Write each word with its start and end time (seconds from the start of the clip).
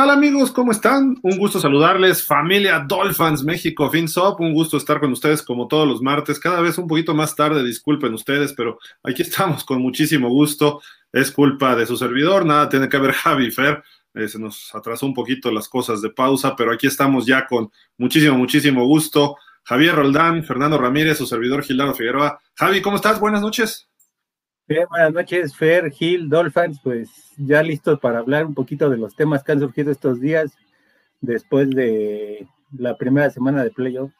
¿Qué 0.00 0.06
tal 0.06 0.16
amigos? 0.16 0.50
¿Cómo 0.50 0.72
están? 0.72 1.18
Un 1.22 1.36
gusto 1.36 1.60
saludarles, 1.60 2.24
familia 2.24 2.86
Dolphins 2.88 3.44
México 3.44 3.90
FinSop, 3.90 4.40
un 4.40 4.54
gusto 4.54 4.78
estar 4.78 4.98
con 4.98 5.12
ustedes 5.12 5.42
como 5.42 5.68
todos 5.68 5.86
los 5.86 6.00
martes, 6.00 6.40
cada 6.40 6.62
vez 6.62 6.78
un 6.78 6.88
poquito 6.88 7.14
más 7.14 7.36
tarde, 7.36 7.62
disculpen 7.62 8.14
ustedes, 8.14 8.54
pero 8.54 8.78
aquí 9.02 9.20
estamos 9.20 9.62
con 9.62 9.82
muchísimo 9.82 10.30
gusto, 10.30 10.80
es 11.12 11.30
culpa 11.30 11.76
de 11.76 11.84
su 11.84 11.98
servidor, 11.98 12.46
nada 12.46 12.70
tiene 12.70 12.88
que 12.88 12.96
ver 12.96 13.12
Javi 13.12 13.50
Fer, 13.50 13.82
eh, 14.14 14.26
se 14.26 14.38
nos 14.38 14.74
atrasó 14.74 15.04
un 15.04 15.12
poquito 15.12 15.50
las 15.50 15.68
cosas 15.68 16.00
de 16.00 16.08
pausa, 16.08 16.56
pero 16.56 16.72
aquí 16.72 16.86
estamos 16.86 17.26
ya 17.26 17.46
con 17.46 17.70
muchísimo, 17.98 18.38
muchísimo 18.38 18.86
gusto. 18.86 19.36
Javier 19.64 19.96
Roldán, 19.96 20.42
Fernando 20.44 20.78
Ramírez, 20.78 21.18
su 21.18 21.26
servidor 21.26 21.62
Gildardo 21.62 21.92
Figueroa. 21.92 22.40
Javi, 22.54 22.80
¿cómo 22.80 22.96
estás? 22.96 23.20
Buenas 23.20 23.42
noches. 23.42 23.89
Bien, 24.70 24.86
buenas 24.88 25.12
noches, 25.12 25.56
Fer, 25.56 25.90
Gil, 25.90 26.28
Dolphins, 26.28 26.78
pues 26.80 27.10
ya 27.36 27.60
listos 27.60 27.98
para 27.98 28.20
hablar 28.20 28.46
un 28.46 28.54
poquito 28.54 28.88
de 28.88 28.98
los 28.98 29.16
temas 29.16 29.42
que 29.42 29.50
han 29.50 29.58
surgido 29.58 29.90
estos 29.90 30.20
días 30.20 30.52
después 31.20 31.68
de 31.70 32.46
la 32.78 32.96
primera 32.96 33.30
semana 33.30 33.64
de 33.64 33.72
playoff. 33.72 34.12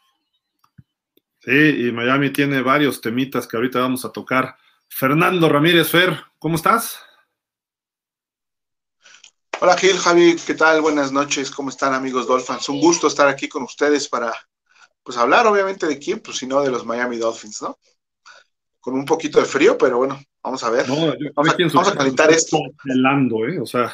Sí, 1.39 1.87
y 1.87 1.93
Miami 1.93 2.31
tiene 2.31 2.63
varios 2.63 3.01
temitas 3.01 3.47
que 3.47 3.59
ahorita 3.59 3.79
vamos 3.79 4.05
a 4.05 4.11
tocar. 4.11 4.57
Fernando 4.89 5.49
Ramírez, 5.49 5.89
Fer, 5.89 6.21
¿cómo 6.41 6.57
estás? 6.57 6.99
Hola 9.61 9.77
Gil, 9.77 9.99
Javi, 9.99 10.35
¿qué 10.45 10.55
tal? 10.55 10.81
Buenas 10.81 11.13
noches, 11.13 11.53
¿cómo 11.53 11.71
están 11.71 11.95
amigos 11.95 12.27
Dolphins? 12.27 12.69
Un 12.69 12.81
gusto 12.81 13.07
estar 13.07 13.29
aquí 13.29 13.49
con 13.49 13.63
ustedes 13.63 14.09
para 14.09 14.35
pues 15.05 15.17
hablar 15.17 15.47
obviamente 15.47 15.87
de 15.87 15.97
quién, 16.01 16.19
pues 16.19 16.39
si 16.39 16.49
no 16.49 16.61
de 16.61 16.73
los 16.73 16.85
Miami 16.85 17.19
Dolphins, 17.19 17.63
¿no? 17.63 17.79
Con 18.81 18.95
un 18.95 19.05
poquito 19.05 19.39
de 19.39 19.47
frío, 19.47 19.79
pero 19.79 19.99
bueno, 19.99 20.21
Vamos 20.43 20.65
a 20.65 20.71
ver. 20.71 20.87
vamos, 21.35 21.89
a, 21.89 21.95
calentar 21.95 22.31
esto. 22.31 22.59
Helando, 22.85 23.47
¿eh? 23.47 23.61
O 23.61 23.67
sea, 23.67 23.93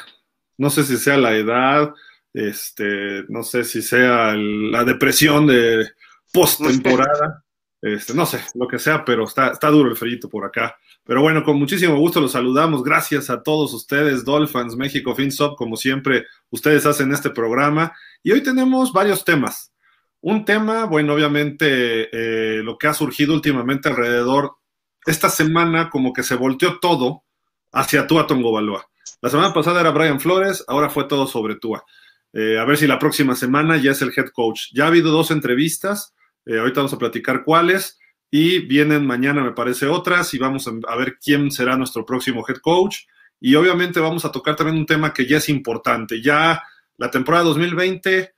no 0.57 0.69
sé 0.69 0.83
si 0.83 0.97
sea 0.97 1.17
la 1.17 1.35
edad, 1.35 1.93
este, 2.33 3.23
no 3.27 3.43
sé 3.43 3.63
si 3.63 3.81
sea 3.81 4.33
la 4.35 4.83
depresión 4.83 5.47
de 5.47 5.89
post-temporada, 6.31 7.43
este, 7.81 8.13
no 8.13 8.25
sé, 8.25 8.39
lo 8.55 8.67
que 8.67 8.79
sea, 8.79 9.03
pero 9.03 9.25
está, 9.25 9.49
está 9.49 9.69
duro 9.69 9.89
el 9.89 9.97
frío 9.97 10.19
por 10.29 10.45
acá. 10.45 10.77
Pero 11.03 11.21
bueno, 11.21 11.43
con 11.43 11.57
muchísimo 11.57 11.97
gusto 11.97 12.19
los 12.19 12.33
saludamos. 12.33 12.83
Gracias 12.83 13.29
a 13.29 13.41
todos 13.41 13.73
ustedes, 13.73 14.25
Dolphins, 14.25 14.75
México, 14.75 15.15
FinSop, 15.15 15.57
como 15.57 15.77
siempre, 15.77 16.25
ustedes 16.49 16.85
hacen 16.85 17.13
este 17.13 17.29
programa. 17.29 17.93
Y 18.23 18.31
hoy 18.31 18.41
tenemos 18.41 18.91
varios 18.91 19.23
temas. 19.23 19.73
Un 20.19 20.43
tema, 20.43 20.85
bueno, 20.85 21.13
obviamente 21.13 22.09
eh, 22.11 22.61
lo 22.63 22.77
que 22.77 22.87
ha 22.87 22.93
surgido 22.93 23.33
últimamente 23.33 23.87
alrededor 23.87 24.57
esta 25.07 25.29
semana 25.29 25.89
como 25.89 26.13
que 26.13 26.21
se 26.21 26.35
volteó 26.35 26.79
todo 26.79 27.23
hacia 27.71 28.07
Tua 28.07 28.27
Tongo 28.27 28.51
Baloa. 28.51 28.87
La 29.21 29.29
semana 29.29 29.53
pasada 29.53 29.81
era 29.81 29.91
Brian 29.91 30.19
Flores, 30.19 30.63
ahora 30.67 30.89
fue 30.89 31.05
todo 31.05 31.25
sobre 31.25 31.55
Tua. 31.55 31.83
Eh, 32.33 32.59
a 32.59 32.65
ver 32.65 32.77
si 32.77 32.85
la 32.85 32.99
próxima 32.99 33.35
semana 33.35 33.77
ya 33.77 33.91
es 33.91 34.01
el 34.01 34.13
head 34.15 34.29
coach. 34.33 34.67
Ya 34.73 34.83
ha 34.83 34.87
habido 34.87 35.11
dos 35.11 35.31
entrevistas, 35.31 36.13
eh, 36.45 36.59
ahorita 36.59 36.81
vamos 36.81 36.93
a 36.93 36.97
platicar 36.99 37.43
cuáles, 37.43 37.97
y 38.29 38.59
vienen 38.59 39.05
mañana, 39.05 39.43
me 39.43 39.53
parece, 39.53 39.87
otras, 39.87 40.33
y 40.33 40.37
vamos 40.37 40.67
a, 40.67 40.95
ver 40.95 41.17
quién 41.23 41.49
será 41.51 41.77
nuestro 41.77 42.05
próximo 42.05 42.45
head 42.47 42.57
coach. 42.57 42.99
Y 43.39 43.55
obviamente 43.55 43.99
vamos 43.99 44.25
a 44.25 44.31
tocar 44.31 44.55
también 44.55 44.77
un 44.77 44.85
tema 44.85 45.13
que 45.13 45.25
ya 45.25 45.37
es 45.37 45.47
importante. 45.47 46.21
Ya 46.21 46.61
la 46.97 47.09
temporada 47.09 47.45
2020, 47.45 48.33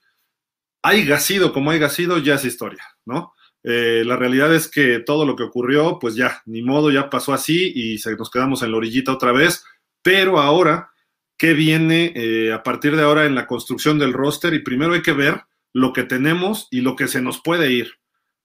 haya 0.84 1.20
sido 1.20 1.52
como 1.52 1.72
haya 1.72 1.90
sido, 1.90 2.20
ya 2.20 2.36
es 2.36 2.46
historia, 2.46 2.84
¿no? 3.06 3.34
Eh, 3.64 4.04
la 4.06 4.16
realidad 4.16 4.54
es 4.54 4.70
que 4.70 5.00
todo 5.00 5.26
lo 5.26 5.36
que 5.36 5.44
ocurrió, 5.44 6.00
pues 6.00 6.16
ya, 6.16 6.42
ni 6.46 6.62
modo, 6.62 6.92
ya 6.92 7.10
pasó 7.10 7.34
así 7.34 7.72
y 7.76 7.98
se, 7.98 8.16
nos 8.16 8.30
quedamos 8.30 8.62
en 8.64 8.72
la 8.72 8.78
orillita 8.78 9.14
otra 9.14 9.32
vez. 9.32 9.64
Pero 10.02 10.40
ahora, 10.40 10.92
¿qué 11.38 11.54
viene 11.54 12.14
eh, 12.16 12.54
a 12.54 12.64
partir 12.64 12.96
de 12.96 13.04
ahora 13.04 13.26
en 13.26 13.36
la 13.36 13.48
construcción 13.48 14.00
del 14.00 14.14
roster? 14.14 14.54
Y 14.54 14.60
primero 14.60 14.94
hay 14.94 15.02
que 15.02 15.14
ver 15.14 15.42
lo 15.74 15.94
que 15.94 16.04
tenemos 16.04 16.68
y 16.72 16.82
lo 16.82 16.96
que 16.96 17.08
se 17.08 17.22
nos 17.22 17.42
puede 17.42 17.72
ir. 17.72 17.94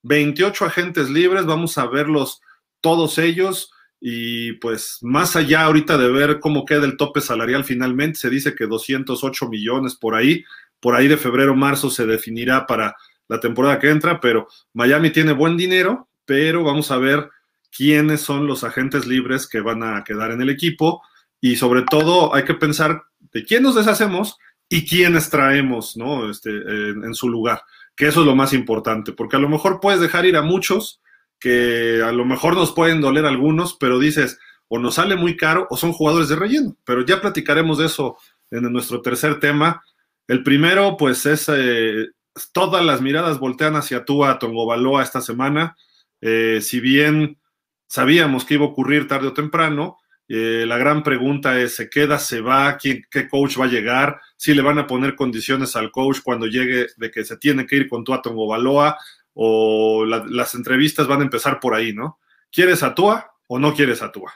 28 0.03 0.67
agentes 0.67 1.09
libres, 1.09 1.47
vamos 1.47 1.79
a 1.79 1.87
verlos 1.87 2.41
todos 2.81 3.19
ellos. 3.19 3.71
Y 4.01 4.53
pues 4.55 4.99
más 5.01 5.35
allá 5.35 5.63
ahorita 5.63 5.97
de 5.97 6.11
ver 6.11 6.41
cómo 6.41 6.67
queda 6.67 6.85
el 6.85 6.99
tope 6.99 7.23
salarial 7.23 7.65
finalmente, 7.65 8.19
se 8.19 8.29
dice 8.29 8.55
que 8.55 8.67
208 8.67 9.49
millones 9.49 9.95
por 9.95 10.15
ahí, 10.15 10.45
por 10.79 10.95
ahí 10.95 11.09
de 11.09 11.17
febrero, 11.17 11.55
marzo 11.55 11.89
se 11.89 12.05
definirá 12.05 12.67
para 12.67 12.95
la 13.29 13.41
temporada 13.41 13.79
que 13.79 13.91
entra, 13.91 14.21
pero 14.21 14.49
Miami 14.73 15.11
tiene 15.11 15.33
buen 15.33 15.57
dinero, 15.57 16.09
pero 16.25 16.63
vamos 16.63 16.91
a 16.91 16.99
ver 16.99 17.31
quiénes 17.75 18.21
son 18.21 18.47
los 18.47 18.65
agentes 18.65 19.07
libres 19.07 19.47
que 19.49 19.61
van 19.61 19.83
a 19.83 20.05
quedar 20.05 20.31
en 20.31 20.41
el 20.41 20.51
equipo 20.51 21.03
y 21.41 21.57
sobre 21.57 21.83
todo 21.83 22.35
hay 22.35 22.45
que 22.45 22.55
pensar 22.55 23.03
de 23.33 23.45
quién 23.45 23.63
nos 23.63 23.75
deshacemos 23.75 24.39
y 24.69 24.87
quiénes 24.87 25.29
traemos 25.29 25.97
¿no? 25.97 26.31
este, 26.31 26.51
en, 26.51 27.15
su 27.15 27.29
lugar, 27.29 27.63
que 27.97 28.07
eso 28.07 28.21
es 28.21 28.27
lo 28.27 28.35
más 28.35 28.53
importante, 28.53 29.13
porque 29.13 29.37
a 29.37 29.41
lo 29.41 29.49
mejor 29.49 29.81
puedes 29.81 30.01
dejar 30.01 30.25
ir 30.25 30.37
a 30.37 30.43
muchos, 30.43 31.01
que 31.39 32.01
a 32.03 32.13
lo 32.13 32.25
mejor 32.25 32.55
nos 32.55 32.73
pueden 32.73 33.01
doler 33.01 33.27
algunos, 33.27 33.75
pero 33.75 33.99
dices, 33.99 34.39
o 34.69 34.79
nos 34.79 34.95
sale 34.95 35.17
muy 35.17 35.37
caro 35.37 35.67
o 35.69 35.77
son 35.77 35.93
jugadores 35.93 36.29
de 36.29 36.37
relleno, 36.37 36.77
pero 36.85 37.05
ya 37.05 37.21
platicaremos 37.21 37.79
de 37.79 37.87
eso 37.87 38.17
en 38.51 38.73
nuestro 38.73 39.03
tercer 39.03 39.41
tema. 39.41 39.83
El 40.27 40.43
primero, 40.43 40.97
pues 40.97 41.27
es 41.27 41.51
eh, 41.53 42.07
todas 42.53 42.85
las 42.85 43.01
miradas 43.01 43.39
voltean 43.39 43.77
hacia 43.77 44.05
Tua 44.05 44.39
Tongobaloa 44.39 45.03
esta 45.03 45.21
semana. 45.21 45.77
Eh, 46.21 46.61
si 46.63 46.81
bien 46.81 47.39
sabíamos 47.87 48.45
que 48.45 48.55
iba 48.55 48.65
a 48.65 48.69
ocurrir 48.69 49.09
tarde 49.09 49.29
o 49.29 49.33
temprano, 49.33 49.99
eh, 50.27 50.65
la 50.67 50.79
gran 50.79 51.03
pregunta 51.03 51.61
es, 51.61 51.77
¿se 51.77 51.91
queda, 51.91 52.19
se 52.19 52.41
va? 52.41 52.77
¿Quién, 52.79 53.05
¿Qué 53.11 53.29
coach 53.29 53.59
va 53.61 53.67
a 53.67 53.69
llegar? 53.69 54.21
¿Si 54.37 54.55
le 54.55 54.63
van 54.63 54.79
a 54.79 54.87
poner 54.87 55.15
condiciones 55.15 55.77
al 55.77 55.91
coach 55.91 56.19
cuando 56.23 56.47
llegue 56.47 56.87
de 56.97 57.11
que 57.11 57.25
se 57.25 57.37
tiene 57.37 57.67
que 57.67 57.77
ir 57.77 57.89
con 57.89 58.05
Tua 58.05 58.23
Tongobaloa? 58.23 58.97
¿O 59.35 60.05
las 60.05 60.55
entrevistas 60.55 61.07
van 61.07 61.21
a 61.21 61.25
empezar 61.25 61.59
por 61.61 61.75
ahí, 61.75 61.93
no? 61.93 62.21
¿Quieres 62.53 62.83
a 62.83 62.95
Tua 62.95 63.33
o 63.49 63.59
no 63.59 63.75
quieres 63.75 64.01
a 64.01 64.13
Tua? 64.13 64.33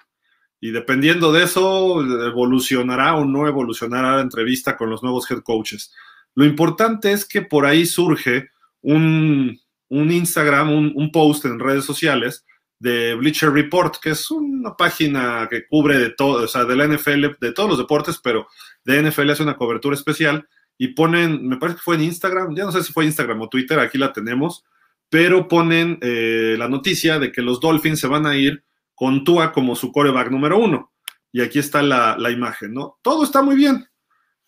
Y 0.61 0.73
dependiendo 0.73 1.33
de 1.33 1.45
eso, 1.45 2.03
evolucionará 2.27 3.15
o 3.15 3.25
no 3.25 3.47
evolucionará 3.47 4.17
la 4.17 4.23
entrevista 4.23 4.77
con 4.77 4.91
los 4.91 5.03
nuevos 5.03 5.31
head 5.31 5.43
coaches. 5.43 5.95
Lo 6.39 6.45
importante 6.45 7.11
es 7.11 7.25
que 7.25 7.43
por 7.43 7.67
ahí 7.67 7.85
surge 7.85 8.51
un, 8.81 9.59
Instagram, 9.91 10.71
un, 10.71 11.11
post 11.11 11.45
en 11.47 11.59
redes 11.59 11.85
sociales 11.85 12.47
de 12.79 13.17
Bleacher 13.17 13.51
Report, 13.51 13.97
que 14.01 14.11
es 14.11 14.31
una 14.31 14.77
página 14.77 15.49
que 15.51 15.67
cubre 15.67 15.99
de 15.99 16.11
todo, 16.11 16.45
o 16.45 16.47
sea, 16.47 16.65
de 16.65 16.77
la 16.77 16.87
NFL, 16.87 17.39
de 17.41 17.53
todos 17.53 17.71
los 17.71 17.79
deportes, 17.79 18.21
pero 18.23 18.47
de 18.85 19.03
NFL 19.03 19.31
hace 19.31 19.43
una 19.43 19.57
cobertura 19.57 19.97
especial 19.97 20.49
y 20.79 20.95
ponen, 20.95 21.45
me 21.45 21.57
parece 21.57 21.79
que 21.79 21.83
fue 21.83 21.97
en 21.97 22.03
Instagram, 22.03 22.55
ya 22.55 22.67
no 22.67 22.71
sé 22.71 22.85
si 22.85 22.93
fue 22.93 23.05
Instagram 23.05 23.41
o 23.41 23.49
Twitter, 23.49 23.81
aquí 23.81 23.99
la 23.99 24.13
tenemos, 24.13 24.65
pero 25.11 25.49
ponen 25.49 25.99
eh, 26.03 26.55
la 26.57 26.69
noticia 26.69 27.19
de 27.19 27.33
que 27.33 27.43
los 27.43 27.59
Dolphins 27.59 27.99
se 27.99 28.07
van 28.07 28.27
a 28.27 28.37
ir 28.37 28.63
con 28.95 29.25
Tua 29.25 29.51
como 29.51 29.75
su 29.75 29.91
coreback 29.91 30.31
número 30.31 30.57
uno. 30.57 30.93
Y 31.33 31.41
aquí 31.41 31.59
está 31.59 31.83
la, 31.83 32.17
la 32.17 32.31
imagen, 32.31 32.75
¿no? 32.75 33.01
Todo 33.03 33.25
está 33.25 33.43
muy 33.43 33.57
bien. 33.57 33.88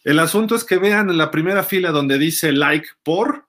El 0.02 0.18
asunto 0.18 0.54
es 0.54 0.64
que 0.64 0.78
vean 0.78 1.10
en 1.10 1.18
la 1.18 1.30
primera 1.30 1.62
fila 1.62 1.90
donde 1.90 2.18
dice 2.18 2.52
like 2.52 2.88
por, 3.02 3.46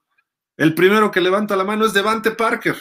el 0.56 0.74
primero 0.74 1.10
que 1.10 1.20
levanta 1.20 1.56
la 1.56 1.64
mano 1.64 1.86
es 1.86 1.94
Devante 1.94 2.32
Parker. 2.32 2.76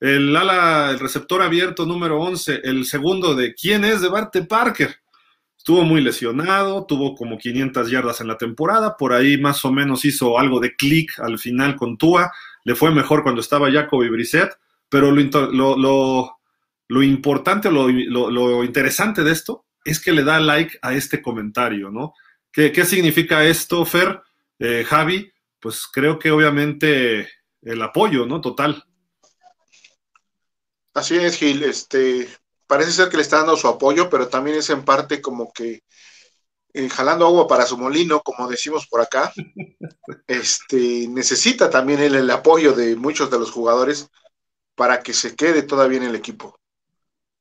El 0.00 0.34
ala, 0.36 0.90
el 0.90 1.00
receptor 1.00 1.42
abierto 1.42 1.86
número 1.86 2.20
11, 2.20 2.60
el 2.62 2.84
segundo 2.84 3.34
de 3.34 3.52
quién 3.54 3.84
es 3.84 4.00
Devante 4.00 4.44
Parker. 4.44 4.94
Estuvo 5.56 5.82
muy 5.82 6.00
lesionado, 6.00 6.86
tuvo 6.86 7.16
como 7.16 7.36
500 7.36 7.90
yardas 7.90 8.20
en 8.20 8.28
la 8.28 8.38
temporada, 8.38 8.96
por 8.96 9.12
ahí 9.12 9.36
más 9.38 9.64
o 9.64 9.72
menos 9.72 10.04
hizo 10.04 10.38
algo 10.38 10.60
de 10.60 10.76
clic 10.76 11.18
al 11.18 11.38
final 11.38 11.74
con 11.74 11.98
Tua, 11.98 12.32
le 12.64 12.76
fue 12.76 12.92
mejor 12.92 13.24
cuando 13.24 13.40
estaba 13.40 13.70
Jacoby 13.70 14.08
Brissett, 14.08 14.52
pero 14.88 15.10
lo, 15.10 15.76
lo, 15.76 16.38
lo 16.86 17.02
importante, 17.02 17.72
lo, 17.72 17.88
lo 17.90 18.64
interesante 18.64 19.24
de 19.24 19.32
esto 19.32 19.66
es 19.84 20.00
que 20.00 20.12
le 20.12 20.22
da 20.22 20.38
like 20.38 20.78
a 20.80 20.94
este 20.94 21.20
comentario, 21.20 21.90
¿no? 21.90 22.14
¿Qué, 22.58 22.84
significa 22.84 23.44
esto, 23.44 23.84
Fer? 23.84 24.20
Eh, 24.58 24.84
Javi, 24.84 25.32
pues 25.60 25.86
creo 25.86 26.18
que 26.18 26.32
obviamente 26.32 27.28
el 27.62 27.80
apoyo, 27.80 28.26
¿no? 28.26 28.40
Total. 28.40 28.82
Así 30.92 31.14
es, 31.14 31.36
Gil. 31.36 31.62
Este, 31.62 32.28
parece 32.66 32.90
ser 32.90 33.10
que 33.10 33.16
le 33.16 33.22
está 33.22 33.36
dando 33.36 33.56
su 33.56 33.68
apoyo, 33.68 34.10
pero 34.10 34.26
también 34.26 34.56
es 34.56 34.70
en 34.70 34.84
parte 34.84 35.22
como 35.22 35.52
que 35.52 35.84
eh, 36.72 36.88
jalando 36.88 37.26
agua 37.26 37.46
para 37.46 37.64
su 37.64 37.78
molino, 37.78 38.22
como 38.22 38.48
decimos 38.48 38.88
por 38.88 39.02
acá. 39.02 39.32
Este, 40.26 41.06
necesita 41.08 41.70
también 41.70 42.00
el 42.00 42.30
apoyo 42.30 42.72
de 42.72 42.96
muchos 42.96 43.30
de 43.30 43.38
los 43.38 43.50
jugadores 43.50 44.08
para 44.74 45.02
que 45.02 45.12
se 45.12 45.36
quede 45.36 45.62
todavía 45.62 45.98
en 45.98 46.04
el 46.04 46.14
equipo. 46.14 46.58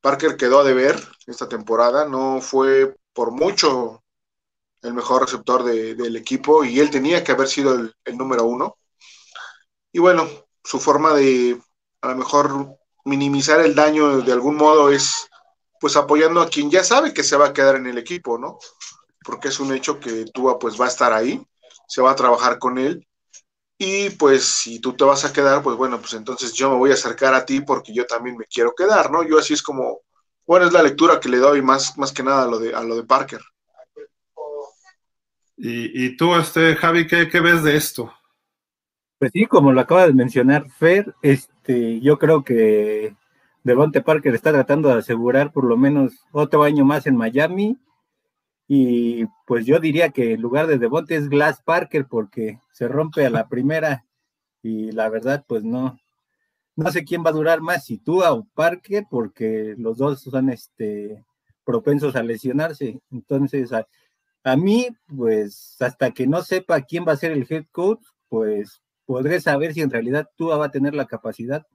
Parker 0.02 0.38
quedó 0.38 0.60
a 0.60 0.64
deber 0.64 0.96
esta 1.26 1.50
temporada, 1.50 2.08
no 2.08 2.40
fue 2.42 2.96
por 3.14 3.32
mucho 3.32 4.04
el 4.82 4.94
mejor 4.94 5.24
receptor 5.24 5.64
del 5.64 6.16
equipo 6.16 6.64
y 6.64 6.80
él 6.80 6.90
tenía 6.90 7.24
que 7.24 7.32
haber 7.32 7.48
sido 7.48 7.74
el, 7.76 8.18
número 8.18 8.46
uno. 8.46 8.78
Y 9.92 10.00
bueno, 10.00 10.28
su 10.64 10.80
forma 10.80 11.14
de 11.14 11.60
a 12.02 12.10
lo 12.10 12.16
mejor 12.16 12.78
minimizar 13.06 13.60
el 13.62 13.76
daño 13.76 14.22
de 14.22 14.32
algún 14.32 14.56
modo 14.56 14.92
es 14.92 15.28
pues 15.80 15.96
apoyando 15.96 16.42
a 16.42 16.50
quien 16.50 16.72
ya 16.72 16.84
sabe 16.84 17.14
que 17.14 17.24
se 17.24 17.38
va 17.38 17.48
a 17.48 17.54
quedar 17.54 17.76
en 17.76 17.88
el 17.88 17.98
equipo, 17.98 18.38
¿no? 18.38 18.60
porque 19.28 19.50
es 19.50 19.60
un 19.60 19.74
hecho 19.74 20.00
que 20.00 20.26
Tua 20.34 20.58
pues 20.58 20.80
va 20.80 20.86
a 20.86 20.88
estar 20.88 21.12
ahí, 21.12 21.46
se 21.88 22.02
va 22.02 22.12
a 22.12 22.16
trabajar 22.16 22.60
con 22.60 22.78
él, 22.78 23.06
y 23.78 24.10
pues 24.12 24.46
si 24.46 24.80
tú 24.80 24.94
te 24.94 25.04
vas 25.04 25.26
a 25.26 25.34
quedar, 25.34 25.62
pues 25.62 25.76
bueno, 25.76 26.00
pues 26.00 26.14
entonces 26.14 26.54
yo 26.54 26.72
me 26.72 26.78
voy 26.78 26.92
a 26.92 26.96
acercar 26.96 27.34
a 27.36 27.46
ti 27.46 27.62
porque 27.62 27.94
yo 27.94 28.08
también 28.08 28.38
me 28.38 28.46
quiero 28.46 28.74
quedar, 28.74 29.12
¿no? 29.12 29.24
Yo 29.24 29.38
así 29.38 29.54
es 29.54 29.62
como, 29.62 30.00
bueno, 30.48 30.66
es 30.66 30.74
la 30.74 30.82
lectura 30.82 31.20
que 31.20 31.30
le 31.30 31.38
doy 31.38 31.62
más, 31.62 31.98
más 31.98 32.14
que 32.14 32.24
nada 32.24 32.44
a 32.44 32.48
lo 32.48 32.58
de, 32.58 32.74
a 32.74 32.82
lo 32.84 32.96
de 32.96 33.04
Parker. 33.04 33.42
Y, 35.60 36.16
tú, 36.18 36.36
este, 36.36 36.76
Javi, 36.76 37.08
¿qué, 37.08 37.28
¿qué, 37.30 37.40
ves 37.40 37.64
de 37.64 37.76
esto? 37.76 38.14
Pues 39.18 39.32
sí, 39.34 39.48
como 39.48 39.72
lo 39.72 39.82
acaba 39.82 40.06
de 40.06 40.14
mencionar 40.14 40.70
Fer, 40.70 41.16
este, 41.24 42.00
yo 42.00 42.20
creo 42.20 42.44
que 42.44 43.16
Devonte 43.64 44.02
Parker 44.02 44.36
está 44.36 44.52
tratando 44.52 44.90
de 44.90 45.00
asegurar 45.00 45.52
por 45.52 45.64
lo 45.64 45.76
menos 45.76 46.26
otro 46.32 46.64
año 46.64 46.86
más 46.86 47.08
en 47.08 47.16
Miami. 47.16 47.78
Y 48.68 49.26
pues 49.48 49.66
yo 49.66 49.80
diría 49.80 50.10
que 50.10 50.34
en 50.34 50.42
lugar 50.42 50.68
de 50.68 50.78
Devonte 50.78 51.16
es 51.16 51.28
Glass 51.28 51.62
Parker 51.64 52.06
porque 52.06 52.60
se 52.72 52.88
rompe 52.88 53.26
a 53.26 53.32
la 53.32 53.48
primera. 53.50 54.06
Y 54.62 54.92
la 54.92 55.10
verdad, 55.10 55.44
pues 55.48 55.64
no, 55.64 56.00
no 56.76 56.92
sé 56.92 57.04
quién 57.04 57.24
va 57.26 57.32
a 57.32 57.34
durar 57.34 57.62
más, 57.62 57.86
si 57.86 57.98
tú 57.98 58.24
o 58.24 58.48
Parker, 58.54 59.06
porque 59.10 59.74
los 59.78 59.98
dos 59.98 60.22
son 60.22 60.50
este 60.50 61.26
propensos 61.66 62.16
a 62.16 62.24
lesionarse. 62.24 63.02
Entonces, 63.12 63.72
a, 64.52 64.56
mí, 64.56 64.88
pues 65.08 65.76
hasta 65.80 66.12
que 66.12 66.28
no 66.28 66.42
sepa 66.42 66.82
quién 66.82 67.06
va 67.08 67.14
a 67.14 67.18
ser 67.18 67.32
el 67.32 67.46
head 67.50 67.66
coach, 67.72 68.04
pues 68.30 68.82
podré 69.06 69.40
saber 69.40 69.74
si 69.74 69.82
en 69.82 69.90
realidad 69.90 70.30
Tua 70.36 70.58
va 70.58 70.66
a 70.66 70.72
tener 70.72 70.94
la 70.94 71.06
capacidad 71.06 71.66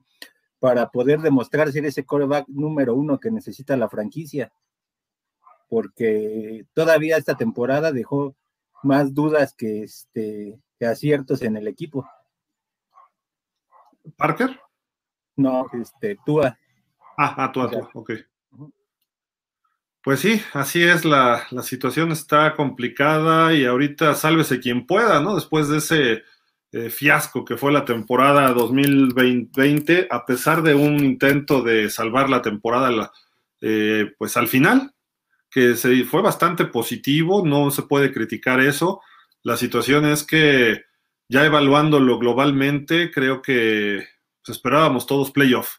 para 0.59 0.89
poder 0.89 1.21
demostrar 1.21 1.71
ser 1.71 1.85
ese 1.85 2.05
coreback 2.05 2.47
número 2.47 2.95
uno 2.95 3.19
que 3.19 3.31
necesita 3.31 3.75
la 3.75 3.89
franquicia. 3.89 4.53
Porque 5.67 6.65
todavía 6.73 7.17
esta 7.17 7.35
temporada 7.35 7.91
dejó 7.91 8.35
más 8.83 9.13
dudas 9.13 9.53
que, 9.53 9.83
este, 9.83 10.59
que 10.79 10.85
aciertos 10.85 11.41
en 11.41 11.57
el 11.57 11.67
equipo. 11.67 12.07
¿Parker? 14.17 14.59
No, 15.35 15.65
este, 15.73 16.17
Tua. 16.25 16.57
Ah, 17.17 17.35
ah 17.37 17.51
Tua, 17.51 17.69
Tua, 17.69 17.89
ok. 17.93 18.11
Pues 20.03 20.19
sí, 20.19 20.41
así 20.51 20.83
es, 20.83 21.05
la, 21.05 21.47
situación 21.61 22.11
está 22.11 22.55
complicada 22.55 23.53
y 23.53 23.63
ahorita 23.63 24.15
sálvese 24.15 24.59
quien 24.59 24.85
pueda, 24.85 25.21
¿no? 25.21 25.33
Después 25.33 25.69
de 25.69 25.77
ese 25.77 26.23
eh, 26.73 26.89
fiasco 26.89 27.45
que 27.45 27.55
fue 27.55 27.71
la 27.71 27.85
temporada 27.85 28.51
2020, 28.51 30.07
a 30.11 30.25
pesar 30.25 30.61
de 30.61 30.75
un 30.75 30.99
intento 31.05 31.61
de 31.63 31.89
salvar 31.89 32.29
la 32.29 32.41
temporada, 32.41 33.13
eh, 33.61 34.11
pues 34.17 34.35
al 34.35 34.49
final, 34.49 34.93
que 35.49 35.75
se, 35.77 36.03
fue 36.03 36.21
bastante 36.21 36.65
positivo, 36.65 37.45
no 37.45 37.71
se 37.71 37.83
puede 37.83 38.11
criticar 38.11 38.59
eso. 38.59 38.99
La 39.41 39.55
situación 39.55 40.05
es 40.05 40.23
que 40.25 40.83
ya 41.29 41.45
evaluándolo 41.45 42.19
globalmente, 42.19 43.09
creo 43.09 43.41
que 43.41 44.05
pues, 44.43 44.57
esperábamos 44.57 45.07
todos 45.07 45.31
playoff 45.31 45.77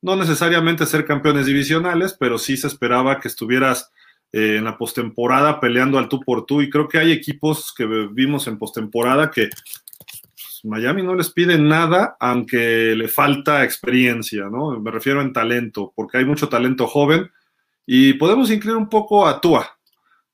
no 0.00 0.16
necesariamente 0.16 0.86
ser 0.86 1.04
campeones 1.04 1.46
divisionales, 1.46 2.16
pero 2.18 2.38
sí 2.38 2.56
se 2.56 2.66
esperaba 2.66 3.20
que 3.20 3.28
estuvieras 3.28 3.90
eh, 4.32 4.56
en 4.58 4.64
la 4.64 4.76
postemporada 4.76 5.58
peleando 5.60 5.98
al 5.98 6.08
tú 6.08 6.20
por 6.20 6.46
tú. 6.46 6.62
Y 6.62 6.70
creo 6.70 6.88
que 6.88 6.98
hay 6.98 7.12
equipos 7.12 7.72
que 7.76 7.86
vimos 8.12 8.46
en 8.46 8.58
postemporada 8.58 9.30
que 9.30 9.48
pues, 9.48 10.60
Miami 10.64 11.02
no 11.02 11.14
les 11.14 11.30
pide 11.30 11.58
nada, 11.58 12.16
aunque 12.20 12.94
le 12.94 13.08
falta 13.08 13.64
experiencia, 13.64 14.48
¿no? 14.50 14.78
Me 14.78 14.90
refiero 14.90 15.20
en 15.20 15.32
talento, 15.32 15.92
porque 15.96 16.18
hay 16.18 16.24
mucho 16.24 16.48
talento 16.48 16.86
joven 16.86 17.30
y 17.86 18.12
podemos 18.14 18.50
incluir 18.50 18.76
un 18.76 18.88
poco 18.88 19.26
a 19.26 19.40
Tua, 19.40 19.78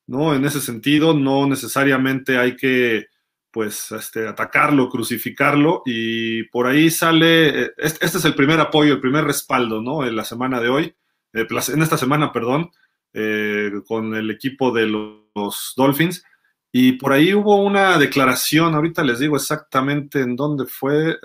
¿no? 0.06 0.34
En 0.34 0.44
ese 0.44 0.60
sentido, 0.60 1.14
no 1.14 1.46
necesariamente 1.46 2.36
hay 2.36 2.56
que 2.56 3.06
pues 3.54 3.92
este, 3.92 4.26
atacarlo, 4.26 4.90
crucificarlo 4.90 5.82
y 5.86 6.42
por 6.48 6.66
ahí 6.66 6.90
sale, 6.90 7.66
eh, 7.66 7.70
este, 7.78 8.04
es 8.04 8.24
el 8.24 8.34
primer 8.34 8.58
apoyo, 8.58 8.94
el 8.94 9.00
primer 9.00 9.24
respaldo, 9.24 9.80
¿no? 9.80 10.04
En 10.04 10.16
la 10.16 10.24
semana 10.24 10.60
de 10.60 10.68
hoy, 10.68 10.96
eh, 11.32 11.46
en 11.68 11.82
esta 11.82 11.96
semana, 11.96 12.32
perdón, 12.32 12.72
eh, 13.12 13.70
con 13.86 14.12
el 14.16 14.32
equipo 14.32 14.72
de 14.72 14.88
los 14.88 15.72
Dolphins. 15.76 16.24
Y 16.72 16.94
por 16.94 17.12
ahí 17.12 17.32
hubo 17.32 17.62
una 17.62 17.96
declaración, 17.96 18.74
ahorita 18.74 19.04
les 19.04 19.20
digo 19.20 19.36
exactamente 19.36 20.20
en 20.20 20.34
dónde 20.34 20.66
fue, 20.66 21.16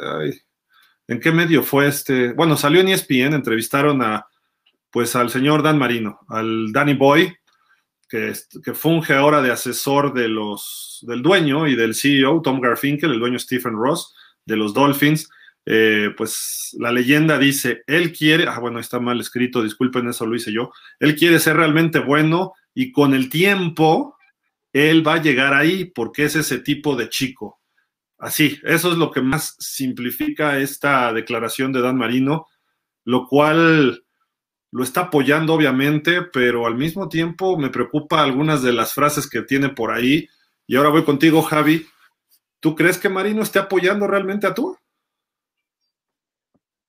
en 1.07 1.19
qué 1.19 1.31
medio 1.31 1.63
fue 1.63 1.87
este, 1.87 2.33
bueno, 2.33 2.55
salió 2.55 2.81
en 2.81 2.89
ESPN, 2.89 3.33
entrevistaron 3.33 4.03
a, 4.03 4.27
pues 4.91 5.15
al 5.15 5.31
señor 5.31 5.63
Dan 5.63 5.79
Marino, 5.79 6.19
al 6.29 6.71
Danny 6.71 6.93
Boy, 6.93 7.35
que, 8.09 8.33
funge 8.73 9.13
ahora 9.13 9.41
de 9.41 9.51
asesor 9.51 10.13
del 10.13 11.21
dueño 11.21 11.67
y 11.67 11.75
del 11.75 11.93
CEO, 11.93 12.41
Tom 12.41 12.59
Garfinkel, 12.59 13.11
el 13.11 13.19
dueño 13.19 13.39
Stephen 13.39 13.75
Ross, 13.75 14.15
de 14.45 14.57
los 14.57 14.73
Dolphins. 14.73 15.29
Eh, 15.65 16.09
pues 16.17 16.75
la 16.79 16.91
leyenda 16.91 17.37
dice, 17.37 17.83
él 17.85 18.11
quiere, 18.11 18.47
ah, 18.47 18.59
bueno, 18.59 18.79
está 18.79 18.99
mal 18.99 19.19
escrito, 19.19 19.61
disculpen, 19.61 20.09
eso 20.09 20.25
lo 20.25 20.35
hice 20.35 20.51
yo, 20.51 20.71
él 20.99 21.15
quiere 21.15 21.39
ser 21.39 21.57
realmente 21.57 21.99
bueno 21.99 22.53
y 22.73 22.91
con 22.91 23.13
el 23.13 23.29
tiempo 23.29 24.17
él 24.73 25.05
va 25.05 25.15
a 25.15 25.21
llegar 25.21 25.53
ahí 25.53 25.85
porque 25.85 26.25
es 26.25 26.35
ese 26.35 26.59
tipo 26.59 26.95
de 26.95 27.09
chico. 27.09 27.59
Así, 28.17 28.59
eso 28.63 28.91
es 28.91 28.97
lo 28.97 29.11
que 29.11 29.21
más 29.21 29.55
simplifica 29.59 30.57
esta 30.57 31.13
declaración 31.13 31.71
de 31.71 31.81
Dan 31.81 31.97
Marino, 31.97 32.47
lo 33.05 33.27
cual 33.27 34.03
lo 34.71 34.83
está 34.83 35.01
apoyando 35.01 35.53
obviamente, 35.53 36.21
pero 36.21 36.67
al 36.67 36.75
mismo 36.75 37.09
tiempo 37.09 37.57
me 37.57 37.69
preocupa 37.69 38.21
algunas 38.21 38.61
de 38.61 38.73
las 38.73 38.93
frases 38.93 39.27
que 39.27 39.41
tiene 39.41 39.69
por 39.69 39.91
ahí. 39.91 40.27
Y 40.67 40.75
ahora 40.75 40.89
voy 40.89 41.03
contigo, 41.03 41.41
Javi. 41.41 41.87
¿Tú 42.59 42.75
crees 42.75 42.97
que 42.97 43.09
Marino 43.09 43.41
esté 43.41 43.59
apoyando 43.59 44.05
realmente 44.05 44.45
a 44.45 44.53
tú? 44.53 44.77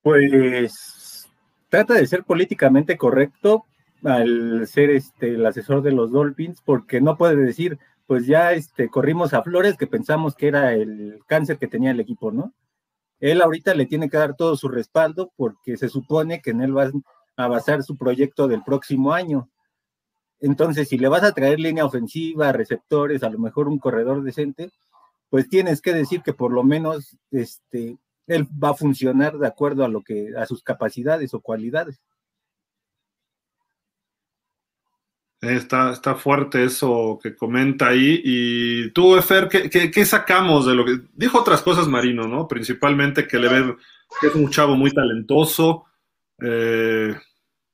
Pues 0.02 1.28
trata 1.68 1.94
de 1.94 2.06
ser 2.06 2.24
políticamente 2.24 2.96
correcto 2.96 3.64
al 4.04 4.66
ser 4.66 4.90
este 4.90 5.34
el 5.34 5.46
asesor 5.46 5.82
de 5.82 5.92
los 5.92 6.10
Dolphins, 6.10 6.60
porque 6.64 7.00
no 7.00 7.16
puede 7.16 7.36
decir, 7.36 7.78
pues 8.06 8.26
ya 8.26 8.52
este, 8.52 8.88
corrimos 8.88 9.34
a 9.34 9.42
Flores, 9.42 9.76
que 9.76 9.86
pensamos 9.86 10.34
que 10.34 10.48
era 10.48 10.74
el 10.74 11.20
cáncer 11.26 11.58
que 11.58 11.68
tenía 11.68 11.92
el 11.92 12.00
equipo, 12.00 12.32
¿no? 12.32 12.54
Él 13.20 13.42
ahorita 13.42 13.74
le 13.74 13.86
tiene 13.86 14.08
que 14.08 14.16
dar 14.16 14.34
todo 14.34 14.56
su 14.56 14.68
respaldo 14.68 15.30
porque 15.36 15.76
se 15.76 15.88
supone 15.88 16.40
que 16.40 16.50
en 16.50 16.62
él 16.62 16.76
va 16.76 16.90
a 17.40 17.48
basar 17.48 17.82
su 17.82 17.96
proyecto 17.96 18.48
del 18.48 18.62
próximo 18.62 19.12
año. 19.12 19.48
Entonces, 20.40 20.88
si 20.88 20.98
le 20.98 21.08
vas 21.08 21.22
a 21.22 21.32
traer 21.32 21.60
línea 21.60 21.84
ofensiva, 21.84 22.52
receptores, 22.52 23.22
a 23.22 23.30
lo 23.30 23.38
mejor 23.38 23.68
un 23.68 23.78
corredor 23.78 24.22
decente, 24.22 24.70
pues 25.28 25.48
tienes 25.48 25.80
que 25.80 25.92
decir 25.92 26.22
que 26.22 26.32
por 26.32 26.52
lo 26.52 26.62
menos 26.62 27.16
este, 27.30 27.98
él 28.26 28.46
va 28.62 28.70
a 28.70 28.74
funcionar 28.74 29.38
de 29.38 29.46
acuerdo 29.46 29.84
a 29.84 29.88
lo 29.88 30.02
que, 30.02 30.32
a 30.36 30.46
sus 30.46 30.62
capacidades 30.62 31.34
o 31.34 31.40
cualidades. 31.40 32.00
Está, 35.40 35.92
está 35.92 36.16
fuerte 36.16 36.64
eso 36.64 37.18
que 37.22 37.34
comenta 37.34 37.88
ahí. 37.88 38.20
Y 38.22 38.90
tú, 38.90 39.16
Efer, 39.16 39.48
¿qué, 39.48 39.90
qué, 39.90 40.04
sacamos 40.04 40.66
de 40.66 40.74
lo 40.74 40.84
que 40.84 41.00
dijo 41.14 41.40
otras 41.40 41.62
cosas 41.62 41.88
Marino, 41.88 42.28
¿no? 42.28 42.46
Principalmente 42.46 43.26
que 43.26 43.38
le 43.38 43.48
que 44.20 44.26
es 44.26 44.34
un 44.34 44.50
chavo 44.50 44.76
muy 44.76 44.90
talentoso, 44.90 45.86
eh, 46.42 47.14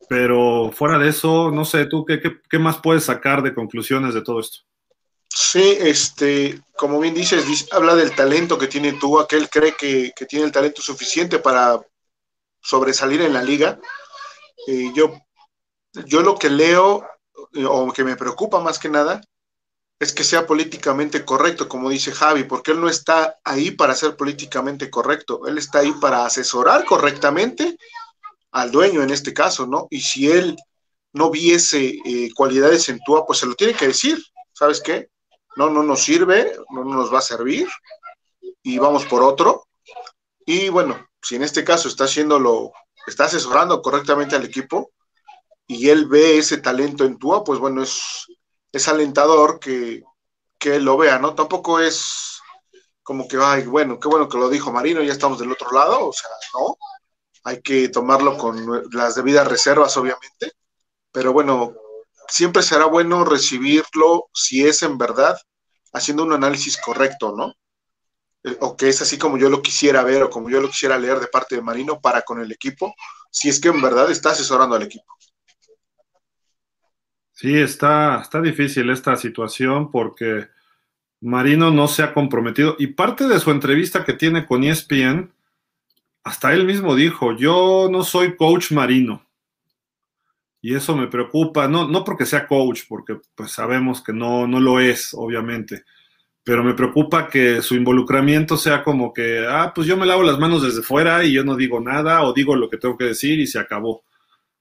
pero 0.08 0.70
fuera 0.72 0.98
de 0.98 1.08
eso, 1.08 1.50
no 1.50 1.64
sé, 1.64 1.86
¿tú 1.86 2.04
qué, 2.04 2.58
más 2.58 2.78
puedes 2.78 3.04
sacar 3.04 3.42
de 3.42 3.54
conclusiones 3.54 4.14
de 4.14 4.22
todo 4.22 4.40
esto? 4.40 4.58
Sí, 5.28 5.76
este, 5.80 6.60
como 6.76 7.00
bien 7.00 7.14
dices, 7.14 7.66
habla 7.72 7.94
del 7.94 8.14
talento 8.14 8.58
que 8.58 8.68
tiene 8.68 8.94
tú, 8.94 9.18
aquel 9.18 9.50
cree 9.50 9.74
que, 9.74 10.12
tiene 10.28 10.46
el 10.46 10.52
talento 10.52 10.80
suficiente 10.80 11.38
para 11.38 11.80
sobresalir 12.62 13.20
en 13.22 13.32
la 13.32 13.42
liga. 13.42 13.78
Eh, 14.66 14.90
yo, 14.94 15.18
yo 16.06 16.22
lo 16.22 16.36
que 16.36 16.50
leo, 16.50 17.04
o 17.68 17.92
que 17.92 18.04
me 18.04 18.16
preocupa 18.16 18.60
más 18.60 18.78
que 18.78 18.88
nada, 18.88 19.20
es 19.98 20.12
que 20.12 20.24
sea 20.24 20.46
políticamente 20.46 21.24
correcto, 21.24 21.68
como 21.68 21.88
dice 21.88 22.12
Javi, 22.12 22.44
porque 22.44 22.72
él 22.72 22.80
no 22.80 22.88
está 22.88 23.38
ahí 23.44 23.70
para 23.70 23.94
ser 23.94 24.16
políticamente 24.16 24.90
correcto, 24.90 25.46
él 25.46 25.58
está 25.58 25.78
ahí 25.80 25.92
para 25.92 26.26
asesorar 26.26 26.84
correctamente 26.84 27.78
al 28.56 28.70
dueño 28.70 29.02
en 29.02 29.10
este 29.10 29.34
caso, 29.34 29.66
¿no? 29.66 29.86
Y 29.90 30.00
si 30.00 30.30
él 30.30 30.56
no 31.12 31.30
viese 31.30 31.98
eh, 32.06 32.30
cualidades 32.34 32.88
en 32.88 32.98
Tua, 33.04 33.26
pues 33.26 33.40
se 33.40 33.46
lo 33.46 33.54
tiene 33.54 33.74
que 33.74 33.88
decir, 33.88 34.18
¿sabes 34.54 34.80
qué? 34.80 35.10
No, 35.56 35.68
no 35.68 35.82
nos 35.82 36.02
sirve, 36.02 36.56
no, 36.70 36.82
nos 36.84 37.12
va 37.12 37.18
a 37.18 37.22
servir 37.22 37.68
y 38.62 38.78
vamos 38.78 39.04
por 39.04 39.22
otro. 39.22 39.66
Y 40.46 40.70
bueno, 40.70 41.06
si 41.20 41.36
en 41.36 41.42
este 41.42 41.64
caso 41.64 41.88
está 41.88 42.04
haciéndolo, 42.04 42.72
está 43.06 43.24
asesorando 43.26 43.82
correctamente 43.82 44.36
al 44.36 44.46
equipo 44.46 44.90
y 45.66 45.90
él 45.90 46.06
ve 46.06 46.38
ese 46.38 46.56
talento 46.56 47.04
en 47.04 47.18
Tua, 47.18 47.44
pues 47.44 47.58
bueno, 47.58 47.82
es, 47.82 48.26
es 48.72 48.88
alentador 48.88 49.60
que, 49.60 50.02
que 50.58 50.76
él 50.76 50.84
lo 50.84 50.96
vea, 50.96 51.18
¿no? 51.18 51.34
Tampoco 51.34 51.78
es 51.78 52.40
como 53.02 53.28
que, 53.28 53.36
ay, 53.38 53.66
bueno, 53.66 54.00
qué 54.00 54.08
bueno 54.08 54.30
que 54.30 54.38
lo 54.38 54.48
dijo 54.48 54.72
Marino, 54.72 55.02
ya 55.02 55.12
estamos 55.12 55.38
del 55.38 55.52
otro 55.52 55.70
lado, 55.72 56.08
o 56.08 56.12
sea, 56.14 56.30
no, 56.54 56.78
hay 57.46 57.62
que 57.62 57.88
tomarlo 57.90 58.36
con 58.36 58.82
las 58.90 59.14
debidas 59.14 59.46
reservas, 59.46 59.96
obviamente, 59.96 60.50
pero 61.12 61.32
bueno, 61.32 61.74
siempre 62.26 62.60
será 62.60 62.86
bueno 62.86 63.24
recibirlo 63.24 64.28
si 64.34 64.66
es 64.66 64.82
en 64.82 64.98
verdad 64.98 65.38
haciendo 65.92 66.24
un 66.24 66.32
análisis 66.32 66.76
correcto, 66.76 67.36
¿no? 67.36 67.54
Eh, 68.42 68.56
o 68.60 68.76
que 68.76 68.88
es 68.88 69.00
así 69.00 69.16
como 69.16 69.38
yo 69.38 69.48
lo 69.48 69.62
quisiera 69.62 70.02
ver 70.02 70.24
o 70.24 70.30
como 70.30 70.50
yo 70.50 70.60
lo 70.60 70.66
quisiera 70.66 70.98
leer 70.98 71.20
de 71.20 71.28
parte 71.28 71.54
de 71.54 71.62
Marino 71.62 72.00
para 72.00 72.22
con 72.22 72.40
el 72.40 72.50
equipo, 72.50 72.92
si 73.30 73.48
es 73.48 73.60
que 73.60 73.68
en 73.68 73.80
verdad 73.80 74.10
está 74.10 74.30
asesorando 74.30 74.74
al 74.74 74.82
equipo. 74.82 75.16
Sí, 77.30 77.56
está, 77.56 78.20
está 78.22 78.40
difícil 78.40 78.90
esta 78.90 79.16
situación 79.16 79.92
porque 79.92 80.48
Marino 81.20 81.70
no 81.70 81.86
se 81.86 82.02
ha 82.02 82.12
comprometido 82.12 82.74
y 82.80 82.88
parte 82.88 83.28
de 83.28 83.38
su 83.38 83.52
entrevista 83.52 84.04
que 84.04 84.14
tiene 84.14 84.46
con 84.46 84.64
ESPN, 84.64 85.32
hasta 86.26 86.52
él 86.52 86.64
mismo 86.64 86.96
dijo, 86.96 87.36
yo 87.36 87.88
no 87.88 88.02
soy 88.02 88.34
coach 88.34 88.72
Marino. 88.72 89.24
Y 90.60 90.74
eso 90.74 90.96
me 90.96 91.06
preocupa, 91.06 91.68
no, 91.68 91.86
no 91.86 92.02
porque 92.02 92.26
sea 92.26 92.48
coach, 92.48 92.80
porque 92.88 93.20
pues 93.36 93.52
sabemos 93.52 94.02
que 94.02 94.12
no, 94.12 94.48
no 94.48 94.58
lo 94.58 94.80
es, 94.80 95.14
obviamente, 95.14 95.84
pero 96.42 96.64
me 96.64 96.74
preocupa 96.74 97.28
que 97.28 97.62
su 97.62 97.76
involucramiento 97.76 98.56
sea 98.56 98.82
como 98.82 99.12
que, 99.12 99.46
ah, 99.48 99.70
pues 99.72 99.86
yo 99.86 99.96
me 99.96 100.04
lavo 100.04 100.24
las 100.24 100.40
manos 100.40 100.64
desde 100.64 100.82
fuera 100.82 101.22
y 101.22 101.32
yo 101.32 101.44
no 101.44 101.54
digo 101.54 101.78
nada 101.78 102.24
o 102.24 102.32
digo 102.32 102.56
lo 102.56 102.68
que 102.68 102.78
tengo 102.78 102.98
que 102.98 103.04
decir 103.04 103.38
y 103.38 103.46
se 103.46 103.60
acabó. 103.60 104.02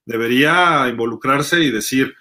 Debería 0.06 0.88
involucrarse 0.88 1.62
y 1.62 1.72
decir, 1.72 2.14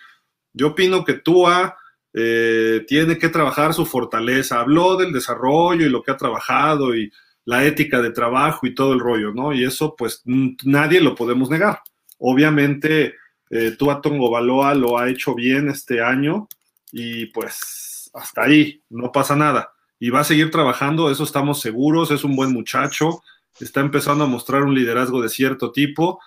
yo 0.55 0.69
opino 0.69 1.05
que 1.05 1.15
Tua 1.15 1.77
eh, 2.15 2.83
tiene 2.89 3.19
que 3.19 3.29
trabajar 3.29 3.75
su 3.75 3.85
fortaleza. 3.85 4.61
Habló 4.61 4.97
del 4.97 5.13
desarrollo 5.13 5.85
y 5.85 5.91
lo 5.91 6.03
que 6.03 6.13
ha 6.13 6.17
trabajado 6.17 6.97
y 6.97 7.13
la 7.45 7.65
ética 7.65 8.01
de 8.01 8.11
trabajo 8.11 8.67
y 8.67 8.75
todo 8.75 8.93
el 8.93 9.01
rollo, 9.01 9.33
¿no? 9.33 9.53
Y 9.53 9.65
eso 9.65 9.95
pues 9.97 10.23
nadie 10.25 11.01
lo 11.01 11.15
podemos 11.15 11.51
negar. 11.51 11.81
Obviamente 12.19 13.15
eh, 13.51 13.73
Tua 13.79 14.01
Tongo 14.01 14.31
Baloa 14.31 14.75
lo 14.75 14.99
ha 14.99 15.09
hecho 15.09 15.35
bien 15.35 15.69
este 15.69 16.03
año 16.03 16.49
y 16.91 17.27
pues 17.27 18.11
hasta 18.15 18.43
ahí, 18.43 18.83
no 18.89 19.13
pasa 19.13 19.37
nada. 19.37 19.73
Y 19.99 20.11
va 20.11 20.21
a 20.21 20.25
seguir 20.25 20.51
trabajando, 20.51 21.11
eso 21.11 21.25
estamos 21.25 21.61
seguros, 21.61 22.11
es 22.11 22.25
un 22.25 22.37
buen 22.37 22.53
muchacho, 22.53 23.23
está 23.61 23.81
empezando 23.81 24.25
a 24.25 24.29
mostrar 24.29 24.63
un 24.63 24.75
liderazgo 24.75 25.21
de 25.21 25.29
cierto 25.29 25.73
tipo 25.73 26.21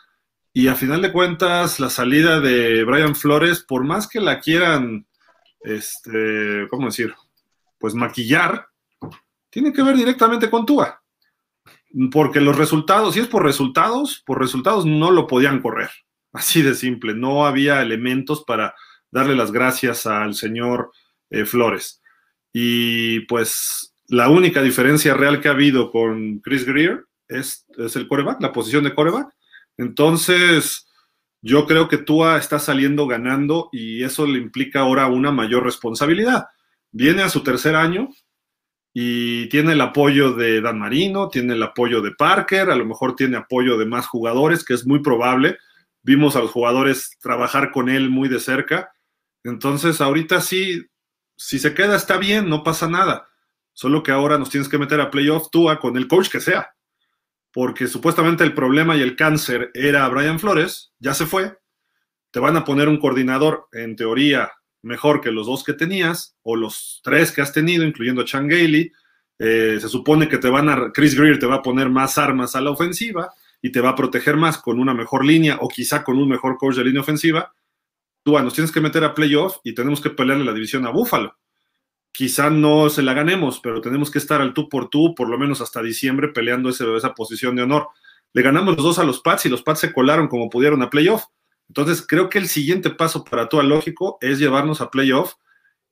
y 0.54 0.70
a 0.70 0.76
final 0.76 1.04
de 1.04 1.12
cuentas, 1.12 1.80
la 1.80 1.90
salida 1.92 2.40
de 2.40 2.84
Brian 2.84 3.16
Flores, 3.16 3.60
por 3.62 3.84
más 3.84 4.08
que 4.08 4.20
la 4.20 4.40
quieran, 4.40 5.06
este, 5.62 6.68
¿cómo 6.70 6.88
decir? 6.88 7.14
Pues 7.78 7.94
maquillar, 7.94 8.68
tiene 9.52 9.72
que 9.72 9.84
ver 9.84 9.96
directamente 9.96 10.50
con 10.50 10.66
Tua. 10.66 11.00
Porque 12.12 12.42
los 12.42 12.58
resultados, 12.58 13.14
si 13.14 13.22
es 13.22 13.28
por 13.28 13.44
resultados, 13.44 14.24
por 14.26 14.40
resultados 14.40 14.86
no 14.86 15.12
lo 15.12 15.28
podían 15.28 15.62
correr. 15.62 15.90
Así 16.34 16.62
de 16.62 16.76
simple. 16.76 17.14
No 17.14 17.46
había 17.46 17.82
elementos 17.82 18.44
para 18.46 18.76
darle 19.12 19.36
las 19.36 19.52
gracias 19.52 20.06
al 20.06 20.36
señor 20.36 20.92
eh, 21.30 21.46
Flores. 21.46 22.02
Y 22.54 23.22
pues 23.22 23.96
la 24.08 24.30
única 24.30 24.62
diferencia 24.62 25.14
real 25.14 25.42
que 25.42 25.48
ha 25.48 25.52
habido 25.52 25.92
con 25.92 26.40
Chris 26.40 26.66
Greer 26.66 27.06
es, 27.28 27.66
es 27.78 27.96
el 27.96 28.08
coreback, 28.08 28.42
la 28.42 28.54
posición 28.54 28.84
de 28.84 28.96
coreback 28.96 29.38
entonces, 29.78 30.88
yo 31.42 31.68
creo 31.68 31.88
que 31.88 32.00
Tua 32.00 32.38
está 32.38 32.60
saliendo 32.60 33.08
ganando 33.08 33.70
y 33.72 34.04
eso 34.04 34.26
le 34.26 34.40
implica 34.40 34.82
ahora 34.82 35.08
una 35.08 35.32
mayor 35.32 35.64
responsabilidad. 35.64 36.46
Viene 36.92 37.22
a 37.22 37.30
su 37.30 37.44
tercer 37.44 37.76
año 37.76 38.10
y 39.00 39.48
tiene 39.50 39.74
el 39.74 39.82
apoyo 39.82 40.34
de 40.34 40.60
Dan 40.60 40.80
Marino, 40.80 41.30
tiene 41.30 41.54
el 41.54 41.62
apoyo 41.62 42.02
de 42.02 42.14
Parker, 42.14 42.72
a 42.72 42.76
lo 42.76 42.84
mejor 42.84 43.16
tiene 43.16 43.38
apoyo 43.38 43.78
de 43.78 43.86
más 43.86 44.08
jugadores, 44.08 44.66
que 44.66 44.74
es 44.74 44.88
muy 44.88 45.04
probable. 45.04 45.60
Vimos 46.02 46.36
a 46.36 46.40
los 46.40 46.50
jugadores 46.50 47.16
trabajar 47.22 47.70
con 47.72 47.90
él 47.90 48.10
muy 48.10 48.28
de 48.28 48.40
cerca. 48.40 48.92
Entonces, 49.44 50.02
ahorita 50.02 50.42
sí, 50.42 50.84
si 51.36 51.60
se 51.60 51.76
queda 51.76 51.96
está 51.96 52.18
bien, 52.18 52.50
no 52.50 52.64
pasa 52.64 52.90
nada. 52.90 53.28
Solo 53.72 54.02
que 54.02 54.12
ahora 54.12 54.40
nos 54.40 54.50
tienes 54.50 54.68
que 54.68 54.80
meter 54.80 55.00
a 55.00 55.12
playoff 55.12 55.52
Tua 55.52 55.80
con 55.80 55.96
el 55.96 56.08
coach 56.08 56.30
que 56.30 56.40
sea 56.40 56.72
porque 57.54 57.88
supuestamente 57.88 58.44
el 58.44 58.54
problema 58.54 58.96
y 58.96 59.02
el 59.02 59.16
cáncer 59.16 59.72
era 59.74 60.08
Brian 60.10 60.40
Flores, 60.40 60.94
ya 61.00 61.14
se 61.14 61.26
fue, 61.26 61.58
te 62.30 62.40
van 62.40 62.58
a 62.58 62.64
poner 62.64 62.88
un 62.88 63.00
coordinador, 63.00 63.68
en 63.72 63.96
teoría, 63.96 64.52
mejor 64.82 65.22
que 65.22 65.32
los 65.32 65.48
dos 65.48 65.64
que 65.64 65.74
tenías, 65.74 66.36
o 66.44 66.56
los 66.56 67.02
tres 67.04 67.32
que 67.32 67.42
has 67.42 67.54
tenido, 67.54 67.86
incluyendo 67.86 68.22
a 68.22 68.26
Chan 68.26 68.48
Gailey, 68.48 68.92
eh, 69.40 69.78
se 69.80 69.90
supone 69.90 70.28
que 70.28 70.38
te 70.38 70.50
van 70.50 70.70
a, 70.70 70.92
Chris 70.92 71.16
Greer 71.16 71.40
te 71.40 71.46
va 71.46 71.56
a 71.56 71.62
poner 71.62 71.90
más 71.90 72.18
armas 72.18 72.56
a 72.56 72.62
la 72.62 72.72
ofensiva 72.72 73.30
y 73.62 73.72
te 73.72 73.82
va 73.82 73.90
a 73.90 73.96
proteger 73.96 74.36
más 74.36 74.58
con 74.58 74.80
una 74.80 74.94
mejor 74.94 75.26
línea 75.26 75.58
o 75.62 75.68
quizá 75.68 76.04
con 76.04 76.18
un 76.18 76.30
mejor 76.30 76.58
coach 76.58 76.76
de 76.76 76.86
línea 76.86 77.02
ofensiva. 77.02 77.54
Tú, 78.24 78.38
nos 78.40 78.54
tienes 78.54 78.72
que 78.72 78.82
meter 78.82 79.04
a 79.04 79.14
playoff 79.14 79.58
y 79.64 79.74
tenemos 79.74 80.02
que 80.02 80.10
pelearle 80.10 80.46
la 80.46 80.54
división 80.54 80.86
a 80.86 80.90
Buffalo 80.90 81.38
quizá 82.18 82.50
no 82.50 82.90
se 82.90 83.04
la 83.04 83.14
ganemos, 83.14 83.60
pero 83.60 83.80
tenemos 83.80 84.10
que 84.10 84.18
estar 84.18 84.42
al 84.42 84.56
tú 84.56 84.70
por 84.70 84.90
tú, 84.90 85.14
por 85.14 85.30
lo 85.30 85.38
menos 85.38 85.62
hasta 85.62 85.84
diciembre, 85.84 86.30
peleando 86.30 86.70
esa 86.70 87.14
posición 87.14 87.56
de 87.56 87.62
honor. 87.62 87.90
Le 88.34 88.42
ganamos 88.42 88.76
los 88.76 88.84
dos 88.84 88.98
a 88.98 89.04
los 89.04 89.22
Pats 89.22 89.46
y 89.46 89.50
los 89.50 89.62
Pats 89.62 89.82
se 89.82 89.94
colaron 89.94 90.28
como 90.28 90.50
pudieron 90.50 90.82
a 90.82 90.90
playoff. 90.90 91.26
Entonces, 91.70 92.06
creo 92.08 92.30
que 92.30 92.40
el 92.40 92.48
siguiente 92.48 92.90
paso 92.90 93.24
para 93.24 93.50
todo 93.50 93.62
lógico 93.64 94.18
es 94.22 94.40
llevarnos 94.40 94.82
a 94.82 94.90
playoff 94.90 95.34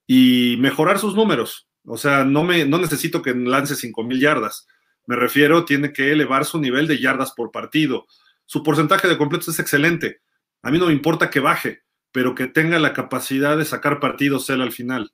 y 0.07 0.57
mejorar 0.59 0.99
sus 0.99 1.15
números. 1.15 1.67
O 1.85 1.97
sea, 1.97 2.23
no, 2.23 2.43
me, 2.43 2.65
no 2.65 2.77
necesito 2.77 3.21
que 3.21 3.33
lance 3.33 3.75
5 3.75 4.03
mil 4.03 4.19
yardas. 4.19 4.67
Me 5.05 5.15
refiero, 5.15 5.65
tiene 5.65 5.93
que 5.93 6.11
elevar 6.11 6.45
su 6.45 6.59
nivel 6.59 6.87
de 6.87 6.99
yardas 6.99 7.33
por 7.33 7.51
partido. 7.51 8.07
Su 8.45 8.63
porcentaje 8.63 9.07
de 9.07 9.17
completos 9.17 9.49
es 9.49 9.59
excelente. 9.59 10.21
A 10.63 10.71
mí 10.71 10.79
no 10.79 10.87
me 10.87 10.93
importa 10.93 11.29
que 11.29 11.39
baje, 11.39 11.83
pero 12.11 12.33
que 12.33 12.47
tenga 12.47 12.79
la 12.79 12.93
capacidad 12.93 13.57
de 13.57 13.65
sacar 13.65 13.99
partidos 13.99 14.49
él 14.49 14.61
al 14.61 14.71
final 14.71 15.11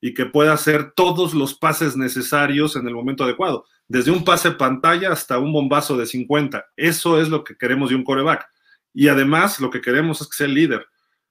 y 0.00 0.14
que 0.14 0.26
pueda 0.26 0.52
hacer 0.52 0.92
todos 0.92 1.32
los 1.32 1.54
pases 1.54 1.96
necesarios 1.96 2.74
en 2.74 2.88
el 2.88 2.94
momento 2.94 3.22
adecuado, 3.22 3.64
desde 3.86 4.10
un 4.10 4.24
pase 4.24 4.50
pantalla 4.50 5.12
hasta 5.12 5.38
un 5.38 5.52
bombazo 5.52 5.96
de 5.96 6.06
50. 6.06 6.66
Eso 6.76 7.20
es 7.20 7.28
lo 7.28 7.44
que 7.44 7.56
queremos 7.56 7.90
de 7.90 7.96
un 7.96 8.04
coreback. 8.04 8.44
Y 8.94 9.08
además 9.08 9.60
lo 9.60 9.70
que 9.70 9.80
queremos 9.80 10.20
es 10.20 10.28
que 10.28 10.36
sea 10.36 10.46
el 10.46 10.54
líder. 10.54 10.86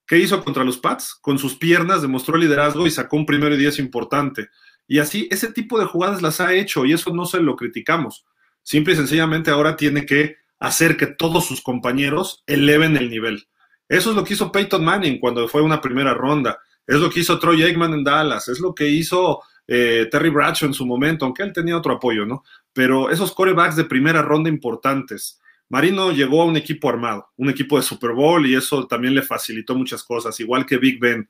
¿Qué 0.05 0.17
hizo 0.17 0.43
contra 0.43 0.63
los 0.63 0.77
Pats? 0.77 1.15
Con 1.21 1.37
sus 1.37 1.55
piernas 1.55 2.01
demostró 2.01 2.37
liderazgo 2.37 2.87
y 2.87 2.91
sacó 2.91 3.17
un 3.17 3.25
primero 3.25 3.55
y 3.55 3.57
diez 3.57 3.79
importante. 3.79 4.49
Y 4.87 4.99
así, 4.99 5.27
ese 5.31 5.51
tipo 5.51 5.79
de 5.79 5.85
jugadas 5.85 6.21
las 6.21 6.41
ha 6.41 6.53
hecho 6.53 6.85
y 6.85 6.93
eso 6.93 7.13
no 7.13 7.25
se 7.25 7.39
lo 7.39 7.55
criticamos. 7.55 8.25
Simple 8.63 8.93
y 8.93 8.97
sencillamente 8.97 9.51
ahora 9.51 9.75
tiene 9.75 10.05
que 10.05 10.37
hacer 10.59 10.97
que 10.97 11.07
todos 11.07 11.45
sus 11.45 11.61
compañeros 11.61 12.43
eleven 12.45 12.97
el 12.97 13.09
nivel. 13.09 13.47
Eso 13.87 14.11
es 14.11 14.15
lo 14.15 14.23
que 14.23 14.33
hizo 14.33 14.51
Peyton 14.51 14.83
Manning 14.83 15.19
cuando 15.19 15.47
fue 15.47 15.61
una 15.61 15.81
primera 15.81 16.13
ronda 16.13 16.59
es 16.87 16.99
lo 16.99 17.09
que 17.09 17.21
hizo 17.21 17.39
Troy 17.39 17.63
Aikman 17.63 17.93
en 17.93 18.03
Dallas, 18.03 18.47
es 18.47 18.59
lo 18.59 18.73
que 18.73 18.87
hizo 18.87 19.41
eh, 19.67 20.07
Terry 20.11 20.29
Bradshaw 20.29 20.67
en 20.67 20.73
su 20.73 20.85
momento, 20.85 21.25
aunque 21.25 21.43
él 21.43 21.53
tenía 21.53 21.77
otro 21.77 21.93
apoyo, 21.93 22.25
¿no? 22.25 22.43
Pero 22.73 23.09
esos 23.09 23.33
corebacks 23.33 23.75
de 23.75 23.85
primera 23.85 24.21
ronda 24.21 24.49
importantes. 24.49 25.40
Marino 25.71 26.11
llegó 26.11 26.41
a 26.41 26.45
un 26.45 26.57
equipo 26.57 26.89
armado, 26.89 27.29
un 27.37 27.49
equipo 27.49 27.77
de 27.77 27.83
Super 27.83 28.11
Bowl 28.11 28.45
y 28.45 28.55
eso 28.55 28.87
también 28.87 29.15
le 29.15 29.21
facilitó 29.21 29.73
muchas 29.73 30.03
cosas, 30.03 30.37
igual 30.41 30.65
que 30.65 30.75
Big 30.75 30.99
Ben. 30.99 31.29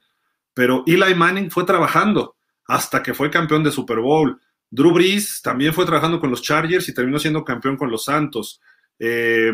Pero 0.55 0.83
Eli 0.87 1.13
Manning 1.13 1.51
fue 1.51 1.63
trabajando 1.63 2.35
hasta 2.65 3.03
que 3.03 3.13
fue 3.13 3.29
campeón 3.29 3.63
de 3.63 3.69
Super 3.69 3.99
Bowl. 3.99 4.41
Drew 4.71 4.93
Brees 4.93 5.43
también 5.43 5.75
fue 5.75 5.85
trabajando 5.85 6.19
con 6.19 6.31
los 6.31 6.41
Chargers 6.41 6.89
y 6.89 6.93
terminó 6.95 7.19
siendo 7.19 7.45
campeón 7.45 7.77
con 7.77 7.91
los 7.91 8.05
Santos. 8.05 8.59
Eh, 8.97 9.53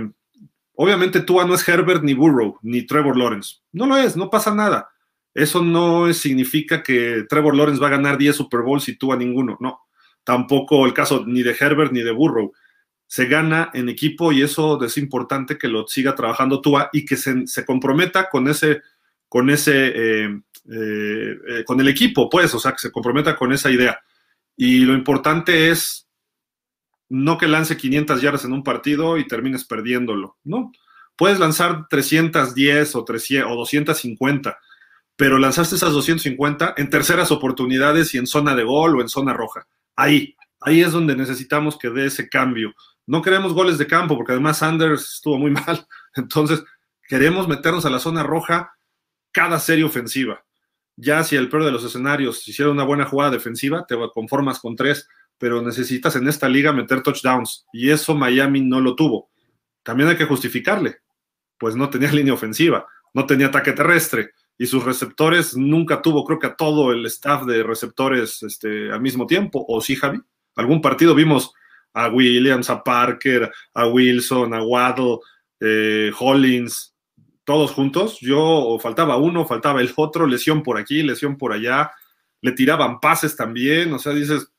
obviamente 0.75 1.19
Tua 1.19 1.43
no 1.43 1.55
es 1.55 1.67
Herbert 1.67 2.01
ni 2.01 2.13
Burrow 2.13 2.57
ni 2.61 2.83
Trevor 2.83 3.17
Lawrence. 3.17 3.55
No 3.73 3.87
lo 3.87 3.97
es, 3.97 4.15
no 4.15 4.29
pasa 4.29 4.55
nada. 4.55 4.87
Eso 5.33 5.61
no 5.61 6.13
significa 6.13 6.81
que 6.81 7.25
Trevor 7.27 7.57
Lawrence 7.57 7.81
va 7.81 7.87
a 7.87 7.91
ganar 7.91 8.17
10 8.17 8.37
Super 8.37 8.61
Bowls 8.61 8.87
y 8.87 8.95
tú 8.97 9.11
a 9.11 9.17
ninguno, 9.17 9.57
no. 9.59 9.81
Tampoco 10.23 10.85
el 10.85 10.93
caso 10.93 11.25
ni 11.27 11.43
de 11.43 11.57
Herbert 11.59 11.91
ni 11.91 12.03
de 12.03 12.11
Burrow. 12.11 12.53
Se 13.07 13.25
gana 13.25 13.71
en 13.73 13.89
equipo 13.89 14.31
y 14.31 14.41
eso 14.41 14.83
es 14.83 14.97
importante 14.97 15.57
que 15.57 15.67
lo 15.67 15.87
siga 15.87 16.13
trabajando 16.13 16.61
Tua 16.61 16.89
y 16.91 17.05
que 17.05 17.15
se, 17.15 17.65
comprometa 17.65 18.29
con 18.29 18.47
ese, 18.47 18.81
con 19.29 19.49
ese, 19.49 19.93
eh, 19.95 20.41
eh, 20.69 21.63
con 21.65 21.79
el 21.79 21.87
equipo, 21.87 22.29
pues, 22.29 22.53
o 22.53 22.59
sea, 22.59 22.73
que 22.73 22.79
se 22.79 22.91
comprometa 22.91 23.35
con 23.35 23.53
esa 23.53 23.71
idea. 23.71 23.99
Y 24.55 24.79
lo 24.79 24.93
importante 24.93 25.69
es 25.69 26.07
no 27.09 27.37
que 27.37 27.47
lance 27.47 27.77
500 27.77 28.21
yardas 28.21 28.45
en 28.45 28.53
un 28.53 28.63
partido 28.63 29.17
y 29.17 29.27
termines 29.27 29.65
perdiéndolo, 29.65 30.37
¿no? 30.43 30.71
Puedes 31.15 31.39
lanzar 31.39 31.87
310 31.89 32.95
o, 32.95 33.05
300, 33.05 33.51
o 33.51 33.55
250, 33.55 34.57
pero 35.15 35.39
lanzaste 35.39 35.75
esas 35.75 35.93
250 35.93 36.75
en 36.77 36.89
terceras 36.89 37.31
oportunidades 37.31 38.13
y 38.13 38.17
en 38.17 38.27
zona 38.27 38.55
de 38.55 38.63
gol 38.63 38.97
o 38.97 39.01
en 39.01 39.09
zona 39.09 39.33
roja. 39.33 39.67
Ahí, 39.95 40.35
ahí 40.61 40.81
es 40.81 40.91
donde 40.91 41.15
necesitamos 41.15 41.77
que 41.77 41.89
dé 41.89 42.05
ese 42.05 42.29
cambio. 42.29 42.73
No 43.07 43.21
queremos 43.21 43.53
goles 43.53 43.77
de 43.77 43.87
campo, 43.87 44.15
porque 44.15 44.33
además 44.33 44.59
Sanders 44.59 45.15
estuvo 45.15 45.39
muy 45.39 45.51
mal. 45.65 45.87
Entonces, 46.15 46.63
queremos 47.07 47.47
meternos 47.47 47.85
a 47.85 47.89
la 47.89 47.99
zona 47.99 48.21
roja 48.21 48.77
cada 49.31 49.59
serie 49.59 49.85
ofensiva. 49.85 50.45
Ya 50.95 51.23
si 51.23 51.35
el 51.35 51.49
peor 51.49 51.65
de 51.65 51.71
los 51.71 51.83
escenarios 51.83 52.47
hiciera 52.47 52.71
una 52.71 52.83
buena 52.83 53.05
jugada 53.05 53.31
defensiva, 53.31 53.85
te 53.87 53.95
conformas 54.13 54.59
con 54.59 54.75
tres, 54.75 55.07
pero 55.37 55.61
necesitas 55.61 56.15
en 56.15 56.27
esta 56.27 56.49
liga 56.49 56.73
meter 56.73 57.01
touchdowns. 57.01 57.65
Y 57.71 57.89
eso 57.89 58.13
Miami 58.15 58.61
no 58.61 58.81
lo 58.81 58.95
tuvo. 58.95 59.29
También 59.83 60.09
hay 60.09 60.17
que 60.17 60.25
justificarle. 60.25 60.97
Pues 61.57 61.75
no 61.75 61.89
tenía 61.89 62.11
línea 62.13 62.33
ofensiva, 62.33 62.85
no 63.13 63.25
tenía 63.25 63.47
ataque 63.47 63.73
terrestre 63.73 64.31
y 64.57 64.65
sus 64.65 64.83
receptores 64.83 65.55
nunca 65.55 66.01
tuvo, 66.01 66.25
creo 66.25 66.39
que 66.39 66.47
a 66.47 66.55
todo 66.55 66.91
el 66.91 67.05
staff 67.05 67.45
de 67.45 67.61
receptores 67.63 68.41
este, 68.41 68.91
al 68.91 69.01
mismo 69.01 69.27
tiempo, 69.27 69.63
¿o 69.67 69.79
sí, 69.81 69.95
Javi? 69.95 70.19
Algún 70.55 70.81
partido 70.81 71.13
vimos 71.13 71.53
a 71.97 72.09
Williams, 72.09 72.69
a 72.69 72.83
Parker, 72.83 73.51
a 73.73 73.87
Wilson, 73.87 74.53
a 74.53 74.61
Waddle, 74.61 75.17
eh, 75.59 76.11
Hollins, 76.19 76.95
todos 77.43 77.71
juntos. 77.71 78.19
Yo 78.21 78.77
faltaba 78.79 79.17
uno, 79.17 79.47
faltaba 79.47 79.81
el 79.81 79.91
otro, 79.95 80.27
lesión 80.27 80.61
por 80.61 80.77
aquí, 80.77 81.01
lesión 81.01 81.37
por 81.37 81.53
allá, 81.53 81.91
le 82.41 82.51
tiraban 82.51 82.99
pases 82.99 83.35
también, 83.35 83.91
o 83.93 83.97
sea, 83.97 84.13
dices, 84.13 84.51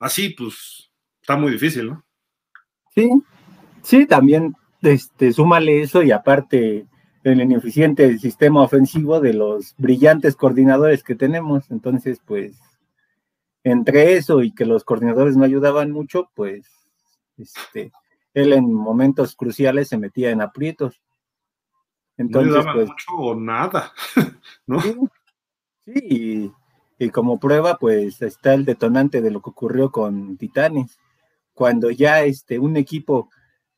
así 0.00 0.30
pues 0.30 0.90
está 1.20 1.36
muy 1.36 1.52
difícil, 1.52 1.90
¿no? 1.90 2.04
Sí, 2.92 3.08
sí, 3.82 4.06
también 4.06 4.56
este, 4.82 5.32
súmale 5.32 5.82
eso 5.82 6.02
y 6.02 6.10
aparte 6.10 6.86
el 7.22 7.40
ineficiente 7.40 8.18
sistema 8.18 8.62
ofensivo 8.62 9.20
de 9.20 9.34
los 9.34 9.74
brillantes 9.78 10.34
coordinadores 10.34 11.04
que 11.04 11.14
tenemos. 11.14 11.70
Entonces, 11.70 12.20
pues, 12.26 12.56
entre 13.62 14.16
eso 14.16 14.42
y 14.42 14.52
que 14.52 14.64
los 14.64 14.82
coordinadores 14.82 15.36
no 15.36 15.44
ayudaban 15.44 15.92
mucho, 15.92 16.30
pues, 16.34 16.79
este, 17.40 17.92
él 18.34 18.52
en 18.52 18.72
momentos 18.72 19.34
cruciales 19.34 19.88
se 19.88 19.98
metía 19.98 20.30
en 20.30 20.40
aprietos. 20.40 21.00
Entonces, 22.16 22.64
no 22.64 22.72
pues, 22.72 22.88
mucho 22.88 23.12
o 23.12 23.34
nada, 23.34 23.92
¿no? 24.66 24.80
Sí, 25.86 26.52
y, 26.98 27.10
como 27.10 27.40
prueba, 27.40 27.78
pues, 27.78 28.20
está 28.20 28.54
el 28.54 28.64
detonante 28.64 29.22
de 29.22 29.30
lo 29.30 29.40
que 29.40 29.50
ocurrió 29.50 29.90
con 29.90 30.36
Titanes. 30.36 30.98
Cuando 31.54 31.90
ya 31.90 32.22
este, 32.22 32.58
un 32.58 32.76
equipo 32.76 33.30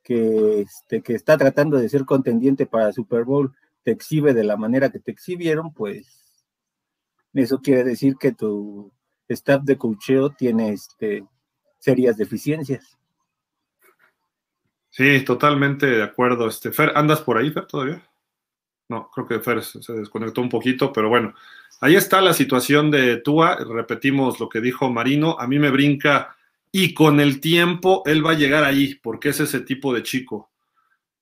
que, 0.03 0.63
este, 0.63 1.03
que 1.03 1.15
está 1.15 1.39
tratando 1.39 1.79
de 1.79 1.89
ser 1.89 2.05
contendiente 2.05 2.67
para 2.67 2.93
Super 2.93 3.25
Bowl 3.25 3.55
te 3.85 3.93
exhibe 3.93 4.35
de 4.35 4.45
la 4.45 4.57
manera 4.57 4.91
que 4.91 4.99
te 4.99 5.11
exhibieron, 5.11 5.73
pues 5.73 6.45
eso 7.33 7.61
quiere 7.61 7.85
decir 7.85 8.17
que 8.17 8.33
tu 8.33 8.93
staff 9.29 9.63
de 9.63 9.79
cocheo 9.79 10.31
tiene 10.31 10.71
este, 10.71 11.25
serias 11.79 12.17
deficiencias. 12.17 12.99
Sí, 14.93 15.25
totalmente 15.25 15.87
de 15.87 16.03
acuerdo. 16.03 16.47
Este, 16.47 16.71
Fer, 16.71 16.93
¿andas 16.95 17.23
por 17.23 17.39
ahí, 17.39 17.51
Fer, 17.51 17.65
todavía? 17.65 18.07
No, 18.91 19.11
creo 19.11 19.27
que 19.27 19.41
Fer 19.41 19.63
se 19.63 19.93
desconectó 19.95 20.43
un 20.43 20.51
poquito, 20.51 20.93
pero 20.93 21.09
bueno, 21.09 21.35
ahí 21.81 21.97
está 21.97 22.21
la 22.21 22.35
situación 22.35 22.91
de 22.91 23.17
Tua. 23.17 23.57
Repetimos 23.57 24.39
lo 24.39 24.51
que 24.51 24.61
dijo 24.61 24.91
Marino. 24.91 25.37
A 25.41 25.47
mí 25.47 25.59
me 25.59 25.71
brinca 25.71 26.37
y 26.71 26.93
con 26.93 27.21
el 27.21 27.41
tiempo 27.41 28.03
él 28.05 28.25
va 28.25 28.33
a 28.33 28.37
llegar 28.37 28.65
ahí, 28.65 28.95
porque 28.97 29.31
es 29.31 29.41
ese 29.41 29.61
tipo 29.61 29.95
de 29.95 30.03
chico. 30.03 30.51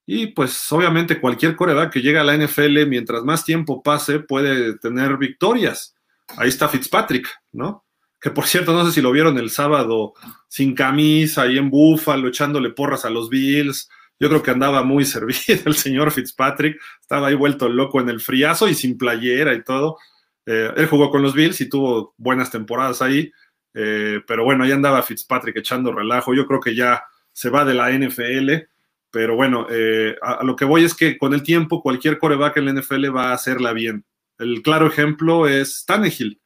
Y 0.05 0.29
pues 0.29 0.73
obviamente 0.73 1.21
cualquier 1.21 1.55
coreback 1.55 1.93
que 1.93 2.03
llega 2.03 2.23
a 2.23 2.25
la 2.25 2.37
NFL, 2.37 2.87
mientras 2.89 3.23
más 3.23 3.45
tiempo 3.45 3.85
pase, 3.85 4.19
puede 4.19 4.79
tener 4.79 5.17
victorias. 5.17 5.95
Ahí 6.37 6.49
está 6.49 6.69
Fitzpatrick, 6.69 7.29
¿no? 7.53 7.85
Que 8.21 8.31
por 8.31 8.47
cierto, 8.47 8.73
no 8.73 8.85
sé 8.85 8.93
si 8.93 9.00
lo 9.00 9.12
vieron 9.12 9.39
el 9.39 9.50
sábado 9.50 10.12
sin 10.49 10.75
camisa, 10.75 11.43
ahí 11.43 11.57
en 11.57 11.71
Búfalo, 11.71 12.29
echándole 12.29 12.71
porras 12.71 13.05
a 13.05 13.11
los 13.11 13.31
Bills. 13.31 13.89
Yo 14.19 14.29
creo 14.29 14.43
que 14.43 14.50
andaba 14.50 14.83
muy 14.83 15.05
servido 15.07 15.62
el 15.65 15.75
señor 15.75 16.11
Fitzpatrick. 16.11 16.81
Estaba 17.00 17.29
ahí 17.29 17.35
vuelto 17.35 17.69
loco 17.69 18.00
en 18.00 18.11
el 18.11 18.21
friazo 18.21 18.69
y 18.69 18.75
sin 18.75 18.99
playera 18.99 19.55
y 19.55 19.65
todo. 19.65 19.97
Eh, 20.45 20.71
él 20.77 20.87
jugó 20.87 21.11
con 21.11 21.23
los 21.23 21.35
Bills 21.35 21.61
y 21.61 21.69
tuvo 21.69 22.15
buenas 22.19 22.50
temporadas 22.50 23.00
ahí. 23.00 23.33
Eh, 23.73 24.21
pero 24.27 24.44
bueno, 24.44 24.64
ahí 24.64 24.73
andaba 24.73 25.03
Fitzpatrick 25.03 25.57
echando 25.57 25.92
relajo. 25.92 26.35
Yo 26.35 26.47
creo 26.47 26.61
que 26.61 26.75
ya 26.75 27.05
se 27.33 27.49
va 27.49 27.64
de 27.64 27.75
la 27.75 27.90
NFL. 27.90 28.68
Pero 29.11 29.35
bueno, 29.35 29.66
eh, 29.71 30.16
a, 30.23 30.44
lo 30.44 30.55
que 30.57 30.64
voy 30.64 30.85
es 30.85 30.94
que 30.94 31.18
con 31.18 31.35
el 31.35 31.42
tiempo 31.42 31.83
cualquier 31.83 32.18
coreback 32.18 32.59
en 32.59 32.66
la 32.66 32.81
NFL 32.81 33.16
va 33.16 33.31
a 33.31 33.35
hacerla 33.35 33.73
bien. 33.73 34.05
El 34.38 34.62
claro 34.62 34.87
ejemplo 34.87 35.49
es 35.49 35.85
Tannehill. 35.87 36.40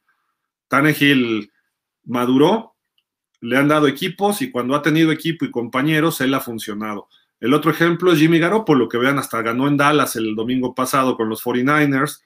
Tannehill 0.67 1.51
maduró, 2.05 2.75
le 3.41 3.57
han 3.57 3.67
dado 3.67 3.87
equipos 3.87 4.41
y 4.41 4.51
cuando 4.51 4.75
ha 4.75 4.81
tenido 4.81 5.11
equipo 5.11 5.45
y 5.45 5.51
compañeros, 5.51 6.21
él 6.21 6.33
ha 6.33 6.39
funcionado. 6.39 7.07
El 7.39 7.53
otro 7.53 7.69
ejemplo 7.71 8.11
es 8.11 8.19
Jimmy 8.19 8.39
Garoppolo, 8.39 8.89
que 8.89 8.97
vean, 8.97 9.19
hasta 9.19 9.41
ganó 9.41 9.67
en 9.67 9.77
Dallas 9.77 10.15
el 10.15 10.35
domingo 10.35 10.73
pasado 10.73 11.17
con 11.17 11.29
los 11.29 11.43
49ers. 11.43 12.21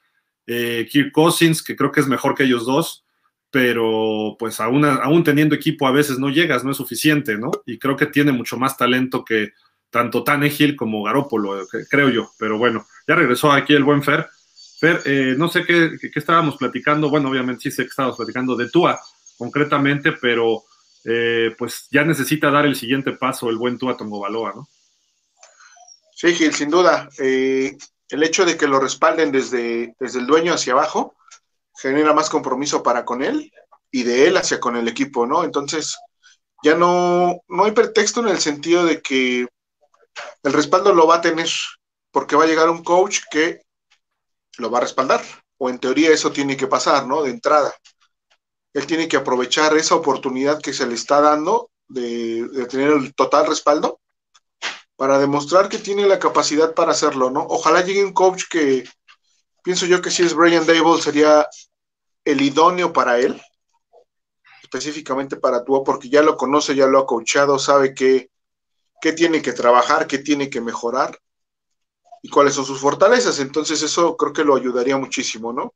Eh, 0.47 0.87
Kirk 0.89 1.11
Cousins, 1.11 1.61
que 1.61 1.75
creo 1.75 1.91
que 1.91 1.99
es 1.99 2.07
mejor 2.07 2.35
que 2.35 2.43
ellos 2.43 2.65
dos 2.65 3.03
pero 3.51 4.35
pues 4.37 4.59
aún, 4.59 4.85
aún 4.85 5.23
teniendo 5.23 5.55
equipo 5.55 5.87
a 5.87 5.91
veces 5.91 6.19
no 6.19 6.29
llegas, 6.29 6.63
no 6.63 6.71
es 6.71 6.77
suficiente, 6.77 7.37
¿no? 7.37 7.51
Y 7.65 7.79
creo 7.79 7.95
que 7.95 8.05
tiene 8.05 8.31
mucho 8.31 8.57
más 8.57 8.77
talento 8.77 9.25
que 9.25 9.53
tanto 9.89 10.23
Tannehill 10.23 10.75
como 10.75 11.03
Garópolo, 11.03 11.67
creo 11.89 12.09
yo. 12.09 12.31
Pero 12.37 12.57
bueno, 12.59 12.85
ya 13.07 13.15
regresó 13.15 13.51
aquí 13.51 13.73
el 13.73 13.83
buen 13.83 14.03
Fer. 14.03 14.27
Fer, 14.79 15.01
eh, 15.05 15.35
no 15.37 15.49
sé 15.49 15.65
qué, 15.65 15.97
estábamos 16.13 16.57
platicando, 16.57 17.09
bueno, 17.09 17.29
obviamente 17.29 17.63
sí 17.63 17.71
sé 17.71 17.83
que 17.83 17.89
estábamos 17.89 18.17
platicando 18.17 18.55
de 18.55 18.69
Tua 18.69 18.99
concretamente, 19.39 20.11
pero 20.11 20.65
eh, 21.05 21.55
pues 21.57 21.87
ya 21.89 22.03
necesita 22.03 22.51
dar 22.51 22.65
el 22.65 22.75
siguiente 22.75 23.13
paso 23.13 23.49
el 23.49 23.57
buen 23.57 23.77
Tua 23.77 23.95
Baloa, 23.97 24.53
¿no? 24.53 24.67
Sí, 26.13 26.35
Gil, 26.35 26.53
sin 26.53 26.69
duda. 26.69 27.09
Eh, 27.17 27.77
el 28.09 28.23
hecho 28.23 28.45
de 28.45 28.57
que 28.57 28.67
lo 28.67 28.81
respalden 28.81 29.31
desde, 29.31 29.95
desde 29.97 30.19
el 30.19 30.27
dueño 30.27 30.53
hacia 30.53 30.73
abajo, 30.73 31.15
genera 31.81 32.13
más 32.13 32.29
compromiso 32.29 32.83
para 32.83 33.05
con 33.05 33.23
él 33.23 33.49
y 33.89 34.03
de 34.03 34.27
él 34.27 34.35
hacia 34.35 34.59
con 34.59 34.75
el 34.75 34.89
equipo, 34.89 35.25
¿no? 35.25 35.45
Entonces, 35.45 35.97
ya 36.61 36.75
no, 36.75 37.41
no 37.47 37.63
hay 37.63 37.71
pretexto 37.71 38.19
en 38.19 38.27
el 38.27 38.39
sentido 38.39 38.83
de 38.85 39.01
que 39.01 39.47
el 40.43 40.53
respaldo 40.53 40.93
lo 40.93 41.07
va 41.07 41.15
a 41.15 41.21
tener, 41.21 41.49
porque 42.11 42.35
va 42.35 42.43
a 42.43 42.47
llegar 42.47 42.69
un 42.69 42.83
coach 42.83 43.19
que 43.31 43.61
lo 44.57 44.69
va 44.69 44.79
a 44.79 44.81
respaldar, 44.81 45.21
o 45.57 45.69
en 45.69 45.79
teoría 45.79 46.11
eso 46.11 46.33
tiene 46.33 46.57
que 46.57 46.67
pasar, 46.67 47.07
¿no? 47.07 47.23
De 47.23 47.29
entrada. 47.29 47.73
Él 48.73 48.85
tiene 48.85 49.07
que 49.07 49.17
aprovechar 49.17 49.75
esa 49.77 49.95
oportunidad 49.95 50.61
que 50.61 50.73
se 50.73 50.85
le 50.85 50.93
está 50.93 51.21
dando 51.21 51.71
de, 51.87 52.47
tener 52.69 52.91
el 52.91 53.13
total 53.15 53.47
respaldo 53.47 53.99
para 54.95 55.17
demostrar 55.17 55.69
que 55.69 55.77
tiene 55.77 56.05
la 56.07 56.19
capacidad 56.19 56.73
para 56.73 56.91
hacerlo, 56.91 57.29
¿no? 57.31 57.45
Ojalá 57.49 57.81
llegue 57.81 58.03
un 58.03 58.13
coach 58.13 58.43
que, 58.49 58.83
pienso 59.63 59.85
yo 59.85 60.01
que 60.01 60.11
si 60.11 60.23
es 60.23 60.33
Brian 60.33 60.65
Dable 60.65 61.01
sería 61.01 61.47
el 62.25 62.41
idóneo 62.41 62.91
para 62.93 63.17
él, 63.17 63.41
específicamente 64.61 65.37
para 65.37 65.63
tú, 65.63 65.83
porque 65.83 66.09
ya 66.09 66.21
lo 66.21 66.37
conoce, 66.37 66.75
ya 66.75 66.85
lo 66.85 66.99
ha 66.99 67.05
coachado, 67.05 67.57
sabe 67.57 67.93
qué, 67.93 68.29
qué 69.01 69.13
tiene 69.13 69.41
que 69.41 69.53
trabajar, 69.53 70.05
qué 70.05 70.19
tiene 70.19 70.49
que 70.49 70.61
mejorar 70.61 71.17
y 72.21 72.29
cuáles 72.29 72.53
son 72.53 72.65
sus 72.65 72.79
fortalezas. 72.79 73.39
Entonces 73.39 73.81
eso 73.81 74.15
creo 74.15 74.33
que 74.33 74.43
lo 74.43 74.55
ayudaría 74.55 74.97
muchísimo, 74.97 75.53
¿no? 75.53 75.73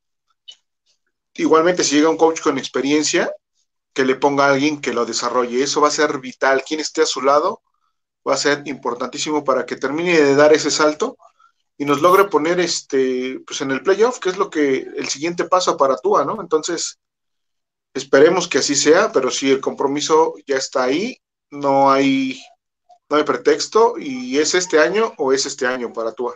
Igualmente, 1.36 1.84
si 1.84 1.96
llega 1.96 2.10
un 2.10 2.18
coach 2.18 2.42
con 2.42 2.58
experiencia, 2.58 3.32
que 3.94 4.06
le 4.06 4.16
ponga 4.16 4.46
a 4.46 4.54
alguien 4.54 4.82
que 4.82 4.94
lo 4.94 5.06
desarrolle, 5.06 5.64
eso 5.64 5.82
va 5.82 5.88
a 5.88 5.92
ser 5.92 6.20
vital. 6.20 6.64
Quien 6.68 6.80
esté 6.80 7.04
a 7.04 7.06
su 7.06 7.22
lado 7.22 7.62
va 8.28 8.34
a 8.34 8.38
ser 8.38 8.64
importantísimo 8.66 9.44
para 9.44 9.66
que 9.66 9.76
termine 9.76 10.20
de 10.20 10.36
dar 10.36 10.54
ese 10.54 10.72
salto 10.72 11.18
y 11.78 11.86
nos 11.86 12.02
logre 12.02 12.26
poner 12.26 12.60
este, 12.60 13.40
pues 13.46 13.62
en 13.62 13.72
el 13.72 13.82
playoff, 13.82 14.20
que 14.20 14.30
es 14.30 14.38
lo 14.38 14.50
que 14.50 14.88
el 14.96 15.08
siguiente 15.10 15.46
paso 15.46 15.78
para 15.78 15.98
Tua, 15.98 16.26
¿no? 16.26 16.42
Entonces, 16.42 17.00
esperemos 17.94 18.48
que 18.48 18.60
así 18.60 18.76
sea, 18.76 19.12
pero 19.12 19.30
si 19.30 19.52
el 19.52 19.62
compromiso 19.62 20.36
ya 20.46 20.58
está 20.58 20.84
ahí, 20.84 21.18
no 21.50 21.92
hay, 21.92 22.42
no 23.10 23.18
hay 23.18 23.24
pretexto, 23.24 23.96
y 23.98 24.38
es 24.38 24.56
este 24.56 24.80
año 24.80 25.14
o 25.18 25.34
es 25.34 25.46
este 25.46 25.68
año 25.68 25.92
para 25.94 26.14
Tua. 26.14 26.36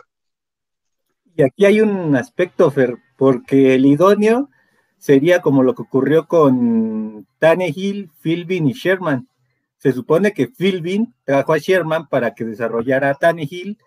Y 1.36 1.42
aquí 1.42 1.64
hay 1.64 1.80
un 1.80 2.16
aspecto, 2.16 2.70
Fer, 2.70 2.96
porque 3.16 3.74
el 3.74 3.86
idóneo 3.86 4.50
sería 4.98 5.40
como 5.40 5.62
lo 5.62 5.74
que 5.74 5.82
ocurrió 5.82 6.26
con 6.26 7.26
Tannehill, 7.38 8.10
Philbin 8.20 8.68
y 8.68 8.72
Sherman. 8.72 9.28
Se 9.78 9.92
supone 9.92 10.32
que 10.32 10.48
Philbin 10.48 11.14
trajo 11.24 11.52
a 11.52 11.58
Sherman 11.58 12.08
para 12.08 12.34
que 12.34 12.44
desarrollara 12.44 13.10
a 13.10 13.14
Tannehill 13.14 13.78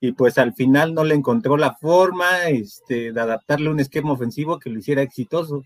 y 0.00 0.12
pues 0.12 0.38
al 0.38 0.54
final 0.54 0.94
no 0.94 1.04
le 1.04 1.14
encontró 1.14 1.56
la 1.56 1.74
forma 1.74 2.48
este, 2.48 3.12
de 3.12 3.20
adaptarle 3.20 3.70
un 3.70 3.80
esquema 3.80 4.12
ofensivo 4.12 4.58
que 4.58 4.70
lo 4.70 4.78
hiciera 4.78 5.02
exitoso. 5.02 5.64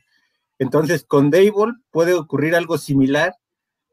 Entonces, 0.58 1.04
con 1.04 1.30
Dable 1.30 1.74
puede 1.90 2.14
ocurrir 2.14 2.54
algo 2.54 2.78
similar 2.78 3.34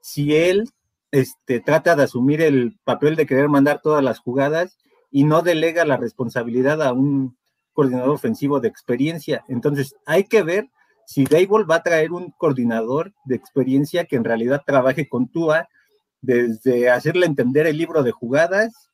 si 0.02 0.36
él 0.36 0.70
este, 1.12 1.60
trata 1.60 1.96
de 1.96 2.04
asumir 2.04 2.42
el 2.42 2.78
papel 2.84 3.16
de 3.16 3.26
querer 3.26 3.48
mandar 3.48 3.82
todas 3.82 4.04
las 4.04 4.20
jugadas 4.20 4.78
y 5.12 5.24
no 5.24 5.44
delega 5.44 5.86
la 5.86 5.98
responsabilidad 5.98 6.82
a 6.82 6.92
un 6.92 7.38
coordinador 7.74 8.10
ofensivo 8.10 8.60
de 8.60 8.68
experiencia. 8.68 9.44
Entonces, 9.48 9.96
hay 10.06 10.26
que 10.26 10.44
ver 10.44 10.70
si 11.14 11.26
Dable 11.26 11.66
va 11.70 11.76
a 11.76 11.84
traer 11.84 12.12
un 12.12 12.32
coordinador 12.32 13.14
de 13.26 13.36
experiencia 13.36 14.06
que 14.06 14.16
en 14.16 14.24
realidad 14.24 14.64
trabaje 14.66 15.08
con 15.08 15.28
Tua, 15.28 15.68
desde 16.22 16.90
hacerle 16.90 17.28
entender 17.28 17.68
el 17.68 17.78
libro 17.78 18.02
de 18.02 18.12
jugadas 18.12 18.90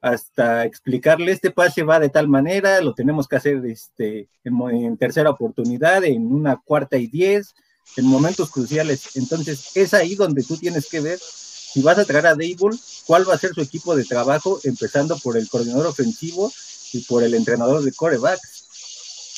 hasta 0.00 0.64
explicarle 0.64 1.32
este 1.32 1.50
pase 1.50 1.82
va 1.82 1.98
de 1.98 2.10
tal 2.10 2.28
manera, 2.28 2.80
lo 2.80 2.94
tenemos 2.94 3.26
que 3.26 3.36
hacer 3.36 3.64
este, 3.66 4.28
en, 4.44 4.96
tercera 4.96 5.30
oportunidad, 5.30 6.04
en 6.04 6.32
una 6.32 6.56
cuarta 6.64 6.98
y 6.98 7.08
diez, 7.08 7.54
en 7.96 8.04
momentos 8.04 8.50
cruciales. 8.50 9.16
Entonces, 9.16 9.76
es 9.76 9.92
ahí 9.92 10.14
donde 10.14 10.44
tú 10.44 10.56
tienes 10.56 10.88
que 10.88 11.00
ver 11.00 11.18
si 11.18 11.82
vas 11.82 11.98
a 11.98 12.04
traer 12.04 12.28
a 12.28 12.36
Dable, 12.36 12.78
cuál 13.06 13.28
va 13.28 13.34
a 13.34 13.38
ser 13.38 13.52
su 13.54 13.60
equipo 13.60 13.96
de 13.96 14.04
trabajo, 14.04 14.60
empezando 14.62 15.16
por 15.18 15.36
el 15.36 15.48
coordinador 15.48 15.86
ofensivo 15.86 16.52
y 16.92 17.00
por 17.00 17.24
el 17.24 17.34
entrenador 17.34 17.82
de 17.82 17.92
coreback. 17.92 18.38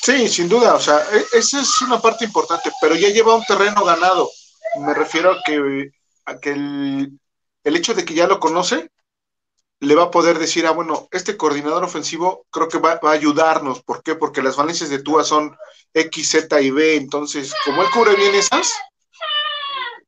Sí, 0.08 0.26
sin 0.26 0.48
duda, 0.48 0.74
o 0.74 0.80
sea, 0.80 1.02
e, 1.12 1.36
esa 1.36 1.60
es 1.60 1.82
una 1.82 2.00
parte 2.00 2.24
importante, 2.24 2.72
pero 2.80 2.94
ya 2.94 3.10
lleva 3.10 3.34
un 3.34 3.44
terreno 3.44 3.84
ganado. 3.84 4.30
Me 4.80 4.94
refiero 4.94 5.32
a 5.32 5.42
que, 5.44 5.90
a 6.24 6.38
que 6.38 6.52
el, 6.52 7.20
el 7.62 7.76
hecho 7.76 7.92
de 7.92 8.06
que 8.06 8.14
ya 8.14 8.26
lo 8.26 8.40
conoce 8.40 8.90
le 9.80 9.94
va 9.94 10.04
a 10.04 10.10
poder 10.10 10.38
decir, 10.38 10.66
ah, 10.66 10.70
bueno, 10.70 11.08
este 11.10 11.36
coordinador 11.36 11.84
ofensivo 11.84 12.46
creo 12.50 12.68
que 12.68 12.78
va, 12.78 12.98
a 13.02 13.10
ayudarnos. 13.10 13.82
¿Por 13.82 14.02
qué? 14.02 14.14
Porque 14.14 14.40
las 14.40 14.56
valencias 14.56 14.88
de 14.88 15.02
Tua 15.02 15.24
son 15.24 15.54
X, 15.92 16.30
Z 16.30 16.58
y 16.58 16.70
B. 16.70 16.96
Entonces, 16.96 17.52
como 17.66 17.82
él 17.82 17.88
cubre 17.92 18.16
bien 18.16 18.34
esas, 18.34 18.72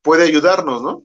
puede 0.01 0.25
ayudarnos, 0.25 0.81
¿no? 0.81 1.03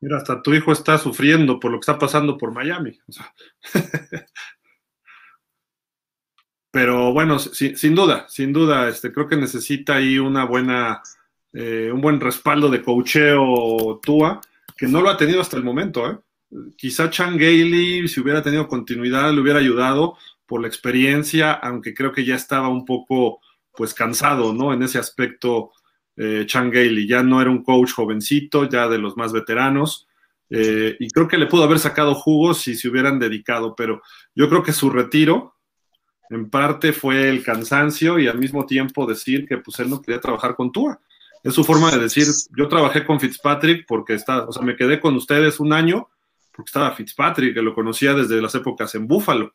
Mira, 0.00 0.16
hasta 0.16 0.40
tu 0.40 0.54
hijo 0.54 0.72
está 0.72 0.96
sufriendo 0.96 1.60
por 1.60 1.70
lo 1.70 1.76
que 1.76 1.82
está 1.82 1.98
pasando 1.98 2.38
por 2.38 2.50
Miami. 2.50 2.98
Pero 6.76 7.10
bueno, 7.10 7.38
sin 7.38 7.94
duda, 7.94 8.26
sin 8.28 8.52
duda, 8.52 8.90
este, 8.90 9.10
creo 9.10 9.26
que 9.26 9.36
necesita 9.38 9.94
ahí 9.94 10.18
una 10.18 10.44
buena, 10.44 11.00
eh, 11.54 11.90
un 11.90 12.02
buen 12.02 12.20
respaldo 12.20 12.68
de 12.68 12.82
cocheo 12.82 13.98
Tua, 14.02 14.42
que 14.76 14.86
no 14.86 15.00
lo 15.00 15.08
ha 15.08 15.16
tenido 15.16 15.40
hasta 15.40 15.56
el 15.56 15.64
momento, 15.64 16.06
¿eh? 16.06 16.18
quizá 16.76 17.08
Chan 17.08 17.38
Gailey, 17.38 18.06
si 18.08 18.20
hubiera 18.20 18.42
tenido 18.42 18.68
continuidad, 18.68 19.32
le 19.32 19.40
hubiera 19.40 19.58
ayudado 19.58 20.18
por 20.44 20.60
la 20.60 20.68
experiencia, 20.68 21.54
aunque 21.54 21.94
creo 21.94 22.12
que 22.12 22.26
ya 22.26 22.34
estaba 22.34 22.68
un 22.68 22.84
poco 22.84 23.40
pues 23.74 23.94
cansado, 23.94 24.52
¿no? 24.52 24.74
En 24.74 24.82
ese 24.82 24.98
aspecto, 24.98 25.70
eh, 26.14 26.44
Chan 26.46 26.70
Gailey 26.70 27.08
ya 27.08 27.22
no 27.22 27.40
era 27.40 27.48
un 27.48 27.64
coach 27.64 27.92
jovencito, 27.92 28.68
ya 28.68 28.86
de 28.86 28.98
los 28.98 29.16
más 29.16 29.32
veteranos, 29.32 30.08
eh, 30.50 30.94
y 31.00 31.08
creo 31.08 31.26
que 31.26 31.38
le 31.38 31.46
pudo 31.46 31.64
haber 31.64 31.78
sacado 31.78 32.14
jugos 32.14 32.58
si 32.58 32.74
se 32.74 32.86
hubieran 32.88 33.18
dedicado, 33.18 33.74
pero 33.74 34.02
yo 34.34 34.50
creo 34.50 34.62
que 34.62 34.74
su 34.74 34.90
retiro 34.90 35.55
en 36.30 36.50
parte 36.50 36.92
fue 36.92 37.28
el 37.28 37.42
cansancio 37.42 38.18
y 38.18 38.26
al 38.26 38.38
mismo 38.38 38.66
tiempo 38.66 39.06
decir 39.06 39.46
que 39.46 39.58
pues 39.58 39.78
él 39.80 39.90
no 39.90 40.02
quería 40.02 40.20
trabajar 40.20 40.54
con 40.56 40.72
Tua. 40.72 41.00
Es 41.42 41.54
su 41.54 41.64
forma 41.64 41.90
de 41.90 41.98
decir, 41.98 42.26
yo 42.56 42.66
trabajé 42.68 43.04
con 43.04 43.20
Fitzpatrick 43.20 43.86
porque 43.86 44.14
está, 44.14 44.44
o 44.44 44.52
sea, 44.52 44.62
me 44.62 44.76
quedé 44.76 45.00
con 45.00 45.14
ustedes 45.14 45.60
un 45.60 45.72
año 45.72 46.08
porque 46.56 46.70
estaba 46.70 46.92
Fitzpatrick, 46.92 47.54
que 47.54 47.62
lo 47.62 47.74
conocía 47.74 48.14
desde 48.14 48.40
las 48.40 48.54
épocas 48.54 48.94
en 48.94 49.06
Buffalo, 49.06 49.54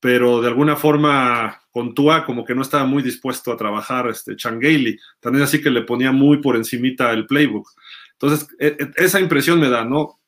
pero 0.00 0.40
de 0.40 0.48
alguna 0.48 0.76
forma 0.76 1.60
con 1.70 1.92
Tua 1.92 2.24
como 2.24 2.44
que 2.44 2.54
no 2.54 2.62
estaba 2.62 2.84
muy 2.84 3.02
dispuesto 3.02 3.52
a 3.52 3.56
trabajar 3.56 4.08
este 4.08 4.36
Changeli, 4.36 4.98
también 5.18 5.44
así 5.44 5.60
que 5.60 5.70
le 5.70 5.82
ponía 5.82 6.12
muy 6.12 6.38
por 6.38 6.56
encimita 6.56 7.12
el 7.12 7.26
playbook. 7.26 7.68
Entonces, 8.12 8.48
e, 8.58 8.76
e, 8.78 8.90
esa 8.96 9.18
impresión 9.18 9.58
me 9.58 9.68
da, 9.68 9.84
¿no? 9.84 10.20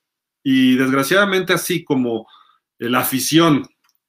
Y 0.43 0.77
desgraciadamente 0.77 1.53
así 1.53 1.85
como 1.85 2.27
la 2.79 3.01
afición 3.01 3.67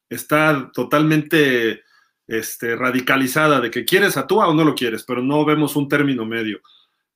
está 0.10 0.72
totalmente 0.74 1.84
este, 2.28 2.76
radicalizada 2.76 3.62
de 3.62 3.72
que 3.72 3.86
quieres 3.86 4.18
a 4.18 4.28
Tua 4.28 4.48
o 4.48 4.54
no 4.54 4.64
lo 4.64 4.76
quieres, 4.76 5.04
pero 5.04 5.22
no 5.22 5.46
vemos 5.46 5.76
un 5.76 5.88
término 5.88 6.26
medio. 6.26 6.60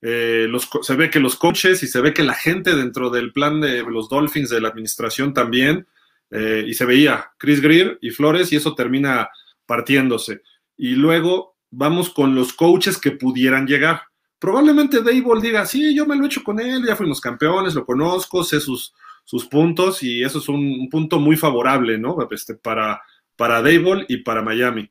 Eh, 0.00 0.48
se 0.82 0.96
ve 0.96 1.10
que 1.10 1.20
los 1.20 1.36
coaches 1.36 1.82
y 1.82 1.86
se 1.86 2.00
ve 2.00 2.12
que 2.12 2.24
la 2.24 2.34
gente 2.34 2.74
dentro 2.74 3.08
del 3.10 3.32
plan 3.32 3.60
de 3.60 3.82
los 3.82 4.08
Dolphins 4.08 4.50
de 4.50 4.60
la 4.60 4.68
administración 4.68 5.32
también, 5.32 5.86
eh, 6.30 6.64
y 6.66 6.74
se 6.74 6.86
veía 6.86 7.30
Chris 7.38 7.60
Greer 7.60 7.98
y 8.00 8.10
Flores, 8.10 8.52
y 8.52 8.56
eso 8.56 8.74
termina 8.74 9.28
partiéndose. 9.66 10.42
Y 10.76 10.94
luego 10.94 11.56
vamos 11.70 12.10
con 12.10 12.34
los 12.34 12.52
coaches 12.52 12.98
que 12.98 13.12
pudieran 13.12 13.66
llegar. 13.66 14.02
Probablemente 14.38 15.02
Dable 15.02 15.40
diga, 15.40 15.64
sí, 15.66 15.94
yo 15.94 16.04
me 16.04 16.16
lo 16.16 16.24
he 16.24 16.26
hecho 16.26 16.42
con 16.42 16.58
él, 16.58 16.84
ya 16.84 16.96
fuimos 16.96 17.20
campeones, 17.20 17.74
lo 17.74 17.86
conozco, 17.86 18.42
sé 18.42 18.60
sus, 18.60 18.92
sus 19.32 19.46
puntos, 19.46 20.02
y 20.02 20.22
eso 20.22 20.40
es 20.40 20.48
un, 20.48 20.88
punto 20.90 21.18
muy 21.18 21.36
favorable, 21.36 21.96
¿no? 21.96 22.18
Este, 22.30 22.54
para, 22.54 23.00
para 23.34 23.62
y 24.08 24.16
para 24.18 24.42
Miami. 24.42 24.90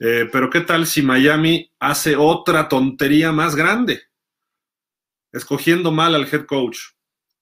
Eh, 0.00 0.28
pero 0.32 0.48
¿qué 0.48 0.62
tal 0.62 0.86
si 0.86 1.02
Miami 1.02 1.70
hace 1.78 2.16
otra 2.16 2.68
tontería 2.68 3.32
más 3.32 3.54
grande? 3.54 4.00
escogiendo 5.32 5.90
mal 5.90 6.14
al 6.14 6.28
head 6.30 6.46
coach, 6.46 6.78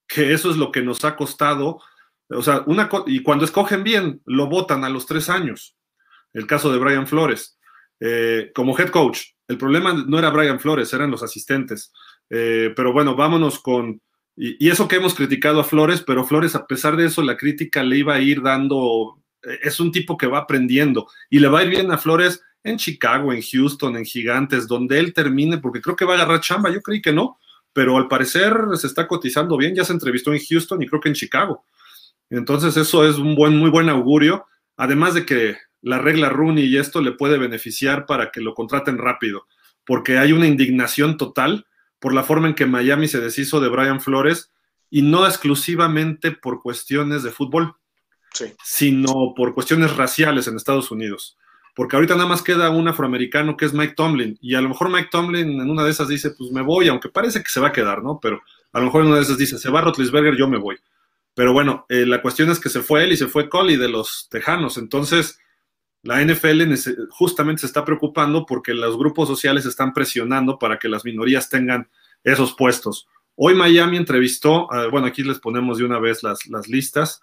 que 0.06 0.32
eso 0.32 0.50
es 0.50 0.56
lo 0.56 0.72
que 0.72 0.82
nos 0.82 1.04
ha 1.04 1.16
costado. 1.16 1.80
O 2.28 2.42
sea, 2.42 2.62
una 2.66 2.88
y 3.06 3.22
cuando 3.22 3.44
escogen 3.44 3.82
bien, 3.82 4.22
lo 4.24 4.46
votan 4.46 4.84
a 4.84 4.88
los 4.88 5.06
tres 5.06 5.28
años. 5.28 5.76
El 6.32 6.46
caso 6.46 6.72
de 6.72 6.78
Brian 6.78 7.06
Flores. 7.06 7.58
Eh, 7.98 8.52
como 8.54 8.78
head 8.78 8.90
coach, 8.90 9.20
el 9.48 9.58
problema 9.58 9.92
no 9.92 10.18
era 10.18 10.30
Brian 10.30 10.60
Flores, 10.60 10.92
eran 10.94 11.10
los 11.10 11.22
asistentes. 11.22 11.92
Eh, 12.30 12.72
pero 12.74 12.92
bueno, 12.92 13.14
vámonos 13.16 13.58
con. 13.58 14.00
Y, 14.42 14.70
eso 14.70 14.88
que 14.88 14.96
hemos 14.96 15.14
criticado 15.14 15.60
a 15.60 15.64
Flores, 15.64 16.02
pero 16.04 16.24
Flores, 16.24 16.54
a 16.54 16.66
pesar 16.66 16.96
de 16.96 17.04
eso, 17.04 17.20
la 17.20 17.36
crítica 17.36 17.82
le 17.82 17.98
iba 17.98 18.14
a 18.14 18.20
ir 18.20 18.40
dando. 18.40 19.20
Eh, 19.42 19.58
es 19.64 19.78
un 19.80 19.92
tipo 19.92 20.16
que 20.16 20.26
va 20.26 20.38
aprendiendo 20.38 21.06
y 21.28 21.40
le 21.40 21.48
va 21.48 21.60
a 21.60 21.64
ir 21.64 21.68
bien 21.68 21.92
a 21.92 21.98
Flores 21.98 22.42
en 22.64 22.78
Chicago, 22.78 23.34
en 23.34 23.42
Houston, 23.42 23.98
en 23.98 24.04
Gigantes, 24.06 24.66
donde 24.66 24.98
él 24.98 25.12
termine, 25.12 25.58
porque 25.58 25.82
creo 25.82 25.94
que 25.94 26.06
va 26.06 26.12
a 26.12 26.16
agarrar 26.16 26.40
chamba. 26.40 26.70
Yo 26.70 26.80
creí 26.80 27.02
que 27.02 27.12
no, 27.12 27.38
pero 27.74 27.98
al 27.98 28.08
parecer 28.08 28.54
se 28.76 28.86
está 28.86 29.06
cotizando 29.06 29.58
bien, 29.58 29.74
ya 29.74 29.84
se 29.84 29.92
entrevistó 29.92 30.32
en 30.32 30.40
Houston 30.40 30.80
y 30.80 30.86
creo 30.86 31.02
que 31.02 31.10
en 31.10 31.14
Chicago. 31.14 31.66
Entonces 32.30 32.78
eso 32.78 33.06
es 33.06 33.16
un 33.16 33.34
buen, 33.34 33.58
muy 33.58 33.68
buen 33.68 33.90
augurio, 33.90 34.46
además 34.78 35.12
de 35.12 35.26
que 35.26 35.58
la 35.82 35.98
regla 35.98 36.30
Rooney 36.30 36.64
y 36.64 36.78
esto 36.78 37.02
le 37.02 37.12
puede 37.12 37.36
beneficiar 37.36 38.06
para 38.06 38.30
que 38.30 38.40
lo 38.40 38.54
contraten 38.54 38.96
rápido, 38.96 39.46
porque 39.84 40.16
hay 40.16 40.32
una 40.32 40.46
indignación 40.46 41.18
total 41.18 41.66
por 42.00 42.12
la 42.12 42.24
forma 42.24 42.48
en 42.48 42.54
que 42.54 42.66
Miami 42.66 43.06
se 43.06 43.20
deshizo 43.20 43.60
de 43.60 43.68
Brian 43.68 44.00
Flores 44.00 44.50
y 44.90 45.02
no 45.02 45.26
exclusivamente 45.26 46.32
por 46.32 46.62
cuestiones 46.62 47.22
de 47.22 47.30
fútbol, 47.30 47.76
sino 48.64 49.34
por 49.36 49.54
cuestiones 49.54 49.96
raciales 49.96 50.48
en 50.48 50.56
Estados 50.56 50.90
Unidos 50.90 51.36
porque 51.74 51.96
ahorita 51.96 52.14
nada 52.14 52.28
más 52.28 52.42
queda 52.42 52.70
un 52.70 52.88
afroamericano 52.88 53.56
que 53.56 53.64
es 53.64 53.72
Mike 53.72 53.94
Tomlin, 53.94 54.38
y 54.40 54.54
a 54.54 54.60
lo 54.60 54.68
mejor 54.68 54.90
Mike 54.90 55.08
Tomlin 55.10 55.60
en 55.60 55.70
una 55.70 55.84
de 55.84 55.90
esas 55.90 56.08
dice, 56.08 56.30
pues 56.30 56.50
me 56.50 56.62
voy, 56.62 56.88
aunque 56.88 57.08
parece 57.08 57.42
que 57.42 57.48
se 57.48 57.60
va 57.60 57.68
a 57.68 57.72
quedar, 57.72 58.02
¿no? 58.02 58.18
Pero 58.20 58.42
a 58.72 58.80
lo 58.80 58.86
mejor 58.86 59.02
en 59.02 59.08
una 59.08 59.16
de 59.16 59.22
esas 59.22 59.38
dice, 59.38 59.58
se 59.58 59.70
va 59.70 59.80
Rotlisberger, 59.80 60.36
yo 60.36 60.48
me 60.48 60.58
voy. 60.58 60.76
Pero 61.34 61.52
bueno, 61.52 61.86
eh, 61.88 62.06
la 62.06 62.20
cuestión 62.22 62.50
es 62.50 62.58
que 62.58 62.68
se 62.68 62.82
fue 62.82 63.04
él 63.04 63.12
y 63.12 63.16
se 63.16 63.28
fue 63.28 63.48
Coley 63.48 63.76
de 63.76 63.88
los 63.88 64.28
Tejanos, 64.30 64.78
entonces 64.78 65.38
la 66.02 66.24
NFL 66.24 66.62
justamente 67.10 67.60
se 67.60 67.66
está 67.66 67.84
preocupando 67.84 68.46
porque 68.46 68.72
los 68.72 68.96
grupos 68.96 69.28
sociales 69.28 69.66
están 69.66 69.92
presionando 69.92 70.58
para 70.58 70.78
que 70.78 70.88
las 70.88 71.04
minorías 71.04 71.50
tengan 71.50 71.88
esos 72.24 72.54
puestos. 72.54 73.06
Hoy 73.36 73.54
Miami 73.54 73.96
entrevistó, 73.96 74.68
bueno, 74.90 75.06
aquí 75.06 75.22
les 75.22 75.38
ponemos 75.38 75.78
de 75.78 75.84
una 75.84 75.98
vez 75.98 76.22
las, 76.22 76.68
listas 76.68 77.22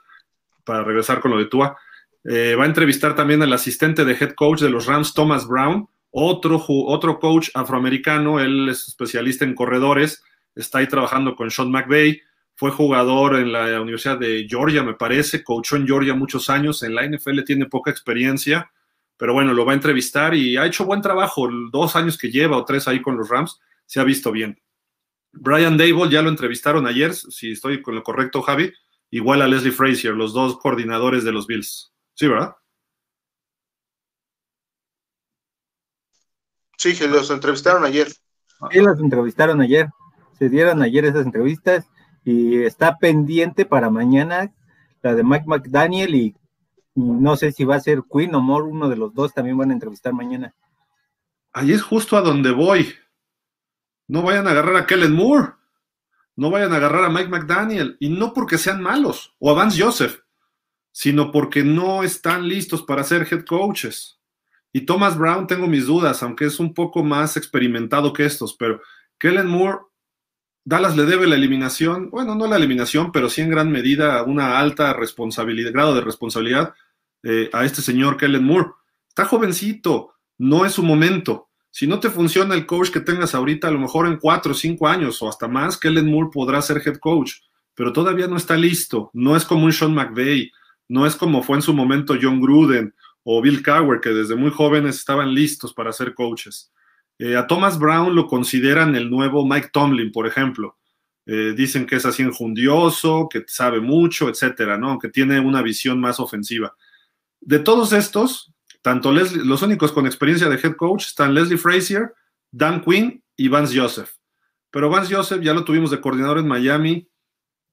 para 0.64 0.84
regresar 0.84 1.20
con 1.20 1.32
lo 1.32 1.38
de 1.38 1.46
Tua. 1.46 1.78
Eh, 2.24 2.56
va 2.56 2.64
a 2.64 2.68
entrevistar 2.68 3.16
también 3.16 3.42
al 3.42 3.54
asistente 3.54 4.04
de 4.04 4.14
head 4.14 4.34
coach 4.34 4.62
de 4.62 4.70
los 4.70 4.86
Rams, 4.86 5.14
Thomas 5.14 5.48
Brown, 5.48 5.88
otro, 6.12 6.64
otro 6.68 7.20
coach 7.20 7.50
afroamericano, 7.54 8.40
él 8.40 8.70
es 8.70 8.88
especialista 8.88 9.46
en 9.46 9.56
corredores, 9.56 10.24
está 10.56 10.80
ahí 10.80 10.88
trabajando 10.88 11.36
con 11.36 11.52
Sean 11.52 11.72
McVay, 11.72 12.22
fue 12.58 12.72
jugador 12.72 13.36
en 13.36 13.52
la 13.52 13.80
Universidad 13.80 14.18
de 14.18 14.48
Georgia, 14.50 14.82
me 14.82 14.96
parece, 14.96 15.44
coachó 15.44 15.76
en 15.76 15.86
Georgia 15.86 16.16
muchos 16.16 16.50
años, 16.50 16.82
en 16.82 16.96
la 16.96 17.08
NFL 17.08 17.44
tiene 17.44 17.68
poca 17.68 17.92
experiencia, 17.92 18.72
pero 19.16 19.34
bueno, 19.34 19.54
lo 19.54 19.64
va 19.64 19.74
a 19.74 19.76
entrevistar 19.76 20.34
y 20.34 20.58
ha 20.58 20.66
hecho 20.66 20.84
buen 20.84 21.04
trabajo, 21.04 21.48
dos 21.72 21.96
años 21.96 22.18
que 22.18 22.32
lleva 22.32 22.58
o 22.58 22.66
tres 22.66 22.88
ahí 22.88 23.00
con 23.00 23.16
los 23.16 23.30
Rams, 23.30 23.60
se 23.86 24.00
ha 24.00 24.04
visto 24.04 24.32
bien. 24.32 24.60
Brian 25.32 25.78
Dable 25.78 26.10
ya 26.10 26.24
lo 26.24 26.30
entrevistaron 26.30 26.88
ayer, 26.88 27.14
si 27.14 27.52
estoy 27.52 27.84
con 27.84 27.94
lo 27.94 28.02
correcto, 28.02 28.42
Javi, 28.42 28.74
igual 29.12 29.44
a 29.44 29.48
Leslie 29.48 29.72
Frazier, 29.72 30.16
los 30.16 30.34
dos 30.34 30.58
coordinadores 30.58 31.24
de 31.24 31.34
los 31.34 31.46
Bills. 31.46 31.94
Sí, 32.16 32.28
¿verdad? 32.28 32.56
Sí, 36.76 36.98
que 36.98 37.08
los 37.08 37.30
entrevistaron 37.30 37.86
ayer. 37.86 38.08
Sí, 38.08 38.80
los 38.80 39.00
entrevistaron 39.00 39.62
ayer. 39.62 39.90
Se 40.40 40.50
dieron 40.50 40.82
ayer 40.82 41.06
esas 41.06 41.28
entrevistas 41.28 41.88
y 42.28 42.64
está 42.64 42.98
pendiente 42.98 43.66
para 43.66 43.90
mañana 43.90 44.54
la 45.02 45.16
de 45.16 45.24
Mike 45.24 45.46
McDaniel 45.48 46.16
y, 46.16 46.36
no 46.96 47.38
sé 47.38 47.52
si 47.52 47.64
va 47.64 47.76
a 47.76 47.80
ser 47.80 48.04
Quinn 48.12 48.36
o 48.36 48.42
Moore, 48.42 48.68
uno 48.68 48.90
de 48.90 48.98
los 48.98 49.14
dos 49.14 49.34
también 49.34 49.58
van 49.58 49.70
a 49.70 49.74
entrevistar 49.74 50.14
mañana. 50.14 50.54
Ahí 51.54 51.72
es 51.72 51.82
justo 51.82 52.18
a 52.18 52.22
donde 52.22 52.52
voy. 52.52 52.94
No 54.08 54.24
vayan 54.24 54.48
a 54.48 54.52
agarrar 54.52 54.76
a 54.76 54.86
Kellen 54.86 55.14
Moore, 55.14 55.54
no 56.36 56.50
vayan 56.50 56.74
a 56.74 56.78
agarrar 56.78 57.06
a 57.06 57.10
Mike 57.10 57.30
McDaniel, 57.30 57.98
y 58.00 58.10
no 58.10 58.34
porque 58.34 58.58
sean 58.58 58.82
malos, 58.82 59.36
o 59.40 59.52
a 59.52 59.54
Vance 59.54 59.82
Joseph 59.82 60.20
sino 60.98 61.32
porque 61.32 61.64
no 61.64 62.02
están 62.02 62.48
listos 62.48 62.82
para 62.82 63.04
ser 63.04 63.28
head 63.32 63.46
coaches. 63.46 64.20
Y 64.74 64.82
Thomas 64.82 65.16
Brown 65.16 65.46
tengo 65.46 65.68
mis 65.68 65.86
dudas, 65.86 66.24
aunque 66.24 66.46
es 66.46 66.60
un 66.60 66.74
poco 66.74 67.04
más 67.04 67.38
experimentado 67.38 68.14
que 68.14 68.26
estos, 68.26 68.56
pero 68.56 68.82
Kellen 69.20 69.46
Moore, 69.46 69.78
Dallas 70.68 70.98
le 70.98 71.06
debe 71.06 71.28
la 71.28 71.36
eliminación, 71.36 72.10
bueno, 72.10 72.36
no 72.36 72.46
la 72.46 72.58
eliminación, 72.58 73.14
pero 73.14 73.30
sí 73.30 73.40
en 73.40 73.50
gran 73.50 73.72
medida 73.72 74.22
una 74.24 74.60
alta 74.60 74.92
responsabilidad, 74.92 75.72
grado 75.72 75.96
de 75.96 76.02
responsabilidad 76.02 76.74
eh, 77.24 77.50
a 77.54 77.64
este 77.64 77.82
señor 77.82 78.18
Kellen 78.18 78.44
Moore. 78.44 78.72
Está 79.08 79.24
jovencito, 79.24 80.16
no 80.38 80.66
es 80.66 80.74
su 80.74 80.84
momento. 80.84 81.48
Si 81.72 81.88
no 81.88 82.02
te 82.02 82.10
funciona 82.10 82.54
el 82.54 82.66
coach 82.66 82.90
que 82.90 83.00
tengas 83.00 83.34
ahorita, 83.34 83.70
a 83.70 83.72
lo 83.72 83.80
mejor 83.80 84.08
en 84.08 84.18
cuatro 84.18 84.52
o 84.52 84.56
cinco 84.56 84.90
años 84.90 85.22
o 85.22 85.30
hasta 85.30 85.48
más, 85.48 85.78
Kellen 85.78 86.12
Moore 86.12 86.32
podrá 86.34 86.62
ser 86.62 86.82
head 86.86 86.98
coach, 86.98 87.36
pero 87.74 87.94
todavía 87.94 88.28
no 88.28 88.36
está 88.36 88.58
listo. 88.58 89.10
No 89.14 89.38
es 89.38 89.46
como 89.46 89.64
un 89.64 89.72
Sean 89.72 89.96
McVay, 89.96 90.52
no 90.90 91.06
es 91.06 91.16
como 91.16 91.44
fue 91.44 91.56
en 91.56 91.62
su 91.62 91.74
momento 91.74 92.18
John 92.22 92.42
Gruden 92.42 92.94
o 93.24 93.42
Bill 93.42 93.64
Cowher, 93.64 94.02
que 94.02 94.10
desde 94.10 94.36
muy 94.36 94.52
jóvenes 94.52 94.98
estaban 94.98 95.34
listos 95.34 95.74
para 95.74 95.94
ser 95.94 96.14
coaches. 96.14 96.74
Eh, 97.20 97.36
a 97.36 97.48
Thomas 97.48 97.80
Brown 97.80 98.16
lo 98.16 98.28
consideran 98.28 98.96
el 98.96 99.10
nuevo 99.10 99.46
Mike 99.46 99.70
Tomlin, 99.74 100.12
por 100.12 100.28
ejemplo. 100.28 100.78
Eh, 101.26 101.54
dicen 101.58 101.86
que 101.86 101.98
es 101.98 102.06
así 102.06 102.24
enjundioso, 102.24 103.28
que 103.30 103.44
sabe 103.48 103.82
mucho, 103.82 104.30
etcétera, 104.30 104.78
¿no? 104.78 104.98
Que 104.98 105.10
tiene 105.10 105.40
una 105.40 105.62
visión 105.62 106.00
más 106.00 106.20
ofensiva. 106.20 106.76
De 107.42 107.60
todos 107.60 107.92
estos, 107.92 108.54
tanto 108.82 109.12
los 109.12 109.62
únicos 109.62 109.92
con 109.92 110.06
experiencia 110.06 110.48
de 110.48 110.56
head 110.56 110.76
coach 110.76 111.08
están 111.08 111.34
Leslie 111.34 111.58
Frazier, 111.58 112.14
Dan 112.52 112.82
Quinn 112.82 113.22
y 113.36 113.50
Vance 113.50 113.78
Joseph. 113.78 114.12
Pero 114.72 114.90
Vance 114.90 115.14
Joseph 115.14 115.42
ya 115.42 115.54
lo 115.54 115.66
tuvimos 115.66 115.92
de 115.92 116.00
coordinador 116.00 116.38
en 116.38 116.48
Miami. 116.48 117.10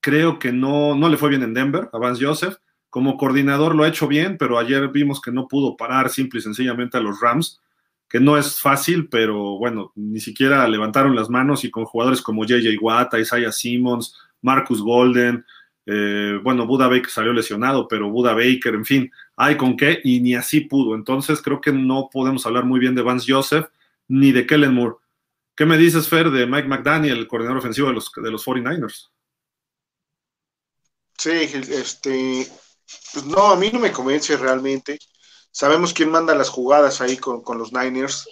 Creo 0.01 0.39
que 0.39 0.53
no, 0.53 0.97
no 0.97 1.09
le 1.09 1.17
fue 1.17 1.29
bien 1.29 1.43
en 1.43 1.55
Denver 1.55 1.89
a 1.93 1.99
Vance 1.99 2.25
Joseph. 2.25 2.57
Como 2.91 3.17
coordinador 3.17 3.75
lo 3.75 3.85
ha 3.85 3.89
hecho 3.89 4.09
bien, 4.09 4.37
pero 4.39 4.59
ayer 4.59 4.89
vimos 4.89 5.21
que 5.21 5.33
no 5.33 5.49
pudo 5.49 5.77
parar 5.77 6.11
simple 6.11 6.41
y 6.41 6.43
sencillamente 6.43 6.97
a 6.97 7.01
los 7.01 7.21
Rams, 7.21 7.61
que 8.15 8.21
no 8.21 8.39
es 8.39 8.61
fácil, 8.61 9.09
pero 9.09 9.59
bueno, 9.59 9.91
ni 9.97 10.21
siquiera 10.21 10.69
levantaron 10.69 11.17
las 11.17 11.29
manos 11.29 11.65
y 11.65 11.71
con 11.73 11.85
jugadores 11.85 12.23
como 12.23 12.45
JJ 12.45 12.79
Watt, 12.81 13.13
Isaiah 13.15 13.51
Simmons, 13.51 14.17
Marcus 14.41 14.81
Golden, 14.81 15.45
eh, 15.85 16.39
bueno, 16.41 16.65
Buda 16.65 16.87
Baker 16.87 17.11
salió 17.11 17.33
lesionado, 17.33 17.89
pero 17.89 18.09
Buda 18.09 18.33
Baker, 18.33 18.77
en 18.77 18.85
fin, 18.85 19.11
hay 19.35 19.57
con 19.57 19.77
qué 19.77 19.99
y 20.05 20.21
ni 20.21 20.37
así 20.37 20.61
pudo. 20.61 20.95
Entonces 20.95 21.43
creo 21.43 21.61
que 21.61 21.73
no 21.73 22.09
podemos 22.09 22.47
hablar 22.47 22.65
muy 22.65 22.79
bien 22.79 22.95
de 22.95 23.03
Vance 23.03 23.27
Joseph 23.33 23.67
ni 24.07 24.31
de 24.31 24.47
Kellen 24.47 24.75
Moore. 24.75 24.95
¿Qué 25.57 25.67
me 25.67 25.77
dices, 25.77 26.09
Fer, 26.09 26.31
de 26.31 26.47
Mike 26.47 26.69
McDaniel, 26.69 27.19
el 27.19 27.27
coordinador 27.27 27.59
ofensivo 27.59 27.89
de 27.89 27.95
los, 27.95 28.13
de 28.15 28.31
los 28.31 28.47
49ers? 28.47 29.11
Sí, 31.19 31.31
este, 31.33 32.47
pues 33.13 33.27
no, 33.27 33.51
a 33.51 33.57
mí 33.57 33.71
no 33.73 33.81
me 33.81 33.91
convence 33.91 34.37
realmente. 34.37 35.01
Sabemos 35.55 35.93
quién 35.93 36.11
manda 36.11 36.35
las 36.35 36.49
jugadas 36.49 37.01
ahí 37.01 37.17
con, 37.17 37.43
los 37.57 37.73
Niners. 37.73 38.29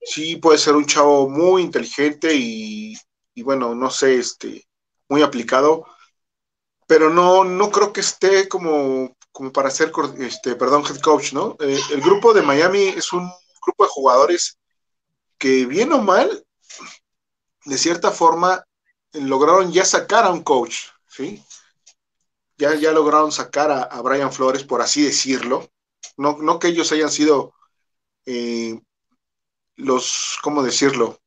Sí, 0.00 0.36
puede 0.36 0.58
ser 0.58 0.76
un 0.76 0.86
chavo 0.86 1.28
muy 1.28 1.62
inteligente 1.62 2.34
y, 2.34 2.96
bueno, 3.42 3.74
no 3.74 3.90
sé, 3.90 4.18
este, 4.18 4.68
muy 5.08 5.22
aplicado, 5.22 5.86
pero 6.86 7.10
no, 7.10 7.44
no 7.44 7.70
creo 7.70 7.92
que 7.92 8.00
esté 8.00 8.48
como, 8.48 9.16
como 9.32 9.52
para 9.52 9.70
ser, 9.70 9.90
este, 10.18 10.54
perdón, 10.54 10.84
head 10.84 11.00
coach, 11.00 11.32
¿no? 11.32 11.56
Eh, 11.60 11.80
el 11.92 12.00
grupo 12.02 12.34
de 12.34 12.42
Miami 12.42 12.88
es 12.88 13.12
un 13.12 13.30
grupo 13.64 13.84
de 13.84 13.90
jugadores 13.90 14.58
que 15.38 15.64
bien 15.64 15.92
o 15.92 15.98
mal 16.02 16.46
de 17.66 17.76
cierta 17.76 18.10
forma, 18.10 18.64
lograron 19.12 19.72
ya 19.72 19.84
sacar 19.84 20.24
a 20.24 20.30
un 20.30 20.42
coach, 20.42 20.86
¿sí? 21.08 21.42
Ya, 22.56 22.74
ya 22.74 22.92
lograron 22.92 23.32
sacar 23.32 23.70
a, 23.70 24.00
Brian 24.02 24.32
Flores, 24.32 24.64
por 24.64 24.80
así 24.80 25.02
decirlo. 25.02 25.68
No, 26.16 26.38
no 26.38 26.58
que 26.58 26.68
ellos 26.68 26.92
hayan 26.92 27.10
sido 27.10 27.54
eh, 28.26 28.80
los, 29.76 30.38
¿cómo 30.42 30.62
decirlo? 30.62 31.20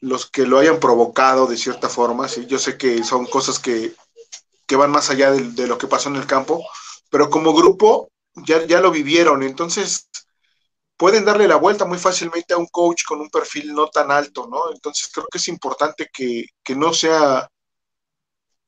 Los 0.00 0.30
que 0.30 0.46
lo 0.46 0.58
hayan 0.58 0.80
provocado 0.80 1.46
de 1.46 1.56
cierta 1.56 1.88
forma, 1.88 2.28
¿sí? 2.28 2.46
Yo 2.46 2.58
sé 2.58 2.78
que 2.78 3.04
son 3.04 3.26
cosas 3.26 3.58
que, 3.58 3.94
van 4.76 4.90
más 4.92 5.10
allá 5.10 5.32
de, 5.32 5.50
de, 5.50 5.66
lo 5.66 5.78
que 5.78 5.88
pasó 5.88 6.08
en 6.08 6.16
el 6.16 6.26
campo, 6.26 6.64
pero 7.10 7.28
como 7.28 7.52
grupo 7.52 8.10
ya, 8.46 8.64
ya 8.66 8.80
lo 8.80 8.92
vivieron, 8.92 9.42
entonces 9.42 10.08
pueden 11.00 11.24
darle 11.24 11.48
la 11.48 11.56
vuelta 11.56 11.86
muy 11.86 11.96
fácilmente 11.96 12.52
a 12.52 12.58
un 12.58 12.66
coach 12.66 13.04
con 13.06 13.22
un 13.22 13.30
perfil 13.30 13.72
no 13.72 13.88
tan 13.88 14.10
alto, 14.10 14.46
¿no? 14.50 14.70
Entonces 14.70 15.10
creo 15.10 15.26
que 15.32 15.38
es 15.38 15.48
importante 15.48 16.10
que, 16.12 16.44
no 16.76 16.92
sea 16.92 17.48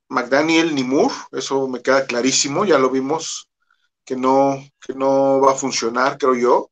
McDaniel 0.09 0.75
ni 0.75 0.83
Moore, 0.83 1.15
eso 1.33 1.69
me 1.69 1.83
queda 1.83 2.07
clarísimo, 2.07 2.65
ya 2.65 2.79
lo 2.79 2.89
vimos 2.89 3.51
que 4.13 4.19
no, 4.19 4.63
que 4.79 4.93
no 4.93 5.41
va 5.41 5.53
a 5.53 5.55
funcionar, 5.55 6.19
creo 6.19 6.35
yo. 6.35 6.71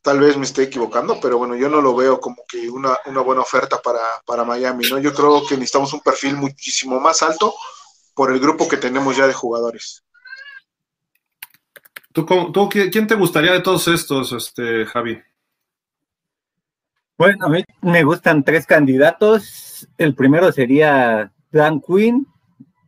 Tal 0.00 0.20
vez 0.20 0.38
me 0.38 0.44
esté 0.44 0.62
equivocando, 0.62 1.20
pero 1.20 1.36
bueno, 1.36 1.54
yo 1.54 1.68
no 1.68 1.82
lo 1.82 1.94
veo 1.94 2.18
como 2.18 2.44
que 2.48 2.70
una, 2.70 2.96
buena 3.22 3.42
oferta 3.42 3.78
para, 3.82 4.00
para 4.24 4.42
Miami, 4.42 4.88
¿no? 4.88 4.98
Yo 4.98 5.12
creo 5.12 5.46
que 5.46 5.56
necesitamos 5.56 5.92
un 5.92 6.00
perfil 6.00 6.36
muchísimo 6.36 6.98
más 6.98 7.22
alto 7.22 7.52
por 8.14 8.32
el 8.32 8.40
grupo 8.40 8.66
que 8.66 8.78
tenemos 8.78 9.18
ya 9.18 9.26
de 9.26 9.34
jugadores. 9.34 10.02
¿Tú, 12.14 12.24
quién 12.70 13.06
te 13.06 13.14
gustaría 13.16 13.52
de 13.52 13.60
todos 13.60 13.86
estos, 13.88 14.32
este, 14.32 14.86
Javi? 14.86 15.20
Bueno, 17.18 17.44
a 17.44 17.48
mí 17.50 17.62
me 17.82 18.02
gustan 18.02 18.44
tres 18.44 18.64
candidatos. 18.64 19.86
El 19.98 20.14
primero 20.14 20.50
sería 20.52 21.30
Dan 21.52 21.82
Quinn, 21.82 22.26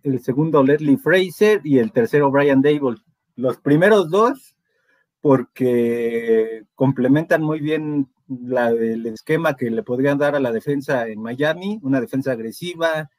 el 0.05 0.23
segundo 0.23 0.63
Leslie 0.63 0.97
Fraser 0.97 1.61
y 1.65 1.79
el 1.79 1.93
tercero 1.93 2.31
Brian 2.31 2.63
Dable. 2.63 3.02
Los 3.37 3.59
primeros 3.59 4.11
dos, 4.11 4.57
porque 5.21 6.65
complementan 6.75 7.43
muy 7.43 7.61
bien 7.61 8.09
el 8.29 9.07
esquema 9.07 9.57
que 9.57 9.71
le 9.71 9.83
podrían 9.83 10.19
dar 10.19 10.35
a 10.35 10.41
la 10.41 10.53
defensa 10.53 11.07
en 11.09 11.21
Miami, 11.21 11.79
una 11.83 12.01
defensa 12.01 12.33
agresiva, 12.33 13.11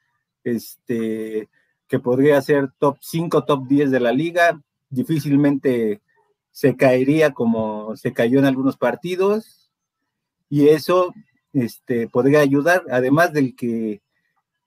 este, 0.42 1.48
que 1.88 1.98
podría 1.98 2.40
ser 2.42 2.70
top 2.78 2.98
5, 3.00 3.44
top 3.44 3.66
10 3.66 3.90
de 3.90 4.00
la 4.00 4.12
liga, 4.12 4.60
difícilmente 4.90 6.00
se 6.50 6.76
caería 6.76 7.32
como 7.32 7.96
se 7.96 8.12
cayó 8.12 8.38
en 8.38 8.44
algunos 8.44 8.76
partidos. 8.76 9.70
Y 10.48 10.68
eso 10.68 11.12
este, 11.52 12.08
podría 12.08 12.40
ayudar, 12.40 12.84
además 12.90 13.32
del 13.32 13.56
que 13.56 14.02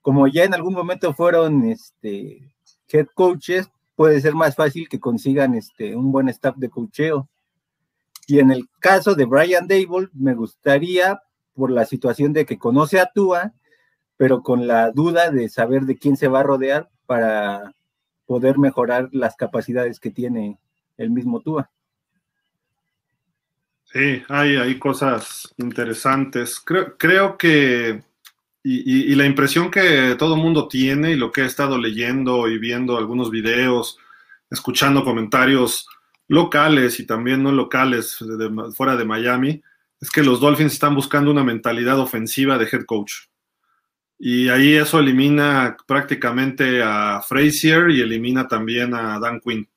como 0.02 0.26
ya 0.26 0.44
en 0.44 0.54
algún 0.54 0.74
momento 0.74 1.12
fueron 1.14 1.64
este, 1.64 2.54
head 2.88 3.06
coaches, 3.14 3.70
puede 3.98 4.20
ser 4.20 4.36
más 4.36 4.54
fácil 4.54 4.88
que 4.88 5.00
consigan 5.00 5.56
este, 5.56 5.96
un 5.96 6.12
buen 6.12 6.28
staff 6.28 6.54
de 6.54 6.70
cocheo. 6.70 7.28
Y 8.28 8.38
en 8.38 8.52
el 8.52 8.68
caso 8.78 9.16
de 9.16 9.24
Brian 9.24 9.66
Dable, 9.66 10.08
me 10.12 10.34
gustaría, 10.34 11.20
por 11.52 11.72
la 11.72 11.84
situación 11.84 12.32
de 12.32 12.46
que 12.46 12.58
conoce 12.58 13.00
a 13.00 13.10
Tua, 13.12 13.54
pero 14.16 14.44
con 14.44 14.68
la 14.68 14.92
duda 14.92 15.32
de 15.32 15.48
saber 15.48 15.82
de 15.82 15.98
quién 15.98 16.16
se 16.16 16.28
va 16.28 16.40
a 16.40 16.44
rodear 16.44 16.88
para 17.06 17.74
poder 18.24 18.56
mejorar 18.56 19.08
las 19.10 19.34
capacidades 19.34 19.98
que 19.98 20.12
tiene 20.12 20.60
el 20.96 21.10
mismo 21.10 21.40
Tua. 21.40 21.68
Sí, 23.82 24.22
hay, 24.28 24.54
hay 24.54 24.78
cosas 24.78 25.52
interesantes. 25.56 26.60
Creo, 26.60 26.96
creo 26.96 27.36
que, 27.36 28.04
y, 28.70 29.14
la 29.14 29.24
impresión 29.24 29.70
que 29.70 30.14
todo 30.18 30.36
mundo 30.36 30.68
tiene 30.68 31.12
y 31.12 31.16
lo 31.16 31.32
que 31.32 31.40
he 31.42 31.46
estado 31.46 31.78
leyendo 31.78 32.48
y 32.48 32.58
viendo 32.58 32.98
algunos 32.98 33.30
videos, 33.30 33.98
escuchando 34.50 35.04
comentarios 35.04 35.86
locales 36.26 37.00
y 37.00 37.06
también 37.06 37.42
no 37.42 37.50
locales 37.50 38.18
fuera 38.76 38.96
de 38.96 39.06
Miami, 39.06 39.62
es 40.00 40.10
que 40.10 40.22
los 40.22 40.40
Dolphins 40.40 40.74
están 40.74 40.94
buscando 40.94 41.30
una 41.30 41.44
mentalidad 41.44 41.98
ofensiva 41.98 42.58
de 42.58 42.68
head 42.70 42.84
coach. 42.84 43.12
Y 44.18 44.48
ahí 44.50 44.74
eso 44.74 44.98
elimina 44.98 45.76
prácticamente 45.86 46.82
a 46.82 47.22
Frazier 47.26 47.90
y 47.90 48.02
elimina 48.02 48.48
también 48.48 48.94
a 48.94 49.18
Dan 49.18 49.40
Quinn, 49.40 49.68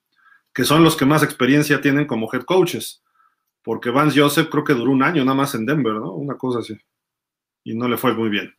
que 0.54 0.66
son 0.66 0.84
los 0.84 0.98
que 0.98 1.06
más 1.06 1.24
experiencia 1.24 1.80
tienen 1.80 2.08
como 2.08 2.30
head 2.34 2.44
coaches. 2.44 3.02
Porque 3.64 3.90
Vance 3.92 4.20
Joseph 4.20 4.50
creo 4.50 4.64
que 4.64 4.74
duró 4.74 4.92
un 4.92 5.04
año 5.04 5.24
nada 5.24 5.38
más 5.38 5.56
en 5.56 5.66
Denver, 5.66 5.94
¿no? 5.94 6.14
Una 6.14 6.36
cosa 6.36 6.60
así. 6.60 6.76
Y 7.64 7.76
no 7.76 7.88
le 7.88 7.98
fue 7.98 8.16
muy 8.16 8.30
bien. 8.30 8.56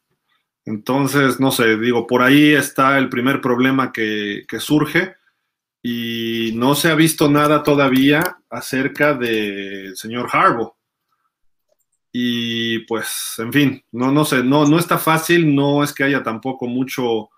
Entonces, 0.65 1.41
no 1.41 1.51
sé, 1.51 1.77
digo, 1.77 2.07
por 2.07 2.23
ahí 2.23 2.53
está 2.53 2.99
el 2.99 3.09
primer 3.09 3.41
problema 3.41 3.93
que, 3.93 4.45
que 4.47 4.61
surge 4.61 5.17
y 5.83 6.53
no 6.55 6.75
se 6.75 6.91
ha 6.91 6.95
visto 6.95 7.29
nada 7.29 7.63
todavía 7.63 8.39
acerca 8.49 9.15
del 9.15 9.97
señor 9.97 10.29
Harbaugh. 10.33 10.75
Y 12.13 12.81
pues, 12.81 13.35
en 13.39 13.53
fin, 13.53 13.85
no, 13.91 14.13
no 14.13 14.25
sé, 14.25 14.45
no, 14.45 14.67
no 14.67 14.79
está 14.79 14.99
fácil, 14.99 15.55
no 15.55 15.83
es 15.83 15.93
que 15.93 16.05
haya 16.05 16.23
tampoco 16.23 16.67
mucho 16.67 17.31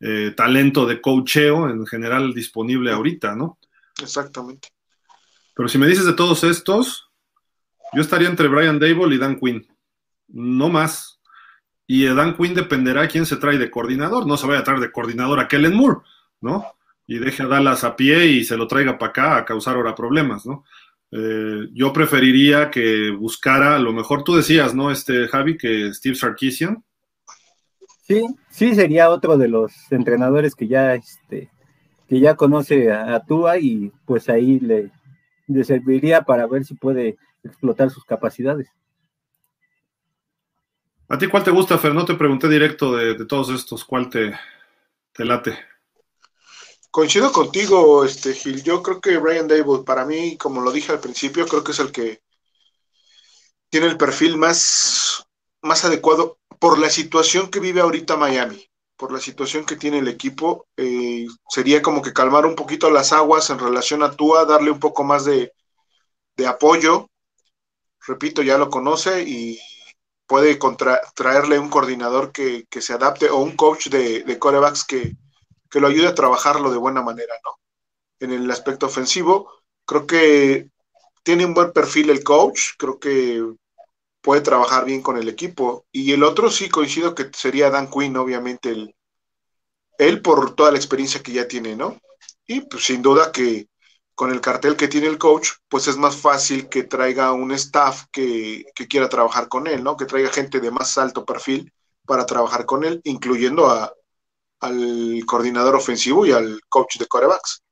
eh, 0.00 0.32
talento 0.36 0.86
de 0.86 1.00
coacheo 1.00 1.68
en 1.68 1.86
general 1.86 2.34
disponible 2.34 2.90
ahorita, 2.90 3.36
¿no? 3.36 3.58
Exactamente. 4.02 4.68
Pero 5.54 5.68
si 5.68 5.78
me 5.78 5.86
dices 5.86 6.06
de 6.06 6.14
todos 6.14 6.42
estos, 6.42 7.10
yo 7.92 8.00
estaría 8.00 8.28
entre 8.28 8.48
Brian 8.48 8.78
Dable 8.78 9.14
y 9.14 9.18
Dan 9.18 9.38
Quinn. 9.38 9.66
No 10.28 10.68
más. 10.68 11.13
Y 11.86 12.06
Dan 12.06 12.36
Quinn 12.36 12.54
dependerá 12.54 13.02
de 13.02 13.08
quién 13.08 13.26
se 13.26 13.36
trae 13.36 13.58
de 13.58 13.70
coordinador. 13.70 14.26
No 14.26 14.36
se 14.36 14.46
vaya 14.46 14.60
a 14.60 14.64
traer 14.64 14.80
de 14.80 14.92
coordinador 14.92 15.40
a 15.40 15.48
Kellen 15.48 15.74
Moore, 15.74 16.00
¿no? 16.40 16.64
Y 17.06 17.18
deje 17.18 17.42
a 17.42 17.46
Dallas 17.46 17.84
a 17.84 17.94
pie 17.94 18.26
y 18.26 18.44
se 18.44 18.56
lo 18.56 18.66
traiga 18.66 18.98
para 18.98 19.10
acá 19.10 19.36
a 19.36 19.44
causar 19.44 19.76
ahora 19.76 19.94
problemas, 19.94 20.46
¿no? 20.46 20.64
Eh, 21.10 21.68
yo 21.72 21.92
preferiría 21.92 22.70
que 22.70 23.10
buscara, 23.10 23.76
a 23.76 23.78
lo 23.78 23.92
mejor 23.92 24.24
tú 24.24 24.34
decías, 24.34 24.74
¿no, 24.74 24.90
este 24.90 25.28
Javi, 25.28 25.56
que 25.56 25.92
Steve 25.92 26.16
Sarkisian? 26.16 26.82
Sí, 28.02 28.24
sí, 28.50 28.74
sería 28.74 29.10
otro 29.10 29.36
de 29.36 29.48
los 29.48 29.72
entrenadores 29.92 30.54
que 30.54 30.66
ya, 30.66 30.94
este, 30.94 31.50
que 32.08 32.20
ya 32.20 32.34
conoce 32.34 32.90
a, 32.90 33.14
a 33.14 33.58
y 33.58 33.92
pues 34.06 34.28
ahí 34.28 34.58
le 34.58 35.64
serviría 35.64 36.22
para 36.22 36.46
ver 36.46 36.64
si 36.64 36.74
puede 36.74 37.16
explotar 37.44 37.90
sus 37.90 38.04
capacidades. 38.04 38.68
¿A 41.08 41.18
ti 41.18 41.26
cuál 41.28 41.44
te 41.44 41.50
gusta, 41.50 41.78
Fer? 41.78 41.94
No 41.94 42.04
te 42.04 42.14
pregunté 42.14 42.48
directo 42.48 42.96
de, 42.96 43.24
todos 43.26 43.50
estos, 43.50 43.84
¿cuál 43.84 44.08
te, 44.08 44.38
te 45.12 45.24
late? 45.24 45.58
Coincido 46.90 47.30
contigo, 47.32 48.04
este 48.04 48.32
Gil. 48.32 48.62
Yo 48.62 48.82
creo 48.82 49.00
que 49.00 49.18
Brian 49.18 49.48
Dable, 49.48 49.82
para 49.84 50.04
mí, 50.04 50.36
como 50.38 50.60
lo 50.60 50.72
dije 50.72 50.92
al 50.92 51.00
principio, 51.00 51.46
creo 51.46 51.62
que 51.62 51.72
es 51.72 51.78
el 51.80 51.92
que 51.92 52.22
tiene 53.68 53.88
el 53.88 53.96
perfil 53.96 54.36
más, 54.36 55.26
más 55.60 55.84
adecuado 55.84 56.38
por 56.60 56.78
la 56.78 56.88
situación 56.88 57.50
que 57.50 57.58
vive 57.58 57.80
ahorita 57.80 58.16
Miami, 58.16 58.64
por 58.96 59.12
la 59.12 59.18
situación 59.18 59.66
que 59.66 59.74
tiene 59.74 59.98
el 59.98 60.08
equipo. 60.08 60.68
Eh, 60.76 61.26
sería 61.48 61.82
como 61.82 62.00
que 62.00 62.12
calmar 62.12 62.46
un 62.46 62.54
poquito 62.54 62.88
las 62.88 63.12
aguas 63.12 63.50
en 63.50 63.58
relación 63.58 64.02
a 64.02 64.12
Tua, 64.12 64.44
darle 64.44 64.70
un 64.70 64.78
poco 64.78 65.02
más 65.02 65.24
de, 65.24 65.52
apoyo. 66.46 67.10
Repito, 68.06 68.42
ya 68.42 68.56
lo 68.56 68.70
conoce 68.70 69.22
y 69.22 69.58
puede 70.34 70.58
traerle 71.14 71.60
un 71.60 71.70
coordinador 71.70 72.32
que, 72.32 72.66
se 72.80 72.92
adapte 72.92 73.30
o 73.30 73.36
un 73.36 73.54
coach 73.54 73.86
de, 73.86 74.24
de 74.24 74.36
corebacks 74.36 74.84
que, 74.84 75.12
que 75.70 75.78
lo 75.78 75.86
ayude 75.86 76.08
a 76.08 76.14
trabajarlo 76.16 76.72
de 76.72 76.76
buena 76.76 77.02
manera, 77.02 77.34
¿no? 77.44 77.52
En 78.18 78.32
el 78.32 78.50
aspecto 78.50 78.86
ofensivo, 78.86 79.48
creo 79.86 80.08
que 80.08 80.70
tiene 81.22 81.46
un 81.46 81.54
buen 81.54 81.72
perfil 81.72 82.10
el 82.10 82.24
coach, 82.24 82.70
creo 82.76 82.98
que 82.98 83.44
puede 84.20 84.40
trabajar 84.40 84.84
bien 84.84 85.02
con 85.02 85.16
el 85.18 85.28
equipo. 85.28 85.86
Y 85.92 86.10
el 86.10 86.24
otro 86.24 86.50
sí 86.50 86.68
coincido 86.68 87.14
que 87.14 87.30
sería 87.32 87.70
Dan 87.70 87.88
Quinn, 87.88 88.16
obviamente, 88.16 88.70
el, 88.70 88.92
él 89.98 90.20
por 90.20 90.56
toda 90.56 90.72
la 90.72 90.78
experiencia 90.78 91.22
que 91.22 91.30
ya 91.30 91.46
tiene, 91.46 91.76
¿no? 91.76 91.96
Y 92.44 92.62
pues 92.62 92.86
sin 92.86 93.02
duda 93.02 93.30
que 93.30 93.68
con 94.14 94.30
el 94.30 94.40
cartel 94.40 94.76
que 94.76 94.88
tiene 94.88 95.08
el 95.08 95.18
coach, 95.18 95.50
pues 95.68 95.88
es 95.88 95.96
más 95.96 96.16
fácil 96.16 96.68
que 96.68 96.84
traiga 96.84 97.32
un 97.32 97.52
staff 97.52 98.04
que, 98.12 98.64
que 98.74 98.86
quiera 98.86 99.08
trabajar 99.08 99.48
con 99.48 99.66
él, 99.66 99.82
¿no? 99.82 99.96
Que 99.96 100.04
traiga 100.06 100.30
gente 100.30 100.60
de 100.60 100.70
más 100.70 100.96
alto 100.98 101.24
perfil 101.24 101.72
para 102.06 102.26
trabajar 102.26 102.64
con 102.64 102.84
él, 102.84 103.00
incluyendo 103.04 103.68
a, 103.68 103.92
al 104.60 105.22
coordinador 105.26 105.74
ofensivo 105.74 106.26
y 106.26 106.32
al 106.32 106.60
coach 106.68 106.98
de 106.98 107.06
corebacks. 107.06 107.62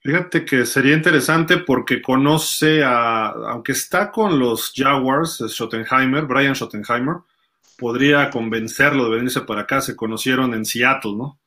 Fíjate 0.00 0.44
que 0.44 0.66
sería 0.66 0.96
interesante 0.96 1.58
porque 1.58 2.02
conoce 2.02 2.82
a, 2.82 3.28
aunque 3.28 3.70
está 3.70 4.10
con 4.10 4.38
los 4.38 4.72
Jaguars, 4.74 5.44
Schottenheimer, 5.46 6.24
Brian 6.24 6.56
Schottenheimer, 6.56 7.18
podría 7.78 8.28
convencerlo 8.30 9.04
de 9.04 9.16
venirse 9.16 9.42
para 9.42 9.60
acá. 9.62 9.80
Se 9.80 9.94
conocieron 9.94 10.54
en 10.54 10.64
Seattle, 10.64 11.14
¿no? 11.14 11.38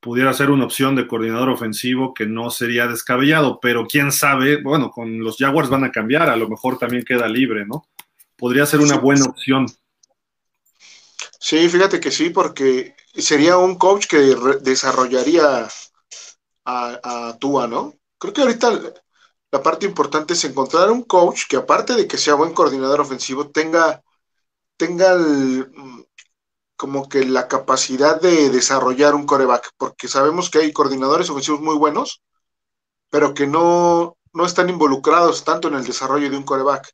Pudiera 0.00 0.32
ser 0.32 0.50
una 0.50 0.64
opción 0.64 0.94
de 0.94 1.08
coordinador 1.08 1.48
ofensivo 1.48 2.14
que 2.14 2.26
no 2.26 2.50
sería 2.50 2.86
descabellado, 2.86 3.58
pero 3.60 3.86
quién 3.86 4.12
sabe, 4.12 4.62
bueno, 4.62 4.90
con 4.90 5.18
los 5.18 5.36
Jaguars 5.38 5.68
van 5.68 5.84
a 5.84 5.90
cambiar, 5.90 6.30
a 6.30 6.36
lo 6.36 6.48
mejor 6.48 6.78
también 6.78 7.04
queda 7.04 7.26
libre, 7.26 7.66
¿no? 7.66 7.88
Podría 8.36 8.64
ser 8.64 8.80
una 8.80 8.96
buena 8.96 9.24
opción. 9.24 9.66
Sí, 11.40 11.68
fíjate 11.68 11.98
que 11.98 12.10
sí, 12.10 12.30
porque 12.30 12.94
sería 13.14 13.56
un 13.58 13.76
coach 13.76 14.06
que 14.06 14.36
desarrollaría 14.60 15.68
a, 16.64 17.36
Tua, 17.40 17.66
¿no? 17.66 17.94
Creo 18.18 18.32
que 18.32 18.42
ahorita 18.42 18.80
la 19.50 19.62
parte 19.62 19.86
importante 19.86 20.34
es 20.34 20.44
encontrar 20.44 20.90
un 20.90 21.02
coach 21.04 21.44
que 21.48 21.56
aparte 21.56 21.94
de 21.94 22.06
que 22.06 22.18
sea 22.18 22.34
buen 22.34 22.52
coordinador 22.52 23.00
ofensivo, 23.00 23.50
tenga, 23.50 24.02
tenga 24.76 25.16
como 26.78 27.08
que 27.08 27.24
la 27.24 27.48
capacidad 27.48 28.20
de 28.20 28.50
desarrollar 28.50 29.16
un 29.16 29.26
coreback, 29.26 29.72
porque 29.76 30.06
sabemos 30.06 30.48
que 30.48 30.58
hay 30.60 30.72
coordinadores 30.72 31.28
ofensivos 31.28 31.60
muy 31.60 31.76
buenos, 31.76 32.22
pero 33.10 33.34
que 33.34 33.48
no, 33.48 34.16
no 34.32 34.46
están 34.46 34.70
involucrados 34.70 35.44
tanto 35.44 35.66
en 35.68 35.74
el 35.74 35.84
desarrollo 35.84 36.30
de 36.30 36.36
un 36.36 36.44
coreback. 36.44 36.92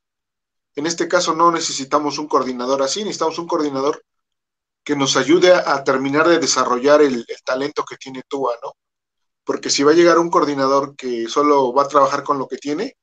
En 0.75 0.87
este 0.87 1.07
caso 1.07 1.35
no 1.35 1.51
necesitamos 1.51 2.17
un 2.17 2.27
coordinador 2.27 2.81
así, 2.81 3.01
necesitamos 3.01 3.37
un 3.37 3.47
coordinador 3.47 4.03
que 4.83 4.95
nos 4.95 5.17
ayude 5.17 5.53
a, 5.53 5.83
terminar 5.83 6.27
de 6.27 6.39
desarrollar 6.39 7.03
el, 7.03 7.23
talento 7.45 7.85
que 7.85 7.97
tiene 7.97 8.23
Tua, 8.27 8.55
¿no? 8.63 8.73
Porque 9.43 9.69
si 9.69 9.83
va 9.83 9.91
a 9.91 9.95
llegar 9.95 10.17
un 10.17 10.31
coordinador 10.31 10.95
que 10.95 11.27
solo 11.29 11.73
va 11.73 11.83
a 11.83 11.87
trabajar 11.87 12.23
con 12.23 12.39
lo 12.39 12.47
que 12.47 12.57
tiene, 12.57 12.97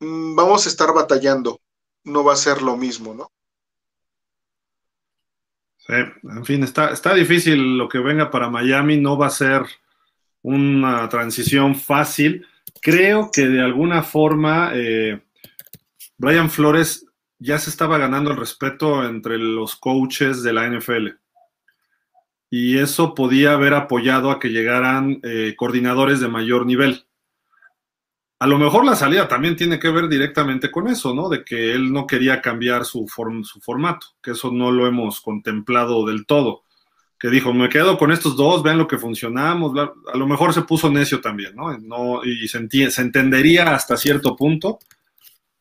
mm, 0.00 0.34
vamos 0.36 0.66
a 0.66 0.70
estar 0.70 0.92
batallando, 0.94 1.60
no 2.04 2.24
va 2.24 2.32
a 2.34 2.36
ser 2.36 2.62
lo 2.62 2.76
mismo, 2.78 3.14
¿no? 3.14 3.30
Sí, 5.92 6.28
en 6.30 6.44
fin, 6.46 6.62
está, 6.62 6.90
está 6.90 7.12
difícil 7.12 7.76
lo 7.76 7.86
que 7.86 7.98
venga 7.98 8.30
para 8.30 8.48
Miami, 8.48 8.96
no 8.98 9.18
va 9.18 9.26
a 9.26 9.30
ser 9.30 9.62
una 10.40 11.06
transición 11.10 11.74
fácil. 11.74 12.46
Creo 12.80 13.30
que 13.30 13.46
de 13.46 13.60
alguna 13.60 14.02
forma 14.02 14.70
eh, 14.72 15.20
Brian 16.16 16.48
Flores 16.48 17.06
ya 17.38 17.58
se 17.58 17.68
estaba 17.68 17.98
ganando 17.98 18.30
el 18.30 18.38
respeto 18.38 19.06
entre 19.06 19.36
los 19.36 19.76
coaches 19.76 20.42
de 20.42 20.52
la 20.54 20.66
NFL. 20.66 21.08
Y 22.48 22.78
eso 22.78 23.14
podía 23.14 23.52
haber 23.52 23.74
apoyado 23.74 24.30
a 24.30 24.40
que 24.40 24.48
llegaran 24.48 25.20
eh, 25.22 25.54
coordinadores 25.58 26.20
de 26.20 26.28
mayor 26.28 26.64
nivel. 26.64 27.04
A 28.42 28.46
lo 28.46 28.58
mejor 28.58 28.84
la 28.84 28.96
salida 28.96 29.28
también 29.28 29.56
tiene 29.56 29.78
que 29.78 29.90
ver 29.90 30.08
directamente 30.08 30.70
con 30.70 30.88
eso, 30.88 31.14
¿no? 31.14 31.28
De 31.28 31.44
que 31.44 31.72
él 31.72 31.92
no 31.92 32.06
quería 32.06 32.40
cambiar 32.40 32.84
su, 32.84 33.06
su 33.44 33.60
formato, 33.60 34.08
que 34.22 34.32
eso 34.32 34.50
no 34.50 34.70
lo 34.70 34.86
hemos 34.86 35.20
contemplado 35.20 36.04
del 36.06 36.26
todo. 36.26 36.62
Que 37.18 37.28
dijo, 37.28 37.52
me 37.52 37.68
quedo 37.68 37.98
con 37.98 38.10
estos 38.10 38.36
dos, 38.36 38.62
vean 38.62 38.78
lo 38.78 38.88
que 38.88 38.98
funcionamos. 38.98 39.72
A 40.12 40.16
lo 40.16 40.26
mejor 40.26 40.52
se 40.52 40.62
puso 40.62 40.90
necio 40.90 41.20
también, 41.20 41.54
¿no? 41.54 42.24
y 42.24 42.48
se, 42.48 42.90
se 42.90 43.02
entendería 43.02 43.74
hasta 43.74 43.96
cierto 43.96 44.34
punto 44.34 44.78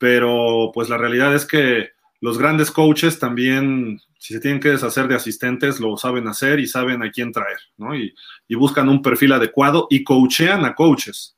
pero 0.01 0.71
pues 0.73 0.89
la 0.89 0.97
realidad 0.97 1.35
es 1.35 1.45
que 1.45 1.91
los 2.21 2.39
grandes 2.39 2.71
coaches 2.71 3.19
también, 3.19 4.01
si 4.17 4.33
se 4.33 4.39
tienen 4.39 4.59
que 4.59 4.69
deshacer 4.69 5.07
de 5.07 5.13
asistentes, 5.13 5.79
lo 5.79 5.95
saben 5.95 6.27
hacer 6.27 6.59
y 6.59 6.65
saben 6.65 7.03
a 7.03 7.11
quién 7.11 7.31
traer, 7.31 7.59
¿no? 7.77 7.95
Y, 7.95 8.15
buscan 8.55 8.89
un 8.89 9.03
perfil 9.03 9.33
adecuado 9.33 9.85
y 9.91 10.03
coachean 10.03 10.65
a 10.65 10.73
coaches, 10.73 11.37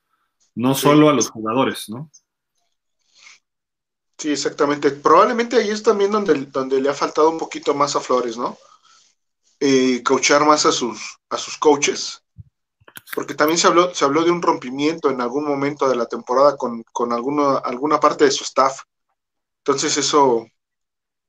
no 0.55 0.75
solo 0.75 1.09
a 1.09 1.13
los 1.13 1.29
jugadores, 1.29 1.89
¿no? 1.89 2.09
Sí, 4.17 4.31
exactamente. 4.31 4.91
Probablemente 4.91 5.57
ahí 5.57 5.69
es 5.69 5.83
también 5.83 6.11
donde, 6.11 6.33
donde 6.45 6.79
le 6.79 6.89
ha 6.89 6.93
faltado 6.93 7.29
un 7.29 7.37
poquito 7.37 7.73
más 7.73 7.95
a 7.95 7.99
Flores, 7.99 8.37
¿no? 8.37 8.57
Eh, 9.59 10.01
coachar 10.03 10.45
más 10.45 10.65
a 10.65 10.71
sus, 10.71 11.17
a 11.29 11.37
sus 11.37 11.57
coaches 11.57 12.23
porque 13.15 13.35
también 13.35 13.57
se 13.57 13.67
habló, 13.67 13.93
se 13.93 14.05
habló 14.05 14.23
de 14.23 14.31
un 14.31 14.41
rompimiento 14.41 15.09
en 15.09 15.21
algún 15.21 15.45
momento 15.45 15.87
de 15.87 15.95
la 15.95 16.05
temporada 16.05 16.57
con, 16.57 16.83
con 16.91 17.13
alguna 17.13 17.99
parte 17.99 18.25
de 18.25 18.31
su 18.31 18.43
staff. 18.43 18.81
Entonces 19.59 19.97
eso, 19.97 20.47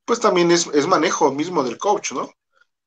pues 0.05 0.21
también 0.21 0.51
es, 0.51 0.87
manejo 0.87 1.33
mismo 1.33 1.63
del 1.63 1.79
coach, 1.79 2.13
¿no? 2.13 2.31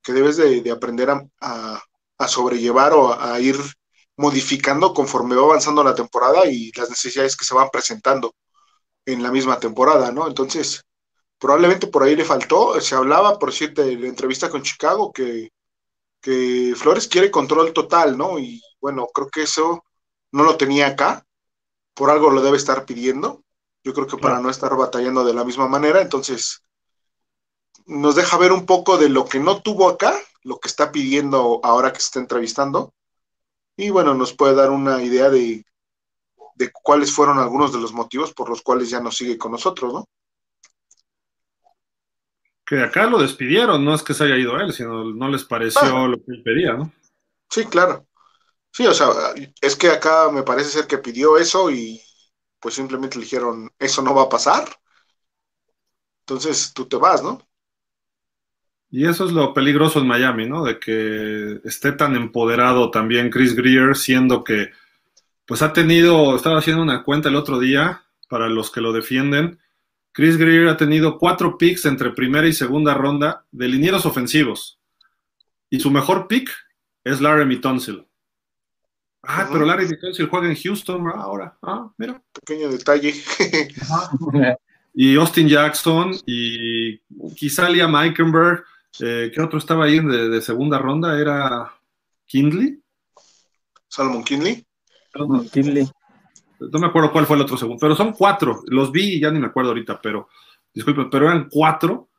Que 0.02 0.14
debes 0.14 0.38
de, 0.38 0.70
aprender 0.72 1.10
a, 1.42 1.84
sobrellevar 2.28 2.94
o 2.94 3.14
a, 3.14 3.40
ir 3.40 3.58
modificando 4.18 4.94
conforme 4.94 5.36
va 5.36 5.44
avanzando 5.44 5.84
la 5.84 5.96
temporada 5.96 6.46
y 6.48 6.72
las 6.74 6.90
necesidades 6.90 7.36
que 7.38 7.46
se 7.46 7.56
van 7.56 7.70
presentando 7.70 8.34
en 9.06 9.24
la 9.24 9.32
misma 9.32 9.60
temporada, 9.60 10.12
¿no? 10.12 10.28
Entonces, 10.28 10.84
probablemente 11.40 11.88
por 11.88 12.04
ahí 12.04 12.16
le 12.16 12.26
faltó, 12.26 12.80
se 12.82 12.96
hablaba, 12.96 13.40
por 13.40 13.54
cierto, 13.54 13.84
de 13.84 13.96
la 13.96 14.08
entrevista 14.08 14.50
con 14.50 14.64
Chicago, 14.64 15.12
que, 15.14 15.52
que 16.22 16.74
Flores 16.76 17.08
quiere 17.08 17.32
control 17.32 17.74
total, 17.74 18.18
¿no? 18.18 18.40
Y 18.40 18.62
bueno, 18.82 19.08
creo 19.14 19.30
que 19.30 19.44
eso 19.44 19.84
no 20.32 20.44
lo 20.44 20.58
tenía 20.58 20.88
acá, 20.88 21.26
por 21.94 22.10
algo 22.10 22.32
lo 22.32 22.42
debe 22.42 22.58
estar 22.58 22.86
pidiendo, 22.86 23.44
yo 23.84 23.94
creo 23.94 24.08
que 24.08 24.18
para 24.18 24.40
no 24.40 24.50
estar 24.50 24.76
batallando 24.76 25.24
de 25.24 25.34
la 25.34 25.46
misma 25.46 25.68
manera, 25.68 26.02
entonces 26.02 26.64
nos 27.86 28.16
deja 28.16 28.38
ver 28.38 28.52
un 28.52 28.66
poco 28.66 28.98
de 28.98 29.10
lo 29.10 29.26
que 29.26 29.40
no 29.40 29.62
tuvo 29.62 29.90
acá, 29.90 30.20
lo 30.44 30.60
que 30.60 30.68
está 30.68 30.92
pidiendo 30.92 31.62
ahora 31.64 31.94
que 31.94 32.00
se 32.00 32.06
está 32.08 32.20
entrevistando, 32.20 32.94
y 33.78 33.92
bueno, 33.92 34.16
nos 34.16 34.34
puede 34.34 34.56
dar 34.56 34.72
una 34.72 35.02
idea 35.04 35.30
de, 35.30 35.64
de 36.56 36.72
cuáles 36.72 37.12
fueron 37.12 37.38
algunos 37.38 37.72
de 37.72 37.80
los 37.80 37.94
motivos 37.94 38.34
por 38.34 38.50
los 38.50 38.64
cuales 38.64 38.90
ya 38.90 39.00
no 39.00 39.12
sigue 39.12 39.38
con 39.38 39.52
nosotros, 39.52 39.94
¿no? 39.94 40.10
Que 42.66 42.82
acá 42.82 43.06
lo 43.06 43.20
despidieron, 43.20 43.86
no 43.86 43.94
es 43.94 44.04
que 44.04 44.14
se 44.14 44.26
haya 44.26 44.36
ido 44.36 44.60
él, 44.60 44.74
sino 44.74 45.06
no 45.14 45.30
les 45.30 45.46
pareció 45.46 45.96
ah. 45.96 46.08
lo 46.08 46.18
que 46.18 46.32
él 46.32 46.44
pedía, 46.44 46.74
¿no? 46.74 46.92
Sí, 47.50 47.66
claro. 47.66 48.08
Sí, 48.72 48.86
o 48.86 48.94
sea, 48.94 49.08
es 49.62 49.76
que 49.76 49.90
acá 49.90 50.30
me 50.32 50.44
parece 50.44 50.70
ser 50.70 50.88
que 50.88 50.98
pidió 50.98 51.38
eso 51.38 51.72
y 51.72 52.02
pues 52.60 52.76
simplemente 52.76 53.18
le 53.18 53.24
dijeron, 53.24 53.72
eso 53.80 54.02
no 54.02 54.14
va 54.14 54.24
a 54.24 54.30
pasar. 54.30 54.68
Entonces 56.22 56.74
tú 56.74 56.88
te 56.88 56.98
vas, 56.98 57.24
¿no? 57.24 57.47
Y 58.90 59.06
eso 59.06 59.26
es 59.26 59.32
lo 59.32 59.54
peligroso 59.54 60.00
en 60.00 60.08
Miami, 60.08 60.48
¿no? 60.48 60.64
De 60.64 60.80
que 60.80 61.60
esté 61.66 61.92
tan 61.92 62.16
empoderado 62.16 62.90
también 62.90 63.30
Chris 63.30 63.56
Greer, 63.56 63.96
siendo 63.96 64.44
que, 64.44 64.72
pues 65.46 65.62
ha 65.62 65.74
tenido, 65.74 66.36
estaba 66.36 66.60
haciendo 66.60 66.84
una 66.84 67.04
cuenta 67.04 67.30
el 67.30 67.36
otro 67.36 67.60
día, 67.60 68.04
para 68.30 68.50
los 68.50 68.72
que 68.72 68.82
lo 68.82 68.94
defienden, 68.94 69.60
Chris 70.12 70.38
Greer 70.38 70.68
ha 70.68 70.78
tenido 70.78 71.18
cuatro 71.18 71.58
picks 71.58 71.86
entre 71.86 72.12
primera 72.12 72.48
y 72.48 72.54
segunda 72.54 72.94
ronda 72.94 73.46
de 73.52 73.68
linieros 73.68 74.06
ofensivos. 74.06 74.80
Y 75.70 75.80
su 75.80 75.92
mejor 75.92 76.28
pick 76.28 76.50
es 77.04 77.22
Laramie 77.22 77.60
Tonsil. 77.60 78.08
Ah, 79.24 79.48
pero 79.52 79.66
Larry 79.66 79.88
Fitzgerald 79.88 80.30
juega 80.30 80.48
en 80.48 80.56
Houston 80.56 81.08
ahora. 81.10 81.58
Ah, 81.62 81.92
mira. 81.98 82.22
Pequeño 82.46 82.70
detalle. 82.70 83.14
y 84.94 85.16
Austin 85.18 85.50
Jackson 85.50 86.16
y 86.26 86.98
quizá 87.36 87.70
Liam 87.70 87.96
Eikenberg. 87.96 88.64
Eh, 89.00 89.32
¿Qué 89.34 89.42
otro 89.42 89.60
estaba 89.60 89.86
ahí 89.86 90.00
de, 90.00 90.42
segunda 90.42 90.80
ronda? 90.80 91.20
¿Era 91.20 91.74
Kindley? 92.26 92.82
Salomon 93.88 94.24
Kinley. 94.24 94.66
Salomon 95.12 95.48
Kinley. 95.50 95.88
No 96.60 96.80
me 96.80 96.88
acuerdo 96.88 97.12
cuál 97.12 97.26
fue 97.26 97.36
el 97.36 97.44
otro 97.44 97.58
segundo, 97.58 97.80
pero 97.80 97.96
son 97.96 98.14
cuatro. 98.14 98.62
Los 98.68 98.92
vi 98.92 99.16
y 99.16 99.20
ya 99.20 99.30
ni 99.32 99.40
me 99.40 99.48
acuerdo 99.48 99.70
ahorita, 99.70 100.02
pero 100.02 100.30
disculpe, 100.74 101.06
pero 101.12 101.28
eran 101.28 101.48
cuatro 101.50 102.10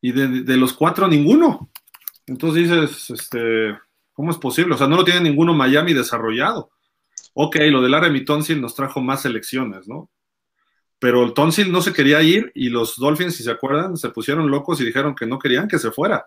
y 0.00 0.12
de, 0.12 0.42
de, 0.42 0.56
los 0.56 0.72
cuatro 0.72 1.06
ninguno. 1.06 1.70
Entonces 2.26 2.68
dices, 2.68 3.10
este, 3.10 3.78
¿cómo 4.12 4.30
es 4.30 4.38
posible? 4.38 4.74
O 4.74 4.78
sea, 4.78 4.88
no 4.88 4.96
lo 4.96 5.04
tiene 5.04 5.20
ninguno 5.20 5.54
Miami 5.54 5.94
desarrollado. 5.94 6.70
Ok, 7.34 7.56
lo 7.70 7.82
del 7.82 7.94
Aremi 7.94 8.24
Tonsil 8.24 8.60
nos 8.60 8.74
trajo 8.74 9.00
más 9.00 9.22
selecciones, 9.22 9.88
¿no? 9.88 10.10
Pero 10.98 11.22
el 11.22 11.34
Tonsil 11.34 11.70
no 11.70 11.82
se 11.82 11.92
quería 11.92 12.22
ir 12.22 12.50
y 12.54 12.68
los 12.68 12.96
Dolphins, 12.96 13.36
si 13.36 13.42
se 13.42 13.50
acuerdan, 13.50 13.96
se 13.96 14.10
pusieron 14.10 14.50
locos 14.50 14.80
y 14.80 14.84
dijeron 14.84 15.14
que 15.14 15.26
no 15.26 15.38
querían 15.38 15.68
que 15.68 15.78
se 15.78 15.90
fuera. 15.90 16.26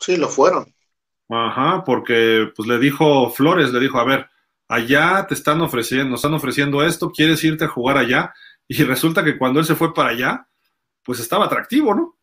Sí, 0.00 0.16
lo 0.16 0.28
fueron. 0.28 0.72
Ajá, 1.28 1.82
porque 1.84 2.50
pues 2.54 2.68
le 2.68 2.78
dijo 2.78 3.30
Flores, 3.30 3.72
le 3.72 3.80
dijo, 3.80 3.98
a 3.98 4.04
ver, 4.04 4.28
allá 4.68 5.26
te 5.26 5.34
están 5.34 5.60
ofreciendo, 5.60 6.10
nos 6.10 6.20
están 6.20 6.34
ofreciendo 6.34 6.84
esto, 6.84 7.10
¿quieres 7.10 7.42
irte 7.44 7.64
a 7.64 7.68
jugar 7.68 7.98
allá? 7.98 8.32
Y 8.68 8.82
resulta 8.82 9.22
que 9.22 9.38
cuando 9.38 9.60
él 9.60 9.64
se 9.64 9.76
fue 9.76 9.94
para 9.94 10.08
allá, 10.08 10.48
pues 11.04 11.20
estaba 11.20 11.44
atractivo, 11.44 11.94
¿no? 11.94 12.16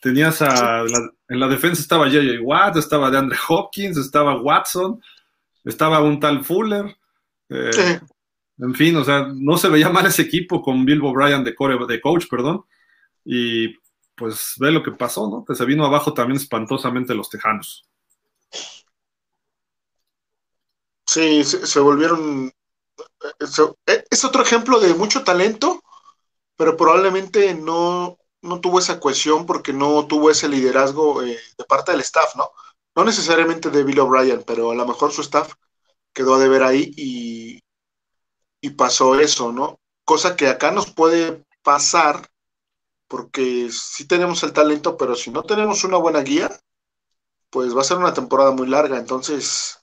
Tenías 0.00 0.40
a, 0.40 0.82
en 1.28 1.40
la 1.40 1.46
defensa 1.46 1.82
estaba 1.82 2.06
J.J. 2.06 2.40
Watt, 2.40 2.78
estaba 2.78 3.10
de 3.10 3.18
Andre 3.18 3.38
Hopkins, 3.46 3.98
estaba 3.98 4.40
Watson, 4.40 4.98
estaba 5.64 6.00
un 6.00 6.18
tal 6.18 6.42
Fuller. 6.42 6.96
Eh, 7.50 8.00
en 8.58 8.74
fin, 8.74 8.96
o 8.96 9.04
sea, 9.04 9.28
no 9.34 9.56
se 9.56 9.68
veía 9.68 9.88
mal 9.88 10.06
ese 10.06 10.22
equipo 10.22 10.60
con 10.62 10.84
Bill 10.84 11.02
O'Brien 11.02 11.44
de, 11.44 11.54
de 11.88 12.00
coach, 12.00 12.26
perdón. 12.28 12.64
Y 13.24 13.74
pues 14.16 14.54
ve 14.58 14.70
lo 14.72 14.82
que 14.82 14.90
pasó, 14.90 15.28
¿no? 15.28 15.44
Que 15.44 15.54
se 15.54 15.64
vino 15.64 15.84
abajo 15.84 16.12
también 16.12 16.40
espantosamente 16.40 17.14
los 17.14 17.30
Tejanos. 17.30 17.86
Sí, 21.06 21.44
se, 21.44 21.80
volvieron. 21.80 22.52
Eh, 23.86 24.04
es 24.10 24.24
otro 24.24 24.42
ejemplo 24.42 24.80
de 24.80 24.92
mucho 24.94 25.24
talento, 25.24 25.82
pero 26.56 26.76
probablemente 26.76 27.54
no, 27.54 28.18
no 28.42 28.60
tuvo 28.60 28.78
esa 28.78 29.00
cohesión 29.00 29.46
porque 29.46 29.72
no 29.72 30.06
tuvo 30.06 30.30
ese 30.30 30.48
liderazgo 30.48 31.22
eh, 31.22 31.38
de 31.56 31.64
parte 31.64 31.92
del 31.92 32.00
staff, 32.02 32.34
¿no? 32.36 32.50
No 32.94 33.04
necesariamente 33.04 33.70
de 33.70 33.84
Bill 33.84 34.00
O'Brien, 34.00 34.42
pero 34.46 34.72
a 34.72 34.74
lo 34.74 34.86
mejor 34.86 35.12
su 35.12 35.22
staff 35.22 35.54
quedó 36.12 36.34
a 36.34 36.38
deber 36.38 36.62
ahí 36.62 36.92
y, 36.96 37.62
y 38.60 38.70
pasó 38.70 39.18
eso, 39.18 39.52
¿no? 39.52 39.78
Cosa 40.04 40.36
que 40.36 40.48
acá 40.48 40.70
nos 40.70 40.92
puede 40.92 41.44
pasar 41.62 42.28
porque 43.08 43.70
sí 43.72 44.06
tenemos 44.06 44.42
el 44.42 44.52
talento, 44.52 44.96
pero 44.96 45.14
si 45.14 45.30
no 45.30 45.42
tenemos 45.42 45.84
una 45.84 45.96
buena 45.96 46.20
guía, 46.20 46.50
pues 47.50 47.74
va 47.74 47.80
a 47.80 47.84
ser 47.84 47.96
una 47.96 48.12
temporada 48.12 48.50
muy 48.50 48.66
larga. 48.66 48.98
Entonces, 48.98 49.78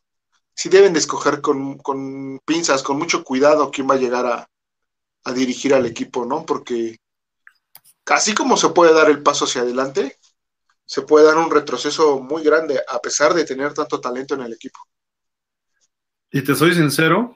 sí 0.54 0.70
deben 0.70 0.94
de 0.94 1.00
escoger 1.00 1.42
con, 1.42 1.78
con 1.80 2.40
pinzas, 2.46 2.84
con 2.84 2.98
mucho 2.98 3.24
cuidado 3.24 3.72
quién 3.72 3.90
va 3.90 3.96
a 3.96 4.00
llegar 4.00 4.26
a, 4.26 4.50
a, 5.24 5.34
dirigir 5.34 5.74
al 5.74 5.86
equipo, 5.86 6.26
¿no? 6.26 6.46
Porque 6.46 6.98
así 8.06 8.36
como 8.36 8.58
se 8.58 8.70
puede 8.70 8.94
dar 8.94 9.10
el 9.10 9.24
paso 9.24 9.46
hacia 9.46 9.62
adelante, 9.62 10.20
se 10.86 11.02
puede 11.02 11.26
dar 11.26 11.38
un 11.38 11.50
retroceso 11.50 12.20
muy 12.20 12.44
grande 12.44 12.80
a 12.88 13.00
pesar 13.00 13.34
de 13.34 13.46
tener 13.46 13.74
tanto 13.74 14.00
talento 14.00 14.36
en 14.36 14.42
el 14.42 14.54
equipo. 14.54 14.80
Y 16.32 16.44
te 16.44 16.54
soy 16.54 16.76
sincero, 16.76 17.36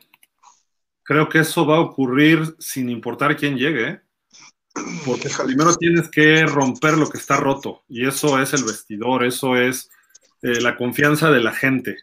creo 1.09 1.27
que 1.27 1.39
eso 1.39 1.65
va 1.65 1.77
a 1.77 1.79
ocurrir 1.79 2.55
sin 2.59 2.87
importar 2.87 3.35
quién 3.35 3.57
llegue, 3.57 3.87
¿eh? 3.87 4.01
Porque 5.03 5.27
primero 5.43 5.75
tienes 5.75 6.07
que 6.07 6.45
romper 6.45 6.99
lo 6.99 7.09
que 7.09 7.17
está 7.17 7.35
roto, 7.35 7.81
y 7.89 8.05
eso 8.05 8.39
es 8.39 8.53
el 8.53 8.63
vestidor, 8.63 9.25
eso 9.25 9.57
es 9.57 9.89
eh, 10.43 10.61
la 10.61 10.77
confianza 10.77 11.31
de 11.31 11.41
la 11.41 11.51
gente, 11.51 11.97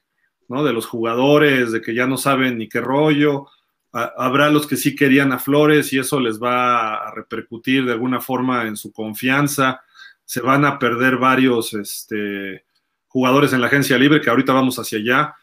¿no? 0.48 0.64
De 0.64 0.72
los 0.72 0.86
jugadores, 0.86 1.70
de 1.70 1.82
que 1.82 1.94
ya 1.94 2.08
no 2.08 2.16
saben 2.16 2.58
ni 2.58 2.68
qué 2.68 2.80
rollo. 2.80 3.46
habrá 3.92 4.50
los 4.50 4.66
que 4.66 4.76
sí 4.76 4.96
querían 4.96 5.30
a 5.32 5.38
Flores 5.38 5.92
y 5.92 6.00
eso 6.00 6.18
les 6.18 6.42
va 6.42 6.96
a 6.96 7.14
repercutir 7.14 7.86
de 7.86 7.92
alguna 7.92 8.20
forma 8.20 8.66
en 8.66 8.76
su 8.76 8.90
confianza. 8.92 9.82
Se 10.24 10.40
van 10.40 10.64
a 10.64 10.80
perder 10.80 11.16
varios 11.16 11.74
este, 11.74 12.64
jugadores 13.06 13.52
en 13.52 13.60
la 13.60 13.68
agencia 13.68 13.96
libre, 13.98 14.20
que 14.20 14.30
ahorita 14.30 14.52
vamos 14.52 14.80
hacia 14.80 14.98
allá. 14.98 15.34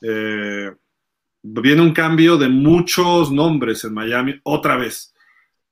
Eh, 0.00 0.72
viene 1.42 1.82
un 1.82 1.92
cambio 1.92 2.36
de 2.36 2.48
muchos 2.48 3.30
nombres 3.30 3.84
en 3.84 3.94
Miami 3.94 4.40
otra 4.42 4.76
vez, 4.76 5.14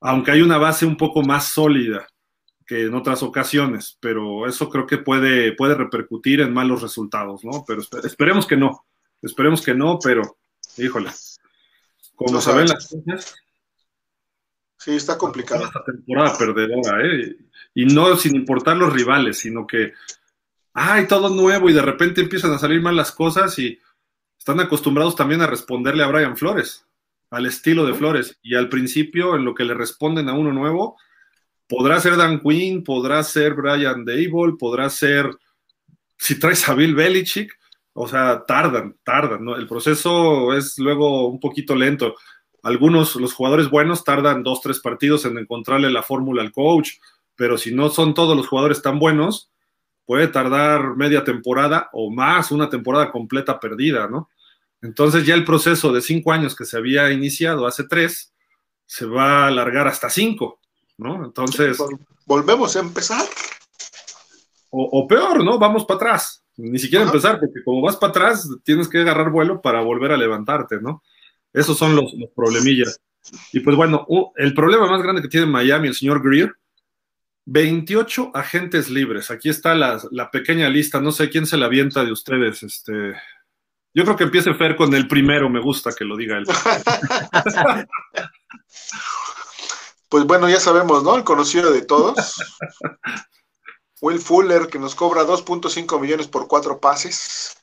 aunque 0.00 0.30
hay 0.30 0.42
una 0.42 0.58
base 0.58 0.86
un 0.86 0.96
poco 0.96 1.22
más 1.22 1.48
sólida 1.48 2.06
que 2.66 2.82
en 2.82 2.94
otras 2.94 3.22
ocasiones, 3.22 3.96
pero 4.00 4.46
eso 4.46 4.68
creo 4.68 4.86
que 4.86 4.98
puede, 4.98 5.52
puede 5.52 5.74
repercutir 5.74 6.40
en 6.40 6.52
malos 6.52 6.82
resultados, 6.82 7.44
¿no? 7.44 7.64
Pero 7.66 7.82
esperemos 8.04 8.46
que 8.46 8.56
no, 8.56 8.84
esperemos 9.22 9.62
que 9.62 9.74
no, 9.74 9.98
pero 10.02 10.38
híjole, 10.76 11.10
como 12.14 12.40
saben 12.40 12.68
las 12.68 12.88
cosas. 12.88 13.34
Sí, 14.76 14.92
está 14.92 15.18
complicado. 15.18 15.64
Esta 15.64 15.84
temporada 15.84 16.38
perdedora, 16.38 17.04
¿eh? 17.04 17.36
Y 17.74 17.86
no 17.86 18.16
sin 18.16 18.36
importar 18.36 18.76
los 18.76 18.92
rivales, 18.92 19.38
sino 19.38 19.66
que, 19.66 19.92
ay, 20.72 21.08
todo 21.08 21.30
nuevo 21.30 21.68
y 21.68 21.72
de 21.72 21.82
repente 21.82 22.20
empiezan 22.20 22.52
a 22.52 22.58
salir 22.58 22.80
mal 22.80 22.94
las 22.94 23.12
cosas 23.12 23.58
y 23.58 23.78
están 24.38 24.60
acostumbrados 24.60 25.16
también 25.16 25.42
a 25.42 25.46
responderle 25.46 26.02
a 26.02 26.06
Brian 26.06 26.36
Flores, 26.36 26.86
al 27.30 27.46
estilo 27.46 27.84
de 27.84 27.94
Flores. 27.94 28.38
Y 28.42 28.54
al 28.54 28.68
principio, 28.68 29.36
en 29.36 29.44
lo 29.44 29.54
que 29.54 29.64
le 29.64 29.74
responden 29.74 30.28
a 30.28 30.34
uno 30.34 30.52
nuevo, 30.52 30.96
podrá 31.68 32.00
ser 32.00 32.16
Dan 32.16 32.40
Quinn, 32.40 32.82
podrá 32.82 33.22
ser 33.22 33.54
Brian 33.54 34.04
Dable, 34.04 34.56
podrá 34.58 34.88
ser, 34.88 35.30
si 36.16 36.38
traes 36.38 36.68
a 36.68 36.74
Bill 36.74 36.94
Belichick, 36.94 37.52
o 37.92 38.06
sea, 38.06 38.44
tardan, 38.46 38.96
tardan, 39.04 39.44
¿no? 39.44 39.56
El 39.56 39.66
proceso 39.66 40.54
es 40.54 40.78
luego 40.78 41.26
un 41.28 41.40
poquito 41.40 41.74
lento. 41.74 42.14
Algunos, 42.62 43.16
los 43.16 43.32
jugadores 43.32 43.68
buenos 43.70 44.04
tardan 44.04 44.42
dos, 44.42 44.60
tres 44.60 44.80
partidos 44.80 45.24
en 45.24 45.36
encontrarle 45.36 45.90
la 45.90 46.02
fórmula 46.02 46.42
al 46.42 46.52
coach, 46.52 46.92
pero 47.34 47.58
si 47.58 47.74
no 47.74 47.88
son 47.90 48.14
todos 48.14 48.36
los 48.36 48.48
jugadores 48.48 48.82
tan 48.82 48.98
buenos, 48.98 49.50
puede 50.08 50.28
tardar 50.28 50.96
media 50.96 51.22
temporada 51.22 51.90
o 51.92 52.10
más, 52.10 52.50
una 52.50 52.70
temporada 52.70 53.12
completa 53.12 53.60
perdida, 53.60 54.08
¿no? 54.08 54.30
Entonces 54.80 55.26
ya 55.26 55.34
el 55.34 55.44
proceso 55.44 55.92
de 55.92 56.00
cinco 56.00 56.32
años 56.32 56.56
que 56.56 56.64
se 56.64 56.78
había 56.78 57.12
iniciado 57.12 57.66
hace 57.66 57.84
tres, 57.84 58.32
se 58.86 59.04
va 59.04 59.44
a 59.44 59.46
alargar 59.48 59.86
hasta 59.86 60.08
cinco, 60.08 60.60
¿no? 60.96 61.26
Entonces... 61.26 61.76
Volvemos 62.24 62.74
a 62.76 62.80
empezar. 62.80 63.22
O, 64.70 65.06
peor, 65.06 65.44
¿no? 65.44 65.58
Vamos 65.58 65.84
para 65.84 65.96
atrás. 65.96 66.42
Ni 66.56 66.78
siquiera 66.78 67.04
empezar, 67.04 67.38
porque 67.38 67.62
como 67.62 67.82
vas 67.82 67.96
para 67.96 68.10
atrás, 68.10 68.48
tienes 68.64 68.88
que 68.88 69.00
agarrar 69.00 69.30
vuelo 69.30 69.60
para 69.60 69.82
volver 69.82 70.12
a 70.12 70.16
levantarte, 70.16 70.80
¿no? 70.80 71.02
Esos 71.52 71.76
son 71.76 71.94
los, 71.94 72.14
problemillas. 72.34 72.98
Y 73.52 73.60
pues 73.60 73.76
bueno, 73.76 74.06
el 74.36 74.54
problema 74.54 74.86
más 74.86 75.02
grande 75.02 75.20
que 75.20 75.28
tiene 75.28 75.44
Miami 75.44 75.88
el 75.88 75.94
señor 75.94 76.22
Greer, 76.22 76.54
28 77.50 78.32
agentes 78.34 78.90
libres. 78.90 79.30
Aquí 79.30 79.48
está 79.48 79.74
la, 79.74 80.00
la, 80.10 80.30
pequeña 80.30 80.68
lista, 80.68 81.00
no 81.00 81.12
sé 81.12 81.30
quién 81.30 81.46
se 81.46 81.56
la 81.56 81.66
avienta 81.66 82.04
de 82.04 82.12
ustedes, 82.12 82.62
este, 82.62 83.14
yo 83.94 84.04
creo 84.04 84.16
que 84.16 84.24
empiece 84.24 84.54
Fer 84.54 84.76
con 84.76 84.94
el 84.94 85.08
primero, 85.08 85.48
me 85.48 85.60
gusta 85.60 85.92
que 85.92 86.04
lo 86.04 86.16
diga 86.16 86.36
él. 86.36 86.46
pues 90.08 90.24
bueno, 90.24 90.48
ya 90.48 90.60
sabemos, 90.60 91.02
¿no? 91.02 91.16
El 91.16 91.24
conocido 91.24 91.72
de 91.72 91.82
todos. 91.82 92.36
Will 94.00 94.20
Fuller, 94.20 94.68
que 94.68 94.78
nos 94.78 94.94
cobra 94.94 95.24
2.5 95.24 96.00
millones 96.00 96.28
por 96.28 96.46
cuatro 96.46 96.78
pases, 96.78 97.56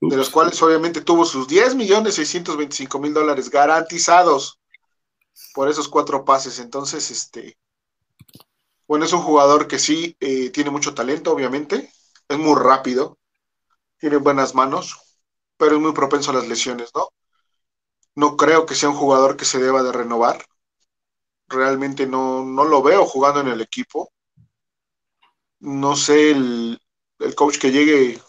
de 0.00 0.16
los 0.16 0.30
cuales 0.30 0.62
obviamente 0.62 1.00
tuvo 1.00 1.26
sus 1.26 1.46
10 1.48 1.74
millones 1.74 2.14
625 2.14 2.98
mil 2.98 3.12
dólares 3.12 3.50
garantizados 3.50 4.60
por 5.52 5.68
esos 5.68 5.88
cuatro 5.88 6.24
pases. 6.24 6.58
Entonces, 6.60 7.10
este, 7.10 7.58
bueno, 8.86 9.04
es 9.04 9.12
un 9.12 9.22
jugador 9.22 9.68
que 9.68 9.78
sí 9.78 10.16
eh, 10.20 10.50
tiene 10.50 10.70
mucho 10.70 10.94
talento, 10.94 11.32
obviamente, 11.32 11.92
es 12.28 12.38
muy 12.38 12.58
rápido, 12.60 13.18
tiene 13.98 14.16
buenas 14.16 14.54
manos, 14.54 15.18
pero 15.56 15.76
es 15.76 15.80
muy 15.80 15.92
propenso 15.92 16.30
a 16.30 16.34
las 16.34 16.48
lesiones, 16.48 16.90
¿no? 16.94 17.08
No 18.14 18.36
creo 18.36 18.66
que 18.66 18.74
sea 18.74 18.90
un 18.90 18.96
jugador 18.96 19.36
que 19.36 19.44
se 19.44 19.58
deba 19.58 19.82
de 19.82 19.92
renovar. 19.92 20.44
Realmente 21.48 22.06
no, 22.06 22.44
no 22.44 22.64
lo 22.64 22.82
veo 22.82 23.06
jugando 23.06 23.40
en 23.40 23.48
el 23.48 23.60
equipo. 23.60 24.12
No 25.60 25.96
sé 25.96 26.32
el, 26.32 26.80
coach 27.36 27.58
que 27.58 27.70
llegue. 27.70 28.20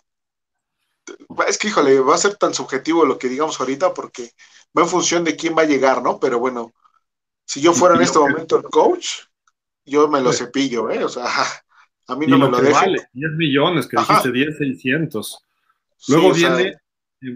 Es 1.48 1.58
que, 1.58 1.68
híjole, 1.68 2.00
va 2.00 2.16
a 2.16 2.18
ser 2.18 2.38
tan 2.38 2.54
subjetivo 2.54 3.06
lo 3.06 3.18
que 3.18 3.28
digamos 3.28 3.60
ahorita 3.60 3.94
porque 3.94 4.32
va 4.78 4.84
en 4.84 4.90
función 4.90 5.24
de 5.24 5.36
quién 5.36 5.58
va 5.58 5.64
a 5.64 5.66
llegar, 5.66 6.02
¿no? 6.02 6.20
Pero 6.20 6.40
bueno, 6.40 6.72
si 7.46 7.62
yo 7.62 7.74
fuera 7.74 7.96
en 7.96 8.04
este 8.04 8.20
momento 8.20 8.58
el 8.58 8.64
coach, 8.64 9.24
yo 9.86 10.08
me 10.08 10.22
lo 10.22 10.32
cepillo, 10.34 10.90
¿eh? 10.90 11.04
O 11.04 11.10
sea, 11.10 11.26
a 12.08 12.16
mí 12.16 12.28
no 12.28 12.38
me 12.38 12.50
lo, 12.50 12.62
lo 12.62 12.72
Vale, 12.72 13.08
10 13.14 13.32
millones, 13.34 13.88
que 13.88 13.98
dijiste 13.98 14.32
10, 14.32 14.58
600. 14.58 15.46
Luego 16.10 16.34
viene 16.34 16.76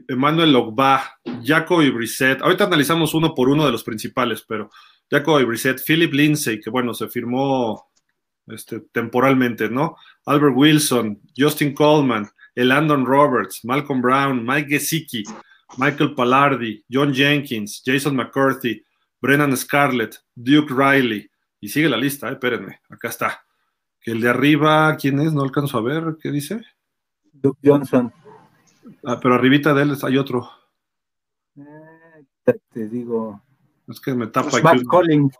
Emmanuel 0.07 0.55
Ogba, 0.55 1.19
Jaco 1.43 1.81
y 1.81 1.89
Brissett. 1.89 2.41
Ahorita 2.41 2.65
analizamos 2.65 3.13
uno 3.13 3.33
por 3.33 3.49
uno 3.49 3.65
de 3.65 3.71
los 3.71 3.83
principales, 3.83 4.43
pero 4.47 4.69
Jaco 5.09 5.39
y 5.39 5.45
Brissett, 5.45 5.81
Philip 5.85 6.13
Lindsay, 6.13 6.59
que 6.59 6.69
bueno, 6.69 6.93
se 6.93 7.07
firmó 7.07 7.89
este, 8.47 8.81
temporalmente, 8.91 9.69
¿no? 9.69 9.95
Albert 10.25 10.55
Wilson, 10.55 11.21
Justin 11.37 11.73
Coleman, 11.73 12.29
el 12.55 12.71
Andon 12.71 13.05
Roberts, 13.05 13.63
Malcolm 13.63 14.01
Brown, 14.01 14.45
Mike 14.45 14.69
Gesicki. 14.69 15.23
Michael 15.75 16.15
Pallardi, 16.15 16.83
John 16.89 17.13
Jenkins, 17.13 17.81
Jason 17.83 18.15
McCarthy, 18.15 18.83
Brennan 19.21 19.55
Scarlett, 19.57 20.17
Duke 20.35 20.71
Riley. 20.71 21.29
Y 21.60 21.70
sigue 21.70 21.89
la 21.89 21.97
lista, 21.97 22.30
eh, 22.30 22.34
espérenme, 22.34 22.82
acá 22.89 23.10
está. 23.10 23.43
El 24.01 24.22
de 24.22 24.30
arriba, 24.30 24.95
¿quién 24.95 25.20
es? 25.20 25.34
No 25.34 25.41
alcanzo 25.41 25.78
a 25.78 25.82
ver, 25.82 26.18
¿qué 26.22 26.32
dice? 26.32 26.62
Duke 27.34 27.60
Johnson. 27.64 28.14
Ah, 29.03 29.20
pero 29.22 29.36
arribita 29.36 29.74
de 29.74 29.84
él 29.84 29.97
hay 30.01 30.18
otro. 30.18 30.49
Eh, 31.58 32.26
te, 32.43 32.53
te, 32.72 32.88
digo. 32.88 33.41
Es 33.88 33.99
que 33.99 34.14
me 34.14 34.28
tapa 34.28 34.62
Matt 34.62 34.84
Collins. 34.84 35.36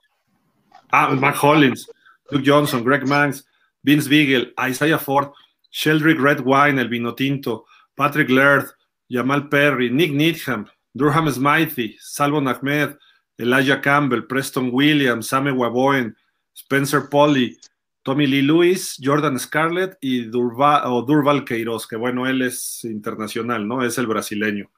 Ah, 0.92 1.10
Matt 1.14 1.38
Collins, 1.38 1.90
Duke 2.30 2.44
Johnson, 2.46 2.84
Greg 2.84 3.08
Manx, 3.08 3.46
Vince 3.84 4.10
Beagle, 4.10 4.54
Isaiah 4.70 5.00
Ford, 5.00 5.32
Sheldrick 5.72 6.20
Red 6.20 6.42
Wine, 6.46 6.80
el 6.82 6.90
vino 6.90 7.14
tinto, 7.14 7.66
Patrick 7.96 8.30
Laird, 8.30 8.68
Jamal 9.10 9.50
Perry, 9.50 9.90
Nick 9.90 10.14
Needham, 10.14 10.68
Durham 10.94 11.30
Smythe, 11.30 11.96
Salvon 12.00 12.48
Ahmed, 12.48 12.98
Elijah 13.38 13.82
Campbell, 13.82 14.26
Preston 14.26 14.70
Williams, 14.72 15.28
Same 15.28 15.52
Waboen, 15.52 16.16
Spencer 16.54 17.10
Polly, 17.10 17.58
Tommy 18.02 18.26
Lee 18.26 18.42
Lewis, 18.42 18.98
Jordan 19.04 19.38
Scarlett 19.38 19.98
y 20.02 20.24
Durval, 20.24 20.84
o 20.86 21.02
Durval 21.02 21.44
Queiroz, 21.44 21.86
que 21.88 21.98
bueno, 21.98 22.26
él 22.26 22.42
es 22.42 22.84
internacional, 22.84 23.68
¿no? 23.68 23.84
Es 23.84 23.98
el 23.98 24.08
brasileño. 24.08 24.72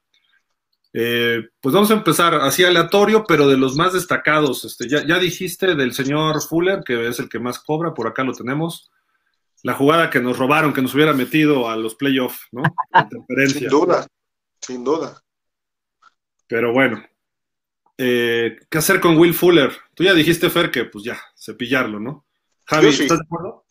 Eh, 0.92 1.48
pues 1.62 1.76
vamos 1.76 1.92
a 1.92 1.94
empezar 1.94 2.34
así 2.34 2.64
aleatorio, 2.64 3.26
pero 3.28 3.48
de 3.48 3.58
los 3.58 3.76
más 3.76 3.94
destacados. 3.94 4.66
Este, 4.66 4.90
ya, 4.90 5.06
ya, 5.06 5.20
dijiste 5.20 5.76
del 5.76 5.94
señor 5.94 6.42
Fuller, 6.42 6.82
que 6.84 7.08
es 7.08 7.20
el 7.20 7.30
que 7.30 7.40
más 7.40 7.60
cobra, 7.60 7.94
por 7.94 8.08
acá 8.08 8.24
lo 8.24 8.34
tenemos. 8.34 8.90
La 9.62 9.74
jugada 9.74 10.10
que 10.10 10.22
nos 10.22 10.38
robaron, 10.38 10.74
que 10.74 10.82
nos 10.82 10.96
hubiera 10.96 11.14
metido 11.14 11.70
a 11.70 11.76
los 11.76 11.96
playoffs, 11.96 12.48
¿no? 12.52 12.64
sin 13.48 13.68
duda, 13.68 14.08
sin 14.60 14.84
duda. 14.84 15.22
Pero 16.48 16.74
bueno, 16.74 17.04
eh, 18.02 18.60
¿qué 18.70 18.78
hacer 18.78 19.02
con 19.02 19.18
Will 19.18 19.34
Fuller? 19.34 19.72
Tú 19.94 20.06
ya 20.06 20.14
dijiste, 20.14 20.50
Fer, 20.50 20.72
que 20.72 20.86
pues 20.86 21.04
ya, 21.04 21.20
cepillarlo, 21.38 22.00
¿no? 22.00 22.26
Javi, 22.64 22.94
sí. 22.94 23.04
¿estás 23.04 23.20
de 23.20 23.26
acuerdo? 23.26 23.66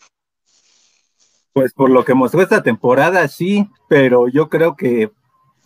Pues 1.55 1.72
por 1.72 1.89
lo 1.89 2.05
que 2.05 2.12
mostró 2.12 2.43
esta 2.43 2.62
temporada, 2.62 3.26
sí, 3.29 3.66
pero 3.89 4.29
yo 4.29 4.51
creo 4.51 4.76
que 4.76 5.11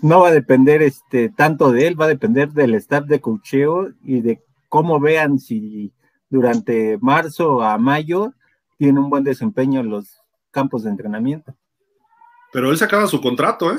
no 0.00 0.20
va 0.20 0.28
a 0.28 0.32
depender 0.32 0.80
este 0.80 1.28
tanto 1.28 1.72
de 1.72 1.88
él, 1.88 2.00
va 2.00 2.04
a 2.04 2.08
depender 2.08 2.50
del 2.50 2.74
staff 2.76 3.04
de 3.06 3.20
cocheo 3.20 3.90
y 4.04 4.20
de 4.20 4.40
cómo 4.68 5.00
vean 5.00 5.40
si 5.40 5.92
durante 6.30 6.98
marzo 6.98 7.62
a 7.62 7.78
mayo 7.78 8.32
tiene 8.78 9.00
un 9.00 9.10
buen 9.10 9.24
desempeño 9.24 9.80
en 9.80 9.90
los 9.90 10.20
campos 10.52 10.84
de 10.84 10.90
entrenamiento. 10.90 11.56
Pero 12.52 12.70
él 12.70 12.78
se 12.78 12.84
acaba 12.84 13.08
su 13.08 13.20
contrato, 13.20 13.72
¿eh? 13.72 13.78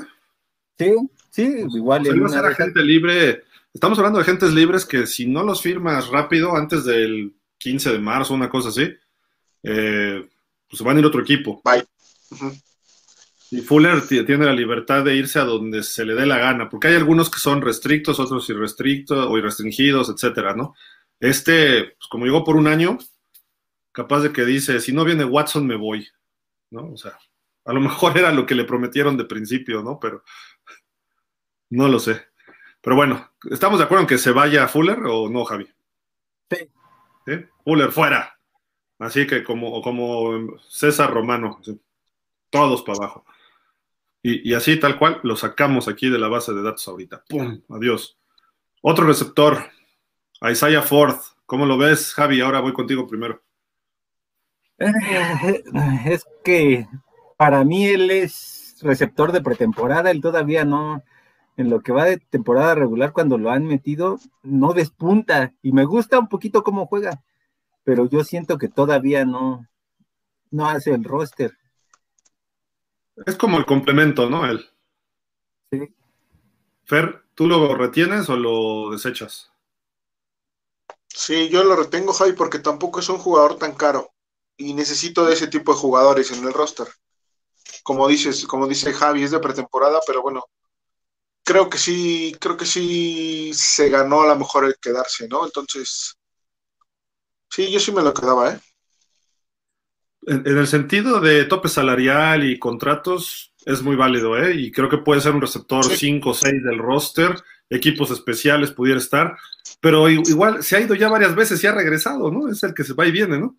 Sí, 0.78 0.94
sí, 1.30 1.66
igual. 1.74 2.06
Él 2.06 2.22
va 2.22 2.28
a 2.28 2.30
ser 2.30 2.46
agente 2.46 2.82
libre. 2.82 3.44
Estamos 3.74 3.98
hablando 3.98 4.20
de 4.20 4.24
agentes 4.24 4.54
libres 4.54 4.86
que 4.86 5.08
si 5.08 5.26
no 5.26 5.44
los 5.44 5.62
firmas 5.62 6.08
rápido, 6.10 6.56
antes 6.56 6.86
del 6.86 7.36
15 7.58 7.94
de 7.94 8.00
marzo, 8.00 8.34
una 8.34 8.50
cosa 8.50 8.70
así, 8.70 8.94
eh, 9.64 10.30
pues 10.70 10.82
van 10.84 10.98
a 10.98 11.00
ir 11.00 11.06
a 11.06 11.08
otro 11.08 11.22
equipo. 11.22 11.62
Bye. 11.64 11.84
Uh 12.32 12.36
-huh. 12.36 12.64
Y 13.54 13.62
Fuller 13.62 14.02
tiene 14.08 14.46
la 14.46 14.54
libertad 14.54 15.04
de 15.04 15.16
irse 15.16 15.38
a 15.38 15.44
donde 15.44 15.84
se 15.84 16.06
le 16.06 16.16
dé 16.16 16.26
la 16.26 16.40
gana, 16.40 16.70
porque 16.70 16.88
hay 16.88 16.96
algunos 16.96 17.30
que 17.30 17.40
son 17.40 17.62
restrictos, 17.62 18.20
otros 18.20 18.50
irrestrictos 18.50 19.28
o 19.30 19.38
irrestringidos, 19.38 20.10
etcétera, 20.10 20.56
¿no? 20.56 20.74
Este, 21.20 21.84
pues 21.84 22.08
como 22.10 22.26
llegó 22.26 22.44
por 22.44 22.56
un 22.56 22.68
año, 22.68 22.98
capaz 23.92 24.22
de 24.22 24.34
que 24.34 24.44
dice, 24.44 24.80
si 24.80 24.92
no 24.92 25.06
viene 25.06 25.24
Watson, 25.24 25.68
me 25.68 25.76
voy, 25.76 26.08
¿no? 26.72 26.94
O 26.94 26.98
sea, 26.98 27.18
a 27.66 27.74
lo 27.74 27.80
mejor 27.90 28.18
era 28.18 28.32
lo 28.32 28.46
que 28.46 28.56
le 28.56 28.66
prometieron 28.66 29.18
de 29.18 29.26
principio, 29.26 29.84
¿no? 29.84 30.00
Pero 30.00 30.24
no 31.70 31.88
lo 31.88 32.00
sé. 32.00 32.26
Pero 32.84 32.98
bueno, 32.98 33.32
¿estamos 33.50 33.80
de 33.80 33.86
acuerdo 33.86 34.02
en 34.02 34.08
que 34.08 34.18
se 34.18 34.32
vaya 34.32 34.68
Fuller 34.68 35.00
o 35.06 35.30
no, 35.30 35.46
Javi? 35.46 35.70
Sí. 36.52 36.70
¿Sí? 37.26 37.46
Fuller 37.64 37.92
fuera. 37.92 38.38
Así 39.00 39.26
que 39.26 39.42
como, 39.42 39.82
como 39.82 40.60
César 40.68 41.12
Romano, 41.12 41.60
¿sí? 41.64 41.80
todos 42.50 42.84
para 42.84 42.98
abajo. 42.98 43.26
Y, 44.22 44.50
y, 44.50 44.54
así 44.54 44.80
tal 44.80 45.00
cual 45.00 45.22
lo 45.24 45.38
sacamos 45.38 45.88
aquí 45.88 46.10
de 46.10 46.20
la 46.20 46.28
base 46.28 46.54
de 46.54 46.62
datos 46.62 46.86
ahorita. 46.88 47.24
¡Pum! 47.30 47.62
Adiós. 47.70 48.18
Otro 48.82 49.06
receptor, 49.06 49.64
Isaiah 50.42 50.82
Ford. 50.82 51.16
¿Cómo 51.46 51.66
lo 51.66 51.78
ves, 51.78 52.14
Javi? 52.14 52.42
Ahora 52.42 52.60
voy 52.60 52.74
contigo 52.74 53.08
primero. 53.08 53.42
Es 56.06 56.26
que 56.44 56.86
para 57.38 57.64
mí 57.64 57.86
él 57.86 58.12
es 58.12 58.76
receptor 58.82 59.32
de 59.32 59.42
pretemporada, 59.42 60.12
él 60.12 60.20
todavía 60.20 60.66
no, 60.66 61.02
en 61.58 61.70
lo 61.70 61.82
que 61.82 61.92
va 61.92 62.06
de 62.06 62.18
temporada 62.18 62.76
regular, 62.76 63.14
cuando 63.14 63.38
lo 63.38 63.52
han 63.52 63.66
metido, 63.66 64.20
no 64.42 64.74
despunta. 64.74 65.54
Y 65.62 65.72
me 65.72 65.86
gusta 65.86 66.20
un 66.20 66.28
poquito 66.28 66.64
cómo 66.64 66.88
juega, 66.88 67.24
pero 67.84 68.06
yo 68.06 68.24
siento 68.24 68.58
que 68.58 68.70
todavía 68.70 69.26
no, 69.26 69.68
no 70.52 70.68
hace 70.68 70.92
el 70.92 71.04
roster. 71.04 71.58
Es 73.26 73.36
como 73.36 73.58
el 73.58 73.66
complemento, 73.66 74.30
¿no? 74.30 74.46
Él. 74.46 74.66
Sí. 75.72 75.94
Fer, 76.86 77.24
¿tú 77.36 77.48
lo 77.48 77.76
retienes 77.76 78.30
o 78.30 78.36
lo 78.36 78.92
desechas? 78.92 79.52
Sí, 81.08 81.50
yo 81.50 81.64
lo 81.64 81.76
retengo, 81.76 82.12
Javi, 82.12 82.34
porque 82.34 82.58
tampoco 82.58 83.00
es 83.00 83.10
un 83.10 83.20
jugador 83.20 83.58
tan 83.58 83.76
caro. 83.76 84.12
Y 84.58 84.74
necesito 84.74 85.26
de 85.26 85.34
ese 85.34 85.48
tipo 85.48 85.74
de 85.74 85.80
jugadores 85.80 86.32
en 86.32 86.44
el 86.44 86.54
roster. 86.54 86.88
Como 87.84 88.08
dices, 88.08 88.48
como 88.48 88.68
dice 88.68 88.94
Javi, 88.94 89.24
es 89.24 89.32
de 89.32 89.40
pretemporada, 89.40 90.00
pero 90.08 90.22
bueno, 90.24 90.46
creo 91.44 91.70
que 91.70 91.78
sí, 91.78 92.36
creo 92.40 92.58
que 92.58 92.66
sí 92.66 93.52
se 93.54 93.90
ganó 93.90 94.22
a 94.22 94.28
lo 94.28 94.36
mejor 94.38 94.66
el 94.66 94.76
quedarse, 94.82 95.28
¿no? 95.28 95.46
Entonces, 95.46 96.18
sí, 97.50 97.72
yo 97.72 97.80
sí 97.80 97.92
me 97.92 98.02
lo 98.02 98.14
quedaba, 98.14 98.54
¿eh? 98.54 98.60
En, 100.26 100.48
en, 100.48 100.58
el 100.58 100.68
sentido 100.68 101.20
de 101.20 101.44
tope 101.46 101.68
salarial 101.68 102.46
y 102.46 102.58
contratos, 102.58 103.54
es 103.66 103.82
muy 103.82 103.96
válido, 103.96 104.38
¿eh? 104.38 104.56
Y 104.56 104.72
creo 104.72 104.90
que 104.90 105.00
puede 105.00 105.20
ser 105.22 105.34
un 105.34 105.42
receptor 105.42 105.84
5 105.84 106.30
o 106.30 106.34
6 106.34 106.64
del 106.64 106.78
roster, 106.78 107.36
equipos 107.70 108.12
especiales 108.12 108.72
pudiera 108.72 109.00
estar, 109.00 109.36
pero 109.82 110.10
igual 110.10 110.64
se 110.64 110.78
ha 110.78 110.82
ido 110.82 110.96
ya 110.96 111.10
varias 111.10 111.36
veces 111.36 111.62
y 111.64 111.68
ha 111.68 111.74
regresado, 111.74 112.32
¿no? 112.32 112.50
Es 112.50 112.64
el 112.64 112.74
que 112.74 112.84
se 112.84 112.94
va 112.94 113.06
y 113.06 113.12
viene, 113.12 113.38
¿no? 113.38 113.58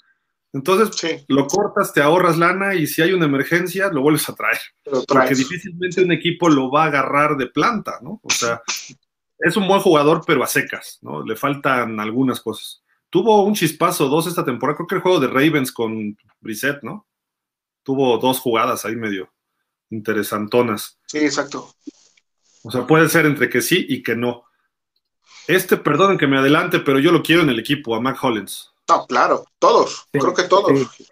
Entonces, 0.55 0.97
sí. 0.97 1.25
lo 1.27 1.49
cortas, 1.49 1.93
te 1.93 2.01
ahorras 2.01 2.39
lana 2.39 2.77
y 2.77 2.87
si 2.87 3.03
hay 3.03 3.13
una 3.13 3.27
emergencia, 3.27 3.89
lo 3.89 4.03
vuelves 4.03 4.29
a 4.29 4.37
traer. 4.37 4.61
Porque 4.85 5.35
difícilmente 5.35 6.03
un 6.03 6.13
equipo 6.13 6.49
lo 6.49 6.71
va 6.71 6.85
a 6.85 6.87
agarrar 6.87 7.37
de 7.37 7.49
planta, 7.49 7.99
¿no? 8.01 8.21
O 8.23 8.31
sea, 8.31 8.63
es 9.41 9.57
un 9.57 9.67
buen 9.67 9.81
jugador, 9.81 10.23
pero 10.25 10.45
a 10.45 10.47
secas, 10.47 11.01
¿no? 11.03 11.25
Le 11.25 11.35
faltan 11.35 11.99
algunas 11.99 12.41
cosas. 12.41 12.85
Tuvo 13.11 13.43
un 13.45 13.55
chispazo, 13.55 14.09
dos 14.09 14.29
esta 14.29 14.45
temporada, 14.45 14.77
creo 14.77 14.87
que 14.87 14.95
el 14.95 15.01
juego 15.01 15.19
de 15.19 15.27
Ravens 15.27 15.73
con 15.73 16.17
Brissett, 16.41 16.85
¿no? 16.85 17.05
Tuvo 17.83 18.17
dos 18.19 18.39
jugadas 18.39 18.85
ahí 18.85 18.95
medio 18.95 19.33
interesantonas. 19.91 21.01
Sí, 21.07 21.19
exacto. 21.19 21.75
O 22.63 22.71
sea, 22.71 22.87
puede 22.87 23.09
ser 23.09 23.27
entre 23.27 23.51
que 23.51 23.61
sí 23.61 23.85
y 23.89 24.05
que 24.05 24.15
no. 24.15 24.45
Este, 25.49 25.77
perdonen 25.77 26.17
que 26.17 26.29
me 26.29 26.39
adelante, 26.39 26.79
pero 26.79 27.01
yo 27.01 27.11
lo 27.11 27.25
quiero 27.25 27.43
en 27.43 27.51
el 27.51 27.59
equipo, 27.59 27.97
a 27.97 28.01
Mac 28.01 28.23
Hollins. 28.23 28.74
No, 28.89 29.07
claro, 29.07 29.47
todos, 29.59 30.07
sí, 30.13 30.19
creo 30.19 30.35
que 30.35 30.45
todos. 30.45 30.73
Sí. 30.97 31.07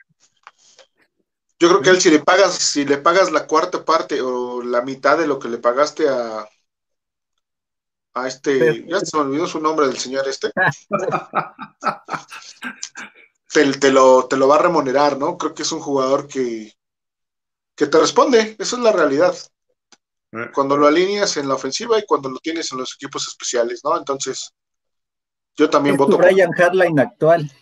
Yo 1.58 1.68
creo 1.68 1.80
que 1.80 1.90
él 1.90 2.00
si 2.00 2.10
le 2.10 2.18
pagas, 2.18 2.54
si 2.54 2.84
le 2.84 2.98
pagas 2.98 3.30
la 3.30 3.46
cuarta 3.46 3.84
parte 3.84 4.20
o 4.20 4.62
la 4.62 4.82
mitad 4.82 5.16
de 5.16 5.26
lo 5.26 5.38
que 5.38 5.48
le 5.48 5.58
pagaste 5.58 6.08
a 6.08 6.46
a 8.14 8.28
este, 8.28 8.86
ya 8.86 9.00
se 9.00 9.16
me 9.16 9.22
olvidó 9.22 9.46
su 9.46 9.60
nombre 9.60 9.86
del 9.86 9.98
señor 9.98 10.28
este. 10.28 10.52
te, 13.52 13.72
te, 13.72 13.90
lo, 13.90 14.26
te 14.26 14.36
lo 14.36 14.48
va 14.48 14.56
a 14.56 14.62
remunerar, 14.62 15.18
¿no? 15.18 15.38
Creo 15.38 15.54
que 15.54 15.62
es 15.62 15.72
un 15.72 15.80
jugador 15.80 16.28
que, 16.28 16.72
que 17.74 17.86
te 17.86 17.98
responde, 17.98 18.56
esa 18.58 18.76
es 18.76 18.82
la 18.82 18.92
realidad. 18.92 19.34
Cuando 20.54 20.78
lo 20.78 20.86
alineas 20.86 21.36
en 21.36 21.46
la 21.46 21.54
ofensiva 21.54 21.98
y 21.98 22.06
cuando 22.06 22.30
lo 22.30 22.38
tienes 22.38 22.72
en 22.72 22.78
los 22.78 22.94
equipos 22.94 23.28
especiales, 23.28 23.82
¿no? 23.84 23.98
Entonces, 23.98 24.50
yo 25.54 25.68
también 25.68 25.94
es 25.94 25.98
voto. 25.98 26.12
Tu 26.12 26.18
Brian 26.18 26.50
Hardline 26.52 26.98
actual. 26.98 27.52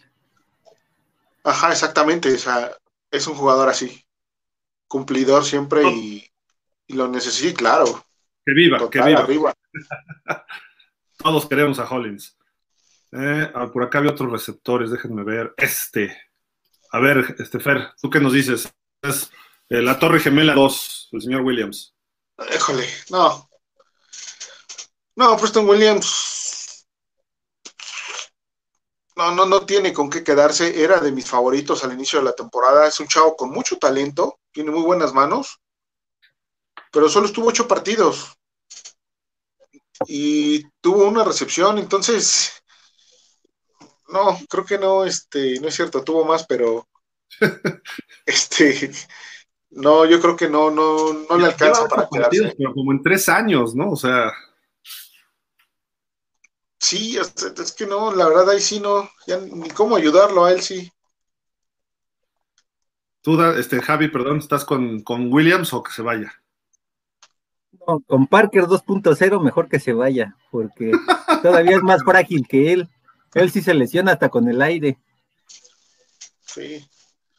Ajá, 1.45 1.73
exactamente. 1.73 2.33
O 2.35 2.39
sea, 2.39 2.73
es 3.11 3.27
un 3.27 3.35
jugador 3.35 3.69
así. 3.69 4.05
Cumplidor 4.87 5.45
siempre 5.45 5.85
oh. 5.85 5.91
y, 5.91 6.29
y, 6.87 6.95
lo 6.95 7.09
necesita, 7.09 7.59
claro. 7.59 8.05
Que 8.45 8.53
viva, 8.53 8.79
Total, 8.79 9.03
que 9.03 9.09
viva. 9.09 9.21
Arriba. 9.21 9.55
Todos 11.19 11.47
queremos 11.47 11.79
a 11.79 11.85
Hollins. 11.85 12.37
Eh, 13.13 13.53
por 13.73 13.83
acá 13.83 13.99
había 13.99 14.13
otros 14.13 14.31
receptores, 14.31 14.91
déjenme 14.91 15.25
ver. 15.25 15.55
Este. 15.57 16.17
A 16.93 16.99
ver, 16.99 17.37
este 17.39 17.61
Fer, 17.61 17.93
¿tú 18.01 18.11
qué 18.11 18.21
nos 18.21 18.33
dices? 18.33 18.73
Es 19.03 19.31
eh, 19.69 19.81
la 19.81 19.99
Torre 19.99 20.21
Gemela 20.21 20.55
2, 20.55 21.11
el 21.13 21.23
señor 21.23 21.43
Williams. 21.43 21.95
Híjole, 22.55 22.85
no. 23.11 23.49
No, 25.17 25.37
Preston 25.37 25.69
Williams 25.69 26.40
no, 29.17 29.35
no, 29.35 29.47
no 29.47 29.67
tiene 29.67 29.93
con 29.93 30.09
qué 30.09 30.25
quedarse. 30.25 30.83
Era 30.83 31.01
de 31.01 31.13
mis 31.13 31.29
favoritos 31.29 31.85
al 31.85 31.93
inicio 31.93 32.19
de 32.19 32.27
la 32.27 32.33
temporada. 32.33 32.87
Es 32.87 33.01
un 33.01 33.09
chavo 33.09 33.37
con 33.37 33.51
mucho 33.51 33.79
talento, 33.79 34.39
tiene 34.53 34.71
muy 34.71 34.83
buenas 34.83 35.13
manos, 35.13 35.61
pero 36.93 37.09
solo 37.09 37.27
estuvo 37.27 37.49
ocho 37.49 37.69
partidos. 37.69 38.37
y 40.07 40.65
tuvo 40.81 41.07
una 41.07 41.25
recepción, 41.25 41.77
entonces, 41.77 42.63
no, 44.09 44.39
creo 44.49 44.65
que 44.65 44.79
no, 44.79 45.05
este, 45.05 45.61
no 45.61 45.69
es 45.69 45.75
cierto, 45.75 46.03
tuvo 46.03 46.25
más, 46.25 46.47
pero, 46.47 46.89
este, 48.27 48.91
no, 49.71 50.05
yo 50.05 50.21
creo 50.21 50.37
que 50.37 50.49
no, 50.49 50.71
no, 50.71 51.13
no 51.13 51.37
le 51.37 51.47
alcanza 51.47 51.87
para 51.87 52.09
quedarse. 52.11 52.55
Pero 52.57 52.75
como 52.75 52.93
en 52.93 53.03
tres 53.03 53.29
años, 53.29 53.75
¿no? 53.75 53.91
O 53.91 53.97
sea. 53.97 54.33
Sí, 56.81 57.17
es, 57.19 57.73
que 57.73 57.87
no, 57.87 58.13
la 58.15 58.27
verdad 58.27 58.51
ahí 58.51 58.61
sí 58.61 58.81
no, 58.81 59.09
ya 59.27 59.39
ni 59.39 59.69
cómo 59.71 59.97
ayudarlo 59.97 60.45
a 60.45 60.53
él 60.53 60.63
sí. 60.63 60.91
Tú, 63.21 63.41
este, 63.43 63.83
Javi, 63.83 64.09
perdón, 64.09 64.39
¿estás 64.39 64.65
con, 64.65 65.03
con 65.03 65.33
Williams 65.33 65.73
o 65.75 65.83
que 65.83 65.93
se 65.93 66.01
vaya? 66.01 66.33
No, 67.87 68.01
con 68.01 68.27
Parker 68.27 68.65
2.0 68.65 69.43
mejor 69.43 69.69
que 69.69 69.79
se 69.79 69.93
vaya, 69.93 70.35
porque 70.51 70.91
todavía 71.43 71.77
es 71.77 71.83
más 71.83 72.03
frágil 72.03 72.49
que 72.49 72.73
él. 72.73 72.89
Él 73.35 73.51
sí 73.51 73.61
se 73.61 73.75
lesiona 73.75 74.13
hasta 74.13 74.31
con 74.31 74.49
el 74.49 74.63
aire. 74.63 74.99
Sí 76.47 76.89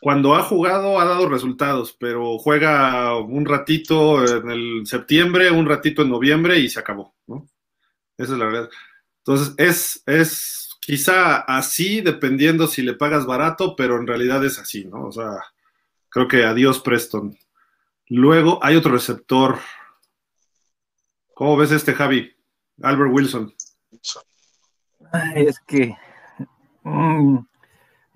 cuando 0.01 0.35
ha 0.35 0.41
jugado 0.41 0.99
ha 0.99 1.05
dado 1.05 1.29
resultados, 1.29 1.95
pero 1.97 2.39
juega 2.39 3.15
un 3.19 3.45
ratito 3.45 4.25
en 4.25 4.49
el 4.49 4.81
septiembre, 4.87 5.51
un 5.51 5.67
ratito 5.67 6.01
en 6.01 6.09
noviembre 6.09 6.57
y 6.57 6.69
se 6.69 6.79
acabó, 6.79 7.13
¿no? 7.27 7.47
Esa 8.17 8.33
es 8.33 8.39
la 8.39 8.45
verdad. 8.45 8.69
Entonces, 9.25 9.53
es, 9.57 10.03
es 10.05 10.69
quizá 10.79 11.37
así, 11.37 12.01
dependiendo 12.01 12.67
si 12.67 12.81
le 12.81 12.95
pagas 12.95 13.25
barato, 13.25 13.75
pero 13.75 13.97
en 13.97 14.07
realidad 14.07 14.43
es 14.43 14.59
así, 14.59 14.85
¿no? 14.85 15.05
O 15.05 15.11
sea, 15.11 15.37
creo 16.09 16.27
que 16.27 16.43
adiós 16.43 16.79
Preston. 16.79 17.37
Luego 18.07 18.59
hay 18.61 18.75
otro 18.75 18.91
receptor. 18.91 19.59
¿Cómo 21.33 21.55
ves 21.55 21.71
este, 21.71 21.93
Javi? 21.93 22.35
Albert 22.81 23.11
Wilson. 23.13 23.53
es 25.35 25.59
que 25.61 25.95
mm, 26.83 27.37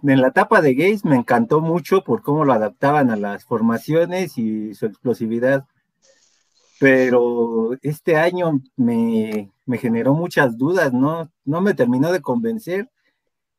en 0.04 0.22
la 0.22 0.28
etapa 0.28 0.62
de 0.62 0.76
Gates 0.76 1.06
me 1.06 1.16
encantó 1.16 1.62
mucho 1.62 2.04
por 2.04 2.24
cómo 2.24 2.46
lo 2.46 2.54
adaptaban 2.54 3.10
a 3.12 3.16
las 3.16 3.46
formaciones 3.46 4.38
y 4.38 4.74
su 4.74 4.86
explosividad. 4.86 5.66
Pero 6.80 7.72
este 7.82 8.18
año 8.18 8.62
me, 8.76 9.52
generó 9.80 10.14
muchas 10.14 10.58
dudas, 10.58 10.94
¿no? 10.94 11.32
No 11.46 11.62
me 11.62 11.74
terminó 11.74 12.12
de 12.12 12.22
convencer. 12.22 12.90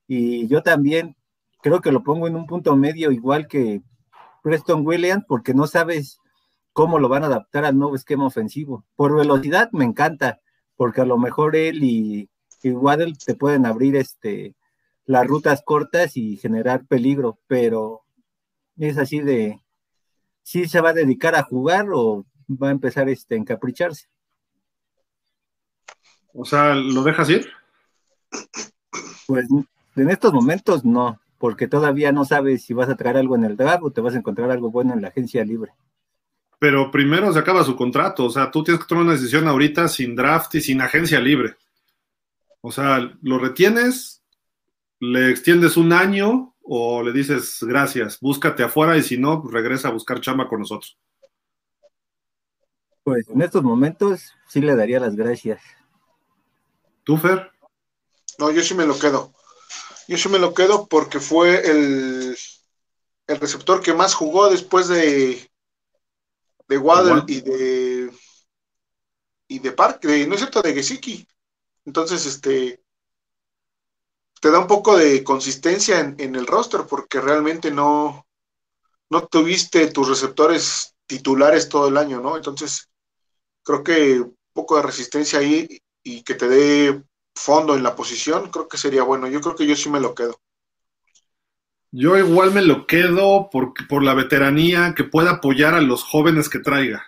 Y 0.06 0.46
yo 0.48 0.62
también 0.62 1.16
creo 1.62 1.80
que 1.80 1.92
lo 1.92 2.02
pongo 2.02 2.26
en 2.28 2.36
un 2.36 2.46
punto 2.46 2.76
medio 2.76 3.10
igual 3.10 3.48
que 3.48 3.82
Preston 4.42 4.86
Williams, 4.86 5.24
porque 5.26 5.54
no 5.54 5.66
sabes 5.66 6.18
cómo 6.72 6.98
lo 6.98 7.08
van 7.08 7.24
a 7.24 7.26
adaptar 7.26 7.64
al 7.64 7.78
nuevo 7.78 7.96
esquema 7.96 8.26
ofensivo. 8.26 8.84
Por 8.96 9.16
velocidad 9.16 9.70
me 9.72 9.84
encanta, 9.84 10.40
porque 10.76 11.00
a 11.00 11.06
lo 11.06 11.18
mejor 11.18 11.56
él 11.56 11.82
y, 11.82 12.30
y 12.62 12.70
Waddle 12.70 13.14
te 13.24 13.34
pueden 13.34 13.66
abrir 13.66 13.96
este 13.96 14.54
las 15.06 15.26
rutas 15.26 15.62
cortas 15.64 16.16
y 16.16 16.36
generar 16.36 16.84
peligro, 16.86 17.38
pero 17.46 18.02
es 18.76 18.98
así 18.98 19.20
de 19.20 19.60
si 20.42 20.66
se 20.66 20.80
va 20.80 20.90
a 20.90 20.94
dedicar 20.94 21.34
a 21.36 21.44
jugar 21.44 21.86
o 21.92 22.26
va 22.48 22.68
a 22.68 22.72
empezar 22.72 23.08
este, 23.08 23.34
a 23.34 23.38
encapricharse. 23.38 24.06
O 26.32 26.44
sea, 26.44 26.74
¿lo 26.74 27.02
dejas 27.02 27.30
ir? 27.30 27.48
Pues 29.26 29.46
en 29.96 30.10
estos 30.10 30.32
momentos 30.32 30.84
no, 30.84 31.20
porque 31.38 31.66
todavía 31.66 32.12
no 32.12 32.24
sabes 32.24 32.64
si 32.64 32.74
vas 32.74 32.88
a 32.88 32.96
traer 32.96 33.16
algo 33.16 33.36
en 33.36 33.44
el 33.44 33.56
draft 33.56 33.82
o 33.82 33.90
te 33.90 34.00
vas 34.00 34.14
a 34.14 34.18
encontrar 34.18 34.50
algo 34.50 34.70
bueno 34.70 34.92
en 34.92 35.02
la 35.02 35.08
agencia 35.08 35.44
libre. 35.44 35.72
Pero 36.58 36.90
primero 36.90 37.32
se 37.32 37.38
acaba 37.38 37.64
su 37.64 37.76
contrato, 37.76 38.24
o 38.24 38.30
sea, 38.30 38.50
tú 38.50 38.64
tienes 38.64 38.82
que 38.82 38.88
tomar 38.88 39.04
una 39.04 39.12
decisión 39.12 39.46
ahorita 39.46 39.88
sin 39.88 40.14
draft 40.14 40.54
y 40.54 40.60
sin 40.60 40.80
agencia 40.80 41.20
libre. 41.20 41.56
O 42.60 42.70
sea, 42.72 43.12
lo 43.22 43.38
retienes 43.38 44.16
le 45.00 45.30
extiendes 45.30 45.76
un 45.76 45.92
año 45.92 46.54
o 46.62 47.02
le 47.02 47.12
dices 47.12 47.58
gracias, 47.62 48.18
búscate 48.20 48.62
afuera 48.62 48.96
y 48.96 49.02
si 49.02 49.18
no, 49.18 49.42
regresa 49.50 49.88
a 49.88 49.92
buscar 49.92 50.20
chamba 50.20 50.48
con 50.48 50.60
nosotros. 50.60 50.98
Pues 53.06 53.28
en 53.28 53.40
estos 53.40 53.62
momentos 53.62 54.32
sí 54.48 54.60
le 54.60 54.74
daría 54.74 54.98
las 54.98 55.14
gracias. 55.14 55.62
¿Tú, 57.04 57.16
Fer? 57.16 57.52
No, 58.36 58.50
yo 58.50 58.62
sí 58.62 58.74
me 58.74 58.84
lo 58.84 58.98
quedo. 58.98 59.32
Yo 60.08 60.18
sí 60.18 60.28
me 60.28 60.40
lo 60.40 60.52
quedo 60.52 60.88
porque 60.88 61.20
fue 61.20 61.70
el, 61.70 62.36
el 63.28 63.36
receptor 63.38 63.80
que 63.80 63.94
más 63.94 64.12
jugó 64.12 64.50
después 64.50 64.88
de, 64.88 65.48
de 66.66 66.78
Waddle 66.78 67.22
y 67.28 67.42
de 67.42 68.10
y 69.46 69.60
de 69.60 69.70
Park, 69.70 70.02
no 70.02 70.34
es 70.34 70.40
cierto, 70.40 70.60
de 70.60 70.74
Gesicki. 70.74 71.28
Entonces, 71.84 72.26
este, 72.26 72.82
te 74.40 74.50
da 74.50 74.58
un 74.58 74.66
poco 74.66 74.96
de 74.96 75.22
consistencia 75.22 76.00
en, 76.00 76.34
el 76.34 76.44
roster 76.48 76.80
porque 76.88 77.20
realmente 77.20 77.70
no, 77.70 78.26
no 79.10 79.28
tuviste 79.28 79.92
tus 79.92 80.08
receptores 80.08 80.96
titulares 81.06 81.68
todo 81.68 81.86
el 81.86 81.98
año, 81.98 82.20
¿no? 82.20 82.36
Entonces, 82.36 82.90
creo 83.66 83.82
que 83.82 84.20
un 84.20 84.36
poco 84.52 84.76
de 84.76 84.82
resistencia 84.82 85.40
ahí 85.40 85.80
y 86.02 86.22
que 86.22 86.34
te 86.34 86.48
dé 86.48 87.02
fondo 87.34 87.76
en 87.76 87.82
la 87.82 87.96
posición, 87.96 88.50
creo 88.50 88.68
que 88.68 88.78
sería 88.78 89.02
bueno. 89.02 89.26
Yo 89.28 89.40
creo 89.40 89.56
que 89.56 89.66
yo 89.66 89.76
sí 89.76 89.90
me 89.90 90.00
lo 90.00 90.14
quedo. 90.14 90.40
Yo 91.90 92.16
igual 92.16 92.52
me 92.52 92.62
lo 92.62 92.86
quedo 92.86 93.50
por, 93.50 93.74
por 93.88 94.02
la 94.02 94.14
veteranía 94.14 94.94
que 94.94 95.04
pueda 95.04 95.32
apoyar 95.32 95.74
a 95.74 95.80
los 95.80 96.02
jóvenes 96.02 96.48
que 96.48 96.60
traiga. 96.60 97.06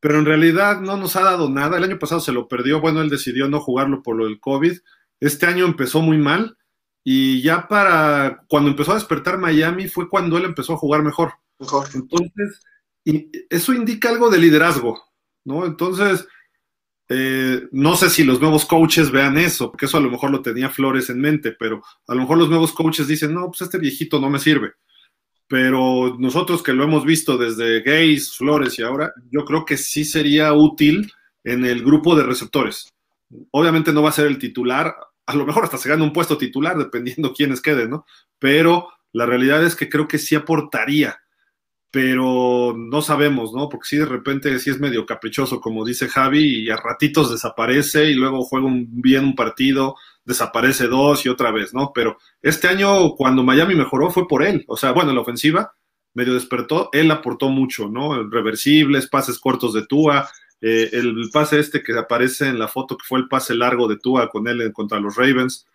Pero 0.00 0.18
en 0.18 0.26
realidad 0.26 0.80
no 0.80 0.96
nos 0.96 1.16
ha 1.16 1.22
dado 1.22 1.48
nada. 1.48 1.78
El 1.78 1.84
año 1.84 1.98
pasado 1.98 2.20
se 2.20 2.32
lo 2.32 2.48
perdió. 2.48 2.80
Bueno, 2.80 3.00
él 3.00 3.08
decidió 3.08 3.48
no 3.48 3.60
jugarlo 3.60 4.02
por 4.02 4.16
lo 4.16 4.26
del 4.26 4.40
COVID 4.40 4.76
este 5.20 5.46
año 5.46 5.64
empezó 5.64 6.02
muy 6.02 6.18
mal 6.18 6.56
y 7.02 7.42
ya 7.42 7.66
para 7.68 8.44
cuando 8.48 8.70
empezó 8.70 8.92
a 8.92 8.96
despertar 8.96 9.38
Miami 9.38 9.88
fue 9.88 10.08
cuando 10.08 10.36
él 10.36 10.44
empezó 10.44 10.74
a 10.74 10.76
jugar 10.76 11.02
mejor. 11.02 11.32
Mejor. 11.58 11.88
Entonces, 11.94 12.60
y 13.04 13.30
eso 13.48 13.72
indica 13.72 14.08
algo 14.08 14.30
de 14.30 14.38
liderazgo, 14.38 15.02
¿no? 15.44 15.66
Entonces, 15.66 16.26
eh, 17.08 17.68
no 17.70 17.96
sé 17.96 18.08
si 18.08 18.24
los 18.24 18.40
nuevos 18.40 18.64
coaches 18.64 19.10
vean 19.10 19.36
eso, 19.36 19.70
porque 19.70 19.86
eso 19.86 19.98
a 19.98 20.00
lo 20.00 20.10
mejor 20.10 20.30
lo 20.30 20.42
tenía 20.42 20.70
Flores 20.70 21.10
en 21.10 21.20
mente, 21.20 21.52
pero 21.52 21.82
a 22.06 22.14
lo 22.14 22.22
mejor 22.22 22.38
los 22.38 22.48
nuevos 22.48 22.72
coaches 22.72 23.06
dicen, 23.06 23.34
no, 23.34 23.46
pues 23.48 23.62
este 23.62 23.78
viejito 23.78 24.18
no 24.20 24.30
me 24.30 24.38
sirve. 24.38 24.72
Pero 25.46 26.16
nosotros 26.18 26.62
que 26.62 26.72
lo 26.72 26.84
hemos 26.84 27.04
visto 27.04 27.36
desde 27.36 27.82
Gays, 27.82 28.36
Flores 28.36 28.78
y 28.78 28.82
ahora, 28.82 29.12
yo 29.30 29.44
creo 29.44 29.64
que 29.64 29.76
sí 29.76 30.04
sería 30.04 30.52
útil 30.54 31.12
en 31.44 31.66
el 31.66 31.84
grupo 31.84 32.16
de 32.16 32.22
receptores. 32.22 32.88
Obviamente 33.50 33.92
no 33.92 34.02
va 34.02 34.08
a 34.08 34.12
ser 34.12 34.26
el 34.26 34.38
titular, 34.38 34.96
a 35.26 35.34
lo 35.34 35.46
mejor 35.46 35.64
hasta 35.64 35.78
se 35.78 35.88
gana 35.88 36.04
un 36.04 36.12
puesto 36.12 36.38
titular, 36.38 36.76
dependiendo 36.78 37.32
quiénes 37.36 37.60
queden, 37.60 37.90
¿no? 37.90 38.06
Pero 38.38 38.88
la 39.12 39.26
realidad 39.26 39.64
es 39.64 39.76
que 39.76 39.90
creo 39.90 40.08
que 40.08 40.18
sí 40.18 40.34
aportaría, 40.34 41.18
pero 41.94 42.74
no 42.76 43.02
sabemos, 43.02 43.52
¿no? 43.54 43.68
Porque 43.68 43.86
si 43.86 43.96
de 43.98 44.04
repente 44.04 44.58
sí 44.58 44.68
es 44.68 44.80
medio 44.80 45.06
caprichoso, 45.06 45.60
como 45.60 45.84
dice 45.84 46.08
Javi, 46.08 46.64
y 46.64 46.68
a 46.68 46.76
ratitos 46.76 47.30
desaparece 47.30 48.10
y 48.10 48.14
luego 48.14 48.42
juega 48.42 48.66
un, 48.66 48.88
bien 49.00 49.24
un 49.26 49.36
partido, 49.36 49.94
desaparece 50.24 50.88
dos 50.88 51.24
y 51.24 51.28
otra 51.28 51.52
vez, 51.52 51.72
¿no? 51.72 51.92
Pero 51.94 52.18
este 52.42 52.66
año, 52.66 53.10
cuando 53.12 53.44
Miami 53.44 53.76
mejoró, 53.76 54.10
fue 54.10 54.26
por 54.26 54.42
él. 54.42 54.64
O 54.66 54.76
sea, 54.76 54.90
bueno, 54.90 55.12
la 55.12 55.20
ofensiva 55.20 55.72
medio 56.14 56.34
despertó, 56.34 56.90
él 56.92 57.12
aportó 57.12 57.48
mucho, 57.48 57.88
¿no? 57.88 58.28
Reversibles, 58.28 59.08
pases 59.08 59.38
cortos 59.38 59.72
de 59.72 59.86
Tua, 59.86 60.28
eh, 60.60 60.90
el 60.94 61.30
pase 61.32 61.60
este 61.60 61.80
que 61.80 61.96
aparece 61.96 62.48
en 62.48 62.58
la 62.58 62.66
foto, 62.66 62.96
que 62.96 63.06
fue 63.06 63.20
el 63.20 63.28
pase 63.28 63.54
largo 63.54 63.86
de 63.86 63.98
Tua 63.98 64.28
con 64.30 64.48
él 64.48 64.72
contra 64.72 64.98
los 64.98 65.14
Ravens. 65.14 65.68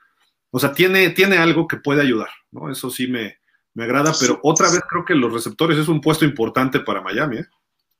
O 0.51 0.59
sea, 0.59 0.73
tiene, 0.73 1.11
tiene 1.11 1.37
algo 1.37 1.65
que 1.65 1.77
puede 1.77 2.01
ayudar, 2.01 2.29
¿no? 2.51 2.69
Eso 2.69 2.89
sí 2.89 3.07
me, 3.07 3.37
agrada, 3.77 4.13
pero 4.19 4.39
otra 4.43 4.69
vez 4.69 4.81
creo 4.89 5.05
que 5.05 5.15
los 5.15 5.31
receptores 5.33 5.77
es 5.77 5.87
un 5.87 6.01
puesto 6.01 6.25
importante 6.25 6.79
para 6.79 7.01
Miami. 7.01 7.37
¿eh? 7.37 7.45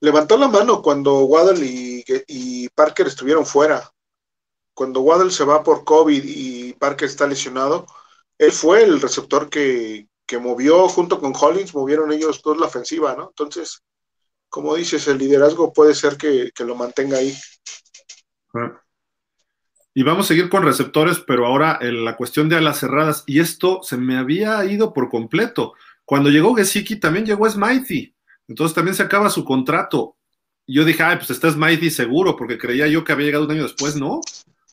Levantó 0.02 0.38
la 0.38 0.48
mano 0.48 0.82
cuando 0.82 1.20
Waddle 1.22 1.66
y, 1.66 2.70
Parker 2.70 3.08
estuvieron 3.08 3.46
fuera. 3.46 3.92
Cuando 4.74 5.02
Waddle 5.02 5.32
se 5.32 5.44
va 5.44 5.64
por 5.64 5.84
COVID 5.84 6.24
y 6.24 6.74
Parker 6.74 7.08
está 7.08 7.28
lesionado, 7.28 7.86
él 8.38 8.52
fue 8.52 8.84
el 8.84 9.02
receptor 9.02 9.50
que, 9.50 10.08
que 10.30 10.38
movió 10.38 10.88
junto 10.88 11.20
con 11.20 11.34
Hollins, 11.36 11.74
movieron 11.74 12.12
ellos 12.12 12.42
dos 12.44 12.58
la 12.58 12.68
ofensiva, 12.68 13.16
¿no? 13.16 13.30
Entonces, 13.30 13.84
como 14.48 14.76
dices, 14.76 15.08
el 15.08 15.18
liderazgo 15.18 15.74
puede 15.74 15.96
ser 15.96 16.18
que, 16.18 16.52
lo 16.60 16.76
mantenga 16.76 17.18
ahí. 17.18 17.36
Ah. 18.54 18.79
Y 19.94 20.04
vamos 20.04 20.26
a 20.26 20.28
seguir 20.30 20.50
con 20.50 20.64
receptores, 20.64 21.20
pero 21.20 21.46
ahora 21.48 21.78
en 21.82 22.06
la 22.06 22.16
cuestión 22.16 22.48
de 22.48 22.56
alas 22.56 22.80
cerradas, 22.80 23.24
y 23.26 23.40
esto 23.40 23.82
se 23.84 23.98
me 23.98 24.18
había 24.18 24.64
ido 24.66 24.94
por 24.94 25.10
completo. 25.10 25.74
Cuando 26.06 26.30
llegó 26.30 26.56
Gesicki 26.56 26.98
también 26.98 27.26
llegó 27.26 27.50
Smithy, 27.50 28.16
entonces 28.48 28.76
también 28.76 28.96
se 28.96 29.04
acaba 29.04 29.30
su 29.30 29.44
contrato. 29.44 30.16
Y 30.66 30.76
yo 30.76 30.86
dije, 30.86 31.04
ay, 31.04 31.18
pues 31.18 31.32
está 31.32 31.52
Smithy 31.52 31.90
seguro, 31.90 32.36
porque 32.36 32.58
creía 32.58 32.88
yo 32.88 33.04
que 33.04 33.12
había 33.12 33.26
llegado 33.26 33.46
un 33.46 33.52
año 33.52 33.64
después, 33.64 33.96
no, 33.96 34.22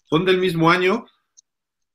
son 0.05 0.25
del 0.25 0.39
mismo 0.39 0.71
año, 0.71 1.07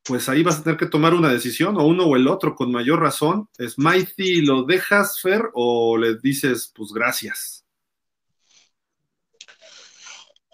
pues 0.03 0.27
ahí 0.27 0.41
vas 0.41 0.59
a 0.59 0.63
tener 0.63 0.77
que 0.77 0.87
tomar 0.87 1.13
una 1.13 1.29
decisión, 1.29 1.77
o 1.77 1.85
uno 1.85 2.05
o 2.05 2.15
el 2.15 2.27
otro, 2.27 2.55
con 2.55 2.71
mayor 2.71 2.99
razón. 2.99 3.47
Smithy, 3.59 4.41
¿lo 4.41 4.63
dejas, 4.63 5.21
Fer, 5.21 5.49
o 5.53 5.97
le 5.97 6.17
dices, 6.17 6.71
pues 6.75 6.91
gracias? 6.91 7.60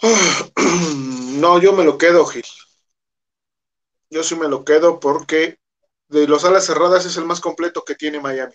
No, 1.41 1.59
yo 1.59 1.73
me 1.73 1.83
lo 1.83 1.97
quedo, 1.97 2.25
Gil. 2.25 2.43
Yo 4.09 4.21
sí 4.21 4.35
me 4.35 4.49
lo 4.49 4.65
quedo 4.65 4.99
porque 4.99 5.59
de 6.09 6.27
los 6.27 6.43
alas 6.43 6.65
cerradas 6.65 7.05
es 7.05 7.15
el 7.15 7.23
más 7.23 7.39
completo 7.39 7.85
que 7.85 7.95
tiene 7.95 8.19
Miami. 8.19 8.53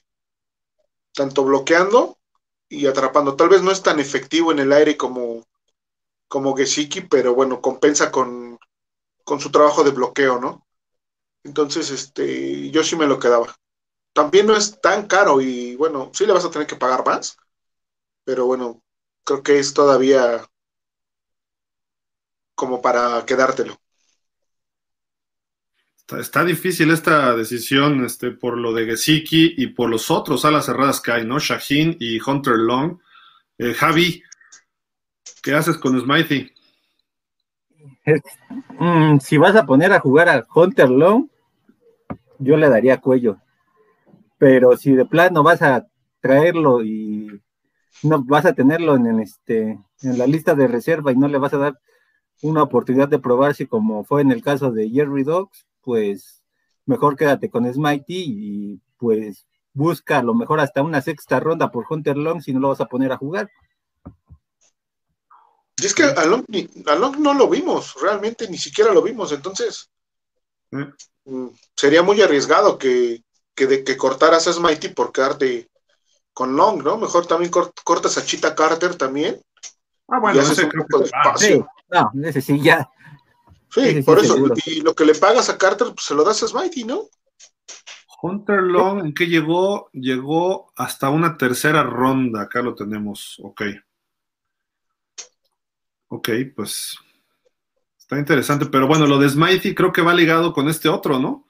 Tanto 1.15 1.45
bloqueando 1.45 2.19
y 2.69 2.87
atrapando. 2.87 3.37
Tal 3.37 3.49
vez 3.51 3.63
no 3.63 3.71
es 3.71 3.83
tan 3.83 4.01
efectivo 4.01 4.53
en 4.53 4.61
el 4.61 4.73
aire 4.73 4.97
como, 4.97 5.45
como 6.29 6.57
Gesicki, 6.57 7.03
pero 7.03 7.35
bueno, 7.35 7.61
compensa 7.61 8.13
con, 8.13 8.59
con 9.25 9.41
su 9.41 9.51
trabajo 9.51 9.85
de 9.85 9.93
bloqueo, 9.93 10.41
¿no? 10.41 10.67
Entonces, 11.45 11.91
este, 11.91 12.71
yo 12.71 12.85
sí 12.85 12.97
me 12.97 13.07
lo 13.07 13.19
quedaba. 13.19 13.55
También 14.15 14.47
no 14.49 14.57
es 14.57 14.81
tan 14.81 15.07
caro 15.09 15.41
y 15.43 15.77
bueno, 15.77 16.11
sí 16.15 16.27
le 16.27 16.33
vas 16.35 16.45
a 16.45 16.51
tener 16.51 16.67
que 16.69 16.77
pagar 16.77 17.07
más, 17.07 17.37
pero 18.25 18.47
bueno, 18.47 18.83
creo 19.25 19.43
que 19.43 19.59
es 19.61 19.75
todavía 19.75 20.47
como 22.55 22.81
para 22.81 23.25
quedártelo. 23.27 23.79
Está, 26.19 26.45
difícil 26.45 26.91
esta 26.91 27.35
decisión 27.35 28.05
este, 28.05 28.33
por 28.33 28.59
lo 28.59 28.75
de 28.75 28.85
Gesicki 28.85 29.55
y 29.57 29.69
por 29.69 29.89
los 29.89 30.11
otros 30.11 30.45
alas 30.45 30.67
cerradas 30.67 31.01
que 31.01 31.13
hay, 31.13 31.25
¿no? 31.25 31.39
Shaheen 31.39 31.97
y 31.99 32.21
Hunter 32.21 32.55
Long. 32.55 32.99
Eh, 33.57 33.73
Javi, 33.73 34.23
¿qué 35.43 35.55
haces 35.55 35.79
con 35.79 35.99
Smithy? 35.99 36.53
Mm, 38.79 39.19
si 39.21 39.39
vas 39.39 39.57
a 39.57 39.65
poner 39.65 39.93
a 39.93 40.01
jugar 40.01 40.29
a 40.29 40.45
Hunter 40.55 40.91
Long, 40.91 41.29
yo 42.39 42.57
le 42.57 42.69
daría 42.69 43.01
cuello. 43.01 43.39
Pero 44.39 44.77
si 44.77 44.93
de 44.93 45.07
plano 45.07 45.43
vas 45.43 45.63
a 45.63 45.87
traerlo 46.21 46.83
y 46.83 47.41
no 48.03 48.23
vas 48.25 48.45
a 48.45 48.55
tenerlo 48.55 48.97
en, 48.97 49.21
este, 49.21 49.79
en 50.03 50.19
la 50.19 50.27
lista 50.27 50.55
de 50.55 50.67
reserva 50.67 51.13
y 51.13 51.17
no 51.17 51.29
le 51.29 51.39
vas 51.39 51.55
a 51.55 51.59
dar 51.59 51.81
una 52.43 52.63
oportunidad 52.63 53.09
de 53.09 53.19
probarse 53.19 53.67
como 53.67 54.05
fue 54.05 54.21
en 54.21 54.33
el 54.33 54.43
caso 54.43 54.71
de 54.71 54.91
Jerry 54.91 55.23
Dogs, 55.23 55.67
pues 55.81 56.43
mejor 56.85 57.17
quédate 57.17 57.49
con 57.49 57.73
Smitey 57.73 58.25
y 58.27 58.81
pues 58.99 59.47
busca 59.73 60.19
a 60.19 60.23
lo 60.23 60.35
mejor 60.35 60.61
hasta 60.61 60.83
una 60.83 61.01
sexta 61.01 61.41
ronda 61.41 61.71
por 61.71 61.87
Hunter 61.89 62.17
Long 62.17 62.43
si 62.43 62.53
no 62.53 62.61
lo 62.61 62.69
vas 62.69 62.81
a 62.81 62.87
poner 62.87 63.13
a 63.13 63.17
jugar. 63.17 63.51
Y 65.77 65.87
es 65.87 65.95
que 65.95 66.05
a 66.05 66.25
Long, 66.27 67.19
no 67.19 67.35
lo 67.35 67.49
vimos, 67.49 67.97
realmente 68.01 68.49
ni 68.49 68.59
siquiera 68.59 68.93
lo 68.93 69.03
vimos, 69.03 69.33
entonces 69.33 69.91
mm, 70.71 71.47
sería 71.75 72.03
muy 72.03 72.21
arriesgado 72.21 72.79
que, 72.79 73.23
de, 73.57 73.85
que 73.85 73.97
cortaras 73.97 74.47
a 74.47 74.53
Smitey 74.53 74.95
por 74.95 75.13
quedarte 75.13 75.69
con 76.33 76.57
Long, 76.57 76.83
¿no? 76.83 76.99
Mejor 76.99 77.27
también 77.27 77.51
cortas 77.51 78.19
a 78.19 78.25
Chita 78.25 78.55
Carter 78.55 78.97
también. 78.97 79.41
Ah, 80.09 80.19
bueno, 80.21 80.41
ese 80.41 80.69
creo 80.69 80.87
que 80.87 81.11
sí, 81.37 81.65
no, 81.93 82.11
ese 82.29 82.41
sí 82.41 82.61
ya. 82.61 82.91
Sí, 83.71 84.03
por 84.03 84.19
eso. 84.19 84.37
Y 84.67 84.81
lo 84.81 84.95
que 84.95 85.05
le 85.05 85.15
pagas 85.15 85.49
a 85.49 85.57
Carter, 85.57 85.89
pues 85.89 86.05
se 86.07 86.15
lo 86.15 86.25
das 86.25 86.43
a 86.43 86.49
Smitey, 86.49 86.85
¿no? 86.85 87.09
Hunter 88.23 88.63
Long, 88.63 89.07
¿en 89.07 89.15
qué 89.15 89.27
llegó? 89.27 89.91
Llegó 89.93 90.73
hasta 90.77 91.11
una 91.11 91.37
tercera 91.37 91.83
ronda. 91.83 92.43
Acá 92.43 92.63
lo 92.63 92.75
tenemos. 92.75 93.39
Ok. 93.43 93.63
Ok, 96.09 96.29
pues 96.55 96.97
está 97.99 98.19
interesante. 98.19 98.67
Pero 98.67 98.87
bueno, 98.87 99.07
lo 99.07 99.19
de 99.19 99.29
Smitey 99.29 99.75
creo 99.75 99.93
que 99.93 100.03
va 100.03 100.15
ligado 100.15 100.53
con 100.53 100.69
este 100.69 100.89
otro, 100.89 101.19
¿no? 101.19 101.47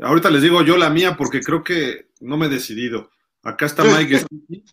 Ahorita 0.00 0.30
les 0.30 0.42
digo 0.42 0.62
yo 0.62 0.76
la 0.76 0.90
mía 0.90 1.16
porque 1.16 1.40
creo 1.40 1.62
que 1.62 2.08
no 2.20 2.36
me 2.36 2.46
he 2.46 2.48
decidido. 2.48 3.10
Acá 3.42 3.66
está 3.66 3.84
Mike 3.84 4.18
Gesicki. 4.18 4.64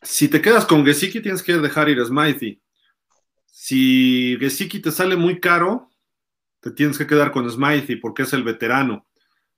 Si 0.00 0.28
te 0.28 0.40
quedas 0.40 0.64
con 0.64 0.84
Gesicki, 0.84 1.20
tienes 1.20 1.42
que 1.42 1.54
dejar 1.54 1.88
ir 1.88 2.00
a 2.00 2.04
Smitey. 2.04 2.61
Si 3.54 4.38
Gesicki 4.40 4.80
te 4.80 4.90
sale 4.90 5.14
muy 5.14 5.38
caro, 5.38 5.90
te 6.60 6.70
tienes 6.70 6.96
que 6.96 7.06
quedar 7.06 7.30
con 7.32 7.48
Smithy 7.48 7.96
porque 7.96 8.22
es 8.22 8.32
el 8.32 8.44
veterano. 8.44 9.06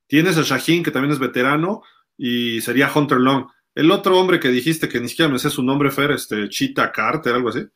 Tienes 0.08 0.36
a 0.36 0.42
Shaheen, 0.42 0.82
que 0.82 0.90
también 0.90 1.12
es 1.12 1.20
veterano, 1.20 1.82
y 2.18 2.60
sería 2.60 2.90
Hunter 2.92 3.18
Long. 3.18 3.46
El 3.72 3.92
otro 3.92 4.18
hombre 4.18 4.40
que 4.40 4.48
dijiste 4.48 4.88
que 4.88 5.00
ni 5.00 5.08
siquiera 5.08 5.30
me 5.30 5.38
sé 5.38 5.48
su 5.48 5.62
nombre, 5.62 5.92
Fer, 5.92 6.10
este 6.10 6.48
Chita 6.48 6.90
Carter, 6.90 7.34
algo 7.34 7.50
así. 7.50 7.66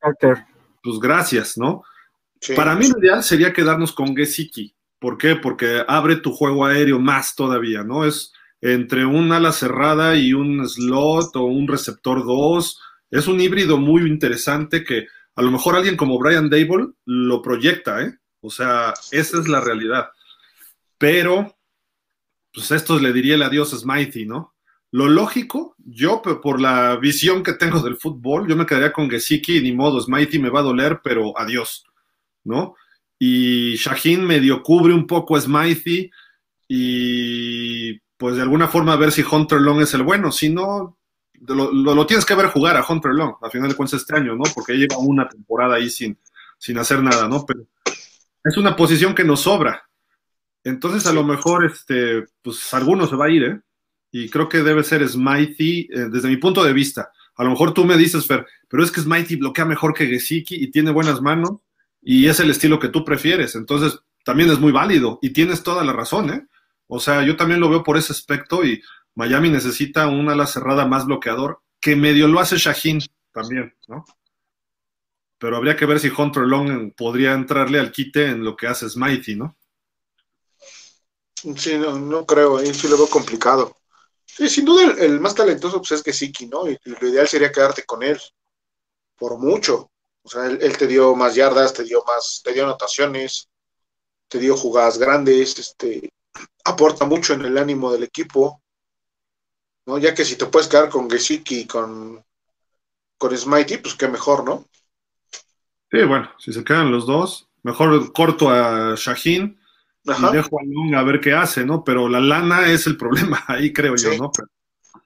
Carter. 0.00 0.44
Pues 0.82 1.00
gracias, 1.00 1.56
¿no? 1.56 1.82
Para 2.54 2.74
mí 2.74 2.86
lo 2.86 2.98
ideal 2.98 3.22
sería 3.22 3.54
quedarnos 3.54 3.92
con 3.92 4.14
Gesicki. 4.14 4.74
¿Por 4.98 5.16
qué? 5.16 5.34
Porque 5.36 5.82
abre 5.88 6.16
tu 6.16 6.30
juego 6.30 6.66
aéreo 6.66 6.98
más 6.98 7.34
todavía, 7.34 7.82
¿no? 7.82 8.04
Es 8.04 8.34
entre 8.60 9.06
un 9.06 9.32
ala 9.32 9.52
cerrada 9.52 10.14
y 10.14 10.34
un 10.34 10.68
slot 10.68 11.34
o 11.36 11.44
un 11.44 11.66
receptor 11.66 12.24
2. 12.24 12.82
Es 13.10 13.26
un 13.28 13.40
híbrido 13.40 13.78
muy 13.78 14.02
interesante 14.02 14.84
que 14.84 15.06
a 15.34 15.42
lo 15.42 15.50
mejor 15.50 15.76
alguien 15.76 15.96
como 15.96 16.18
Brian 16.18 16.50
Dable 16.50 16.88
lo 17.04 17.42
proyecta, 17.42 18.02
¿eh? 18.02 18.14
O 18.40 18.50
sea, 18.50 18.94
esa 19.10 19.38
es 19.38 19.48
la 19.48 19.60
realidad. 19.60 20.08
Pero, 20.98 21.56
pues 22.52 22.70
esto 22.70 22.98
le 22.98 23.12
diría 23.12 23.34
el 23.34 23.42
adiós 23.42 23.72
a 23.74 23.78
Smithy, 23.78 24.26
¿no? 24.26 24.54
Lo 24.92 25.08
lógico, 25.08 25.74
yo 25.78 26.22
por 26.22 26.60
la 26.60 26.96
visión 26.96 27.42
que 27.42 27.52
tengo 27.52 27.80
del 27.80 27.96
fútbol, 27.96 28.48
yo 28.48 28.56
me 28.56 28.64
quedaría 28.64 28.92
con 28.92 29.10
Gesicki, 29.10 29.60
ni 29.60 29.72
modo, 29.72 30.00
Smithy 30.00 30.38
me 30.38 30.48
va 30.48 30.60
a 30.60 30.64
doler, 30.64 31.00
pero 31.02 31.38
adiós, 31.38 31.84
¿no? 32.44 32.76
Y 33.18 33.76
Shaheen 33.76 34.24
medio 34.24 34.62
cubre 34.62 34.94
un 34.94 35.06
poco 35.06 35.36
a 35.36 35.40
Smithy 35.40 36.10
y 36.68 37.98
pues 38.16 38.36
de 38.36 38.42
alguna 38.42 38.68
forma 38.68 38.96
ver 38.96 39.12
si 39.12 39.22
Hunter 39.22 39.60
Long 39.60 39.82
es 39.82 39.92
el 39.94 40.02
bueno, 40.02 40.32
si 40.32 40.48
no, 40.48 40.98
lo, 41.46 42.06
tienes 42.06 42.24
que 42.24 42.34
ver 42.34 42.46
jugar 42.46 42.76
a 42.76 42.84
Hunter 42.86 43.12
Long, 43.12 43.34
a 43.42 43.50
final 43.50 43.68
de 43.68 43.74
cuentas 43.74 44.00
este 44.00 44.16
año, 44.16 44.34
¿no? 44.34 44.44
Porque 44.54 44.74
lleva 44.74 44.98
una 44.98 45.28
temporada 45.28 45.76
ahí 45.76 45.90
sin, 45.90 46.18
sin 46.58 46.78
hacer 46.78 47.02
nada, 47.02 47.28
¿no? 47.28 47.44
Pero 47.46 47.66
es 48.44 48.56
una 48.56 48.76
posición 48.76 49.14
que 49.14 49.24
nos 49.24 49.40
sobra. 49.40 49.88
Entonces, 50.64 51.06
a 51.06 51.12
lo 51.12 51.24
mejor, 51.24 51.64
este, 51.64 52.24
pues 52.42 52.72
alguno 52.74 53.06
se 53.06 53.16
va 53.16 53.26
a 53.26 53.30
ir, 53.30 53.42
¿eh? 53.44 53.60
Y 54.10 54.28
creo 54.30 54.48
que 54.48 54.62
debe 54.62 54.82
ser 54.82 55.06
Smithy, 55.06 55.88
eh, 55.92 56.08
desde 56.10 56.28
mi 56.28 56.36
punto 56.36 56.64
de 56.64 56.72
vista. 56.72 57.10
A 57.36 57.44
lo 57.44 57.50
mejor 57.50 57.74
tú 57.74 57.84
me 57.84 57.96
dices, 57.96 58.26
Fer, 58.26 58.46
pero 58.68 58.82
es 58.82 58.90
que 58.90 59.00
Smithy 59.00 59.36
bloquea 59.36 59.64
mejor 59.64 59.94
que 59.94 60.06
Gesicki 60.06 60.56
y 60.56 60.70
tiene 60.70 60.90
buenas 60.90 61.20
manos 61.20 61.58
y 62.02 62.26
es 62.26 62.40
el 62.40 62.50
estilo 62.50 62.78
que 62.78 62.88
tú 62.88 63.04
prefieres. 63.04 63.54
Entonces, 63.56 63.98
también 64.24 64.50
es 64.50 64.58
muy 64.58 64.72
válido 64.72 65.18
y 65.22 65.30
tienes 65.30 65.62
toda 65.62 65.84
la 65.84 65.92
razón, 65.92 66.30
¿eh? 66.30 66.46
O 66.88 67.00
sea, 67.00 67.24
yo 67.24 67.36
también 67.36 67.60
lo 67.60 67.68
veo 67.68 67.82
por 67.82 67.96
ese 67.96 68.12
aspecto 68.12 68.64
y 68.64 68.82
Miami 69.16 69.50
necesita 69.50 70.06
un 70.06 70.28
ala 70.28 70.46
cerrada 70.46 70.86
más 70.86 71.06
bloqueador, 71.06 71.62
que 71.80 71.96
medio 71.96 72.28
lo 72.28 72.38
hace 72.38 72.56
Shaheen 72.56 73.00
también, 73.32 73.74
¿no? 73.88 74.04
Pero 75.38 75.56
habría 75.56 75.76
que 75.76 75.86
ver 75.86 75.98
si 76.00 76.12
Hunter 76.16 76.44
Long 76.44 76.94
podría 76.94 77.32
entrarle 77.32 77.80
al 77.80 77.92
quite 77.92 78.26
en 78.26 78.44
lo 78.44 78.56
que 78.56 78.66
hace 78.66 78.88
Smithy, 78.88 79.36
¿no? 79.36 79.56
Sí, 81.56 81.76
no, 81.78 81.98
no 81.98 82.24
creo, 82.26 82.58
ahí 82.58 82.72
sí 82.74 82.88
lo 82.88 82.96
veo 82.96 83.08
complicado. 83.08 83.76
Sí, 84.24 84.48
sin 84.48 84.64
duda 84.64 84.94
el, 84.98 85.20
más 85.20 85.34
talentoso 85.34 85.78
pues, 85.78 85.92
es 85.92 86.02
que 86.02 86.12
Siki, 86.12 86.46
¿no? 86.46 86.68
Y, 86.68 86.78
lo 86.84 87.08
ideal 87.08 87.26
sería 87.26 87.52
quedarte 87.52 87.84
con 87.84 88.02
él, 88.02 88.20
por 89.16 89.38
mucho. 89.38 89.90
O 90.22 90.28
sea, 90.28 90.46
él, 90.46 90.58
él, 90.60 90.76
te 90.76 90.86
dio 90.86 91.14
más 91.14 91.34
yardas, 91.34 91.72
te 91.72 91.84
dio 91.84 92.02
más, 92.06 92.42
te 92.44 92.52
dio 92.52 92.64
anotaciones, 92.64 93.48
te 94.28 94.38
dio 94.38 94.56
jugadas 94.56 94.98
grandes, 94.98 95.58
este, 95.58 96.10
aporta 96.64 97.04
mucho 97.06 97.32
en 97.32 97.46
el 97.46 97.56
ánimo 97.56 97.92
del 97.92 98.02
equipo. 98.02 98.62
¿No? 99.86 99.98
Ya 99.98 100.14
que 100.14 100.24
si 100.24 100.36
te 100.36 100.46
puedes 100.46 100.68
quedar 100.68 100.88
con 100.88 101.10
Gesicki 101.10 101.60
y 101.60 101.66
con, 101.66 102.22
con 103.16 103.36
Smitey, 103.36 103.78
pues 103.78 103.94
qué 103.94 104.08
mejor, 104.08 104.44
¿no? 104.44 104.66
Sí, 105.90 106.02
bueno, 106.02 106.30
si 106.38 106.52
se 106.52 106.64
quedan 106.64 106.90
los 106.90 107.06
dos, 107.06 107.48
mejor 107.62 108.12
corto 108.12 108.50
a 108.50 108.94
Shaheen 108.96 109.58
y 110.04 110.32
dejo 110.32 110.60
a 110.60 110.64
Long 110.64 110.94
a 110.94 111.02
ver 111.02 111.20
qué 111.20 111.32
hace, 111.32 111.64
¿no? 111.64 111.84
Pero 111.84 112.08
la 112.08 112.20
lana 112.20 112.70
es 112.70 112.86
el 112.86 112.96
problema 112.96 113.44
ahí, 113.48 113.72
creo 113.72 113.96
yo, 113.96 114.16
¿no? 114.16 114.32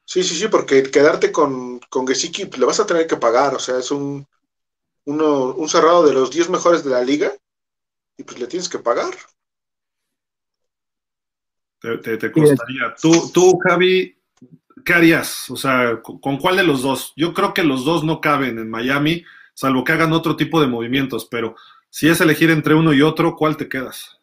Sí, 0.04 0.24
sí, 0.24 0.34
sí, 0.34 0.48
porque 0.48 0.82
quedarte 0.82 1.30
con, 1.30 1.78
con 1.88 2.06
Gesicki 2.06 2.46
pues, 2.46 2.58
le 2.58 2.66
vas 2.66 2.80
a 2.80 2.86
tener 2.86 3.06
que 3.06 3.16
pagar, 3.16 3.54
o 3.54 3.58
sea, 3.58 3.78
es 3.78 3.90
un, 3.90 4.26
uno, 5.04 5.54
un 5.54 5.68
cerrado 5.68 6.04
de 6.04 6.12
los 6.12 6.30
10 6.30 6.50
mejores 6.50 6.82
de 6.82 6.90
la 6.90 7.02
liga 7.02 7.32
y 8.16 8.24
pues 8.24 8.38
le 8.38 8.46
tienes 8.46 8.68
que 8.68 8.78
pagar. 8.78 9.14
Te, 11.80 12.18
te, 12.18 12.30
costaría. 12.30 12.94
Tú, 13.00 13.30
tú, 13.32 13.58
Javi, 13.58 14.19
¿qué 14.90 14.96
harías? 14.96 15.48
O 15.50 15.56
sea, 15.56 16.02
¿con 16.02 16.38
cuál 16.38 16.56
de 16.56 16.64
los 16.64 16.82
dos? 16.82 17.12
Yo 17.14 17.32
creo 17.32 17.54
que 17.54 17.62
los 17.62 17.84
dos 17.84 18.02
no 18.02 18.20
caben 18.20 18.58
en 18.58 18.68
Miami, 18.68 19.22
salvo 19.54 19.84
que 19.84 19.92
hagan 19.92 20.12
otro 20.12 20.34
tipo 20.34 20.60
de 20.60 20.66
movimientos, 20.66 21.28
pero 21.30 21.54
si 21.90 22.08
es 22.08 22.20
elegir 22.20 22.50
entre 22.50 22.74
uno 22.74 22.92
y 22.92 23.00
otro, 23.00 23.36
¿cuál 23.36 23.56
te 23.56 23.68
quedas? 23.68 24.20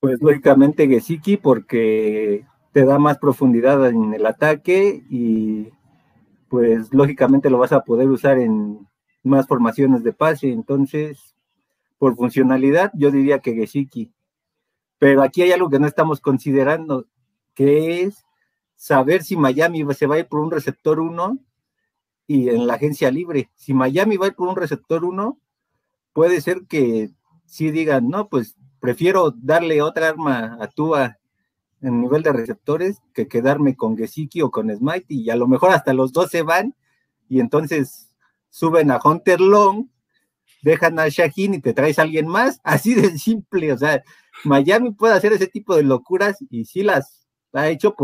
Pues 0.00 0.20
lógicamente 0.20 0.86
Gesicki, 0.86 1.38
porque 1.38 2.44
te 2.74 2.84
da 2.84 2.98
más 2.98 3.16
profundidad 3.16 3.86
en 3.88 4.12
el 4.12 4.26
ataque 4.26 5.02
y 5.08 5.70
pues 6.50 6.92
lógicamente 6.92 7.48
lo 7.48 7.56
vas 7.56 7.72
a 7.72 7.84
poder 7.84 8.10
usar 8.10 8.36
en 8.36 8.86
más 9.22 9.46
formaciones 9.46 10.04
de 10.04 10.12
pase, 10.12 10.52
entonces 10.52 11.34
por 11.96 12.16
funcionalidad 12.16 12.92
yo 12.92 13.10
diría 13.10 13.38
que 13.38 13.54
Gesicki. 13.54 14.12
Pero 14.98 15.22
aquí 15.22 15.40
hay 15.40 15.52
algo 15.52 15.70
que 15.70 15.78
no 15.78 15.86
estamos 15.86 16.20
considerando, 16.20 17.06
que 17.54 18.02
es 18.02 18.25
saber 18.76 19.24
si 19.24 19.36
Miami 19.36 19.84
se 19.94 20.06
va 20.06 20.16
a 20.16 20.18
ir 20.20 20.26
por 20.26 20.40
un 20.40 20.50
receptor 20.50 21.00
1 21.00 21.38
y 22.26 22.48
en 22.48 22.66
la 22.66 22.74
agencia 22.74 23.10
libre. 23.10 23.50
Si 23.54 23.74
Miami 23.74 24.16
va 24.16 24.26
a 24.26 24.28
ir 24.28 24.34
por 24.34 24.48
un 24.48 24.56
receptor 24.56 25.04
uno, 25.04 25.38
puede 26.12 26.40
ser 26.40 26.66
que 26.68 27.10
sí 27.46 27.70
digan, 27.70 28.08
no, 28.08 28.28
pues 28.28 28.56
prefiero 28.80 29.32
darle 29.36 29.82
otra 29.82 30.08
arma 30.08 30.58
a 30.60 30.68
Tua 30.68 31.18
en 31.80 32.00
nivel 32.00 32.22
de 32.22 32.32
receptores 32.32 32.98
que 33.12 33.28
quedarme 33.28 33.76
con 33.76 33.96
Gesicki 33.96 34.42
o 34.42 34.50
con 34.50 34.74
Smite 34.74 35.06
y 35.08 35.30
a 35.30 35.36
lo 35.36 35.46
mejor 35.46 35.70
hasta 35.70 35.92
los 35.92 36.12
dos 36.12 36.30
se 36.30 36.42
van 36.42 36.74
y 37.28 37.40
entonces 37.40 38.10
suben 38.50 38.90
a 38.90 38.98
Hunter 39.02 39.40
Long, 39.40 39.88
dejan 40.62 40.98
a 40.98 41.08
Shaheen 41.08 41.54
y 41.54 41.60
te 41.60 41.74
traes 41.74 41.98
a 41.98 42.02
alguien 42.02 42.26
más, 42.26 42.60
así 42.64 42.94
de 42.94 43.18
simple, 43.18 43.72
o 43.72 43.78
sea, 43.78 44.02
Miami 44.44 44.92
puede 44.92 45.14
hacer 45.14 45.32
ese 45.32 45.46
tipo 45.46 45.76
de 45.76 45.82
locuras 45.82 46.38
y 46.50 46.64
sí 46.64 46.82
las 46.82 47.26
ha 47.52 47.68
hecho 47.68 47.94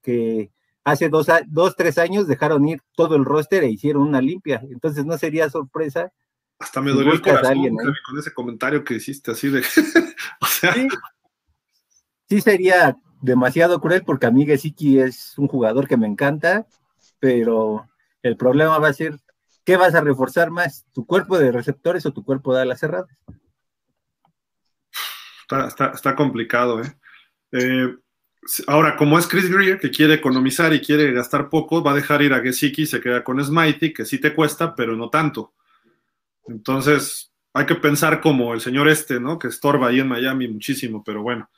porque 0.00 0.50
hace 0.84 1.08
dos, 1.08 1.26
dos, 1.48 1.76
tres 1.76 1.98
años 1.98 2.26
dejaron 2.26 2.66
ir 2.66 2.80
todo 2.96 3.16
el 3.16 3.24
roster 3.24 3.64
e 3.64 3.70
hicieron 3.70 4.02
una 4.02 4.20
limpia, 4.20 4.62
entonces 4.70 5.04
no 5.04 5.16
sería 5.18 5.50
sorpresa. 5.50 6.12
Hasta 6.58 6.80
me 6.80 6.90
dolió 6.90 7.12
el 7.12 7.22
corazón 7.22 7.76
con 8.06 8.18
ese 8.18 8.32
comentario 8.34 8.84
que 8.84 8.94
hiciste 8.94 9.30
así 9.30 9.48
de, 9.48 9.60
o 10.40 10.46
sea... 10.46 10.74
Sí, 10.74 10.88
sí 12.28 12.40
sería 12.40 12.96
demasiado 13.22 13.80
cruel 13.80 14.02
porque 14.04 14.26
a 14.26 14.30
mí 14.30 14.46
Gesicki 14.46 14.98
es 14.98 15.36
un 15.38 15.48
jugador 15.48 15.88
que 15.88 15.96
me 15.96 16.06
encanta, 16.06 16.66
pero 17.18 17.88
el 18.22 18.36
problema 18.36 18.78
va 18.78 18.88
a 18.88 18.92
ser, 18.92 19.18
¿qué 19.64 19.76
vas 19.76 19.94
a 19.94 20.00
reforzar 20.00 20.50
más? 20.50 20.86
¿Tu 20.92 21.06
cuerpo 21.06 21.38
de 21.38 21.52
receptores 21.52 22.04
o 22.06 22.12
tu 22.12 22.24
cuerpo 22.24 22.54
de 22.54 22.62
alas 22.62 22.80
cerradas? 22.80 23.10
Está, 25.50 26.14
complicado, 26.14 26.80
¿eh? 26.82 26.96
¿eh? 27.52 27.96
Ahora, 28.66 28.96
como 28.96 29.18
es 29.18 29.26
Chris 29.26 29.50
Greer, 29.50 29.78
que 29.78 29.90
quiere 29.90 30.14
economizar 30.14 30.72
y 30.72 30.80
quiere 30.80 31.12
gastar 31.12 31.48
poco, 31.50 31.82
va 31.82 31.92
a 31.92 31.94
dejar 31.94 32.22
ir 32.22 32.32
a 32.32 32.40
Gesicki 32.40 32.82
y 32.82 32.86
se 32.86 33.00
queda 33.00 33.22
con 33.22 33.42
Smitey, 33.42 33.92
que 33.92 34.04
sí 34.04 34.18
te 34.18 34.34
cuesta, 34.34 34.74
pero 34.74 34.96
no 34.96 35.10
tanto. 35.10 35.52
Entonces, 36.46 37.32
hay 37.52 37.66
que 37.66 37.74
pensar 37.74 38.20
como 38.20 38.54
el 38.54 38.60
señor 38.60 38.88
este, 38.88 39.20
¿no? 39.20 39.38
Que 39.38 39.48
estorba 39.48 39.88
ahí 39.88 40.00
en 40.00 40.08
Miami 40.08 40.48
muchísimo, 40.48 41.02
pero 41.04 41.22
bueno. 41.22 41.50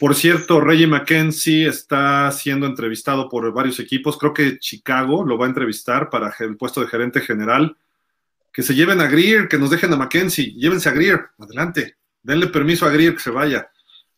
Por 0.00 0.14
cierto, 0.14 0.60
Reggie 0.60 0.88
McKenzie 0.88 1.68
está 1.68 2.30
siendo 2.32 2.66
entrevistado 2.66 3.28
por 3.28 3.52
varios 3.52 3.78
equipos. 3.78 4.18
Creo 4.18 4.34
que 4.34 4.58
Chicago 4.58 5.24
lo 5.24 5.38
va 5.38 5.46
a 5.46 5.48
entrevistar 5.48 6.10
para 6.10 6.34
el 6.40 6.56
puesto 6.56 6.80
de 6.80 6.88
gerente 6.88 7.20
general. 7.20 7.76
Que 8.52 8.62
se 8.62 8.74
lleven 8.74 9.00
a 9.00 9.06
Greer, 9.06 9.48
que 9.48 9.58
nos 9.58 9.70
dejen 9.70 9.92
a 9.92 9.96
McKenzie. 9.96 10.52
Llévense 10.54 10.88
a 10.88 10.92
Greer. 10.92 11.26
Adelante. 11.38 11.96
Denle 12.22 12.48
permiso 12.48 12.86
a 12.86 12.90
Greer 12.90 13.14
que 13.14 13.20
se 13.20 13.30
vaya. 13.30 13.70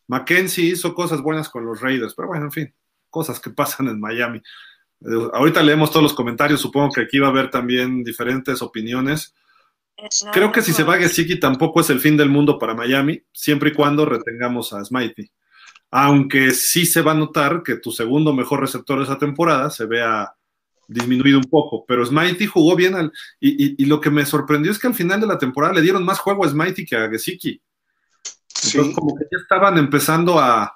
McKenzie 0.07 0.65
hizo 0.65 0.93
cosas 0.93 1.21
buenas 1.21 1.49
con 1.49 1.65
los 1.65 1.81
Raiders, 1.81 2.13
pero 2.15 2.29
bueno, 2.29 2.45
en 2.45 2.51
fin, 2.51 2.73
cosas 3.09 3.39
que 3.39 3.49
pasan 3.51 3.87
en 3.87 3.99
Miami. 3.99 4.39
Eh, 5.01 5.29
ahorita 5.33 5.61
leemos 5.61 5.91
todos 5.91 6.03
los 6.03 6.13
comentarios. 6.13 6.61
Supongo 6.61 6.91
que 6.93 7.01
aquí 7.01 7.19
va 7.19 7.27
a 7.27 7.31
haber 7.31 7.49
también 7.49 8.03
diferentes 8.03 8.61
opiniones. 8.61 9.33
Creo 10.31 10.51
que 10.51 10.61
si 10.61 10.73
se 10.73 10.83
va 10.83 10.97
Gesicki 10.97 11.39
tampoco 11.39 11.81
es 11.81 11.89
el 11.89 11.99
fin 11.99 12.17
del 12.17 12.29
mundo 12.29 12.59
para 12.59 12.75
Miami, 12.75 13.23
siempre 13.31 13.71
y 13.71 13.73
cuando 13.73 14.05
retengamos 14.05 14.71
a 14.73 14.85
Smitey 14.85 15.31
aunque 15.91 16.51
sí 16.51 16.85
se 16.85 17.01
va 17.01 17.13
a 17.13 17.15
notar 17.15 17.63
que 17.63 17.77
tu 17.77 17.91
segundo 17.91 18.33
mejor 18.33 18.59
receptor 18.59 18.97
de 18.97 19.05
esa 19.05 19.17
temporada 19.17 19.69
se 19.69 19.85
vea 19.85 20.33
disminuido 20.87 21.37
un 21.37 21.45
poco, 21.45 21.85
pero 21.85 22.05
Smitey 22.05 22.47
jugó 22.47 22.75
bien 22.75 22.95
al, 22.95 23.11
y, 23.41 23.83
lo 23.85 23.99
que 23.99 24.09
me 24.09 24.25
sorprendió 24.25 24.71
es 24.71 24.79
que 24.79 24.87
al 24.87 24.93
final 24.93 25.19
de 25.19 25.27
la 25.27 25.37
temporada 25.37 25.73
le 25.73 25.81
dieron 25.81 26.05
más 26.05 26.19
juego 26.19 26.45
a 26.45 26.49
Smitey 26.49 26.85
que 26.85 26.95
a 26.95 27.09
Gesicki. 27.09 27.61
Entonces, 28.63 28.95
como 28.95 29.15
que 29.15 29.25
ya 29.31 29.37
estaban 29.41 29.77
empezando 29.77 30.39
a, 30.39 30.73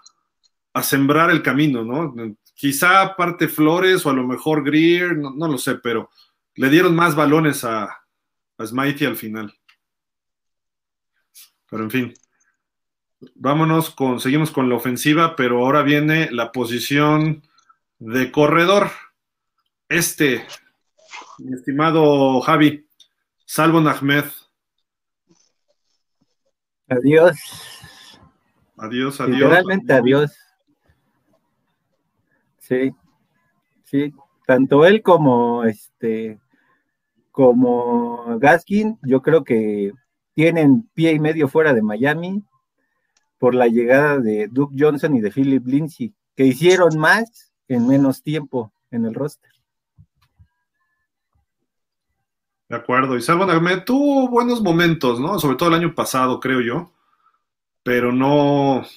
sembrar 0.82 1.30
el 1.32 1.42
camino, 1.42 1.84
¿no? 1.84 2.14
Quizá 2.54 3.16
parte 3.16 3.48
Flores 3.48 4.06
o 4.06 4.10
a 4.10 4.14
lo 4.14 4.26
mejor 4.26 4.64
Greer, 4.64 5.18
no, 5.18 5.48
lo 5.48 5.58
sé, 5.58 5.76
pero 5.76 6.10
le 6.56 6.70
dieron 6.70 6.96
más 6.96 7.16
balones 7.16 7.64
a, 7.64 7.84
a 8.58 8.66
Smitey 8.66 9.08
al 9.08 9.18
final. 9.18 9.54
Pero 11.70 11.84
en 11.84 11.92
fin. 11.92 12.14
Vámonos 13.36 13.90
con, 13.92 14.20
seguimos 14.20 14.52
con 14.52 14.70
la 14.70 14.76
ofensiva, 14.76 15.36
pero 15.36 15.60
ahora 15.60 15.84
viene 15.84 16.32
la 16.32 16.52
posición 16.52 17.44
de 18.00 18.32
corredor. 18.32 18.90
Este, 19.88 20.46
mi 21.38 21.56
estimado 21.56 22.42
Javi, 22.42 22.88
Salvo 23.46 23.80
Ahmed. 23.80 24.26
Adiós. 26.92 27.40
Adiós, 28.78 29.22
adiós. 29.22 29.40
Literalmente 29.40 29.94
adiós. 29.94 30.38
Sí, 32.60 32.92
sí. 33.86 34.14
Tanto 34.46 34.86
él 34.86 35.02
como 35.02 35.64
este, 35.64 36.38
como 37.32 38.38
Gaskin, 38.40 39.00
yo 39.04 39.22
creo 39.22 39.46
que 39.46 39.94
tienen 40.34 40.90
pie 40.94 41.14
y 41.14 41.20
medio 41.20 41.48
fuera 41.48 41.74
de 41.74 41.82
Miami 41.82 42.44
por 43.38 43.56
la 43.56 43.68
llegada 43.68 44.20
de 44.20 44.50
Duke 44.52 44.76
Johnson 44.78 45.16
y 45.16 45.22
de 45.22 45.32
Philip 45.32 45.66
Lindsay, 45.66 46.14
que 46.36 46.46
hicieron 46.46 47.00
más 47.00 47.54
en 47.70 47.88
menos 47.88 48.22
tiempo 48.22 48.74
en 48.90 49.06
el 49.06 49.14
roster. 49.14 49.51
De 52.72 52.78
acuerdo, 52.78 53.18
y 53.18 53.22
Salvo 53.22 53.44
Ahmed 53.44 53.84
tuvo 53.84 54.30
buenos 54.30 54.62
momentos, 54.62 55.20
¿no? 55.20 55.38
Sobre 55.40 55.58
todo 55.58 55.68
el 55.68 55.76
año 55.76 55.94
pasado, 55.94 56.40
creo 56.40 56.62
yo, 56.62 56.94
pero 57.84 58.14
no, 58.14 58.88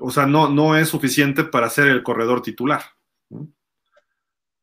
o 0.00 0.10
sea, 0.10 0.24
no, 0.24 0.48
no 0.48 0.74
es 0.74 0.88
suficiente 0.88 1.44
para 1.44 1.68
ser 1.68 1.88
el 1.88 2.02
corredor 2.02 2.40
titular. 2.40 2.82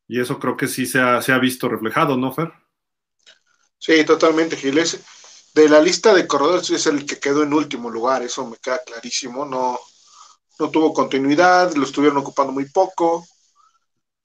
Y 0.07 0.19
eso 0.19 0.39
creo 0.39 0.57
que 0.57 0.67
sí 0.67 0.87
se 0.87 0.99
ha, 0.99 1.21
se 1.21 1.33
ha 1.33 1.37
visto 1.37 1.69
reflejado, 1.69 2.17
¿no, 2.17 2.31
Fer? 2.31 2.51
Sí, 3.77 4.03
totalmente, 4.03 4.57
Giles 4.57 4.99
de 5.53 5.69
la 5.69 5.79
lista 5.79 6.15
de 6.15 6.25
corredores 6.25 6.71
es 6.71 6.87
el 6.87 7.05
que 7.05 7.19
quedó 7.19 7.43
en 7.43 7.53
último 7.53 7.91
lugar, 7.91 8.23
eso 8.23 8.43
me 8.47 8.57
queda 8.57 8.79
clarísimo, 8.83 9.45
no, 9.45 9.79
no 10.57 10.69
tuvo 10.71 10.91
continuidad, 10.91 11.75
lo 11.75 11.83
estuvieron 11.83 12.17
ocupando 12.17 12.51
muy 12.51 12.65
poco, 12.71 13.23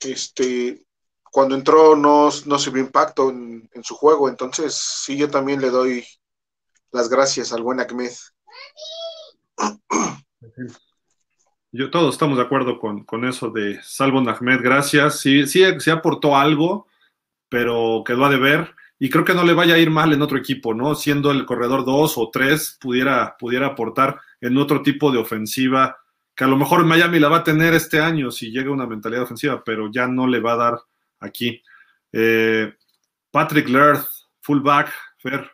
este, 0.01 0.87
cuando 1.31 1.55
entró 1.55 1.97
no, 1.97 2.31
no 2.47 2.59
se 2.59 2.71
vio 2.71 2.83
impacto 2.83 3.31
en, 3.31 3.69
su 3.83 3.95
juego, 3.95 4.29
entonces 4.29 4.75
sí, 4.75 5.17
yo 5.17 5.31
también 5.31 5.61
le 5.61 5.71
doy 5.71 6.05
las 6.91 7.09
gracias 7.09 7.53
al 7.53 7.63
buen 7.63 7.81
Ahmed. 7.81 8.11
Yo, 11.71 11.91
todos 11.91 12.15
estamos 12.15 12.39
de 12.39 12.45
acuerdo 12.45 12.79
con, 12.79 13.25
eso 13.25 13.51
de 13.51 13.81
Salvo 13.83 14.19
Ahmed, 14.19 14.61
gracias, 14.63 15.21
sí, 15.21 15.47
sí, 15.47 15.63
sí 15.79 15.91
aportó 15.91 16.37
algo, 16.37 16.87
pero 17.49 18.03
quedó 18.05 18.25
a 18.25 18.31
deber 18.31 18.75
y 18.99 19.11
creo 19.11 19.25
que 19.25 19.35
no 19.35 19.45
le 19.45 19.55
vaya 19.55 19.75
a 19.75 19.79
ir 19.79 19.91
mal 19.91 20.13
en 20.13 20.23
otro 20.23 20.39
equipo, 20.39 20.75
¿no? 20.75 20.95
Siendo 20.95 21.31
el 21.31 21.47
corredor 21.47 21.85
2 21.85 22.19
o 22.19 22.31
3, 22.31 22.79
pudiera, 22.81 23.37
pudiera 23.39 23.69
aportar 23.69 24.21
en 24.41 24.57
otro 24.57 24.83
tipo 24.83 25.13
de 25.13 25.19
ofensiva, 25.19 25.99
que 26.35 26.45
a 26.45 26.49
lo 26.49 26.57
mejor 26.57 26.85
Miami 26.85 27.21
la 27.21 27.29
va 27.29 27.39
a 27.39 27.45
tener 27.45 27.75
este 27.75 28.01
año 28.01 28.31
si 28.31 28.51
llega 28.51 28.73
una 28.73 28.87
mentalidad 28.87 29.23
ofensiva, 29.23 29.63
pero 29.65 29.91
ya 29.91 30.09
no 30.09 30.27
le 30.27 30.41
va 30.41 30.55
a 30.55 30.57
dar 30.57 30.79
aquí. 31.21 31.63
Eh, 32.13 32.73
Patrick 33.31 33.69
Lerth, 33.69 34.09
fullback, 34.41 34.93
Fer. 35.19 35.51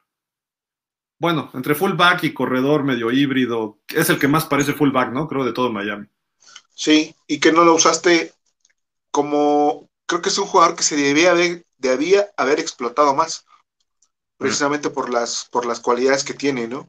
Bueno, 1.18 1.50
entre 1.54 1.74
fullback 1.74 2.24
y 2.24 2.34
corredor 2.34 2.84
medio 2.84 3.10
híbrido, 3.10 3.78
es 3.88 4.10
el 4.10 4.18
que 4.18 4.28
más 4.28 4.46
parece 4.46 4.74
fullback, 4.74 5.12
¿no? 5.12 5.26
Creo 5.28 5.44
de 5.44 5.52
todo 5.52 5.72
Miami. 5.72 6.06
Sí, 6.74 7.14
y 7.26 7.40
que 7.40 7.52
no 7.52 7.64
lo 7.64 7.74
usaste 7.74 8.32
como, 9.10 9.88
creo 10.06 10.20
que 10.20 10.28
es 10.28 10.38
un 10.38 10.46
jugador 10.46 10.76
que 10.76 10.82
se 10.82 10.96
debía 10.96 11.34
de 11.34 11.64
debía 11.84 12.30
haber 12.36 12.58
explotado 12.58 13.14
más, 13.14 13.44
precisamente 14.38 14.90
por 14.90 15.10
las, 15.10 15.46
por 15.50 15.66
las 15.66 15.80
cualidades 15.80 16.24
que 16.24 16.34
tiene, 16.34 16.66
¿no? 16.66 16.88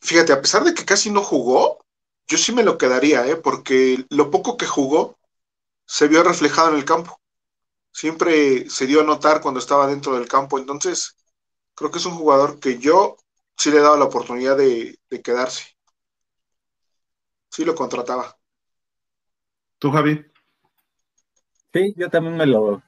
Fíjate, 0.00 0.32
a 0.32 0.40
pesar 0.40 0.64
de 0.64 0.74
que 0.74 0.84
casi 0.84 1.10
no 1.10 1.22
jugó, 1.22 1.84
yo 2.26 2.38
sí 2.38 2.52
me 2.52 2.62
lo 2.62 2.78
quedaría, 2.78 3.26
¿eh? 3.26 3.36
porque 3.36 4.04
lo 4.10 4.30
poco 4.30 4.56
que 4.56 4.66
jugó 4.66 5.16
se 5.86 6.08
vio 6.08 6.22
reflejado 6.22 6.70
en 6.70 6.76
el 6.76 6.84
campo. 6.84 7.20
Siempre 7.92 8.68
se 8.68 8.86
dio 8.86 9.00
a 9.00 9.04
notar 9.04 9.40
cuando 9.40 9.60
estaba 9.60 9.86
dentro 9.86 10.14
del 10.14 10.28
campo, 10.28 10.58
entonces 10.58 11.16
creo 11.74 11.90
que 11.90 11.98
es 11.98 12.06
un 12.06 12.14
jugador 12.14 12.58
que 12.58 12.78
yo 12.78 13.16
sí 13.56 13.70
le 13.70 13.78
he 13.78 13.80
dado 13.80 13.96
la 13.96 14.06
oportunidad 14.06 14.56
de, 14.56 14.98
de 15.10 15.22
quedarse. 15.22 15.64
Sí 17.50 17.64
lo 17.64 17.74
contrataba. 17.74 18.36
¿Tú, 19.78 19.92
Javi? 19.92 20.24
Sí, 21.72 21.94
yo 21.96 22.08
también 22.08 22.36
me 22.36 22.46
lo, 22.46 22.82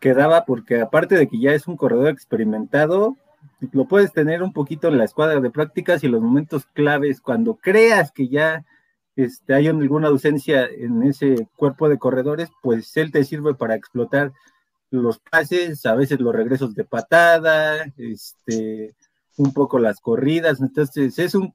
quedaba 0.00 0.44
porque 0.44 0.80
aparte 0.80 1.14
de 1.14 1.28
que 1.28 1.38
ya 1.38 1.52
es 1.52 1.68
un 1.68 1.76
corredor 1.76 2.08
experimentado, 2.08 3.16
lo 3.72 3.86
puedes 3.86 4.12
tener 4.12 4.42
un 4.42 4.52
poquito 4.52 4.88
en 4.88 4.98
la 4.98 5.04
escuadra 5.04 5.40
de 5.40 5.50
prácticas 5.50 6.02
y 6.02 6.08
los 6.08 6.20
momentos 6.20 6.66
claves 6.66 7.20
cuando 7.20 7.54
creas 7.56 8.10
que 8.10 8.28
ya 8.28 8.64
este, 9.22 9.54
hay 9.54 9.68
alguna 9.68 10.08
ausencia 10.08 10.66
en 10.66 11.02
ese 11.02 11.48
cuerpo 11.56 11.88
de 11.88 11.98
corredores, 11.98 12.50
pues 12.62 12.96
él 12.96 13.12
te 13.12 13.24
sirve 13.24 13.54
para 13.54 13.74
explotar 13.74 14.32
los 14.90 15.18
pases, 15.18 15.86
a 15.86 15.94
veces 15.94 16.20
los 16.20 16.34
regresos 16.34 16.74
de 16.74 16.84
patada, 16.84 17.92
este, 17.96 18.94
un 19.36 19.52
poco 19.52 19.78
las 19.78 20.00
corridas, 20.00 20.60
entonces 20.60 21.18
es 21.18 21.34
un 21.34 21.54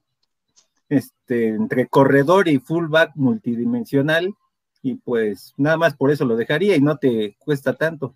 este, 0.88 1.48
entre 1.48 1.88
corredor 1.88 2.48
y 2.48 2.58
fullback 2.58 3.12
multidimensional 3.16 4.34
y 4.82 4.94
pues 4.94 5.52
nada 5.56 5.76
más 5.76 5.96
por 5.96 6.10
eso 6.10 6.24
lo 6.24 6.36
dejaría 6.36 6.76
y 6.76 6.80
no 6.80 6.96
te 6.96 7.36
cuesta 7.38 7.74
tanto. 7.74 8.14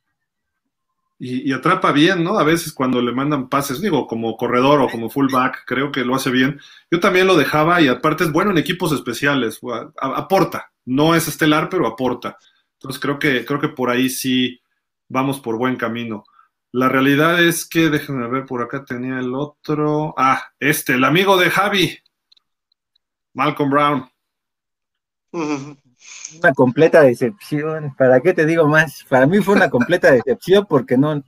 Y, 1.22 1.52
atrapa 1.52 1.92
bien, 1.92 2.24
¿no? 2.24 2.38
A 2.38 2.44
veces 2.44 2.72
cuando 2.72 3.02
le 3.02 3.12
mandan 3.12 3.50
pases, 3.50 3.82
digo, 3.82 4.06
como 4.06 4.38
corredor 4.38 4.80
o 4.80 4.88
como 4.88 5.10
fullback, 5.10 5.64
creo 5.66 5.92
que 5.92 6.02
lo 6.02 6.14
hace 6.14 6.30
bien. 6.30 6.58
Yo 6.90 6.98
también 6.98 7.26
lo 7.26 7.36
dejaba 7.36 7.78
y 7.82 7.88
aparte 7.88 8.24
es 8.24 8.32
bueno 8.32 8.52
en 8.52 8.58
equipos 8.58 8.90
especiales, 8.92 9.60
aporta, 10.00 10.72
no 10.86 11.14
es 11.14 11.28
estelar, 11.28 11.68
pero 11.68 11.86
aporta. 11.86 12.38
Entonces 12.78 12.98
creo 12.98 13.18
que, 13.18 13.44
creo 13.44 13.60
que 13.60 13.68
por 13.68 13.90
ahí 13.90 14.08
sí 14.08 14.62
vamos 15.08 15.40
por 15.40 15.58
buen 15.58 15.76
camino. 15.76 16.24
La 16.72 16.88
realidad 16.88 17.42
es 17.44 17.68
que, 17.68 17.90
déjenme 17.90 18.26
ver, 18.28 18.46
por 18.46 18.62
acá 18.62 18.86
tenía 18.86 19.18
el 19.18 19.34
otro. 19.34 20.14
Ah, 20.16 20.42
este, 20.58 20.94
el 20.94 21.04
amigo 21.04 21.36
de 21.36 21.50
Javi, 21.50 21.98
Malcolm 23.34 23.70
Brown. 23.70 24.10
Una 26.38 26.52
completa 26.52 27.02
decepción. 27.02 27.94
¿Para 27.96 28.20
qué 28.20 28.32
te 28.32 28.46
digo 28.46 28.66
más? 28.66 29.04
Para 29.08 29.26
mí 29.26 29.40
fue 29.40 29.54
una 29.54 29.70
completa 29.70 30.10
decepción 30.12 30.66
porque 30.68 30.96
no. 30.96 31.22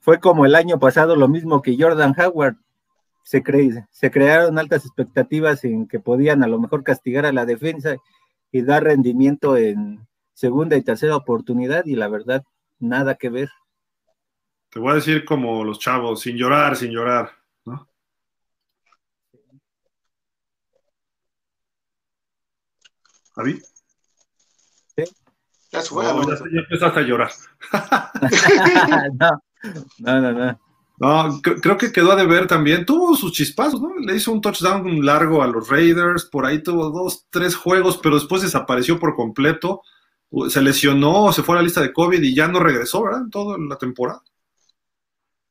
Fue 0.00 0.20
como 0.20 0.46
el 0.46 0.54
año 0.54 0.78
pasado, 0.78 1.16
lo 1.16 1.28
mismo 1.28 1.62
que 1.62 1.76
Jordan 1.78 2.14
Howard. 2.18 2.56
Se, 3.22 3.42
se 3.90 4.10
crearon 4.12 4.56
altas 4.56 4.86
expectativas 4.86 5.64
en 5.64 5.88
que 5.88 5.98
podían 5.98 6.44
a 6.44 6.46
lo 6.46 6.60
mejor 6.60 6.84
castigar 6.84 7.26
a 7.26 7.32
la 7.32 7.44
defensa 7.44 7.96
y 8.52 8.62
dar 8.62 8.84
rendimiento 8.84 9.56
en 9.56 10.06
segunda 10.32 10.76
y 10.76 10.82
tercera 10.82 11.16
oportunidad, 11.16 11.86
y 11.86 11.96
la 11.96 12.08
verdad, 12.08 12.44
nada 12.78 13.16
que 13.16 13.30
ver. 13.30 13.48
Te 14.68 14.78
voy 14.78 14.92
a 14.92 14.94
decir 14.96 15.24
como 15.24 15.64
los 15.64 15.78
chavos, 15.78 16.20
sin 16.20 16.36
llorar, 16.36 16.76
sin 16.76 16.90
llorar, 16.90 17.32
¿no? 17.64 17.88
¿Javi? 23.36 23.60
¿Sí? 24.96 25.04
Ya, 25.70 25.82
ya, 25.82 26.60
empezaste 26.60 27.00
a 27.00 27.02
llorar. 27.02 27.30
no, 29.98 30.20
no, 30.20 30.32
no. 30.32 30.60
no. 30.98 31.40
creo 31.42 31.76
que 31.76 31.92
quedó 31.92 32.12
a 32.12 32.16
deber 32.16 32.46
también. 32.46 32.86
Tuvo 32.86 33.14
sus 33.14 33.32
chispazos, 33.32 33.80
¿no? 33.80 33.94
Le 33.98 34.16
hizo 34.16 34.32
un 34.32 34.40
touchdown 34.40 35.04
largo 35.04 35.42
a 35.42 35.46
los 35.46 35.68
Raiders, 35.68 36.24
por 36.24 36.46
ahí 36.46 36.62
tuvo 36.62 36.90
dos, 36.90 37.26
tres 37.28 37.54
juegos, 37.54 37.98
pero 38.02 38.14
después 38.14 38.42
desapareció 38.42 38.98
por 38.98 39.14
completo. 39.14 39.82
Se 40.48 40.62
lesionó, 40.62 41.32
se 41.32 41.42
fue 41.42 41.54
a 41.54 41.58
la 41.58 41.64
lista 41.64 41.82
de 41.82 41.92
COVID 41.92 42.22
y 42.22 42.34
ya 42.34 42.48
no 42.48 42.58
regresó, 42.58 43.02
¿verdad? 43.02 43.22
En 43.22 43.30
toda 43.30 43.58
la 43.58 43.76
temporada. 43.76 44.22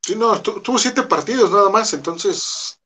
Sí, 0.02 0.16
no, 0.16 0.40
tuvo 0.42 0.78
siete 0.78 1.04
partidos 1.04 1.52
nada 1.52 1.70
más, 1.70 1.94
entonces 1.94 2.80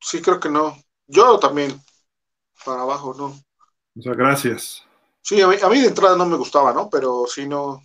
sí 0.00 0.20
creo 0.20 0.38
que 0.40 0.48
no. 0.48 0.76
Yo 1.06 1.38
también, 1.38 1.80
para 2.64 2.82
abajo, 2.82 3.14
no. 3.16 3.34
Muchas 3.94 4.16
gracias. 4.16 4.84
Sí, 5.22 5.40
a 5.40 5.48
mí, 5.48 5.80
de 5.80 5.86
entrada 5.86 6.16
no 6.16 6.26
me 6.26 6.36
gustaba, 6.36 6.72
¿no? 6.72 6.90
Pero 6.90 7.24
si 7.26 7.46
no, 7.46 7.82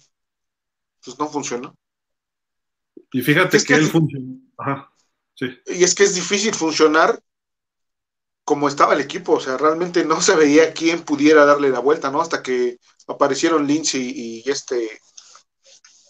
pues 1.04 1.18
no 1.18 1.28
funcionó. 1.28 1.76
Y 3.12 3.22
fíjate 3.22 3.64
que, 3.64 3.76
él 3.76 3.88
funcionó. 3.88 4.38
Ajá, 4.58 4.92
sí. 5.36 5.48
Y 5.68 5.84
es 5.84 5.96
que 5.96 6.04
es 6.04 6.16
difícil 6.16 6.54
funcionar 6.54 7.22
como 8.44 8.68
estaba 8.68 8.96
el 8.96 9.02
equipo, 9.02 9.34
o 9.34 9.40
sea, 9.40 9.58
realmente 9.58 10.04
no 10.04 10.22
se 10.22 10.36
veía 10.36 10.74
quién 10.74 11.04
pudiera 11.04 11.46
darle 11.46 11.70
la 11.70 11.80
vuelta, 11.80 12.10
¿no? 12.10 12.20
Hasta 12.20 12.42
que 12.42 12.80
aparecieron 13.08 13.68
Lindsay 13.68 14.12
y 14.16 14.50
este 14.50 15.00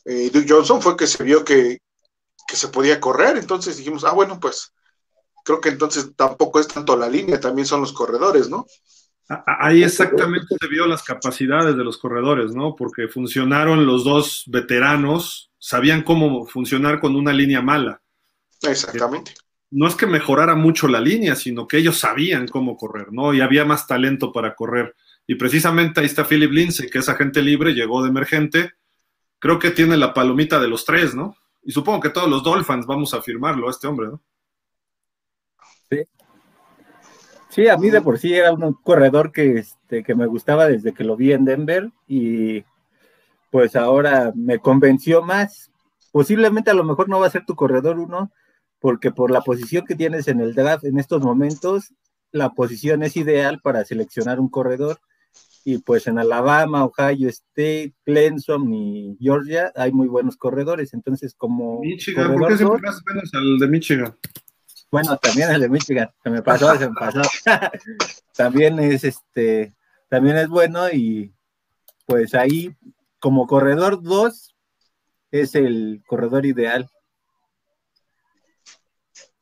eh, 0.05 0.29
Duke 0.31 0.47
Johnson 0.47 0.81
fue 0.81 0.95
que 0.95 1.05
se 1.05 1.21
vio 1.21 1.43
que, 1.43 1.79
que 2.47 2.55
se 2.55 2.69
podía 2.69 3.01
correr, 3.01 3.35
entonces 3.37 3.75
dijimos, 3.75 4.05
ah, 4.05 4.13
bueno, 4.13 4.39
pues 4.39 4.73
creo 5.43 5.59
que 5.59 5.67
entonces 5.67 6.15
tampoco 6.15 6.61
es 6.61 6.69
tanto 6.69 6.95
la 6.95 7.09
línea, 7.09 7.41
también 7.41 7.67
son 7.67 7.81
los 7.81 7.91
corredores, 7.91 8.49
¿no? 8.49 8.65
Ahí 9.45 9.83
exactamente 9.83 10.55
se 10.59 10.67
vio 10.67 10.87
las 10.87 11.03
capacidades 11.03 11.77
de 11.77 11.83
los 11.83 11.99
corredores, 11.99 12.55
¿no? 12.55 12.75
Porque 12.75 13.07
funcionaron 13.07 13.85
los 13.85 14.03
dos 14.03 14.43
veteranos, 14.47 15.51
sabían 15.59 16.01
cómo 16.01 16.47
funcionar 16.47 16.99
con 16.99 17.15
una 17.15 17.31
línea 17.31 17.61
mala. 17.61 18.01
Exactamente. 18.63 19.35
No 19.69 19.87
es 19.87 19.93
que 19.93 20.07
mejorara 20.07 20.55
mucho 20.55 20.87
la 20.87 20.99
línea, 20.99 21.35
sino 21.35 21.67
que 21.67 21.77
ellos 21.77 21.99
sabían 21.99 22.47
cómo 22.47 22.75
correr, 22.75 23.13
¿no? 23.13 23.31
Y 23.35 23.41
había 23.41 23.65
más 23.65 23.85
talento 23.85 24.31
para 24.31 24.55
correr. 24.55 24.95
Y 25.27 25.35
precisamente 25.35 25.99
ahí 25.99 26.07
está 26.07 26.25
Philip 26.25 26.51
Lindsay, 26.51 26.89
que 26.89 26.97
es 26.97 27.07
agente 27.07 27.43
libre, 27.43 27.75
llegó 27.75 28.01
de 28.01 28.09
emergente. 28.09 28.71
Creo 29.37 29.59
que 29.59 29.69
tiene 29.69 29.95
la 29.95 30.11
palomita 30.11 30.59
de 30.59 30.69
los 30.69 30.85
tres, 30.85 31.13
¿no? 31.13 31.37
Y 31.61 31.71
supongo 31.71 31.99
que 31.99 32.09
todos 32.09 32.27
los 32.27 32.41
Dolphins 32.41 32.87
vamos 32.87 33.13
a 33.13 33.21
firmarlo 33.21 33.67
a 33.67 33.71
este 33.71 33.85
hombre, 33.85 34.07
¿no? 34.07 34.23
Sí, 37.49 37.67
a 37.67 37.77
mí 37.77 37.89
de 37.89 38.01
por 38.01 38.19
sí 38.19 38.33
era 38.33 38.53
un 38.53 38.73
corredor 38.73 39.31
que, 39.31 39.57
este, 39.57 40.03
que 40.03 40.15
me 40.15 40.27
gustaba 40.27 40.67
desde 40.67 40.93
que 40.93 41.03
lo 41.03 41.15
vi 41.15 41.33
en 41.33 41.45
Denver 41.45 41.89
y 42.07 42.63
pues 43.49 43.75
ahora 43.75 44.31
me 44.35 44.59
convenció 44.59 45.23
más. 45.23 45.71
Posiblemente 46.11 46.69
a 46.69 46.75
lo 46.75 46.83
mejor 46.83 47.09
no 47.09 47.19
va 47.19 47.27
a 47.27 47.31
ser 47.31 47.45
tu 47.45 47.55
corredor 47.55 47.97
uno, 47.99 48.31
porque 48.79 49.11
por 49.11 49.31
la 49.31 49.41
posición 49.41 49.85
que 49.85 49.95
tienes 49.95 50.27
en 50.27 50.39
el 50.41 50.53
draft 50.53 50.85
en 50.85 50.99
estos 50.99 51.21
momentos, 51.21 51.93
la 52.31 52.51
posición 52.51 53.01
es 53.01 53.17
ideal 53.17 53.59
para 53.61 53.83
seleccionar 53.83 54.39
un 54.39 54.49
corredor. 54.49 54.99
Y 55.65 55.79
pues 55.79 56.07
en 56.07 56.17
Alabama, 56.19 56.85
Ohio 56.85 57.29
State, 57.29 57.93
Clemson 58.05 58.73
y 58.73 59.17
Georgia 59.19 59.71
hay 59.75 59.91
muy 59.91 60.07
buenos 60.07 60.37
corredores. 60.37 60.93
Entonces, 60.93 61.35
como. 61.35 61.81
Michigan, 61.81 62.33
¿por 62.33 62.47
qué 62.47 62.57
siempre 62.57 62.81
menos 63.07 63.33
al 63.33 63.59
de 63.59 63.67
Michigan? 63.67 64.15
Bueno, 64.91 65.17
también 65.17 65.51
el 65.51 65.61
de 65.61 65.69
Michigan, 65.69 66.11
se 66.23 66.29
me 66.29 66.41
pasó, 66.41 66.75
se 66.77 66.89
me 66.89 66.95
pasó. 66.95 67.21
también 68.35 68.79
es 68.79 69.03
este, 69.03 69.75
también 70.09 70.37
es 70.37 70.47
bueno 70.47 70.89
y 70.89 71.31
pues 72.05 72.33
ahí 72.33 72.75
como 73.19 73.45
corredor 73.45 74.01
2 74.01 74.55
es 75.31 75.53
el 75.53 76.01
corredor 76.07 76.45
ideal. 76.47 76.89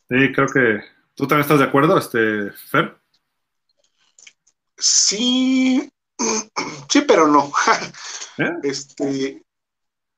Sí, 0.10 0.32
creo 0.34 0.48
que 0.48 0.84
tú 1.16 1.28
también 1.28 1.42
estás 1.42 1.60
de 1.60 1.66
acuerdo, 1.66 1.98
este 1.98 2.52
Fer. 2.52 2.98
Sí, 4.78 5.90
sí, 6.90 7.02
pero 7.02 7.28
no. 7.28 7.52
¿Eh? 8.38 8.52
Este, 8.64 9.44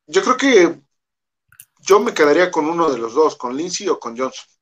yo 0.08 0.22
creo 0.24 0.38
que 0.38 0.82
yo 1.82 2.00
me 2.00 2.14
quedaría 2.14 2.50
con 2.50 2.66
uno 2.66 2.90
de 2.90 2.98
los 2.98 3.14
dos, 3.14 3.36
con 3.36 3.56
Lindsay 3.56 3.88
o 3.88 4.00
con 4.00 4.18
Johnson 4.18 4.59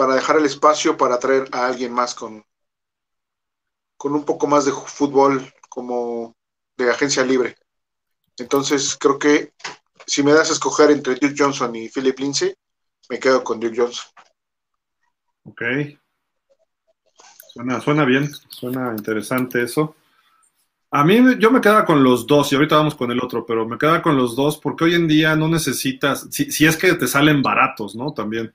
para 0.00 0.14
dejar 0.14 0.38
el 0.38 0.46
espacio 0.46 0.96
para 0.96 1.18
traer 1.18 1.46
a 1.52 1.66
alguien 1.66 1.92
más 1.92 2.14
con, 2.14 2.42
con 3.98 4.14
un 4.14 4.24
poco 4.24 4.46
más 4.46 4.64
de 4.64 4.72
fútbol 4.72 5.52
como 5.68 6.34
de 6.74 6.90
agencia 6.90 7.22
libre. 7.22 7.54
Entonces 8.38 8.96
creo 8.98 9.18
que 9.18 9.52
si 10.06 10.22
me 10.22 10.32
das 10.32 10.48
a 10.48 10.54
escoger 10.54 10.90
entre 10.90 11.16
Duke 11.16 11.34
Johnson 11.36 11.76
y 11.76 11.90
Philip 11.90 12.18
Lindsay, 12.18 12.54
me 13.10 13.18
quedo 13.18 13.44
con 13.44 13.60
Duke 13.60 13.76
Johnson. 13.76 14.06
Ok. 15.44 15.62
Suena, 17.52 17.78
suena 17.82 18.06
bien, 18.06 18.32
suena 18.48 18.94
interesante 18.96 19.62
eso. 19.62 19.96
A 20.92 21.04
mí 21.04 21.20
yo 21.38 21.50
me 21.50 21.60
quedaba 21.60 21.84
con 21.84 22.02
los 22.02 22.26
dos 22.26 22.50
y 22.50 22.54
ahorita 22.54 22.76
vamos 22.76 22.94
con 22.94 23.10
el 23.10 23.22
otro, 23.22 23.44
pero 23.44 23.68
me 23.68 23.76
quedaba 23.76 24.00
con 24.00 24.16
los 24.16 24.34
dos 24.34 24.56
porque 24.56 24.84
hoy 24.84 24.94
en 24.94 25.06
día 25.06 25.36
no 25.36 25.46
necesitas, 25.46 26.26
si, 26.30 26.50
si 26.50 26.64
es 26.64 26.78
que 26.78 26.94
te 26.94 27.06
salen 27.06 27.42
baratos, 27.42 27.94
¿no? 27.94 28.14
También. 28.14 28.54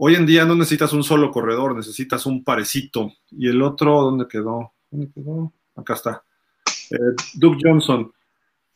Hoy 0.00 0.14
en 0.14 0.26
día 0.26 0.44
no 0.44 0.54
necesitas 0.54 0.92
un 0.92 1.02
solo 1.02 1.32
corredor, 1.32 1.74
necesitas 1.74 2.24
un 2.24 2.44
parecito. 2.44 3.14
Y 3.32 3.48
el 3.48 3.60
otro, 3.60 4.00
¿dónde 4.02 4.28
quedó? 4.28 4.72
¿Dónde 4.90 5.10
quedó? 5.12 5.52
Acá 5.74 5.94
está. 5.94 6.22
Eh, 6.92 7.14
Duke 7.34 7.58
Johnson. 7.60 8.12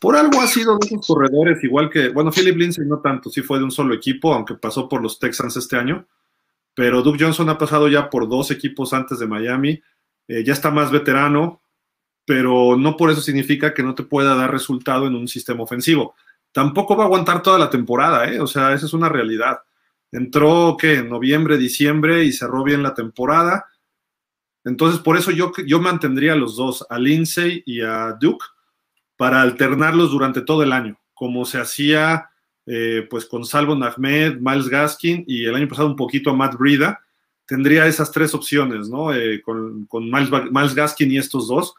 Por 0.01 0.17
algo 0.17 0.41
ha 0.41 0.49
sido 0.49 0.77
de 0.79 0.87
esos 0.89 1.07
corredores, 1.07 1.63
igual 1.63 1.89
que, 1.91 2.09
bueno, 2.09 2.33
Philip 2.33 2.57
Lindsay 2.57 2.85
no 2.85 2.99
tanto, 2.99 3.31
sí 3.31 3.41
fue 3.41 3.59
de 3.59 3.65
un 3.65 3.71
solo 3.71 3.95
equipo, 3.95 4.35
aunque 4.35 4.55
pasó 4.55 4.89
por 4.89 5.01
los 5.01 5.21
Texans 5.21 5.57
este 5.57 5.77
año. 5.77 6.09
Pero 6.75 7.03
Duke 7.03 7.23
Johnson 7.23 7.49
ha 7.51 7.57
pasado 7.57 7.87
ya 7.87 8.11
por 8.11 8.29
dos 8.29 8.51
equipos 8.51 8.93
antes 8.93 9.21
de 9.21 9.29
Miami. 9.29 9.81
Eh, 10.27 10.43
ya 10.43 10.53
está 10.53 10.73
más 10.73 10.91
veterano, 10.91 11.61
pero 12.27 12.77
no 12.77 12.97
por 12.97 13.13
eso 13.13 13.21
significa 13.21 13.73
que 13.73 13.85
no 13.85 13.95
te 13.95 14.03
pueda 14.03 14.35
dar 14.35 14.51
resultado 14.51 15.07
en 15.07 15.15
un 15.15 15.29
sistema 15.29 15.63
ofensivo. 15.63 16.17
Tampoco 16.51 16.97
va 16.97 17.05
a 17.05 17.07
aguantar 17.07 17.41
toda 17.45 17.61
la 17.61 17.71
temporada, 17.71 18.29
¿eh? 18.29 18.41
O 18.41 18.49
sea, 18.49 18.73
esa 18.75 18.87
es 18.87 18.93
una 18.93 19.09
realidad. 19.09 19.61
Entró, 20.13 20.77
¿qué? 20.79 20.97
En 20.97 21.09
noviembre, 21.09 21.57
diciembre 21.57 22.25
y 22.25 22.33
cerró 22.33 22.63
bien 22.63 22.83
la 22.83 22.95
temporada. 22.95 23.67
Entonces, 24.65 25.01
por 25.01 25.17
eso 25.17 25.31
yo, 25.31 25.53
yo 25.67 25.81
mantendría 25.81 26.35
a 26.35 26.37
los 26.37 26.57
dos, 26.57 26.87
a 26.89 26.99
Lindsay 26.99 27.63
y 27.67 27.81
a 27.81 28.13
Duke, 28.21 28.45
para 29.17 29.43
alternarlos 29.43 30.11
durante 30.11 30.43
todo 30.43 30.63
el 30.63 30.73
año, 30.73 30.99
como 31.15 31.45
se 31.45 31.59
hacía 31.59 32.29
eh, 32.67 33.07
pues 33.11 33.27
con 33.27 33.45
Salvo 33.45 33.73
Ahmed, 33.73 34.37
Miles 34.39 34.69
Gaskin 34.69 35.25
y 35.27 35.47
el 35.47 35.55
año 35.55 35.69
pasado 35.69 35.89
un 35.89 35.97
poquito 35.97 36.31
a 36.31 36.35
Matt 36.35 36.57
Brida. 36.57 37.01
Tendría 37.47 37.87
esas 37.87 38.13
tres 38.13 38.35
opciones, 38.35 38.89
¿no? 38.89 39.13
Eh, 39.13 39.43
con, 39.43 39.87
con 39.87 40.11
Miles, 40.11 40.31
Miles 40.51 40.75
Gaskin 40.75 41.11
y 41.11 41.19
estos 41.19 41.49
dos. 41.49 41.75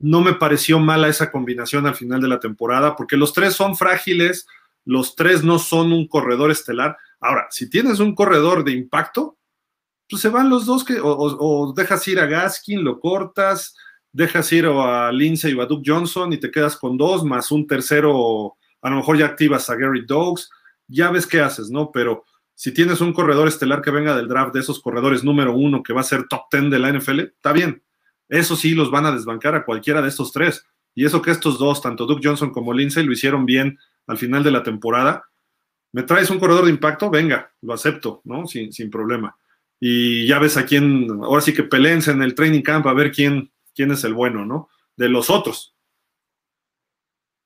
No 0.00 0.22
me 0.22 0.34
pareció 0.34 0.80
mala 0.80 1.08
esa 1.08 1.30
combinación 1.30 1.86
al 1.86 1.94
final 1.94 2.20
de 2.20 2.28
la 2.28 2.40
temporada, 2.40 2.96
porque 2.96 3.16
los 3.16 3.32
tres 3.32 3.54
son 3.54 3.76
frágiles, 3.76 4.46
los 4.84 5.14
tres 5.14 5.44
no 5.44 5.58
son 5.58 5.92
un 5.92 6.08
corredor 6.08 6.50
estelar. 6.50 6.96
Ahora, 7.24 7.46
si 7.48 7.70
tienes 7.70 8.00
un 8.00 8.14
corredor 8.14 8.64
de 8.64 8.72
impacto, 8.72 9.38
pues 10.10 10.20
se 10.20 10.28
van 10.28 10.50
los 10.50 10.66
dos 10.66 10.84
que, 10.84 10.98
o, 11.02 11.72
dejas 11.74 12.06
ir 12.06 12.20
a 12.20 12.26
Gaskin, 12.26 12.84
lo 12.84 13.00
cortas, 13.00 13.74
dejas 14.12 14.52
ir 14.52 14.66
a 14.66 15.10
Lindsay 15.10 15.54
o 15.54 15.62
a 15.62 15.66
Duke 15.66 15.90
Johnson 15.90 16.34
y 16.34 16.36
te 16.36 16.50
quedas 16.50 16.76
con 16.76 16.98
dos, 16.98 17.24
más 17.24 17.50
un 17.50 17.66
tercero 17.66 18.56
a 18.82 18.90
lo 18.90 18.96
mejor 18.96 19.16
ya 19.16 19.24
activas 19.24 19.70
a 19.70 19.76
Gary 19.76 20.04
Dogs, 20.06 20.50
ya 20.86 21.10
ves 21.10 21.26
qué 21.26 21.40
haces, 21.40 21.70
¿no? 21.70 21.90
Pero 21.90 22.24
si 22.54 22.72
tienes 22.72 23.00
un 23.00 23.14
corredor 23.14 23.48
estelar 23.48 23.80
que 23.80 23.90
venga 23.90 24.14
del 24.14 24.28
draft 24.28 24.52
de 24.52 24.60
esos 24.60 24.78
corredores 24.78 25.24
número 25.24 25.54
uno 25.54 25.82
que 25.82 25.94
va 25.94 26.02
a 26.02 26.04
ser 26.04 26.28
top 26.28 26.42
ten 26.50 26.68
de 26.68 26.78
la 26.78 26.92
NFL, 26.92 27.20
está 27.20 27.52
bien. 27.52 27.82
Eso 28.28 28.54
sí, 28.54 28.74
los 28.74 28.90
van 28.90 29.06
a 29.06 29.12
desbancar 29.12 29.54
a 29.54 29.64
cualquiera 29.64 30.02
de 30.02 30.08
estos 30.08 30.30
tres. 30.30 30.66
Y 30.94 31.06
eso 31.06 31.22
que 31.22 31.30
estos 31.30 31.58
dos, 31.58 31.80
tanto 31.80 32.04
Duke 32.04 32.20
Johnson 32.22 32.50
como 32.50 32.74
Lindsay, 32.74 33.02
lo 33.02 33.12
hicieron 33.12 33.46
bien 33.46 33.78
al 34.06 34.18
final 34.18 34.44
de 34.44 34.50
la 34.50 34.62
temporada. 34.62 35.24
¿Me 35.94 36.02
traes 36.02 36.28
un 36.28 36.40
corredor 36.40 36.64
de 36.64 36.72
impacto? 36.72 37.08
Venga, 37.08 37.52
lo 37.60 37.72
acepto, 37.72 38.20
¿no? 38.24 38.48
Sin, 38.48 38.72
sin 38.72 38.90
problema. 38.90 39.38
Y 39.78 40.26
ya 40.26 40.40
ves 40.40 40.56
a 40.56 40.66
quién, 40.66 41.08
ahora 41.22 41.40
sí 41.40 41.54
que 41.54 41.62
peleense 41.62 42.10
en 42.10 42.20
el 42.20 42.34
training 42.34 42.62
camp 42.62 42.84
a 42.88 42.92
ver 42.92 43.12
quién, 43.12 43.52
quién 43.72 43.92
es 43.92 44.02
el 44.02 44.12
bueno, 44.12 44.44
¿no? 44.44 44.68
De 44.96 45.08
los 45.08 45.30
otros. 45.30 45.76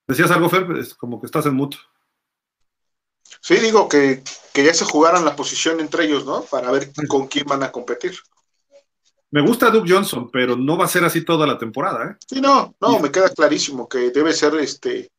¿Decías 0.07 0.31
algo, 0.31 0.49
Fer? 0.49 0.67
Es 0.79 0.95
como 0.95 1.21
que 1.21 1.27
estás 1.27 1.45
en 1.45 1.57
mutuo. 1.57 1.79
Sí, 3.43 3.57
digo 3.57 3.87
que, 3.87 4.23
que 4.55 4.65
ya 4.65 4.73
se 4.73 4.87
jugaran 4.87 5.27
la 5.27 5.37
posición 5.37 5.79
entre 5.81 6.07
ellos, 6.07 6.25
¿no? 6.25 6.41
Para 6.41 6.71
ver 6.71 6.91
con 7.07 7.27
quién 7.27 7.45
van 7.45 7.65
a 7.65 7.71
competir. 7.71 8.17
Me 9.31 9.43
gusta 9.43 9.69
Duke 9.69 9.93
Johnson, 9.93 10.31
pero 10.33 10.57
no 10.57 10.79
va 10.79 10.87
a 10.87 10.89
ser 10.89 11.05
así 11.05 11.23
toda 11.23 11.47
la 11.47 11.59
temporada, 11.59 12.13
¿eh? 12.13 12.17
Sí, 12.27 12.41
no, 12.41 12.75
no, 12.81 12.99
me 12.99 13.13
queda 13.13 13.29
clarísimo 13.29 13.87
que 13.87 14.11
debe 14.11 14.33
ser 14.33 14.55
este 14.55 15.11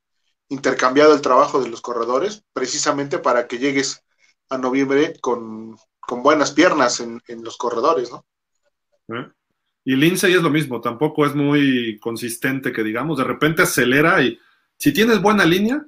intercambiado 0.49 1.13
el 1.13 1.21
trabajo 1.21 1.61
de 1.61 1.69
los 1.69 1.81
corredores, 1.81 2.43
precisamente 2.53 3.19
para 3.19 3.47
que 3.47 3.59
llegues 3.59 4.03
a 4.49 4.57
noviembre 4.57 5.13
con, 5.21 5.77
con 5.99 6.23
buenas 6.23 6.51
piernas 6.51 6.99
en, 6.99 7.21
en, 7.27 7.43
los 7.43 7.55
corredores, 7.55 8.11
¿no? 8.11 8.25
¿Eh? 9.15 9.29
Y 9.85 9.95
Lindsay 9.95 10.33
es 10.33 10.41
lo 10.41 10.49
mismo, 10.49 10.81
tampoco 10.81 11.25
es 11.25 11.35
muy 11.35 11.99
consistente 11.99 12.71
que 12.71 12.83
digamos, 12.83 13.17
de 13.17 13.23
repente 13.23 13.61
acelera 13.61 14.21
y 14.21 14.37
si 14.77 14.91
tienes 14.91 15.21
buena 15.21 15.45
línea, 15.45 15.85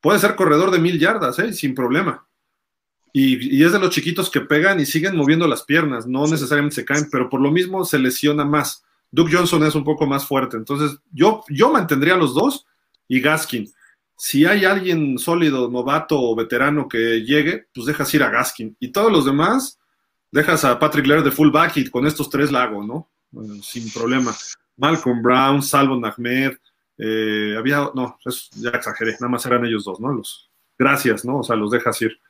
puede 0.00 0.18
ser 0.18 0.36
corredor 0.36 0.70
de 0.70 0.78
mil 0.78 0.98
yardas, 0.98 1.38
¿eh? 1.38 1.52
sin 1.52 1.74
problema. 1.74 2.26
Y, 3.12 3.58
y, 3.58 3.64
es 3.64 3.72
de 3.72 3.78
los 3.78 3.90
chiquitos 3.90 4.28
que 4.28 4.40
pegan 4.40 4.80
y 4.80 4.86
siguen 4.86 5.16
moviendo 5.16 5.46
las 5.46 5.62
piernas, 5.62 6.06
no 6.06 6.26
necesariamente 6.26 6.76
se 6.76 6.84
caen, 6.84 7.08
pero 7.10 7.30
por 7.30 7.40
lo 7.40 7.50
mismo 7.50 7.84
se 7.84 7.98
lesiona 7.98 8.44
más. 8.44 8.84
Duke 9.10 9.32
Johnson 9.32 9.64
es 9.64 9.74
un 9.76 9.84
poco 9.84 10.06
más 10.06 10.26
fuerte, 10.26 10.56
entonces 10.56 10.98
yo, 11.12 11.44
yo 11.48 11.70
mantendría 11.70 12.14
a 12.14 12.18
los 12.18 12.34
dos 12.34 12.66
y 13.08 13.20
Gaskin. 13.20 13.72
Si 14.16 14.46
hay 14.46 14.64
alguien 14.64 15.18
sólido, 15.18 15.68
novato 15.70 16.20
o 16.20 16.36
veterano 16.36 16.88
que 16.88 17.22
llegue, 17.22 17.66
pues 17.74 17.86
dejas 17.86 18.12
ir 18.14 18.22
a 18.22 18.30
Gaskin. 18.30 18.76
Y 18.80 18.92
todos 18.92 19.10
los 19.10 19.24
demás, 19.24 19.80
dejas 20.30 20.64
a 20.64 20.78
Patrick 20.78 21.06
Laird 21.06 21.24
de 21.24 21.30
fullback 21.30 21.76
y 21.76 21.90
con 21.90 22.06
estos 22.06 22.30
tres 22.30 22.50
lago, 22.50 22.84
¿no? 22.84 23.10
Bueno, 23.30 23.54
sin 23.62 23.90
problema. 23.92 24.32
Malcolm 24.76 25.22
Brown, 25.22 25.62
Salvo 25.62 26.00
Ahmed, 26.04 26.54
eh, 26.98 27.54
había, 27.58 27.90
no, 27.94 28.18
ya 28.52 28.70
exageré, 28.70 29.12
nada 29.12 29.28
más 29.28 29.46
eran 29.46 29.64
ellos 29.64 29.84
dos, 29.84 30.00
¿no? 30.00 30.12
Los, 30.12 30.50
gracias, 30.78 31.24
¿no? 31.24 31.38
O 31.38 31.42
sea, 31.42 31.56
los 31.56 31.70
dejas 31.70 32.00
ir. 32.02 32.20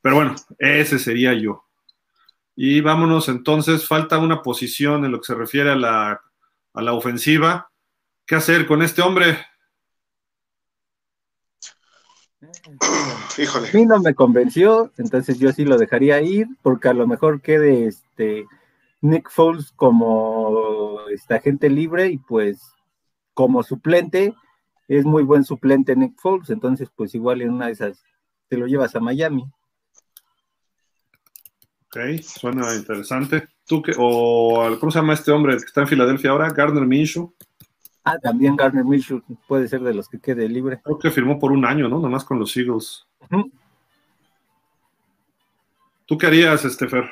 Pero 0.00 0.16
bueno, 0.16 0.34
ese 0.58 0.98
sería 0.98 1.34
yo. 1.34 1.64
Y 2.56 2.80
vámonos 2.80 3.28
entonces, 3.28 3.86
falta 3.86 4.18
una 4.18 4.42
posición 4.42 5.04
en 5.04 5.12
lo 5.12 5.20
que 5.20 5.26
se 5.26 5.34
refiere 5.34 5.70
a 5.70 5.76
la, 5.76 6.20
a 6.72 6.82
la 6.82 6.92
ofensiva. 6.92 7.70
¿Qué 8.26 8.34
hacer 8.34 8.66
con 8.66 8.82
este 8.82 9.02
hombre? 9.02 9.38
Híjole. 13.38 13.68
A 13.68 13.72
mí 13.72 13.86
no 13.86 14.00
me 14.00 14.14
convenció, 14.14 14.92
entonces 14.96 15.38
yo 15.38 15.52
sí 15.52 15.64
lo 15.64 15.78
dejaría 15.78 16.20
ir, 16.20 16.48
porque 16.62 16.88
a 16.88 16.94
lo 16.94 17.06
mejor 17.06 17.40
quede 17.40 17.86
este 17.86 18.46
Nick 19.00 19.30
Foles 19.30 19.72
como 19.72 21.00
esta 21.10 21.36
agente 21.36 21.68
libre 21.68 22.08
y 22.08 22.18
pues 22.18 22.60
como 23.34 23.62
suplente, 23.62 24.34
es 24.88 25.04
muy 25.04 25.22
buen 25.22 25.44
suplente 25.44 25.96
Nick 25.96 26.18
Foles, 26.20 26.50
entonces 26.50 26.88
pues 26.94 27.14
igual 27.14 27.42
en 27.42 27.50
una 27.50 27.66
de 27.66 27.72
esas 27.72 28.02
te 28.48 28.56
lo 28.56 28.66
llevas 28.66 28.94
a 28.94 29.00
Miami. 29.00 29.44
Ok, 31.86 32.20
suena 32.22 32.74
interesante. 32.74 33.48
¿Tú 33.66 33.82
qué, 33.82 33.92
o 33.96 34.76
cómo 34.78 34.90
se 34.92 34.98
llama 34.98 35.14
este 35.14 35.30
hombre 35.30 35.56
que 35.56 35.64
está 35.64 35.82
en 35.82 35.88
Filadelfia 35.88 36.30
ahora? 36.30 36.50
Gardner 36.50 36.86
Minshew. 36.86 37.34
Ah, 38.04 38.18
también 38.18 38.54
Gardner 38.54 38.84
Minshew 38.84 39.22
puede 39.48 39.66
ser 39.66 39.80
de 39.80 39.94
los 39.94 40.08
que 40.08 40.20
quede 40.20 40.46
libre. 40.46 40.78
Creo 40.84 40.98
que 40.98 41.10
firmó 41.10 41.38
por 41.38 41.52
un 41.52 41.64
año, 41.64 41.88
¿no? 41.88 41.98
Nomás 41.98 42.22
con 42.22 42.38
los 42.38 42.54
Eagles. 42.54 43.06
Uh 43.30 43.36
-huh. 43.36 43.52
¿Tú 46.06 46.18
qué 46.18 46.26
harías, 46.26 46.62
Estefer? 46.66 47.10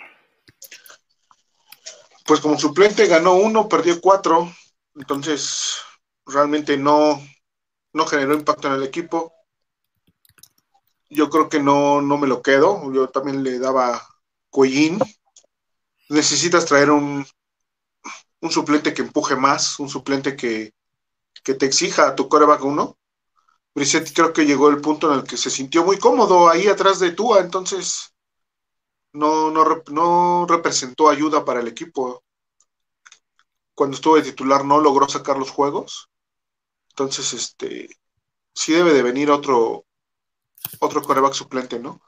Pues 2.27 2.41
como 2.41 2.59
suplente 2.59 3.07
ganó 3.07 3.35
uno, 3.35 3.69
perdió 3.69 4.01
cuatro, 4.03 4.53
entonces 4.95 5.79
realmente 6.27 6.77
no, 6.77 7.19
no 7.95 8.07
generó 8.07 8.35
impacto 8.35 8.69
en 8.69 8.75
el 8.75 8.83
equipo. 8.83 9.33
Yo 11.09 11.31
creo 11.31 11.49
que 11.49 11.61
no, 11.61 12.03
no 12.03 12.19
me 12.19 12.27
lo 12.27 12.43
quedo. 12.43 12.93
Yo 12.93 13.09
también 13.09 13.43
le 13.43 13.59
daba 13.59 14.03
Cuellín. 14.51 14.99
Necesitas 16.11 16.67
traer 16.67 16.91
un, 16.91 17.27
un 18.41 18.51
suplente 18.51 18.93
que 18.93 19.03
empuje 19.03 19.37
más, 19.37 19.79
un 19.79 19.89
suplente 19.89 20.37
que, 20.37 20.75
que 21.43 21.55
te 21.55 21.67
exija 21.67 22.09
a 22.09 22.15
tu 22.15 22.29
coreback 22.29 22.65
uno. 22.65 22.99
Brissett 23.75 24.13
creo 24.15 24.33
que 24.33 24.45
llegó 24.45 24.69
el 24.69 24.81
punto 24.81 25.13
en 25.13 25.21
el 25.21 25.25
que 25.25 25.37
se 25.37 25.51
sintió 25.51 25.85
muy 25.85 25.99
cómodo 25.99 26.49
ahí 26.49 26.67
atrás 26.69 26.99
de 27.01 27.13
Tua, 27.13 27.41
entonces 27.41 28.15
no, 29.13 29.51
no, 29.51 29.83
no 29.91 30.47
representó 30.49 31.09
ayuda 31.09 31.45
para 31.45 31.61
el 31.61 31.69
equipo. 31.69 32.23
Cuando 33.75 33.97
estuvo 33.97 34.17
de 34.17 34.23
titular 34.23 34.65
no 34.65 34.81
logró 34.81 35.09
sacar 35.09 35.39
los 35.39 35.51
juegos. 35.51 36.11
Entonces, 36.91 37.33
este, 37.33 37.89
sí 38.55 38.73
debe 38.73 38.93
de 38.93 39.03
venir 39.03 39.31
otro, 39.31 39.87
otro 40.81 41.03
coreback 41.03 41.33
suplente, 41.33 41.79
¿no? 41.79 42.01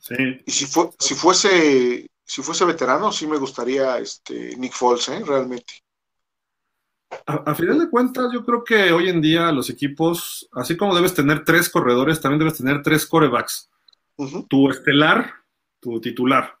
Sí. 0.00 0.42
Y 0.44 0.50
si, 0.50 0.66
fue, 0.66 0.90
si 0.98 1.14
fuese 1.14 2.10
si 2.28 2.42
fuese 2.42 2.66
veterano, 2.66 3.10
sí 3.10 3.26
me 3.26 3.38
gustaría 3.38 3.98
este 3.98 4.54
Nick 4.58 4.74
Foles, 4.74 5.08
¿eh? 5.08 5.22
realmente. 5.24 5.82
A, 7.26 7.34
a, 7.50 7.54
final 7.54 7.78
de 7.78 7.88
cuentas, 7.88 8.32
yo 8.32 8.44
creo 8.44 8.64
que 8.64 8.92
hoy 8.92 9.08
en 9.08 9.20
día 9.20 9.50
los 9.52 9.70
equipos, 9.70 10.48
así 10.52 10.76
como 10.76 10.94
debes 10.94 11.14
tener 11.14 11.44
tres 11.44 11.68
corredores, 11.68 12.20
también 12.20 12.40
debes 12.40 12.58
tener 12.58 12.82
tres 12.82 13.06
corebacks. 13.06 13.70
Uh 14.16 14.26
-huh. 14.26 14.48
Tu 14.48 14.70
estelar, 14.70 15.34
tu 15.80 16.00
titular, 16.00 16.58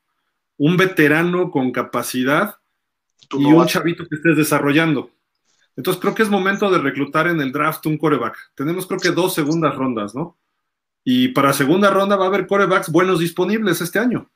un 0.56 0.76
veterano 0.76 1.50
con 1.50 1.70
capacidad 1.72 2.56
y 3.30 3.44
un 3.44 3.66
chavito 3.66 4.06
que 4.08 4.16
estés 4.16 4.36
desarrollando. 4.36 5.10
Entonces 5.76 6.00
creo 6.00 6.14
que 6.14 6.22
es 6.22 6.30
momento 6.30 6.70
de 6.70 6.78
reclutar 6.78 7.28
en 7.28 7.40
el 7.40 7.52
draft 7.52 7.86
un 7.86 7.98
coreback. 7.98 8.36
Tenemos 8.54 8.86
creo 8.86 8.98
que 8.98 9.10
dos 9.10 9.34
segundas 9.34 9.76
rondas, 9.76 10.14
¿no? 10.14 10.36
Y 11.04 11.28
para 11.28 11.52
segunda 11.52 11.90
ronda 11.90 12.16
va 12.16 12.24
a 12.24 12.28
haber 12.28 12.46
corebacks 12.46 12.90
buenos 12.90 13.20
disponibles 13.20 13.80
este 13.80 13.98
año. 13.98 14.28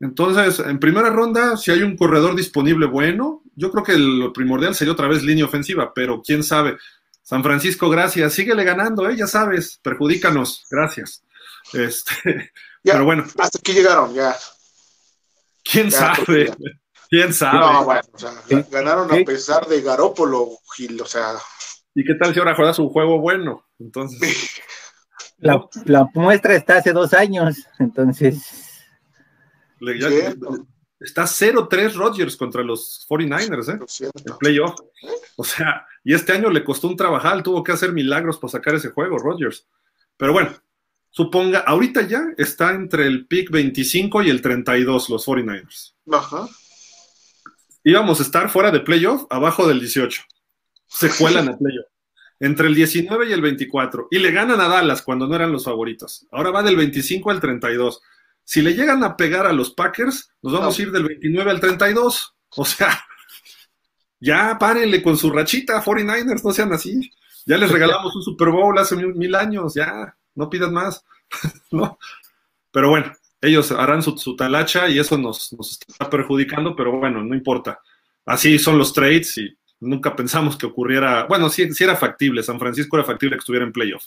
Entonces, 0.00 0.60
en 0.60 0.78
primera 0.78 1.10
ronda, 1.10 1.56
si 1.56 1.72
hay 1.72 1.82
un 1.82 1.96
corredor 1.96 2.36
disponible 2.36 2.86
bueno, 2.86 3.42
yo 3.56 3.70
creo 3.72 3.82
que 3.82 3.98
lo 3.98 4.32
primordial 4.32 4.74
sería 4.74 4.92
otra 4.92 5.08
vez 5.08 5.22
línea 5.22 5.44
ofensiva, 5.44 5.92
pero 5.92 6.22
quién 6.22 6.44
sabe. 6.44 6.76
San 7.22 7.42
Francisco, 7.42 7.90
gracias. 7.90 8.32
Síguele 8.32 8.62
ganando, 8.64 9.08
¿eh? 9.08 9.16
ya 9.16 9.26
sabes, 9.26 9.80
perjudícanos, 9.82 10.64
gracias. 10.70 11.24
Este, 11.72 12.12
ya, 12.84 12.92
pero 12.92 13.04
bueno. 13.04 13.24
Hasta 13.38 13.58
aquí 13.58 13.72
llegaron, 13.72 14.14
ya. 14.14 14.36
¿Quién 15.64 15.90
ya, 15.90 16.14
sabe? 16.14 16.46
Ya. 16.46 16.56
¿Quién 17.10 17.34
sabe? 17.34 17.58
No, 17.58 17.84
bueno, 17.84 18.02
o 18.12 18.18
sea, 18.18 18.32
ganaron 18.70 19.10
a 19.10 19.24
pesar 19.24 19.66
de 19.66 19.80
Garópolo, 19.80 20.50
Gil, 20.76 21.00
o 21.00 21.06
sea. 21.06 21.34
¿Y 21.94 22.04
qué 22.04 22.14
tal 22.14 22.32
si 22.32 22.38
ahora 22.38 22.54
juegas 22.54 22.78
un 22.78 22.90
juego 22.90 23.18
bueno? 23.18 23.66
Entonces. 23.78 24.60
La, 25.40 25.64
la 25.84 26.08
muestra 26.14 26.56
está 26.56 26.78
hace 26.78 26.92
dos 26.92 27.14
años, 27.14 27.64
entonces. 27.78 28.67
Está 31.00 31.24
0-3 31.24 31.94
Rodgers 31.94 32.36
contra 32.36 32.62
los 32.62 33.06
49ers, 33.08 33.74
¿eh? 33.74 34.10
El 34.24 34.36
playoff. 34.36 34.74
O 35.36 35.44
sea, 35.44 35.86
y 36.02 36.12
este 36.12 36.32
año 36.32 36.50
le 36.50 36.64
costó 36.64 36.88
un 36.88 36.96
trabajar, 36.96 37.42
tuvo 37.42 37.62
que 37.62 37.72
hacer 37.72 37.92
milagros 37.92 38.38
para 38.38 38.50
sacar 38.50 38.74
ese 38.74 38.90
juego, 38.90 39.16
Rodgers. 39.18 39.68
Pero 40.16 40.32
bueno, 40.32 40.50
suponga, 41.10 41.60
ahorita 41.60 42.02
ya 42.02 42.24
está 42.36 42.72
entre 42.72 43.06
el 43.06 43.26
pick 43.28 43.50
25 43.50 44.22
y 44.22 44.30
el 44.30 44.42
32 44.42 45.08
los 45.08 45.26
49ers. 45.26 45.94
Ajá. 46.10 46.48
Íbamos 47.84 48.18
a 48.18 48.24
estar 48.24 48.50
fuera 48.50 48.72
de 48.72 48.80
playoff, 48.80 49.26
abajo 49.30 49.68
del 49.68 49.78
18. 49.78 50.22
Se 50.88 51.10
cuelan 51.16 51.48
al 51.48 51.58
playoff. 51.58 51.86
Entre 52.40 52.66
el 52.66 52.74
19 52.74 53.28
y 53.28 53.32
el 53.32 53.40
24. 53.40 54.08
Y 54.10 54.18
le 54.18 54.32
ganan 54.32 54.60
a 54.60 54.68
Dallas 54.68 55.02
cuando 55.02 55.28
no 55.28 55.36
eran 55.36 55.52
los 55.52 55.64
favoritos. 55.64 56.26
Ahora 56.32 56.50
va 56.50 56.62
del 56.62 56.76
25 56.76 57.30
al 57.30 57.40
32 57.40 58.00
si 58.48 58.62
le 58.62 58.72
llegan 58.72 59.04
a 59.04 59.14
pegar 59.14 59.44
a 59.46 59.52
los 59.52 59.74
Packers, 59.74 60.32
nos 60.40 60.54
vamos 60.54 60.78
no. 60.78 60.82
a 60.82 60.86
ir 60.86 60.90
del 60.90 61.04
29 61.04 61.50
al 61.50 61.60
32. 61.60 62.34
O 62.56 62.64
sea, 62.64 62.98
ya 64.20 64.56
párenle 64.58 65.02
con 65.02 65.18
su 65.18 65.30
rachita, 65.30 65.84
49ers, 65.84 66.42
no 66.42 66.52
sean 66.52 66.72
así. 66.72 67.12
Ya 67.44 67.58
les 67.58 67.70
regalamos 67.70 68.16
un 68.16 68.22
Super 68.22 68.48
Bowl 68.48 68.78
hace 68.78 68.96
mil, 68.96 69.14
mil 69.14 69.34
años, 69.34 69.74
ya, 69.74 70.16
no 70.34 70.48
pidan 70.48 70.72
más. 70.72 71.04
¿no? 71.72 71.98
Pero 72.70 72.88
bueno, 72.88 73.12
ellos 73.42 73.70
harán 73.70 74.02
su, 74.02 74.16
su 74.16 74.34
talacha 74.34 74.88
y 74.88 74.98
eso 74.98 75.18
nos, 75.18 75.52
nos, 75.52 75.78
está 75.86 76.08
perjudicando, 76.08 76.74
pero 76.74 76.98
bueno, 76.98 77.22
no 77.22 77.34
importa. 77.34 77.82
Así 78.24 78.58
son 78.58 78.78
los 78.78 78.94
trades 78.94 79.36
y 79.36 79.58
Nunca 79.80 80.16
pensamos 80.16 80.56
que 80.56 80.66
ocurriera, 80.66 81.26
bueno, 81.26 81.48
sí, 81.48 81.70
sí 81.72 81.84
era 81.84 81.94
factible, 81.94 82.42
San 82.42 82.58
Francisco 82.58 82.96
era 82.96 83.06
factible 83.06 83.36
que 83.36 83.40
estuviera 83.40 83.64
en 83.64 83.72
playoff. 83.72 84.06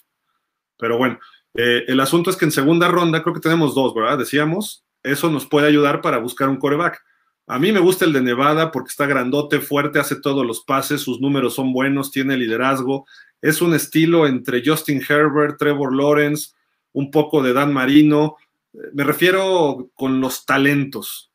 Pero 0.78 0.98
bueno, 0.98 1.18
eh, 1.54 1.84
el 1.88 2.00
asunto 2.00 2.30
es 2.30 2.38
que 2.38 2.46
en 2.46 2.52
segunda 2.52 2.88
ronda 2.88 3.22
creo 3.24 3.34
que 3.34 3.42
tenemos 3.42 3.76
dos, 3.76 3.94
¿verdad? 3.94 4.18
Decíamos, 4.18 4.86
eso 5.04 5.30
nos 5.30 5.46
puede 5.46 5.68
ayudar 5.68 6.02
para 6.02 6.20
buscar 6.20 6.50
un 6.50 6.58
coreback. 6.58 7.02
A 7.48 7.60
mí 7.60 7.72
me 7.72 7.80
gusta 7.80 8.06
el 8.06 8.14
de 8.14 8.22
Nevada 8.22 8.72
porque 8.72 8.90
está 8.90 9.06
grandote, 9.06 9.60
fuerte, 9.60 10.00
hace 10.00 10.16
todos 10.16 10.46
los 10.46 10.62
pases, 10.62 11.02
sus 11.02 11.20
números 11.20 11.56
son 11.56 11.74
buenos, 11.74 12.12
tiene 12.12 12.38
liderazgo. 12.38 13.06
Es 13.42 13.62
un 13.62 13.74
estilo 13.74 14.28
entre 14.28 14.62
Justin 14.66 15.02
Herbert, 15.08 15.58
Trevor 15.58 15.94
Lawrence, 15.94 16.52
un 16.94 17.12
poco 17.12 17.42
de 17.42 17.54
Dan 17.54 17.74
Marino. 17.74 18.38
Eh, 18.74 18.78
me 18.94 19.04
refiero 19.04 19.90
con 19.96 20.22
los 20.22 20.46
talentos. 20.46 21.32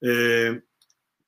Eh, 0.00 0.60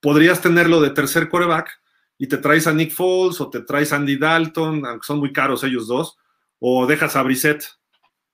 podrías 0.00 0.40
tenerlo 0.40 0.80
de 0.80 0.90
tercer 0.90 1.28
coreback 1.28 1.80
y 2.18 2.26
te 2.28 2.36
traes 2.36 2.66
a 2.66 2.72
Nick 2.72 2.92
Foles 2.92 3.40
o 3.40 3.48
te 3.48 3.62
traes 3.62 3.92
a 3.92 3.96
Andy 3.96 4.18
Dalton, 4.18 4.84
aunque 4.86 5.06
son 5.06 5.18
muy 5.18 5.32
caros 5.32 5.64
ellos 5.64 5.88
dos, 5.88 6.16
o 6.58 6.86
dejas 6.86 7.16
a 7.16 7.22
Brissett 7.22 7.77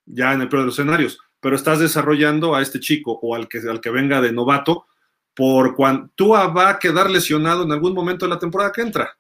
ya 0.07 0.33
en 0.33 0.43
el 0.43 0.49
peor 0.49 0.63
de 0.63 0.67
los 0.67 0.79
escenarios, 0.79 1.19
pero 1.41 1.57
estás 1.57 1.79
desarrollando 1.79 2.55
a 2.55 2.63
este 2.63 2.81
chico 2.81 3.19
o 3.23 3.35
al 3.35 3.49
que, 3.49 3.59
al 3.59 3.81
que 3.81 3.91
venga 3.91 4.21
de 4.21 4.33
novato 4.33 4.87
por 5.35 5.75
cuando 5.75 6.11
Tua 6.15 6.49
va 6.49 6.71
a 6.71 6.79
quedar 6.79 7.11
lesionado 7.11 7.65
en 7.65 7.73
algún 7.73 7.95
momento 7.95 8.25
de 8.27 8.31
la 8.31 8.39
temporada 8.39 8.73
que 8.73 8.83
entra. 8.83 9.19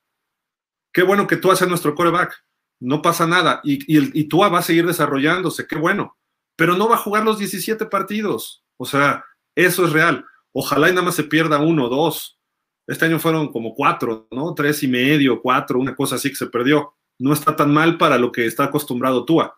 Qué 0.92 1.02
bueno 1.02 1.26
que 1.26 1.36
tú 1.36 1.50
haces 1.50 1.68
nuestro 1.68 1.94
coreback, 1.94 2.44
no 2.80 3.02
pasa 3.02 3.26
nada, 3.26 3.60
y, 3.64 3.74
y, 3.92 4.20
y 4.20 4.24
Tua 4.24 4.48
va 4.48 4.60
a 4.60 4.62
seguir 4.62 4.86
desarrollándose, 4.86 5.66
qué 5.66 5.76
bueno, 5.76 6.16
pero 6.56 6.76
no 6.76 6.88
va 6.88 6.94
a 6.94 6.98
jugar 6.98 7.24
los 7.24 7.38
17 7.38 7.86
partidos, 7.86 8.64
o 8.76 8.86
sea, 8.86 9.24
eso 9.54 9.84
es 9.84 9.92
real. 9.92 10.24
Ojalá 10.52 10.88
y 10.88 10.92
nada 10.92 11.06
más 11.06 11.14
se 11.14 11.24
pierda 11.24 11.58
uno 11.58 11.86
o 11.86 11.88
dos. 11.88 12.38
Este 12.86 13.06
año 13.06 13.18
fueron 13.18 13.50
como 13.50 13.74
cuatro, 13.74 14.28
¿no? 14.30 14.54
Tres 14.54 14.82
y 14.82 14.88
medio, 14.88 15.40
cuatro, 15.40 15.78
una 15.78 15.94
cosa 15.94 16.16
así 16.16 16.30
que 16.30 16.36
se 16.36 16.46
perdió. 16.46 16.94
No 17.18 17.32
está 17.32 17.56
tan 17.56 17.72
mal 17.72 17.98
para 17.98 18.18
lo 18.18 18.30
que 18.30 18.46
está 18.46 18.64
acostumbrado 18.64 19.24
Tua. 19.24 19.56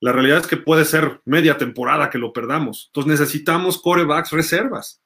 La 0.00 0.12
realidad 0.12 0.38
es 0.38 0.46
que 0.46 0.56
puede 0.56 0.84
ser 0.84 1.20
media 1.24 1.58
temporada 1.58 2.10
que 2.10 2.18
lo 2.18 2.32
perdamos. 2.32 2.90
Entonces 2.90 3.20
necesitamos 3.20 3.80
corebacks 3.80 4.30
reservas. 4.30 5.02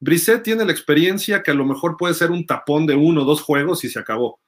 Brisset 0.00 0.42
tiene 0.42 0.64
la 0.64 0.72
experiencia 0.72 1.42
que 1.42 1.50
a 1.50 1.54
lo 1.54 1.64
mejor 1.64 1.96
puede 1.96 2.14
ser 2.14 2.30
un 2.30 2.46
tapón 2.46 2.86
de 2.86 2.94
uno 2.94 3.22
o 3.22 3.24
dos 3.24 3.42
juegos 3.42 3.84
y 3.84 3.88
se 3.88 3.98
acabó. 3.98 4.40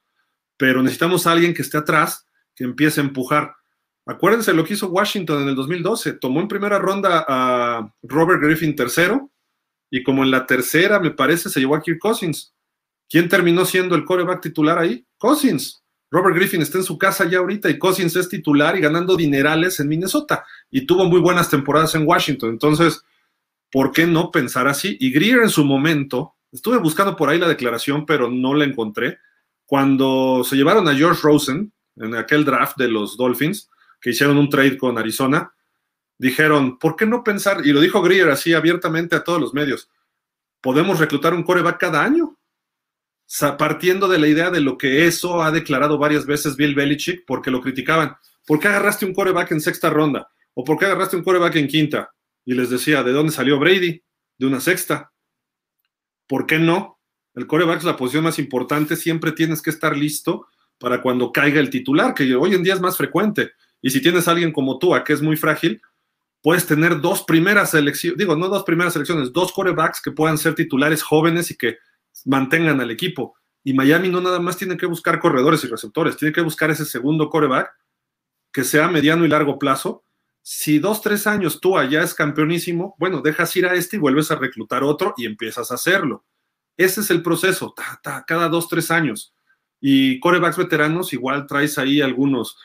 Pero 0.57 0.81
necesitamos 0.81 1.25
a 1.25 1.31
alguien 1.31 1.53
que 1.53 1.61
esté 1.61 1.77
atrás, 1.77 2.25
que 2.55 2.63
empiece 2.63 2.99
a 2.99 3.03
empujar. 3.03 3.55
Acuérdense 4.05 4.53
lo 4.53 4.63
que 4.63 4.73
hizo 4.73 4.87
Washington 4.87 5.43
en 5.43 5.49
el 5.49 5.55
2012. 5.55 6.13
Tomó 6.13 6.41
en 6.41 6.47
primera 6.47 6.79
ronda 6.79 7.25
a 7.27 7.93
Robert 8.01 8.41
Griffin 8.41 8.75
tercero 8.75 9.31
y 9.89 10.03
como 10.03 10.23
en 10.23 10.31
la 10.31 10.45
tercera, 10.45 10.99
me 10.99 11.11
parece, 11.11 11.49
se 11.49 11.59
llevó 11.59 11.75
a 11.75 11.81
Kirk 11.81 11.99
Cousins. 11.99 12.53
¿Quién 13.09 13.27
terminó 13.27 13.65
siendo 13.65 13.95
el 13.95 14.05
coreback 14.05 14.41
titular 14.41 14.77
ahí? 14.77 15.05
Cousins. 15.17 15.78
Robert 16.11 16.35
Griffin 16.35 16.61
está 16.61 16.79
en 16.79 16.83
su 16.83 16.97
casa 16.97 17.27
ya 17.29 17.37
ahorita 17.37 17.69
y 17.69 17.77
Cousins 17.77 18.15
es 18.15 18.29
titular 18.29 18.75
y 18.75 18.81
ganando 18.81 19.15
dinerales 19.15 19.79
en 19.79 19.87
Minnesota 19.87 20.43
y 20.71 20.85
tuvo 20.85 21.05
muy 21.05 21.19
buenas 21.19 21.49
temporadas 21.49 21.93
en 21.95 22.07
Washington. 22.07 22.49
Entonces, 22.49 23.03
¿por 23.71 23.91
qué 23.91 24.07
no 24.07 24.31
pensar 24.31 24.67
así? 24.67 24.97
Y 24.99 25.11
Greer 25.11 25.43
en 25.43 25.49
su 25.49 25.63
momento, 25.63 26.35
estuve 26.51 26.77
buscando 26.77 27.15
por 27.15 27.29
ahí 27.29 27.37
la 27.37 27.47
declaración, 27.47 28.05
pero 28.05 28.29
no 28.29 28.55
la 28.55 28.65
encontré. 28.65 29.19
Cuando 29.65 30.43
se 30.43 30.55
llevaron 30.55 30.87
a 30.87 30.95
George 30.95 31.21
Rosen 31.21 31.71
en 31.97 32.15
aquel 32.15 32.43
draft 32.43 32.77
de 32.77 32.87
los 32.87 33.15
Dolphins, 33.15 33.69
que 34.01 34.09
hicieron 34.09 34.37
un 34.37 34.49
trade 34.49 34.77
con 34.77 34.97
Arizona, 34.97 35.53
dijeron, 36.17 36.79
¿por 36.79 36.95
qué 36.95 37.05
no 37.05 37.23
pensar? 37.23 37.65
Y 37.65 37.71
lo 37.71 37.81
dijo 37.81 38.01
Greer 38.01 38.29
así 38.29 38.53
abiertamente 38.53 39.15
a 39.15 39.23
todos 39.23 39.39
los 39.39 39.53
medios, 39.53 39.91
podemos 40.59 40.99
reclutar 40.99 41.35
un 41.35 41.43
coreback 41.43 41.79
cada 41.79 42.03
año 42.03 42.38
partiendo 43.57 44.07
de 44.07 44.19
la 44.19 44.27
idea 44.27 44.49
de 44.49 44.61
lo 44.61 44.77
que 44.77 45.05
eso 45.05 45.43
ha 45.43 45.51
declarado 45.51 45.97
varias 45.97 46.25
veces 46.25 46.55
Bill 46.55 46.75
Belichick, 46.75 47.23
porque 47.25 47.51
lo 47.51 47.61
criticaban. 47.61 48.15
¿Por 48.45 48.59
qué 48.59 48.67
agarraste 48.67 49.05
un 49.05 49.13
coreback 49.13 49.51
en 49.51 49.61
sexta 49.61 49.89
ronda? 49.89 50.29
¿O 50.53 50.63
por 50.63 50.77
qué 50.77 50.85
agarraste 50.85 51.15
un 51.15 51.23
coreback 51.23 51.55
en 51.57 51.67
quinta? 51.67 52.11
Y 52.43 52.53
les 52.53 52.69
decía, 52.69 53.03
¿de 53.03 53.11
dónde 53.11 53.31
salió 53.31 53.59
Brady? 53.59 54.03
De 54.37 54.47
una 54.47 54.59
sexta. 54.59 55.11
¿Por 56.27 56.45
qué 56.47 56.59
no? 56.59 56.99
El 57.35 57.45
coreback 57.45 57.79
es 57.79 57.83
la 57.83 57.97
posición 57.97 58.23
más 58.23 58.39
importante, 58.39 58.95
siempre 58.95 59.31
tienes 59.31 59.61
que 59.61 59.69
estar 59.69 59.95
listo 59.95 60.47
para 60.79 61.01
cuando 61.01 61.31
caiga 61.31 61.59
el 61.59 61.69
titular, 61.69 62.13
que 62.13 62.35
hoy 62.35 62.55
en 62.55 62.63
día 62.63 62.73
es 62.73 62.81
más 62.81 62.97
frecuente. 62.97 63.51
Y 63.81 63.91
si 63.91 64.01
tienes 64.01 64.27
a 64.27 64.31
alguien 64.31 64.51
como 64.51 64.79
tú, 64.79 64.95
a 64.95 65.03
que 65.03 65.13
es 65.13 65.21
muy 65.21 65.37
frágil, 65.37 65.81
puedes 66.41 66.65
tener 66.65 67.01
dos 67.01 67.23
primeras 67.23 67.71
selecciones, 67.71 68.17
digo, 68.17 68.35
no 68.35 68.47
dos 68.47 68.63
primeras 68.63 68.93
selecciones, 68.93 69.31
dos 69.31 69.51
corebacks 69.51 70.01
que 70.01 70.11
puedan 70.11 70.37
ser 70.37 70.55
titulares 70.55 71.03
jóvenes 71.03 71.51
y 71.51 71.57
que 71.57 71.77
mantengan 72.25 72.81
al 72.81 72.91
equipo. 72.91 73.35
Y 73.63 73.73
Miami 73.73 74.09
no 74.09 74.21
nada 74.21 74.39
más 74.39 74.57
tiene 74.57 74.77
que 74.77 74.85
buscar 74.85 75.19
corredores 75.19 75.63
y 75.63 75.67
receptores, 75.67 76.17
tiene 76.17 76.33
que 76.33 76.41
buscar 76.41 76.71
ese 76.71 76.85
segundo 76.85 77.29
coreback 77.29 77.71
que 78.51 78.63
sea 78.63 78.87
mediano 78.87 79.25
y 79.25 79.27
largo 79.27 79.59
plazo. 79.59 80.03
Si 80.41 80.79
dos, 80.79 81.01
tres 81.01 81.27
años 81.27 81.59
tú 81.59 81.77
allá 81.77 82.01
es 82.01 82.13
campeonísimo, 82.13 82.95
bueno, 82.97 83.21
dejas 83.21 83.55
ir 83.55 83.65
a 83.65 83.73
este 83.73 83.97
y 83.97 83.99
vuelves 83.99 84.31
a 84.31 84.35
reclutar 84.35 84.83
otro 84.83 85.13
y 85.17 85.25
empiezas 85.25 85.71
a 85.71 85.75
hacerlo. 85.75 86.25
Ese 86.77 87.01
es 87.01 87.11
el 87.11 87.21
proceso, 87.21 87.75
cada 88.25 88.47
dos, 88.47 88.69
tres 88.69 88.89
años. 88.89 89.33
Y 89.81 90.19
corebacks 90.19 90.57
veteranos, 90.57 91.13
igual 91.13 91.45
traes 91.45 91.77
ahí 91.77 92.01
algunos 92.01 92.57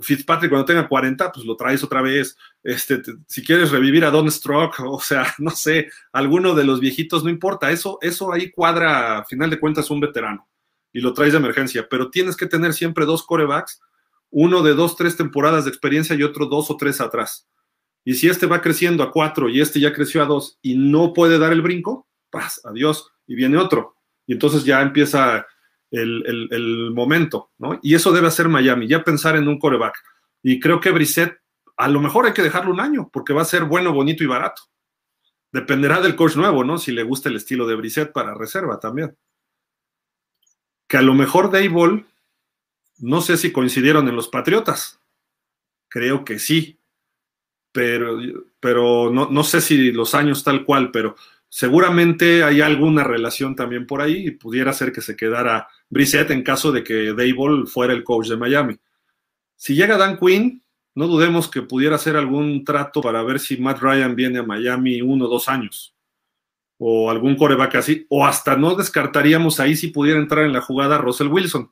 Fitzpatrick 0.00 0.50
cuando 0.50 0.66
tenga 0.66 0.88
40, 0.88 1.32
pues 1.32 1.46
lo 1.46 1.56
traes 1.56 1.82
otra 1.82 2.02
vez. 2.02 2.36
Este, 2.62 3.02
si 3.26 3.44
quieres 3.44 3.70
revivir 3.70 4.04
a 4.04 4.10
Don 4.10 4.30
Stroke, 4.30 4.80
o 4.84 5.00
sea, 5.00 5.26
no 5.38 5.50
sé, 5.50 5.90
alguno 6.12 6.54
de 6.54 6.64
los 6.64 6.80
viejitos, 6.80 7.24
no 7.24 7.30
importa. 7.30 7.70
Eso, 7.70 7.98
eso 8.02 8.32
ahí 8.32 8.50
cuadra, 8.50 9.18
a 9.18 9.24
final 9.24 9.50
de 9.50 9.58
cuentas, 9.58 9.90
un 9.90 10.00
veterano 10.00 10.48
y 10.92 11.00
lo 11.00 11.14
traes 11.14 11.32
de 11.32 11.38
emergencia. 11.38 11.86
Pero 11.88 12.10
tienes 12.10 12.36
que 12.36 12.46
tener 12.46 12.74
siempre 12.74 13.06
dos 13.06 13.24
corebacks, 13.24 13.80
uno 14.30 14.62
de 14.62 14.74
dos, 14.74 14.96
tres 14.96 15.16
temporadas 15.16 15.64
de 15.64 15.70
experiencia 15.70 16.14
y 16.14 16.22
otro 16.22 16.46
dos 16.46 16.70
o 16.70 16.76
tres 16.76 17.00
atrás. 17.00 17.48
Y 18.04 18.14
si 18.14 18.28
este 18.28 18.46
va 18.46 18.60
creciendo 18.60 19.02
a 19.02 19.12
cuatro 19.12 19.48
y 19.48 19.60
este 19.60 19.80
ya 19.80 19.92
creció 19.92 20.22
a 20.22 20.26
dos 20.26 20.58
y 20.60 20.76
no 20.76 21.12
puede 21.12 21.38
dar 21.38 21.52
el 21.52 21.62
brinco, 21.62 22.08
paz, 22.30 22.60
adiós, 22.64 23.10
y 23.26 23.34
viene 23.34 23.58
otro. 23.58 23.96
Y 24.26 24.32
entonces 24.32 24.64
ya 24.64 24.82
empieza 24.82 25.46
el, 25.90 26.90
momento, 26.94 27.50
¿no? 27.58 27.78
Y 27.82 27.94
eso 27.94 28.12
debe 28.12 28.28
hacer 28.28 28.48
Miami, 28.48 28.88
ya 28.88 29.04
pensar 29.04 29.36
en 29.36 29.46
un 29.46 29.58
coreback. 29.58 29.94
Y 30.42 30.58
creo 30.58 30.80
que 30.80 30.90
Brissett, 30.90 31.38
a 31.82 31.88
lo 31.88 32.00
mejor 32.00 32.26
hay 32.26 32.32
que 32.32 32.42
dejarlo 32.42 32.70
un 32.70 32.80
año, 32.80 33.10
porque 33.12 33.32
va 33.32 33.42
a 33.42 33.46
ser 33.46 33.64
bueno, 33.64 33.92
bonito 33.92 34.22
y 34.22 34.26
barato. 34.26 34.62
Dependerá 35.50 36.00
del 36.00 36.16
coach 36.16 36.36
nuevo, 36.36 36.64
¿no? 36.64 36.78
Si 36.78 36.92
le 36.92 37.02
gusta 37.02 37.28
el 37.28 37.36
estilo 37.36 37.66
de 37.66 37.74
Brissett 37.74 38.12
para 38.12 38.34
reserva 38.34 38.78
también. 38.78 39.16
Que 40.86 40.96
a 40.96 41.02
lo 41.02 41.14
mejor 41.14 41.50
Dayball, 41.50 42.06
no 42.98 43.20
sé 43.20 43.36
si 43.36 43.52
coincidieron 43.52 44.08
en 44.08 44.16
los 44.16 44.28
Patriotas. 44.28 45.00
Creo 45.88 46.24
que 46.24 46.38
sí. 46.38 46.78
Pero, 47.72 48.18
pero 48.60 49.10
no, 49.10 49.28
no 49.30 49.44
sé 49.44 49.60
si 49.60 49.92
los 49.92 50.14
años 50.14 50.44
tal 50.44 50.64
cual, 50.64 50.90
pero 50.90 51.16
seguramente 51.48 52.44
hay 52.44 52.60
alguna 52.60 53.02
relación 53.02 53.56
también 53.56 53.86
por 53.86 54.00
ahí 54.00 54.28
y 54.28 54.30
pudiera 54.30 54.72
ser 54.72 54.92
que 54.92 55.00
se 55.00 55.16
quedara 55.16 55.68
Brissett 55.90 56.30
en 56.30 56.42
caso 56.42 56.70
de 56.70 56.84
que 56.84 57.12
Dayball 57.12 57.66
fuera 57.66 57.92
el 57.92 58.04
coach 58.04 58.28
de 58.28 58.36
Miami. 58.36 58.78
Si 59.56 59.74
llega 59.74 59.96
Dan 59.96 60.18
Quinn, 60.18 60.62
no 60.94 61.06
dudemos 61.06 61.48
que 61.48 61.62
pudiera 61.62 61.96
hacer 61.96 62.16
algún 62.16 62.64
trato 62.64 63.00
para 63.00 63.22
ver 63.22 63.40
si 63.40 63.56
Matt 63.56 63.80
Ryan 63.80 64.14
viene 64.14 64.40
a 64.40 64.42
Miami 64.42 65.02
uno 65.02 65.26
o 65.26 65.28
dos 65.28 65.48
años 65.48 65.94
o 66.84 67.08
algún 67.10 67.36
coreback 67.36 67.76
así, 67.76 68.06
o 68.08 68.26
hasta 68.26 68.56
no 68.56 68.74
descartaríamos 68.74 69.60
ahí 69.60 69.76
si 69.76 69.88
pudiera 69.88 70.18
entrar 70.18 70.44
en 70.44 70.52
la 70.52 70.60
jugada 70.60 70.98
Russell 70.98 71.28
Wilson, 71.28 71.70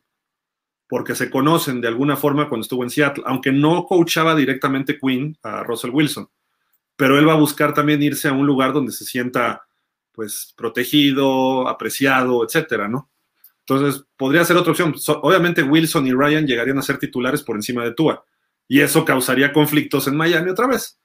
porque 0.88 1.16
se 1.16 1.30
conocen 1.30 1.80
de 1.80 1.88
alguna 1.88 2.16
forma 2.16 2.48
cuando 2.48 2.62
estuvo 2.62 2.84
en 2.84 2.90
Seattle, 2.90 3.24
aunque 3.26 3.50
no 3.50 3.86
coachaba 3.86 4.36
directamente 4.36 5.00
Quinn 5.00 5.36
a 5.42 5.64
Russell 5.64 5.90
Wilson, 5.90 6.28
pero 6.94 7.18
él 7.18 7.26
va 7.26 7.32
a 7.32 7.38
buscar 7.38 7.74
también 7.74 8.00
irse 8.00 8.28
a 8.28 8.32
un 8.32 8.46
lugar 8.46 8.72
donde 8.72 8.92
se 8.92 9.04
sienta 9.04 9.66
pues 10.12 10.54
protegido, 10.56 11.66
apreciado, 11.66 12.44
etcétera, 12.44 12.86
¿no? 12.86 13.10
Entonces, 13.66 14.04
podría 14.16 14.44
ser 14.44 14.56
otra 14.58 14.70
opción. 14.70 14.94
obviamente 15.22 15.64
Wilson 15.64 16.06
y 16.06 16.12
Ryan 16.12 16.46
llegarían 16.46 16.78
a 16.78 16.82
ser 16.82 16.98
titulares 16.98 17.42
por 17.42 17.56
encima 17.56 17.82
de 17.82 17.94
Tua. 17.94 18.24
Y 18.70 18.82
eso 18.82 19.04
causaría 19.04 19.52
conflictos 19.52 20.06
en 20.06 20.16
Miami 20.16 20.48
otra 20.48 20.68
vez. 20.68 21.00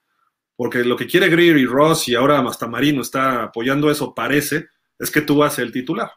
Porque 0.56 0.84
lo 0.84 0.96
que 0.96 1.08
quiere 1.08 1.30
Greer 1.30 1.58
y 1.58 1.66
Ross 1.66 2.08
y 2.08 2.14
ahora 2.14 2.40
hasta 2.48 2.68
Marino 2.68 3.02
está 3.02 3.42
apoyando 3.46 3.90
eso, 3.90 4.14
parece, 4.14 4.68
es 5.00 5.10
que 5.10 5.22
Tua 5.22 5.50
sea 5.50 5.66
el 5.66 5.72
titular. 5.72 6.12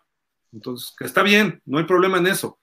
Entonces, 0.53 0.95
que 0.95 1.07
está 1.07 1.23
bien, 1.23 1.62
no 1.65 1.79
hay 1.79 1.85
problema 1.85 2.19
en 2.19 2.27
eso. 2.27 2.61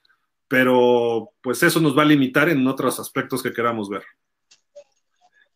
Pero 0.48 1.32
pues 1.42 1.64
eso 1.64 1.80
nos 1.80 1.98
va 1.98 2.04
a 2.04 2.06
limitar 2.06 2.48
en 2.48 2.68
otros 2.68 3.00
aspectos 3.00 3.42
que 3.42 3.54
queramos 3.54 3.90
ver. 3.90 4.04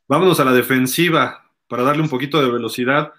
Vámonos 0.07 0.39
a 0.39 0.45
la 0.45 0.51
defensiva 0.51 1.51
para 1.67 1.83
darle 1.83 2.01
un 2.01 2.09
poquito 2.09 2.41
de 2.41 2.51
velocidad. 2.51 3.13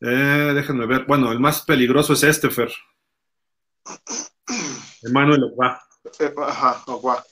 Eh, 0.00 0.52
déjenme 0.54 0.86
ver. 0.86 1.06
Bueno, 1.06 1.32
el 1.32 1.40
más 1.40 1.62
peligroso 1.62 2.12
es 2.12 2.22
Estefer. 2.22 2.70
Emanuel 5.02 5.42
Ogba. 5.42 5.82
Ajá, 6.46 6.84
Ogba. 6.86 7.24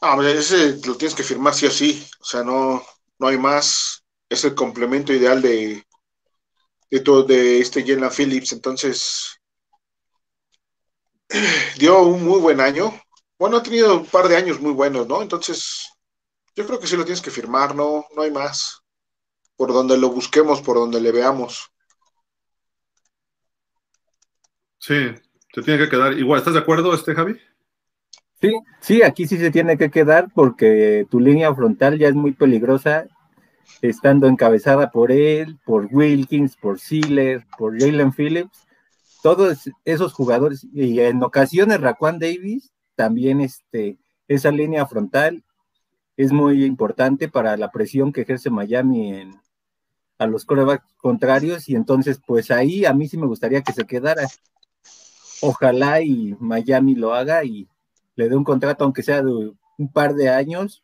Ah, 0.00 0.18
ese 0.22 0.78
lo 0.86 0.96
tienes 0.96 1.14
que 1.14 1.22
firmar 1.22 1.54
sí 1.54 1.66
o 1.66 1.70
sí. 1.70 2.06
O 2.20 2.24
sea, 2.24 2.42
no, 2.42 2.82
no 3.18 3.26
hay 3.28 3.38
más. 3.38 4.04
Es 4.28 4.44
el 4.44 4.54
complemento 4.54 5.12
ideal 5.12 5.40
de, 5.40 5.84
de 6.90 7.00
todo 7.00 7.22
de 7.22 7.60
este 7.60 7.82
Jalen 7.82 8.10
Phillips. 8.10 8.52
Entonces, 8.52 9.40
dio 11.78 12.02
un 12.02 12.24
muy 12.24 12.40
buen 12.40 12.60
año. 12.60 12.92
Bueno, 13.38 13.58
ha 13.58 13.62
tenido 13.62 14.00
un 14.00 14.06
par 14.06 14.28
de 14.28 14.36
años 14.36 14.60
muy 14.60 14.72
buenos, 14.72 15.06
¿no? 15.06 15.22
Entonces, 15.22 15.88
yo 16.54 16.66
creo 16.66 16.80
que 16.80 16.86
sí 16.86 16.96
lo 16.96 17.04
tienes 17.04 17.20
que 17.20 17.30
firmar, 17.30 17.74
no, 17.74 18.06
no 18.14 18.22
hay 18.22 18.30
más. 18.30 18.80
Por 19.56 19.72
donde 19.72 19.98
lo 19.98 20.10
busquemos, 20.10 20.62
por 20.62 20.76
donde 20.76 21.00
le 21.00 21.12
veamos. 21.12 21.70
Sí, 24.78 24.94
se 25.54 25.62
tiene 25.62 25.82
que 25.82 25.90
quedar. 25.90 26.18
Igual, 26.18 26.38
¿estás 26.38 26.54
de 26.54 26.60
acuerdo, 26.60 26.94
este 26.94 27.14
Javi? 27.14 27.38
Sí, 28.40 28.52
sí, 28.80 29.02
aquí 29.02 29.26
sí 29.26 29.38
se 29.38 29.50
tiene 29.50 29.78
que 29.78 29.90
quedar 29.90 30.28
porque 30.34 31.06
tu 31.10 31.20
línea 31.20 31.54
frontal 31.54 31.98
ya 31.98 32.08
es 32.08 32.14
muy 32.14 32.32
peligrosa, 32.32 33.06
estando 33.80 34.26
encabezada 34.26 34.90
por 34.90 35.10
él, 35.10 35.58
por 35.64 35.88
Wilkins, 35.90 36.56
por 36.56 36.78
Sealer, 36.78 37.46
por 37.56 37.80
Jalen 37.80 38.12
Phillips, 38.12 38.66
todos 39.22 39.70
esos 39.84 40.12
jugadores, 40.12 40.66
y 40.72 41.00
en 41.00 41.22
ocasiones 41.22 41.80
Raquan 41.80 42.18
Davis, 42.18 42.72
también 42.94 43.40
este, 43.40 43.98
esa 44.28 44.50
línea 44.50 44.86
frontal 44.86 45.42
es 46.16 46.32
muy 46.32 46.64
importante 46.64 47.28
para 47.28 47.56
la 47.56 47.70
presión 47.70 48.12
que 48.12 48.22
ejerce 48.22 48.50
Miami 48.50 49.14
en, 49.14 49.40
a 50.18 50.26
los 50.26 50.44
corebacks 50.44 50.94
contrarios, 50.98 51.68
y 51.68 51.74
entonces 51.74 52.20
pues 52.26 52.50
ahí 52.50 52.84
a 52.84 52.92
mí 52.92 53.08
sí 53.08 53.16
me 53.16 53.26
gustaría 53.26 53.62
que 53.62 53.72
se 53.72 53.86
quedara. 53.86 54.26
Ojalá 55.40 56.02
y 56.02 56.36
Miami 56.38 56.94
lo 56.94 57.14
haga 57.14 57.44
y 57.44 57.68
le 58.16 58.28
dé 58.28 58.36
un 58.36 58.44
contrato, 58.44 58.84
aunque 58.84 59.02
sea 59.02 59.22
de 59.22 59.52
un 59.78 59.92
par 59.92 60.14
de 60.14 60.28
años, 60.28 60.82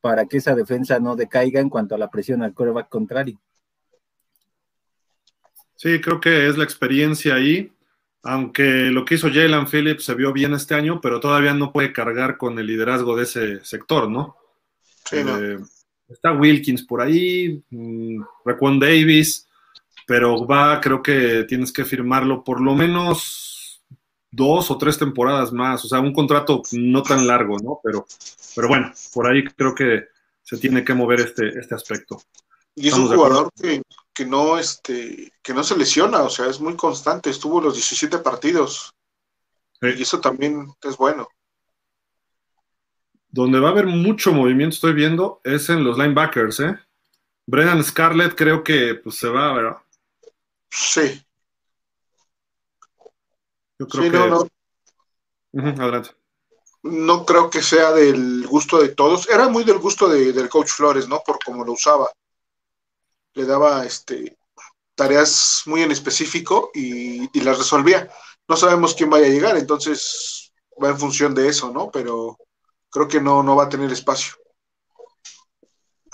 para 0.00 0.26
que 0.26 0.38
esa 0.38 0.54
defensa 0.54 0.98
no 0.98 1.16
decaiga 1.16 1.60
en 1.60 1.68
cuanto 1.68 1.94
a 1.94 1.98
la 1.98 2.10
presión 2.10 2.42
al 2.42 2.54
coreback 2.54 2.88
contrario. 2.88 3.40
Sí, 5.76 6.00
creo 6.00 6.20
que 6.20 6.48
es 6.48 6.56
la 6.56 6.64
experiencia 6.64 7.34
ahí, 7.34 7.72
aunque 8.22 8.62
lo 8.90 9.04
que 9.04 9.16
hizo 9.16 9.28
Jalen 9.28 9.66
Phillips 9.66 10.04
se 10.04 10.14
vio 10.14 10.32
bien 10.32 10.54
este 10.54 10.74
año, 10.74 11.00
pero 11.00 11.20
todavía 11.20 11.54
no 11.54 11.72
puede 11.72 11.92
cargar 11.92 12.38
con 12.38 12.58
el 12.58 12.66
liderazgo 12.66 13.14
de 13.14 13.24
ese 13.24 13.64
sector, 13.64 14.10
¿no? 14.10 14.36
Sí, 15.04 15.22
no. 15.22 15.38
Eh, 15.38 15.58
está 16.08 16.32
Wilkins 16.32 16.82
por 16.82 17.02
ahí, 17.02 17.62
mm, 17.70 18.22
Raquan 18.44 18.78
Davis, 18.78 19.46
pero 20.06 20.46
va, 20.46 20.80
creo 20.80 21.02
que 21.02 21.44
tienes 21.44 21.72
que 21.72 21.84
firmarlo 21.84 22.42
por 22.42 22.60
lo 22.60 22.74
menos 22.74 23.55
dos 24.36 24.70
o 24.70 24.76
tres 24.76 24.98
temporadas 24.98 25.52
más, 25.52 25.84
o 25.84 25.88
sea, 25.88 26.00
un 26.00 26.12
contrato 26.12 26.62
no 26.72 27.02
tan 27.02 27.26
largo, 27.26 27.58
¿no? 27.58 27.80
Pero, 27.82 28.06
pero 28.54 28.68
bueno, 28.68 28.92
por 29.12 29.26
ahí 29.26 29.44
creo 29.44 29.74
que 29.74 30.04
se 30.42 30.58
tiene 30.58 30.84
que 30.84 30.94
mover 30.94 31.20
este, 31.20 31.58
este 31.58 31.74
aspecto. 31.74 32.22
Y 32.74 32.88
es 32.88 32.94
un 32.94 33.08
jugador 33.08 33.50
que, 33.60 33.82
que, 34.12 34.26
no, 34.26 34.58
este, 34.58 35.32
que 35.42 35.54
no 35.54 35.64
se 35.64 35.76
lesiona, 35.76 36.22
o 36.22 36.28
sea, 36.30 36.46
es 36.46 36.60
muy 36.60 36.76
constante, 36.76 37.30
estuvo 37.30 37.60
los 37.60 37.74
17 37.74 38.18
partidos. 38.18 38.94
Sí. 39.80 39.88
Y 39.96 40.02
eso 40.02 40.20
también 40.20 40.68
es 40.82 40.96
bueno. 40.96 41.26
Donde 43.28 43.58
va 43.58 43.68
a 43.68 43.72
haber 43.72 43.86
mucho 43.86 44.32
movimiento, 44.32 44.74
estoy 44.74 44.92
viendo, 44.92 45.40
es 45.44 45.68
en 45.70 45.82
los 45.82 45.96
linebackers, 45.96 46.60
¿eh? 46.60 46.78
Brennan 47.46 47.82
Scarlett 47.82 48.34
creo 48.34 48.62
que 48.62 48.96
pues, 48.96 49.16
se 49.16 49.28
va, 49.28 49.52
¿verdad? 49.54 49.76
Sí. 50.70 51.25
Yo 53.78 53.86
creo 53.86 54.04
sí, 54.04 54.10
que... 54.10 54.18
no, 54.18 54.26
no. 55.52 55.82
Adelante. 55.82 56.10
No 56.82 57.26
creo 57.26 57.50
que 57.50 57.62
sea 57.62 57.92
del 57.92 58.46
gusto 58.46 58.80
de 58.80 58.90
todos. 58.90 59.28
Era 59.28 59.48
muy 59.48 59.64
del 59.64 59.78
gusto 59.78 60.08
de, 60.08 60.32
del 60.32 60.48
coach 60.48 60.68
Flores, 60.68 61.08
¿no? 61.08 61.22
Por 61.26 61.38
cómo 61.44 61.64
lo 61.64 61.72
usaba. 61.72 62.08
Le 63.34 63.44
daba 63.44 63.84
este, 63.84 64.38
tareas 64.94 65.62
muy 65.66 65.82
en 65.82 65.90
específico 65.90 66.70
y, 66.74 67.28
y, 67.36 67.42
las 67.42 67.58
resolvía. 67.58 68.08
No 68.48 68.56
sabemos 68.56 68.94
quién 68.94 69.10
vaya 69.10 69.26
a 69.26 69.30
llegar, 69.30 69.56
entonces 69.56 70.52
va 70.82 70.90
en 70.90 70.98
función 70.98 71.34
de 71.34 71.48
eso, 71.48 71.72
¿no? 71.72 71.90
Pero 71.90 72.38
creo 72.90 73.08
que 73.08 73.20
no, 73.20 73.42
no 73.42 73.56
va 73.56 73.64
a 73.64 73.68
tener 73.68 73.90
espacio. 73.90 74.34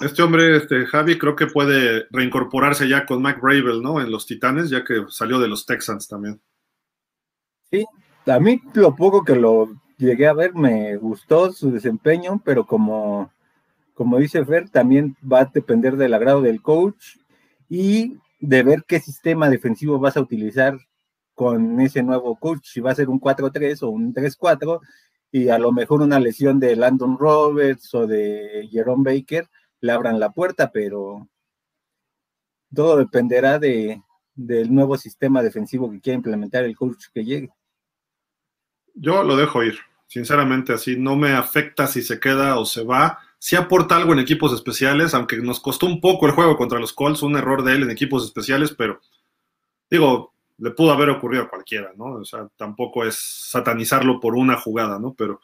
Este 0.00 0.22
hombre, 0.22 0.56
este 0.56 0.86
Javi, 0.86 1.18
creo 1.18 1.36
que 1.36 1.46
puede 1.46 2.06
reincorporarse 2.10 2.88
ya 2.88 3.06
con 3.06 3.22
Mac 3.22 3.40
Bravel, 3.40 3.82
¿no? 3.82 4.00
En 4.00 4.10
los 4.10 4.26
Titanes, 4.26 4.70
ya 4.70 4.84
que 4.84 5.04
salió 5.08 5.38
de 5.38 5.48
los 5.48 5.64
Texans 5.64 6.08
también. 6.08 6.42
Sí, 7.72 7.86
a 8.26 8.38
mí 8.38 8.60
lo 8.74 8.94
poco 8.94 9.24
que 9.24 9.34
lo 9.34 9.70
llegué 9.96 10.26
a 10.26 10.34
ver 10.34 10.54
me 10.54 10.96
gustó 10.96 11.52
su 11.52 11.70
desempeño, 11.70 12.42
pero 12.44 12.66
como, 12.66 13.32
como 13.94 14.18
dice 14.18 14.44
Fer, 14.44 14.68
también 14.68 15.16
va 15.20 15.40
a 15.40 15.44
depender 15.46 15.96
del 15.96 16.12
agrado 16.12 16.42
del 16.42 16.60
coach 16.60 17.16
y 17.70 18.18
de 18.40 18.62
ver 18.62 18.84
qué 18.86 19.00
sistema 19.00 19.48
defensivo 19.48 19.98
vas 19.98 20.18
a 20.18 20.20
utilizar 20.20 20.76
con 21.34 21.80
ese 21.80 22.02
nuevo 22.02 22.36
coach, 22.36 22.66
si 22.66 22.80
va 22.80 22.90
a 22.90 22.94
ser 22.94 23.08
un 23.08 23.18
4-3 23.18 23.82
o 23.82 23.88
un 23.88 24.12
3-4, 24.12 24.80
y 25.30 25.48
a 25.48 25.58
lo 25.58 25.72
mejor 25.72 26.02
una 26.02 26.20
lesión 26.20 26.60
de 26.60 26.76
Landon 26.76 27.16
Roberts 27.18 27.94
o 27.94 28.06
de 28.06 28.68
Jerome 28.70 29.14
Baker 29.14 29.48
le 29.80 29.92
abran 29.92 30.20
la 30.20 30.30
puerta, 30.30 30.70
pero 30.70 31.26
todo 32.74 32.98
dependerá 32.98 33.58
de, 33.58 34.02
del 34.34 34.74
nuevo 34.74 34.98
sistema 34.98 35.42
defensivo 35.42 35.90
que 35.90 36.00
quiera 36.00 36.16
implementar 36.16 36.64
el 36.64 36.76
coach 36.76 37.06
que 37.14 37.24
llegue. 37.24 37.50
Yo 38.94 39.22
lo 39.22 39.36
dejo 39.36 39.62
ir, 39.62 39.78
sinceramente, 40.06 40.72
así 40.72 40.96
no 40.96 41.16
me 41.16 41.32
afecta 41.32 41.86
si 41.86 42.02
se 42.02 42.20
queda 42.20 42.58
o 42.58 42.64
se 42.64 42.84
va. 42.84 43.18
Si 43.38 43.56
aporta 43.56 43.96
algo 43.96 44.12
en 44.12 44.20
equipos 44.20 44.52
especiales, 44.52 45.14
aunque 45.14 45.36
nos 45.38 45.60
costó 45.60 45.86
un 45.86 46.00
poco 46.00 46.26
el 46.26 46.32
juego 46.32 46.56
contra 46.56 46.78
los 46.78 46.92
Colts, 46.92 47.22
un 47.22 47.36
error 47.36 47.64
de 47.64 47.72
él 47.72 47.82
en 47.82 47.90
equipos 47.90 48.24
especiales, 48.24 48.72
pero 48.76 49.00
digo, 49.90 50.32
le 50.58 50.70
pudo 50.70 50.92
haber 50.92 51.10
ocurrido 51.10 51.42
a 51.42 51.48
cualquiera, 51.48 51.92
¿no? 51.96 52.04
O 52.14 52.24
sea, 52.24 52.48
tampoco 52.56 53.04
es 53.04 53.16
satanizarlo 53.16 54.20
por 54.20 54.34
una 54.36 54.56
jugada, 54.56 54.98
¿no? 54.98 55.14
Pero, 55.14 55.40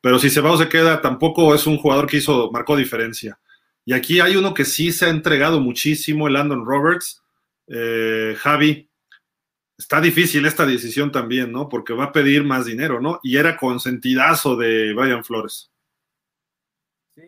pero 0.00 0.18
si 0.18 0.30
se 0.30 0.40
va 0.40 0.52
o 0.52 0.56
se 0.56 0.68
queda, 0.68 1.02
tampoco 1.02 1.54
es 1.54 1.66
un 1.66 1.76
jugador 1.76 2.06
que 2.06 2.16
hizo, 2.16 2.50
marcó 2.50 2.74
diferencia. 2.74 3.38
Y 3.84 3.92
aquí 3.92 4.20
hay 4.20 4.36
uno 4.36 4.54
que 4.54 4.64
sí 4.64 4.92
se 4.92 5.06
ha 5.06 5.08
entregado 5.10 5.60
muchísimo, 5.60 6.26
el 6.26 6.34
Landon 6.34 6.64
Roberts, 6.64 7.22
eh, 7.66 8.34
Javi, 8.38 8.88
está 9.82 10.00
difícil 10.00 10.46
esta 10.46 10.64
decisión 10.64 11.10
también, 11.10 11.50
¿no? 11.50 11.68
Porque 11.68 11.92
va 11.92 12.04
a 12.04 12.12
pedir 12.12 12.44
más 12.44 12.66
dinero, 12.66 13.00
¿no? 13.00 13.18
Y 13.22 13.36
era 13.36 13.56
consentidazo 13.56 14.56
de 14.56 14.94
Brian 14.94 15.24
Flores. 15.24 15.72
Sí, 17.14 17.22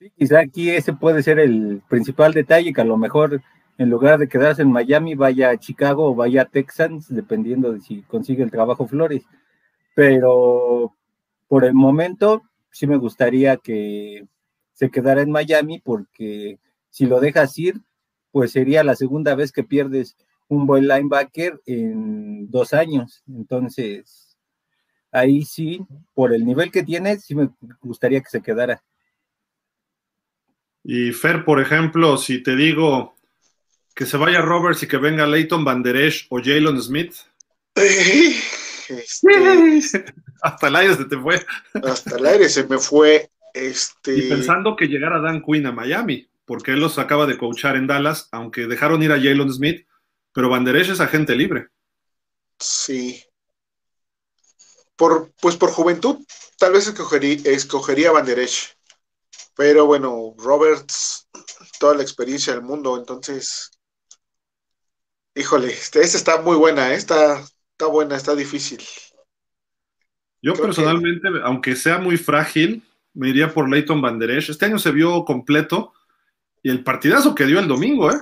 sí, 0.00 0.12
quizá 0.18 0.40
aquí 0.40 0.70
ese 0.70 0.92
puede 0.92 1.22
ser 1.22 1.38
el 1.38 1.80
principal 1.88 2.32
detalle, 2.32 2.72
que 2.72 2.80
a 2.80 2.84
lo 2.84 2.96
mejor 2.96 3.40
en 3.78 3.90
lugar 3.90 4.18
de 4.18 4.28
quedarse 4.28 4.62
en 4.62 4.72
Miami, 4.72 5.14
vaya 5.14 5.50
a 5.50 5.56
Chicago 5.56 6.10
o 6.10 6.14
vaya 6.14 6.42
a 6.42 6.46
Texans, 6.46 7.06
dependiendo 7.08 7.72
de 7.72 7.80
si 7.80 8.02
consigue 8.02 8.42
el 8.42 8.50
trabajo 8.50 8.88
Flores. 8.88 9.22
Pero 9.94 10.94
por 11.46 11.64
el 11.64 11.74
momento, 11.74 12.42
sí 12.70 12.88
me 12.88 12.96
gustaría 12.96 13.56
que 13.56 14.26
se 14.72 14.90
quedara 14.90 15.22
en 15.22 15.30
Miami, 15.30 15.80
porque 15.80 16.58
si 16.90 17.06
lo 17.06 17.20
dejas 17.20 17.56
ir, 17.56 17.76
pues 18.32 18.50
sería 18.50 18.82
la 18.82 18.96
segunda 18.96 19.36
vez 19.36 19.52
que 19.52 19.62
pierdes 19.62 20.16
un 20.52 20.66
buen 20.66 20.86
linebacker 20.86 21.60
en 21.64 22.50
dos 22.50 22.74
años. 22.74 23.22
Entonces, 23.26 24.36
ahí 25.10 25.44
sí, 25.44 25.80
por 26.12 26.34
el 26.34 26.44
nivel 26.44 26.70
que 26.70 26.82
tiene, 26.82 27.18
sí 27.18 27.34
me 27.34 27.48
gustaría 27.80 28.20
que 28.20 28.28
se 28.28 28.42
quedara. 28.42 28.82
Y 30.84 31.12
Fer, 31.12 31.44
por 31.44 31.60
ejemplo, 31.60 32.18
si 32.18 32.42
te 32.42 32.54
digo 32.54 33.14
que 33.94 34.04
se 34.04 34.18
vaya 34.18 34.42
Roberts 34.42 34.82
y 34.82 34.88
que 34.88 34.98
venga 34.98 35.26
Leighton 35.26 35.64
Banderesh 35.64 36.26
o 36.28 36.38
Jalen 36.42 36.80
Smith. 36.80 37.14
Este, 37.74 38.44
hasta 40.42 40.68
el 40.68 40.76
aire 40.76 40.96
se 40.96 41.04
te 41.06 41.18
fue. 41.18 41.46
Hasta 41.82 42.16
el 42.16 42.26
aire 42.26 42.48
se 42.50 42.66
me 42.66 42.78
fue. 42.78 43.30
Este... 43.54 44.18
Y 44.18 44.28
pensando 44.28 44.76
que 44.76 44.86
llegara 44.86 45.20
Dan 45.20 45.42
Quinn 45.42 45.66
a 45.66 45.72
Miami, 45.72 46.28
porque 46.44 46.72
él 46.72 46.80
los 46.80 46.98
acaba 46.98 47.26
de 47.26 47.38
coachar 47.38 47.76
en 47.76 47.86
Dallas, 47.86 48.28
aunque 48.32 48.66
dejaron 48.66 49.02
ir 49.02 49.12
a 49.12 49.16
Jalen 49.16 49.52
Smith, 49.52 49.86
pero 50.32 50.48
Banderesh 50.48 50.90
es 50.90 51.00
agente 51.00 51.34
libre. 51.34 51.68
Sí. 52.58 53.22
Por, 54.96 55.32
pues 55.40 55.56
por 55.56 55.70
juventud, 55.70 56.18
tal 56.58 56.72
vez 56.72 56.86
escogería, 56.86 57.40
escogería. 57.44 58.12
Pero 59.56 59.86
bueno, 59.86 60.34
Roberts, 60.38 61.28
toda 61.78 61.96
la 61.96 62.02
experiencia 62.02 62.52
del 62.54 62.62
mundo, 62.62 62.96
entonces. 62.96 63.70
Híjole, 65.34 65.68
esta 65.72 66.00
este 66.00 66.18
está 66.18 66.40
muy 66.42 66.56
buena, 66.56 66.92
¿eh? 66.92 66.96
está, 66.96 67.40
está 67.40 67.86
buena, 67.86 68.16
está 68.16 68.34
difícil. 68.34 68.82
Yo 70.42 70.52
Creo 70.52 70.66
personalmente, 70.66 71.28
que... 71.32 71.40
aunque 71.42 71.74
sea 71.74 71.98
muy 71.98 72.16
frágil, 72.16 72.82
me 73.14 73.28
iría 73.30 73.52
por 73.52 73.68
Leighton 73.68 74.00
Banderesh. 74.00 74.50
Este 74.50 74.66
año 74.66 74.78
se 74.78 74.90
vio 74.90 75.24
completo 75.24 75.92
y 76.62 76.70
el 76.70 76.84
partidazo 76.84 77.34
que 77.34 77.46
dio 77.46 77.58
el 77.58 77.68
domingo, 77.68 78.10
¿eh? 78.10 78.16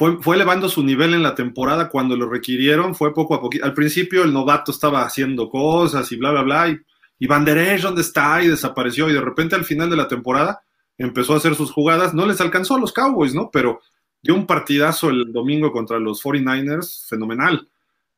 Fue, 0.00 0.22
fue, 0.22 0.36
elevando 0.36 0.66
su 0.66 0.82
nivel 0.82 1.12
en 1.12 1.22
la 1.22 1.34
temporada 1.34 1.90
cuando 1.90 2.16
lo 2.16 2.26
requirieron, 2.26 2.94
fue 2.94 3.12
poco 3.12 3.34
a 3.34 3.40
poquito. 3.42 3.66
Al 3.66 3.74
principio 3.74 4.24
el 4.24 4.32
novato 4.32 4.72
estaba 4.72 5.04
haciendo 5.04 5.50
cosas 5.50 6.10
y 6.10 6.16
bla, 6.16 6.30
bla, 6.30 6.40
bla, 6.40 6.68
y, 6.70 6.80
y 7.18 7.26
Banderesh, 7.26 7.82
¿dónde 7.82 8.00
está? 8.00 8.42
Y 8.42 8.48
desapareció, 8.48 9.10
y 9.10 9.12
de 9.12 9.20
repente 9.20 9.56
al 9.56 9.66
final 9.66 9.90
de 9.90 9.96
la 9.96 10.08
temporada 10.08 10.62
empezó 10.96 11.34
a 11.34 11.36
hacer 11.36 11.54
sus 11.54 11.70
jugadas, 11.70 12.14
no 12.14 12.24
les 12.24 12.40
alcanzó 12.40 12.76
a 12.76 12.80
los 12.80 12.94
Cowboys, 12.94 13.34
¿no? 13.34 13.50
Pero 13.52 13.82
dio 14.22 14.34
un 14.34 14.46
partidazo 14.46 15.10
el 15.10 15.30
domingo 15.34 15.70
contra 15.70 15.98
los 15.98 16.22
49ers, 16.22 17.06
fenomenal. 17.06 17.68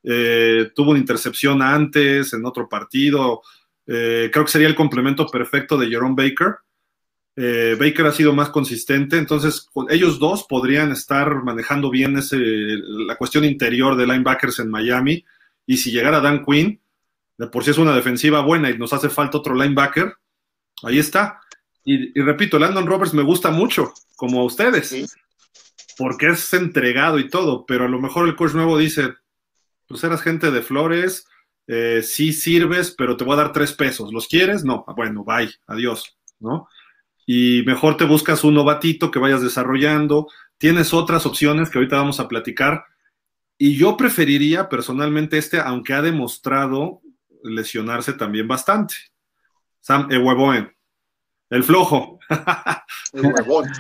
eh, 0.05 0.71
tuvo 0.77 0.93
una 0.93 1.01
intercepción 1.01 1.63
antes 1.63 2.33
en 2.33 2.47
otro 2.47 2.69
partido. 2.69 3.43
Eh, 3.89 4.31
creo 4.33 4.45
que 4.45 4.53
sería 4.53 4.69
el 4.69 4.77
complemento 4.77 5.27
perfecto 5.27 5.77
de 5.77 5.89
Jerome 5.89 6.15
Baker. 6.17 6.59
Eh, 7.35 7.77
Baker 7.79 8.07
ha 8.07 8.13
sido 8.13 8.35
más 8.35 8.51
consistente, 8.51 9.17
entonces 9.17 9.69
ellos 9.89 10.19
dos 10.19 10.45
podrían 10.47 10.93
estar 10.93 11.43
manejando 11.43 11.91
bien 11.91 12.19
ese, 12.19 12.37
la 12.37 13.17
cuestión 13.17 13.45
interior 13.45 13.97
de 13.97 14.07
linebackers 14.07 14.59
en 14.59 14.71
Miami. 14.71 15.25
Y 15.67 15.79
si 15.79 15.91
llegara 15.91 16.21
Dan 16.21 16.45
Quinn, 16.45 16.81
de 17.39 17.47
por 17.47 17.65
sí 17.65 17.71
es 17.71 17.79
una 17.79 17.95
defensiva 17.95 18.41
buena 18.43 18.71
y 18.71 18.79
nos 18.79 18.93
hace 18.93 19.09
falta 19.09 19.39
otro 19.39 19.55
linebacker, 19.55 20.15
ahí 20.83 20.99
está. 20.99 21.41
Y, 21.85 22.21
repito, 22.21 22.59
Landon 22.59 22.87
Roberts 22.87 23.15
me 23.15 23.23
gusta 23.23 23.51
mucho, 23.51 23.93
como 24.17 24.41
a 24.41 24.45
ustedes, 24.45 25.17
porque 25.97 26.29
es 26.29 26.53
entregado 26.53 27.19
y 27.19 27.29
todo, 27.29 27.67
pero 27.67 27.87
a 27.87 27.89
lo 27.89 28.01
mejor 28.01 28.29
el 28.29 28.37
coach 28.37 28.55
nuevo 28.55 28.79
dice, 28.79 29.15
pues 29.89 30.05
eras 30.05 30.23
gente 30.23 30.51
de 30.51 30.63
flores, 30.63 31.27
eh, 31.67 32.03
sí 32.03 32.33
sirves, 32.33 32.95
pero 32.97 33.17
te 33.17 33.25
voy 33.25 33.35
a 33.35 33.43
dar 33.43 33.53
tres 33.53 33.73
pesos. 33.73 34.13
¿Los 34.13 34.29
quieres? 34.29 34.65
No. 34.65 34.85
Ah, 34.87 34.93
bueno, 34.95 35.25
bye, 35.25 35.51
adiós, 35.67 36.17
¿no? 36.39 36.69
Y 37.27 37.63
mejor 37.65 37.97
te 37.97 38.05
buscas 38.05 38.45
un 38.45 38.55
novatito 38.55 39.11
que 39.11 39.19
vayas 39.19 39.43
desarrollando. 39.43 40.29
Tienes 40.59 40.93
otras 40.93 41.27
opciones 41.27 41.71
que 41.71 41.79
ahorita 41.79 41.97
vamos 41.97 42.21
a 42.21 42.29
platicar. 42.29 42.85
Y 43.59 43.77
yo 43.77 43.97
preferiría 43.97 44.69
personalmente 44.69 45.39
este, 45.39 45.61
aunque 45.61 45.95
ha 45.95 46.03
demostrado 46.03 47.01
lesionarse 47.45 48.13
también 48.13 48.49
bastante. 48.49 48.95
Sam 49.81 50.11
Eweboen, 50.11 50.75
el 51.51 51.65
flojo. 51.65 52.19
el 53.13 53.27
huevón. 53.27 53.71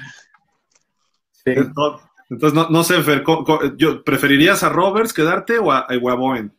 Entonces, 1.45 2.55
no, 2.55 2.69
no 2.71 2.85
sé, 2.85 3.03
Fer, 3.03 3.25
yo, 3.77 4.03
¿preferirías 4.05 4.63
a 4.63 4.69
Roberts 4.69 5.13
quedarte 5.13 5.59
o 5.59 5.71
a 5.73 5.87
Eweboen? 5.89 6.57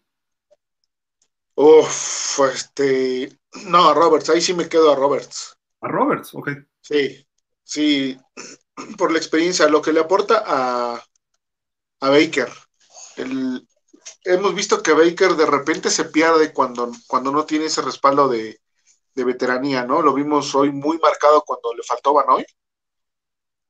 Uf, 1.55 2.39
este. 2.53 3.31
No, 3.67 3.89
a 3.89 3.93
Roberts, 3.93 4.29
ahí 4.29 4.41
sí 4.41 4.53
me 4.53 4.67
quedo 4.67 4.91
a 4.91 4.95
Roberts. 4.95 5.57
A 5.81 5.87
Roberts, 5.87 6.33
ok. 6.33 6.49
Sí, 6.83 7.25
sí, 7.63 8.19
por 8.97 9.11
la 9.11 9.17
experiencia, 9.17 9.67
lo 9.69 9.81
que 9.81 9.93
le 9.93 10.01
aporta 10.01 10.43
a, 10.45 11.03
a 12.01 12.09
Baker. 12.09 12.51
hemos 14.25 14.55
visto 14.55 14.83
que 14.83 14.93
Baker 14.93 15.35
de 15.35 15.45
repente 15.45 15.89
se 15.89 16.05
pierde 16.05 16.53
cuando, 16.53 16.91
cuando 17.07 17.31
no 17.31 17.45
tiene 17.45 17.65
ese 17.65 17.81
respaldo 17.81 18.27
de, 18.27 18.59
veteranía, 19.15 19.85
¿no? 19.85 20.01
Lo 20.01 20.13
vimos 20.13 20.53
hoy 20.55 20.71
muy 20.71 20.97
marcado 20.97 21.43
cuando 21.45 21.73
le 21.73 21.83
faltó 21.83 22.13
Banoy. 22.13 22.45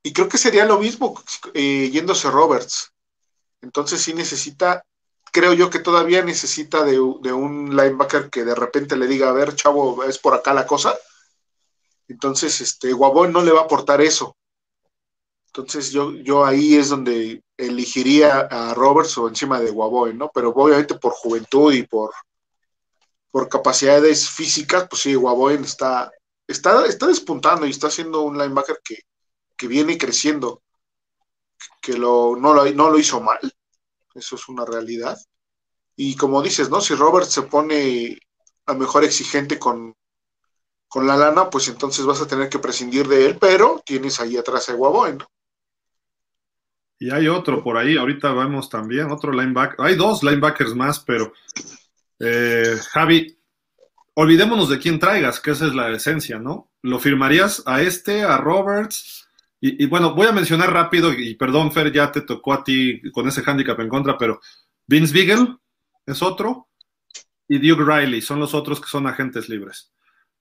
Y 0.02 0.12
creo 0.12 0.28
que 0.28 0.38
sería 0.38 0.64
lo 0.64 0.78
mismo 0.78 1.22
eh, 1.54 1.90
yéndose 1.90 2.30
Roberts. 2.30 2.92
Entonces 3.60 4.02
sí 4.02 4.14
necesita 4.14 4.84
creo 5.34 5.52
yo 5.52 5.68
que 5.68 5.80
todavía 5.80 6.22
necesita 6.22 6.84
de, 6.84 7.00
un 7.00 7.76
linebacker 7.76 8.30
que 8.30 8.44
de 8.44 8.54
repente 8.54 8.96
le 8.96 9.08
diga, 9.08 9.30
a 9.30 9.32
ver, 9.32 9.56
chavo, 9.56 10.04
es 10.04 10.18
por 10.18 10.32
acá 10.32 10.54
la 10.54 10.64
cosa. 10.64 10.96
Entonces, 12.08 12.60
este, 12.60 12.92
Guabón 12.92 13.32
no 13.32 13.42
le 13.42 13.52
va 13.52 13.60
a 13.60 13.64
aportar 13.64 14.00
eso. 14.00 14.36
Entonces, 15.46 15.90
yo, 15.92 16.12
yo 16.12 16.44
ahí 16.44 16.74
es 16.74 16.88
donde 16.88 17.42
elegiría 17.56 18.40
a 18.50 18.74
Roberts 18.74 19.16
o 19.18 19.28
encima 19.28 19.60
de 19.60 19.70
Guabón, 19.70 20.18
¿no? 20.18 20.30
Pero 20.34 20.50
obviamente 20.50 20.96
por 20.96 21.12
juventud 21.12 21.72
y 21.72 21.84
por, 21.84 22.12
por 23.30 23.48
capacidades 23.48 24.28
físicas, 24.28 24.86
pues 24.90 25.02
sí, 25.02 25.14
Guabón 25.14 25.64
está, 25.64 26.10
está, 26.46 26.86
está 26.86 27.06
despuntando 27.06 27.66
y 27.66 27.70
está 27.70 27.86
haciendo 27.86 28.22
un 28.22 28.36
linebacker 28.38 28.80
que, 28.84 28.98
viene 29.66 29.96
creciendo, 29.96 30.62
que 31.80 31.94
lo, 31.94 32.36
no, 32.36 32.52
lo, 32.52 32.70
no 32.72 32.90
lo 32.90 32.98
hizo 32.98 33.18
mal 33.22 33.40
eso 34.14 34.36
es 34.36 34.48
una 34.48 34.64
realidad. 34.64 35.18
Y 35.96 36.16
como 36.16 36.42
dices, 36.42 36.70
¿no? 36.70 36.80
Si 36.80 36.94
Robert 36.94 37.26
se 37.26 37.42
pone 37.42 38.18
a 38.66 38.74
mejor 38.74 39.04
exigente 39.04 39.58
con, 39.58 39.94
con 40.94 41.08
la 41.08 41.16
lana, 41.16 41.50
pues 41.50 41.66
entonces 41.66 42.06
vas 42.06 42.22
a 42.22 42.28
tener 42.28 42.48
que 42.48 42.60
prescindir 42.60 43.08
de 43.08 43.26
él, 43.26 43.36
pero 43.40 43.82
tienes 43.84 44.20
ahí 44.20 44.36
atrás 44.36 44.68
a 44.68 44.74
Guaboen, 44.74 45.18
Y 47.00 47.10
hay 47.10 47.26
otro 47.26 47.64
por 47.64 47.76
ahí, 47.76 47.96
ahorita 47.96 48.32
vemos 48.32 48.70
también, 48.70 49.10
otro 49.10 49.32
linebacker. 49.32 49.84
Hay 49.84 49.96
dos 49.96 50.22
linebackers 50.22 50.72
más, 50.76 51.00
pero 51.00 51.32
eh, 52.20 52.76
Javi, 52.92 53.36
olvidémonos 54.14 54.68
de 54.68 54.78
quién 54.78 55.00
traigas, 55.00 55.40
que 55.40 55.50
esa 55.50 55.66
es 55.66 55.74
la 55.74 55.90
esencia, 55.90 56.38
¿no? 56.38 56.70
¿Lo 56.82 57.00
firmarías 57.00 57.64
a 57.66 57.82
este, 57.82 58.22
a 58.22 58.36
Roberts? 58.36 59.28
Y, 59.60 59.86
bueno, 59.86 60.14
voy 60.14 60.28
a 60.28 60.32
mencionar 60.32 60.72
rápido, 60.72 61.12
y 61.12 61.34
perdón, 61.34 61.72
Fer, 61.72 61.90
ya 61.90 62.12
te 62.12 62.20
tocó 62.20 62.52
a 62.52 62.62
ti 62.62 63.02
con 63.10 63.26
ese 63.26 63.42
handicap 63.44 63.80
en 63.80 63.88
contra, 63.88 64.16
pero 64.16 64.40
Vince 64.86 65.12
Beagle 65.12 65.56
es 66.06 66.22
otro, 66.22 66.68
y 67.48 67.58
Duke 67.58 67.82
Riley 67.82 68.22
son 68.22 68.38
los 68.38 68.54
otros 68.54 68.80
que 68.80 68.86
son 68.86 69.08
agentes 69.08 69.48
libres. 69.48 69.93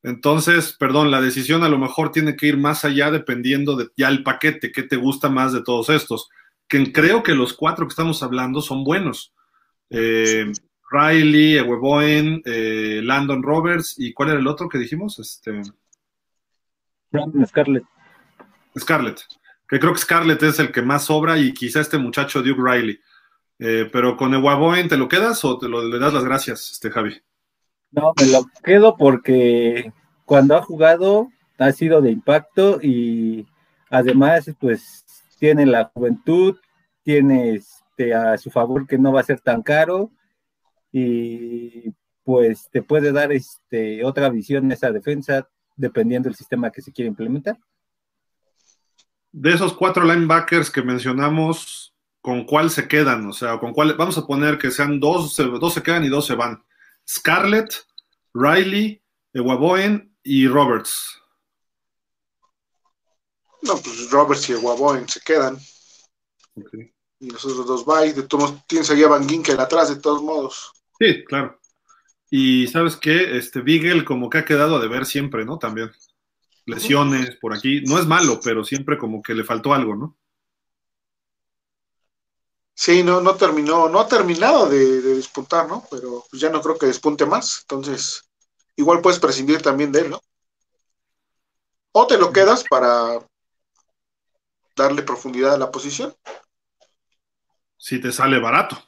Entonces, 0.04 0.74
perdón, 0.74 1.12
la 1.12 1.22
decisión 1.22 1.64
a 1.64 1.70
lo 1.70 1.78
mejor 1.78 2.12
tiene 2.12 2.36
que 2.36 2.48
ir 2.48 2.58
más 2.58 2.84
allá 2.84 3.10
dependiendo 3.10 3.78
de 3.78 3.90
ya 3.96 4.10
el 4.10 4.22
paquete, 4.22 4.74
qué 4.74 4.84
te 4.84 4.98
gusta 4.98 5.30
más 5.30 5.54
de 5.54 5.64
todos 5.64 5.90
estos. 5.90 6.30
Que 6.68 6.92
creo 6.92 7.24
que 7.24 7.34
los 7.34 7.54
cuatro 7.54 7.88
que 7.88 7.92
estamos 7.92 8.22
hablando 8.22 8.62
son 8.62 8.84
buenos. 8.84 9.34
Eh, 9.90 10.52
Riley, 10.92 11.58
Eweboen, 11.58 12.42
eh, 12.46 13.02
Landon 13.02 13.42
Roberts, 13.42 13.96
¿y 13.98 14.14
cuál 14.14 14.30
era 14.30 14.40
el 14.40 14.48
otro 14.48 14.68
que 14.68 14.78
dijimos? 14.78 15.18
Este... 15.20 15.62
Brandon 17.10 17.48
Scarlett. 17.48 17.84
Scarlett, 18.78 19.22
que 19.70 19.80
creo 19.80 19.94
que 19.94 20.00
Scarlett 20.00 20.44
es 20.44 20.60
el 20.60 20.72
que 20.72 20.82
más 20.82 21.06
sobra 21.06 21.38
y 21.38 21.54
quizá 21.54 21.80
este 21.80 21.98
muchacho 21.98 22.42
Duke 22.42 22.62
Riley. 22.62 23.00
Eh, 23.60 23.90
pero 23.92 24.18
con 24.18 24.34
Ewaboen, 24.34 24.90
¿te 24.90 24.98
lo 24.98 25.08
quedas 25.08 25.46
o 25.46 25.58
te 25.58 25.70
lo, 25.70 25.88
le 25.88 26.00
das 26.00 26.14
las 26.14 26.26
gracias, 26.26 26.72
este 26.72 26.92
Javi? 26.92 27.22
No, 27.94 28.14
me 28.20 28.28
lo 28.28 28.46
quedo 28.64 28.98
porque 28.98 29.92
cuando 30.26 30.56
ha 30.56 30.62
jugado 30.62 31.30
ha 31.58 31.72
sido 31.72 32.02
de 32.02 32.12
impacto 32.12 32.80
y 32.82 33.48
además 33.90 34.52
pues 34.60 35.06
tiene 35.40 35.66
la 35.66 35.92
juventud, 35.94 36.58
tiene 37.04 37.56
este, 37.56 38.14
a 38.14 38.38
su 38.38 38.50
favor 38.50 38.88
que 38.88 38.98
no 38.98 39.14
va 39.14 39.22
a 39.22 39.26
ser 39.26 39.40
tan 39.40 39.62
caro 39.62 40.12
y 40.92 41.94
pues 42.24 42.70
te 42.72 42.82
puede 42.82 43.12
dar 43.12 43.32
este, 43.32 44.04
otra 44.04 44.30
visión 44.30 44.72
esa 44.72 44.92
defensa 44.92 45.48
dependiendo 45.76 46.30
del 46.30 46.36
sistema 46.36 46.72
que 46.72 46.82
se 46.82 46.92
quiere 46.92 47.10
implementar 47.10 47.58
de 49.34 49.52
esos 49.52 49.74
cuatro 49.74 50.06
linebackers 50.06 50.70
que 50.70 50.84
mencionamos, 50.84 51.94
¿con 52.22 52.46
cuál 52.46 52.70
se 52.70 52.88
quedan? 52.88 53.28
O 53.28 53.34
sea, 53.34 53.58
¿con 53.58 53.74
cuál? 53.74 53.96
Vamos 53.98 54.18
a 54.18 54.26
poner 54.26 54.58
que 54.58 54.72
sean 54.72 55.00
dos, 55.00 55.36
dos 55.36 55.74
se 55.74 55.84
quedan 55.84 56.06
y 56.06 56.08
dos 56.10 56.26
se 56.26 56.36
van. 56.36 56.64
Scarlett, 57.08 57.74
Riley, 58.34 59.02
Ewaboen 59.34 60.16
y 60.24 60.48
Roberts. 60.48 61.20
No, 63.62 63.78
pues 63.78 64.10
Roberts 64.12 64.50
y 64.50 64.54
Ewaboen 64.54 65.08
se 65.08 65.22
quedan. 65.22 65.58
Y 67.20 67.30
los 67.30 67.46
otros 67.46 67.66
dos 67.66 67.86
van. 67.86 68.14
De 68.14 68.24
todos 68.24 68.66
tienes 68.68 68.90
ahí 68.90 69.04
a 69.04 69.08
Van 69.08 69.28
Ginkel 69.28 69.60
atrás, 69.60 69.90
de 69.90 70.02
todos 70.02 70.22
modos. 70.22 70.72
Sí, 71.00 71.24
claro. 71.26 71.60
Y 72.30 72.68
sabes 72.68 72.98
qué, 72.98 73.38
este 73.38 73.62
Beagle 73.62 74.04
como 74.04 74.30
que 74.30 74.40
ha 74.40 74.46
quedado 74.46 74.78
a 74.78 74.82
deber 74.82 75.06
siempre, 75.06 75.46
¿no? 75.46 75.60
También 75.60 75.92
lesiones 76.66 77.36
por 77.38 77.54
aquí. 77.54 77.82
No 77.82 78.00
es 78.00 78.06
malo, 78.06 78.40
pero 78.44 78.64
siempre 78.64 78.98
como 78.98 79.22
que 79.22 79.34
le 79.34 79.44
faltó 79.44 79.74
algo, 79.74 79.96
¿no? 79.96 80.18
Sí, 82.74 83.04
no, 83.04 83.22
no 83.22 83.36
terminó, 83.36 83.88
no 83.88 84.00
ha 84.00 84.08
terminado 84.08 84.68
de, 84.68 85.02
despuntar, 85.02 85.68
¿no? 85.68 85.86
Pero 85.92 86.26
pues 86.30 86.42
ya 86.42 86.50
no 86.50 86.62
creo 86.62 86.78
que 86.78 86.88
despunte 86.88 87.26
más. 87.26 87.62
Entonces, 87.62 88.30
igual 88.76 89.02
puedes 89.02 89.20
prescindir 89.20 89.62
también 89.62 89.92
de 89.92 90.02
él, 90.02 90.10
¿no? 90.10 90.22
O 91.92 92.08
te 92.08 92.18
lo 92.18 92.34
quedas 92.34 92.64
para 92.64 93.20
darle 94.76 95.04
profundidad 95.04 95.54
a 95.54 95.60
la 95.60 95.72
posición. 95.72 96.16
Si 97.78 98.02
te 98.02 98.12
sale 98.12 98.40
barato. 98.40 98.82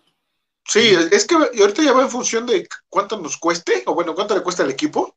Sí, 0.68 0.96
es 1.12 1.28
que 1.28 1.36
ahorita 1.36 1.84
ya 1.84 1.94
va 1.94 2.02
en 2.02 2.10
función 2.10 2.48
de 2.48 2.68
cuánto 2.90 3.20
nos 3.20 3.38
cueste, 3.38 3.84
o 3.86 3.94
bueno, 3.94 4.16
cuánto 4.16 4.34
le 4.34 4.42
cuesta 4.42 4.64
al 4.64 4.72
equipo. 4.72 5.16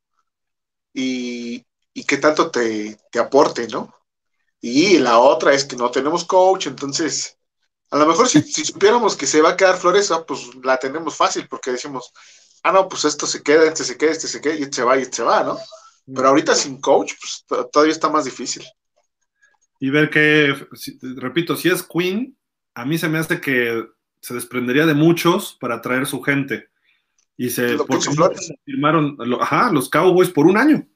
Y, 0.93 1.65
y 1.99 2.05
qué 2.05 2.19
tanto 2.19 2.51
te, 2.51 2.99
aporte, 3.19 3.67
¿no? 3.69 3.95
Y 4.61 4.99
la 4.99 5.19
otra 5.19 5.53
es 5.53 5.65
que 5.65 5.77
no 5.77 5.91
tenemos 5.91 6.25
coach, 6.25 6.67
entonces, 6.67 7.38
a 7.91 7.99
lo 7.99 8.07
mejor 8.07 8.29
si, 8.29 8.43
supiéramos 8.43 9.17
que 9.17 9.27
se 9.27 9.41
va 9.41 9.51
a 9.51 9.57
quedar 9.57 9.77
Floresa, 9.77 10.25
pues 10.27 10.51
la 10.63 10.77
tenemos 10.77 11.17
fácil, 11.17 11.47
porque 11.49 11.73
decimos, 11.73 12.13
ah, 12.63 12.73
no, 12.73 12.89
pues 12.89 13.05
esto 13.05 13.27
se 13.27 13.43
queda, 13.43 13.65
este 13.65 13.85
se 13.85 13.97
queda, 13.97 14.13
este 14.13 14.29
se 14.29 14.41
queda, 14.41 14.55
y 14.55 14.63
este 14.63 14.77
se 14.77 14.85
va, 14.85 14.99
y 14.99 15.03
este 15.03 15.17
se 15.17 15.23
va, 15.23 15.43
¿no? 15.43 15.59
Pero 16.07 16.29
ahorita 16.29 16.55
sin 16.55 16.81
coach, 16.81 17.15
pues 17.21 17.45
todavía 17.71 17.93
está 17.93 18.09
más 18.09 18.25
difícil. 18.25 18.65
Y 19.81 19.91
ver 19.91 20.11
que, 20.11 20.55
repito, 21.17 21.57
si 21.57 21.69
es 21.69 21.83
Queen, 21.83 22.37
a 22.75 22.85
mí 22.85 22.99
se 22.99 23.09
me 23.09 23.19
hace 23.19 23.41
que 23.41 23.85
se 24.21 24.35
desprendería 24.35 24.87
de 24.87 24.95
muchos 24.95 25.57
para 25.61 25.81
traer 25.81 26.07
su 26.07 26.21
gente. 26.23 26.69
Y 27.37 27.51
se 27.51 27.77
firmaron 28.65 29.17
ajá, 29.41 29.71
los 29.71 29.89
Cowboys 29.89 30.31
por 30.31 30.47
un 30.47 30.57
año 30.57 30.87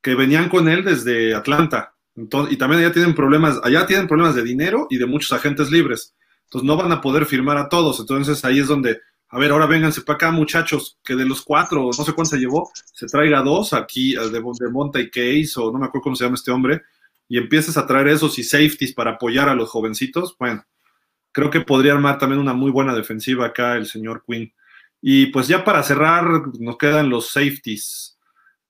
que 0.00 0.14
venían 0.14 0.48
con 0.48 0.68
él 0.68 0.82
desde 0.82 1.34
Atlanta. 1.34 1.94
Entonces, 2.16 2.54
y 2.54 2.56
también 2.56 2.82
allá 2.82 2.92
tienen 2.92 3.14
problemas, 3.14 3.60
allá 3.62 3.86
tienen 3.86 4.08
problemas 4.08 4.34
de 4.34 4.42
dinero 4.42 4.86
y 4.88 4.96
de 4.96 5.06
muchos 5.06 5.32
agentes 5.32 5.70
libres. 5.70 6.14
Entonces 6.50 6.66
no 6.66 6.76
van 6.76 6.92
a 6.92 7.00
poder 7.00 7.26
firmar 7.26 7.56
a 7.56 7.68
todos. 7.68 8.00
Entonces 8.00 8.44
ahí 8.44 8.58
es 8.58 8.66
donde 8.68 9.00
a 9.32 9.38
ver, 9.38 9.52
ahora 9.52 9.66
vénganse 9.66 10.02
para 10.02 10.16
acá, 10.16 10.30
muchachos, 10.32 10.98
que 11.04 11.14
de 11.14 11.24
los 11.24 11.42
cuatro, 11.42 11.84
no 11.84 12.04
sé 12.04 12.12
cuánto 12.12 12.30
se 12.30 12.38
llevó, 12.38 12.72
se 12.74 13.06
traiga 13.06 13.42
dos 13.42 13.72
aquí, 13.72 14.14
de, 14.14 14.28
de 14.28 14.70
Monta 14.70 14.98
y 14.98 15.08
Case, 15.08 15.52
o 15.56 15.70
no 15.70 15.78
me 15.78 15.86
acuerdo 15.86 16.02
cómo 16.02 16.16
se 16.16 16.24
llama 16.24 16.34
este 16.34 16.50
hombre, 16.50 16.82
y 17.28 17.38
empieces 17.38 17.76
a 17.76 17.86
traer 17.86 18.08
esos 18.08 18.36
y 18.40 18.42
safeties 18.42 18.92
para 18.92 19.12
apoyar 19.12 19.48
a 19.48 19.54
los 19.54 19.70
jovencitos, 19.70 20.36
bueno, 20.36 20.64
creo 21.30 21.48
que 21.48 21.60
podría 21.60 21.92
armar 21.92 22.18
también 22.18 22.40
una 22.40 22.54
muy 22.54 22.72
buena 22.72 22.92
defensiva 22.92 23.46
acá 23.46 23.76
el 23.76 23.86
señor 23.86 24.24
Quinn. 24.26 24.52
Y 25.00 25.26
pues 25.26 25.46
ya 25.46 25.64
para 25.64 25.84
cerrar, 25.84 26.24
nos 26.58 26.76
quedan 26.76 27.08
los 27.08 27.30
safeties. 27.30 28.18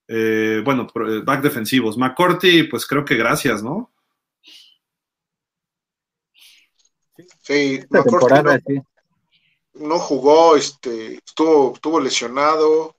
Eh, 0.06 0.60
bueno, 0.64 0.86
eh, 1.08 1.22
back 1.24 1.42
defensivos. 1.42 1.96
McCourty, 1.96 2.64
pues 2.64 2.86
creo 2.86 3.04
que 3.04 3.16
gracias, 3.16 3.62
¿no? 3.62 3.90
Sí, 7.42 7.80
McCourty 7.90 8.82
no, 9.74 9.98
jugó, 9.98 10.56
este, 10.56 11.14
estuvo, 11.14 11.74
estuvo 11.74 12.00
lesionado. 12.00 12.96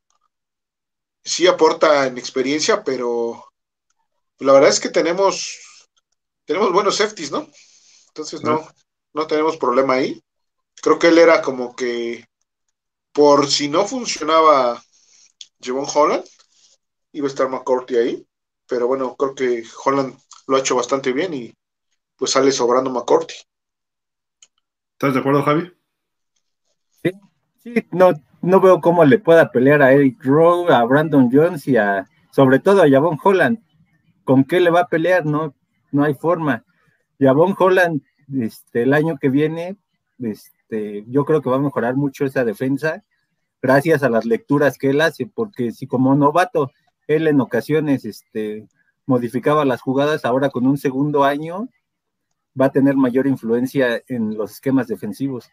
Sí 1.24 1.46
aporta 1.46 2.08
en 2.08 2.18
experiencia, 2.18 2.84
pero 2.84 3.46
la 4.40 4.54
verdad 4.54 4.70
es 4.70 4.80
que 4.80 4.90
tenemos, 4.90 5.60
tenemos 6.46 6.72
buenos 6.74 6.96
safeties, 6.96 7.32
¿no? 7.32 7.48
Entonces 8.08 8.42
no, 8.42 8.68
no 9.14 9.28
tenemos 9.28 9.58
problema 9.58 9.96
ahí. 9.96 10.24
Creo 10.82 10.98
que 10.98 11.08
él 11.08 11.20
era 11.20 11.42
como 11.42 11.76
que 11.76 12.26
por 13.12 13.48
si 13.50 13.68
no 13.68 13.86
funcionaba 13.86 14.82
Javon 15.62 15.86
Holland, 15.94 16.26
iba 17.12 17.28
a 17.28 17.30
estar 17.30 17.50
McCourty 17.50 17.98
ahí. 17.98 18.28
Pero 18.66 18.88
bueno, 18.88 19.16
creo 19.16 19.36
que 19.36 19.64
Holland 19.84 20.18
lo 20.48 20.56
ha 20.56 20.60
hecho 20.60 20.76
bastante 20.76 21.12
bien 21.12 21.34
y 21.34 21.54
pues 22.16 22.32
sale 22.32 22.52
sobrando 22.52 22.90
McCourty. 22.90 23.36
¿Estás 25.02 25.16
de 25.16 25.20
acuerdo, 25.22 25.42
Javi? 25.42 25.74
Sí, 27.64 27.74
no, 27.92 28.12
no 28.44 28.62
veo 28.62 28.82
cómo 28.82 29.04
le 29.04 29.18
pueda 29.18 29.52
pelear 29.52 29.82
a 29.82 29.94
Eric 29.94 30.24
Rowe, 30.24 30.72
a 30.72 30.84
Brandon 30.84 31.28
Jones 31.34 31.68
y 31.68 31.76
a, 31.76 32.08
sobre 32.30 32.60
todo 32.60 32.84
a 32.84 32.88
Javon 32.88 33.18
Holland. 33.24 33.58
¿con 34.24 34.44
qué 34.44 34.60
le 34.60 34.70
va 34.70 34.82
a 34.82 34.88
pelear? 34.88 35.26
No, 35.26 35.56
no 35.92 36.04
hay 36.04 36.14
forma. 36.14 36.66
Y 37.18 37.26
a 37.26 37.34
Von 37.34 37.56
Holland, 37.58 38.04
este, 38.40 38.84
el 38.84 38.94
año 38.94 39.18
que 39.20 39.30
viene, 39.30 39.76
este, 40.20 41.04
yo 41.08 41.26
creo 41.26 41.42
que 41.42 41.50
va 41.50 41.56
a 41.56 41.62
mejorar 41.62 41.96
mucho 41.96 42.24
esa 42.24 42.46
defensa, 42.46 43.04
gracias 43.60 44.04
a 44.04 44.10
las 44.12 44.26
lecturas 44.26 44.78
que 44.78 44.92
él 44.92 45.02
hace, 45.02 45.26
porque 45.26 45.72
si 45.72 45.88
como 45.88 46.14
novato, 46.14 46.70
él 47.08 47.28
en 47.28 47.42
ocasiones, 47.42 48.06
este, 48.06 48.68
modificaba 49.08 49.66
las 49.66 49.82
jugadas, 49.82 50.26
ahora 50.26 50.52
con 50.52 50.68
un 50.68 50.78
segundo 50.78 51.24
año 51.24 51.70
va 52.60 52.68
a 52.68 52.72
tener 52.72 52.96
mayor 52.96 53.28
influencia 53.28 54.02
en 54.08 54.38
los 54.38 54.52
esquemas 54.52 54.88
defensivos. 54.88 55.50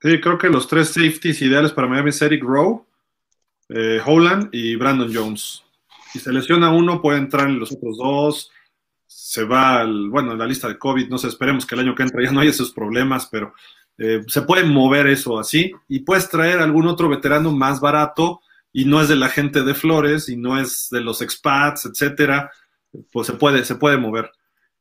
Sí, 0.00 0.20
creo 0.20 0.38
que 0.38 0.48
los 0.48 0.68
tres 0.68 0.88
safeties 0.88 1.42
ideales 1.42 1.72
para 1.72 1.88
Miami 1.88 2.10
es 2.10 2.22
Eric 2.22 2.42
Rowe, 2.42 2.86
eh, 3.68 4.00
Holland 4.04 4.50
y 4.52 4.76
Brandon 4.76 5.10
Jones. 5.12 5.64
Si 6.12 6.18
se 6.18 6.32
lesiona 6.32 6.70
uno, 6.70 7.00
puede 7.00 7.18
entrar 7.18 7.48
en 7.48 7.58
los 7.58 7.72
otros 7.72 7.96
dos. 7.98 8.50
Se 9.06 9.44
va, 9.44 9.80
al, 9.80 10.08
bueno, 10.10 10.32
en 10.32 10.38
la 10.38 10.46
lista 10.46 10.68
de 10.68 10.78
COVID, 10.78 11.08
no 11.08 11.18
sé, 11.18 11.28
esperemos 11.28 11.66
que 11.66 11.74
el 11.74 11.80
año 11.80 11.94
que 11.94 12.02
entra 12.02 12.22
ya 12.22 12.32
no 12.32 12.40
haya 12.40 12.50
esos 12.50 12.72
problemas, 12.72 13.28
pero 13.30 13.54
eh, 13.98 14.22
se 14.26 14.42
puede 14.42 14.64
mover 14.64 15.06
eso 15.08 15.38
así. 15.38 15.72
Y 15.88 16.00
puedes 16.00 16.28
traer 16.28 16.60
algún 16.60 16.86
otro 16.86 17.08
veterano 17.08 17.52
más 17.52 17.80
barato 17.80 18.40
y 18.72 18.84
no 18.84 19.00
es 19.00 19.08
de 19.08 19.16
la 19.16 19.28
gente 19.28 19.62
de 19.62 19.74
Flores 19.74 20.28
y 20.28 20.36
no 20.36 20.60
es 20.60 20.88
de 20.90 21.00
los 21.00 21.22
expats, 21.22 21.86
etcétera. 21.86 22.50
Pues 23.10 23.26
se 23.26 23.32
puede, 23.32 23.64
se 23.64 23.74
puede 23.74 23.96
mover. 23.96 24.30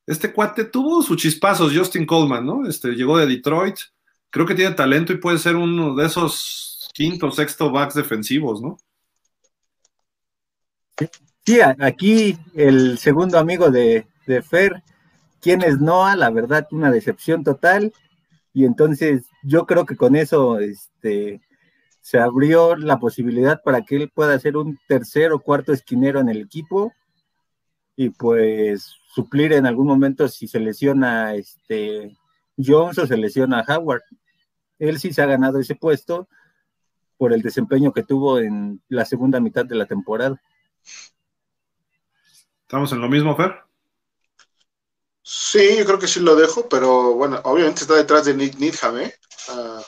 Este 0.08 0.32
cuate 0.32 0.66
tuvo 0.66 1.02
sus 1.02 1.18
chispazos, 1.18 1.76
Justin 1.76 2.06
Coleman, 2.06 2.46
¿no? 2.46 2.68
Este 2.68 2.90
llegó 2.90 3.18
de 3.18 3.26
Detroit. 3.26 3.78
Creo 4.30 4.46
que 4.46 4.54
tiene 4.54 4.76
talento 4.76 5.14
y 5.14 5.18
puede 5.18 5.40
ser 5.40 5.56
uno 5.56 5.96
de 5.96 6.06
esos 6.06 6.90
quinto, 6.94 7.32
sexto 7.32 7.72
backs 7.72 7.96
defensivos, 7.96 8.62
¿no? 8.62 8.78
Sí, 11.46 11.60
aquí 11.62 12.38
el 12.56 12.98
segundo 12.98 13.38
amigo 13.38 13.70
de, 13.70 14.08
Fer, 14.50 14.82
quien 15.42 15.62
es 15.62 15.80
Noah, 15.80 16.16
la 16.16 16.30
verdad, 16.30 16.68
una 16.72 16.92
decepción 16.92 17.44
total. 17.44 17.94
Y 18.54 18.66
entonces 18.66 19.26
yo 19.44 19.66
creo 19.66 19.86
que 19.86 19.98
con 19.98 20.16
eso 20.16 20.60
este, 20.60 21.42
se 22.02 22.20
abrió 22.20 22.76
la 22.76 23.00
posibilidad 23.00 23.62
para 23.62 23.82
que 23.82 23.98
él 23.98 24.12
pueda 24.14 24.40
ser 24.40 24.58
un 24.58 24.80
tercer 24.88 25.34
o 25.34 25.40
cuarto 25.40 25.74
esquinero 25.74 26.20
en 26.20 26.30
el 26.30 26.42
equipo 26.42 26.94
y 27.96 28.10
pues 28.10 28.96
suplir 29.16 29.54
en 29.54 29.66
algún 29.66 29.88
momento 29.88 30.28
si 30.28 30.46
se 30.46 30.60
lesiona 30.60 31.36
este 31.36 32.18
Jones 32.58 32.98
o 32.98 33.08
se 33.08 33.16
lesiona 33.16 33.64
Howard. 33.66 34.02
Él 34.78 35.00
sí 35.00 35.14
se 35.14 35.22
ha 35.22 35.26
ganado 35.26 35.58
ese 35.58 35.76
puesto 35.76 36.28
por 37.18 37.32
el 37.32 37.42
desempeño 37.42 37.94
que 37.94 38.04
tuvo 38.04 38.40
en 38.40 38.82
la 38.90 39.06
segunda 39.06 39.40
mitad 39.40 39.64
de 39.64 39.76
la 39.76 39.86
temporada. 39.86 40.42
¿Estamos 42.64 42.92
en 42.92 43.00
lo 43.00 43.08
mismo, 43.08 43.38
Fer? 43.38 43.56
Sí, 45.22 45.78
yo 45.78 45.86
creo 45.86 45.98
que 45.98 46.08
sí 46.08 46.20
lo 46.20 46.36
dejo, 46.36 46.68
pero 46.68 47.14
bueno, 47.14 47.40
obviamente 47.46 47.82
está 47.82 47.96
detrás 47.96 48.26
de 48.26 48.34
Nick 48.34 48.60
Needham, 48.60 49.00
¿eh? 49.00 49.14
Ah, 49.50 49.82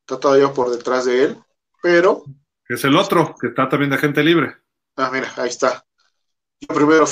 está 0.00 0.20
todavía 0.20 0.52
por 0.52 0.70
detrás 0.70 1.06
de 1.06 1.24
él, 1.24 1.38
pero... 1.82 2.22
Es 2.68 2.84
el 2.84 2.96
otro, 2.96 3.34
que 3.40 3.48
está 3.48 3.66
también 3.66 3.90
de 3.90 3.96
gente 3.96 4.22
libre. 4.22 4.56
Ah, 4.96 5.10
mira, 5.10 5.32
ahí 5.36 5.48
está. 5.48 5.82
Yo 6.60 6.74
primero 6.74 7.06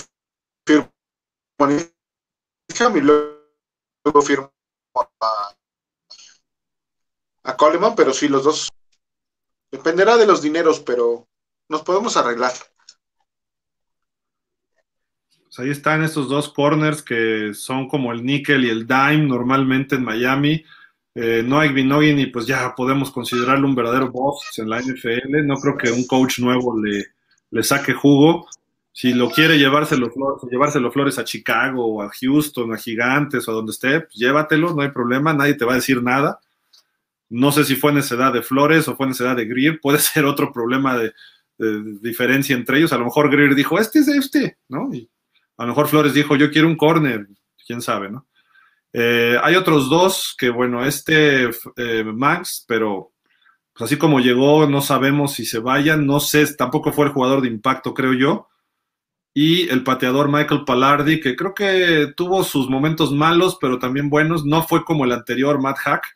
firmo 0.66 0.92
Needham 1.64 2.96
y 2.96 3.00
luego 3.00 4.22
firmo 4.22 4.52
a, 7.44 7.56
Coleman, 7.56 7.94
pero 7.94 8.12
sí, 8.12 8.28
los 8.28 8.44
dos. 8.44 8.68
Dependerá 9.70 10.16
de 10.16 10.26
los 10.26 10.42
dineros, 10.42 10.80
pero 10.80 11.26
nos 11.68 11.82
podemos 11.82 12.16
arreglar. 12.16 12.52
Pues 15.44 15.58
ahí 15.58 15.70
están 15.70 16.02
estos 16.02 16.28
dos 16.28 16.52
corners 16.52 17.02
que 17.02 17.54
son 17.54 17.88
como 17.88 18.12
el 18.12 18.24
níquel 18.24 18.64
y 18.64 18.70
el 18.70 18.86
dime 18.86 19.26
normalmente 19.26 19.94
en 19.94 20.04
Miami. 20.04 20.64
Eh, 21.14 21.42
no 21.42 21.58
hay 21.58 21.70
Binogin 21.72 22.18
y 22.18 22.26
pues 22.26 22.46
ya 22.46 22.74
podemos 22.74 23.10
considerarlo 23.10 23.66
un 23.66 23.74
verdadero 23.74 24.10
boss 24.10 24.58
en 24.58 24.68
la 24.68 24.80
NFL. 24.80 25.46
No 25.46 25.56
creo 25.56 25.78
que 25.78 25.90
un 25.90 26.06
coach 26.06 26.40
nuevo 26.40 26.78
le, 26.78 27.06
le 27.50 27.62
saque 27.62 27.94
jugo. 27.94 28.48
Si 28.98 29.12
lo 29.12 29.28
quiere 29.28 29.58
llevárselo, 29.58 30.10
llevárselo 30.50 30.90
Flores 30.90 31.18
a 31.18 31.24
Chicago 31.24 31.84
o 31.84 32.00
a 32.00 32.10
Houston, 32.18 32.72
a 32.72 32.78
Gigantes 32.78 33.46
o 33.46 33.50
a 33.50 33.54
donde 33.54 33.72
esté, 33.72 34.00
pues 34.00 34.14
llévatelo, 34.14 34.74
no 34.74 34.80
hay 34.80 34.88
problema, 34.88 35.34
nadie 35.34 35.52
te 35.52 35.66
va 35.66 35.72
a 35.72 35.74
decir 35.74 36.02
nada. 36.02 36.40
No 37.28 37.52
sé 37.52 37.66
si 37.66 37.76
fue 37.76 37.92
necesidad 37.92 38.32
de 38.32 38.40
Flores 38.40 38.88
o 38.88 38.96
fue 38.96 39.06
necesidad 39.06 39.36
de 39.36 39.44
Greer, 39.44 39.80
puede 39.82 39.98
ser 39.98 40.24
otro 40.24 40.50
problema 40.50 40.96
de, 40.96 41.12
diferencia 42.00 42.56
entre 42.56 42.78
ellos. 42.78 42.90
A 42.94 42.96
lo 42.96 43.04
mejor 43.04 43.30
Greer 43.30 43.54
dijo, 43.54 43.78
este 43.78 43.98
es 43.98 44.08
este, 44.08 44.56
¿no? 44.66 44.88
Y 44.90 45.10
a 45.58 45.64
lo 45.64 45.68
mejor 45.68 45.88
Flores 45.88 46.14
dijo, 46.14 46.34
yo 46.34 46.50
quiero 46.50 46.66
un 46.66 46.76
corner, 46.76 47.26
quién 47.66 47.82
sabe, 47.82 48.10
¿no? 48.10 48.26
Eh, 48.94 49.36
hay 49.42 49.56
otros 49.56 49.90
dos 49.90 50.34
que, 50.38 50.48
bueno, 50.48 50.82
este 50.86 51.50
eh, 51.76 52.02
Max, 52.02 52.64
pero 52.66 53.12
pues 53.74 53.90
así 53.90 53.98
como 53.98 54.20
llegó, 54.20 54.66
no 54.66 54.80
sabemos 54.80 55.34
si 55.34 55.44
se 55.44 55.58
vayan, 55.58 56.06
no 56.06 56.18
sé, 56.18 56.46
tampoco 56.54 56.94
fue 56.94 57.04
el 57.04 57.12
jugador 57.12 57.42
de 57.42 57.48
impacto, 57.48 57.92
creo 57.92 58.14
yo. 58.14 58.48
Y 59.38 59.68
el 59.68 59.84
pateador 59.84 60.30
Michael 60.30 60.64
Palardi, 60.64 61.20
que 61.20 61.36
creo 61.36 61.52
que 61.52 62.14
tuvo 62.16 62.42
sus 62.42 62.70
momentos 62.70 63.12
malos, 63.12 63.58
pero 63.60 63.78
también 63.78 64.08
buenos, 64.08 64.46
no 64.46 64.62
fue 64.62 64.82
como 64.82 65.04
el 65.04 65.12
anterior 65.12 65.60
Matt 65.60 65.76
Hack, 65.76 66.06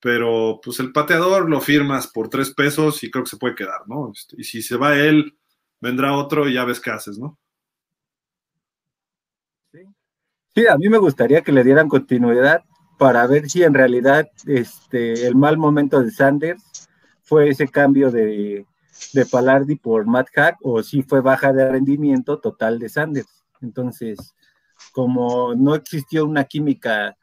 pero 0.00 0.58
pues 0.60 0.80
el 0.80 0.90
pateador 0.90 1.48
lo 1.48 1.60
firmas 1.60 2.08
por 2.08 2.28
tres 2.28 2.52
pesos 2.52 3.04
y 3.04 3.12
creo 3.12 3.22
que 3.22 3.30
se 3.30 3.36
puede 3.36 3.54
quedar, 3.54 3.82
¿no? 3.86 4.10
Este, 4.12 4.34
y 4.40 4.42
si 4.42 4.60
se 4.60 4.76
va 4.76 4.96
él, 4.96 5.38
vendrá 5.80 6.16
otro 6.16 6.48
y 6.48 6.54
ya 6.54 6.64
ves 6.64 6.80
qué 6.80 6.90
haces, 6.90 7.16
¿no? 7.16 7.38
Sí, 9.70 10.66
a 10.66 10.76
mí 10.76 10.88
me 10.88 10.98
gustaría 10.98 11.42
que 11.42 11.52
le 11.52 11.62
dieran 11.62 11.88
continuidad 11.88 12.64
para 12.98 13.24
ver 13.28 13.48
si 13.48 13.62
en 13.62 13.74
realidad 13.74 14.26
este, 14.46 15.28
el 15.28 15.36
mal 15.36 15.58
momento 15.58 16.02
de 16.02 16.10
Sanders 16.10 16.88
fue 17.22 17.50
ese 17.50 17.68
cambio 17.68 18.10
de, 18.10 18.66
de 19.12 19.26
Palardi 19.26 19.76
por 19.76 20.06
Matt 20.06 20.28
Hack 20.34 20.58
o 20.62 20.82
si 20.82 21.02
fue 21.02 21.20
baja 21.20 21.52
de 21.52 21.70
rendimiento 21.70 22.38
total 22.40 22.78
de 22.78 22.88
Sanders. 22.88 23.44
Entonces, 23.60 24.34
como 24.92 25.54
no 25.54 25.74
existió 25.74 26.24
una 26.24 26.44
química 26.44 27.16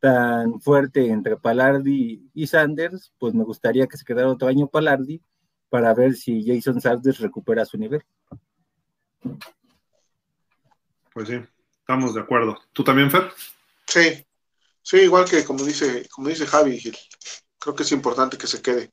tan 0.00 0.60
fuerte 0.60 1.08
entre 1.08 1.36
Palardi 1.36 2.30
y 2.34 2.46
Sanders, 2.46 3.12
pues 3.18 3.34
me 3.34 3.44
gustaría 3.44 3.86
que 3.86 3.96
se 3.96 4.04
quedara 4.04 4.28
otro 4.28 4.48
año 4.48 4.66
Palardi 4.66 5.22
para 5.68 5.94
ver 5.94 6.14
si 6.14 6.44
Jason 6.44 6.80
Sanders 6.80 7.20
recupera 7.20 7.64
su 7.64 7.78
nivel. 7.78 8.04
Pues 11.12 11.28
sí. 11.28 11.40
Estamos 11.82 12.14
de 12.14 12.20
acuerdo. 12.20 12.56
¿Tú 12.72 12.84
también, 12.84 13.10
Fer? 13.10 13.30
Sí, 13.86 14.24
sí, 14.82 14.98
igual 14.98 15.28
que 15.28 15.44
como 15.44 15.64
dice, 15.64 16.08
como 16.08 16.28
dice 16.28 16.46
Javi, 16.46 16.80
creo 17.58 17.74
que 17.74 17.82
es 17.82 17.92
importante 17.92 18.38
que 18.38 18.46
se 18.46 18.62
quede. 18.62 18.92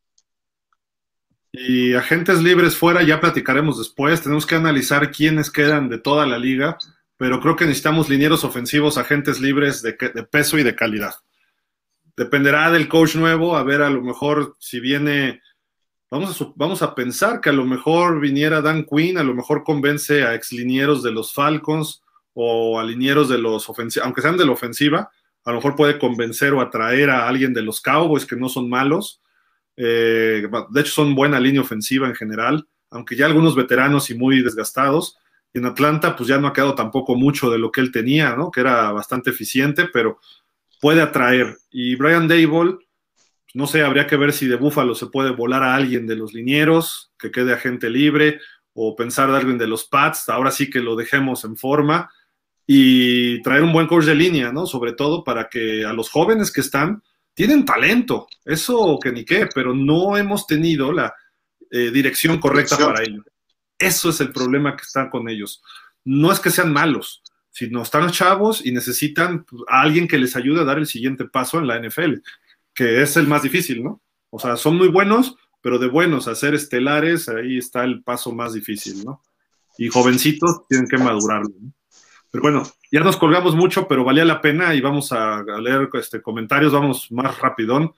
Y 1.52 1.94
agentes 1.94 2.42
libres 2.42 2.76
fuera, 2.76 3.02
ya 3.04 3.20
platicaremos 3.20 3.78
después. 3.78 4.22
Tenemos 4.22 4.46
que 4.46 4.56
analizar 4.56 5.12
quiénes 5.12 5.50
quedan 5.50 5.90
de 5.90 5.98
toda 5.98 6.26
la 6.28 6.38
liga, 6.38 6.78
pero 7.18 7.40
creo 7.40 7.56
que 7.56 7.66
necesitamos 7.66 8.08
linieros 8.08 8.44
ofensivos, 8.44 8.98
agentes 8.98 9.40
libres 9.40 9.82
de, 9.82 9.98
de 10.14 10.24
peso 10.24 10.58
y 10.58 10.64
de 10.64 10.76
calidad. 10.76 11.16
dependerá 12.16 12.70
del 12.70 12.90
coach 12.90 13.16
nuevo, 13.16 13.56
a 13.56 13.64
ver, 13.64 13.82
a 13.82 13.90
lo 13.90 14.02
mejor 14.02 14.56
si 14.60 14.80
viene, 14.82 15.42
vamos 16.12 16.42
a, 16.42 16.46
vamos 16.56 16.82
a 16.82 16.94
pensar 16.94 17.40
que 17.40 17.50
a 17.50 17.54
lo 17.54 17.66
mejor 17.66 18.20
viniera 18.20 18.62
Dan 18.62 18.86
Quinn, 18.86 19.18
a 19.18 19.24
lo 19.24 19.34
mejor 19.34 19.64
convence 19.64 20.24
a 20.24 20.36
exlinieros 20.36 21.02
de 21.02 21.12
los 21.12 21.34
Falcons 21.34 22.02
o 22.34 22.80
a 22.80 22.84
linieros 22.84 23.30
de 23.30 23.38
los 23.38 23.70
ofensivos, 23.70 24.06
aunque 24.06 24.22
sean 24.22 24.38
de 24.38 24.46
la 24.46 24.52
ofensiva, 24.52 25.10
a 25.46 25.52
lo 25.52 25.56
mejor 25.58 25.76
puede 25.76 25.98
convencer 25.98 26.54
o 26.54 26.62
atraer 26.62 27.10
a 27.10 27.28
alguien 27.28 27.54
de 27.54 27.62
los 27.62 27.80
Cowboys 27.82 28.26
que 28.26 28.36
no 28.36 28.50
son 28.50 28.70
malos. 28.70 29.22
Eh, 29.82 30.46
de 30.72 30.82
hecho, 30.82 30.92
son 30.92 31.16
buena 31.16 31.40
línea 31.40 31.62
ofensiva 31.62 32.06
en 32.06 32.14
general, 32.14 32.68
aunque 32.92 33.16
ya 33.16 33.26
algunos 33.26 33.56
veteranos 33.56 34.10
y 34.10 34.16
muy 34.16 34.44
desgastados. 34.44 35.18
En 35.54 35.66
Atlanta, 35.66 36.18
pues 36.18 36.28
ya 36.28 36.38
no 36.38 36.48
ha 36.48 36.54
quedado 36.54 36.76
tampoco 36.76 37.16
mucho 37.16 37.50
de 37.50 37.58
lo 37.58 37.72
que 37.72 37.80
él 37.80 37.92
tenía, 37.92 38.36
¿no? 38.36 38.52
Que 38.52 38.60
era 38.60 38.92
bastante 38.92 39.30
eficiente, 39.30 39.86
pero 39.86 40.20
puede 40.82 41.02
atraer. 41.02 41.58
Y 41.72 41.96
Brian 41.96 42.28
Dable, 42.28 42.74
pues, 42.74 43.56
no 43.56 43.68
sé, 43.68 43.82
habría 43.82 44.06
que 44.06 44.18
ver 44.18 44.34
si 44.34 44.48
de 44.48 44.58
Búfalo 44.58 44.96
se 44.96 45.08
puede 45.08 45.32
volar 45.32 45.64
a 45.64 45.76
alguien 45.76 46.06
de 46.08 46.18
los 46.18 46.34
linieros, 46.34 47.14
que 47.18 47.32
quede 47.32 47.54
agente 47.54 47.90
libre, 47.90 48.42
o 48.74 48.98
pensar 48.98 49.32
de 49.32 49.38
alguien 49.38 49.58
de 49.58 49.68
los 49.68 49.86
Pats, 49.86 50.28
ahora 50.28 50.52
sí 50.52 50.70
que 50.70 50.82
lo 50.82 50.98
dejemos 50.98 51.46
en 51.46 51.56
forma, 51.56 52.12
y 52.68 53.42
traer 53.44 53.64
un 53.64 53.72
buen 53.72 53.88
coach 53.88 54.06
de 54.06 54.16
línea, 54.16 54.52
¿no? 54.52 54.66
Sobre 54.66 54.92
todo 54.92 55.24
para 55.24 55.48
que 55.48 55.86
a 55.86 55.94
los 55.94 56.10
jóvenes 56.10 56.52
que 56.52 56.62
están, 56.62 57.02
tienen 57.40 57.64
talento, 57.64 58.28
eso 58.44 59.00
que 59.02 59.14
ni 59.14 59.24
qué, 59.24 59.48
pero 59.56 59.74
no 59.74 60.18
hemos 60.18 60.46
tenido 60.46 60.92
la 60.92 61.16
eh, 61.72 61.90
dirección 61.90 62.38
correcta 62.38 62.78
para 62.78 63.02
ello. 63.02 63.24
Eso 63.78 64.10
es 64.10 64.20
el 64.20 64.34
problema 64.34 64.76
que 64.76 64.82
está 64.82 65.10
con 65.10 65.30
ellos. 65.30 65.64
No 66.04 66.34
es 66.34 66.42
que 66.42 66.50
sean 66.50 66.74
malos, 66.74 67.24
sino 67.50 67.82
están 67.82 68.12
chavos 68.12 68.66
y 68.66 68.74
necesitan 68.74 69.46
pues, 69.46 69.64
a 69.70 69.80
alguien 69.80 70.06
que 70.06 70.18
les 70.18 70.36
ayude 70.36 70.60
a 70.60 70.66
dar 70.66 70.80
el 70.80 70.86
siguiente 70.86 71.30
paso 71.30 71.60
en 71.60 71.68
la 71.68 71.80
NFL, 71.80 72.16
que 72.74 73.02
es 73.02 73.16
el 73.16 73.28
más 73.28 73.44
difícil, 73.44 73.86
¿no? 73.86 74.02
O 74.32 74.38
sea, 74.38 74.58
son 74.58 74.76
muy 74.76 74.90
buenos, 74.90 75.38
pero 75.62 75.80
de 75.80 75.88
buenos 75.88 76.28
a 76.28 76.36
ser 76.36 76.54
estelares, 76.56 77.30
ahí 77.30 77.58
está 77.58 77.86
el 77.86 78.04
paso 78.04 78.34
más 78.34 78.52
difícil, 78.52 79.06
¿no? 79.06 79.24
Y 79.78 79.88
jovencitos 79.88 80.68
tienen 80.68 80.90
que 80.90 80.98
madurarlo. 80.98 81.54
¿no? 81.58 81.72
Pero 82.32 82.44
bueno, 82.44 82.64
ya 82.92 83.00
nos 83.00 83.18
colgamos 83.18 83.56
mucho, 83.56 83.88
pero 83.88 84.04
valía 84.04 84.24
la 84.24 84.42
pena 84.42 84.76
y 84.76 84.82
vamos 84.82 85.12
a, 85.12 85.44
leer 85.62 85.90
este, 85.94 86.22
comentarios, 86.22 86.72
vamos 86.72 87.12
más 87.12 87.40
rapidón. 87.40 87.94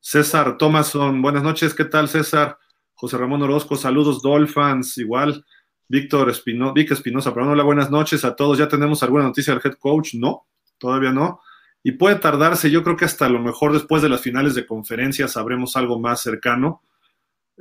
César 0.00 0.56
Thomason, 0.56 1.22
buenas 1.22 1.42
noches, 1.44 1.74
¿qué 1.74 1.84
tal 1.84 2.08
César? 2.08 2.58
José 2.94 3.16
Ramón 3.16 3.42
Orozco, 3.42 3.76
saludos 3.76 4.22
Dolphins, 4.22 4.98
igual. 4.98 5.44
Víctor 5.88 6.30
Espinosa, 6.30 6.72
Vic 6.72 6.90
Espinosa, 6.92 7.32
pero 7.32 7.50
hola, 7.50 7.62
buenas 7.62 7.90
noches 7.90 8.24
a 8.24 8.34
todos. 8.34 8.58
¿Ya 8.58 8.68
tenemos 8.68 9.02
alguna 9.02 9.24
noticia 9.24 9.54
del 9.54 9.62
head 9.64 9.78
coach? 9.78 10.14
No, 10.14 10.46
todavía 10.78 11.12
no. 11.12 11.40
Y 11.82 11.92
puede 11.92 12.16
tardarse, 12.16 12.70
yo 12.70 12.82
creo 12.82 12.96
que 12.96 13.04
hasta 13.04 13.26
a 13.26 13.28
lo 13.28 13.40
mejor 13.40 13.72
después 13.72 14.02
de 14.02 14.08
las 14.08 14.20
finales 14.20 14.54
de 14.54 14.66
conferencia 14.66 15.28
sabremos 15.28 15.76
algo 15.76 15.98
más 15.98 16.20
cercano. 16.20 16.82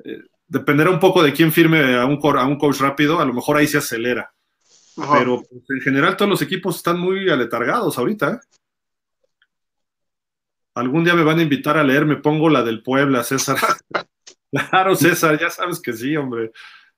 Eh, 0.04 0.24
dependerá 0.48 0.90
un 0.90 1.00
poco 1.00 1.24
de 1.24 1.34
quién 1.34 1.52
firme 1.52 1.98
a 1.98 2.06
un, 2.06 2.20
a 2.38 2.46
un 2.46 2.58
coach 2.58 2.80
rápido, 2.80 3.20
a 3.20 3.26
lo 3.26 3.34
mejor 3.34 3.58
ahí 3.58 3.68
se 3.68 3.78
acelera 3.78 4.32
pero 5.12 5.44
pues, 5.50 5.64
en 5.70 5.82
general 5.82 6.18
todos 6.18 6.30
los 6.30 6.42
equipos 6.42 6.78
están 6.78 7.00
muy 7.00 7.30
aletargados 7.30 7.98
ahorita. 7.98 8.34
¿eh? 8.34 8.40
Algún 10.76 11.04
día 11.04 11.14
me 11.14 11.24
van 11.24 11.40
a 11.40 11.44
invitar 11.44 11.78
a 11.78 11.84
leer, 11.84 12.06
me 12.06 12.18
pongo 12.18 12.50
la 12.50 12.64
del 12.64 12.84
Puebla, 12.84 13.24
César. 13.24 13.58
claro, 14.52 14.96
César, 14.96 15.40
ya 15.40 15.50
sabes 15.50 15.80
que 15.82 15.94
sí, 15.94 16.16
hombre. 16.16 16.52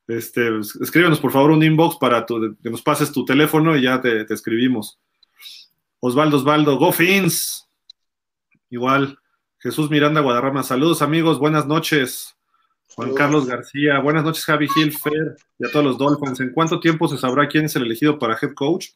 Este, 0.08 0.50
escríbenos 0.82 1.20
por 1.20 1.32
favor 1.32 1.52
un 1.52 1.64
inbox 1.64 1.98
para 1.98 2.26
que 2.26 2.70
nos 2.70 2.82
pases 2.82 3.12
tu 3.12 3.24
teléfono 3.24 3.78
y 3.78 3.84
ya 3.84 4.02
te, 4.02 4.26
te 4.26 4.34
escribimos. 4.34 5.00
Osvaldo, 6.00 6.38
Osvaldo, 6.38 6.78
Go 6.78 6.92
Fins. 6.92 7.68
Igual. 8.70 9.18
Jesús 9.60 9.92
Miranda 9.92 10.22
Guadarrama, 10.22 10.64
saludos 10.64 11.04
amigos, 11.04 11.38
buenas 11.38 11.68
noches. 11.68 12.36
Juan 12.96 13.14
Carlos 13.14 13.48
García, 13.48 14.00
buenas 14.00 14.24
noches 14.24 14.44
Javi 14.44 14.68
Gil, 14.68 14.92
Fer 14.92 15.36
y 15.58 15.66
a 15.66 15.72
todos 15.72 15.86
los 15.86 15.98
Dolphins. 15.98 16.40
¿En 16.42 16.52
cuánto 16.52 16.80
tiempo 16.80 17.08
se 17.08 17.18
sabrá 17.18 17.48
quién 17.48 17.66
es 17.66 17.76
el 17.76 17.84
elegido 17.84 18.20
para 18.20 18.38
head 18.42 18.54
coach? 18.54 18.90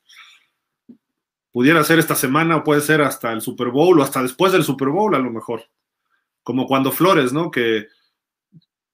Pudiera 1.51 1.81
ser 1.83 1.99
esta 1.99 2.15
semana 2.15 2.57
o 2.57 2.63
puede 2.63 2.81
ser 2.81 3.01
hasta 3.01 3.31
el 3.31 3.39
Super 3.39 3.69
Bowl 3.69 3.97
o 3.99 4.03
hasta 4.03 4.21
después 4.21 4.51
del 4.51 4.65
Super 4.65 4.89
Bowl 4.89 5.15
a 5.15 5.19
lo 5.19 5.31
mejor. 5.31 5.63
Como 6.43 6.67
cuando 6.67 6.91
Flores, 6.91 7.31
¿no? 7.31 7.49
Que 7.49 7.87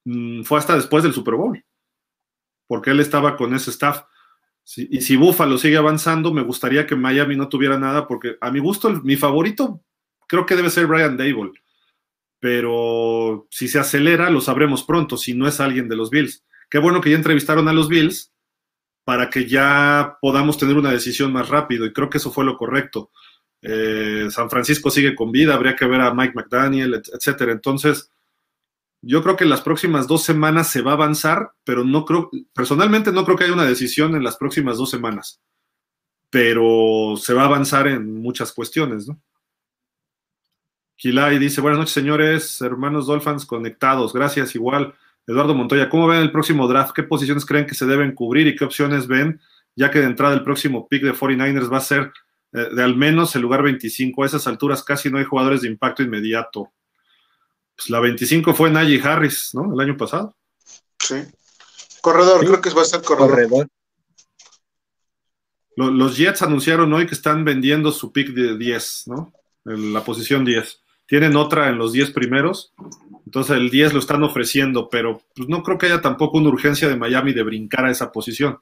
mm, 0.05 0.43
fue 0.43 0.59
hasta 0.59 0.75
después 0.75 1.03
del 1.03 1.13
Super 1.13 1.33
Bowl. 1.33 1.65
Porque 2.67 2.91
él 2.91 2.99
estaba 2.99 3.35
con 3.35 3.55
ese 3.55 3.71
staff. 3.71 4.03
y 4.77 5.01
si 5.01 5.15
Buffalo 5.15 5.57
sigue 5.57 5.77
avanzando, 5.77 6.31
me 6.31 6.43
gustaría 6.43 6.85
que 6.85 6.95
Miami 6.95 7.35
no 7.35 7.49
tuviera 7.49 7.79
nada 7.79 8.07
porque 8.07 8.37
a 8.39 8.51
mi 8.51 8.59
gusto, 8.59 8.91
mi 9.03 9.15
favorito 9.15 9.81
creo 10.27 10.45
que 10.45 10.55
debe 10.55 10.69
ser 10.69 10.85
Brian 10.85 11.17
Dable 11.17 11.60
pero 12.41 13.47
si 13.51 13.67
se 13.67 13.77
acelera, 13.79 14.31
lo 14.31 14.41
sabremos 14.41 14.83
pronto, 14.83 15.15
si 15.15 15.35
no 15.35 15.47
es 15.47 15.59
alguien 15.59 15.87
de 15.87 15.95
los 15.95 16.09
Bills. 16.09 16.43
Qué 16.69 16.79
bueno 16.79 16.99
que 16.99 17.11
ya 17.11 17.15
entrevistaron 17.15 17.67
a 17.67 17.73
los 17.73 17.87
Bills 17.87 18.33
para 19.05 19.29
que 19.29 19.47
ya 19.47 20.17
podamos 20.19 20.57
tener 20.57 20.75
una 20.75 20.91
decisión 20.91 21.31
más 21.31 21.49
rápido, 21.49 21.85
y 21.85 21.93
creo 21.93 22.09
que 22.09 22.17
eso 22.17 22.31
fue 22.31 22.43
lo 22.43 22.57
correcto. 22.57 23.11
Eh, 23.61 24.27
San 24.31 24.49
Francisco 24.49 24.89
sigue 24.89 25.15
con 25.15 25.31
vida, 25.31 25.53
habría 25.53 25.75
que 25.75 25.85
ver 25.85 26.01
a 26.01 26.15
Mike 26.15 26.33
McDaniel, 26.33 26.95
etcétera. 27.13 27.51
Entonces, 27.51 28.09
yo 29.03 29.21
creo 29.21 29.35
que 29.35 29.43
en 29.43 29.51
las 29.51 29.61
próximas 29.61 30.07
dos 30.07 30.23
semanas 30.23 30.71
se 30.71 30.81
va 30.81 30.91
a 30.91 30.95
avanzar, 30.95 31.51
pero 31.63 31.83
no 31.83 32.05
creo, 32.05 32.31
personalmente 32.55 33.11
no 33.11 33.23
creo 33.23 33.37
que 33.37 33.43
haya 33.43 33.53
una 33.53 33.65
decisión 33.65 34.15
en 34.15 34.23
las 34.23 34.37
próximas 34.37 34.77
dos 34.77 34.89
semanas, 34.89 35.41
pero 36.31 37.15
se 37.17 37.35
va 37.35 37.43
a 37.43 37.45
avanzar 37.45 37.87
en 37.87 38.19
muchas 38.19 38.51
cuestiones, 38.51 39.07
¿no? 39.07 39.21
Gilay 41.01 41.39
dice, 41.39 41.61
buenas 41.61 41.79
noches, 41.79 41.95
señores, 41.95 42.61
hermanos 42.61 43.07
Dolphins 43.07 43.47
conectados. 43.47 44.13
Gracias, 44.13 44.53
igual. 44.53 44.93
Eduardo 45.25 45.55
Montoya, 45.55 45.89
¿cómo 45.89 46.05
ven 46.05 46.19
el 46.19 46.31
próximo 46.31 46.67
draft? 46.67 46.93
¿Qué 46.93 47.01
posiciones 47.01 47.43
creen 47.43 47.65
que 47.65 47.73
se 47.73 47.87
deben 47.87 48.13
cubrir 48.13 48.45
y 48.45 48.55
qué 48.55 48.65
opciones 48.65 49.07
ven? 49.07 49.41
Ya 49.75 49.89
que 49.89 49.97
de 49.97 50.05
entrada 50.05 50.35
el 50.35 50.43
próximo 50.43 50.87
pick 50.87 51.01
de 51.01 51.15
49ers 51.15 51.73
va 51.73 51.77
a 51.77 51.81
ser 51.81 52.11
eh, 52.53 52.67
de 52.75 52.83
al 52.83 52.95
menos 52.95 53.35
el 53.35 53.41
lugar 53.41 53.63
25. 53.63 54.21
A 54.21 54.27
esas 54.27 54.45
alturas 54.45 54.83
casi 54.83 55.09
no 55.09 55.17
hay 55.17 55.23
jugadores 55.23 55.61
de 55.61 55.69
impacto 55.69 56.03
inmediato. 56.03 56.71
Pues 57.75 57.89
la 57.89 57.99
25 57.99 58.53
fue 58.53 58.69
Najee 58.69 59.01
Harris, 59.01 59.55
¿no? 59.55 59.73
El 59.73 59.79
año 59.79 59.97
pasado. 59.97 60.37
Sí. 60.99 61.15
Corredor, 62.01 62.41
creo 62.41 62.61
que 62.61 62.69
va 62.69 62.83
a 62.83 62.85
ser 62.85 63.01
corredor. 63.01 63.67
Los 65.75 66.15
Jets 66.15 66.43
anunciaron 66.43 66.93
hoy 66.93 67.07
que 67.07 67.15
están 67.15 67.43
vendiendo 67.43 67.91
su 67.91 68.11
pick 68.11 68.35
de 68.35 68.55
10, 68.55 69.07
¿no? 69.07 69.33
En 69.65 69.93
la 69.93 70.03
posición 70.03 70.45
10 70.45 70.80
tienen 71.11 71.35
otra 71.35 71.67
en 71.67 71.77
los 71.77 71.91
10 71.91 72.11
primeros, 72.11 72.73
entonces 73.25 73.57
el 73.57 73.69
10 73.69 73.91
lo 73.91 73.99
están 73.99 74.23
ofreciendo, 74.23 74.87
pero 74.89 75.21
pues, 75.35 75.49
no 75.49 75.61
creo 75.61 75.77
que 75.77 75.87
haya 75.87 75.99
tampoco 75.99 76.37
una 76.37 76.47
urgencia 76.47 76.87
de 76.87 76.95
Miami 76.95 77.33
de 77.33 77.43
brincar 77.43 77.83
a 77.83 77.91
esa 77.91 78.13
posición. 78.13 78.61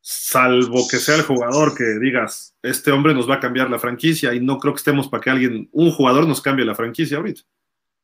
Salvo 0.00 0.86
que 0.88 0.98
sea 0.98 1.16
el 1.16 1.22
jugador 1.22 1.76
que 1.76 1.98
digas, 2.00 2.54
este 2.62 2.92
hombre 2.92 3.14
nos 3.14 3.28
va 3.28 3.34
a 3.34 3.40
cambiar 3.40 3.68
la 3.68 3.80
franquicia 3.80 4.32
y 4.32 4.38
no 4.38 4.58
creo 4.58 4.74
que 4.74 4.78
estemos 4.78 5.08
para 5.08 5.20
que 5.20 5.30
alguien, 5.30 5.68
un 5.72 5.90
jugador 5.90 6.28
nos 6.28 6.40
cambie 6.40 6.64
la 6.64 6.76
franquicia 6.76 7.16
ahorita. 7.16 7.42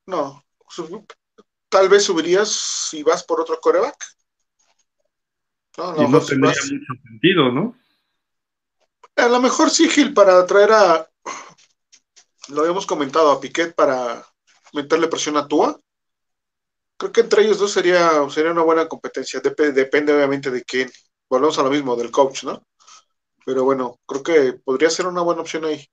No, 0.07 0.45
tal 1.69 1.89
vez 1.89 2.03
subirías 2.03 2.49
si 2.51 3.05
vas 3.05 3.23
por 3.23 3.41
otro 3.41 3.61
coreback. 3.61 4.05
No, 5.77 5.93
no, 5.93 6.03
y 6.03 6.09
no 6.09 6.20
tendría 6.20 6.51
mucho 6.51 7.03
sentido, 7.05 7.53
¿no? 7.53 7.77
A 9.15 9.29
lo 9.29 9.41
mejor 9.41 9.70
sí, 9.70 9.89
Gil, 9.89 10.12
para 10.12 10.45
traer 10.47 10.73
a, 10.73 11.09
lo 12.49 12.61
habíamos 12.61 12.87
comentado 12.87 13.31
a 13.31 13.41
Piquet 13.41 13.75
para 13.75 14.25
meterle 14.73 15.09
presión 15.09 15.37
a 15.37 15.47
Tua. 15.47 15.79
Creo 16.97 17.12
que 17.12 17.20
entre 17.20 17.43
ellos 17.43 17.59
dos 17.59 17.73
sería, 17.73 18.29
sería 18.31 18.53
una 18.53 18.62
buena 18.62 18.89
competencia. 18.89 19.41
depende 19.41 20.12
obviamente 20.12 20.51
de 20.51 20.62
quién. 20.62 20.91
Volvemos 21.29 21.59
a 21.59 21.62
lo 21.62 21.70
mismo, 21.70 21.95
del 21.95 22.11
coach, 22.11 22.45
¿no? 22.45 22.62
Pero 23.45 23.65
bueno, 23.65 23.99
creo 24.07 24.23
que 24.23 24.53
podría 24.65 24.91
ser 24.91 25.07
una 25.07 25.23
buena 25.23 25.43
opción 25.43 25.65
ahí. 25.65 25.87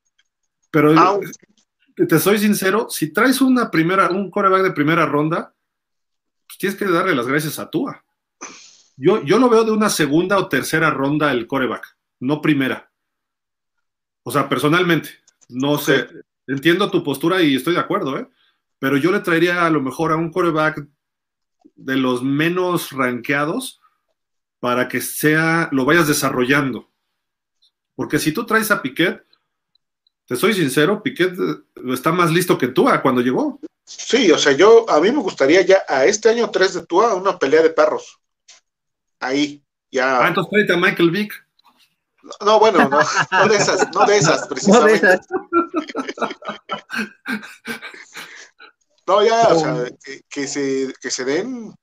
Pero 0.71 0.93
te 1.95 2.19
soy 2.19 2.39
sincero, 2.39 2.87
si 2.89 3.13
traes 3.13 3.41
una 3.41 3.71
primera, 3.71 4.09
un 4.09 4.29
coreback 4.29 4.63
de 4.63 4.71
primera 4.71 5.05
ronda, 5.05 5.53
pues 6.45 6.57
tienes 6.57 6.77
que 6.77 6.85
darle 6.85 7.15
las 7.15 7.27
gracias 7.27 7.59
a 7.59 7.69
Tua. 7.69 8.03
Yo, 8.97 9.23
yo 9.23 9.39
lo 9.39 9.49
veo 9.49 9.63
de 9.63 9.71
una 9.71 9.89
segunda 9.89 10.37
o 10.37 10.49
tercera 10.49 10.89
ronda 10.89 11.31
el 11.31 11.47
coreback, 11.47 11.97
no 12.19 12.41
primera. 12.41 12.91
O 14.23 14.31
sea, 14.31 14.49
personalmente, 14.49 15.11
no 15.49 15.77
sé, 15.77 16.07
entiendo 16.47 16.89
tu 16.91 17.03
postura 17.03 17.41
y 17.41 17.55
estoy 17.55 17.73
de 17.73 17.79
acuerdo, 17.79 18.17
¿eh? 18.17 18.27
Pero 18.79 18.97
yo 18.97 19.11
le 19.11 19.19
traería 19.19 19.65
a 19.65 19.69
lo 19.69 19.81
mejor 19.81 20.11
a 20.11 20.15
un 20.15 20.31
coreback 20.31 20.85
de 21.75 21.95
los 21.95 22.23
menos 22.23 22.91
rankeados 22.91 23.81
para 24.59 24.87
que 24.87 25.01
sea, 25.01 25.69
lo 25.71 25.85
vayas 25.85 26.07
desarrollando. 26.07 26.91
Porque 27.95 28.19
si 28.19 28.31
tú 28.31 28.45
traes 28.45 28.71
a 28.71 28.81
Piquet, 28.81 29.23
te 30.27 30.35
soy 30.35 30.53
sincero, 30.53 31.01
Piquet 31.03 31.33
eh, 31.33 31.93
está 31.93 32.11
más 32.11 32.31
listo 32.31 32.57
que 32.57 32.69
Tua 32.69 33.01
cuando 33.01 33.21
llegó. 33.21 33.59
Sí, 33.85 34.31
o 34.31 34.37
sea, 34.37 34.53
yo, 34.53 34.89
a 34.89 34.99
mí 34.99 35.11
me 35.11 35.21
gustaría 35.21 35.61
ya 35.61 35.83
a 35.87 36.05
este 36.05 36.29
año 36.29 36.49
3 36.49 36.73
de 36.73 36.85
Tua 36.85 37.13
una 37.13 37.37
pelea 37.37 37.61
de 37.61 37.69
perros. 37.69 38.19
Ahí, 39.19 39.63
ya. 39.91 40.25
Ah, 40.25 40.27
entonces 40.27 40.49
tráete 40.51 40.73
a 40.73 40.77
Michael 40.77 41.11
Vick. 41.11 41.44
No, 42.43 42.59
bueno, 42.59 42.89
no, 42.89 42.99
no 43.31 43.47
de 43.47 43.55
esas, 43.55 43.91
no 43.93 44.05
de 44.05 44.17
esas, 44.17 44.47
precisamente. 44.49 45.19
No, 49.07 49.23
ya, 49.23 49.49
o 49.49 49.59
sea, 49.59 49.85
que, 50.29 50.47
se, 50.47 50.93
que 50.99 51.11
se 51.11 51.25
den. 51.25 51.73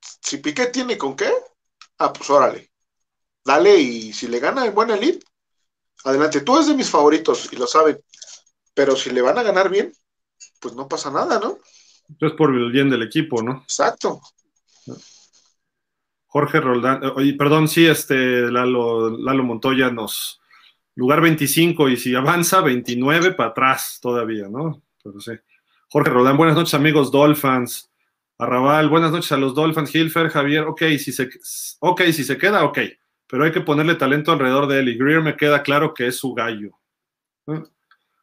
Si 0.00 0.38
Piqué 0.38 0.66
tiene 0.66 0.96
con 0.96 1.16
qué, 1.16 1.32
ah, 1.98 2.12
pues 2.12 2.30
órale. 2.30 2.70
Dale, 3.44 3.76
y 3.76 4.12
si 4.12 4.28
le 4.28 4.38
gana 4.38 4.64
en 4.64 4.74
buena 4.74 4.94
elite, 4.94 5.26
adelante. 6.04 6.42
Tú 6.42 6.54
eres 6.54 6.68
de 6.68 6.74
mis 6.74 6.88
favoritos 6.88 7.52
y 7.52 7.56
lo 7.56 7.66
saben. 7.66 7.98
Pero 8.74 8.94
si 8.94 9.10
le 9.10 9.22
van 9.22 9.38
a 9.38 9.42
ganar 9.42 9.68
bien, 9.68 9.92
pues 10.60 10.74
no 10.74 10.86
pasa 10.88 11.10
nada, 11.10 11.40
¿no? 11.40 11.58
Es 12.20 12.32
por 12.32 12.54
el 12.54 12.70
bien 12.70 12.88
del 12.90 13.02
equipo, 13.02 13.42
¿no? 13.42 13.62
Exacto. 13.62 14.20
Jorge 16.30 16.60
Roldán, 16.60 17.02
eh, 17.02 17.12
oye, 17.16 17.34
perdón, 17.34 17.66
sí, 17.66 17.84
este 17.86 18.52
Lalo, 18.52 19.42
Montoya 19.42 19.90
nos. 19.90 20.40
Lugar 20.94 21.20
25 21.20 21.88
y 21.88 21.96
si 21.96 22.14
avanza, 22.14 22.60
29 22.60 23.32
para 23.32 23.50
atrás 23.50 23.98
todavía, 24.00 24.48
¿no? 24.48 24.80
Pero 25.02 25.20
sí. 25.20 25.32
Jorge 25.88 26.10
Roldán, 26.10 26.36
buenas 26.36 26.54
noches, 26.54 26.74
amigos 26.74 27.10
Dolphins. 27.10 27.90
Arrabal, 28.38 28.88
buenas 28.88 29.10
noches 29.10 29.32
a 29.32 29.36
los 29.38 29.56
Dolphins. 29.56 29.92
Hilfer, 29.92 30.28
Javier, 30.28 30.64
ok, 30.64 30.82
si 30.98 31.10
se, 31.10 31.28
ok, 31.80 32.02
si 32.12 32.22
se 32.22 32.38
queda, 32.38 32.62
ok, 32.62 32.78
pero 33.26 33.44
hay 33.44 33.50
que 33.50 33.62
ponerle 33.62 33.96
talento 33.96 34.30
alrededor 34.30 34.68
de 34.68 34.78
él. 34.78 34.88
Y 34.88 34.98
Greer 34.98 35.22
me 35.22 35.36
queda 35.36 35.64
claro 35.64 35.94
que 35.94 36.06
es 36.06 36.16
su 36.16 36.32
gallo. 36.32 36.70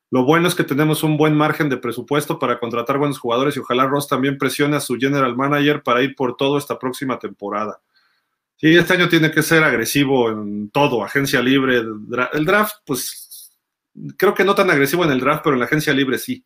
Lo 0.10 0.24
bueno 0.24 0.48
es 0.48 0.56
que 0.56 0.64
tenemos 0.64 1.04
un 1.04 1.18
buen 1.18 1.36
margen 1.36 1.68
de 1.68 1.76
presupuesto 1.76 2.40
para 2.40 2.58
contratar 2.58 2.98
buenos 2.98 3.20
jugadores 3.20 3.58
y 3.58 3.60
ojalá 3.60 3.86
Ross 3.86 4.08
también 4.08 4.38
presione 4.38 4.78
a 4.78 4.80
su 4.80 4.96
general 4.96 5.36
manager 5.36 5.84
para 5.84 6.02
ir 6.02 6.16
por 6.16 6.38
todo 6.38 6.58
esta 6.58 6.80
próxima 6.80 7.20
temporada. 7.20 7.82
Sí, 8.58 8.76
este 8.76 8.94
año 8.94 9.08
tiene 9.08 9.32
que 9.32 9.44
ser 9.44 9.64
agresivo 9.64 10.32
en 10.32 10.70
todo, 10.72 11.04
agencia 11.04 11.42
libre, 11.42 11.78
el 11.78 12.46
draft, 12.46 12.78
pues 12.86 13.56
creo 14.18 14.34
que 14.34 14.44
no 14.44 14.56
tan 14.56 14.70
agresivo 14.72 15.04
en 15.06 15.12
el 15.12 15.20
draft, 15.20 15.44
pero 15.44 15.54
en 15.54 15.60
la 15.60 15.66
agencia 15.66 15.94
libre 15.94 16.18
sí. 16.18 16.44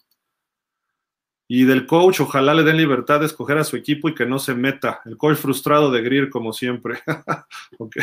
Y 1.47 1.63
del 1.63 1.85
coach, 1.85 2.21
ojalá 2.21 2.53
le 2.53 2.63
den 2.63 2.77
libertad 2.77 3.19
de 3.19 3.25
escoger 3.25 3.57
a 3.57 3.63
su 3.63 3.75
equipo 3.75 4.07
y 4.07 4.15
que 4.15 4.25
no 4.25 4.39
se 4.39 4.55
meta. 4.55 5.01
El 5.05 5.17
coach 5.17 5.37
frustrado 5.37 5.91
de 5.91 6.01
Greer, 6.01 6.29
como 6.29 6.53
siempre. 6.53 6.99
ok. 7.77 7.97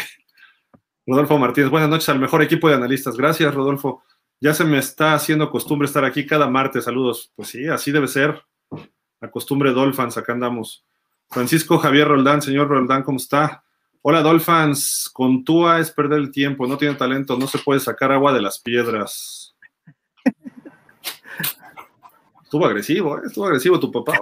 Rodolfo 1.07 1.39
Martínez, 1.39 1.71
buenas 1.71 1.89
noches 1.89 2.09
al 2.11 2.19
mejor 2.19 2.43
equipo 2.43 2.69
de 2.69 2.75
analistas. 2.75 3.17
Gracias, 3.17 3.55
Rodolfo. 3.55 4.03
Ya 4.39 4.53
se 4.53 4.65
me 4.65 4.77
está 4.77 5.15
haciendo 5.15 5.51
costumbre 5.51 5.87
estar 5.87 6.05
aquí 6.05 6.27
cada 6.27 6.47
martes. 6.49 6.85
Saludos. 6.85 7.33
Pues 7.35 7.49
sí, 7.49 7.67
así 7.69 7.91
debe 7.91 8.07
ser. 8.07 8.43
La 9.21 9.31
costumbre 9.31 9.73
Dolphins, 9.73 10.19
acá 10.19 10.35
andamos. 10.35 10.85
Francisco 11.31 11.79
Javier 11.79 12.09
Roldán, 12.09 12.43
señor 12.43 12.69
Roldán, 12.69 13.03
¿cómo 13.03 13.17
está? 13.17 13.65
Hola 14.01 14.23
Dolphins, 14.23 15.11
con 15.13 15.45
Tua 15.45 15.81
es 15.81 15.91
perder 15.91 16.21
el 16.21 16.31
tiempo, 16.31 16.67
no 16.67 16.79
tiene 16.79 16.95
talento, 16.95 17.37
no 17.37 17.49
se 17.49 17.59
puede 17.59 17.81
sacar 17.81 18.13
agua 18.13 18.33
de 18.33 18.41
las 18.41 18.61
piedras. 18.61 19.57
Estuvo 22.45 22.65
agresivo, 22.65 23.19
¿eh? 23.19 23.23
estuvo 23.27 23.47
agresivo 23.47 23.81
tu 23.81 23.91
papá. 23.91 24.15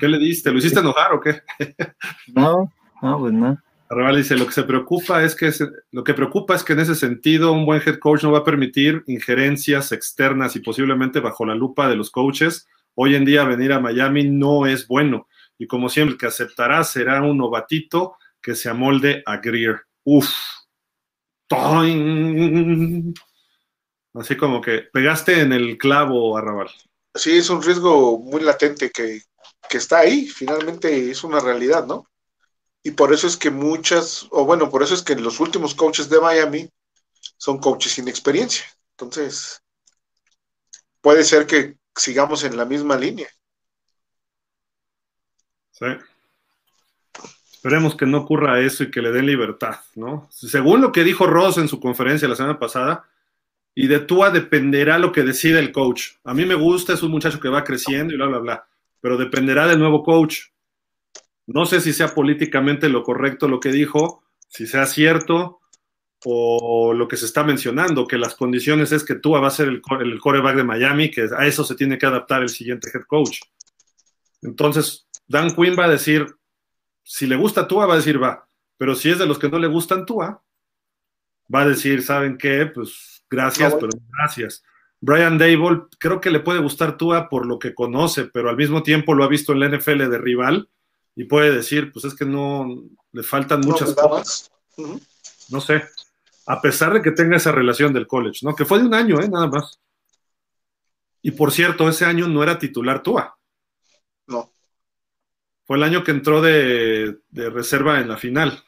¿Qué 0.00 0.08
le 0.08 0.18
diste? 0.18 0.50
¿Lo 0.50 0.58
hiciste 0.58 0.80
enojar 0.80 1.12
o 1.14 1.20
qué? 1.20 1.42
no, 2.34 2.70
no, 3.00 3.18
pues 3.20 3.32
no. 3.32 3.56
Arrabal 3.88 4.16
dice, 4.16 4.36
lo 4.36 4.46
que 4.46 4.52
se 4.52 4.64
preocupa 4.64 5.22
es 5.22 5.34
que 5.34 5.50
lo 5.92 6.04
que 6.04 6.12
preocupa 6.12 6.54
es 6.54 6.62
que 6.62 6.74
en 6.74 6.80
ese 6.80 6.94
sentido 6.94 7.52
un 7.52 7.64
buen 7.64 7.80
head 7.80 7.98
coach 8.00 8.24
no 8.24 8.32
va 8.32 8.40
a 8.40 8.44
permitir 8.44 9.02
injerencias 9.06 9.92
externas 9.92 10.56
y 10.56 10.60
posiblemente 10.60 11.20
bajo 11.20 11.46
la 11.46 11.54
lupa 11.54 11.88
de 11.88 11.96
los 11.96 12.10
coaches. 12.10 12.66
Hoy 12.94 13.14
en 13.14 13.24
día 13.24 13.44
venir 13.44 13.72
a 13.72 13.80
Miami 13.80 14.28
no 14.28 14.66
es 14.66 14.86
bueno 14.86 15.28
y 15.56 15.66
como 15.66 15.88
siempre 15.88 16.14
el 16.14 16.18
que 16.18 16.26
aceptará 16.26 16.84
será 16.84 17.22
un 17.22 17.38
novatito 17.38 18.16
que 18.42 18.54
se 18.54 18.68
amolde 18.68 19.22
a 19.26 19.38
Greer. 19.38 19.82
Uf. 20.04 20.30
Así 24.14 24.36
como 24.36 24.60
que 24.60 24.88
pegaste 24.92 25.40
en 25.40 25.52
el 25.52 25.78
clavo, 25.78 26.36
Arrabal. 26.36 26.70
Sí, 27.14 27.38
es 27.38 27.48
un 27.50 27.62
riesgo 27.62 28.18
muy 28.18 28.42
latente 28.42 28.90
que, 28.90 29.22
está 29.70 29.98
ahí, 29.98 30.26
finalmente 30.26 31.10
es 31.10 31.24
una 31.24 31.40
realidad, 31.40 31.86
¿no? 31.86 32.08
Y 32.82 32.92
por 32.92 33.12
eso 33.12 33.26
es 33.26 33.36
que 33.36 33.50
muchas, 33.50 34.26
o 34.30 34.44
bueno, 34.44 34.70
por 34.70 34.82
eso 34.82 34.94
es 34.94 35.02
que 35.02 35.14
los 35.16 35.40
últimos 35.40 35.74
coaches 35.74 36.08
de 36.08 36.20
Miami 36.20 36.70
son 37.36 37.58
coaches 37.58 37.92
sin 37.92 38.08
experiencia. 38.08 38.64
Entonces, 38.92 39.62
puede 41.00 41.24
ser 41.24 41.46
que 41.46 41.76
sigamos 41.94 42.44
en 42.44 42.56
la 42.56 42.64
misma 42.64 42.96
línea. 42.96 43.28
Sí. 45.72 45.86
Esperemos 47.58 47.96
que 47.96 48.06
no 48.06 48.18
ocurra 48.18 48.60
eso 48.60 48.84
y 48.84 48.90
que 48.92 49.02
le 49.02 49.10
den 49.10 49.26
libertad, 49.26 49.80
¿no? 49.96 50.28
Según 50.30 50.80
lo 50.80 50.92
que 50.92 51.02
dijo 51.02 51.26
Ross 51.26 51.58
en 51.58 51.66
su 51.66 51.80
conferencia 51.80 52.28
la 52.28 52.36
semana 52.36 52.60
pasada, 52.60 53.08
y 53.74 53.88
de 53.88 53.98
Tua 53.98 54.30
dependerá 54.30 54.96
lo 54.96 55.10
que 55.10 55.24
decida 55.24 55.58
el 55.58 55.72
coach. 55.72 56.10
A 56.22 56.34
mí 56.34 56.46
me 56.46 56.54
gusta, 56.54 56.92
es 56.92 57.02
un 57.02 57.10
muchacho 57.10 57.40
que 57.40 57.48
va 57.48 57.64
creciendo 57.64 58.14
y 58.14 58.16
bla, 58.16 58.26
bla, 58.26 58.38
bla, 58.38 58.68
pero 59.00 59.16
dependerá 59.16 59.66
del 59.66 59.80
nuevo 59.80 60.04
coach. 60.04 60.42
No 61.48 61.66
sé 61.66 61.80
si 61.80 61.92
sea 61.92 62.14
políticamente 62.14 62.88
lo 62.88 63.02
correcto 63.02 63.48
lo 63.48 63.58
que 63.58 63.72
dijo, 63.72 64.22
si 64.46 64.68
sea 64.68 64.86
cierto 64.86 65.58
o 66.24 66.94
lo 66.94 67.08
que 67.08 67.16
se 67.16 67.24
está 67.24 67.42
mencionando, 67.42 68.06
que 68.06 68.18
las 68.18 68.36
condiciones 68.36 68.92
es 68.92 69.02
que 69.02 69.16
Tua 69.16 69.40
va 69.40 69.48
a 69.48 69.50
ser 69.50 69.66
el, 69.66 69.82
el 70.00 70.20
coreback 70.20 70.54
de 70.54 70.64
Miami, 70.64 71.10
que 71.10 71.26
a 71.36 71.44
eso 71.44 71.64
se 71.64 71.74
tiene 71.74 71.98
que 71.98 72.06
adaptar 72.06 72.42
el 72.42 72.50
siguiente 72.50 72.88
head 72.94 73.02
coach. 73.08 73.40
Entonces, 74.42 75.08
Dan 75.26 75.56
Quinn 75.56 75.76
va 75.76 75.86
a 75.86 75.90
decir, 75.90 76.38
si 77.10 77.26
le 77.26 77.36
gusta 77.36 77.66
Tua, 77.66 77.86
va 77.86 77.94
a 77.94 77.96
decir 77.96 78.22
va. 78.22 78.46
Pero 78.76 78.94
si 78.94 79.08
es 79.08 79.18
de 79.18 79.24
los 79.24 79.38
que 79.38 79.48
no 79.48 79.58
le 79.58 79.66
gustan 79.66 80.04
Tua, 80.04 80.42
va 81.52 81.62
a 81.62 81.68
decir, 81.68 82.02
¿saben 82.02 82.36
qué? 82.36 82.66
Pues 82.66 83.24
gracias, 83.30 83.74
pero 83.74 83.88
gracias. 84.18 84.62
Brian 85.00 85.38
Dable, 85.38 85.84
creo 85.98 86.20
que 86.20 86.30
le 86.30 86.40
puede 86.40 86.60
gustar 86.60 86.98
Tua 86.98 87.30
por 87.30 87.46
lo 87.46 87.58
que 87.58 87.74
conoce, 87.74 88.26
pero 88.26 88.50
al 88.50 88.58
mismo 88.58 88.82
tiempo 88.82 89.14
lo 89.14 89.24
ha 89.24 89.28
visto 89.28 89.52
en 89.52 89.60
la 89.60 89.70
NFL 89.70 90.10
de 90.10 90.18
rival 90.18 90.68
y 91.16 91.24
puede 91.24 91.50
decir, 91.50 91.92
pues 91.92 92.04
es 92.04 92.14
que 92.14 92.26
no, 92.26 92.84
le 93.12 93.22
faltan 93.22 93.62
muchas 93.62 93.94
cosas. 93.94 94.50
No 95.48 95.62
sé, 95.62 95.84
a 96.46 96.60
pesar 96.60 96.92
de 96.92 97.00
que 97.00 97.12
tenga 97.12 97.38
esa 97.38 97.52
relación 97.52 97.94
del 97.94 98.06
college, 98.06 98.40
¿no? 98.42 98.54
Que 98.54 98.66
fue 98.66 98.80
de 98.80 98.84
un 98.84 98.92
año, 98.92 99.18
¿eh? 99.18 99.30
Nada 99.30 99.46
más. 99.46 99.80
Y 101.22 101.30
por 101.30 101.52
cierto, 101.52 101.88
ese 101.88 102.04
año 102.04 102.28
no 102.28 102.42
era 102.42 102.58
titular 102.58 103.02
Tua. 103.02 103.37
Fue 105.68 105.76
el 105.76 105.82
año 105.82 106.02
que 106.02 106.12
entró 106.12 106.40
de, 106.40 107.18
reserva 107.30 108.00
en 108.00 108.08
la 108.08 108.16
final. 108.16 108.64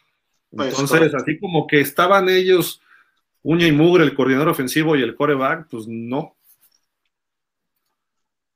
Entonces, 0.52 1.14
así 1.14 1.39
como 1.40 1.66
que 1.66 1.81
estaban 1.81 2.28
ellos, 2.28 2.82
uña 3.43 3.66
y 3.66 3.72
mugre, 3.72 4.05
el 4.05 4.14
coordinador 4.14 4.51
ofensivo 4.51 4.94
y 4.97 5.02
el 5.02 5.14
coreback, 5.14 5.66
pues 5.70 5.89
no. 5.89 6.36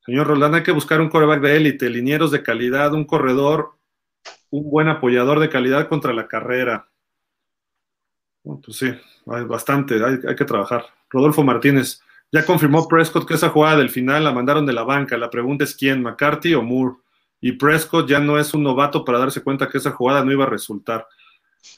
Señor 0.05 0.27
Roldán, 0.27 0.55
hay 0.55 0.63
que 0.63 0.73
buscar 0.73 1.01
un 1.01 1.09
coreback 1.09 1.41
de 1.41 1.57
élite, 1.57 1.89
linieros 1.89 2.31
de 2.33 2.43
calidad, 2.43 2.93
un 2.93 3.07
corredor, 3.07 3.79
un 4.51 4.71
buen 4.71 4.89
apoyador 4.89 5.41
de 5.41 5.49
calidad 5.49 5.89
contra 5.89 6.13
la 6.13 6.29
carrera. 6.29 6.91
pues 8.43 8.77
sí, 8.77 8.93
hay 9.27 9.45
bastante, 9.45 10.05
hay, 10.05 10.19
hay 10.29 10.37
que 10.37 10.45
trabajar. 10.45 10.85
Rodolfo 11.09 11.43
Martínez, 11.43 12.03
ya 12.31 12.45
confirmó 12.45 12.87
Prescott 12.89 13.27
que 13.27 13.35
esa 13.35 13.49
jugada 13.49 13.79
del 13.79 13.89
final 13.89 14.23
la 14.23 14.33
mandaron 14.33 14.67
de 14.67 14.75
la 14.75 14.83
banca. 14.83 15.17
La 15.17 15.31
pregunta 15.31 15.65
es 15.65 15.75
quién, 15.75 16.03
McCarthy 16.03 16.53
o 16.53 16.63
Moore 16.63 16.97
y 17.47 17.53
Prescott 17.53 18.09
ya 18.09 18.21
no 18.21 18.39
es 18.39 18.55
un 18.55 18.63
novato 18.63 19.05
para 19.05 19.19
darse 19.19 19.43
cuenta 19.43 19.69
que 19.69 19.77
esa 19.77 19.91
jugada 19.91 20.25
no 20.25 20.33
iba 20.33 20.45
a 20.45 20.49
resultar. 20.49 21.07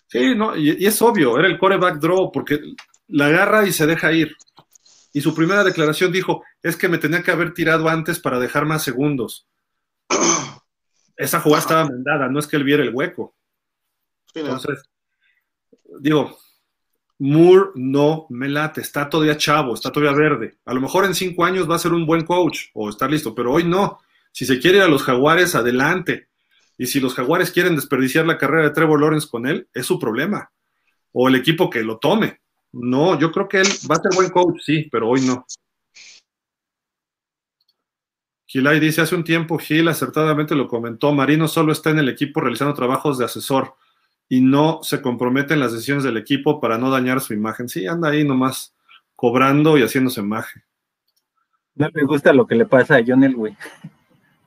Sí, 0.06 0.32
no, 0.36 0.55
y, 0.56 0.86
es 0.86 1.02
obvio, 1.02 1.36
era 1.40 1.48
el 1.48 1.59
coreback 1.59 1.98
draw, 1.98 2.30
porque 2.30 2.60
la 3.09 3.26
agarra 3.26 3.66
y 3.66 3.72
se 3.72 3.84
deja 3.84 4.12
ir. 4.12 4.32
Y 5.12 5.22
su 5.22 5.34
primera 5.34 5.64
declaración 5.64 6.12
dijo, 6.12 6.44
es 6.62 6.76
que 6.76 6.88
me 6.88 6.98
tenía 6.98 7.24
que 7.24 7.32
haber 7.32 7.52
tirado 7.52 7.88
antes 7.88 8.20
para 8.20 8.38
dejar 8.38 8.64
más 8.64 8.84
segundos. 8.84 9.48
Esa 11.16 11.40
jugada 11.40 11.62
estaba 11.62 11.88
mandada, 11.88 12.28
no 12.28 12.38
es 12.38 12.47
que 12.47 12.55
él 12.55 12.62
viera 12.62 12.84
el 12.84 12.94
hueco. 12.94 13.34
Entonces, 14.34 14.84
digo, 15.98 16.38
Moore 17.18 17.70
no 17.74 18.26
me 18.30 18.48
late, 18.48 18.82
está 18.82 19.09
todavía 19.09 19.36
chavo, 19.36 19.74
está 19.74 19.90
todavía 19.90 20.16
verde. 20.16 20.59
A 20.64 20.72
lo 20.72 20.80
mejor 20.80 21.06
en 21.06 21.14
cinco 21.16 21.44
años 21.44 21.68
va 21.68 21.74
a 21.74 21.80
ser 21.80 21.93
un 21.93 22.06
buen 22.06 22.24
coach 22.24 22.66
o 22.72 22.88
estar 22.88 23.10
listo, 23.10 23.34
pero 23.34 23.52
hoy 23.52 23.64
no. 23.64 23.98
Si 24.36 24.44
se 24.44 24.60
quiere 24.60 24.76
ir 24.76 24.82
a 24.82 24.88
los 24.88 25.02
Jaguares, 25.02 25.54
adelante. 25.54 26.28
Y 26.76 26.84
si 26.84 27.00
los 27.00 27.14
Jaguares 27.14 27.50
quieren 27.50 27.74
desperdiciar 27.74 28.26
la 28.26 28.36
carrera 28.36 28.64
de 28.64 28.70
Trevor 28.74 29.00
Lawrence 29.00 29.26
con 29.30 29.46
él, 29.46 29.66
es 29.72 29.86
su 29.86 29.98
problema. 29.98 30.52
O 31.12 31.28
el 31.28 31.36
equipo 31.36 31.70
que 31.70 31.82
lo 31.82 31.96
tome. 31.96 32.42
No, 32.70 33.18
yo 33.18 33.32
creo 33.32 33.48
que 33.48 33.62
él 33.62 33.66
va 33.90 33.94
a 33.94 34.02
ser 34.02 34.14
buen 34.14 34.28
coach, 34.28 34.60
sí, 34.60 34.90
pero 34.92 35.08
hoy 35.08 35.22
no. 35.22 35.46
Gilay 38.46 38.78
dice, 38.78 39.00
hace 39.00 39.14
un 39.14 39.24
tiempo 39.24 39.56
Gil 39.56 39.88
acertadamente 39.88 40.54
lo 40.54 40.68
comentó, 40.68 41.14
Marino 41.14 41.48
solo 41.48 41.72
está 41.72 41.88
en 41.88 42.00
el 42.00 42.10
equipo 42.10 42.42
realizando 42.42 42.74
trabajos 42.74 43.16
de 43.16 43.24
asesor 43.24 43.74
y 44.28 44.42
no 44.42 44.80
se 44.82 45.00
compromete 45.00 45.54
en 45.54 45.60
las 45.60 45.72
decisiones 45.72 46.04
del 46.04 46.18
equipo 46.18 46.60
para 46.60 46.76
no 46.76 46.90
dañar 46.90 47.22
su 47.22 47.32
imagen. 47.32 47.70
Sí, 47.70 47.86
anda 47.86 48.10
ahí 48.10 48.22
nomás 48.22 48.74
cobrando 49.14 49.78
y 49.78 49.82
haciéndose 49.82 50.20
imagen. 50.20 50.62
No 51.74 51.88
me 51.94 52.02
gusta 52.02 52.34
lo 52.34 52.46
que 52.46 52.54
le 52.54 52.66
pasa 52.66 52.96
a 52.96 53.04
John 53.06 53.24
Elway. 53.24 53.56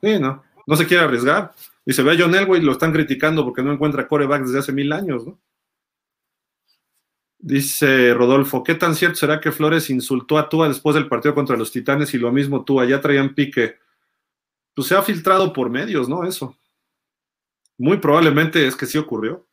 Sí, 0.02 0.18
no. 0.18 0.42
No 0.66 0.76
se 0.76 0.86
quiere 0.86 1.04
arriesgar. 1.04 1.52
Y 1.84 1.92
se 1.92 2.02
ve 2.02 2.12
a 2.12 2.16
John 2.18 2.34
Elway, 2.34 2.60
lo 2.60 2.72
están 2.72 2.92
criticando 2.92 3.44
porque 3.44 3.62
no 3.62 3.72
encuentra 3.72 4.06
coreback 4.06 4.42
desde 4.42 4.58
hace 4.58 4.72
mil 4.72 4.92
años, 4.92 5.26
¿no? 5.26 5.40
Dice 7.42 8.12
Rodolfo, 8.12 8.62
¿qué 8.62 8.74
tan 8.74 8.94
cierto 8.94 9.16
será 9.16 9.40
que 9.40 9.50
Flores 9.50 9.88
insultó 9.88 10.36
a 10.36 10.48
Tua 10.48 10.68
después 10.68 10.94
del 10.94 11.08
partido 11.08 11.34
contra 11.34 11.56
los 11.56 11.72
Titanes 11.72 12.12
y 12.12 12.18
lo 12.18 12.30
mismo 12.30 12.64
Tua? 12.64 12.84
Ya 12.84 13.00
traían 13.00 13.34
pique. 13.34 13.78
Pues 14.74 14.88
se 14.88 14.94
ha 14.94 15.02
filtrado 15.02 15.52
por 15.52 15.70
medios, 15.70 16.08
¿no? 16.08 16.24
Eso. 16.24 16.56
Muy 17.78 17.96
probablemente 17.96 18.66
es 18.66 18.76
que 18.76 18.84
sí 18.84 18.98
ocurrió, 18.98 19.48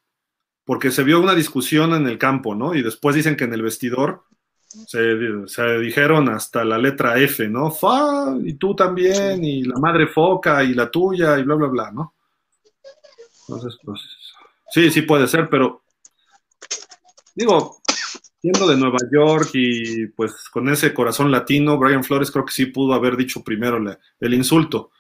porque 0.66 0.92
se 0.92 1.04
vio 1.04 1.22
una 1.22 1.34
discusión 1.34 1.94
en 1.94 2.08
el 2.08 2.18
campo, 2.18 2.56
¿no? 2.56 2.76
Y 2.76 2.82
después 2.82 3.16
dicen 3.16 3.38
que 3.38 3.46
en 3.46 3.54
el 3.54 3.62
vestidor 3.62 4.26
se, 4.68 5.80
dijeron 5.80 6.30
hasta 6.30 6.64
la 6.64 6.78
letra 6.78 7.18
F, 7.20 7.48
¿no? 7.48 7.72
Fa, 7.72 8.36
y 8.44 8.54
tú 8.56 8.76
también, 8.76 9.44
y 9.44 9.64
la 9.64 9.80
madre 9.80 10.08
foca, 10.08 10.64
y 10.64 10.74
la 10.74 10.92
tuya, 10.92 11.38
y 11.38 11.44
bla, 11.44 11.56
bla, 11.56 11.68
bla, 11.68 11.92
¿no? 11.92 12.16
Entonces, 13.48 13.80
pues, 13.84 14.02
sí, 14.72 14.92
sí 14.92 15.04
puede 15.04 15.28
ser, 15.28 15.50
pero 15.50 15.84
digo, 17.34 17.78
siendo 18.42 18.68
de 18.68 18.78
Nueva 18.78 18.98
York 19.12 19.50
y 19.54 20.08
pues 20.08 20.50
con 20.50 20.70
ese 20.70 20.94
corazón 20.94 21.32
latino, 21.32 21.78
Brian 21.78 22.04
Flores 22.04 22.32
creo 22.32 22.46
que 22.46 22.54
sí 22.54 22.68
pudo 22.68 22.94
haber 22.94 23.16
dicho 23.16 23.44
primero 23.44 23.80
el 24.20 24.34
insulto. 24.34 24.92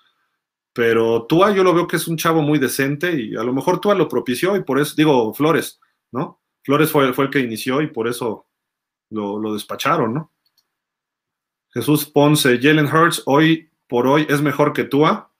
Pero 0.74 1.26
Tua 1.26 1.54
yo 1.54 1.64
lo 1.64 1.74
veo 1.74 1.88
que 1.88 1.96
es 1.96 2.08
un 2.08 2.18
chavo 2.18 2.42
muy 2.42 2.60
decente 2.60 3.12
y 3.20 3.36
a 3.36 3.44
lo 3.44 3.54
mejor 3.54 3.80
Tua 3.80 3.96
lo 3.96 4.08
propició 4.08 4.56
y 4.56 4.64
por 4.64 4.80
eso, 4.80 4.94
digo, 4.96 5.34
Flores, 5.34 5.80
¿no? 6.12 6.42
Flores 6.64 6.92
fue, 6.92 7.14
fue 7.14 7.26
el 7.26 7.32
que 7.32 7.40
inició 7.40 7.82
y 7.82 7.88
por 7.88 8.08
eso 8.08 8.47
lo, 9.10 9.54
despacharon, 9.54 10.14
¿no? 10.14 10.32
Jesús 11.70 12.06
Ponce, 12.06 12.60
Jalen 12.62 12.88
Hurts 12.88 13.24
hoy 13.26 13.70
por 13.88 14.08
hoy 14.08 14.26
es 14.30 14.42
mejor 14.42 14.74
que 14.74 14.84
Tua. 14.84 15.32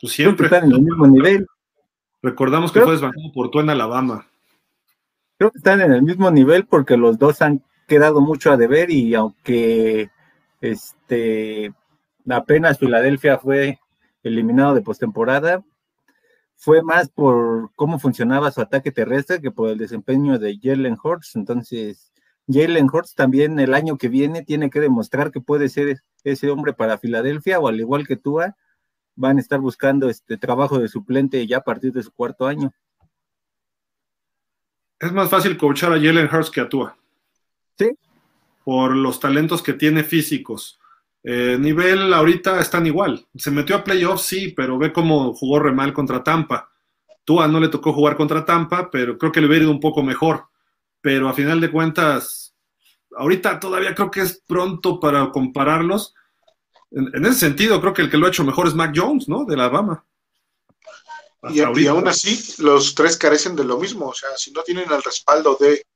Pues 0.00 0.12
siempre. 0.12 0.46
están 0.46 0.64
en 0.64 0.72
el 0.72 0.82
mismo 0.82 1.06
nivel. 1.06 1.46
Recordamos 2.22 2.72
que 2.72 2.80
fue 2.80 2.92
desbancado 2.92 3.32
por 3.32 3.50
Tua 3.50 3.62
en 3.62 3.70
Alabama. 3.70 4.26
Creo 5.38 5.50
que 5.50 5.58
están 5.58 5.80
en 5.80 5.92
el 5.92 6.02
mismo 6.02 6.30
nivel 6.30 6.66
porque 6.66 6.96
los 6.96 7.18
dos 7.18 7.42
han 7.42 7.62
quedado 7.86 8.20
mucho 8.20 8.50
a 8.50 8.56
deber 8.56 8.90
y 8.90 9.14
aunque 9.14 10.10
este 10.60 11.72
apenas 12.28 12.78
Filadelfia 12.78 13.38
fue 13.38 13.78
eliminado 14.22 14.74
de 14.74 14.80
postemporada, 14.80 15.62
fue 16.56 16.82
más 16.82 17.08
por 17.08 17.70
cómo 17.74 17.98
funcionaba 17.98 18.50
su 18.50 18.60
ataque 18.60 18.92
terrestre 18.92 19.40
que 19.40 19.50
por 19.50 19.70
el 19.70 19.78
desempeño 19.78 20.38
de 20.38 20.58
Jalen 20.62 20.96
Hurts. 21.02 21.36
Entonces, 21.36 22.12
Jalen 22.48 22.88
Hurts 22.92 23.14
también 23.14 23.58
el 23.58 23.74
año 23.74 23.96
que 23.96 24.08
viene 24.08 24.42
tiene 24.42 24.70
que 24.70 24.80
demostrar 24.80 25.30
que 25.30 25.40
puede 25.40 25.68
ser 25.68 26.02
ese 26.24 26.50
hombre 26.50 26.72
para 26.72 26.98
Filadelfia 26.98 27.60
o 27.60 27.68
al 27.68 27.80
igual 27.80 28.06
que 28.06 28.16
Tua, 28.16 28.56
van 29.16 29.38
a 29.38 29.40
estar 29.40 29.60
buscando 29.60 30.08
este 30.08 30.36
trabajo 30.36 30.78
de 30.78 30.88
suplente 30.88 31.46
ya 31.46 31.58
a 31.58 31.64
partir 31.64 31.92
de 31.92 32.02
su 32.02 32.12
cuarto 32.12 32.46
año. 32.46 32.72
Es 34.98 35.12
más 35.12 35.28
fácil 35.28 35.56
coachar 35.56 35.92
a 35.92 36.00
Jalen 36.00 36.28
Hurts 36.32 36.50
que 36.50 36.60
a 36.60 36.68
Tua. 36.68 36.96
Sí. 37.78 37.90
Por 38.64 38.96
los 38.96 39.20
talentos 39.20 39.62
que 39.62 39.74
tiene 39.74 40.02
físicos. 40.02 40.78
Eh, 41.26 41.56
nivel 41.58 42.12
ahorita 42.12 42.60
están 42.60 42.86
igual. 42.86 43.26
Se 43.34 43.50
metió 43.50 43.76
a 43.76 43.82
playoffs, 43.82 44.26
sí, 44.26 44.52
pero 44.54 44.76
ve 44.76 44.92
cómo 44.92 45.32
jugó 45.32 45.58
re 45.58 45.72
mal 45.72 45.94
contra 45.94 46.22
Tampa. 46.22 46.70
Tua 47.24 47.48
no 47.48 47.58
le 47.58 47.68
tocó 47.68 47.94
jugar 47.94 48.14
contra 48.14 48.44
Tampa, 48.44 48.90
pero 48.90 49.16
creo 49.16 49.32
que 49.32 49.40
le 49.40 49.46
hubiera 49.46 49.64
ido 49.64 49.72
un 49.72 49.80
poco 49.80 50.02
mejor. 50.02 50.44
Pero 51.00 51.26
a 51.28 51.32
final 51.32 51.62
de 51.62 51.70
cuentas, 51.70 52.54
ahorita 53.16 53.58
todavía 53.58 53.94
creo 53.94 54.10
que 54.10 54.20
es 54.20 54.42
pronto 54.46 55.00
para 55.00 55.30
compararlos. 55.30 56.14
En, 56.90 57.24
ese 57.24 57.40
sentido, 57.40 57.80
creo 57.80 57.94
que 57.94 58.02
el 58.02 58.10
que 58.10 58.18
lo 58.18 58.26
ha 58.26 58.28
hecho 58.28 58.44
mejor 58.44 58.66
es 58.66 58.74
Mac 58.74 58.92
Jones, 58.94 59.26
¿no? 59.26 59.46
De 59.46 59.54
Alabama. 59.54 60.04
Y, 61.48 61.60
y, 61.80 61.86
aún 61.86 62.06
así, 62.06 62.62
los 62.62 62.94
tres 62.94 63.16
carecen 63.16 63.56
de 63.56 63.64
lo 63.64 63.78
mismo. 63.78 64.08
O 64.08 64.14
sea, 64.14 64.30
si 64.36 64.52
no 64.52 64.62
tienen 64.62 64.92
el 64.92 65.02
respaldo 65.02 65.56
de 65.58 65.86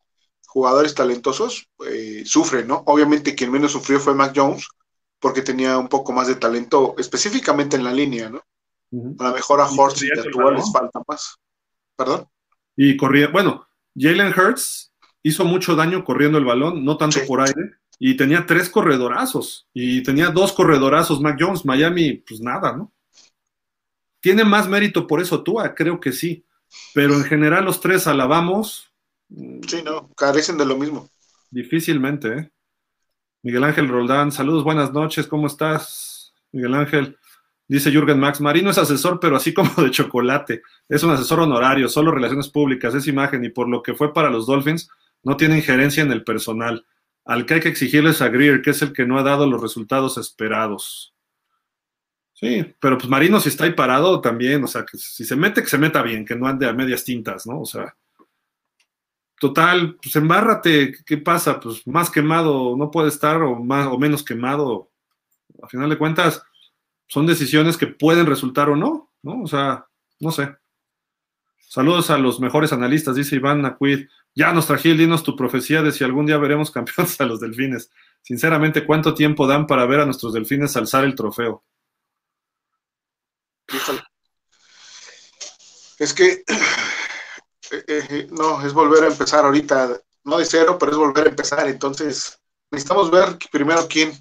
jugadores 0.47 0.95
talentosos, 0.95 1.69
eh, 1.87 2.23
sufren, 2.25 2.67
¿no? 2.67 2.83
Obviamente 2.87 3.35
quien 3.35 3.53
menos 3.53 3.73
sufrió 3.73 4.01
fue 4.01 4.15
Mac 4.15 4.33
Jones, 4.35 4.67
porque 5.21 5.43
tenía 5.43 5.79
un 5.79 5.89
poco 5.89 6.13
más 6.13 6.29
de 6.29 6.37
talento 6.37 6.95
específicamente 6.99 7.77
en 7.77 7.85
la 7.85 7.93
línea, 7.93 8.31
¿no? 8.31 8.45
A 9.19 9.29
lo 9.29 9.35
mejor 9.35 9.61
a 9.61 9.67
Horst 9.67 10.03
y 10.03 10.19
a 10.19 10.23
Tua 10.31 10.53
les 10.53 10.73
falta 10.73 11.01
más. 11.07 11.37
¿Perdón? 11.97 12.27
Y 12.77 12.97
corría, 12.97 13.29
bueno, 13.29 13.67
Jalen 13.97 14.33
Hurts 14.33 14.93
hizo 15.23 15.45
mucho 15.45 15.75
daño 15.75 16.05
corriendo 16.05 16.39
el 16.39 16.45
balón, 16.45 16.85
no 16.85 16.97
tanto 16.97 17.21
por 17.27 17.41
aire, 17.41 17.73
y 17.99 18.17
tenía 18.17 18.47
tres 18.47 18.71
corredorazos, 18.71 19.69
y 19.75 20.03
tenía 20.03 20.29
dos 20.29 20.53
corredorazos 20.53 21.21
Mac 21.21 21.37
Jones, 21.41 21.65
Miami, 21.65 22.15
pues 22.15 22.41
nada, 22.41 22.77
¿no? 22.77 22.93
¿Tiene 24.21 24.45
más 24.45 24.69
mérito 24.69 25.07
por 25.07 25.21
eso 25.21 25.43
Tua? 25.43 25.75
Creo 25.75 26.01
que 26.01 26.13
sí, 26.13 26.45
pero 26.95 27.15
en 27.15 27.25
general 27.25 27.65
los 27.65 27.81
tres 27.81 28.07
alabamos. 28.07 28.93
Sí, 29.29 29.83
no, 29.85 30.09
carecen 30.15 30.57
de 30.57 30.67
lo 30.67 30.77
mismo. 30.77 31.11
Difícilmente, 31.51 32.29
¿eh? 32.29 32.51
Miguel 33.43 33.65
Ángel 33.65 33.89
Roldán, 33.89 34.33
saludos, 34.33 34.65
buenas 34.65 34.93
noches, 34.93 35.29
¿cómo 35.29 35.47
estás? 35.47 36.35
Miguel 36.51 36.75
Ángel, 36.75 37.19
dice 37.69 37.93
Jürgen 37.93 38.19
Max, 38.19 38.41
Marino 38.41 38.71
es 38.71 38.79
asesor, 38.79 39.21
pero 39.21 39.37
así 39.37 39.55
como 39.55 39.71
de 39.83 39.91
chocolate, 39.91 40.63
es 40.89 41.03
un 41.05 41.11
asesor 41.11 41.41
honorario, 41.41 41.89
solo 41.89 42.11
relaciones 42.11 42.49
públicas, 42.49 42.95
es 42.95 43.07
imagen 43.07 43.45
y 43.45 43.51
por 43.51 43.69
lo 43.69 43.83
que 43.83 43.95
fue 43.95 44.13
para 44.13 44.31
los 44.31 44.47
Dolphins, 44.47 44.91
no 45.23 45.37
tiene 45.37 45.57
injerencia 45.57 46.03
en 46.03 46.11
el 46.11 46.25
personal. 46.25 46.85
Al 47.25 47.47
que 47.47 47.55
hay 47.55 47.61
que 47.61 47.69
exigirles 47.69 48.23
a 48.23 48.29
Greer, 48.29 48.63
que 48.63 48.71
es 48.71 48.83
el 48.83 48.93
que 48.93 49.07
no 49.07 49.19
ha 49.19 49.23
dado 49.23 49.47
los 49.47 49.61
resultados 49.61 50.17
esperados. 50.19 51.15
Sí, 52.33 52.75
pero 52.81 52.97
pues 52.97 53.09
Marino 53.09 53.41
si 53.41 53.51
está 53.51 53.65
ahí 53.65 53.73
parado 53.73 54.21
también, 54.21 54.65
o 54.65 54.67
sea, 54.67 54.85
que 54.85 54.97
si 54.97 55.25
se 55.25 55.37
mete, 55.37 55.63
que 55.63 55.69
se 55.69 55.79
meta 55.79 56.03
bien, 56.03 56.25
que 56.25 56.37
no 56.37 56.47
ande 56.47 56.69
a 56.69 56.73
medias 56.73 57.05
tintas, 57.05 57.47
¿no? 57.47 57.61
O 57.61 57.67
sea, 57.67 57.95
total, 59.41 59.97
pues 60.03 60.15
embárrate, 60.17 60.95
¿qué 61.05 61.19
pasa? 61.19 61.61
Pues 61.61 61.87
más 61.87 62.11
quemado 62.11 62.77
no 62.77 62.91
puede 62.91 63.09
estar 63.09 63.43
o 63.43 63.57
más 63.57 63.87
o 63.87 63.99
menos 63.99 64.25
quemado. 64.25 64.91
A 65.63 65.69
final 65.69 65.89
de 65.91 65.99
cuentas, 65.99 66.43
son 67.07 67.27
decisiones 67.27 67.77
que 67.77 67.87
pueden 67.87 68.27
resultar 68.27 68.69
o 68.69 68.77
no, 68.77 69.11
¿no? 69.23 69.43
O 69.43 69.47
sea, 69.47 69.87
no 70.21 70.31
sé. 70.31 70.57
Saludos 71.69 72.11
a 72.11 72.19
los 72.19 72.41
mejores 72.41 72.73
analistas, 72.73 73.17
dice 73.17 73.37
Iván 73.37 73.63
Nacuid. 73.63 74.09
Ya 74.35 74.53
nos 74.53 74.67
trají, 74.67 74.97
dinos 74.97 75.23
tu 75.23 75.35
profecía 75.37 75.83
de 75.83 75.93
si 75.93 76.05
algún 76.05 76.27
día 76.27 76.39
veremos 76.39 76.71
campeones 76.73 77.21
a 77.21 77.25
los 77.25 77.41
delfines. 77.41 77.91
Sinceramente, 78.23 78.85
¿cuánto 78.85 79.15
tiempo 79.15 79.47
dan 79.47 79.67
para 79.67 79.87
ver 79.87 80.01
a 80.01 80.05
nuestros 80.05 80.33
delfines 80.33 80.77
alzar 80.77 81.05
el 81.05 81.15
trofeo? 81.15 81.65
Es 85.99 86.15
que 86.15 86.45
eh, 87.71 87.85
eh, 87.89 88.29
no, 88.31 88.65
es 88.65 88.73
volver 88.73 89.05
a 89.05 89.09
empezar 89.09 89.45
ahorita, 89.45 90.01
no 90.25 90.39
de 90.39 90.45
cero, 90.45 90.77
pero 90.79 90.93
es 90.93 90.99
volver 90.99 91.27
a 91.27 91.31
empezar. 91.31 91.69
Entonces, 91.69 92.41
necesitamos 92.71 93.11
ver 93.11 93.39
primero 93.51 93.87
quién, 93.89 94.13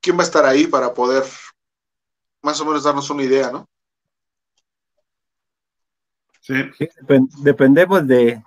quién 0.00 0.16
va 0.16 0.22
a 0.22 0.24
estar 0.24 0.44
ahí 0.44 0.66
para 0.66 0.92
poder 0.94 1.24
más 2.42 2.60
o 2.60 2.64
menos 2.64 2.84
darnos 2.84 3.10
una 3.10 3.22
idea, 3.22 3.50
¿no? 3.50 3.68
Sí. 6.40 6.54
dependemos 7.42 8.06
de 8.06 8.42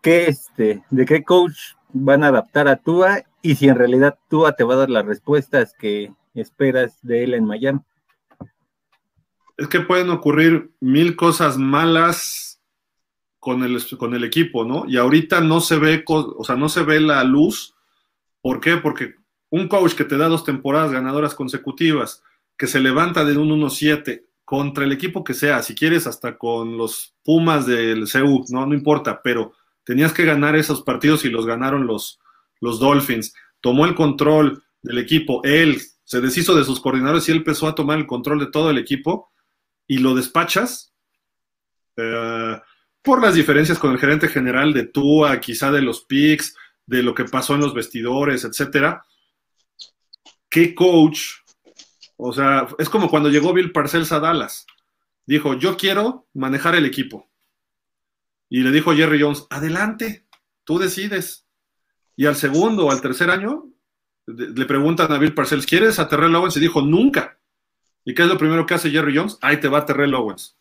qué 0.00 0.28
este, 0.28 0.82
de 0.88 1.04
qué 1.04 1.22
coach 1.22 1.74
van 1.92 2.24
a 2.24 2.28
adaptar 2.28 2.68
a 2.68 2.76
Tua 2.76 3.22
y 3.42 3.54
si 3.56 3.68
en 3.68 3.76
realidad 3.76 4.18
Tua 4.28 4.56
te 4.56 4.64
va 4.64 4.74
a 4.74 4.78
dar 4.78 4.90
las 4.90 5.04
respuestas 5.04 5.74
que 5.78 6.12
esperas 6.34 6.98
de 7.02 7.24
él 7.24 7.34
en 7.34 7.44
Miami. 7.44 7.80
Es 9.56 9.68
que 9.68 9.80
pueden 9.80 10.08
ocurrir 10.08 10.70
mil 10.80 11.16
cosas 11.16 11.58
malas 11.58 12.49
con 13.40 13.64
el, 13.64 13.82
con 13.96 14.14
el 14.14 14.22
equipo, 14.22 14.64
¿no? 14.64 14.84
Y 14.86 14.98
ahorita 14.98 15.40
no 15.40 15.60
se 15.60 15.78
ve, 15.78 16.04
o 16.06 16.44
sea, 16.44 16.56
no 16.56 16.68
se 16.68 16.82
ve 16.82 17.00
la 17.00 17.24
luz. 17.24 17.74
¿Por 18.42 18.60
qué? 18.60 18.76
Porque 18.76 19.14
un 19.48 19.66
coach 19.66 19.94
que 19.94 20.04
te 20.04 20.16
da 20.16 20.28
dos 20.28 20.44
temporadas 20.44 20.92
ganadoras 20.92 21.34
consecutivas, 21.34 22.22
que 22.56 22.66
se 22.66 22.80
levanta 22.80 23.24
de 23.24 23.36
un 23.36 23.48
1-7 23.48 24.26
contra 24.44 24.84
el 24.84 24.92
equipo 24.92 25.24
que 25.24 25.34
sea, 25.34 25.62
si 25.62 25.74
quieres 25.74 26.06
hasta 26.06 26.36
con 26.36 26.76
los 26.76 27.14
Pumas 27.24 27.66
del 27.66 28.08
CU, 28.10 28.44
no, 28.50 28.66
no 28.66 28.74
importa, 28.74 29.22
pero 29.22 29.52
tenías 29.84 30.12
que 30.12 30.24
ganar 30.24 30.56
esos 30.56 30.82
partidos 30.82 31.24
y 31.24 31.30
los 31.30 31.46
ganaron 31.46 31.86
los, 31.86 32.20
los 32.60 32.78
Dolphins. 32.78 33.34
Tomó 33.60 33.86
el 33.86 33.94
control 33.94 34.62
del 34.82 34.98
equipo, 34.98 35.40
él 35.44 35.80
se 36.04 36.20
deshizo 36.20 36.54
de 36.56 36.64
sus 36.64 36.80
coordinadores 36.80 37.28
y 37.28 37.32
él 37.32 37.38
empezó 37.38 37.68
a 37.68 37.74
tomar 37.74 37.98
el 37.98 38.06
control 38.06 38.40
de 38.40 38.48
todo 38.48 38.70
el 38.70 38.78
equipo 38.78 39.30
y 39.86 39.98
lo 39.98 40.14
despachas. 40.14 40.92
Eh, 41.96 42.60
por 43.02 43.22
las 43.22 43.34
diferencias 43.34 43.78
con 43.78 43.92
el 43.92 43.98
gerente 43.98 44.28
general 44.28 44.72
de 44.72 44.86
Tua, 44.86 45.40
quizá 45.40 45.70
de 45.70 45.82
los 45.82 46.04
picks, 46.04 46.54
de 46.86 47.02
lo 47.02 47.14
que 47.14 47.24
pasó 47.24 47.54
en 47.54 47.60
los 47.60 47.74
vestidores, 47.74 48.44
etcétera. 48.44 49.04
¿Qué 50.48 50.74
coach? 50.74 51.20
O 52.16 52.32
sea, 52.32 52.66
es 52.78 52.88
como 52.88 53.08
cuando 53.08 53.30
llegó 53.30 53.52
Bill 53.52 53.72
Parcells 53.72 54.12
a 54.12 54.20
Dallas. 54.20 54.66
Dijo, 55.24 55.54
yo 55.54 55.76
quiero 55.76 56.28
manejar 56.34 56.74
el 56.74 56.84
equipo. 56.84 57.30
Y 58.48 58.62
le 58.62 58.72
dijo 58.72 58.94
Jerry 58.94 59.22
Jones, 59.22 59.46
adelante, 59.48 60.26
tú 60.64 60.78
decides. 60.78 61.46
Y 62.16 62.26
al 62.26 62.36
segundo 62.36 62.86
o 62.86 62.90
al 62.90 63.00
tercer 63.00 63.30
año 63.30 63.70
le 64.26 64.66
preguntan 64.66 65.10
a 65.12 65.18
Bill 65.18 65.34
Parcells, 65.34 65.66
¿quieres 65.66 65.98
a 65.98 66.08
Terrell 66.08 66.34
Owens? 66.34 66.56
Y 66.56 66.60
dijo, 66.60 66.82
nunca. 66.82 67.38
¿Y 68.04 68.14
qué 68.14 68.22
es 68.22 68.28
lo 68.28 68.38
primero 68.38 68.66
que 68.66 68.74
hace 68.74 68.90
Jerry 68.90 69.16
Jones? 69.16 69.38
Ahí 69.40 69.58
te 69.58 69.68
va 69.68 69.86
Terrell 69.86 70.14
Owens. 70.14 70.59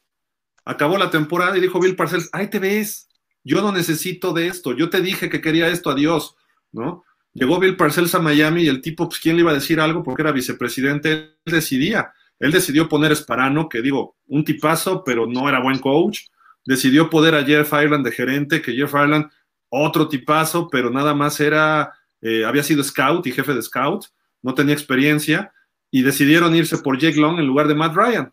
Acabó 0.69 0.99
la 0.99 1.09
temporada 1.09 1.57
y 1.57 1.61
dijo 1.61 1.79
Bill 1.79 1.95
Parcells, 1.95 2.29
ahí 2.31 2.47
te 2.47 2.59
ves. 2.59 3.09
yo 3.43 3.59
no 3.63 3.71
necesito 3.71 4.33
de 4.33 4.45
esto, 4.45 4.77
yo 4.77 4.91
te 4.91 5.01
dije 5.01 5.27
que 5.27 5.41
quería 5.41 5.67
esto, 5.67 5.89
adiós, 5.89 6.35
¿no? 6.71 7.03
Llegó 7.33 7.59
Bill 7.59 7.75
Parcells 7.75 8.13
a 8.13 8.19
Miami 8.19 8.61
y 8.61 8.67
el 8.67 8.79
tipo, 8.79 9.09
pues, 9.09 9.19
¿quién 9.19 9.35
le 9.35 9.41
iba 9.41 9.49
a 9.49 9.55
decir 9.55 9.79
algo? 9.79 10.03
Porque 10.03 10.21
era 10.21 10.31
vicepresidente, 10.31 11.11
él 11.11 11.37
decidía. 11.45 12.13
Él 12.37 12.51
decidió 12.51 12.87
poner 12.87 13.11
Esparano, 13.11 13.67
que 13.67 13.81
digo, 13.81 14.17
un 14.27 14.45
tipazo, 14.45 15.03
pero 15.03 15.25
no 15.25 15.49
era 15.49 15.59
buen 15.59 15.79
coach. 15.79 16.19
Decidió 16.63 17.09
poner 17.09 17.33
a 17.33 17.43
Jeff 17.43 17.73
Ireland 17.73 18.05
de 18.05 18.11
gerente, 18.11 18.61
que 18.61 18.73
Jeff 18.73 18.93
Ireland, 18.93 19.25
otro 19.69 20.07
tipazo, 20.07 20.69
pero 20.69 20.91
nada 20.91 21.15
más 21.15 21.39
era, 21.39 21.93
eh, 22.21 22.45
había 22.45 22.61
sido 22.61 22.83
scout 22.83 23.25
y 23.25 23.31
jefe 23.31 23.55
de 23.55 23.63
scout, 23.63 24.05
no 24.43 24.53
tenía 24.53 24.75
experiencia, 24.75 25.51
y 25.89 26.03
decidieron 26.03 26.55
irse 26.55 26.77
por 26.77 26.99
Jake 26.99 27.19
Long 27.19 27.39
en 27.39 27.47
lugar 27.47 27.67
de 27.67 27.73
Matt 27.73 27.95
Ryan. 27.95 28.31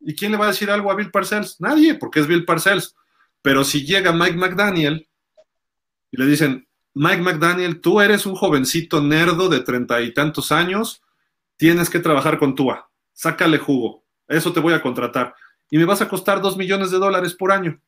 ¿Y 0.00 0.14
quién 0.14 0.32
le 0.32 0.38
va 0.38 0.46
a 0.46 0.48
decir 0.48 0.70
algo 0.70 0.90
a 0.90 0.94
Bill 0.94 1.10
Parcells? 1.10 1.60
Nadie, 1.60 1.94
porque 1.94 2.20
es 2.20 2.26
Bill 2.26 2.44
Parcells. 2.44 2.96
Pero 3.42 3.64
si 3.64 3.84
llega 3.84 4.12
Mike 4.12 4.36
McDaniel 4.36 5.08
y 6.10 6.16
le 6.16 6.26
dicen, 6.26 6.68
Mike 6.94 7.22
McDaniel, 7.22 7.80
tú 7.80 8.00
eres 8.00 8.26
un 8.26 8.34
jovencito 8.34 9.00
nerdo 9.00 9.48
de 9.48 9.60
treinta 9.60 10.00
y 10.00 10.12
tantos 10.12 10.52
años, 10.52 11.02
tienes 11.56 11.88
que 11.88 12.00
trabajar 12.00 12.38
con 12.38 12.54
Tua 12.54 12.90
sácale 13.20 13.58
jugo, 13.58 14.02
eso 14.28 14.50
te 14.50 14.60
voy 14.60 14.72
a 14.72 14.80
contratar. 14.80 15.34
Y 15.68 15.76
me 15.76 15.84
vas 15.84 16.00
a 16.00 16.08
costar 16.08 16.40
dos 16.40 16.56
millones 16.56 16.90
de 16.90 16.96
dólares 16.96 17.34
por 17.34 17.52
año. 17.52 17.78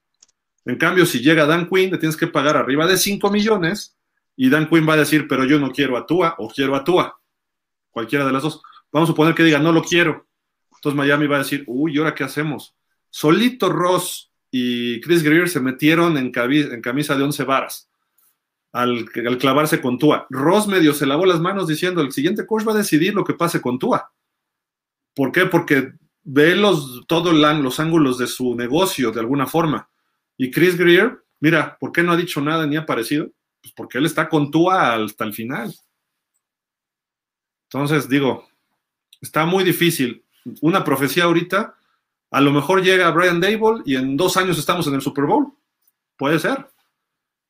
En 0.67 0.77
cambio, 0.77 1.07
si 1.07 1.21
llega 1.21 1.47
Dan 1.47 1.67
Quinn, 1.71 1.91
le 1.91 1.97
tienes 1.97 2.19
que 2.19 2.27
pagar 2.27 2.55
arriba 2.55 2.87
de 2.87 2.99
5 2.99 3.31
millones 3.31 3.97
y 4.37 4.51
Dan 4.51 4.69
Quinn 4.69 4.87
va 4.87 4.93
a 4.93 4.99
decir, 4.99 5.27
pero 5.27 5.45
yo 5.45 5.59
no 5.59 5.73
quiero 5.73 5.97
a 5.97 6.07
Tua 6.07 6.35
o 6.39 6.51
quiero 6.51 6.77
a 6.77 6.85
Tua. 6.85 7.19
Cualquiera 7.91 8.27
de 8.27 8.33
las 8.33 8.43
dos. 8.43 8.61
Vamos 8.93 9.09
a 9.09 9.13
suponer 9.13 9.35
que 9.35 9.43
diga, 9.43 9.59
no 9.59 9.73
lo 9.73 9.83
quiero. 9.83 10.27
Entonces 10.83 10.97
Miami 10.97 11.29
va 11.29 11.37
a 11.37 11.45
decir, 11.45 11.63
uy, 11.69 11.95
¿y 11.95 11.99
ahora 11.99 12.13
qué 12.13 12.25
hacemos? 12.25 12.75
Solito 13.09 13.69
Ross 13.69 14.33
y 14.51 15.01
Chris 15.01 15.23
Greer 15.23 15.49
se 15.49 15.61
metieron 15.61 16.17
en, 16.17 16.33
en 16.35 16.83
camisa 16.83 17.17
de 17.17 17.23
11 17.23 17.45
varas 17.45 17.89
al, 18.73 19.09
al, 19.15 19.39
clavarse 19.39 19.81
con 19.81 19.97
Tua. 19.97 20.27
Ross 20.29 20.67
medio 20.67 20.93
se 20.93 21.07
lavó 21.07 21.25
las 21.25 21.39
manos 21.39 21.69
diciendo, 21.69 22.01
el 22.01 22.11
siguiente 22.11 22.45
coach 22.47 22.67
va 22.67 22.73
a 22.73 22.79
decidir 22.79 23.15
lo 23.15 23.23
que 23.23 23.35
pase 23.35 23.61
con 23.61 23.79
Tua. 23.79 24.13
¿Por 25.15 25.31
qué? 25.31 25.47
Porque 25.47 25.93
ve 26.25 26.57
los, 26.57 27.07
todos 27.07 27.33
los 27.33 27.79
ángulos 27.79 28.19
de 28.19 28.27
su 28.27 28.57
negocio 28.57 29.13
de 29.13 29.21
alguna 29.21 29.47
forma. 29.47 29.89
Y 30.37 30.51
Chris 30.51 30.77
Greer, 30.77 31.23
mira, 31.39 31.77
¿por 31.79 31.93
qué 31.93 32.03
no 32.03 32.11
ha 32.11 32.17
dicho 32.17 32.41
nada 32.41 32.67
ni 32.67 32.75
ha 32.75 32.81
aparecido? 32.81 33.31
Pues 33.61 33.73
porque 33.73 33.99
él 33.99 34.07
está 34.07 34.29
con 34.29 34.51
Tua 34.51 34.95
hasta 34.95 35.23
el 35.23 35.33
final. 35.33 35.73
Entonces, 37.71 38.09
digo, 38.09 38.49
está 39.21 39.47
muy 39.47 39.63
difícil. 39.63 40.22
Una 40.61 40.85
profecía 40.85 41.25
ahorita, 41.25 41.75
a 42.31 42.41
lo 42.41 42.53
mejor 42.53 42.83
llega 42.83 43.11
Brian 43.11 43.41
Dable 43.41 43.83
y 43.85 43.97
en 43.97 44.17
dos 44.17 44.37
años 44.37 44.59
estamos 44.59 44.87
en 44.87 44.95
el 44.95 45.01
Super 45.01 45.25
Bowl. 45.25 45.53
Puede 46.17 46.39
ser. 46.39 46.69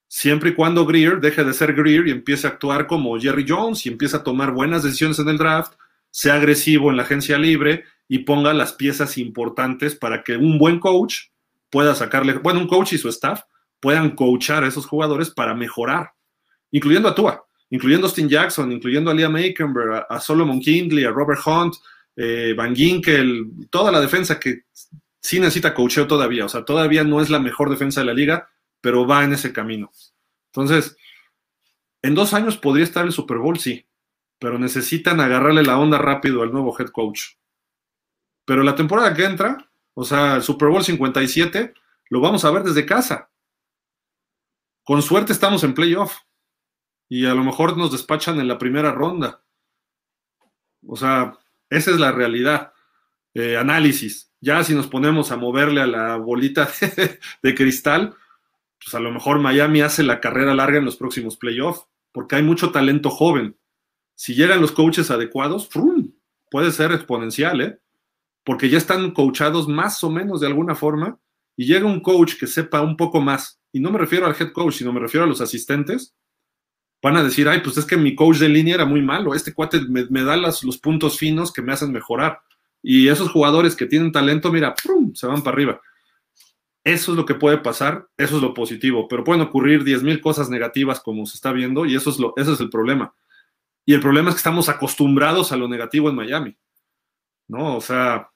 Siempre 0.08 0.50
y 0.50 0.54
cuando 0.54 0.84
Greer 0.84 1.20
deje 1.20 1.42
de 1.42 1.54
ser 1.54 1.72
Greer 1.74 2.06
y 2.06 2.10
empiece 2.10 2.46
a 2.46 2.50
actuar 2.50 2.86
como 2.86 3.18
Jerry 3.18 3.46
Jones 3.48 3.86
y 3.86 3.88
empiece 3.88 4.16
a 4.16 4.22
tomar 4.22 4.52
buenas 4.52 4.82
decisiones 4.82 5.18
en 5.18 5.28
el 5.28 5.38
draft 5.38 5.74
sea 6.12 6.34
agresivo 6.34 6.90
en 6.90 6.98
la 6.98 7.02
agencia 7.02 7.38
libre 7.38 7.84
y 8.06 8.20
ponga 8.20 8.52
las 8.52 8.74
piezas 8.74 9.18
importantes 9.18 9.96
para 9.96 10.22
que 10.22 10.36
un 10.36 10.58
buen 10.58 10.78
coach 10.78 11.30
pueda 11.70 11.94
sacarle, 11.94 12.34
bueno, 12.34 12.60
un 12.60 12.68
coach 12.68 12.92
y 12.92 12.98
su 12.98 13.08
staff 13.08 13.42
puedan 13.80 14.10
coachar 14.14 14.62
a 14.62 14.68
esos 14.68 14.86
jugadores 14.86 15.30
para 15.30 15.54
mejorar, 15.54 16.12
incluyendo 16.70 17.08
a 17.08 17.14
Tua, 17.14 17.44
incluyendo 17.70 18.06
a 18.06 18.10
Austin 18.10 18.28
Jackson, 18.28 18.70
incluyendo 18.70 19.10
a 19.10 19.14
Liam 19.14 19.34
Aikenberg, 19.34 20.06
a, 20.08 20.20
Solomon 20.20 20.60
Kindley, 20.60 21.04
a 21.04 21.10
Robert 21.10 21.40
Hunt, 21.44 21.74
eh, 22.16 22.54
Van 22.56 22.74
Ginkel, 22.74 23.68
toda 23.70 23.90
la 23.90 24.00
defensa 24.00 24.38
que 24.38 24.62
sí 25.20 25.40
necesita 25.40 25.74
coacheo 25.74 26.06
todavía, 26.06 26.44
o 26.44 26.48
sea, 26.48 26.64
todavía 26.64 27.04
no 27.04 27.20
es 27.20 27.30
la 27.30 27.38
mejor 27.38 27.70
defensa 27.70 28.00
de 28.00 28.06
la 28.06 28.14
liga, 28.14 28.50
pero 28.80 29.06
va 29.06 29.24
en 29.24 29.32
ese 29.32 29.52
camino. 29.52 29.90
Entonces, 30.52 30.96
en 32.02 32.14
dos 32.14 32.34
años 32.34 32.56
podría 32.56 32.84
estar 32.84 33.06
el 33.06 33.12
Super 33.12 33.38
Bowl, 33.38 33.58
sí, 33.58 33.86
pero 34.38 34.58
necesitan 34.58 35.20
agarrarle 35.20 35.62
la 35.62 35.78
onda 35.78 35.98
rápido 35.98 36.42
al 36.42 36.52
nuevo 36.52 36.76
head 36.78 36.88
coach. 36.88 37.36
Pero 38.44 38.64
la 38.64 38.74
temporada 38.74 39.14
que 39.14 39.24
entra, 39.24 39.70
o 39.94 40.04
sea, 40.04 40.36
el 40.36 40.42
Super 40.42 40.68
Bowl 40.68 40.82
57, 40.82 41.72
lo 42.10 42.20
vamos 42.20 42.44
a 42.44 42.50
ver 42.50 42.64
desde 42.64 42.84
casa. 42.84 43.30
Con 44.84 45.00
suerte 45.00 45.32
estamos 45.32 45.62
en 45.62 45.74
playoff 45.74 46.18
y 47.08 47.26
a 47.26 47.34
lo 47.34 47.44
mejor 47.44 47.76
nos 47.76 47.92
despachan 47.92 48.40
en 48.40 48.48
la 48.48 48.58
primera 48.58 48.90
ronda. 48.90 49.44
O 50.84 50.96
sea, 50.96 51.38
esa 51.76 51.90
es 51.90 51.98
la 51.98 52.12
realidad. 52.12 52.72
Eh, 53.34 53.56
análisis. 53.56 54.30
Ya 54.40 54.62
si 54.64 54.74
nos 54.74 54.88
ponemos 54.88 55.32
a 55.32 55.36
moverle 55.36 55.80
a 55.80 55.86
la 55.86 56.16
bolita 56.16 56.68
de, 56.96 57.18
de 57.42 57.54
cristal, 57.54 58.14
pues 58.82 58.94
a 58.94 59.00
lo 59.00 59.10
mejor 59.10 59.38
Miami 59.38 59.80
hace 59.80 60.02
la 60.02 60.20
carrera 60.20 60.54
larga 60.54 60.78
en 60.78 60.84
los 60.84 60.96
próximos 60.96 61.36
playoffs, 61.36 61.86
porque 62.12 62.36
hay 62.36 62.42
mucho 62.42 62.70
talento 62.72 63.10
joven 63.10 63.56
si 64.14 64.34
llegan 64.34 64.60
los 64.60 64.70
coaches 64.72 65.10
adecuados, 65.10 65.68
puede 66.50 66.70
ser 66.70 66.92
exponencial, 66.92 67.60
¿eh? 67.60 67.80
Porque 68.44 68.68
ya 68.68 68.78
están 68.78 69.10
coachados 69.12 69.66
más 69.66 70.02
o 70.04 70.10
menos 70.10 70.40
de 70.40 70.46
alguna 70.46 70.76
forma 70.76 71.18
y 71.56 71.66
llega 71.66 71.86
un 71.86 72.00
coach 72.00 72.34
que 72.38 72.46
sepa 72.46 72.82
un 72.82 72.96
poco 72.96 73.20
más, 73.20 73.60
y 73.72 73.80
no 73.80 73.90
me 73.90 73.98
refiero 73.98 74.26
al 74.26 74.36
head 74.38 74.52
coach, 74.52 74.74
sino 74.74 74.92
me 74.92 75.00
refiero 75.00 75.24
a 75.24 75.28
los 75.28 75.40
asistentes, 75.40 76.14
van 77.02 77.16
a 77.16 77.24
decir, 77.24 77.48
ay, 77.48 77.60
pues 77.60 77.76
es 77.76 77.84
que 77.84 77.96
mi 77.96 78.14
coach 78.14 78.38
de 78.38 78.48
línea 78.48 78.76
era 78.76 78.84
muy 78.84 79.02
malo, 79.02 79.34
este 79.34 79.52
cuate 79.52 79.80
me, 79.88 80.22
da 80.22 80.36
los 80.36 80.78
puntos 80.78 81.18
finos 81.18 81.52
que 81.52 81.60
me 81.60 81.72
hacen 81.72 81.92
mejorar. 81.92 82.40
Y 82.80 83.08
esos 83.08 83.30
jugadores 83.30 83.76
que 83.76 83.86
tienen 83.86 84.12
talento, 84.12 84.52
mira, 84.52 84.74
se 85.14 85.26
van 85.26 85.42
para 85.42 85.54
arriba. 85.54 85.80
Eso 86.84 87.12
es 87.12 87.16
lo 87.16 87.24
que 87.24 87.34
puede 87.34 87.58
pasar, 87.58 88.08
eso 88.16 88.36
es 88.36 88.42
lo 88.42 88.54
positivo, 88.54 89.06
pero 89.06 89.22
pueden 89.22 89.42
ocurrir 89.42 89.84
10.000 89.84 90.20
cosas 90.20 90.50
negativas 90.50 91.00
como 91.00 91.26
se 91.26 91.36
está 91.36 91.52
viendo 91.52 91.86
y 91.86 91.94
eso 91.94 92.10
es, 92.10 92.18
lo, 92.18 92.34
eso 92.36 92.54
es 92.54 92.60
el 92.60 92.70
problema. 92.70 93.14
Y 93.84 93.94
el 93.94 94.00
problema 94.00 94.30
es 94.30 94.36
que 94.36 94.40
estamos 94.40 94.68
acostumbrados 94.68 95.52
a 95.52 95.56
lo 95.56 95.68
negativo 95.68 96.08
en 96.08 96.16
Miami. 96.16 96.56
¿No? 97.48 97.76
O 97.76 97.80
sea, 97.80 98.30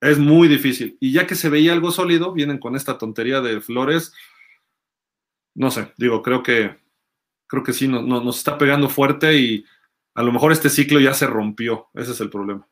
es 0.00 0.18
muy 0.18 0.48
difícil. 0.48 0.96
Y 1.00 1.12
ya 1.12 1.26
que 1.26 1.34
se 1.34 1.48
veía 1.48 1.72
algo 1.72 1.90
sólido, 1.90 2.32
vienen 2.32 2.58
con 2.58 2.76
esta 2.76 2.98
tontería 2.98 3.40
de 3.40 3.60
Flores. 3.60 4.12
No 5.54 5.70
sé, 5.70 5.92
digo, 5.96 6.22
creo 6.22 6.42
que 6.42 6.83
creo 7.46 7.62
que 7.62 7.72
sí, 7.72 7.88
nos 7.88 8.36
está 8.36 8.58
pegando 8.58 8.88
fuerte 8.88 9.36
y 9.38 9.64
a 10.14 10.22
lo 10.22 10.32
mejor 10.32 10.52
este 10.52 10.70
ciclo 10.70 11.00
ya 11.00 11.14
se 11.14 11.26
rompió. 11.26 11.88
Ese 11.94 12.12
es 12.12 12.20
el 12.20 12.30
problema. 12.30 12.66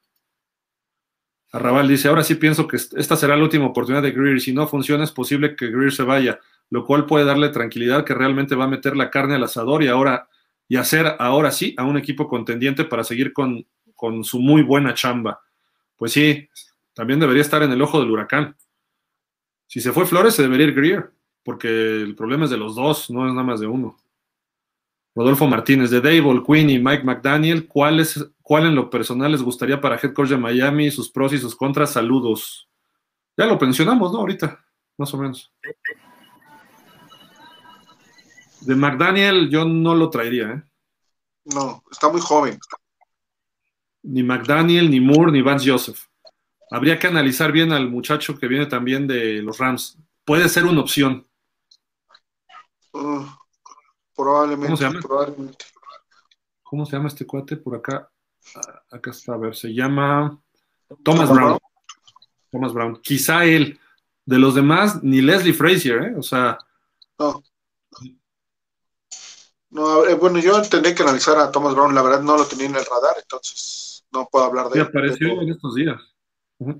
Arrabal 1.53 1.87
dice, 1.87 2.09
ahora 2.09 2.25
sí 2.25 2.37
pienso 2.37 2.67
que 2.67 2.77
esta 2.77 3.15
será 3.17 3.37
la 3.37 3.45
última 3.45 3.67
oportunidad 3.67 4.03
de 4.03 4.13
Greer. 4.13 4.41
Si 4.41 4.55
no 4.55 4.67
funciona, 4.67 5.05
es 5.05 5.13
posible 5.13 5.55
que 5.55 5.69
Greer 5.69 5.93
se 5.93 6.03
vaya, 6.03 6.41
lo 6.71 6.87
cual 6.87 7.05
puede 7.05 7.27
darle 7.27 7.51
tranquilidad 7.51 8.05
que 8.05 8.15
realmente 8.15 8.55
va 8.55 8.65
a 8.65 8.69
meter 8.69 8.97
la 8.97 9.11
carne 9.11 9.35
al 9.35 9.45
asador 9.45 9.83
y 9.83 9.89
ahora 9.89 10.29
y 10.67 10.77
hacer 10.77 11.17
ahora 11.19 11.51
sí 11.51 11.75
a 11.77 11.85
un 11.85 11.99
equipo 11.99 12.27
contendiente 12.27 12.87
para 12.87 13.05
seguir 13.05 13.35
con, 13.35 13.67
su 14.23 14.41
muy 14.41 14.63
buena 14.63 14.95
chamba. 14.95 15.43
Pues 15.97 16.13
sí, 16.13 16.49
también 16.95 17.21
debería 17.21 17.43
estar 17.43 17.63
en 17.63 17.71
el 17.71 17.83
ojo 17.83 18.01
del 18.01 18.11
huracán. 18.11 18.57
Si 19.67 19.83
se 19.83 19.93
fue 19.93 20.07
Flores, 20.07 20.35
se 20.35 20.43
debería 20.43 20.69
ir 20.69 20.75
Greer, 20.75 21.13
porque 21.43 21.69
el 21.69 22.15
problema 22.15 22.45
es 22.45 22.51
de 22.51 22.57
los 22.57 22.75
dos, 22.75 23.11
no 23.11 23.27
es 23.27 23.35
nada 23.35 23.47
más 23.47 23.61
de 23.61 23.67
uno. 23.67 23.99
Rodolfo 25.15 25.47
Martínez, 25.47 25.91
de 25.91 26.01
Dable, 26.01 26.43
Quinn 26.47 26.71
y 26.71 26.79
Mike 26.79 27.05
McDaniel, 27.05 27.67
¿cuál, 27.67 28.01
es, 28.01 28.25
¿cuál 28.41 28.67
en 28.67 28.75
lo 28.75 28.89
personal 28.89 29.31
les 29.31 29.43
gustaría 29.43 29.81
para 29.81 29.97
head 29.97 30.15
coach 30.15 30.31
de 30.31 30.39
Miami, 30.39 30.91
sus 30.91 31.11
pros 31.11 31.33
y 31.35 31.39
sus 31.39 31.55
contras? 31.55 31.93
Saludos. 31.93 32.69
Ya 33.37 33.47
lo 33.47 33.59
pensionamos, 33.59 34.13
¿no? 34.13 34.21
Ahorita, 34.21 34.65
más 34.97 35.13
o 35.13 35.19
menos. 35.19 35.53
De 38.63 38.75
McDaniel 38.75 39.51
yo 39.51 39.65
no 39.65 39.95
lo 39.95 40.09
traería, 40.09 40.51
¿eh? 40.51 40.63
No, 41.45 41.83
está 41.91 42.09
muy 42.09 42.21
joven. 42.21 42.59
Ni 44.03 44.23
McDaniel, 44.23 44.91
ni 44.91 45.01
Moore, 45.01 45.33
ni 45.33 45.43
Vance 45.43 45.71
Joseph. 45.71 46.07
Habría 46.71 46.99
que 46.99 47.07
analizar 47.07 47.53
bien 47.53 47.73
al 47.73 47.91
muchacho 47.91 48.39
que 48.39 48.49
viene 48.49 48.67
también 48.67 49.07
de 49.07 49.43
los 49.43 49.59
Rams. 49.59 49.99
Puede 50.25 50.49
ser 50.49 50.65
una 50.65 50.81
opción. 50.81 51.27
Uh, 52.93 53.27
probablemente. 54.15 54.67
¿Cómo 54.69 54.77
se 54.77 54.85
llama? 54.85 55.01
Probablemente. 55.01 55.65
¿Cómo 56.63 56.87
se 56.87 56.93
llama 56.97 57.09
este 57.09 57.27
cuate? 57.27 57.57
Por 57.57 57.77
acá. 57.77 58.11
Ah, 58.57 58.83
acá 58.91 59.11
está, 59.11 59.35
a 59.35 59.37
ver, 59.37 59.55
se 59.55 59.73
llama 59.73 60.41
Thomas 61.03 61.31
Brown. 61.31 61.59
Thomas 62.51 62.73
Brown. 62.73 63.01
Quizá 63.03 63.45
él. 63.45 63.79
De 64.25 64.39
los 64.39 64.55
demás, 64.55 65.03
ni 65.03 65.21
Leslie 65.21 65.53
Frazier, 65.53 66.03
¿eh? 66.03 66.15
O 66.17 66.23
sea. 66.23 66.57
No. 67.19 67.43
No, 69.71 70.05
eh, 70.07 70.15
bueno, 70.15 70.39
yo 70.39 70.61
tendré 70.63 70.95
que 70.95 71.03
analizar 71.03 71.39
a 71.39 71.51
Thomas 71.51 71.75
Brown, 71.75 71.95
la 71.95 72.03
verdad 72.03 72.21
no 72.21 72.37
lo 72.37 72.45
tenía 72.45 72.67
en 72.67 72.77
el 72.77 72.85
radar, 72.85 73.17
entonces 73.21 74.05
no 74.13 74.29
puedo 74.31 74.45
hablar 74.45 74.69
de 74.69 74.81
él. 74.81 74.87
apareció 74.87 75.41
en 75.41 75.49
estos 75.49 75.75
días. 75.75 75.99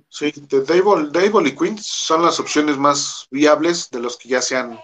Sí, 0.09 0.33
de 0.37 0.63
Dable, 0.63 1.49
y 1.49 1.57
Quinn 1.57 1.79
son 1.79 2.23
las 2.23 2.39
opciones 2.39 2.77
más 2.77 3.27
viables 3.31 3.91
de 3.91 4.01
los 4.01 4.17
que 4.17 4.29
ya 4.29 4.43
se 4.43 4.57
han 4.57 4.79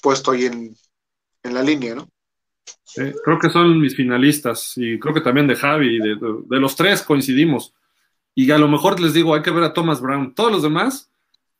puesto 0.00 0.30
ahí 0.30 0.46
en, 0.46 0.76
la 1.52 1.62
línea, 1.62 1.94
¿no? 1.94 2.08
creo 3.24 3.38
que 3.40 3.50
son 3.50 3.80
mis 3.80 3.96
finalistas 3.96 4.74
y 4.76 4.98
creo 4.98 5.12
que 5.14 5.20
también 5.20 5.48
de 5.48 5.56
Javi, 5.56 5.98
de, 5.98 6.16
de, 6.16 6.60
los 6.60 6.76
tres 6.76 7.02
coincidimos. 7.02 7.74
Y 8.34 8.50
a 8.50 8.58
lo 8.58 8.68
mejor 8.68 9.00
les 9.00 9.12
digo, 9.12 9.34
hay 9.34 9.42
que 9.42 9.50
ver 9.50 9.64
a 9.64 9.72
Thomas 9.72 10.00
Brown. 10.00 10.34
Todos 10.34 10.52
los 10.52 10.62
demás, 10.62 11.10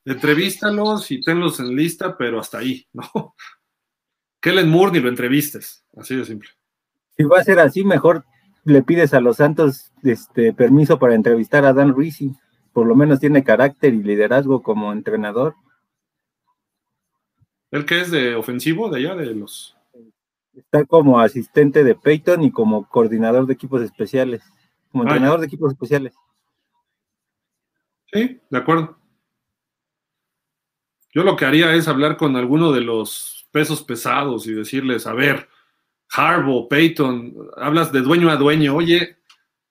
entrevístalos 0.05 1.11
y 1.11 1.20
tenlos 1.20 1.61
en 1.61 1.74
lista, 1.74 2.16
pero 2.16 2.40
hasta 2.40 2.59
ahí, 2.59 2.86
¿no? 2.93 3.05
Kellen 4.40 4.69
Moore 4.69 4.93
ni 4.93 5.01
lo 5.01 5.09
entrevistes, 5.09 5.85
así 5.97 6.15
de 6.15 6.24
simple. 6.24 6.51
Si 7.16 7.24
va 7.24 7.40
a 7.40 7.44
ser 7.44 7.59
así, 7.59 7.82
mejor 7.82 8.24
le 8.65 8.82
pides 8.82 9.15
a 9.15 9.20
los 9.20 9.39
Santos 9.39 9.93
este 10.02 10.52
permiso 10.52 10.98
para 10.98 11.15
entrevistar 11.15 11.65
a 11.65 11.73
Dan 11.73 11.97
Risi. 11.97 12.32
Por 12.73 12.86
lo 12.86 12.97
menos 12.97 13.20
tiene 13.20 13.44
carácter 13.44 13.94
y 13.94 14.02
liderazgo 14.02 14.62
como 14.62 14.93
entrenador. 14.93 15.55
¿El 17.70 17.86
que 17.86 18.01
es 18.01 18.11
de 18.11 18.35
ofensivo 18.35 18.90
de 18.90 18.98
allá, 18.98 19.15
de 19.15 19.35
los? 19.35 19.73
Está 20.56 20.85
como 20.85 21.18
asistente 21.18 21.85
de 21.85 21.94
Peyton 21.94 22.43
y 22.43 22.51
como 22.51 22.89
coordinador 22.89 23.47
de 23.47 23.55
equipos 23.55 23.82
especiales, 23.82 24.43
como 24.90 25.05
ah, 25.05 25.06
entrenador 25.09 25.40
de 25.40 25.47
equipos 25.47 25.72
especiales. 25.72 26.14
Sí, 28.12 28.40
de 28.48 28.59
acuerdo. 28.59 28.97
Yo 31.12 31.22
lo 31.22 31.36
que 31.36 31.44
haría 31.44 31.74
es 31.74 31.89
hablar 31.89 32.16
con 32.16 32.36
alguno 32.36 32.72
de 32.72 32.81
los 32.81 33.48
pesos 33.51 33.82
pesados 33.82 34.47
y 34.47 34.52
decirles, 34.52 35.06
a 35.06 35.12
ver, 35.12 35.48
Harbo, 36.10 36.68
Peyton, 36.68 37.35
hablas 37.56 37.93
de 37.93 38.01
dueño 38.01 38.31
a 38.31 38.36
dueño, 38.36 38.74
oye, 38.74 39.16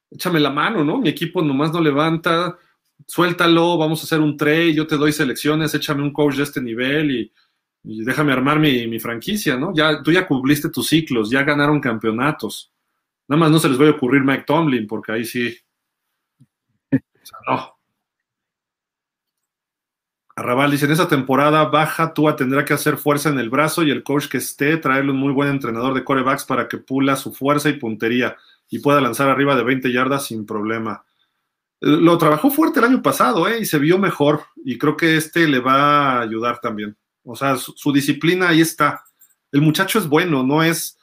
échame 0.09 0.39
la 0.39 0.49
mano, 0.49 0.83
¿no? 0.83 0.97
Mi 0.99 1.09
equipo 1.09 1.41
nomás 1.41 1.71
no 1.71 1.81
levanta, 1.81 2.57
suéltalo, 3.05 3.77
vamos 3.77 4.01
a 4.01 4.03
hacer 4.03 4.19
un 4.19 4.37
trade, 4.37 4.73
yo 4.73 4.87
te 4.87 4.97
doy 4.97 5.11
selecciones, 5.11 5.73
échame 5.73 6.03
un 6.03 6.13
coach 6.13 6.35
de 6.35 6.43
este 6.43 6.61
nivel 6.61 7.11
y, 7.11 7.33
déjame 7.83 8.31
armar 8.31 8.59
mi, 8.59 8.99
franquicia, 8.99 9.57
¿no? 9.57 9.73
Ya, 9.75 10.01
tú 10.01 10.11
ya 10.11 10.25
cumpliste 10.25 10.69
tus 10.69 10.87
ciclos, 10.87 11.29
ya 11.29 11.43
ganaron 11.43 11.79
campeonatos. 11.81 12.71
Nada 13.27 13.39
más 13.41 13.51
no 13.51 13.59
se 13.59 13.69
les 13.69 13.79
va 13.79 13.87
a 13.87 13.91
ocurrir 13.91 14.23
Mike 14.23 14.45
Tomlin, 14.47 14.87
porque 14.87 15.11
ahí 15.11 15.25
sí. 15.25 15.57
O 16.91 17.25
sea, 17.25 17.37
no. 17.47 17.73
Arrabal 20.35 20.71
dice, 20.71 20.85
en 20.85 20.91
esa 20.91 21.07
temporada 21.07 21.65
baja, 21.65 22.13
Tua 22.13 22.35
tendrá 22.35 22.65
que 22.65 22.73
hacer 22.73 22.97
fuerza 22.97 23.29
en 23.29 23.37
el 23.37 23.49
brazo 23.49 23.83
y 23.83 23.91
el 23.91 24.03
coach 24.03 24.27
que 24.27 24.37
esté, 24.37 24.77
traerle 24.77 25.11
un 25.11 25.17
muy 25.17 25.31
buen 25.31 25.49
entrenador 25.49 25.93
de 25.93 26.03
corebacks 26.03 26.43
para 26.45 26.67
que 26.67 26.79
pula 26.79 27.15
su 27.15 27.33
fuerza 27.33 27.69
y 27.69 27.73
puntería 27.73 28.35
y 28.69 28.79
pueda 28.79 28.99
lanzar 28.99 29.29
arriba 29.29 29.55
de 29.55 29.63
20 29.63 29.91
yardas 29.93 30.25
sin 30.25 30.45
problema. 30.45 31.05
Lo 31.81 32.17
trabajó 32.17 32.49
fuerte 32.49 32.79
el 32.79 32.85
año 32.85 33.01
pasado, 33.03 33.47
¿eh? 33.47 33.59
Y 33.59 33.65
se 33.65 33.77
vio 33.77 33.99
mejor 33.99 34.41
y 34.65 34.77
creo 34.77 34.97
que 34.97 35.17
este 35.17 35.47
le 35.47 35.59
va 35.59 36.17
a 36.17 36.21
ayudar 36.21 36.59
también. 36.59 36.97
O 37.23 37.35
sea, 37.35 37.57
su, 37.57 37.91
disciplina 37.93 38.49
ahí 38.49 38.61
está. 38.61 39.03
El 39.51 39.61
muchacho 39.61 39.99
es 39.99 40.07
bueno, 40.07 40.43
no 40.43 40.63
es, 40.63 40.97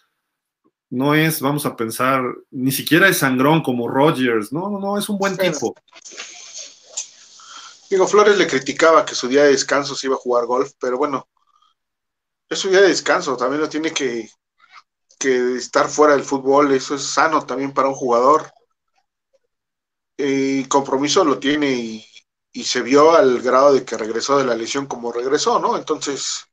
no 0.90 1.14
es, 1.14 1.40
vamos 1.40 1.64
a 1.66 1.76
pensar, 1.76 2.22
ni 2.50 2.72
siquiera 2.72 3.08
es 3.08 3.18
sangrón 3.18 3.62
como 3.62 3.88
Rogers, 3.88 4.52
no, 4.52 4.68
no, 4.68 4.78
no, 4.78 4.98
es 4.98 5.08
un 5.08 5.18
buen 5.18 5.36
tipo. 5.36 5.74
Digo, 7.90 8.06
Flores 8.06 8.38
le 8.38 8.46
criticaba 8.46 9.04
que 9.04 9.14
su 9.14 9.26
día 9.28 9.44
de 9.44 9.50
descanso 9.50 9.96
se 9.96 10.06
iba 10.06 10.14
a 10.14 10.20
jugar 10.20 10.46
golf, 10.46 10.72
pero 10.78 10.96
bueno, 10.96 11.28
es 12.48 12.58
su 12.58 12.68
día 12.68 12.80
de 12.80 12.88
descanso, 12.88 13.36
también 13.36 13.62
no 13.62 13.68
tiene 13.68 13.92
que, 13.92 14.28
estar 15.18 15.88
fuera 15.88 16.14
del 16.14 16.24
fútbol, 16.24 16.72
eso 16.72 16.94
es 16.94 17.02
sano 17.02 17.44
también 17.44 17.72
para 17.72 17.88
un 17.88 17.94
jugador. 17.94 18.50
Y 20.16 20.64
compromiso 20.64 21.24
lo 21.24 21.38
tiene 21.38 21.70
y, 21.72 22.06
y, 22.52 22.64
se 22.64 22.82
vio 22.82 23.12
al 23.12 23.40
grado 23.40 23.74
de 23.74 23.84
que 23.84 23.96
regresó 23.96 24.38
de 24.38 24.44
la 24.44 24.54
lesión 24.54 24.86
como 24.86 25.12
regresó, 25.12 25.58
¿no? 25.58 25.76
Entonces, 25.76 26.46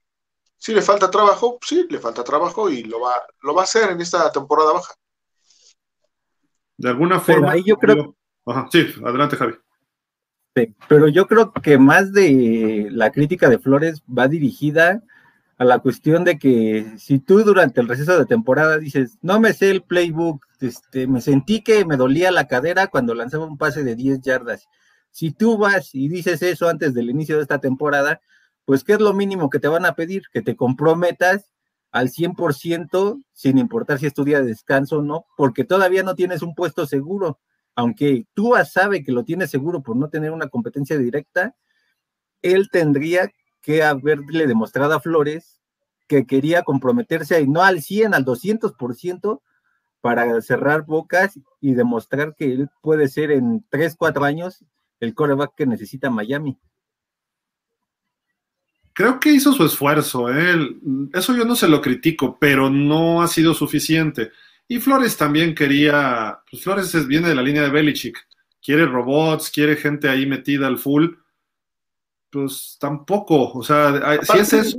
si 0.57 0.73
le 0.73 0.81
falta 0.81 1.11
trabajo, 1.11 1.57
sí, 1.61 1.87
le 1.89 1.99
falta 1.99 2.23
trabajo 2.23 2.69
y 2.69 2.83
lo 2.83 3.01
va, 3.01 3.13
lo 3.41 3.53
va 3.53 3.61
a 3.61 3.65
hacer 3.65 3.89
en 3.91 4.01
esta 4.01 4.31
temporada 4.31 4.73
baja. 4.73 4.93
De 6.77 6.89
alguna 6.89 7.19
forma. 7.19 7.51
ahí 7.51 7.63
yo 7.65 7.77
creo. 7.77 8.15
sí, 8.71 8.93
adelante, 9.03 9.35
Javi 9.35 9.55
pero 10.87 11.07
yo 11.07 11.27
creo 11.27 11.51
que 11.51 11.77
más 11.77 12.13
de 12.13 12.87
la 12.91 13.11
crítica 13.11 13.49
de 13.49 13.59
Flores 13.59 14.01
va 14.05 14.27
dirigida 14.27 15.03
a 15.57 15.65
la 15.65 15.79
cuestión 15.79 16.23
de 16.23 16.37
que 16.37 16.93
si 16.97 17.19
tú 17.19 17.43
durante 17.43 17.81
el 17.81 17.87
receso 17.87 18.17
de 18.17 18.25
temporada 18.25 18.77
dices, 18.77 19.17
no 19.21 19.39
me 19.39 19.53
sé 19.53 19.71
el 19.71 19.81
playbook, 19.81 20.45
este, 20.61 21.07
me 21.07 21.21
sentí 21.21 21.61
que 21.61 21.83
me 21.85 21.97
dolía 21.97 22.31
la 22.31 22.47
cadera 22.47 22.87
cuando 22.87 23.15
lanzaba 23.15 23.45
un 23.45 23.57
pase 23.57 23.83
de 23.83 23.95
10 23.95 24.21
yardas. 24.21 24.67
Si 25.17 25.31
tú 25.31 25.57
vas 25.57 25.95
y 25.95 26.09
dices 26.09 26.43
eso 26.43 26.69
antes 26.69 26.93
del 26.93 27.09
inicio 27.09 27.37
de 27.37 27.41
esta 27.41 27.59
temporada, 27.59 28.21
pues 28.65 28.83
¿qué 28.83 28.93
es 28.93 28.99
lo 28.99 29.13
mínimo 29.13 29.49
que 29.49 29.59
te 29.59 29.67
van 29.67 29.85
a 29.85 29.95
pedir? 29.95 30.23
Que 30.31 30.43
te 30.43 30.55
comprometas 30.55 31.51
al 31.91 32.09
100% 32.09 33.23
sin 33.33 33.57
importar 33.57 33.97
si 33.97 34.05
es 34.05 34.13
tu 34.13 34.23
día 34.23 34.41
de 34.41 34.47
descanso 34.47 34.99
o 34.99 35.01
no, 35.01 35.25
porque 35.35 35.63
todavía 35.63 36.03
no 36.03 36.13
tienes 36.13 36.43
un 36.43 36.53
puesto 36.53 36.85
seguro 36.85 37.39
aunque 37.77 38.25
Tua 38.33 38.65
sabe 38.65 39.03
que 39.03 39.11
lo 39.11 39.23
tiene 39.23 39.45
seguro 39.45 39.83
por 39.83 39.95
no 39.95 40.09
tener 40.09 40.31
una 40.31 40.49
competencia 40.49 40.97
directa, 40.97 41.55
él 42.41 42.69
tendría 42.71 43.29
que 43.61 43.83
haberle 43.83 44.47
demostrado 44.47 44.95
a 44.95 44.99
Flores 44.99 45.61
que 46.07 46.25
quería 46.25 46.63
comprometerse 46.63 47.35
ahí, 47.35 47.47
no 47.47 47.61
al 47.61 47.83
100, 47.83 48.15
al 48.15 48.25
200% 48.25 49.41
para 50.01 50.41
cerrar 50.41 50.85
bocas 50.85 51.39
y 51.61 51.75
demostrar 51.75 52.33
que 52.35 52.51
él 52.51 52.69
puede 52.81 53.09
ser 53.09 53.29
en 53.29 53.63
3, 53.69 53.95
4 53.95 54.25
años 54.25 54.65
el 54.99 55.13
coreback 55.13 55.55
que 55.55 55.65
necesita 55.65 56.09
Miami. 56.09 56.57
Creo 58.93 59.19
que 59.19 59.31
hizo 59.31 59.53
su 59.53 59.63
esfuerzo, 59.63 60.31
¿eh? 60.33 60.55
eso 61.13 61.35
yo 61.35 61.45
no 61.45 61.55
se 61.55 61.67
lo 61.67 61.81
critico, 61.81 62.37
pero 62.39 62.69
no 62.69 63.21
ha 63.21 63.27
sido 63.27 63.53
suficiente. 63.53 64.31
Y 64.67 64.79
Flores 64.79 65.15
también 65.15 65.53
quería, 65.53 66.41
pues 66.49 66.63
Flores 66.63 67.07
viene 67.07 67.29
de 67.29 67.35
la 67.35 67.43
línea 67.43 67.61
de 67.61 67.69
Belichick, 67.69 68.17
quiere 68.61 68.85
robots, 68.85 69.51
quiere 69.51 69.75
gente 69.75 70.09
ahí 70.09 70.25
metida 70.25 70.67
al 70.67 70.79
full, 70.79 71.13
pues 72.29 72.75
tampoco, 72.79 73.53
o 73.53 73.63
sea, 73.63 74.19
si, 74.23 74.37
es 74.39 74.53
eso, 74.53 74.77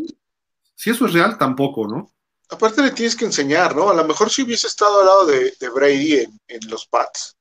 si 0.75 0.91
eso 0.91 1.07
es 1.07 1.13
real, 1.13 1.39
tampoco, 1.39 1.87
¿no? 1.87 2.13
Aparte 2.51 2.83
le 2.83 2.91
tienes 2.91 3.17
que 3.17 3.25
enseñar, 3.25 3.75
¿no? 3.75 3.89
A 3.89 3.95
lo 3.95 4.05
mejor 4.05 4.31
si 4.31 4.43
hubiese 4.43 4.67
estado 4.67 5.01
al 5.01 5.07
lado 5.07 5.27
de, 5.27 5.69
Brady 5.75 6.27
en, 6.49 6.61
los 6.69 6.87
Pats, 6.87 7.38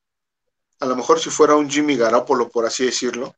a 0.79 0.85
lo 0.85 0.95
mejor 0.95 1.19
si 1.19 1.29
fuera 1.29 1.55
un 1.55 1.69
Jimmy 1.69 1.95
Garoppolo, 1.95 2.49
por 2.49 2.65
así 2.65 2.85
decirlo, 2.85 3.35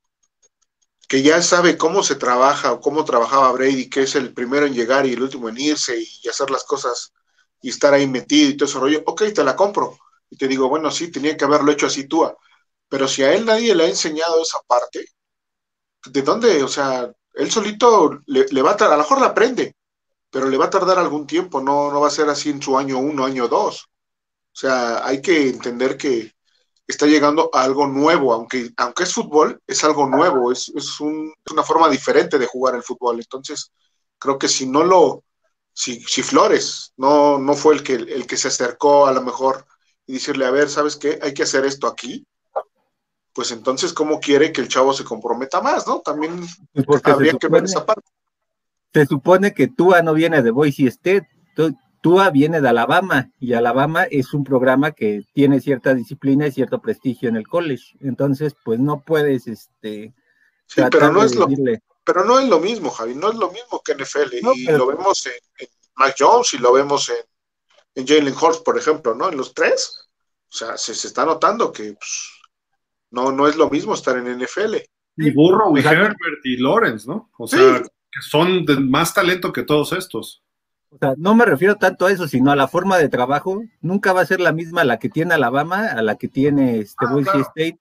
que 1.08 1.24
ya 1.24 1.42
sabe 1.42 1.78
cómo 1.78 2.04
se 2.04 2.16
trabaja 2.16 2.72
o 2.72 2.82
cómo 2.82 3.04
trabajaba 3.04 3.52
Brady, 3.52 3.90
que 3.90 4.04
es 4.04 4.16
el 4.16 4.34
primero 4.34 4.66
en 4.66 4.74
llegar 4.74 5.06
y 5.06 5.14
el 5.14 5.24
último 5.24 5.50
en 5.50 5.58
irse 5.58 5.98
y 6.00 6.28
hacer 6.28 6.52
las 6.52 6.64
cosas 6.64 7.14
y 7.62 7.70
estar 7.70 7.94
ahí 7.94 8.08
metido 8.08 8.50
y 8.50 8.58
todo 8.58 8.70
ese 8.70 8.80
rollo, 8.80 9.04
ok, 9.06 9.24
te 9.34 9.44
la 9.44 9.56
compro. 9.56 9.98
Y 10.30 10.38
te 10.38 10.48
digo, 10.48 10.70
bueno, 10.70 10.92
sí, 10.92 11.12
tenía 11.12 11.36
que 11.36 11.46
haberlo 11.46 11.72
hecho 11.72 11.88
así 11.88 12.08
tú. 12.08 12.32
Pero 12.88 13.08
si 13.08 13.24
a 13.24 13.34
él 13.34 13.46
nadie 13.46 13.76
le 13.76 13.86
ha 13.86 13.88
enseñado 13.88 14.42
esa 14.42 14.60
parte, 14.68 15.08
¿de 16.06 16.22
dónde? 16.22 16.64
O 16.64 16.68
sea, 16.68 17.12
él 17.34 17.52
solito 17.52 18.22
le, 18.28 18.62
va 18.62 18.72
a 18.72 18.78
tardar, 18.78 18.94
a 18.94 18.98
lo 18.98 19.04
mejor 19.04 19.22
la 19.22 19.28
aprende, 19.28 19.76
pero 20.30 20.48
le 20.48 20.58
va 20.58 20.66
a 20.66 20.70
tardar 20.70 21.00
algún 21.00 21.26
tiempo, 21.28 21.62
no, 21.62 21.92
no 21.92 22.02
va 22.02 22.08
a 22.08 22.12
ser 22.12 22.30
así 22.30 22.50
en 22.50 22.62
su 22.62 22.78
año 22.78 23.00
uno, 23.00 23.26
año 23.26 23.48
dos. 23.48 23.86
O 24.54 24.56
sea, 24.60 25.06
hay 25.06 25.22
que 25.22 25.50
entender 25.50 25.98
que 25.98 26.34
está 26.90 27.06
llegando 27.06 27.52
a 27.54 27.64
algo 27.64 27.88
nuevo, 27.88 28.34
aunque, 28.34 28.72
aunque 28.78 29.04
es 29.04 29.14
fútbol, 29.14 29.62
es 29.68 29.84
algo 29.84 30.08
nuevo, 30.08 30.52
es, 30.52 30.70
es, 30.76 31.00
un, 31.00 31.32
es 31.46 31.52
una 31.52 31.64
forma 31.64 31.88
diferente 31.88 32.40
de 32.40 32.48
jugar 32.48 32.76
el 32.76 32.84
fútbol. 32.84 33.18
Entonces, 33.18 33.72
creo 34.18 34.40
que 34.40 34.48
si 34.48 34.66
no 34.66 34.84
lo, 34.84 35.24
si, 35.72 36.02
si 36.02 36.24
Flores 36.24 36.94
no, 36.98 37.38
no 37.38 37.54
fue 37.54 37.76
el 37.76 37.84
que, 37.84 37.94
el 37.94 38.26
que 38.26 38.38
se 38.38 38.48
acercó 38.48 39.06
a 39.06 39.14
lo 39.14 39.22
mejor 39.22 39.66
y 40.08 40.14
decirle, 40.14 40.46
a 40.46 40.52
ver, 40.52 40.68
¿sabes 40.68 40.96
qué? 40.96 41.20
Hay 41.22 41.34
que 41.34 41.44
hacer 41.44 41.64
esto 41.64 41.86
aquí. 41.86 42.26
Pues 43.34 43.52
entonces, 43.52 43.94
¿cómo 43.94 44.20
quiere 44.20 44.52
que 44.52 44.62
el 44.62 44.68
chavo 44.68 44.92
se 44.92 45.04
comprometa 45.04 45.62
más, 45.62 45.86
no? 45.86 46.00
También 46.00 46.42
pues 46.88 47.02
habría 47.06 47.34
que 47.34 47.48
ver 47.48 47.66
esa 47.66 47.86
parte. 47.86 48.10
Se 48.92 49.06
supone 49.06 49.54
que 49.54 49.68
Tua 49.68 50.02
no 50.02 50.16
viene 50.16 50.42
de 50.42 50.50
Boise 50.50 50.88
State, 50.88 51.30
Tua 52.02 52.30
viene 52.30 52.62
de 52.62 52.70
Alabama 52.70 53.32
y 53.40 53.54
Alabama 53.54 54.04
es 54.04 54.34
un 54.34 54.44
programa 54.44 54.92
que 54.92 55.24
tiene 55.34 55.60
cierta 55.60 55.94
disciplina 55.94 56.48
y 56.48 56.52
cierto 56.52 56.82
prestigio 56.82 57.30
en 57.30 57.36
el 57.36 57.48
college. 57.48 57.98
Entonces, 58.02 58.56
pues 58.64 58.80
no 58.80 59.02
puedes, 59.02 59.48
este... 59.48 60.14
Sí, 60.66 60.82
pero 60.92 61.12
no 61.12 61.24
es 61.24 61.36
lo, 61.36 61.48
pero 62.04 62.26
no 62.26 62.40
es 62.40 62.48
lo 62.48 62.60
mismo, 62.60 62.90
Javi, 62.92 63.16
no 63.16 63.32
es 63.32 63.36
lo 63.36 63.52
mismo 63.52 63.82
que 63.84 63.96
NFL. 63.96 64.36
y 64.56 64.66
lo 64.66 64.88
vemos 64.88 65.26
en, 65.26 65.34
en, 65.60 65.68
Mac 65.96 66.16
Jones 66.18 66.54
y 66.54 66.58
lo 66.58 66.72
vemos 66.74 67.10
en, 67.10 67.18
en 67.96 68.08
Jalen 68.08 68.34
Hurts, 68.34 68.60
por 68.60 68.78
ejemplo, 68.78 69.16
¿no? 69.16 69.30
En 69.30 69.38
los 69.38 69.54
tres. 69.54 70.00
O 70.52 70.56
sea, 70.56 70.78
se, 70.78 70.94
está 70.94 71.26
notando 71.26 71.72
que 71.72 71.94
pues, 71.94 72.32
no, 73.12 73.32
no 73.32 73.48
es 73.48 73.56
lo 73.56 73.70
mismo 73.70 73.94
estar 73.94 74.18
en 74.18 74.40
NFL. 74.40 74.76
Y 75.18 75.32
Burrow 75.32 75.78
y 75.78 75.82
Herbert 75.82 76.18
y 76.46 76.58
Lawrence, 76.58 77.08
¿no? 77.08 77.30
O 77.38 77.48
sea, 77.48 77.82
que 77.82 78.22
son 78.22 78.66
de 78.66 78.80
más 78.80 79.14
talento 79.14 79.52
que 79.52 79.64
todos 79.64 79.94
estos. 79.94 80.42
O 80.92 80.98
sea, 80.98 81.14
no 81.18 81.36
me 81.36 81.46
refiero 81.46 81.76
tanto 81.76 82.06
a 82.06 82.12
eso, 82.12 82.28
sino 82.28 82.52
a 82.52 82.56
la 82.56 82.68
forma 82.68 82.98
de 82.98 83.10
trabajo. 83.10 83.62
Nunca 83.82 84.14
va 84.14 84.22
a 84.22 84.26
ser 84.26 84.40
la 84.40 84.52
misma 84.52 84.84
la 84.84 84.98
que 84.98 85.10
tiene 85.10 85.36
Alabama 85.36 85.88
a 85.88 86.02
la 86.02 86.16
que 86.16 86.28
tiene 86.28 86.80
este 86.80 87.06
ah, 87.06 87.12
Boise 87.12 87.40
State. 87.40 87.80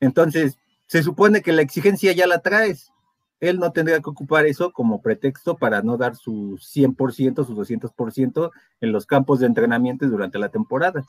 Entonces, 0.00 0.58
se 0.86 1.02
supone 1.02 1.42
que 1.42 1.52
la 1.52 1.62
exigencia 1.62 2.12
ya 2.12 2.26
la 2.26 2.40
traes 2.40 2.92
él 3.40 3.58
no 3.58 3.72
tendría 3.72 4.00
que 4.00 4.10
ocupar 4.10 4.46
eso 4.46 4.72
como 4.72 5.02
pretexto 5.02 5.56
para 5.56 5.82
no 5.82 5.96
dar 5.96 6.16
su 6.16 6.58
100%, 6.58 7.46
su 7.46 7.54
200% 7.54 8.50
en 8.80 8.92
los 8.92 9.06
campos 9.06 9.40
de 9.40 9.46
entrenamiento 9.46 10.06
durante 10.06 10.38
la 10.38 10.48
temporada. 10.48 11.04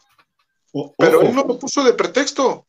Pero 0.97 1.22
él 1.22 1.34
no 1.34 1.43
lo 1.43 1.59
puso 1.59 1.84
de 1.84 1.93
pretexto. 1.93 2.65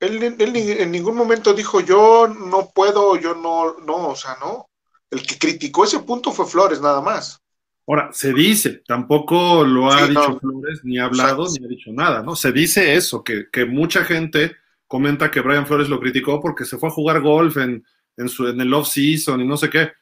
Él, 0.00 0.22
en 0.22 0.90
ningún 0.90 1.16
momento 1.16 1.54
dijo 1.54 1.80
yo 1.80 2.28
no 2.28 2.68
puedo, 2.68 3.16
yo 3.16 3.34
no, 3.34 3.78
no, 3.78 4.08
o 4.08 4.16
sea, 4.16 4.36
no. 4.40 4.68
El 5.10 5.24
que 5.24 5.38
criticó 5.38 5.84
ese 5.84 6.00
punto 6.00 6.32
fue 6.32 6.46
Flores, 6.46 6.80
nada 6.80 7.00
más. 7.00 7.40
Ahora, 7.88 8.10
se 8.12 8.32
dice, 8.32 8.82
tampoco 8.86 9.64
lo 9.64 9.92
ha 9.92 10.08
dicho 10.08 10.40
Flores, 10.40 10.80
ni 10.82 10.98
ha 10.98 11.04
hablado, 11.04 11.46
ni 11.46 11.64
ha 11.64 11.68
dicho 11.68 11.92
nada, 11.92 12.22
¿no? 12.22 12.34
Se 12.34 12.50
dice 12.50 12.94
eso, 12.94 13.22
que, 13.22 13.46
que, 13.52 13.64
mucha 13.64 14.04
gente 14.04 14.56
comenta 14.88 15.30
que 15.30 15.40
Brian 15.40 15.66
Flores 15.66 15.88
lo 15.88 16.00
criticó 16.00 16.40
porque 16.40 16.64
se 16.64 16.78
fue 16.78 16.88
a 16.88 16.92
jugar 16.92 17.20
golf 17.20 17.56
en, 17.58 17.84
en, 18.16 18.28
su, 18.28 18.48
en 18.48 18.60
el 18.60 18.74
off-season 18.74 19.40
y 19.40 19.46
no 19.46 19.56
sé 19.56 19.70
qué. 19.70 19.92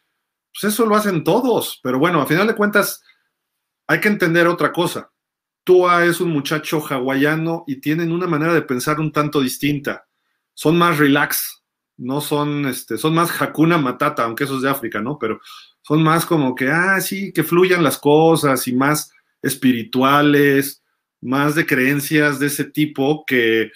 Pues 0.52 0.72
eso 0.72 0.86
lo 0.86 0.96
hacen 0.96 1.24
todos, 1.24 1.80
pero 1.82 1.98
bueno, 1.98 2.22
a 2.22 2.26
final 2.26 2.46
de 2.46 2.54
cuentas, 2.54 3.02
hay 3.86 4.00
que 4.00 4.08
entender 4.08 4.46
otra 4.46 4.72
cosa. 4.72 5.10
Tua 5.62 6.06
es 6.06 6.20
un 6.20 6.30
muchacho 6.30 6.80
hawaiano 6.80 7.64
y 7.66 7.80
tienen 7.80 8.12
una 8.12 8.26
manera 8.26 8.54
de 8.54 8.62
pensar 8.62 8.98
un 8.98 9.12
tanto 9.12 9.40
distinta. 9.40 10.06
Son 10.54 10.78
más 10.78 10.98
relax, 10.98 11.64
no 11.96 12.20
son, 12.20 12.66
este, 12.66 12.96
son 12.96 13.14
más 13.14 13.42
Hakuna 13.42 13.76
Matata, 13.76 14.24
aunque 14.24 14.44
eso 14.44 14.56
es 14.56 14.62
de 14.62 14.70
África, 14.70 15.00
¿no? 15.00 15.18
Pero 15.18 15.40
son 15.86 16.02
más 16.02 16.24
como 16.24 16.54
que, 16.54 16.68
ah, 16.70 17.00
sí, 17.00 17.32
que 17.32 17.44
fluyan 17.44 17.84
las 17.84 17.98
cosas 17.98 18.66
y 18.66 18.72
más 18.72 19.12
espirituales, 19.42 20.82
más 21.20 21.54
de 21.54 21.66
creencias 21.66 22.38
de 22.38 22.46
ese 22.46 22.64
tipo 22.64 23.24
que 23.26 23.70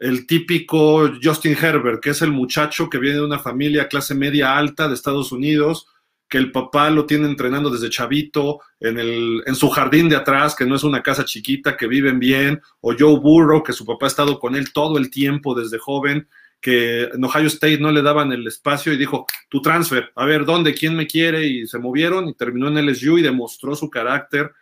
el 0.00 0.26
típico 0.26 1.12
Justin 1.22 1.56
Herbert, 1.60 2.02
que 2.02 2.10
es 2.10 2.22
el 2.22 2.32
muchacho 2.32 2.88
que 2.88 2.98
viene 2.98 3.18
de 3.18 3.24
una 3.26 3.38
familia 3.38 3.88
clase 3.88 4.14
media 4.14 4.56
alta 4.56 4.88
de 4.88 4.94
Estados 4.94 5.30
Unidos, 5.32 5.86
que 6.30 6.38
el 6.38 6.50
papá 6.50 6.88
lo 6.88 7.04
tiene 7.04 7.26
entrenando 7.26 7.68
desde 7.68 7.90
chavito 7.90 8.60
en, 8.78 8.98
el, 8.98 9.42
en 9.44 9.54
su 9.54 9.68
jardín 9.68 10.08
de 10.08 10.16
atrás, 10.16 10.54
que 10.54 10.64
no 10.64 10.76
es 10.76 10.84
una 10.84 11.02
casa 11.02 11.26
chiquita, 11.26 11.76
que 11.76 11.86
viven 11.86 12.18
bien, 12.18 12.62
o 12.80 12.94
Joe 12.98 13.18
Burrow, 13.18 13.62
que 13.62 13.74
su 13.74 13.84
papá 13.84 14.06
ha 14.06 14.08
estado 14.08 14.38
con 14.38 14.56
él 14.56 14.72
todo 14.72 14.96
el 14.96 15.10
tiempo 15.10 15.54
desde 15.54 15.78
joven, 15.78 16.26
que 16.60 17.04
en 17.04 17.24
Ohio 17.24 17.46
State 17.46 17.78
no 17.78 17.90
le 17.90 18.02
daban 18.02 18.32
el 18.32 18.46
espacio 18.46 18.92
y 18.92 18.96
dijo, 18.96 19.26
tu 19.48 19.62
transfer, 19.62 20.12
a 20.14 20.24
ver, 20.24 20.44
¿dónde? 20.44 20.74
¿Quién 20.74 20.94
me 20.94 21.06
quiere? 21.06 21.46
Y 21.46 21.66
se 21.66 21.78
movieron 21.78 22.28
y 22.28 22.34
terminó 22.34 22.68
en 22.68 22.86
LSU 22.86 23.18
y 23.18 23.22
demostró 23.22 23.74
su 23.74 23.88
carácter. 23.88 24.52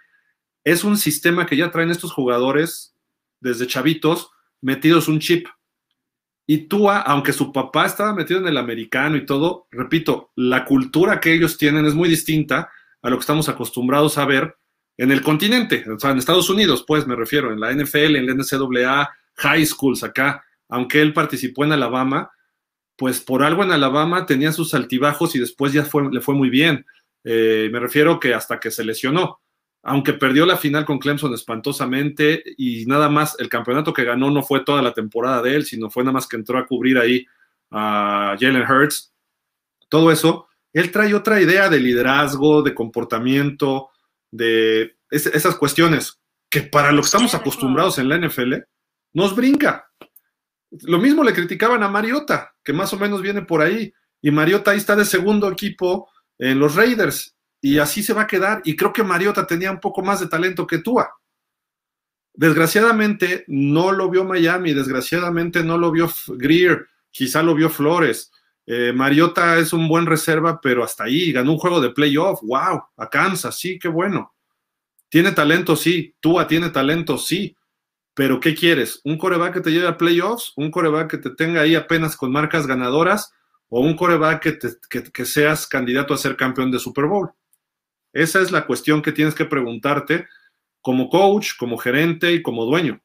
Es 0.63 0.85
un 0.85 0.97
sistema 0.97 1.47
que 1.47 1.57
ya 1.57 1.71
traen 1.71 1.91
estos 1.91 2.13
jugadores 2.13 2.95
desde 3.41 3.67
chavitos, 3.67 4.31
metidos 4.61 5.09
un 5.09 5.19
chip. 5.19 5.47
Y 6.47 6.69
Tua, 6.69 7.01
aunque 7.01 7.33
su 7.33 7.53
papá 7.53 7.87
estaba 7.87 8.15
metido 8.15 8.41
en 8.41 8.49
el 8.49 8.57
americano 8.57 9.17
y 9.17 9.27
todo, 9.27 9.67
repito, 9.71 10.33
la 10.37 10.65
cultura 10.65 11.21
que 11.21 11.35
ellos 11.35 11.59
tienen 11.59 11.85
es 11.85 11.95
muy 11.95 12.09
distinta 12.09 12.71
a 13.03 13.11
lo 13.11 13.17
que 13.17 13.21
estamos 13.21 13.49
acostumbrados 13.49 14.19
a 14.19 14.25
ver 14.25 14.57
en 14.97 15.13
el 15.13 15.23
continente, 15.23 15.85
o 15.89 15.99
sea, 15.99 16.11
en 16.11 16.19
Estados 16.19 16.51
Unidos, 16.51 16.85
pues 16.87 17.07
me 17.07 17.15
refiero, 17.15 17.53
en 17.53 17.61
la 17.61 17.73
NFL, 17.73 18.17
en 18.17 18.27
la 18.27 18.35
NCAA, 18.35 19.09
high 19.37 19.65
schools 19.65 20.03
acá, 20.03 20.45
aunque 20.69 21.01
él 21.01 21.13
participó 21.13 21.65
en 21.65 21.73
Alabama, 21.73 22.31
pues 22.97 23.21
por 23.21 23.43
algo 23.43 23.63
en 23.63 23.73
Alabama 23.73 24.27
tenía 24.27 24.53
sus 24.53 24.75
altibajos 24.75 25.35
y 25.35 25.39
después 25.39 25.73
ya 25.73 25.85
fue, 25.85 26.11
le 26.13 26.21
fue 26.21 26.35
muy 26.35 26.51
bien. 26.51 26.85
Eh, 27.25 27.69
me 27.73 27.81
refiero 27.81 28.19
que 28.19 28.35
hasta 28.35 28.59
que 28.59 28.71
se 28.71 28.85
lesionó 28.85 29.41
aunque 29.83 30.13
perdió 30.13 30.45
la 30.45 30.57
final 30.57 30.85
con 30.85 30.99
Clemson 30.99 31.33
espantosamente 31.35 32.43
y 32.57 32.85
nada 32.87 33.09
más 33.09 33.37
el 33.39 33.49
campeonato 33.49 33.93
que 33.93 34.05
ganó 34.05 34.31
no 34.31 34.43
fue 34.43 34.65
toda 34.65 34.83
la 34.83 34.93
temporada 34.93 35.41
de 35.43 35.55
él, 35.55 35.65
sino 35.65 35.91
fue 35.91 36.03
nada 36.03 36.13
más 36.13 36.27
que 36.27 36.37
entró 36.37 36.59
a 36.59 36.67
cubrir 36.67 36.99
ahí 36.99 37.27
a 37.71 38.37
Jalen 38.39 38.71
Hurts, 38.71 39.13
todo 39.89 40.11
eso, 40.11 40.49
él 40.73 40.91
trae 40.91 41.15
otra 41.15 41.41
idea 41.41 41.69
de 41.69 41.81
liderazgo, 41.81 42.63
de 42.63 42.75
comportamiento, 42.75 43.91
de 44.31 44.97
esas 45.11 45.57
cuestiones 45.57 46.21
que 46.51 46.63
para 46.63 46.93
lo 46.93 47.01
que 47.01 47.07
estamos 47.07 47.35
acostumbrados 47.35 47.99
en 47.99 48.09
la 48.09 48.19
NFL, 48.19 48.55
nos 49.13 49.35
brinca. 49.35 49.88
Lo 50.83 50.99
mismo 50.99 51.25
le 51.25 51.33
criticaban 51.33 51.83
a 51.83 51.89
Mariota, 51.89 52.55
que 52.63 52.73
más 52.73 52.93
o 52.93 52.99
menos 52.99 53.23
viene 53.23 53.43
por 53.43 53.63
ahí, 53.63 53.93
y 54.21 54.31
Mariota 54.31 54.73
ahí 54.73 54.79
está 54.79 54.97
de 54.97 55.05
segundo 55.05 55.51
equipo 55.51 56.11
en 56.39 56.59
los 56.59 56.75
Raiders, 56.75 57.37
y 57.61 57.79
así 57.79 58.03
se 58.03 58.13
va 58.13 58.23
a 58.23 58.27
quedar. 58.27 58.61
Y 58.65 58.77
creo 58.77 58.93
que 58.93 59.03
Mariota 59.03 59.47
tenía 59.47 59.71
un 59.71 59.81
poco 59.81 60.03
más 60.03 60.21
de 60.21 60.29
talento 60.29 60.67
que 60.67 60.79
Tua. 60.79 61.11
Desgraciadamente 62.35 63.45
no 63.49 63.91
lo 63.93 64.09
vio 64.11 64.25
Miami, 64.25 64.73
desgraciadamente 64.73 65.65
no 65.65 65.77
lo 65.77 65.91
vio 65.91 66.09
Greer, 66.29 66.87
quizá 67.11 67.43
lo 67.43 67.55
vio 67.55 67.69
Flores. 67.69 68.31
Eh, 68.65 68.93
Mariota 68.93 69.59
es 69.59 69.73
un 69.73 69.89
buen 69.89 70.07
reserva, 70.07 70.61
pero 70.61 70.85
hasta 70.85 71.05
ahí 71.05 71.33
ganó 71.33 71.53
un 71.53 71.59
juego 71.59 71.81
de 71.81 71.91
playoff. 71.91 72.41
¡Wow! 72.43 72.83
A 72.97 73.09
Kansas, 73.09 73.59
sí, 73.59 73.79
qué 73.79 73.89
bueno. 73.89 74.35
Tiene 75.09 75.33
talento, 75.33 75.75
sí. 75.75 76.15
Tua 76.21 76.47
tiene 76.47 76.69
talento, 76.69 77.17
sí. 77.17 77.57
Pero 78.19 78.41
¿qué 78.41 78.53
quieres? 78.57 79.01
¿Un 79.05 79.17
coreback 79.17 79.55
que 79.55 79.61
te 79.61 79.71
lleve 79.71 79.87
a 79.87 79.97
playoffs? 79.97 80.53
¿Un 80.57 80.73
coreback 80.73 81.09
que 81.09 81.19
te 81.19 81.31
tenga 81.31 81.61
ahí 81.61 81.77
apenas 81.77 82.17
con 82.17 82.33
marcas 82.33 82.67
ganadoras? 82.67 83.33
¿O 83.69 83.79
un 83.79 83.95
coreback 83.95 84.43
que, 84.43 85.13
que 85.13 85.25
seas 85.25 85.69
candidato 85.69 86.13
a 86.13 86.17
ser 86.17 86.37
campeón 86.37 86.73
de 86.73 86.81
Super 86.81 87.05
Bowl? 87.05 87.31
Esa 88.13 88.41
es 88.41 88.51
la 88.51 88.67
cuestión 88.67 89.03
que 89.03 89.13
tienes 89.13 89.37
que 89.37 89.45
preguntarte 89.45 90.27
como 90.81 91.09
coach, 91.11 91.53
como 91.57 91.79
gerente 91.79 92.33
y 92.33 92.43
como 92.43 92.65
dueño. 92.65 93.01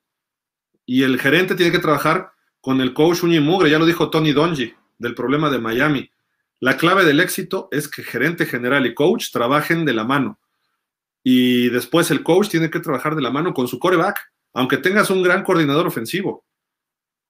Y 0.83 1.03
el 1.03 1.19
gerente 1.21 1.53
tiene 1.53 1.71
que 1.71 1.77
trabajar 1.77 2.31
con 2.59 2.81
el 2.81 2.95
coach 2.95 3.21
uña 3.21 3.39
mugre, 3.39 3.69
ya 3.69 3.77
lo 3.77 3.85
dijo 3.85 4.09
Tony 4.09 4.31
Donji 4.31 4.73
del 4.97 5.13
problema 5.13 5.51
de 5.51 5.59
Miami. 5.59 6.09
La 6.59 6.75
clave 6.75 7.05
del 7.05 7.19
éxito 7.19 7.67
es 7.69 7.87
que 7.87 8.01
gerente 8.01 8.47
general 8.47 8.87
y 8.87 8.95
coach 8.95 9.29
trabajen 9.31 9.85
de 9.85 9.93
la 9.93 10.05
mano. 10.05 10.39
Y 11.21 11.69
después 11.69 12.09
el 12.09 12.23
coach 12.23 12.49
tiene 12.49 12.71
que 12.71 12.79
trabajar 12.79 13.15
de 13.15 13.21
la 13.21 13.29
mano 13.29 13.53
con 13.53 13.67
su 13.67 13.77
coreback, 13.77 14.32
aunque 14.53 14.77
tengas 14.77 15.09
un 15.09 15.23
gran 15.23 15.43
coordinador 15.43 15.87
ofensivo. 15.87 16.45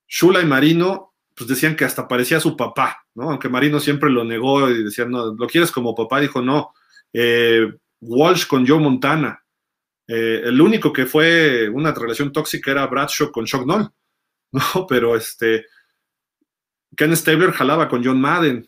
Shula 0.08 0.42
y 0.42 0.46
Marino, 0.46 1.14
pues 1.36 1.50
decían 1.50 1.76
que 1.76 1.86
hasta 1.86 2.08
parecía 2.08 2.40
su 2.40 2.56
papá, 2.56 3.06
¿no? 3.16 3.32
Aunque 3.32 3.50
Marino 3.50 3.80
siempre 3.80 4.10
lo 4.10 4.24
negó 4.24 4.70
y 4.70 4.84
decía, 4.84 5.06
no, 5.06 5.34
¿lo 5.34 5.48
quieres 5.48 5.72
como 5.72 5.96
papá? 5.96 6.20
Dijo, 6.20 6.42
no, 6.42 6.74
eh, 7.14 7.72
Walsh 8.02 8.48
con 8.48 8.68
Joe 8.68 8.80
Montana. 8.80 9.44
Eh, 10.08 10.42
el 10.44 10.60
único 10.60 10.92
que 10.92 11.06
fue 11.06 11.70
una 11.70 11.94
relación 11.94 12.32
tóxica 12.32 12.72
era 12.72 12.86
Bradshaw 12.88 13.32
con 13.32 13.46
Chuck 13.46 13.66
Noll, 13.66 13.90
¿no? 14.52 14.86
Pero 14.88 15.16
este, 15.16 15.66
Ken 16.96 17.16
Stabler 17.16 17.52
jalaba 17.52 17.88
con 17.88 18.04
John 18.04 18.20
Madden, 18.20 18.68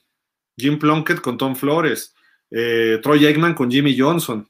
Jim 0.58 0.80
Plunkett 0.80 1.22
con 1.22 1.38
Tom 1.38 1.56
Flores, 1.56 2.16
eh, 2.50 3.00
Troy 3.04 3.26
Aikman 3.26 3.54
con 3.54 3.70
Jimmy 3.70 3.98
Johnson, 3.98 4.48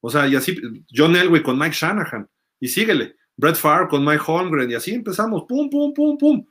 o 0.00 0.10
sea, 0.10 0.26
y 0.28 0.36
así, 0.36 0.56
John 0.94 1.16
Elway 1.16 1.42
con 1.42 1.58
Mike 1.58 1.74
Shanahan, 1.74 2.28
y 2.60 2.68
síguele, 2.68 3.16
Brett 3.38 3.56
Farr 3.56 3.88
con 3.88 4.04
Mike 4.04 4.22
Holmgren, 4.26 4.70
y 4.70 4.74
así 4.74 4.92
empezamos, 4.92 5.44
pum, 5.48 5.70
pum, 5.70 5.94
pum, 5.94 6.18
pum. 6.18 6.46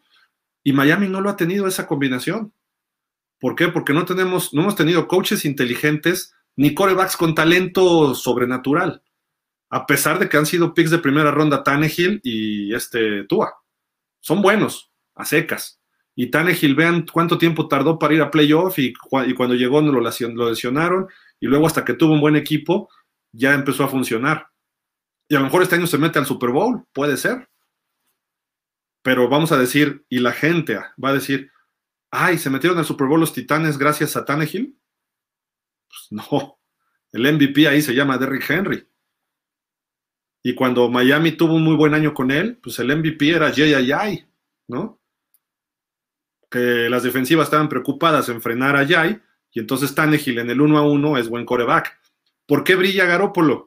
Y 0.63 0.71
Miami 0.71 1.09
no 1.09 1.19
lo 1.19 1.29
ha 1.29 1.35
tenido 1.35 1.67
esa 1.67 1.85
combinación. 1.85 2.53
¿Por 3.39 3.55
qué? 3.55 3.67
Porque 3.67 3.93
no 3.93 4.05
tenemos, 4.05 4.53
no 4.53 4.61
hemos 4.61 4.75
tenido 4.75 5.07
coaches 5.07 5.43
inteligentes 5.43 6.33
ni 6.55 6.73
corebacks 6.73 7.17
con 7.17 7.35
talento 7.35 8.15
sobrenatural, 8.15 9.03
a 9.69 9.85
pesar 9.85 10.17
de 10.17 10.29
que 10.29 10.37
han 10.37 10.45
sido 10.45 10.73
picks 10.73 10.89
de 10.89 10.99
primera 10.99 11.29
ronda 11.29 11.61
Tannehill 11.61 12.21
y 12.23 12.73
este 12.73 13.25
Tua. 13.25 13.53
Son 14.21 14.41
buenos, 14.41 14.89
a 15.13 15.25
secas. 15.25 15.81
Y 16.15 16.31
Tannehill, 16.31 16.73
vean 16.73 17.05
cuánto 17.05 17.37
tiempo 17.37 17.67
tardó 17.67 17.99
para 17.99 18.13
ir 18.13 18.21
a 18.21 18.31
playoff 18.31 18.79
y, 18.79 18.93
y 19.27 19.33
cuando 19.33 19.55
llegó 19.55 19.81
lo 19.81 20.01
lesionaron 20.49 21.07
y 21.39 21.47
luego 21.47 21.67
hasta 21.67 21.83
que 21.85 21.93
tuvo 21.93 22.13
un 22.13 22.21
buen 22.21 22.37
equipo 22.37 22.89
ya 23.33 23.53
empezó 23.53 23.83
a 23.83 23.89
funcionar. 23.89 24.47
Y 25.29 25.35
a 25.35 25.39
lo 25.39 25.45
mejor 25.45 25.61
este 25.61 25.75
año 25.75 25.87
se 25.87 25.97
mete 25.97 26.19
al 26.19 26.25
Super 26.25 26.51
Bowl, 26.51 26.85
puede 26.93 27.17
ser. 27.17 27.49
Pero 29.01 29.29
vamos 29.29 29.51
a 29.51 29.57
decir, 29.57 30.05
y 30.09 30.19
la 30.19 30.31
gente 30.31 30.77
va 31.03 31.09
a 31.09 31.13
decir, 31.13 31.51
ay, 32.11 32.37
se 32.37 32.49
metieron 32.49 32.77
al 32.77 32.85
Super 32.85 33.07
Bowl 33.07 33.19
los 33.19 33.33
Titanes 33.33 33.77
gracias 33.77 34.15
a 34.15 34.25
Tannehill. 34.25 34.77
Pues 35.87 36.07
no, 36.11 36.59
el 37.11 37.33
MVP 37.33 37.67
ahí 37.67 37.81
se 37.81 37.93
llama 37.95 38.17
Derrick 38.17 38.49
Henry. 38.49 38.87
Y 40.43 40.55
cuando 40.55 40.89
Miami 40.89 41.33
tuvo 41.33 41.55
un 41.55 41.63
muy 41.63 41.75
buen 41.75 41.93
año 41.93 42.13
con 42.13 42.31
él, 42.31 42.57
pues 42.61 42.79
el 42.79 42.95
MVP 42.95 43.29
era 43.29 43.51
Jay 43.53 44.25
¿no? 44.67 45.01
Que 46.49 46.89
las 46.89 47.03
defensivas 47.03 47.47
estaban 47.47 47.67
preocupadas 47.67 48.29
en 48.29 48.41
frenar 48.41 48.75
a 48.77 48.87
Jay, 48.87 49.21
y 49.51 49.59
entonces 49.59 49.93
Tannehill 49.93 50.39
en 50.39 50.49
el 50.49 50.61
1 50.61 50.77
a 50.77 50.81
1 50.83 51.17
es 51.17 51.29
buen 51.29 51.45
coreback. 51.45 51.99
¿Por 52.45 52.63
qué 52.63 52.75
brilla 52.75 53.05
Garópolo? 53.05 53.66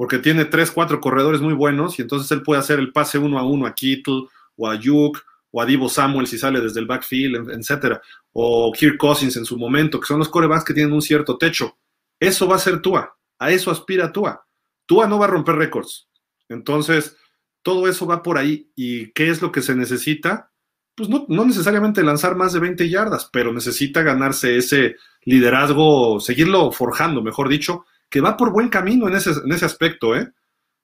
Porque 0.00 0.18
tiene 0.18 0.46
3, 0.46 0.70
4 0.70 0.98
corredores 0.98 1.42
muy 1.42 1.52
buenos 1.52 1.98
y 1.98 2.02
entonces 2.02 2.30
él 2.30 2.42
puede 2.42 2.58
hacer 2.58 2.78
el 2.78 2.90
pase 2.90 3.18
1 3.18 3.38
a 3.38 3.42
1 3.42 3.66
a 3.66 3.74
Kittle 3.74 4.28
o 4.56 4.66
a 4.66 4.74
Yuk 4.74 5.22
o 5.50 5.60
a 5.60 5.66
Divo 5.66 5.90
Samuel 5.90 6.26
si 6.26 6.38
sale 6.38 6.58
desde 6.58 6.80
el 6.80 6.86
backfield, 6.86 7.50
etcétera, 7.50 8.00
o 8.32 8.72
Kirk 8.72 8.96
Cousins 8.96 9.36
en 9.36 9.44
su 9.44 9.58
momento, 9.58 10.00
que 10.00 10.06
son 10.06 10.18
los 10.18 10.30
corebacks 10.30 10.64
que 10.64 10.72
tienen 10.72 10.94
un 10.94 11.02
cierto 11.02 11.36
techo. 11.36 11.76
Eso 12.18 12.48
va 12.48 12.56
a 12.56 12.60
ser 12.60 12.80
Tua, 12.80 13.14
a 13.38 13.50
eso 13.50 13.70
aspira 13.70 14.10
Tua. 14.10 14.42
Tua 14.86 15.06
no 15.06 15.18
va 15.18 15.26
a 15.26 15.28
romper 15.28 15.56
récords. 15.56 16.08
Entonces, 16.48 17.18
todo 17.60 17.86
eso 17.86 18.06
va 18.06 18.22
por 18.22 18.38
ahí. 18.38 18.72
¿Y 18.74 19.12
qué 19.12 19.28
es 19.28 19.42
lo 19.42 19.52
que 19.52 19.60
se 19.60 19.74
necesita? 19.74 20.50
Pues 20.94 21.10
no, 21.10 21.44
necesariamente 21.44 22.02
lanzar 22.02 22.36
más 22.36 22.54
de 22.54 22.60
20 22.60 22.88
yardas, 22.88 23.28
pero 23.30 23.52
necesita 23.52 24.00
ganarse 24.00 24.56
ese 24.56 24.96
liderazgo, 25.24 26.20
seguirlo 26.20 26.72
forjando, 26.72 27.20
mejor 27.20 27.50
dicho, 27.50 27.84
que 28.10 28.20
va 28.20 28.36
por 28.36 28.52
buen 28.52 28.68
camino 28.68 29.08
en 29.08 29.14
ese, 29.14 29.30
en 29.30 29.52
ese 29.52 29.64
aspecto, 29.64 30.16
¿eh? 30.16 30.30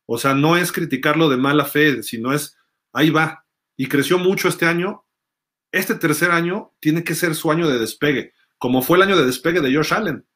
O 0.07 0.19
sea, 0.19 0.35
no 0.35 0.57
es 0.57 0.73
criticarlo 0.73 1.29
de 1.29 1.37
mala 1.37 1.65
fe, 1.65 2.03
sino 2.03 2.33
es, 2.33 2.57
ahí 2.93 3.11
va, 3.11 3.45
y 3.77 3.89
creció 3.89 4.19
mucho 4.19 4.49
este 4.49 4.67
año 4.67 5.07
este 5.73 5.95
tercer 5.95 6.31
año 6.31 6.73
tiene 6.81 7.05
que 7.05 7.15
ser 7.15 7.35
su 7.35 7.51
año 7.51 7.69
de 7.69 7.79
despegue, 7.79 8.33
como 8.59 8.83
fue 8.83 8.97
el 8.97 9.03
año 9.03 9.17
de 9.17 9.27
despegue 9.27 9.61
de 9.61 9.75
Josh 9.75 9.93
Allen. 9.93 10.27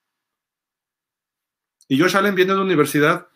Y 1.89 1.99
Josh 1.99 2.17
Allen 2.17 2.35
viene 2.35 2.51
de 2.51 2.57
una 2.57 2.67
universidad, 2.67 3.27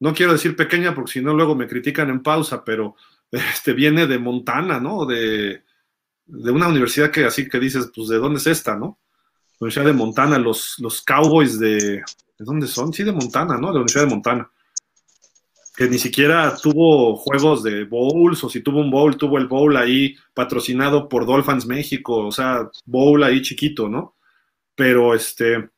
no 0.00 0.14
quiero 0.14 0.32
decir 0.32 0.56
pequeña 0.56 0.94
porque 0.94 1.12
si 1.12 1.20
no 1.20 1.34
luego 1.34 1.54
me 1.54 1.68
critican 1.68 2.10
en 2.10 2.22
pausa, 2.22 2.64
pero 2.64 2.96
este, 3.30 3.72
viene 3.72 4.06
de 4.06 4.18
Montana, 4.18 4.80
¿no? 4.80 5.06
De, 5.06 5.64
de 6.26 6.50
una 6.50 6.68
universidad 6.68 7.10
que 7.10 7.24
así 7.24 7.48
que 7.48 7.60
dices, 7.60 7.90
pues, 7.94 8.08
¿de 8.08 8.16
dónde 8.16 8.38
es 8.38 8.46
esta, 8.46 8.76
no? 8.76 8.98
Universidad 9.58 9.86
de 9.86 9.92
Montana, 9.92 10.38
los, 10.38 10.76
los 10.78 11.02
Cowboys 11.02 11.58
de, 11.58 12.02
¿de 12.40 12.46
dónde 12.46 12.66
son? 12.66 12.90
Sí, 12.94 13.04
de 13.04 13.12
Montana, 13.12 13.58
¿no? 13.58 13.68
De 13.68 13.74
la 13.74 13.80
Universidad 13.80 14.04
de 14.04 14.10
Montana. 14.10 14.50
Que 15.76 15.88
ni 15.90 15.98
siquiera 15.98 16.56
tuvo 16.56 17.14
juegos 17.16 17.62
de 17.62 17.84
bowls, 17.84 18.42
o 18.42 18.48
si 18.48 18.62
tuvo 18.62 18.80
un 18.80 18.90
bowl, 18.90 19.18
tuvo 19.18 19.36
el 19.36 19.46
bowl 19.46 19.76
ahí 19.76 20.16
patrocinado 20.32 21.06
por 21.06 21.26
Dolphins 21.26 21.66
México, 21.66 22.26
o 22.26 22.32
sea, 22.32 22.70
bowl 22.86 23.22
ahí 23.22 23.42
chiquito, 23.42 23.90
¿no? 23.90 24.16
Pero 24.74 25.14
este, 25.14 25.68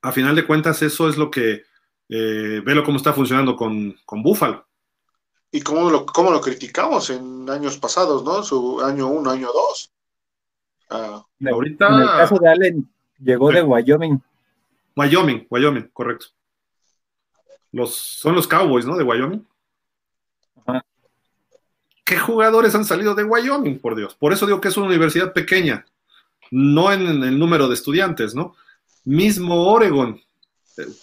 a 0.00 0.10
final 0.10 0.34
de 0.34 0.46
cuentas, 0.46 0.80
eso 0.80 1.06
es 1.06 1.18
lo 1.18 1.30
que, 1.30 1.64
eh, 2.08 2.62
velo 2.64 2.82
cómo 2.82 2.96
está 2.96 3.12
funcionando 3.12 3.54
con, 3.54 3.94
con 4.06 4.22
Buffalo. 4.22 4.66
Y 5.52 5.60
cómo 5.60 5.90
lo, 5.90 6.06
cómo 6.06 6.30
lo 6.30 6.40
criticamos 6.40 7.10
en 7.10 7.50
años 7.50 7.76
pasados, 7.76 8.24
¿no? 8.24 8.42
Su 8.42 8.80
año 8.80 9.08
uno, 9.08 9.30
año 9.30 9.48
dos. 9.52 9.92
Ah, 10.88 11.22
ahorita. 11.44 11.88
En 11.88 12.00
el 12.00 12.06
caso 12.06 12.38
de 12.40 12.48
Allen, 12.48 12.90
llegó 13.18 13.52
de 13.52 13.62
Wyoming. 13.62 14.22
Wyoming, 15.00 15.46
Wyoming, 15.48 15.88
correcto. 15.92 16.26
Los, 17.72 17.94
son 17.94 18.34
los 18.34 18.46
Cowboys, 18.46 18.84
¿no? 18.84 18.96
De 18.96 19.04
Wyoming. 19.04 19.46
Ajá. 20.66 20.84
¿Qué 22.04 22.18
jugadores 22.18 22.74
han 22.74 22.84
salido 22.84 23.14
de 23.14 23.24
Wyoming, 23.24 23.78
por 23.78 23.96
Dios? 23.96 24.14
Por 24.14 24.32
eso 24.32 24.46
digo 24.46 24.60
que 24.60 24.68
es 24.68 24.76
una 24.76 24.88
universidad 24.88 25.32
pequeña, 25.32 25.86
no 26.50 26.92
en, 26.92 27.06
en 27.06 27.22
el 27.22 27.38
número 27.38 27.68
de 27.68 27.74
estudiantes, 27.74 28.34
¿no? 28.34 28.56
Mismo 29.04 29.70
Oregon, 29.70 30.20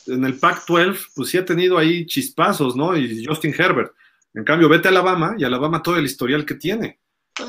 en 0.07 0.25
el 0.25 0.39
Pac-12, 0.39 1.07
pues 1.15 1.29
sí 1.29 1.37
ha 1.37 1.45
tenido 1.45 1.77
ahí 1.77 2.05
chispazos, 2.05 2.75
¿no? 2.75 2.95
Y 2.95 3.25
Justin 3.25 3.55
Herbert. 3.57 3.93
En 4.33 4.43
cambio, 4.43 4.69
vete 4.69 4.87
a 4.87 4.91
Alabama 4.91 5.35
y 5.37 5.43
Alabama 5.43 5.81
todo 5.81 5.97
el 5.97 6.05
historial 6.05 6.45
que 6.45 6.55
tiene. 6.55 6.99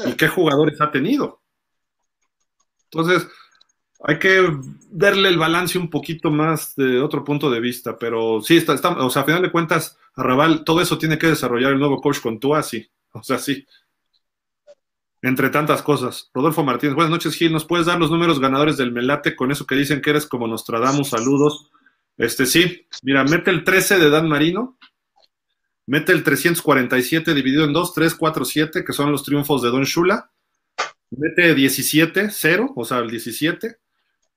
¿Y 0.06 0.12
qué 0.14 0.28
jugadores 0.28 0.80
ha 0.80 0.90
tenido? 0.90 1.42
Entonces, 2.84 3.28
hay 4.00 4.18
que 4.18 4.56
verle 4.90 5.28
el 5.28 5.38
balance 5.38 5.78
un 5.78 5.90
poquito 5.90 6.30
más 6.30 6.74
de 6.76 7.00
otro 7.00 7.24
punto 7.24 7.50
de 7.50 7.60
vista, 7.60 7.98
pero 7.98 8.40
sí, 8.40 8.56
está, 8.56 8.74
o 8.74 9.10
sea, 9.10 9.22
a 9.22 9.24
final 9.24 9.42
de 9.42 9.50
cuentas, 9.50 9.98
Arrabal, 10.14 10.64
todo 10.64 10.80
eso 10.80 10.98
tiene 10.98 11.18
que 11.18 11.26
desarrollar 11.26 11.72
el 11.72 11.78
nuevo 11.78 12.00
coach 12.00 12.20
con 12.20 12.38
Tua, 12.38 12.62
sí, 12.62 12.88
o 13.12 13.22
sea, 13.22 13.38
sí. 13.38 13.66
Entre 15.20 15.50
tantas 15.50 15.82
cosas. 15.82 16.30
Rodolfo 16.32 16.62
Martínez, 16.62 16.94
buenas 16.94 17.10
noches, 17.10 17.34
Gil, 17.34 17.52
¿nos 17.52 17.64
puedes 17.64 17.86
dar 17.86 17.98
los 17.98 18.10
números 18.10 18.38
ganadores 18.38 18.76
del 18.76 18.92
Melate 18.92 19.34
con 19.34 19.50
eso 19.50 19.66
que 19.66 19.74
dicen 19.74 20.00
que 20.00 20.10
eres 20.10 20.26
como 20.26 20.46
Nostradamus? 20.46 21.08
Saludos. 21.08 21.70
Este 22.16 22.46
sí, 22.46 22.86
mira, 23.02 23.24
mete 23.24 23.50
el 23.50 23.64
13 23.64 23.98
de 23.98 24.10
Dan 24.10 24.28
Marino, 24.28 24.76
mete 25.86 26.12
el 26.12 26.22
347 26.22 27.34
dividido 27.34 27.64
en 27.64 27.72
2, 27.72 27.94
3, 27.94 28.14
4, 28.14 28.44
7, 28.44 28.84
que 28.84 28.92
son 28.92 29.10
los 29.10 29.24
triunfos 29.24 29.62
de 29.62 29.70
Don 29.70 29.84
Shula, 29.84 30.30
mete 31.10 31.54
17, 31.54 32.30
0, 32.30 32.72
o 32.74 32.84
sea, 32.84 32.98
el 32.98 33.10
17, 33.10 33.78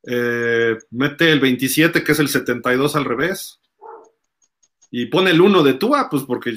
eh, 0.03 0.77
mete 0.89 1.31
el 1.31 1.39
27, 1.39 2.03
que 2.03 2.11
es 2.11 2.19
el 2.19 2.29
72 2.29 2.95
al 2.95 3.05
revés, 3.05 3.59
y 4.89 5.05
pone 5.05 5.31
el 5.31 5.41
1 5.41 5.63
de 5.63 5.73
Tua, 5.75 6.09
pues 6.09 6.23
porque 6.23 6.53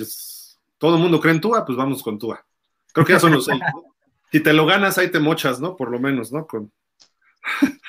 todo 0.78 0.96
el 0.96 1.02
mundo 1.02 1.20
cree 1.20 1.34
en 1.34 1.40
Tua, 1.40 1.64
pues 1.64 1.76
vamos 1.78 2.02
con 2.02 2.18
Tua. 2.18 2.44
Creo 2.92 3.06
que 3.06 3.12
ya 3.12 3.20
son 3.20 3.32
los 3.32 3.46
6. 3.46 3.60
Si 4.32 4.40
te 4.40 4.52
lo 4.52 4.66
ganas, 4.66 4.98
ahí 4.98 5.12
te 5.12 5.20
mochas, 5.20 5.60
¿no? 5.60 5.76
Por 5.76 5.92
lo 5.92 6.00
menos, 6.00 6.32
¿no? 6.32 6.44
Con... 6.48 6.72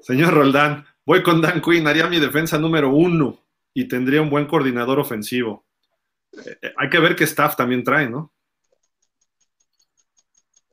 Señor 0.00 0.32
Roldán, 0.32 0.86
voy 1.04 1.24
con 1.24 1.40
Dan 1.40 1.60
Quinn, 1.60 1.88
haría 1.88 2.06
mi 2.06 2.20
defensa 2.20 2.56
número 2.56 2.90
uno 2.90 3.40
y 3.74 3.88
tendría 3.88 4.22
un 4.22 4.30
buen 4.30 4.46
coordinador 4.46 5.00
ofensivo. 5.00 5.66
Eh, 6.32 6.58
eh, 6.62 6.72
hay 6.76 6.88
que 6.88 7.00
ver 7.00 7.16
qué 7.16 7.24
staff 7.24 7.56
también 7.56 7.82
trae, 7.82 8.08
¿no? 8.08 8.32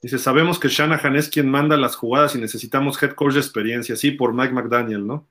Dice, 0.08 0.20
sabemos 0.20 0.58
que 0.58 0.70
Shanahan 0.70 1.18
es 1.18 1.28
quien 1.28 1.52
manda 1.52 1.76
las 1.76 1.98
jugadas 1.98 2.34
y 2.34 2.40
necesitamos 2.40 3.04
head 3.04 3.12
coach 3.12 3.34
de 3.34 3.42
experiencia, 3.42 3.98
sí, 3.98 4.12
por 4.12 4.34
Mike 4.34 4.54
McDaniel, 4.54 5.06
¿no? 5.06 5.28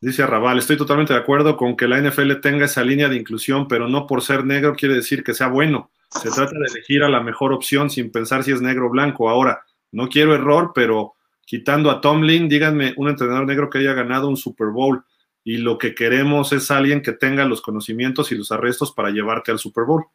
Dice 0.00 0.22
Arrabal, 0.22 0.56
estoy 0.56 0.78
totalmente 0.78 1.12
de 1.12 1.18
acuerdo 1.18 1.58
con 1.58 1.76
que 1.76 1.86
la 1.86 2.00
NFL 2.00 2.40
tenga 2.40 2.64
esa 2.64 2.82
línea 2.82 3.10
de 3.10 3.16
inclusión, 3.16 3.68
pero 3.68 3.86
no 3.86 4.06
por 4.06 4.22
ser 4.22 4.46
negro 4.46 4.74
quiere 4.74 4.94
decir 4.94 5.22
que 5.22 5.34
sea 5.34 5.48
bueno. 5.48 5.90
Se 6.08 6.30
trata 6.30 6.58
de 6.58 6.68
elegir 6.72 7.02
a 7.02 7.10
la 7.10 7.20
mejor 7.20 7.52
opción 7.52 7.90
sin 7.90 8.10
pensar 8.10 8.44
si 8.44 8.52
es 8.52 8.62
negro 8.62 8.86
o 8.86 8.88
blanco. 8.88 9.28
Ahora, 9.28 9.62
no 9.92 10.08
quiero 10.08 10.34
error, 10.34 10.72
pero 10.74 11.16
quitando 11.44 11.90
a 11.90 12.00
Tomlin, 12.00 12.48
díganme 12.48 12.94
un 12.96 13.10
entrenador 13.10 13.46
negro 13.46 13.68
que 13.68 13.76
haya 13.76 13.92
ganado 13.92 14.30
un 14.30 14.38
Super 14.38 14.68
Bowl 14.68 15.04
y 15.44 15.58
lo 15.58 15.76
que 15.76 15.94
queremos 15.94 16.54
es 16.54 16.70
alguien 16.70 17.02
que 17.02 17.12
tenga 17.12 17.44
los 17.44 17.60
conocimientos 17.60 18.32
y 18.32 18.36
los 18.36 18.52
arrestos 18.52 18.90
para 18.90 19.10
llevarte 19.10 19.50
al 19.50 19.58
Super 19.58 19.84
Bowl. 19.84 20.06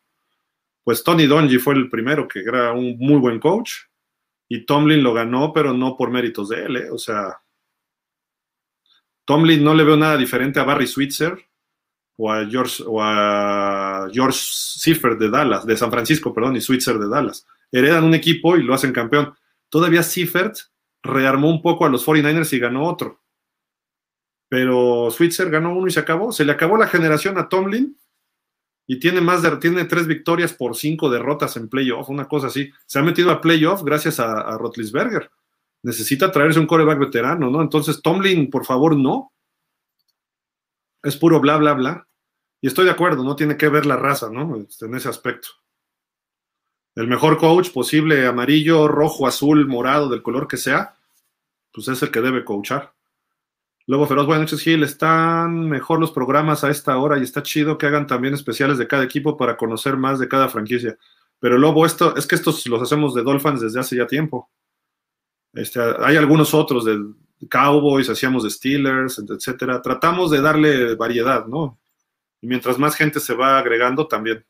Pues 0.86 1.04
Tony 1.04 1.26
Donji 1.26 1.58
fue 1.58 1.74
el 1.74 1.90
primero 1.90 2.28
que 2.28 2.40
era 2.40 2.72
un 2.72 2.96
muy 3.00 3.20
buen 3.20 3.40
coach 3.40 3.72
y 4.48 4.66
Tomlin 4.66 5.02
lo 5.04 5.14
ganó, 5.14 5.52
pero 5.52 5.74
no 5.74 5.98
por 5.98 6.12
méritos 6.12 6.50
de 6.50 6.64
él, 6.64 6.78
¿eh? 6.78 6.90
o 6.92 7.00
sea, 7.00 7.42
Tomlin 9.26 9.64
no 9.64 9.74
le 9.74 9.84
veo 9.84 9.98
nada 9.98 10.16
diferente 10.16 10.60
a 10.60 10.64
Barry 10.64 10.86
Switzer 10.86 11.36
o 12.18 12.32
a 12.32 12.46
George, 12.46 12.84
o 12.86 13.02
a 13.02 14.08
George 14.14 14.40
de 15.18 15.30
Dallas, 15.30 15.66
de 15.66 15.76
San 15.76 15.90
Francisco, 15.90 16.32
perdón, 16.32 16.56
y 16.56 16.62
Switzer 16.62 17.00
de 17.00 17.10
Dallas. 17.10 17.48
Heredan 17.72 18.04
un 18.04 18.14
equipo 18.14 18.56
y 18.56 18.64
lo 18.64 18.76
hacen 18.76 18.94
campeón. 18.94 19.34
Todavía 19.70 20.04
Seifert 20.04 20.56
rearmó 21.02 21.50
un 21.50 21.64
poco 21.64 21.86
a 21.86 21.90
los 21.90 22.06
49ers 22.06 22.54
y 22.54 22.60
ganó 22.60 22.86
otro. 22.88 23.22
Pero 24.48 25.10
Switzer 25.10 25.50
ganó 25.50 25.76
uno 25.76 25.88
y 25.88 25.92
se 25.92 26.00
acabó. 26.00 26.32
Se 26.32 26.46
le 26.46 26.52
acabó 26.52 26.78
la 26.78 26.88
generación 26.88 27.38
a 27.40 27.50
Tomlin 27.50 27.98
y 28.88 29.00
tiene 29.00 29.22
más 29.22 29.42
tiene 29.60 29.86
tres 29.86 30.08
victorias 30.08 30.54
por 30.54 30.76
cinco 30.76 31.10
derrotas 31.10 31.58
en 31.58 31.70
playoff, 31.70 32.10
una 32.10 32.28
cosa 32.28 32.48
así. 32.48 32.72
Se 32.86 33.00
ha 33.00 33.04
metido 33.04 33.32
a 33.32 33.42
playoff 33.42 33.84
gracias 33.84 34.20
a, 34.20 34.42
a 34.42 34.58
Rotlisberger. 34.58 35.32
Necesita 35.84 36.32
traerse 36.32 36.60
un 36.60 36.68
coreback 36.68 37.00
veterano, 37.00 37.50
¿no? 37.50 37.62
Entonces, 37.62 38.02
Tomlin, 38.02 38.50
por 38.50 38.66
favor, 38.66 38.96
no. 38.98 39.32
Es 41.04 41.16
puro 41.16 41.40
bla, 41.40 41.58
bla, 41.58 41.74
bla. 41.74 42.08
Y 42.62 42.68
estoy 42.68 42.86
de 42.86 42.92
acuerdo, 42.92 43.24
no 43.24 43.36
tiene 43.36 43.58
que 43.58 43.70
ver 43.70 43.86
la 43.86 43.96
raza, 43.96 44.32
¿no? 44.32 44.58
Este, 44.58 44.88
en 44.88 44.96
ese 44.96 45.10
aspecto. 45.10 45.50
El 46.96 47.08
mejor 47.08 47.38
coach 47.38 47.72
posible, 47.72 48.26
amarillo, 48.26 48.88
rojo, 48.88 49.28
azul, 49.28 49.68
morado, 49.68 50.10
del 50.10 50.24
color 50.24 50.48
que 50.48 50.58
sea, 50.58 50.96
pues 51.72 51.88
es 51.90 52.02
el 52.02 52.10
que 52.10 52.22
debe 52.22 52.44
coachar. 52.44 52.95
Lobo 53.88 54.08
Feroz, 54.08 54.26
buenas 54.26 54.46
noches, 54.46 54.62
Gil. 54.64 54.82
Están 54.82 55.70
mejor 55.70 56.00
los 56.00 56.12
programas 56.12 56.64
a 56.64 56.72
esta 56.72 56.98
hora 56.98 57.20
y 57.20 57.22
está 57.22 57.44
chido 57.44 57.78
que 57.78 57.86
hagan 57.86 58.08
también 58.08 58.34
especiales 58.34 58.80
de 58.80 58.88
cada 58.88 59.04
equipo 59.04 59.38
para 59.38 59.58
conocer 59.58 59.96
más 59.96 60.18
de 60.18 60.28
cada 60.28 60.50
franquicia. 60.50 60.98
Pero 61.40 61.60
Lobo, 61.60 61.86
esto, 61.86 62.16
es 62.16 62.26
que 62.26 62.34
estos 62.34 62.66
los 62.66 62.82
hacemos 62.82 63.14
de 63.14 63.22
Dolphins 63.22 63.62
desde 63.62 63.80
hace 63.80 63.96
ya 63.96 64.08
tiempo. 64.08 64.50
Este, 65.54 65.80
hay 66.00 66.18
algunos 66.18 66.56
otros 66.56 66.84
de 66.84 67.00
Cowboys, 67.48 68.10
hacíamos 68.10 68.44
de 68.44 68.50
Steelers, 68.50 69.20
etcétera. 69.20 69.80
Tratamos 69.84 70.32
de 70.32 70.42
darle 70.42 70.96
variedad, 70.96 71.46
¿no? 71.46 71.78
Y 72.42 72.48
mientras 72.48 72.80
más 72.80 72.96
gente 72.96 73.20
se 73.20 73.36
va 73.36 73.60
agregando, 73.60 74.08
también. 74.08 74.44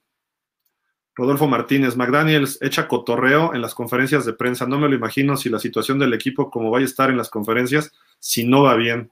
Rodolfo 1.13 1.45
Martínez, 1.45 1.97
McDaniels 1.97 2.57
echa 2.61 2.87
cotorreo 2.87 3.53
en 3.53 3.61
las 3.61 3.75
conferencias 3.75 4.25
de 4.25 4.31
prensa. 4.31 4.65
No 4.65 4.79
me 4.79 4.87
lo 4.87 4.95
imagino 4.95 5.35
si 5.35 5.49
la 5.49 5.59
situación 5.59 5.99
del 5.99 6.13
equipo, 6.13 6.49
como 6.49 6.71
vaya 6.71 6.85
a 6.85 6.87
estar 6.87 7.09
en 7.09 7.17
las 7.17 7.29
conferencias, 7.29 7.91
si 8.19 8.47
no 8.47 8.63
va 8.63 8.75
bien. 8.75 9.11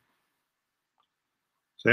Sí. 1.84 1.92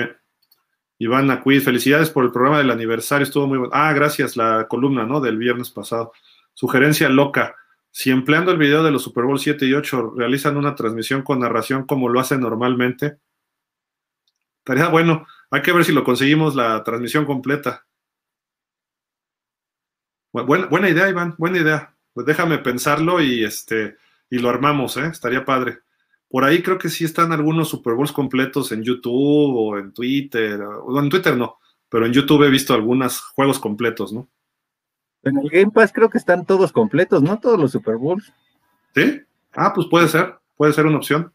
Iván 0.98 1.30
Acuid, 1.30 1.62
felicidades 1.62 2.10
por 2.10 2.24
el 2.24 2.30
programa 2.30 2.58
del 2.58 2.70
aniversario, 2.70 3.24
estuvo 3.24 3.46
muy 3.46 3.58
bueno. 3.58 3.72
Ah, 3.74 3.92
gracias, 3.92 4.36
la 4.36 4.68
columna, 4.68 5.04
¿no? 5.04 5.20
Del 5.20 5.38
viernes 5.38 5.70
pasado. 5.70 6.12
Sugerencia 6.52 7.08
loca. 7.08 7.56
Si 7.90 8.10
empleando 8.10 8.52
el 8.52 8.58
video 8.58 8.82
de 8.82 8.90
los 8.90 9.02
Super 9.02 9.24
Bowl 9.24 9.38
7 9.38 9.64
y 9.66 9.74
8 9.74 10.14
realizan 10.16 10.56
una 10.56 10.74
transmisión 10.74 11.22
con 11.22 11.40
narración 11.40 11.86
como 11.86 12.08
lo 12.08 12.20
hacen 12.20 12.40
normalmente, 12.40 13.18
estaría 14.58 14.88
bueno. 14.88 15.26
Hay 15.50 15.62
que 15.62 15.72
ver 15.72 15.84
si 15.84 15.92
lo 15.92 16.04
conseguimos 16.04 16.54
la 16.54 16.84
transmisión 16.84 17.24
completa. 17.24 17.86
Buena, 20.32 20.66
buena 20.66 20.88
idea, 20.88 21.08
Iván, 21.08 21.34
buena 21.38 21.58
idea. 21.58 21.96
Pues 22.12 22.26
déjame 22.26 22.58
pensarlo 22.58 23.20
y 23.20 23.42
este 23.42 23.96
y 24.28 24.38
lo 24.38 24.48
armamos, 24.48 24.96
¿eh? 24.96 25.06
Estaría 25.06 25.44
padre. 25.44 25.80
Por 26.30 26.44
ahí 26.44 26.62
creo 26.62 26.78
que 26.78 26.88
sí 26.88 27.04
están 27.04 27.32
algunos 27.32 27.68
Super 27.68 27.94
Bowls 27.94 28.12
completos 28.12 28.72
en 28.72 28.82
YouTube 28.82 29.54
o 29.54 29.78
en 29.78 29.92
Twitter. 29.92 30.60
O 30.62 30.98
en 30.98 31.10
Twitter 31.10 31.36
no, 31.36 31.58
pero 31.88 32.06
en 32.06 32.12
YouTube 32.12 32.44
he 32.44 32.50
visto 32.50 32.72
algunos 32.72 33.20
juegos 33.20 33.58
completos, 33.58 34.12
¿no? 34.12 34.28
En 35.22 35.36
el 35.38 35.50
Game 35.50 35.70
Pass 35.70 35.92
creo 35.92 36.08
que 36.08 36.18
están 36.18 36.46
todos 36.46 36.72
completos, 36.72 37.22
¿no? 37.22 37.38
Todos 37.38 37.58
los 37.58 37.72
Super 37.72 37.96
Bowls. 37.96 38.32
¿Sí? 38.94 39.20
Ah, 39.52 39.72
pues 39.74 39.88
puede 39.88 40.08
ser, 40.08 40.36
puede 40.56 40.72
ser 40.72 40.86
una 40.86 40.96
opción. 40.96 41.32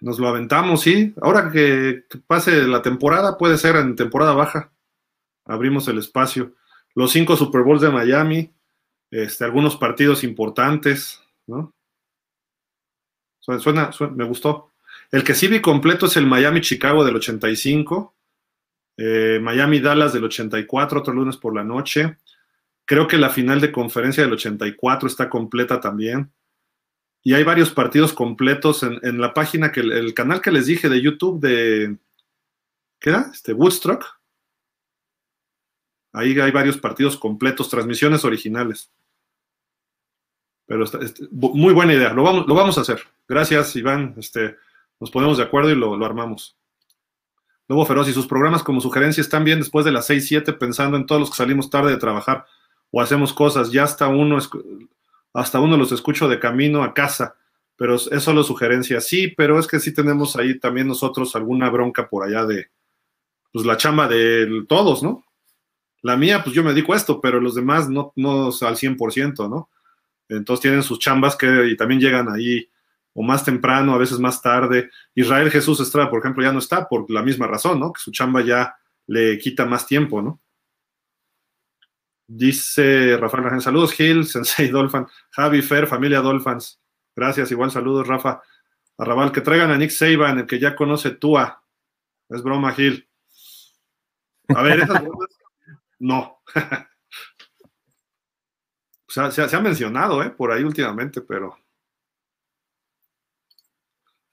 Nos 0.00 0.18
lo 0.18 0.28
aventamos, 0.28 0.82
sí. 0.82 1.14
Ahora 1.22 1.50
que 1.50 2.04
pase 2.26 2.66
la 2.66 2.82
temporada, 2.82 3.38
puede 3.38 3.56
ser 3.56 3.76
en 3.76 3.94
temporada 3.94 4.34
baja. 4.34 4.72
Abrimos 5.44 5.86
el 5.88 5.98
espacio 5.98 6.54
los 6.94 7.12
cinco 7.12 7.36
Super 7.36 7.62
Bowls 7.62 7.80
de 7.80 7.90
Miami, 7.90 8.52
este, 9.10 9.44
algunos 9.44 9.76
partidos 9.76 10.24
importantes, 10.24 11.22
¿no? 11.46 11.72
Suena, 13.42 13.90
me 14.14 14.24
gustó. 14.24 14.70
El 15.10 15.24
que 15.24 15.34
sí 15.34 15.48
vi 15.48 15.60
completo 15.60 16.06
es 16.06 16.16
el 16.16 16.26
Miami-Chicago 16.26 17.04
del 17.04 17.16
85, 17.16 18.14
eh, 18.96 19.40
Miami-Dallas 19.42 20.12
del 20.12 20.24
84, 20.24 21.00
otro 21.00 21.12
lunes 21.12 21.36
por 21.36 21.54
la 21.54 21.64
noche. 21.64 22.18
Creo 22.84 23.08
que 23.08 23.18
la 23.18 23.30
final 23.30 23.60
de 23.60 23.72
conferencia 23.72 24.22
del 24.22 24.32
84 24.32 25.08
está 25.08 25.28
completa 25.28 25.80
también. 25.80 26.32
Y 27.24 27.34
hay 27.34 27.42
varios 27.44 27.70
partidos 27.70 28.12
completos 28.12 28.82
en, 28.82 29.20
la 29.20 29.34
página, 29.34 29.70
que 29.70 29.80
el, 29.80 30.14
canal 30.14 30.40
que 30.40 30.50
les 30.50 30.66
dije 30.66 30.88
de 30.88 31.00
YouTube 31.00 31.40
de, 31.40 31.96
¿qué 32.98 33.10
era? 33.10 33.30
Este, 33.32 33.52
Woodstock. 33.52 34.04
Ahí 36.12 36.38
hay 36.38 36.50
varios 36.50 36.78
partidos 36.78 37.16
completos, 37.16 37.70
transmisiones 37.70 38.24
originales. 38.24 38.90
Pero 40.66 40.84
este, 40.84 41.28
muy 41.30 41.72
buena 41.72 41.94
idea, 41.94 42.12
lo 42.12 42.22
vamos 42.22 42.78
a 42.78 42.80
hacer. 42.80 43.02
Gracias, 43.32 43.74
Iván. 43.76 44.14
Este, 44.18 44.56
nos 45.00 45.10
ponemos 45.10 45.38
de 45.38 45.44
acuerdo 45.44 45.70
y 45.70 45.74
lo, 45.74 45.96
lo 45.96 46.04
armamos. 46.04 46.54
Lobo 47.66 47.86
Feroz 47.86 48.06
y 48.06 48.12
sus 48.12 48.26
programas 48.26 48.62
como 48.62 48.82
sugerencia 48.82 49.22
están 49.22 49.42
bien 49.42 49.58
después 49.58 49.86
de 49.86 49.90
las 49.90 50.04
6, 50.04 50.28
7 50.28 50.52
pensando 50.52 50.98
en 50.98 51.06
todos 51.06 51.18
los 51.18 51.30
que 51.30 51.38
salimos 51.38 51.70
tarde 51.70 51.92
de 51.92 51.96
trabajar 51.96 52.44
o 52.90 53.00
hacemos 53.00 53.32
cosas. 53.32 53.72
Ya 53.72 53.84
hasta 53.84 54.08
uno, 54.08 54.36
hasta 55.32 55.60
uno 55.60 55.78
los 55.78 55.92
escucho 55.92 56.28
de 56.28 56.38
camino 56.38 56.82
a 56.82 56.92
casa, 56.92 57.36
pero 57.74 57.94
es 57.94 58.22
solo 58.22 58.42
sugerencia. 58.42 59.00
Sí, 59.00 59.28
pero 59.28 59.58
es 59.58 59.66
que 59.66 59.80
sí 59.80 59.94
tenemos 59.94 60.36
ahí 60.36 60.58
también 60.58 60.86
nosotros 60.86 61.34
alguna 61.34 61.70
bronca 61.70 62.10
por 62.10 62.26
allá 62.26 62.44
de, 62.44 62.66
pues 63.50 63.64
la 63.64 63.78
chamba 63.78 64.08
de 64.08 64.66
todos, 64.68 65.02
¿no? 65.02 65.24
La 66.02 66.18
mía, 66.18 66.44
pues 66.44 66.54
yo 66.54 66.62
me 66.62 66.74
dedico 66.74 66.92
a 66.92 66.96
esto, 66.96 67.18
pero 67.18 67.40
los 67.40 67.54
demás 67.54 67.88
no, 67.88 68.12
no 68.14 68.48
al 68.48 68.76
100%, 68.76 69.48
¿no? 69.48 69.70
Entonces 70.28 70.60
tienen 70.60 70.82
sus 70.82 70.98
chambas 70.98 71.34
que 71.34 71.68
y 71.68 71.78
también 71.78 71.98
llegan 71.98 72.28
ahí 72.30 72.68
o 73.14 73.22
más 73.22 73.44
temprano, 73.44 73.94
a 73.94 73.98
veces 73.98 74.18
más 74.18 74.40
tarde. 74.40 74.90
Israel 75.14 75.50
Jesús 75.50 75.80
Estrada, 75.80 76.10
por 76.10 76.20
ejemplo, 76.20 76.42
ya 76.42 76.52
no 76.52 76.58
está 76.58 76.88
por 76.88 77.10
la 77.10 77.22
misma 77.22 77.46
razón, 77.46 77.80
¿no? 77.80 77.92
Que 77.92 78.00
su 78.00 78.10
chamba 78.10 78.42
ya 78.42 78.76
le 79.06 79.38
quita 79.38 79.66
más 79.66 79.86
tiempo, 79.86 80.22
¿no? 80.22 80.40
Dice 82.26 83.16
Rafael 83.18 83.44
Rajén, 83.44 83.60
saludos 83.60 83.92
Gil, 83.92 84.26
Sensei 84.28 84.68
Dolphin, 84.68 85.06
Javi 85.30 85.62
Fer, 85.62 85.86
familia 85.86 86.20
Dolphins. 86.20 86.80
Gracias, 87.14 87.50
igual 87.50 87.70
saludos 87.70 88.06
Rafa. 88.06 88.40
Arrabal, 88.96 89.32
que 89.32 89.40
traigan 89.40 89.70
a 89.70 89.76
Nick 89.76 89.90
Saban, 89.90 90.38
el 90.38 90.46
que 90.46 90.58
ya 90.58 90.76
conoce 90.76 91.10
Tua. 91.12 91.62
Es 92.28 92.42
broma, 92.42 92.72
Gil. 92.72 93.08
A 94.48 94.62
ver, 94.62 94.80
esas 94.80 95.02
bromas, 95.02 95.28
no. 95.98 96.40
o 99.06 99.10
sea, 99.10 99.30
se, 99.30 99.56
ha 99.56 99.60
mencionado, 99.60 100.22
¿eh? 100.22 100.30
Por 100.30 100.52
ahí 100.52 100.62
últimamente, 100.62 101.20
pero 101.20 101.58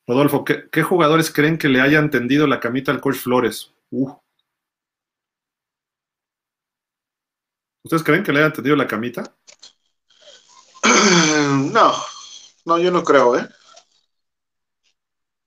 Rodolfo, 0.10 0.44
¿qué, 0.44 0.82
jugadores 0.82 1.32
creen 1.32 1.60
que 1.60 1.68
le 1.68 1.82
hayan 1.82 2.10
tendido 2.10 2.48
la 2.48 2.60
camita 2.60 2.92
al 2.92 3.00
coach 3.00 3.18
Flores? 3.18 3.72
Uh. 3.92 4.12
¿Ustedes 7.84 8.02
creen 8.02 8.24
que 8.24 8.34
le 8.34 8.40
hayan 8.40 8.54
tendido 8.54 8.76
la 8.76 8.88
camita? 8.88 9.36
No, 11.72 11.94
no, 12.66 12.80
yo 12.80 12.90
no 12.90 13.04
creo, 13.04 13.38
¿eh? 13.38 13.48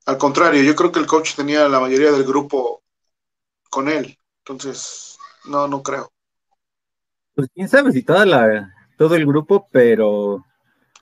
Al 0.07 0.19
contrario, 0.19 0.63
yo 0.63 0.77
creo 0.77 0.93
que 0.93 1.01
el 1.01 1.07
coach 1.07 1.35
tenía 1.35 1.69
la 1.69 1.81
mayoría 1.81 2.13
del 2.13 2.23
grupo 2.23 2.85
con 3.69 3.89
él. 3.89 4.17
Entonces, 4.39 5.19
no, 5.47 5.67
no 5.67 5.83
creo. 5.83 6.13
Pues 7.35 7.49
quién 7.53 7.69
sabe 7.69 7.91
si 7.91 8.05
toda 8.05 8.25
la, 8.25 8.73
todo 8.97 9.17
el 9.17 9.27
grupo, 9.27 9.69
pero 9.73 10.45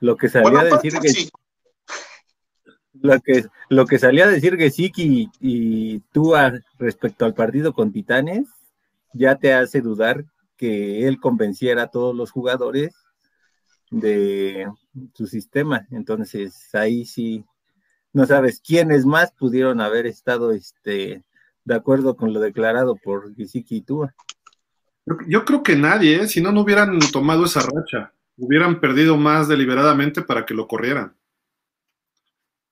lo 0.01 0.16
que 0.16 0.31
salía 0.31 0.61
a 0.61 0.65
decir 0.65 0.99
que 0.99 1.31
lo 3.03 3.21
que, 3.21 3.45
lo 3.69 3.87
que 3.87 3.99
salía 3.99 4.25
a 4.25 4.31
decir 4.31 4.57
Gesicki 4.57 5.31
y, 5.41 5.95
y 5.95 6.01
tú 6.13 6.35
respecto 6.79 7.25
al 7.25 7.35
partido 7.35 7.73
con 7.73 7.93
Titanes, 7.93 8.49
ya 9.13 9.37
te 9.37 9.53
hace 9.53 9.81
dudar 9.81 10.25
que 10.57 11.09
él 11.09 11.21
convenciera 11.21 11.85
a 11.85 11.91
todos 11.91 12.15
los 12.15 12.31
jugadores 12.31 12.95
de 13.91 14.69
su 15.15 15.27
sistema. 15.27 15.87
Entonces, 15.91 16.75
ahí 16.75 17.05
sí, 17.05 17.45
no 18.13 18.27
sabes 18.27 18.61
quiénes 18.61 19.07
más 19.07 19.33
pudieron 19.33 19.81
haber 19.81 20.07
estado 20.07 20.53
este, 20.53 21.25
de 21.65 21.75
acuerdo 21.75 22.17
con 22.17 22.33
lo 22.33 22.41
declarado 22.41 22.97
por 22.97 23.35
Gesicki 23.35 23.77
y 23.77 23.83
Tua. 23.83 24.15
Yo 25.27 25.45
creo 25.45 25.63
que 25.63 25.77
nadie, 25.77 26.23
¿eh? 26.23 26.29
si 26.29 26.41
no, 26.41 26.53
no 26.53 26.61
hubieran 26.61 26.99
tomado 27.13 27.45
esa 27.45 27.61
racha. 27.61 28.13
Hubieran 28.37 28.81
perdido 28.81 29.17
más 29.17 29.49
deliberadamente 29.49 30.23
para 30.23 30.47
que 30.47 30.55
lo 30.55 30.67
corrieran. 30.67 31.15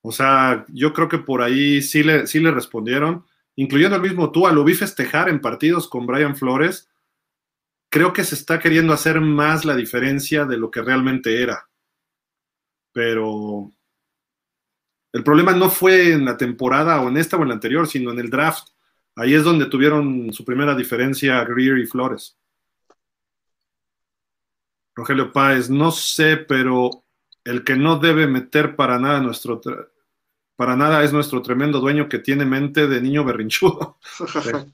O 0.01 0.11
sea, 0.11 0.65
yo 0.69 0.93
creo 0.93 1.09
que 1.09 1.17
por 1.19 1.41
ahí 1.41 1.81
sí 1.81 2.03
le, 2.03 2.27
sí 2.27 2.39
le 2.39 2.51
respondieron, 2.51 3.25
incluyendo 3.55 3.95
el 3.95 4.01
mismo 4.01 4.31
Tua, 4.31 4.51
lo 4.51 4.63
vi 4.63 4.73
festejar 4.73 5.29
en 5.29 5.41
partidos 5.41 5.87
con 5.89 6.05
Brian 6.05 6.35
Flores. 6.35 6.89
Creo 7.89 8.13
que 8.13 8.23
se 8.23 8.35
está 8.35 8.59
queriendo 8.59 8.93
hacer 8.93 9.19
más 9.19 9.65
la 9.65 9.75
diferencia 9.75 10.45
de 10.45 10.57
lo 10.57 10.71
que 10.71 10.81
realmente 10.81 11.41
era. 11.41 11.69
Pero 12.93 13.73
el 15.11 15.23
problema 15.23 15.53
no 15.53 15.69
fue 15.69 16.13
en 16.13 16.25
la 16.25 16.37
temporada 16.37 17.01
o 17.01 17.09
en 17.09 17.17
esta 17.17 17.37
o 17.37 17.41
en 17.41 17.49
la 17.49 17.55
anterior, 17.55 17.87
sino 17.87 18.11
en 18.11 18.19
el 18.19 18.29
draft. 18.29 18.69
Ahí 19.15 19.33
es 19.33 19.43
donde 19.43 19.65
tuvieron 19.65 20.31
su 20.31 20.45
primera 20.45 20.75
diferencia 20.75 21.43
Greer 21.43 21.79
y 21.79 21.85
Flores. 21.87 22.37
Rogelio 24.95 25.31
Páez, 25.31 25.69
no 25.69 25.91
sé, 25.91 26.37
pero 26.37 27.03
el 27.49 27.63
que 27.63 27.75
no 27.75 27.97
debe 27.97 28.27
meter 28.27 28.75
para 28.75 28.99
nada 28.99 29.19
nuestro 29.21 29.59
para 30.55 30.75
nada 30.75 31.03
es 31.03 31.13
nuestro 31.13 31.41
tremendo 31.41 31.79
dueño 31.79 32.09
que 32.09 32.19
tiene 32.19 32.45
mente 32.45 32.87
de 32.87 33.01
niño 33.01 33.23
berrinchudo. 33.23 33.97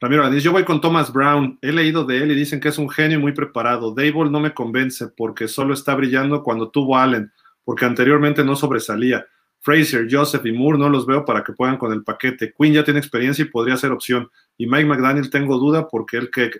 Ramiro 0.00 0.32
yo 0.38 0.52
voy 0.52 0.64
con 0.64 0.80
Thomas 0.80 1.12
Brown. 1.12 1.58
He 1.60 1.70
leído 1.70 2.04
de 2.04 2.22
él 2.22 2.30
y 2.32 2.34
dicen 2.34 2.58
que 2.58 2.68
es 2.68 2.78
un 2.78 2.88
genio 2.88 3.18
y 3.18 3.20
muy 3.20 3.32
preparado. 3.32 3.94
Dable 3.94 4.30
no 4.30 4.40
me 4.40 4.54
convence 4.54 5.08
porque 5.08 5.46
solo 5.46 5.74
está 5.74 5.94
brillando 5.94 6.42
cuando 6.42 6.70
tuvo 6.70 6.96
Allen, 6.96 7.30
porque 7.62 7.84
anteriormente 7.84 8.42
no 8.42 8.56
sobresalía. 8.56 9.26
Fraser, 9.60 10.08
Joseph 10.10 10.46
y 10.46 10.52
Moore 10.52 10.78
no 10.78 10.88
los 10.88 11.04
veo 11.04 11.26
para 11.26 11.44
que 11.44 11.52
puedan 11.52 11.76
con 11.76 11.92
el 11.92 12.02
paquete. 12.02 12.54
Quinn 12.58 12.72
ya 12.72 12.82
tiene 12.82 13.00
experiencia 13.00 13.44
y 13.44 13.48
podría 13.48 13.76
ser 13.76 13.92
opción. 13.92 14.30
Y 14.56 14.66
Mike 14.66 14.86
McDaniel 14.86 15.28
tengo 15.28 15.58
duda 15.58 15.86
porque 15.86 16.16
el 16.16 16.30
que, 16.30 16.50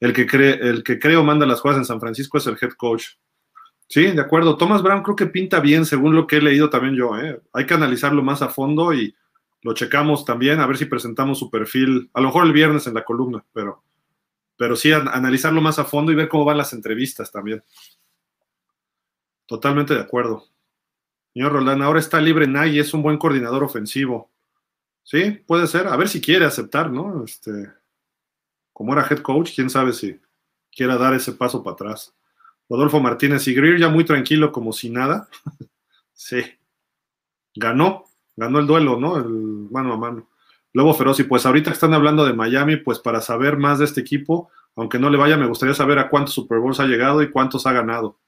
el 0.00 0.12
que, 0.12 0.26
cree, 0.26 0.58
el 0.60 0.82
que 0.82 0.98
creo 0.98 1.22
manda 1.22 1.46
las 1.46 1.60
jugadas 1.60 1.78
en 1.78 1.84
San 1.84 2.00
Francisco 2.00 2.38
es 2.38 2.46
el 2.48 2.58
head 2.60 2.72
coach. 2.76 3.04
Sí, 3.92 4.10
de 4.10 4.22
acuerdo. 4.22 4.56
Thomas 4.56 4.82
Brown 4.82 5.02
creo 5.02 5.16
que 5.16 5.26
pinta 5.26 5.60
bien, 5.60 5.84
según 5.84 6.16
lo 6.16 6.26
que 6.26 6.38
he 6.38 6.40
leído 6.40 6.70
también 6.70 6.94
yo. 6.94 7.14
¿eh? 7.18 7.42
Hay 7.52 7.66
que 7.66 7.74
analizarlo 7.74 8.22
más 8.22 8.40
a 8.40 8.48
fondo 8.48 8.94
y 8.94 9.14
lo 9.60 9.74
checamos 9.74 10.24
también, 10.24 10.60
a 10.60 10.66
ver 10.66 10.78
si 10.78 10.86
presentamos 10.86 11.38
su 11.38 11.50
perfil, 11.50 12.08
a 12.14 12.22
lo 12.22 12.28
mejor 12.28 12.46
el 12.46 12.54
viernes 12.54 12.86
en 12.86 12.94
la 12.94 13.04
columna, 13.04 13.44
pero, 13.52 13.84
pero 14.56 14.76
sí 14.76 14.90
analizarlo 14.94 15.60
más 15.60 15.78
a 15.78 15.84
fondo 15.84 16.10
y 16.10 16.14
ver 16.14 16.30
cómo 16.30 16.46
van 16.46 16.56
las 16.56 16.72
entrevistas 16.72 17.30
también. 17.30 17.62
Totalmente 19.44 19.92
de 19.92 20.00
acuerdo. 20.00 20.46
Señor 21.34 21.52
Roldán, 21.52 21.82
ahora 21.82 22.00
está 22.00 22.18
libre 22.18 22.46
Nay 22.46 22.76
y 22.76 22.78
es 22.78 22.94
un 22.94 23.02
buen 23.02 23.18
coordinador 23.18 23.62
ofensivo. 23.62 24.30
Sí, 25.02 25.32
puede 25.46 25.66
ser. 25.66 25.86
A 25.88 25.98
ver 25.98 26.08
si 26.08 26.18
quiere 26.18 26.46
aceptar, 26.46 26.90
¿no? 26.90 27.26
Este, 27.26 27.70
como 28.72 28.94
era 28.94 29.06
head 29.06 29.18
coach, 29.18 29.54
quién 29.54 29.68
sabe 29.68 29.92
si 29.92 30.18
quiera 30.74 30.96
dar 30.96 31.12
ese 31.12 31.32
paso 31.32 31.62
para 31.62 31.74
atrás. 31.74 32.14
Rodolfo 32.72 33.00
Martínez 33.00 33.46
y 33.48 33.54
Greer 33.54 33.78
ya 33.78 33.90
muy 33.90 34.02
tranquilo, 34.02 34.50
como 34.50 34.72
si 34.72 34.88
nada. 34.88 35.28
sí. 36.14 36.42
Ganó, 37.54 38.06
ganó 38.34 38.60
el 38.60 38.66
duelo, 38.66 38.98
¿no? 38.98 39.18
El 39.18 39.28
mano 39.70 39.92
a 39.92 39.98
mano. 39.98 40.30
Lobo 40.72 40.94
Feroz, 40.94 41.20
y 41.20 41.24
pues 41.24 41.44
ahorita 41.44 41.70
están 41.70 41.92
hablando 41.92 42.24
de 42.24 42.32
Miami, 42.32 42.78
pues 42.78 42.98
para 42.98 43.20
saber 43.20 43.58
más 43.58 43.78
de 43.78 43.84
este 43.84 44.00
equipo, 44.00 44.50
aunque 44.74 44.98
no 44.98 45.10
le 45.10 45.18
vaya, 45.18 45.36
me 45.36 45.46
gustaría 45.46 45.74
saber 45.74 45.98
a 45.98 46.08
cuántos 46.08 46.32
Super 46.32 46.60
Bowls 46.60 46.80
ha 46.80 46.86
llegado 46.86 47.22
y 47.22 47.30
cuántos 47.30 47.66
ha 47.66 47.72
ganado. 47.72 48.18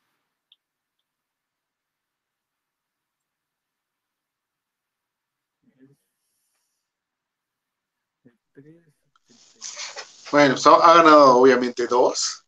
Bueno, 10.30 10.54
ha 10.82 10.94
ganado 10.96 11.38
obviamente 11.38 11.86
dos. 11.86 12.43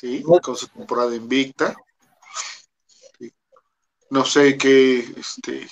¿Sí? 0.00 0.22
con 0.42 0.56
su 0.56 0.68
temporada 0.68 1.14
invicta. 1.14 1.74
No 4.08 4.24
sé 4.24 4.56
qué, 4.56 5.00
este, 5.16 5.68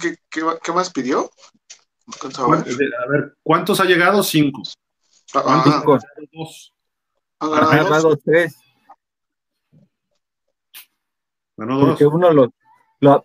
¿qué, 0.00 0.18
qué, 0.62 0.72
más 0.72 0.90
pidió? 0.90 1.30
A 2.38 3.06
ver, 3.08 3.36
¿cuántos 3.42 3.78
ha 3.80 3.84
llegado? 3.84 4.22
Cinco. 4.22 4.62
Ah, 5.34 5.62
Cinco. 5.64 5.98
Dos. 6.32 6.74
Ha 7.38 7.48
ganado, 7.48 8.08
dos? 8.10 8.18
tres. 8.24 8.56
Ganó 11.56 11.78
dos. 11.78 11.88
Porque 11.90 12.06
uno 12.06 12.32
los, 12.32 12.50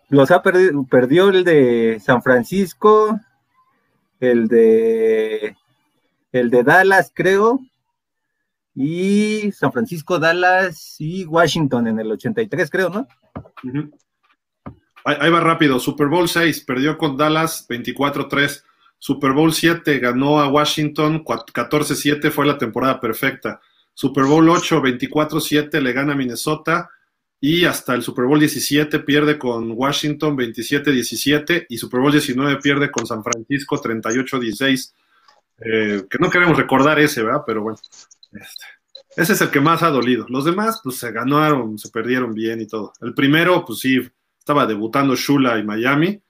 los, 0.09 0.31
ha 0.31 0.43
perdido, 0.43 0.83
perdió 0.83 1.29
el 1.29 1.43
de 1.43 1.99
San 2.03 2.21
Francisco, 2.21 3.19
el 4.19 4.47
de 4.47 5.55
el 6.31 6.51
de 6.51 6.63
Dallas, 6.63 7.11
creo, 7.15 7.59
y 8.81 9.51
San 9.51 9.73
Francisco, 9.73 10.19
Dallas 10.19 10.95
y 10.99 11.25
Washington 11.25 11.87
en 11.87 11.99
el 11.99 12.09
83, 12.13 12.69
creo, 12.69 12.89
¿no? 12.89 13.07
ahí, 15.03 15.29
va 15.29 15.41
rápido. 15.41 15.81
Super 15.81 16.07
Bowl 16.07 16.29
6 16.29 16.61
perdió 16.61 16.97
con 16.97 17.17
Dallas 17.17 17.67
24-3. 17.67 18.63
Super 18.97 19.33
Bowl 19.33 19.51
7 19.51 19.99
ganó 19.99 20.39
a 20.39 20.47
Washington 20.47 21.25
14-7, 21.25 22.31
fue 22.31 22.45
la 22.45 22.57
temporada 22.57 23.01
perfecta. 23.01 23.59
Super 23.93 24.23
Bowl 24.23 24.47
8, 24.49 24.81
24-7 24.81 25.81
le 25.81 25.91
gana 25.91 26.13
a 26.13 26.15
Minnesota 26.15 26.89
y 27.41 27.65
hasta 27.65 27.93
el 27.95 28.01
Super 28.01 28.27
Bowl 28.27 28.39
17 28.39 28.99
pierde 28.99 29.37
con 29.37 29.73
Washington 29.75 30.37
27-17 30.37 31.65
y 31.67 31.77
Super 31.77 31.99
Bowl 31.99 32.13
19 32.13 32.61
pierde 32.61 32.89
con 32.89 33.05
San 33.05 33.25
Francisco 33.25 33.81
38-16. 33.81 34.93
Eh, 35.65 36.05
que 36.09 36.17
no 36.17 36.29
queremos 36.29 36.55
recordar 36.55 36.97
ese, 36.97 37.21
¿verdad? 37.21 37.43
Pero 37.45 37.61
bueno, 37.61 37.77
este, 38.31 38.65
ese 39.15 39.33
es 39.33 39.41
el 39.41 39.49
que 39.49 39.61
más 39.61 39.83
ha 39.83 39.89
dolido. 39.89 40.25
Los 40.29 40.45
demás, 40.45 40.81
pues 40.83 40.97
se 40.97 41.11
ganaron, 41.11 41.77
se 41.77 41.89
perdieron 41.89 42.33
bien 42.33 42.61
y 42.61 42.67
todo. 42.67 42.93
El 43.01 43.13
primero, 43.13 43.65
pues 43.65 43.79
sí, 43.79 43.99
estaba 44.37 44.65
debutando 44.65 45.15
Shula 45.15 45.59
y 45.59 45.63
Miami 45.63 46.21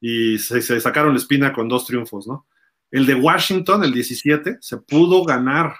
y 0.00 0.38
se, 0.38 0.60
sacaron 0.80 1.12
la 1.12 1.18
espina 1.18 1.52
con 1.52 1.68
dos 1.68 1.86
triunfos, 1.86 2.26
¿no? 2.26 2.46
El 2.90 3.06
de 3.06 3.14
Washington, 3.14 3.82
el 3.84 3.92
17, 3.92 4.58
se 4.60 4.76
pudo 4.78 5.24
ganar. 5.24 5.74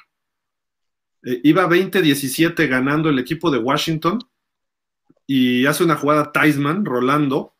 Eh, 1.22 1.40
iba 1.44 1.68
20-17 1.68 2.68
ganando 2.68 3.08
el 3.08 3.18
equipo 3.18 3.50
de 3.50 3.58
Washington 3.58 4.18
y 5.26 5.66
hace 5.66 5.84
una 5.84 5.96
jugada 5.96 6.32
Tyson, 6.32 6.84
Rolando, 6.84 7.54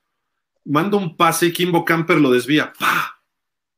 manda 0.65 0.97
un 0.97 1.17
pase 1.17 1.47
y 1.47 1.53
Kimbo 1.53 1.85
Camper 1.85 2.21
lo 2.21 2.31
desvía. 2.31 2.73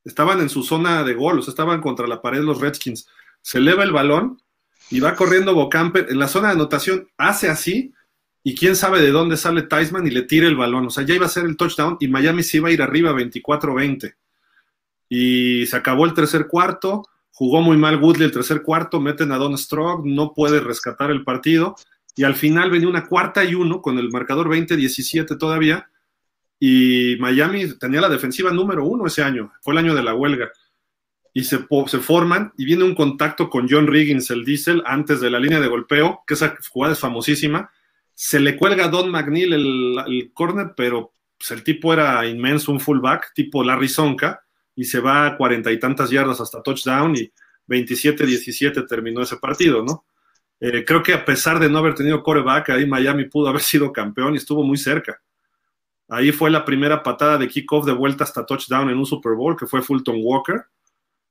Estaban 0.04 0.40
en 0.40 0.48
su 0.48 0.62
zona 0.62 1.02
de 1.04 1.14
gol, 1.14 1.40
estaban 1.40 1.80
contra 1.80 2.06
la 2.06 2.22
pared 2.22 2.40
los 2.40 2.60
Redskins. 2.60 3.08
Se 3.46 3.58
eleva 3.58 3.84
el 3.84 3.92
balón 3.92 4.42
y 4.90 4.98
va 4.98 5.14
corriendo 5.14 5.54
Bocamper 5.54 6.08
en 6.10 6.18
la 6.18 6.26
zona 6.26 6.48
de 6.48 6.54
anotación, 6.54 7.06
hace 7.16 7.48
así, 7.48 7.94
y 8.42 8.56
quién 8.56 8.74
sabe 8.74 9.00
de 9.00 9.12
dónde 9.12 9.36
sale 9.36 9.62
Tyson 9.62 10.04
y 10.04 10.10
le 10.10 10.22
tira 10.22 10.48
el 10.48 10.56
balón. 10.56 10.86
O 10.86 10.90
sea, 10.90 11.04
ya 11.04 11.14
iba 11.14 11.26
a 11.26 11.28
ser 11.28 11.44
el 11.44 11.56
touchdown 11.56 11.96
y 12.00 12.08
Miami 12.08 12.42
se 12.42 12.56
iba 12.56 12.70
a 12.70 12.72
ir 12.72 12.82
arriba 12.82 13.12
24-20. 13.12 14.16
Y 15.08 15.64
se 15.66 15.76
acabó 15.76 16.06
el 16.06 16.12
tercer 16.12 16.48
cuarto, 16.48 17.04
jugó 17.30 17.62
muy 17.62 17.76
mal 17.76 18.02
Woodley 18.02 18.24
el 18.24 18.32
tercer 18.32 18.62
cuarto, 18.62 18.98
meten 18.98 19.30
a 19.30 19.36
Don 19.36 19.56
Strong, 19.56 20.06
no 20.06 20.34
puede 20.34 20.58
rescatar 20.58 21.12
el 21.12 21.22
partido 21.22 21.76
y 22.16 22.24
al 22.24 22.34
final 22.34 22.68
venía 22.68 22.88
una 22.88 23.06
cuarta 23.06 23.44
y 23.44 23.54
uno 23.54 23.80
con 23.80 23.96
el 24.00 24.10
marcador 24.10 24.48
20-17 24.48 25.38
todavía, 25.38 25.88
y 26.58 27.14
Miami 27.20 27.78
tenía 27.78 28.00
la 28.00 28.08
defensiva 28.08 28.50
número 28.50 28.84
uno 28.84 29.06
ese 29.06 29.22
año, 29.22 29.52
fue 29.60 29.74
el 29.74 29.78
año 29.78 29.94
de 29.94 30.02
la 30.02 30.14
huelga, 30.14 30.50
y 31.36 31.44
se, 31.44 31.58
forman, 31.58 32.54
y 32.56 32.64
viene 32.64 32.84
un 32.84 32.94
contacto 32.94 33.50
con 33.50 33.68
John 33.68 33.86
Riggins, 33.86 34.30
el 34.30 34.42
Diesel, 34.42 34.82
antes 34.86 35.20
de 35.20 35.28
la 35.28 35.38
línea 35.38 35.60
de 35.60 35.68
golpeo, 35.68 36.22
que 36.26 36.32
esa 36.32 36.56
jugada 36.70 36.94
es 36.94 36.98
famosísima, 36.98 37.70
se 38.14 38.40
le 38.40 38.56
cuelga 38.56 38.86
a 38.86 38.88
Don 38.88 39.10
McNeil 39.10 39.52
el, 39.52 39.98
el 40.06 40.32
corner, 40.32 40.72
pero 40.74 41.12
pues, 41.36 41.50
el 41.50 41.62
tipo 41.62 41.92
era 41.92 42.26
inmenso, 42.26 42.72
un 42.72 42.80
fullback, 42.80 43.34
tipo 43.34 43.62
Larry 43.62 43.86
Sonka, 43.86 44.46
y 44.74 44.84
se 44.84 44.98
va 44.98 45.26
a 45.26 45.36
cuarenta 45.36 45.70
y 45.70 45.78
tantas 45.78 46.08
yardas 46.08 46.40
hasta 46.40 46.62
touchdown, 46.62 47.14
y 47.16 47.30
27-17 47.68 48.88
terminó 48.88 49.20
ese 49.20 49.36
partido, 49.36 49.84
¿no? 49.84 50.06
Eh, 50.58 50.86
creo 50.86 51.02
que 51.02 51.12
a 51.12 51.22
pesar 51.22 51.60
de 51.60 51.68
no 51.68 51.76
haber 51.76 51.94
tenido 51.94 52.22
coreback, 52.22 52.70
ahí 52.70 52.86
Miami 52.86 53.26
pudo 53.26 53.48
haber 53.48 53.60
sido 53.60 53.92
campeón 53.92 54.32
y 54.32 54.38
estuvo 54.38 54.62
muy 54.62 54.78
cerca. 54.78 55.20
Ahí 56.08 56.32
fue 56.32 56.50
la 56.50 56.64
primera 56.64 57.02
patada 57.02 57.36
de 57.36 57.46
kickoff 57.46 57.84
de 57.84 57.92
vuelta 57.92 58.24
hasta 58.24 58.46
touchdown 58.46 58.88
en 58.88 58.96
un 58.96 59.04
Super 59.04 59.34
Bowl, 59.34 59.54
que 59.54 59.66
fue 59.66 59.82
Fulton 59.82 60.16
Walker. 60.18 60.64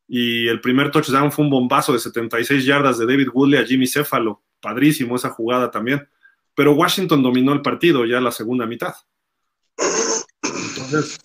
Y 0.08 0.48
el 0.48 0.62
primer 0.62 0.92
touchdown 0.92 1.32
fue 1.32 1.46
un 1.46 1.52
bombazo 1.52 1.94
de 1.94 2.00
76 2.00 2.66
yardas 2.66 2.98
de 2.98 3.06
David 3.06 3.30
Woodley 3.34 3.60
a 3.60 3.66
Jimmy 3.66 3.88
Céfalo. 3.88 4.44
Padrísimo 4.62 5.16
esa 5.16 5.30
jugada 5.30 5.72
también. 5.72 6.08
Pero 6.54 6.74
Washington 6.74 7.22
dominó 7.22 7.54
el 7.54 7.62
partido 7.62 8.06
ya 8.06 8.22
la 8.22 8.32
segunda 8.32 8.66
mitad. 8.66 8.94
Entonces, 10.44 11.18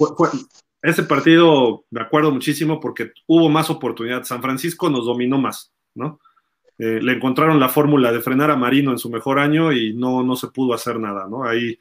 ese 0.82 1.02
partido 1.02 1.84
me 1.90 2.00
acuerdo 2.00 2.32
muchísimo 2.32 2.80
porque 2.80 3.12
hubo 3.26 3.48
más 3.48 3.70
oportunidad. 3.70 4.24
San 4.24 4.42
Francisco 4.42 4.88
nos 4.88 5.04
dominó 5.04 5.38
más, 5.38 5.72
¿no? 5.94 6.20
Eh, 6.78 7.00
le 7.02 7.12
encontraron 7.12 7.60
la 7.60 7.68
fórmula 7.68 8.10
de 8.10 8.22
frenar 8.22 8.50
a 8.50 8.56
Marino 8.56 8.90
en 8.90 8.98
su 8.98 9.10
mejor 9.10 9.38
año 9.38 9.70
y 9.70 9.92
no, 9.92 10.22
no 10.22 10.34
se 10.34 10.48
pudo 10.48 10.72
hacer 10.72 10.98
nada, 10.98 11.28
¿no? 11.28 11.44
Ahí 11.44 11.78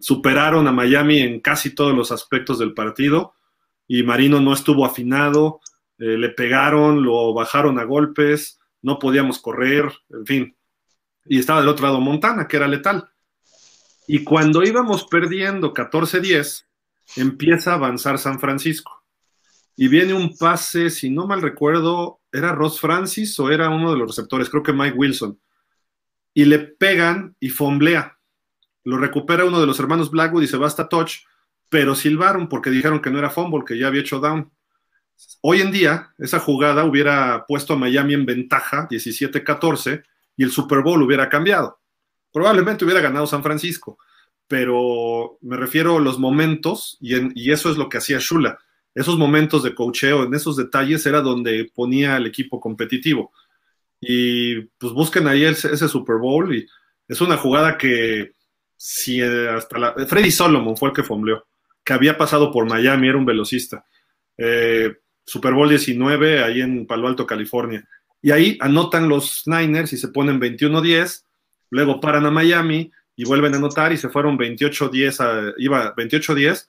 superaron 0.00 0.66
a 0.66 0.72
Miami 0.72 1.20
en 1.20 1.40
casi 1.40 1.74
todos 1.74 1.94
los 1.94 2.10
aspectos 2.10 2.58
del 2.58 2.72
partido 2.72 3.34
y 3.86 4.02
Marino 4.02 4.40
no 4.40 4.54
estuvo 4.54 4.86
afinado, 4.86 5.60
eh, 6.02 6.18
le 6.18 6.30
pegaron, 6.30 7.04
lo 7.04 7.32
bajaron 7.32 7.78
a 7.78 7.84
golpes, 7.84 8.58
no 8.82 8.98
podíamos 8.98 9.40
correr, 9.40 9.84
en 10.10 10.26
fin. 10.26 10.56
Y 11.26 11.38
estaba 11.38 11.60
del 11.60 11.68
otro 11.68 11.86
lado 11.86 12.00
Montana, 12.00 12.48
que 12.48 12.56
era 12.56 12.66
letal. 12.66 13.08
Y 14.08 14.24
cuando 14.24 14.64
íbamos 14.64 15.06
perdiendo 15.06 15.72
14-10, 15.72 16.66
empieza 17.14 17.70
a 17.70 17.74
avanzar 17.74 18.18
San 18.18 18.40
Francisco. 18.40 19.04
Y 19.76 19.86
viene 19.86 20.12
un 20.12 20.36
pase, 20.36 20.90
si 20.90 21.08
no 21.08 21.28
mal 21.28 21.40
recuerdo, 21.40 22.20
¿era 22.32 22.50
Ross 22.50 22.80
Francis 22.80 23.38
o 23.38 23.52
era 23.52 23.70
uno 23.70 23.92
de 23.92 23.98
los 23.98 24.08
receptores? 24.08 24.50
Creo 24.50 24.64
que 24.64 24.72
Mike 24.72 24.96
Wilson. 24.98 25.40
Y 26.34 26.46
le 26.46 26.58
pegan 26.58 27.36
y 27.38 27.50
fomblea. 27.50 28.18
Lo 28.82 28.98
recupera 28.98 29.44
uno 29.44 29.60
de 29.60 29.68
los 29.68 29.78
hermanos 29.78 30.10
Blackwood 30.10 30.42
y 30.42 30.48
se 30.48 30.56
va 30.56 30.66
hasta 30.66 30.88
touch, 30.88 31.18
pero 31.68 31.94
silbaron 31.94 32.48
porque 32.48 32.70
dijeron 32.70 33.00
que 33.00 33.10
no 33.10 33.20
era 33.20 33.30
fumble, 33.30 33.62
que 33.64 33.78
ya 33.78 33.86
había 33.86 34.00
hecho 34.00 34.18
down. 34.18 34.50
Hoy 35.40 35.60
en 35.60 35.72
día, 35.72 36.12
esa 36.18 36.38
jugada 36.38 36.84
hubiera 36.84 37.44
puesto 37.46 37.74
a 37.74 37.76
Miami 37.76 38.14
en 38.14 38.26
ventaja, 38.26 38.88
17-14, 38.88 40.02
y 40.36 40.44
el 40.44 40.50
Super 40.50 40.80
Bowl 40.80 41.02
hubiera 41.02 41.28
cambiado. 41.28 41.80
Probablemente 42.32 42.84
hubiera 42.84 43.00
ganado 43.00 43.26
San 43.26 43.42
Francisco, 43.42 43.98
pero 44.46 45.38
me 45.40 45.56
refiero 45.56 45.96
a 45.96 46.00
los 46.00 46.18
momentos, 46.18 46.96
y, 47.00 47.50
eso 47.50 47.70
es 47.70 47.76
lo 47.76 47.88
que 47.88 47.98
hacía 47.98 48.18
Shula 48.18 48.58
esos 48.94 49.16
momentos 49.16 49.62
de 49.62 49.74
cocheo, 49.74 50.24
en 50.24 50.34
esos 50.34 50.56
detalles 50.56 51.04
era 51.06 51.20
donde 51.20 51.70
ponía 51.74 52.16
al 52.16 52.26
equipo 52.26 52.60
competitivo. 52.60 53.32
Y 54.00 54.60
pues 54.78 54.92
busquen 54.92 55.28
ahí 55.28 55.44
ese, 55.44 55.88
Super 55.88 56.16
Bowl 56.16 56.54
y 56.54 56.66
es 57.08 57.20
una 57.20 57.36
jugada 57.36 57.78
que 57.78 58.32
si 58.76 59.20
eh, 59.22 59.48
hasta 59.48 59.78
la, 59.78 59.94
Freddy 60.06 60.30
Solomon 60.30 60.76
fue 60.76 60.88
el 60.88 60.94
que 60.94 61.04
fombleó, 61.04 61.46
que 61.84 61.92
había 61.92 62.18
pasado 62.18 62.50
por 62.52 62.68
Miami, 62.68 63.08
era 63.08 63.18
un 63.18 63.24
velocista. 63.24 63.84
Eh, 64.36 64.92
Super 65.24 65.54
Bowl 65.54 65.68
19 65.68 66.42
ahí 66.42 66.60
en 66.60 66.86
Palo 66.86 67.08
Alto, 67.08 67.26
California. 67.26 67.86
Y 68.20 68.30
ahí 68.30 68.56
anotan 68.60 69.08
los 69.08 69.42
Niners 69.46 69.92
y 69.92 69.96
se 69.96 70.08
ponen 70.08 70.40
21-10, 70.40 71.24
luego 71.70 72.00
paran 72.00 72.26
a 72.26 72.30
Miami 72.30 72.90
y 73.16 73.24
vuelven 73.24 73.54
a 73.54 73.56
anotar 73.56 73.92
y 73.92 73.96
se 73.96 74.08
fueron 74.08 74.38
28-10, 74.38 75.54
iba 75.58 75.94
28-10 75.94 76.68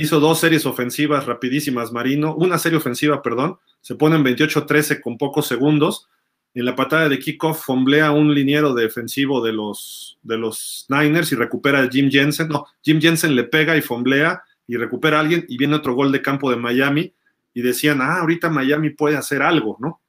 hizo 0.00 0.18
dos 0.18 0.40
series 0.40 0.64
ofensivas 0.64 1.26
rapidísimas 1.26 1.92
Marino, 1.92 2.34
una 2.34 2.58
serie 2.58 2.78
ofensiva, 2.78 3.22
perdón, 3.22 3.58
se 3.82 3.94
pone 3.96 4.16
en 4.16 4.24
28-13 4.24 5.00
con 5.00 5.18
pocos 5.18 5.46
segundos. 5.46 6.08
En 6.54 6.64
la 6.64 6.74
patada 6.74 7.08
de 7.08 7.18
kickoff 7.18 7.64
fomblea 7.64 8.10
un 8.10 8.34
liniero 8.34 8.74
defensivo 8.74 9.44
de 9.44 9.52
los, 9.52 10.18
de 10.22 10.38
los 10.38 10.86
Niners 10.88 11.30
y 11.32 11.36
recupera 11.36 11.82
a 11.82 11.88
Jim 11.88 12.10
Jensen. 12.10 12.48
No, 12.48 12.66
Jim 12.82 13.00
Jensen 13.00 13.36
le 13.36 13.44
pega 13.44 13.76
y 13.76 13.82
fomblea 13.82 14.42
y 14.66 14.76
recupera 14.76 15.18
a 15.18 15.20
alguien 15.20 15.44
y 15.48 15.58
viene 15.58 15.76
otro 15.76 15.94
gol 15.94 16.10
de 16.10 16.22
campo 16.22 16.50
de 16.50 16.56
Miami 16.56 17.12
y 17.52 17.62
decían, 17.62 18.00
ah, 18.00 18.20
ahorita 18.20 18.50
Miami 18.50 18.90
puede 18.90 19.16
hacer 19.16 19.42
algo, 19.42 19.76
¿no? 19.80 20.02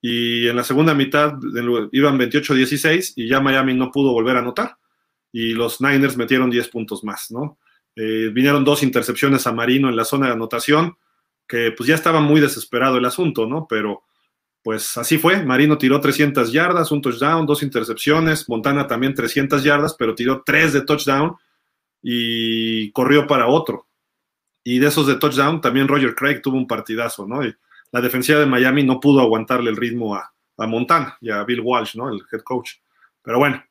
Y 0.00 0.48
en 0.48 0.56
la 0.56 0.64
segunda 0.64 0.94
mitad 0.94 1.34
iban 1.92 2.18
28-16 2.18 3.14
y 3.16 3.26
ya 3.26 3.40
Miami 3.40 3.74
no 3.74 3.90
pudo 3.90 4.12
volver 4.12 4.36
a 4.36 4.40
anotar 4.40 4.76
y 5.32 5.54
los 5.54 5.80
Niners 5.80 6.16
metieron 6.16 6.50
10 6.50 6.68
puntos 6.68 7.02
más, 7.02 7.30
¿no? 7.30 7.58
Eh, 7.96 8.30
vinieron 8.32 8.64
dos 8.64 8.82
intercepciones 8.82 9.46
a 9.46 9.52
Marino 9.52 9.88
en 9.88 9.96
la 9.96 10.04
zona 10.04 10.26
de 10.26 10.32
anotación, 10.32 10.96
que 11.48 11.72
pues 11.72 11.88
ya 11.88 11.94
estaba 11.94 12.20
muy 12.20 12.40
desesperado 12.40 12.98
el 12.98 13.04
asunto, 13.04 13.46
¿no? 13.46 13.66
Pero 13.68 14.02
pues 14.62 14.96
así 14.96 15.18
fue. 15.18 15.44
Marino 15.44 15.76
tiró 15.76 16.00
300 16.00 16.52
yardas, 16.52 16.90
un 16.90 17.02
touchdown, 17.02 17.46
dos 17.46 17.62
intercepciones. 17.62 18.48
Montana 18.48 18.86
también 18.86 19.14
300 19.14 19.62
yardas, 19.62 19.94
pero 19.98 20.14
tiró 20.14 20.42
tres 20.44 20.72
de 20.72 20.82
touchdown 20.82 21.36
y 22.02 22.90
corrió 22.92 23.26
para 23.26 23.46
otro. 23.46 23.86
Y 24.64 24.78
de 24.78 24.88
esos 24.88 25.06
de 25.06 25.16
touchdown, 25.16 25.60
también 25.60 25.86
Roger 25.86 26.14
Craig 26.14 26.40
tuvo 26.40 26.56
un 26.56 26.66
partidazo, 26.66 27.26
¿no? 27.26 27.44
Y 27.44 27.54
la 27.92 28.00
defensiva 28.00 28.40
de 28.40 28.46
Miami 28.46 28.82
no 28.82 28.98
pudo 28.98 29.20
aguantarle 29.20 29.70
el 29.70 29.76
ritmo 29.76 30.16
a, 30.16 30.34
a 30.56 30.66
Montana 30.66 31.16
y 31.20 31.30
a 31.30 31.44
Bill 31.44 31.60
Walsh, 31.60 31.96
¿no? 31.96 32.08
El 32.08 32.22
head 32.32 32.40
coach. 32.40 32.72
Pero 33.22 33.38
bueno, 33.38 33.62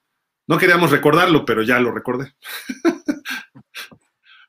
no 0.48 0.57
queríamos 0.57 0.91
recordarlo, 0.91 1.45
pero 1.45 1.64
ya 1.64 1.80
lo 1.80 1.91
recordé. 1.91 2.36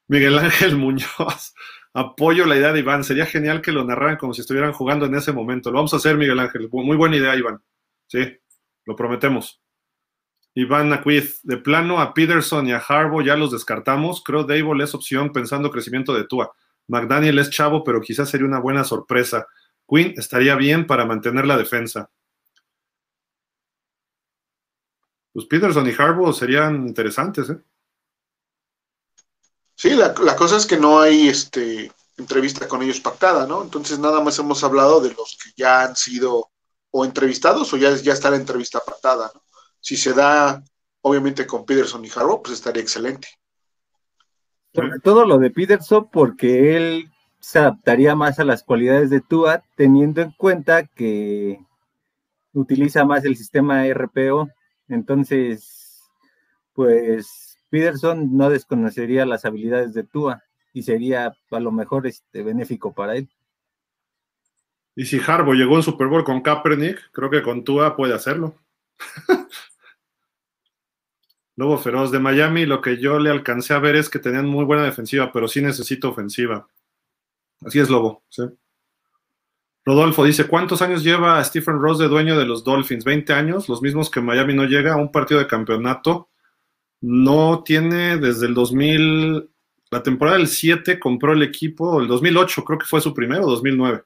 Miguel 0.09 0.39
Ángel 0.39 0.77
Muñoz. 0.77 1.55
Apoyo 1.95 2.45
la 2.47 2.57
idea 2.57 2.73
de 2.73 2.81
Iván. 2.81 3.05
Sería 3.05 3.27
genial 3.27 3.62
que 3.62 3.73
lo 3.73 3.85
narraran 3.85 4.16
como 4.16 4.35
si 4.35 4.41
estuvieran 4.41 4.73
jugando 4.73 5.07
en 5.07 5.15
ese 5.15 5.33
momento. 5.33 5.71
Lo 5.71 5.77
vamos 5.77 5.95
a 5.95 5.99
hacer, 5.99 6.16
Miguel 6.16 6.41
Ángel. 6.41 6.69
Muy 6.71 6.97
buena 6.97 7.16
idea, 7.16 7.37
Iván. 7.37 7.62
Sí, 8.07 8.37
lo 8.85 8.97
prometemos. 8.97 9.64
Iván 10.55 10.93
Aquiz, 10.93 11.41
de 11.43 11.57
plano 11.57 12.01
a 12.01 12.15
Peterson 12.15 12.67
y 12.69 12.73
a 12.73 12.79
Harbaugh 12.79 13.25
ya 13.25 13.37
los 13.37 13.51
descartamos. 13.51 14.23
Creo 14.23 14.45
Dable 14.45 14.85
es 14.85 14.95
opción 14.95 15.33
pensando 15.33 15.71
crecimiento 15.71 16.15
de 16.15 16.25
Tua. 16.25 16.53
McDaniel 16.87 17.39
es 17.39 17.51
chavo, 17.51 17.83
pero 17.83 18.01
quizás 18.01 18.31
sería 18.31 18.47
una 18.47 18.61
buena 18.61 18.85
sorpresa. 18.85 19.47
Quinn 19.89 20.15
estaría 20.17 20.55
bien 20.55 20.87
para 20.87 21.05
mantener 21.05 21.47
la 21.47 21.57
defensa. 21.57 22.11
pues 25.35 25.47
Peterson 25.47 25.89
y 25.89 25.91
Harbaugh 25.91 26.33
serían 26.33 26.87
interesantes, 26.87 27.51
¿eh? 27.51 27.59
Sí, 29.75 29.91
la, 29.91 30.15
cosa 30.37 30.57
es 30.57 30.67
que 30.67 30.77
no 30.77 31.01
hay 31.01 31.29
este 31.29 31.91
entrevista 32.17 32.69
con 32.69 32.81
ellos 32.81 33.01
pactada, 33.01 33.45
¿no? 33.45 33.65
Entonces 33.65 33.99
nada 33.99 34.21
más 34.21 34.39
hemos 34.39 34.63
hablado 34.63 35.01
de 35.01 35.13
los 35.13 35.37
que 35.43 35.51
ya 35.57 35.83
han 35.83 35.97
sido 35.97 36.51
o 36.93 37.05
entrevistados 37.05 37.73
o 37.73 37.77
ya, 37.77 37.97
ya 37.97 38.13
está 38.13 38.31
la 38.31 38.37
entrevista 38.37 38.79
pactada, 38.79 39.33
¿no? 39.35 39.44
Si 39.85 39.98
se 39.98 40.15
da, 40.15 40.65
obviamente, 41.02 41.47
con 41.47 41.66
Peterson 41.66 42.02
y 42.02 42.09
Harbaugh, 42.09 42.40
pues 42.40 42.55
estaría 42.55 42.81
excelente. 42.81 43.28
Sobre 44.73 44.98
todo 44.98 45.27
lo 45.27 45.36
de 45.36 45.51
Peterson, 45.51 46.09
porque 46.11 46.74
él 46.74 47.11
se 47.39 47.59
adaptaría 47.59 48.15
más 48.15 48.39
a 48.39 48.44
las 48.44 48.62
cualidades 48.62 49.11
de 49.11 49.20
Tua, 49.20 49.62
teniendo 49.77 50.23
en 50.23 50.31
cuenta 50.31 50.86
que 50.86 51.59
utiliza 52.55 53.05
más 53.05 53.27
el 53.27 53.36
sistema 53.36 53.86
RPO. 53.86 54.48
Entonces, 54.89 56.01
pues 56.73 57.59
Peterson 57.69 58.39
no 58.39 58.48
desconocería 58.48 59.27
las 59.27 59.44
habilidades 59.44 59.93
de 59.93 60.05
Tua 60.05 60.44
y 60.73 60.85
sería 60.85 61.36
a 61.51 61.61
lo 61.61 61.73
mejor 61.73 62.06
este, 62.06 62.43
benéfico 62.43 62.94
para 62.94 63.16
él. 63.16 63.28
Y 64.97 65.05
si 65.05 65.20
Harbo 65.20 65.52
llegó 65.52 65.77
en 65.77 65.82
Super 65.82 66.06
Bowl 66.06 66.24
con 66.24 66.40
Kaepernick, 66.40 67.11
creo 67.12 67.28
que 67.28 67.43
con 67.43 67.65
Tua 67.65 67.97
puede 67.97 68.15
hacerlo. 68.15 68.55
Lobo 71.57 71.79
Feroz 71.79 72.11
de 72.11 72.19
Miami, 72.19 72.67
lo 72.67 72.81
que 72.81 72.97
yo 72.99 73.19
le 73.19 73.31
alcancé 73.31 73.75
a 73.75 73.79
ver 73.79 73.97
es 73.97 74.09
que 74.09 74.19
tenían 74.19 74.47
muy 74.47 74.65
buena 74.65 74.85
defensiva, 74.85 75.31
pero 75.33 75.47
sí 75.47 75.63
necesito 75.63 76.11
ofensiva. 76.11 76.69
Así 77.65 77.79
es, 77.79 77.89
Lobo. 77.89 78.25
Rodolfo 79.85 80.25
dice, 80.25 80.49
¿cuántos 80.49 80.83
años 80.83 81.05
lleva 81.05 81.43
Stephen 81.45 81.79
Ross 81.79 81.99
de 81.99 82.09
dueño 82.09 82.39
de 82.39 82.47
los 82.47 82.65
Dolphins? 82.65 83.05
¿20 83.05 83.31
años? 83.31 83.69
Los 83.69 83.83
mismos 83.83 84.11
que 84.11 84.21
Miami 84.21 84.55
no 84.55 84.65
llega 84.65 84.95
a 84.95 84.97
un 84.97 85.13
partido 85.13 85.39
de 85.39 85.47
campeonato. 85.47 86.31
No 87.01 87.63
tiene 87.65 88.17
desde 88.17 88.47
el 88.47 88.55
2000, 88.55 89.51
la 89.91 90.03
temporada 90.03 90.39
del 90.39 90.49
7 90.49 90.99
compró 90.99 91.35
el 91.35 91.43
equipo, 91.43 92.01
el 92.01 92.09
2008 92.09 92.65
creo 92.65 92.79
que 92.79 92.87
fue 92.87 93.01
su 93.03 93.13
primero, 93.13 93.47
2009. 93.47 94.03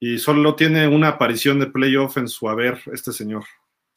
Y 0.00 0.18
solo 0.18 0.54
tiene 0.54 0.86
una 0.88 1.08
aparición 1.08 1.60
de 1.60 1.66
playoff 1.66 2.18
en 2.18 2.28
su 2.28 2.48
haber 2.48 2.80
este 2.92 3.12
señor. 3.12 3.44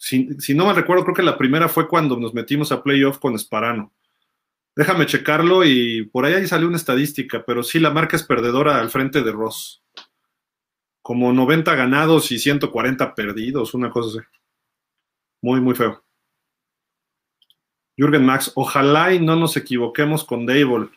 Si, 0.03 0.55
no 0.55 0.65
me 0.65 0.73
recuerdo, 0.73 1.03
creo 1.03 1.15
que 1.15 1.21
la 1.21 1.37
primera 1.37 1.69
fue 1.69 1.87
cuando 1.87 2.17
nos 2.17 2.33
metimos 2.33 2.71
a 2.71 2.81
playoff 2.81 3.19
con 3.19 3.35
Esparano. 3.35 3.93
Déjame 4.75 5.05
checarlo 5.05 5.63
y 5.63 6.05
por 6.05 6.25
ahí, 6.25 6.33
ahí 6.33 6.47
salió 6.47 6.67
una 6.67 6.77
estadística, 6.77 7.45
pero 7.45 7.61
sí 7.61 7.79
la 7.79 7.91
marca 7.91 8.15
es 8.15 8.23
perdedora 8.23 8.79
al 8.79 8.89
frente 8.89 9.21
de 9.21 9.31
Ross. 9.31 9.83
Como 11.03 11.31
90 11.31 11.75
ganados 11.75 12.31
y 12.31 12.39
140 12.39 13.13
perdidos, 13.13 13.75
una 13.75 13.91
cosa 13.91 14.17
así. 14.17 14.27
Muy, 15.39 15.61
muy 15.61 15.75
feo. 15.75 16.03
Jürgen 17.95 18.25
Max, 18.25 18.51
ojalá 18.55 19.13
y 19.13 19.19
no 19.19 19.35
nos 19.35 19.55
equivoquemos 19.55 20.23
con 20.23 20.47
Dable. 20.47 20.89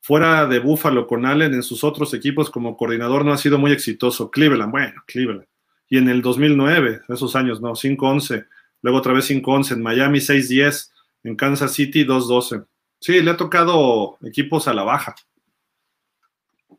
Fuera 0.00 0.46
de 0.46 0.60
Buffalo 0.60 1.08
con 1.08 1.26
Allen 1.26 1.52
en 1.52 1.64
sus 1.64 1.82
otros 1.82 2.14
equipos 2.14 2.48
como 2.48 2.76
coordinador 2.76 3.24
no 3.24 3.32
ha 3.32 3.38
sido 3.38 3.58
muy 3.58 3.72
exitoso. 3.72 4.30
Cleveland, 4.30 4.70
bueno, 4.70 5.02
Cleveland. 5.06 5.48
Y 5.88 5.98
en 5.98 6.08
el 6.08 6.22
2009, 6.22 7.02
esos 7.08 7.34
años, 7.34 7.60
no, 7.60 7.72
5-11. 7.72 8.46
Luego 8.82 8.98
otra 8.98 9.12
vez 9.12 9.30
5-11. 9.30 9.72
En 9.72 9.82
Miami 9.82 10.18
6-10. 10.18 10.90
En 11.24 11.36
Kansas 11.36 11.72
City 11.72 12.04
2-12. 12.04 12.66
Sí, 13.02 13.20
le 13.20 13.32
ha 13.32 13.36
tocado 13.36 14.16
equipos 14.22 14.68
a 14.68 14.74
la 14.74 14.84
baja, 14.84 15.16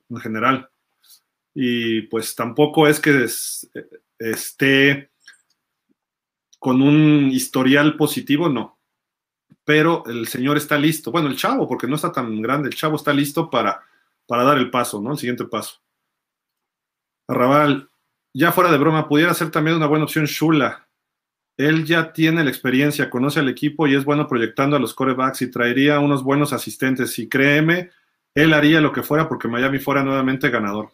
en 0.09 0.17
general. 0.17 0.69
Y 1.53 2.03
pues 2.03 2.33
tampoco 2.33 2.87
es 2.87 3.01
que 3.01 3.27
esté 4.19 5.11
con 6.59 6.81
un 6.81 7.29
historial 7.29 7.97
positivo, 7.97 8.47
no. 8.47 8.79
Pero 9.65 10.05
el 10.05 10.27
señor 10.27 10.55
está 10.55 10.77
listo. 10.77 11.11
Bueno, 11.11 11.27
el 11.27 11.35
chavo, 11.35 11.67
porque 11.67 11.87
no 11.87 11.97
está 11.97 12.13
tan 12.13 12.41
grande, 12.41 12.69
el 12.69 12.75
chavo 12.75 12.95
está 12.95 13.11
listo 13.13 13.49
para, 13.49 13.81
para 14.25 14.43
dar 14.43 14.57
el 14.57 14.69
paso, 14.69 15.01
¿no? 15.01 15.11
El 15.11 15.17
siguiente 15.17 15.43
paso. 15.43 15.81
Arrabal, 17.27 17.89
ya 18.33 18.53
fuera 18.53 18.71
de 18.71 18.77
broma, 18.77 19.09
pudiera 19.09 19.33
ser 19.33 19.51
también 19.51 19.75
una 19.75 19.87
buena 19.87 20.05
opción 20.05 20.23
Shula 20.23 20.82
él 21.57 21.85
ya 21.85 22.13
tiene 22.13 22.43
la 22.43 22.49
experiencia, 22.49 23.09
conoce 23.09 23.39
al 23.39 23.49
equipo 23.49 23.87
y 23.87 23.95
es 23.95 24.05
bueno 24.05 24.27
proyectando 24.27 24.75
a 24.75 24.79
los 24.79 24.93
corebacks 24.93 25.41
y 25.43 25.51
traería 25.51 25.99
unos 25.99 26.23
buenos 26.23 26.51
asistentes. 26.53 27.17
Y 27.19 27.29
créeme, 27.29 27.91
él 28.33 28.53
haría 28.53 28.81
lo 28.81 28.91
que 28.91 29.03
fuera 29.03 29.29
porque 29.29 29.47
Miami 29.47 29.79
fuera 29.79 30.03
nuevamente 30.03 30.49
ganador. 30.49 30.91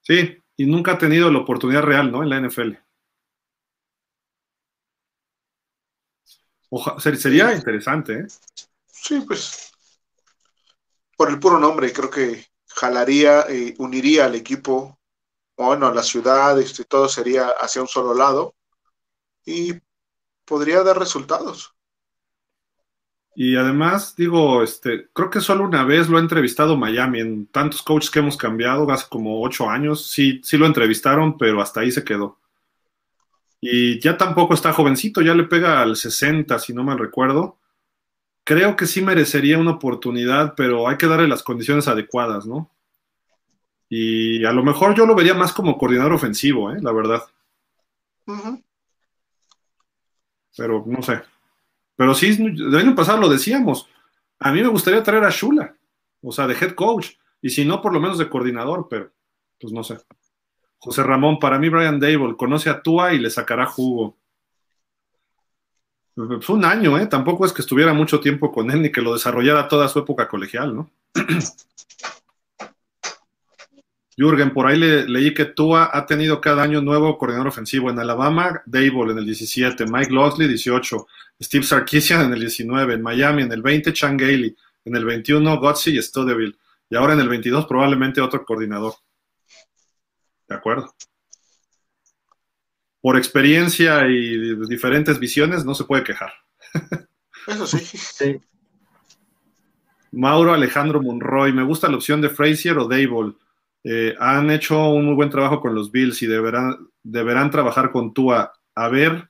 Sí, 0.00 0.36
y 0.56 0.66
nunca 0.66 0.92
ha 0.92 0.98
tenido 0.98 1.30
la 1.30 1.38
oportunidad 1.38 1.82
real, 1.82 2.10
¿no? 2.10 2.22
En 2.22 2.30
la 2.30 2.36
NFL. 2.40 2.76
sería 6.98 7.54
interesante, 7.54 8.20
¿eh? 8.20 8.26
Sí, 8.86 9.22
pues. 9.26 9.70
Por 11.16 11.30
el 11.30 11.38
puro 11.38 11.58
nombre, 11.58 11.92
creo 11.92 12.10
que 12.10 12.46
jalaría, 12.66 13.42
eh, 13.42 13.74
uniría 13.78 14.24
al 14.24 14.34
equipo 14.34 14.98
bueno, 15.56 15.92
la 15.92 16.02
ciudad, 16.02 16.58
este, 16.60 16.84
todo 16.84 17.08
sería 17.08 17.48
hacia 17.60 17.82
un 17.82 17.88
solo 17.88 18.14
lado 18.14 18.54
y 19.44 19.74
podría 20.44 20.82
dar 20.82 20.98
resultados. 20.98 21.74
Y 23.34 23.56
además, 23.56 24.14
digo, 24.14 24.62
este, 24.62 25.08
creo 25.12 25.30
que 25.30 25.40
solo 25.40 25.64
una 25.64 25.84
vez 25.84 26.08
lo 26.08 26.18
ha 26.18 26.20
entrevistado 26.20 26.76
Miami, 26.76 27.20
en 27.20 27.46
tantos 27.46 27.82
coaches 27.82 28.10
que 28.10 28.18
hemos 28.18 28.36
cambiado, 28.36 28.90
hace 28.90 29.06
como 29.08 29.42
ocho 29.42 29.70
años, 29.70 30.06
sí, 30.10 30.40
sí 30.44 30.58
lo 30.58 30.66
entrevistaron, 30.66 31.38
pero 31.38 31.62
hasta 31.62 31.80
ahí 31.80 31.90
se 31.90 32.04
quedó. 32.04 32.38
Y 33.60 34.00
ya 34.00 34.18
tampoco 34.18 34.54
está 34.54 34.72
jovencito, 34.72 35.22
ya 35.22 35.34
le 35.34 35.44
pega 35.44 35.80
al 35.80 35.96
60, 35.96 36.58
si 36.58 36.74
no 36.74 36.84
mal 36.84 36.98
recuerdo. 36.98 37.58
Creo 38.44 38.76
que 38.76 38.86
sí 38.86 39.02
merecería 39.02 39.58
una 39.58 39.72
oportunidad, 39.72 40.54
pero 40.56 40.88
hay 40.88 40.96
que 40.96 41.06
darle 41.06 41.28
las 41.28 41.44
condiciones 41.44 41.86
adecuadas, 41.86 42.44
¿no? 42.44 42.71
Y 43.94 44.42
a 44.46 44.52
lo 44.52 44.62
mejor 44.62 44.94
yo 44.94 45.04
lo 45.04 45.14
vería 45.14 45.34
más 45.34 45.52
como 45.52 45.76
coordinador 45.76 46.14
ofensivo, 46.14 46.72
¿eh? 46.72 46.78
la 46.80 46.92
verdad. 46.92 47.22
Pero 50.56 50.82
no 50.86 51.02
sé. 51.02 51.20
Pero 51.94 52.14
sí, 52.14 52.28
el 52.40 52.74
año 52.74 52.94
pasado 52.94 53.20
lo 53.20 53.28
decíamos. 53.28 53.86
A 54.38 54.50
mí 54.50 54.62
me 54.62 54.68
gustaría 54.68 55.02
traer 55.02 55.24
a 55.24 55.28
Shula, 55.28 55.76
o 56.22 56.32
sea, 56.32 56.46
de 56.46 56.54
head 56.54 56.72
coach. 56.72 57.10
Y 57.42 57.50
si 57.50 57.66
no, 57.66 57.82
por 57.82 57.92
lo 57.92 58.00
menos 58.00 58.16
de 58.16 58.30
coordinador, 58.30 58.86
pero 58.88 59.12
pues 59.60 59.74
no 59.74 59.84
sé. 59.84 59.98
José 60.78 61.02
Ramón, 61.02 61.38
para 61.38 61.58
mí 61.58 61.68
Brian 61.68 62.00
Dable 62.00 62.34
conoce 62.34 62.70
a 62.70 62.80
Tua 62.80 63.12
y 63.12 63.18
le 63.18 63.28
sacará 63.28 63.66
jugo. 63.66 64.16
Pues 66.14 66.48
un 66.48 66.64
año, 66.64 66.98
¿eh? 66.98 67.06
Tampoco 67.08 67.44
es 67.44 67.52
que 67.52 67.60
estuviera 67.60 67.92
mucho 67.92 68.20
tiempo 68.20 68.50
con 68.52 68.70
él 68.70 68.80
ni 68.80 68.90
que 68.90 69.02
lo 69.02 69.12
desarrollara 69.12 69.68
toda 69.68 69.86
su 69.88 69.98
época 69.98 70.28
colegial, 70.28 70.74
¿no? 70.74 70.90
Jürgen, 74.16 74.52
por 74.52 74.66
ahí 74.66 74.78
leí 74.78 75.32
que 75.32 75.46
Tua 75.46 75.90
ha 75.92 76.04
tenido 76.04 76.40
cada 76.40 76.62
año 76.62 76.82
nuevo 76.82 77.16
coordinador 77.16 77.48
ofensivo. 77.48 77.90
En 77.90 77.98
Alabama, 77.98 78.62
Dable 78.66 79.12
en 79.12 79.18
el 79.18 79.24
17, 79.24 79.86
Mike 79.86 80.12
Losley 80.12 80.48
18, 80.48 81.06
Steve 81.40 81.64
Sarkisian 81.64 82.26
en 82.26 82.32
el 82.34 82.40
19, 82.40 82.94
en 82.94 83.02
Miami 83.02 83.42
en 83.42 83.52
el 83.52 83.62
20, 83.62 83.92
Chan 83.92 84.16
Gailey, 84.16 84.54
en 84.84 84.96
el 84.96 85.04
21, 85.04 85.58
Gotzi 85.58 85.96
y 85.96 86.02
Studeville. 86.02 86.56
Y 86.90 86.96
ahora 86.96 87.14
en 87.14 87.20
el 87.20 87.28
22 87.28 87.66
probablemente 87.66 88.20
otro 88.20 88.44
coordinador. 88.44 88.94
De 90.46 90.54
acuerdo. 90.54 90.94
Por 93.00 93.16
experiencia 93.16 94.06
y 94.06 94.54
diferentes 94.66 95.18
visiones 95.18 95.64
no 95.64 95.74
se 95.74 95.84
puede 95.84 96.04
quejar. 96.04 96.32
Eso 97.46 97.66
sí. 97.66 98.40
Mauro 100.12 100.52
Alejandro 100.52 101.00
Monroy, 101.00 101.52
me 101.54 101.64
gusta 101.64 101.88
la 101.88 101.96
opción 101.96 102.20
de 102.20 102.28
Frazier 102.28 102.76
o 102.76 102.86
Dable. 102.86 103.34
Eh, 103.84 104.14
han 104.18 104.50
hecho 104.50 104.90
un 104.90 105.06
muy 105.06 105.14
buen 105.14 105.30
trabajo 105.30 105.60
con 105.60 105.74
los 105.74 105.90
Bills 105.90 106.22
y 106.22 106.26
deberán, 106.26 106.88
deberán 107.02 107.50
trabajar 107.50 107.90
con 107.90 108.14
Tua 108.14 108.52
a 108.74 108.88
ver 108.88 109.28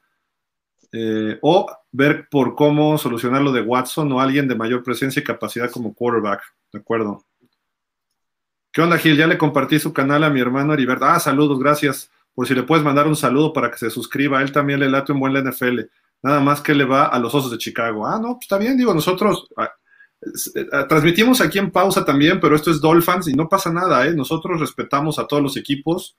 eh, 0.93 1.39
o 1.41 1.67
ver 1.91 2.29
por 2.31 2.55
cómo 2.55 2.99
solucionar 2.99 3.41
lo 3.41 3.51
de 3.51 3.63
Watson 3.63 4.13
o 4.13 4.21
alguien 4.21 4.47
de 4.47 4.55
mayor 4.55 4.83
presencia 4.83 5.21
y 5.21 5.25
capacidad 5.25 5.71
como 5.71 5.95
quarterback. 5.95 6.43
De 6.73 6.81
acuerdo. 6.81 7.25
¿Qué 8.71 8.81
onda, 8.81 8.99
Gil? 8.99 9.17
Ya 9.17 9.27
le 9.27 9.39
compartí 9.39 9.79
su 9.79 9.93
canal 9.93 10.25
a 10.25 10.31
mi 10.31 10.41
hermano 10.41 10.73
Heriberto. 10.75 11.05
Ah, 11.05 11.21
saludos, 11.21 11.59
gracias. 11.59 12.11
Por 12.35 12.47
si 12.47 12.55
le 12.55 12.63
puedes 12.63 12.85
mandar 12.85 13.07
un 13.07 13.17
saludo 13.17 13.53
para 13.53 13.71
que 13.71 13.79
se 13.79 13.91
suscriba. 13.91 14.43
él 14.43 14.53
también 14.53 14.81
le 14.81 14.89
late 14.89 15.13
un 15.13 15.21
buen 15.21 15.35
NFL. 15.35 15.81
Nada 16.23 16.41
más 16.41 16.61
que 16.61 16.75
le 16.75 16.85
va 16.85 17.07
a 17.07 17.19
los 17.19 17.35
Osos 17.35 17.51
de 17.51 17.59
Chicago. 17.59 18.07
Ah, 18.07 18.19
no, 18.19 18.35
pues 18.35 18.43
está 18.43 18.59
bien, 18.59 18.77
digo, 18.77 18.95
nosotros. 18.95 19.49
Ah, 20.23 20.29
eh, 20.55 20.87
transmitimos 20.89 21.41
aquí 21.41 21.59
en 21.59 21.71
pausa 21.71 22.05
también, 22.05 22.41
pero 22.41 22.55
esto 22.55 22.71
es 22.71 22.81
Dolphins 22.81 23.29
y 23.29 23.35
no 23.35 23.49
pasa 23.49 23.73
nada, 23.73 24.07
¿eh? 24.07 24.15
Nosotros 24.15 24.61
respetamos 24.61 25.19
a 25.19 25.27
todos 25.27 25.43
los 25.43 25.57
equipos. 25.57 26.17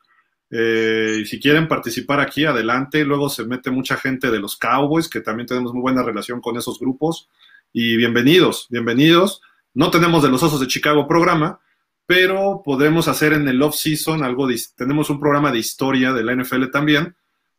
Eh, 0.51 1.19
y 1.22 1.25
si 1.25 1.40
quieren 1.40 1.67
participar 1.67 2.19
aquí, 2.19 2.45
adelante. 2.45 3.03
Luego 3.06 3.30
se 3.30 3.45
mete 3.45 3.72
mucha 3.72 3.98
gente 3.98 4.30
de 4.30 4.40
los 4.40 4.57
Cowboys, 4.57 5.09
que 5.09 5.22
también 5.22 5.48
tenemos 5.48 5.73
muy 5.73 5.82
buena 5.82 6.03
relación 6.03 6.41
con 6.41 6.57
esos 6.57 6.80
grupos. 6.80 7.30
Y 7.72 7.98
bienvenidos, 7.98 8.67
bienvenidos. 8.69 9.41
No 9.73 9.90
tenemos 9.90 10.22
de 10.22 10.30
los 10.30 10.43
Osos 10.43 10.59
de 10.59 10.67
Chicago 10.67 11.07
programa, 11.07 11.59
pero 12.06 12.61
podemos 12.64 13.07
hacer 13.07 13.33
en 13.33 13.48
el 13.48 13.61
off-season 13.61 14.23
algo. 14.23 14.48
tenemos 14.75 15.09
un 15.09 15.19
programa 15.19 15.51
de 15.51 15.57
historia 15.57 16.14
de 16.14 16.23
la 16.23 16.35
NFL 16.35 16.65
también, 16.72 17.15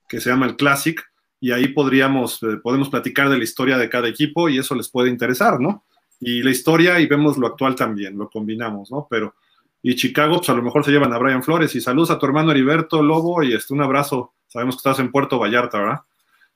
que 0.08 0.20
se 0.20 0.31
llama 0.31 0.47
el 0.47 0.55
Classic, 0.55 1.02
y 1.40 1.50
ahí 1.50 1.68
podríamos, 1.68 2.40
eh, 2.44 2.58
podemos 2.62 2.90
platicar 2.90 3.28
de 3.28 3.39
la 3.39 3.44
historia 3.44 3.76
de 3.76 3.89
cada 3.89 4.06
equipo 4.06 4.48
y 4.48 4.58
eso 4.58 4.74
les 4.76 4.89
puede 4.89 5.10
interesar, 5.10 5.58
¿no? 5.58 5.84
Y 6.27 6.43
la 6.43 6.51
historia 6.51 6.99
y 7.01 7.07
vemos 7.07 7.36
lo 7.36 7.47
actual 7.47 7.75
también, 7.75 8.17
lo 8.17 8.31
combinamos, 8.31 8.91
¿no? 8.91 9.07
Pero, 9.11 9.35
y 9.83 9.94
Chicago, 9.94 10.39
pues 10.39 10.49
a 10.49 10.55
lo 10.55 10.62
mejor 10.62 10.83
se 10.83 10.91
llevan 10.91 11.12
a 11.12 11.19
Brian 11.19 11.43
Flores 11.43 11.75
y 11.75 11.83
saludos 11.83 12.11
a 12.11 12.19
tu 12.19 12.25
hermano 12.25 12.51
Heriberto 12.51 13.03
Lobo 13.03 13.43
y 13.43 13.53
este, 13.53 13.75
un 13.75 13.83
abrazo, 13.83 14.33
sabemos 14.47 14.77
que 14.77 14.89
estás 14.89 15.01
en 15.01 15.11
Puerto 15.11 15.39
Vallarta, 15.39 15.78
¿verdad? 15.78 16.01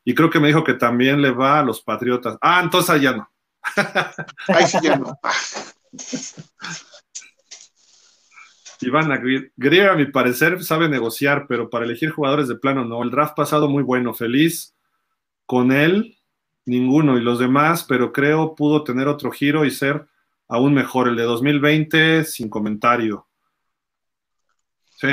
Y 0.05 0.15
creo 0.15 0.31
que 0.31 0.41
me 0.41 0.49
dijo 0.49 0.65
que 0.65 0.73
también 0.73 1.21
le 1.21 1.33
va 1.33 1.61
a 1.61 1.63
los 1.63 1.83
Patriotas. 1.83 2.39
Ah, 2.41 2.63
entonces 2.65 2.89
allá 2.89 3.13
no. 3.13 3.31
Ahí 4.49 4.67
sí 4.67 4.79
ya 4.83 4.97
no. 4.97 5.19
Iván 8.81 9.51
Greer, 9.57 9.91
a 9.91 9.97
mi 9.97 10.07
parecer, 10.07 10.63
sabe 10.65 10.89
negociar, 10.89 11.47
pero 11.49 11.69
para 11.69 11.85
elegir 11.85 12.11
jugadores 12.11 12.49
de 12.49 12.57
plano 12.57 12.85
no. 12.85 13.03
El 13.03 13.11
draft 13.11 13.35
pasado 13.37 13.69
muy 13.69 13.83
bueno, 13.83 14.15
feliz 14.15 14.75
con 15.47 15.73
él, 15.73 16.18
ninguno, 16.69 17.19
y 17.19 17.23
los 17.23 17.39
demás, 17.39 17.85
pero 17.85 18.13
creo 18.13 18.55
pudo 18.55 18.85
tener 18.85 19.09
otro 19.09 19.31
giro 19.31 19.65
y 19.65 19.71
ser 19.71 20.07
aún 20.49 20.75
mejor. 20.75 21.09
El 21.09 21.17
de 21.17 21.25
2020, 21.25 22.25
sin 22.25 22.49
comentario. 22.49 23.27
Sí, 24.97 25.09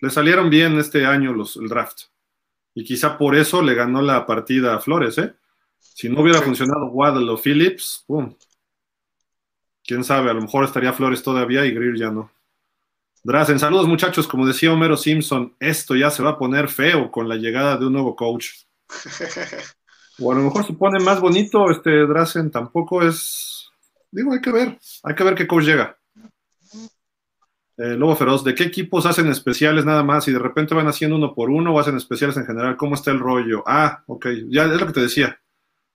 le 0.00 0.10
salieron 0.10 0.50
bien 0.50 0.78
este 0.78 1.06
año 1.06 1.32
los, 1.32 1.56
el 1.56 1.68
draft. 1.68 2.02
Y 2.74 2.84
quizá 2.84 3.16
por 3.16 3.36
eso 3.36 3.62
le 3.62 3.74
ganó 3.74 4.02
la 4.02 4.26
partida 4.26 4.74
a 4.74 4.80
Flores, 4.80 5.16
¿eh? 5.18 5.34
Si 5.78 6.08
no 6.08 6.20
hubiera 6.20 6.42
funcionado 6.42 6.86
Waddle 6.86 7.30
o 7.30 7.38
Phillips, 7.38 8.04
¡pum! 8.06 8.34
Quién 9.82 10.04
sabe, 10.04 10.30
a 10.30 10.34
lo 10.34 10.42
mejor 10.42 10.64
estaría 10.64 10.92
Flores 10.92 11.22
todavía 11.22 11.64
y 11.64 11.70
Greer 11.70 11.96
ya 11.96 12.10
no. 12.10 12.30
Drazen, 13.22 13.58
saludos 13.58 13.88
muchachos, 13.88 14.28
como 14.28 14.46
decía 14.46 14.72
Homero 14.72 14.96
Simpson, 14.96 15.56
esto 15.58 15.96
ya 15.96 16.10
se 16.10 16.22
va 16.22 16.30
a 16.30 16.38
poner 16.38 16.68
feo 16.68 17.10
con 17.10 17.28
la 17.28 17.36
llegada 17.36 17.76
de 17.76 17.86
un 17.86 17.92
nuevo 17.92 18.14
coach. 18.14 18.50
o 20.18 20.32
a 20.32 20.34
lo 20.34 20.42
mejor 20.42 20.64
se 20.64 20.72
pone 20.72 20.98
más 21.02 21.20
bonito, 21.20 21.70
este 21.70 21.90
Drazen 22.06 22.50
tampoco 22.50 23.02
es, 23.02 23.68
digo, 24.10 24.32
hay 24.32 24.40
que 24.40 24.52
ver, 24.52 24.78
hay 25.02 25.14
que 25.14 25.24
ver 25.24 25.34
qué 25.34 25.46
coach 25.46 25.64
llega. 25.64 25.96
Lobo 27.78 28.16
Feroz, 28.16 28.42
¿de 28.42 28.54
qué 28.54 28.64
equipos 28.64 29.04
hacen 29.04 29.28
especiales 29.28 29.84
nada 29.84 30.02
más 30.02 30.26
y 30.28 30.32
de 30.32 30.38
repente 30.38 30.74
van 30.74 30.88
haciendo 30.88 31.16
uno 31.16 31.34
por 31.34 31.50
uno 31.50 31.74
o 31.74 31.78
hacen 31.78 31.96
especiales 31.96 32.36
en 32.38 32.46
general? 32.46 32.74
¿Cómo 32.76 32.94
está 32.94 33.10
el 33.10 33.20
rollo? 33.20 33.62
Ah, 33.66 34.02
ok, 34.06 34.28
ya 34.48 34.64
es 34.64 34.80
lo 34.80 34.86
que 34.86 34.94
te 34.94 35.02
decía. 35.02 35.38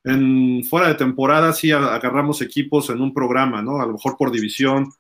En 0.04 0.64
fuera 0.64 0.88
de 0.90 0.96
temporada 0.96 1.54
sí 1.54 1.72
agarramos 1.72 2.42
equipos 2.44 2.90
en 2.92 3.02
un 3.02 3.14
programa, 3.14 3.64
¿no? 3.64 3.82
A 3.82 3.88
lo 3.88 3.94
mejor 3.94 4.16
por 4.16 4.32
división 4.32 4.92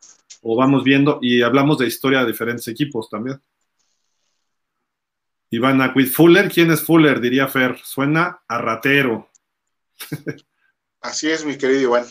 o 0.41 0.55
vamos 0.55 0.83
viendo 0.83 1.19
y 1.21 1.43
hablamos 1.43 1.77
de 1.77 1.85
historia 1.85 2.21
de 2.21 2.31
diferentes 2.31 2.67
equipos 2.67 3.09
también. 3.09 3.39
Iván 5.53 5.81
Aquid 5.81 6.07
Fuller, 6.07 6.49
¿quién 6.49 6.71
es 6.71 6.81
Fuller? 6.81 7.19
Diría 7.19 7.45
Fer, 7.47 7.77
suena 7.83 8.39
a 8.47 8.57
ratero. 8.57 9.29
Así 11.01 11.29
es, 11.29 11.45
mi 11.45 11.57
querido 11.57 11.81
Iván. 11.81 12.05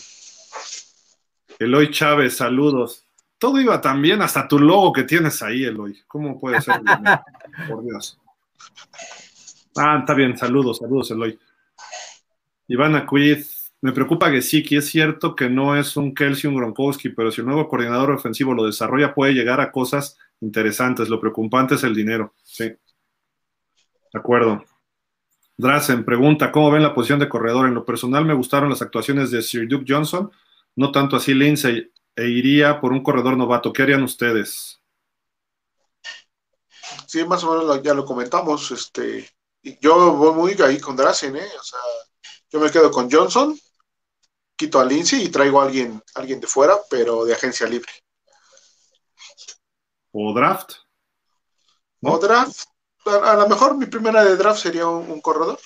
Eloy 1.59 1.91
Chávez, 1.91 2.36
saludos. 2.36 3.07
Todo 3.39 3.59
iba 3.59 3.81
tan 3.81 4.02
bien, 4.02 4.20
hasta 4.20 4.47
tu 4.47 4.59
logo 4.59 4.93
que 4.93 5.05
tienes 5.05 5.43
ahí, 5.43 5.65
Eloy. 5.65 6.02
¿Cómo 6.07 6.39
puede 6.39 6.60
ser? 6.60 6.83
Por 7.69 7.83
Dios. 7.83 8.20
Ah, 9.75 9.97
está 10.01 10.12
bien, 10.12 10.36
saludos, 10.36 10.77
saludos, 10.77 11.10
Eloy. 11.10 11.39
Iván 12.69 12.94
Aquid, 12.94 13.39
me 13.81 13.93
preocupa 13.93 14.31
que 14.31 14.43
sí, 14.43 14.62
que 14.62 14.77
es 14.77 14.86
cierto 14.86 15.35
que 15.35 15.49
no 15.49 15.75
es 15.78 15.97
un 15.97 16.15
Kelsey, 16.15 16.51
un 16.51 16.57
Gronkowski, 16.57 17.09
pero 17.09 17.31
si 17.31 17.41
el 17.41 17.47
nuevo 17.47 17.67
coordinador 17.69 18.10
ofensivo 18.10 18.52
lo 18.52 18.67
desarrolla, 18.67 19.15
puede 19.15 19.33
llegar 19.33 19.62
a 19.62 19.73
cosas 19.73 20.19
interesantes. 20.43 21.09
Lo 21.09 21.19
preocupante 21.19 21.77
es 21.77 21.85
el 21.85 21.94
dinero. 21.94 22.35
Sí. 22.43 22.70
De 24.13 24.19
acuerdo. 24.19 24.65
Drazen 25.57 26.05
pregunta, 26.05 26.51
¿cómo 26.51 26.71
ven 26.71 26.83
la 26.83 26.95
posición 26.95 27.19
de 27.19 27.29
corredor? 27.29 27.69
En 27.69 27.75
lo 27.75 27.85
personal 27.85 28.25
me 28.25 28.35
gustaron 28.35 28.71
las 28.71 28.81
actuaciones 28.81 29.31
de 29.31 29.43
Sir 29.43 29.69
Duke 29.69 29.85
Johnson, 29.87 30.31
no 30.77 30.91
tanto 30.91 31.17
así 31.17 31.35
Lindsay, 31.35 31.93
e 32.17 32.29
iría 32.29 32.81
por 32.81 32.93
un 32.93 33.03
corredor 33.03 33.37
novato. 33.37 33.73
¿Qué 33.73 33.83
harían 33.83 34.03
ustedes? 34.03 34.81
Sí, 37.07 37.25
más 37.25 37.45
o 37.45 37.53
menos 37.53 37.83
ya 37.83 37.93
lo 37.93 38.05
comentamos. 38.05 38.71
Este, 38.71 39.29
yo 39.81 40.15
voy 40.15 40.35
muy 40.35 40.63
ahí 40.63 40.81
con 40.81 40.97
Drazen, 40.97 41.37
¿eh? 41.37 41.49
O 41.59 41.63
sea, 41.63 41.81
yo 42.51 42.59
me 42.59 42.71
quedo 42.71 42.91
con 42.91 43.11
Johnson, 43.11 43.59
quito 44.57 44.81
a 44.81 44.85
Lindsay 44.85 45.25
y 45.25 45.29
traigo 45.29 45.61
a 45.61 45.65
alguien, 45.65 46.03
alguien 46.15 46.41
de 46.41 46.47
fuera, 46.47 46.77
pero 46.89 47.25
de 47.25 47.35
agencia 47.35 47.67
libre. 47.67 47.93
¿O 50.13 50.33
draft? 50.35 50.73
O 52.03 52.19
draft. 52.19 52.65
A, 53.11 53.37
lo 53.37 53.49
mejor 53.49 53.77
mi 53.77 53.87
primera 53.87 54.25
de 54.25 54.37
draft 54.37 54.61
sería 54.61 54.87
un, 54.87 55.21
corredor. 55.21 55.59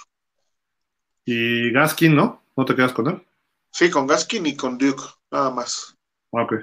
¿Y 1.24 1.70
Gaskin, 1.72 2.14
no? 2.14 2.42
¿No 2.56 2.64
te 2.64 2.74
quedas 2.74 2.92
con 2.92 3.08
él? 3.08 3.26
Sí, 3.70 3.90
con 3.90 4.06
Gaskin 4.06 4.46
y 4.46 4.56
con 4.56 4.78
Duke, 4.78 5.02
nada 5.30 5.50
más. 5.50 5.96
Ok. 6.30 6.54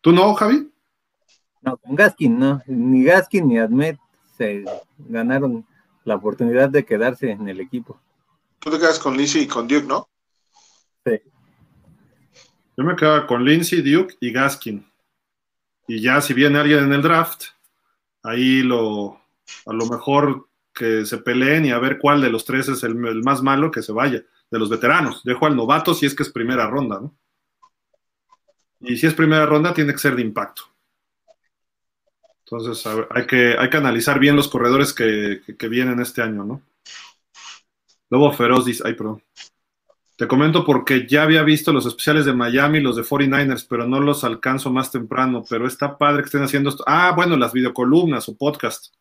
¿Tú 0.00 0.12
no, 0.12 0.34
Javi? 0.34 0.70
No, 1.62 1.76
con 1.76 1.94
Gaskin 1.94 2.38
no. 2.38 2.62
Ni 2.66 3.04
Gaskin 3.04 3.48
ni 3.48 3.58
Admet 3.58 3.98
se 4.36 4.64
ganaron 4.98 5.66
la 6.04 6.16
oportunidad 6.16 6.68
de 6.68 6.84
quedarse 6.84 7.30
en 7.30 7.48
el 7.48 7.60
equipo. 7.60 8.00
Tú 8.58 8.70
te 8.70 8.78
quedas 8.78 8.98
con 8.98 9.16
Lindsay 9.16 9.42
y 9.42 9.48
con 9.48 9.66
Duke, 9.68 9.86
¿no? 9.86 10.08
Sí. 11.04 11.20
Yo 12.76 12.84
me 12.84 12.96
quedaba 12.96 13.26
con 13.26 13.44
Lindsay, 13.44 13.82
Duke 13.82 14.16
y 14.20 14.32
Gaskin. 14.32 14.86
Y 15.86 16.02
ya 16.02 16.20
si 16.20 16.34
viene 16.34 16.58
alguien 16.58 16.84
en 16.84 16.92
el 16.92 17.02
draft, 17.02 17.44
ahí 18.22 18.62
lo, 18.62 19.17
a 19.66 19.72
lo 19.72 19.86
mejor 19.86 20.48
que 20.72 21.04
se 21.04 21.18
peleen 21.18 21.66
y 21.66 21.70
a 21.70 21.78
ver 21.78 21.98
cuál 21.98 22.20
de 22.20 22.30
los 22.30 22.44
tres 22.44 22.68
es 22.68 22.84
el, 22.84 22.94
más 22.94 23.42
malo 23.42 23.70
que 23.70 23.82
se 23.82 23.92
vaya, 23.92 24.22
de 24.50 24.58
los 24.58 24.70
veteranos. 24.70 25.24
Dejo 25.24 25.46
al 25.46 25.56
novato 25.56 25.92
si 25.92 26.06
es 26.06 26.14
que 26.14 26.22
es 26.22 26.30
primera 26.30 26.68
ronda, 26.68 27.00
¿no? 27.00 27.14
Y 28.80 28.96
si 28.96 29.08
es 29.08 29.14
primera 29.14 29.44
ronda, 29.44 29.74
tiene 29.74 29.92
que 29.92 29.98
ser 29.98 30.14
de 30.14 30.22
impacto. 30.22 30.62
Entonces, 32.44 32.86
hay, 33.10 33.26
que, 33.26 33.56
hay 33.58 33.68
que 33.68 33.76
analizar 33.76 34.20
bien 34.20 34.36
los 34.36 34.48
corredores 34.48 34.94
que, 34.94 35.42
que, 35.58 35.68
vienen 35.68 36.00
este 36.00 36.22
año, 36.22 36.44
¿no? 36.44 36.62
Lobo 38.08 38.32
Feroz 38.32 38.64
dice, 38.64 38.84
ay, 38.86 38.94
perdón. 38.94 39.22
Te 40.16 40.26
comento 40.26 40.64
porque 40.64 41.06
ya 41.06 41.24
había 41.24 41.42
visto 41.42 41.72
los 41.72 41.86
especiales 41.86 42.24
de 42.24 42.32
Miami, 42.32 42.80
los 42.80 42.96
de 42.96 43.02
49ers, 43.02 43.66
pero 43.68 43.86
no 43.86 44.00
los 44.00 44.24
alcanzo 44.24 44.70
más 44.72 44.90
temprano. 44.90 45.44
Pero 45.48 45.66
está 45.66 45.98
padre 45.98 46.22
que 46.22 46.26
estén 46.26 46.42
haciendo 46.42 46.70
esto. 46.70 46.84
Ah, 46.86 47.12
bueno, 47.14 47.36
las 47.36 47.52
videocolumnas 47.52 48.28
o 48.28 48.36
podcast 48.36 48.94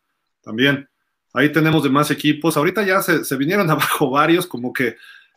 también. 0.47 0.87
Ahí 1.33 1.51
tenemos 1.51 1.83
demás 1.83 2.09
equipos. 2.09 2.55
Ahorita 2.55 2.83
ya 2.83 3.01
se, 3.01 3.35
vinieron 3.35 3.69
abajo 3.69 4.09
varios, 4.09 4.47
como 4.47 4.71
que, 4.71 4.95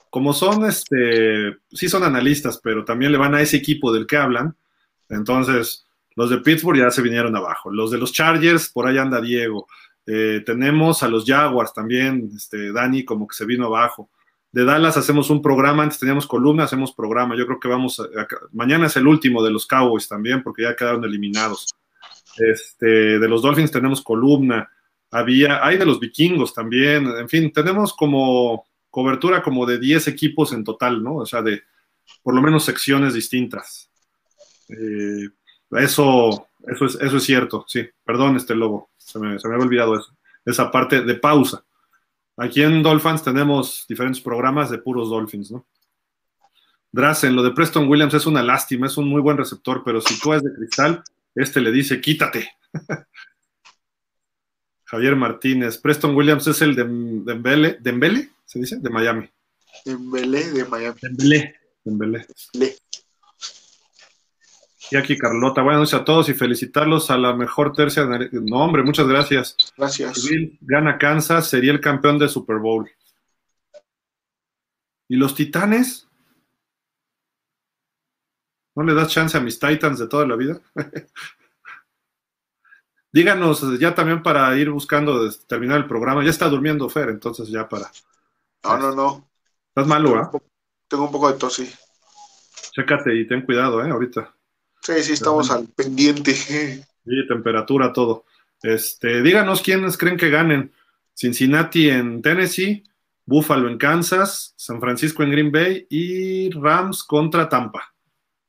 como 0.09 0.33
son, 0.33 0.65
este, 0.67 1.57
sí 1.73 1.89
son 1.89 2.05
analistas, 2.05 2.61
pero 2.63 2.85
también 2.85 3.13
le 3.13 3.19
van 3.19 3.35
a 3.35 3.41
ese 3.41 3.57
equipo 3.57 3.93
del 3.93 4.07
que 4.07 4.17
hablan. 4.17 4.57
Entonces, 5.09 5.87
los 6.15 6.31
de 6.31 6.39
Pittsburgh 6.39 6.79
ya 6.79 6.91
se 6.91 7.03
vinieron 7.03 7.35
abajo. 7.37 7.71
Los 7.71 7.91
de 7.91 7.99
los 7.99 8.13
Chargers, 8.13 8.69
por 8.69 8.87
ahí 8.87 8.99
anda 8.99 9.21
Diego. 9.21 9.67
Eh, 10.07 10.43
tenemos 10.47 11.03
a 11.03 11.09
los 11.09 11.25
Jaguars 11.27 11.73
también, 11.75 12.31
este, 12.35 12.73
Dani 12.73 13.05
como 13.05 13.27
que 13.27 13.37
se 13.37 13.45
vino 13.45 13.67
abajo 13.67 14.09
de 14.53 14.65
Dallas 14.65 14.97
hacemos 14.97 15.31
un 15.31 15.43
programa, 15.43 15.85
antes 15.85 15.99
teníamos 15.99 16.27
columna, 16.27 16.65
hacemos 16.65 16.93
programa. 16.93 17.37
Yo 17.37 17.47
creo 17.47 17.61
que 17.61 17.69
vamos, 17.69 18.03
mañana 18.53 18.87
es 18.87 18.97
el 18.97 19.07
último 19.07 19.43
de 19.43 19.51
los 19.51 19.67
Cowboys 19.67 20.09
también, 20.09 20.43
porque 20.43 20.63
ya 20.63 20.75
quedaron 20.75 21.05
eliminados. 21.05 21.75
Este, 22.37 23.19
de 23.19 23.29
los 23.29 23.43
Dolphins 23.43 23.71
tenemos 23.71 24.03
columna, 24.03 24.69
había, 25.11 25.65
hay 25.65 25.77
de 25.77 25.87
los 25.87 26.01
vikingos 26.01 26.55
también, 26.55 27.07
en 27.07 27.29
fin, 27.29 27.53
tenemos 27.53 27.95
como 27.95 28.67
cobertura 28.91 29.43
como 29.43 29.67
de 29.67 29.79
10 29.79 30.09
equipos 30.09 30.53
en 30.53 30.65
total, 30.65 31.03
¿no? 31.03 31.17
O 31.17 31.27
sea, 31.27 31.43
de 31.43 31.63
por 32.23 32.35
lo 32.35 32.43
menos 32.43 32.65
secciones 32.65 33.15
distintas. 33.15 33.91
Eh, 34.69 35.29
eso, 35.73 36.49
eso, 36.67 36.85
es, 36.85 36.95
eso 36.97 37.17
es 37.17 37.23
cierto, 37.23 37.65
sí, 37.69 37.89
perdón, 38.05 38.37
este 38.37 38.55
lobo, 38.55 38.91
se 38.97 39.19
me, 39.19 39.39
se 39.39 39.49
me 39.49 39.55
había 39.55 39.67
olvidado 39.67 39.99
eso, 39.99 40.17
esa 40.45 40.71
parte 40.71 41.03
de 41.03 41.15
pausa. 41.15 41.65
Aquí 42.37 42.63
en 42.63 42.83
Dolphins 42.83 43.23
tenemos 43.23 43.85
diferentes 43.89 44.23
programas 44.23 44.71
de 44.71 44.79
puros 44.79 45.11
Dolphins, 45.11 45.51
¿no? 45.51 45.67
Drazen, 46.93 47.37
lo 47.37 47.43
de 47.43 47.53
Preston 47.53 47.89
Williams 47.89 48.15
es 48.15 48.27
una 48.27 48.43
lástima, 48.43 48.87
es 48.87 48.97
un 48.97 49.09
muy 49.09 49.21
buen 49.21 49.37
receptor, 49.37 49.83
pero 49.85 50.01
si 50.01 50.19
tú 50.19 50.33
es 50.33 50.43
de 50.43 50.53
cristal, 50.53 51.05
este 51.35 51.61
le 51.61 51.71
dice, 51.71 52.01
quítate. 52.01 52.51
Javier 54.91 55.15
Martínez, 55.15 55.79
Preston 55.79 56.17
Williams 56.17 56.49
es 56.49 56.63
el 56.63 56.75
de 56.75 56.83
Dembele, 56.83 57.79
Dembele, 57.81 58.31
¿se 58.45 58.59
dice? 58.59 58.77
De 58.81 58.91
Miami. 58.91 59.31
Dembele 59.85 60.51
de 60.51 60.65
Miami. 60.65 60.99
Dembele, 61.01 61.55
Dembele. 61.85 62.27
Dembele. 62.53 62.77
Y 64.91 64.97
aquí 64.97 65.17
Carlota, 65.17 65.63
buenas 65.63 65.83
noches 65.83 65.95
a 65.95 66.05
todos 66.05 66.29
y 66.29 66.35
felicitarlos 66.35 67.09
a 67.13 67.17
la 67.17 67.33
mejor 67.35 67.73
tercia. 67.73 68.05
No, 68.33 68.65
hombre, 68.65 68.83
muchas 68.83 69.07
gracias. 69.07 69.57
Gracias. 69.77 70.29
gana 70.61 70.99
Kansas, 70.99 71.49
sería 71.49 71.71
el 71.71 71.81
campeón 71.81 72.19
de 72.19 72.29
Super 72.29 72.57
Bowl. 72.57 72.91
¿Y 75.07 75.15
los 75.15 75.37
Titanes? 75.37 76.09
¿No 78.75 78.83
le 78.83 78.95
das 78.95 79.13
chance 79.13 79.39
a 79.39 79.41
mis 79.41 79.61
Titans 79.61 80.01
de 80.01 80.09
toda 80.09 80.27
la 80.27 80.35
vida? 80.35 80.61
díganos 83.13 83.79
ya 83.79 83.95
también 83.95 84.23
para 84.23 84.57
ir 84.57 84.71
buscando 84.71 85.31
terminar 85.47 85.79
el 85.79 85.87
programa. 85.87 86.25
Ya 86.25 86.31
está 86.31 86.49
durmiendo 86.49 86.89
Fer, 86.89 87.09
entonces 87.09 87.49
ya 87.49 87.69
para. 87.69 87.91
No, 88.65 88.79
no, 88.79 88.95
no. 88.95 89.29
¿Estás 89.69 89.87
malo, 89.87 90.17
ah? 90.17 90.31
Tengo 90.89 91.05
un 91.05 91.13
poco 91.13 91.31
de 91.31 91.39
tos, 91.39 91.55
sí. 91.55 91.71
Chécate 92.73 93.15
y 93.15 93.27
ten 93.27 93.43
cuidado, 93.43 93.85
¿eh? 93.85 93.91
Ahorita. 93.91 94.35
Sí, 94.83 95.03
sí, 95.03 95.13
estamos 95.13 95.51
al 95.51 95.67
pendiente. 95.69 96.35
Sí, 96.35 97.27
temperatura, 97.29 97.93
todo. 97.93 98.25
Este, 98.63 99.23
díganos 99.23 99.63
quiénes 99.63 99.97
creen 99.97 100.17
que 100.17 100.31
ganen. 100.31 100.73
Cincinnati 101.15 101.91
en 101.91 102.23
Tennessee, 102.23 102.83
Buffalo 103.27 103.69
en 103.69 103.79
Kansas, 103.79 104.55
San 104.57 104.81
Francisco 104.81 105.23
en 105.23 105.31
Green 105.31 105.53
Bay 105.53 105.87
y 105.91 106.51
Rams 106.51 107.05
contra 107.05 107.49
Tampa. 107.49 107.95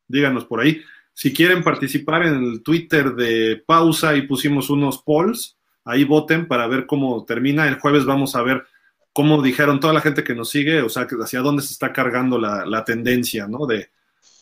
Díganos 0.08 0.46
por 0.46 0.62
ahí. 0.62 0.82
Si 1.14 1.34
quieren 1.34 1.64
participar 1.64 2.26
en 2.26 2.44
el 2.44 2.64
Twitter 2.64 3.14
de 3.14 3.62
pausa 3.66 4.16
y 4.16 4.24
pusimos 4.24 4.70
unos 4.70 5.02
polls, 5.02 5.58
ahí 5.86 6.04
voten 6.04 6.48
para 6.48 6.68
ver 6.68 6.86
cómo 6.86 7.26
termina. 7.26 7.68
El 7.68 7.80
jueves 7.80 8.06
vamos 8.06 8.36
a 8.36 8.42
ver 8.42 8.66
cómo 9.14 9.42
dijeron 9.42 9.80
toda 9.80 9.94
la 9.94 10.02
gente 10.02 10.24
que 10.24 10.36
nos 10.36 10.50
sigue, 10.50 10.82
o 10.82 10.90
sea, 10.90 11.08
hacia 11.22 11.42
dónde 11.42 11.62
se 11.64 11.74
está 11.74 11.92
cargando 11.92 12.40
la, 12.40 12.84
tendencia, 12.86 13.48
¿no? 13.48 13.66
De, 13.66 13.90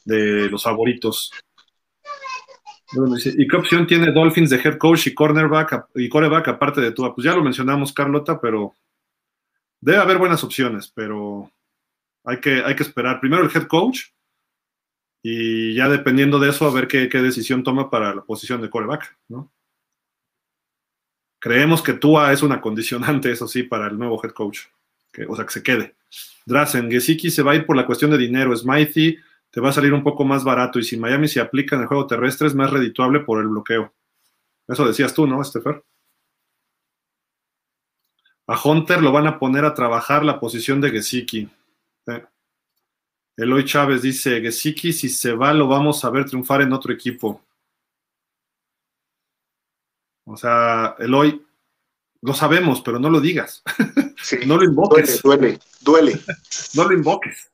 de 0.06 0.50
los 0.50 0.64
favoritos. 0.64 1.32
¿Y 2.92 3.48
qué 3.48 3.56
opción 3.56 3.86
tiene 3.86 4.12
Dolphins 4.12 4.50
de 4.50 4.58
head 4.58 4.78
coach 4.78 5.08
y 5.08 5.14
cornerback 5.14 5.90
y 5.96 6.10
coreback 6.10 6.48
aparte 6.48 6.82
de 6.82 6.92
tú? 6.92 7.12
Pues 7.14 7.26
ya 7.26 7.36
lo 7.36 7.44
mencionamos, 7.44 7.94
Carlota, 7.94 8.40
pero 8.42 8.74
debe 9.80 10.00
haber 10.00 10.18
buenas 10.18 10.44
opciones, 10.44 10.92
pero 10.94 11.52
hay 12.24 12.40
que, 12.40 12.64
hay 12.64 12.76
que 12.76 12.84
esperar. 12.84 13.20
Primero 13.20 13.44
el 13.44 13.56
head 13.56 13.68
coach 13.68 14.02
y 15.22 15.74
ya 15.74 15.90
dependiendo 15.90 16.40
de 16.40 16.50
eso, 16.50 16.68
a 16.68 16.74
ver 16.74 16.88
qué, 16.88 17.08
decisión 17.08 17.64
toma 17.64 17.90
para 17.90 18.16
la 18.16 18.22
posición 18.22 18.62
de 18.62 18.70
coreback, 18.70 19.18
¿no? 19.28 19.52
Creemos 21.40 21.82
que 21.82 21.94
Tua 21.94 22.34
es 22.34 22.44
una 22.44 22.62
condicionante, 22.62 23.32
eso 23.32 23.48
sí, 23.48 23.64
para 23.64 23.88
el 23.88 23.98
nuevo 23.98 24.22
head 24.24 24.32
coach. 24.32 24.60
Que, 25.12 25.26
o 25.26 25.36
sea, 25.36 25.46
que 25.46 25.52
se 25.52 25.64
quede. 25.64 25.96
Drazen, 26.46 26.92
Gesicki 26.92 27.32
se 27.32 27.44
va 27.44 27.54
a 27.54 27.56
ir 27.56 27.66
por 27.66 27.76
la 27.76 27.86
cuestión 27.86 28.12
de 28.12 28.18
dinero. 28.18 28.56
Smithy 28.56 29.18
te 29.50 29.62
va 29.62 29.70
a 29.70 29.74
salir 29.74 29.94
un 29.94 30.04
poco 30.04 30.26
más 30.26 30.44
barato 30.44 30.80
y 30.80 30.84
si 30.84 30.98
Miami 30.98 31.28
se 31.28 31.40
aplica 31.40 31.76
en 31.76 31.84
el 31.84 31.88
juego 31.88 32.08
terrestre 32.08 32.48
es 32.48 32.56
más 32.56 32.70
redituable 32.70 33.22
por 33.22 33.40
el 33.42 33.48
bloqueo. 33.48 33.94
Eso 34.68 34.86
decías 34.86 35.14
tú, 35.14 35.26
¿no, 35.26 35.42
Estefer? 35.42 35.84
A 38.48 38.60
Hunter 38.62 39.02
lo 39.02 39.12
van 39.12 39.28
a 39.28 39.40
poner 39.40 39.66
a 39.66 39.74
trabajar 39.74 40.26
la 40.26 40.40
posición 40.40 40.82
de 40.82 40.92
Gesicki. 40.92 41.50
Eloy 43.40 43.64
Chávez 43.64 44.02
dice, 44.02 44.42
Gesicki 44.42 44.92
si 44.92 45.08
se 45.08 45.32
va 45.34 45.54
lo 45.54 45.68
vamos 45.68 46.04
a 46.04 46.10
ver 46.10 46.26
triunfar 46.26 46.62
en 46.62 46.74
otro 46.74 46.94
equipo. 46.94 47.42
O 50.26 50.36
sea, 50.36 50.96
Eloy, 51.00 51.42
lo 52.22 52.34
sabemos, 52.34 52.82
pero 52.82 53.00
no 53.00 53.10
lo 53.10 53.22
digas. 53.22 53.64
no 54.46 54.58
lo 54.58 54.64
invoques. 54.66 55.22
Duele, 55.22 55.58
duele, 55.82 56.12
duele. 56.12 56.22
no 56.76 56.84
lo 56.84 56.94
invoques. 56.94 57.50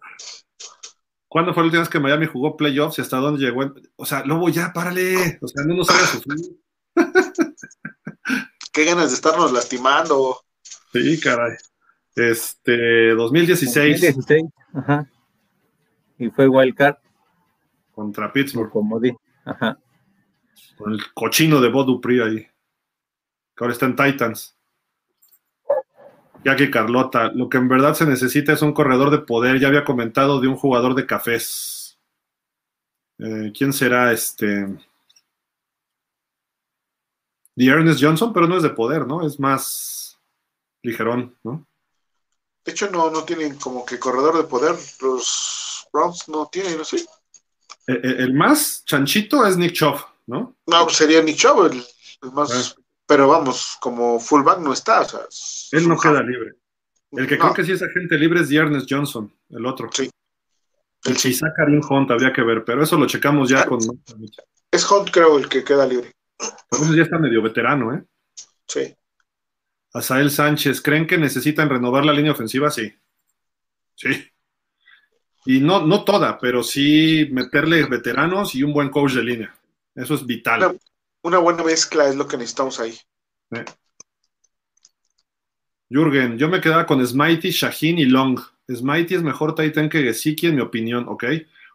¿Cuándo 1.27 1.53
fue 1.53 1.63
la 1.63 1.65
última 1.65 1.81
vez 1.81 1.89
que 1.89 1.99
Miami 1.99 2.25
jugó 2.25 2.57
playoffs 2.57 2.97
y 2.97 3.01
hasta 3.01 3.17
dónde 3.17 3.45
llegó? 3.45 3.71
O 3.95 4.05
sea, 4.05 4.25
Lobo, 4.25 4.49
ya, 4.49 4.73
párale. 4.73 5.37
O 5.41 5.47
sea, 5.47 5.65
no 5.65 5.75
nos 5.75 5.89
hagas 5.89 6.09
sufrir. 6.09 6.57
Qué 8.71 8.85
ganas 8.85 9.09
de 9.09 9.15
estarnos 9.15 9.51
lastimando. 9.51 10.41
Sí, 10.91 11.19
caray. 11.19 11.57
Este, 12.15 13.09
2016. 13.09 14.01
2016, 14.01 14.43
ajá. 14.73 15.09
Y 16.17 16.29
fue 16.29 16.47
Wildcard. 16.47 16.97
Contra 17.93 18.31
Pittsburgh. 18.31 18.69
Como 18.71 18.99
di, 18.99 19.15
ajá. 19.45 19.77
Con 20.77 20.93
el 20.93 21.13
cochino 21.13 21.61
de 21.61 21.69
Bob 21.69 21.85
Dupree 21.85 22.23
ahí. 22.23 22.47
Que 23.55 23.63
ahora 23.63 23.73
está 23.73 23.85
en 23.85 23.95
Titans 23.95 24.55
ya 26.45 26.55
que 26.55 26.69
Carlota, 26.69 27.31
lo 27.33 27.49
que 27.49 27.57
en 27.57 27.67
verdad 27.67 27.95
se 27.95 28.05
necesita 28.05 28.53
es 28.53 28.61
un 28.61 28.71
corredor 28.71 29.09
de 29.09 29.17
poder. 29.17 29.59
Ya 29.59 29.67
había 29.67 29.83
comentado 29.83 30.39
de 30.39 30.47
un 30.47 30.55
jugador 30.55 30.93
de 30.93 31.07
cafés. 31.07 31.97
Eh, 33.17 33.51
¿Quién 33.57 33.73
será 33.73 34.13
este? 34.13 34.67
The 37.55 37.65
Ernest 37.65 37.99
Johnson, 37.99 38.31
pero 38.31 38.47
no 38.47 38.57
es 38.57 38.63
de 38.63 38.69
poder, 38.69 39.07
¿no? 39.07 39.25
Es 39.25 39.39
más 39.39 40.19
ligerón, 40.83 41.35
¿no? 41.43 41.65
De 42.63 42.73
hecho, 42.73 42.91
no, 42.91 43.09
no 43.09 43.23
tienen 43.23 43.55
como 43.55 43.83
que 43.83 43.97
corredor 43.97 44.37
de 44.37 44.43
poder. 44.43 44.75
Los 45.01 45.74
Browns 45.95 46.27
no 46.27 46.47
tienen, 46.51 46.77
¿no? 46.77 46.83
Sí. 46.83 46.97
Eh, 47.87 47.93
eh, 48.03 48.15
el, 48.19 48.33
más 48.33 48.83
chanchito 48.85 49.45
es 49.45 49.57
Nick 49.57 49.73
Chubb, 49.73 49.99
¿no? 50.27 50.55
No, 50.67 50.89
sería 50.89 51.21
Nick 51.21 51.37
Chubb 51.37 51.71
el, 51.71 51.83
más. 52.33 52.75
Pero 53.07 53.27
vamos, 53.27 53.77
como 53.79 54.19
fullback 54.19 54.59
no 54.59 54.73
está. 54.73 55.01
O 55.01 55.05
sea, 55.05 55.19
Él 55.71 55.87
no 55.87 55.97
queda 55.97 56.21
libre. 56.23 56.53
El 57.11 57.27
que 57.27 57.37
creo 57.37 57.53
que 57.53 57.63
sí 57.63 57.71
es 57.71 57.81
agente 57.81 58.17
libre 58.17 58.41
es 58.41 58.51
Ernest 58.51 58.87
Johnson, 58.89 59.31
el 59.49 59.65
otro. 59.65 59.89
Sí. 59.93 60.09
El 61.05 61.15
quizá 61.15 61.53
Karim 61.55 61.81
Hunt 61.87 62.09
habría 62.09 62.33
que 62.33 62.41
ver, 62.41 62.65
pero 62.65 62.83
eso 62.83 62.97
lo 62.97 63.05
checamos 63.05 63.47
ya 63.47 63.61
ah, 63.61 63.65
con. 63.67 63.79
Es 64.71 64.91
Hunt, 64.91 65.11
creo, 65.11 65.37
el 65.37 65.47
que 65.47 65.63
queda 65.63 65.85
libre. 65.85 66.11
Entonces 66.71 66.95
ya 66.95 67.03
está 67.03 67.19
medio 67.19 67.41
veterano, 67.41 67.93
¿eh? 67.93 68.03
Sí. 68.67 68.93
Asael 69.93 70.31
Sánchez, 70.31 70.81
¿creen 70.81 71.07
que 71.07 71.17
necesitan 71.17 71.69
renovar 71.69 72.03
la 72.03 72.11
línea 72.11 72.31
ofensiva? 72.31 72.71
Sí. 72.71 72.91
Sí. 73.95 74.09
Y 75.45 75.59
no, 75.59 75.85
no 75.85 76.03
toda, 76.03 76.39
pero 76.39 76.63
sí 76.63 77.29
meterle 77.31 77.85
veteranos 77.85 78.55
y 78.55 78.63
un 78.63 78.73
buen 78.73 78.89
coach 78.89 79.13
de 79.13 79.23
línea. 79.23 79.55
Eso 79.93 80.15
es 80.15 80.25
vital 80.25 80.77
una 81.25 81.39
buena 81.39 81.63
mezcla 81.63 82.07
es 82.07 82.15
lo 82.15 82.27
que 82.27 82.37
necesitamos 82.37 82.79
ahí. 82.79 82.93
Jürgen, 85.89 86.37
yo 86.37 86.47
me 86.49 86.61
quedaba 86.61 86.85
con 86.85 87.05
Smitey, 87.05 87.49
Shaheen 87.49 87.97
y 87.97 88.05
Long. 88.05 88.39
Smitey 88.71 89.17
es 89.17 89.23
mejor 89.23 89.55
Titan 89.55 89.89
que 89.89 90.03
Gesicki, 90.03 90.47
en 90.47 90.55
mi 90.55 90.61
opinión, 90.61 91.05
¿ok? 91.07 91.23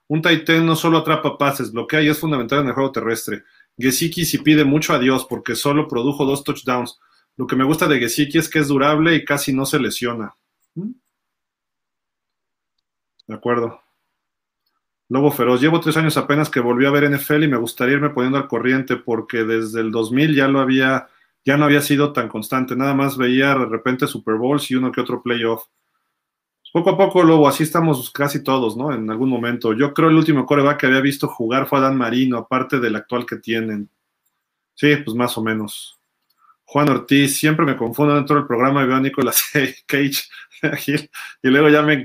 Un 0.07 0.23
Titan 0.23 0.65
no 0.65 0.77
solo 0.77 0.99
atrapa 0.99 1.37
pases, 1.37 1.73
bloquea 1.73 2.01
y 2.01 2.09
es 2.09 2.19
fundamental 2.19 2.61
en 2.61 2.69
el 2.69 2.75
juego 2.75 2.93
terrestre. 2.93 3.43
Gesicki 3.77 4.25
sí 4.25 4.39
pide 4.39 4.65
mucho 4.65 4.93
a 4.93 5.01
Dios 5.01 5.27
porque 5.29 5.57
solo 5.57 5.89
produjo 5.89 6.25
dos 6.25 6.45
touchdowns. 6.45 7.01
Lo 7.37 7.49
que 7.49 7.57
me 7.57 7.65
gusta 7.65 7.89
de 7.89 7.99
Gesicki 7.99 8.39
es 8.39 8.49
que 8.49 8.61
es 8.61 8.69
durable 8.69 9.17
y 9.17 9.25
casi 9.25 9.53
no 9.53 9.67
se 9.67 9.81
lesiona. 9.81 10.33
¿Mm? 10.77 10.91
De 13.31 13.37
acuerdo. 13.37 13.81
Lobo 15.09 15.31
Feroz, 15.31 15.61
llevo 15.61 15.79
tres 15.79 15.97
años 15.97 16.17
apenas 16.17 16.51
que 16.51 16.59
volví 16.59 16.85
a 16.85 16.91
ver 16.91 17.05
NFL 17.05 17.45
y 17.45 17.49
me 17.49 17.59
gustaría 17.59 17.95
irme 17.95 18.11
poniendo 18.11 18.39
al 18.39 18.49
corriente 18.49 18.97
porque 18.97 19.45
desde 19.45 19.83
el 19.83 19.93
2000 19.93 20.35
ya 20.35 20.49
lo 20.49 20.59
había, 20.59 21.07
ya 21.45 21.57
no 21.57 21.65
había 21.65 21.81
sido 21.81 22.13
tan 22.13 22.29
constante, 22.29 22.75
nada 22.75 22.93
más 22.93 23.17
veía 23.17 23.55
de 23.55 23.67
repente 23.67 24.09
Super 24.09 24.35
Bowls 24.35 24.69
y 24.73 24.75
uno 24.75 24.91
que 24.91 25.01
otro 25.01 25.23
playoff. 25.23 25.63
Poco 26.73 26.91
a 26.91 26.99
poco, 26.99 27.23
Lobo, 27.23 27.47
así 27.47 27.63
estamos 27.63 28.11
casi 28.11 28.43
todos, 28.43 28.77
¿no? 28.77 28.93
En 28.93 29.09
algún 29.09 29.29
momento. 29.29 29.75
Yo 29.75 29.95
creo 29.95 30.09
el 30.09 30.17
último 30.17 30.45
coreback 30.45 30.81
que 30.81 30.87
había 30.87 31.01
visto 31.01 31.29
jugar 31.29 31.69
fue 31.69 31.79
Adán 31.79 31.97
Marino, 31.97 32.37
aparte 32.37 32.81
del 32.81 32.97
actual 32.97 33.27
que 33.27 33.37
tienen. 33.37 33.89
Sí, 34.75 34.97
pues 35.05 35.15
más 35.15 35.39
o 35.39 35.43
menos. 35.45 36.00
Juan 36.73 36.89
Ortiz, 36.89 37.37
siempre 37.37 37.67
me 37.67 37.77
confundo 37.77 38.15
dentro 38.15 38.37
del 38.37 38.47
programa 38.47 38.85
y 38.85 38.87
veo 38.87 38.95
a 38.95 39.01
Nicolas 39.01 39.43
Cage 39.87 40.23
y 41.43 41.49
luego 41.49 41.69
ya 41.69 41.83
me, 41.83 42.05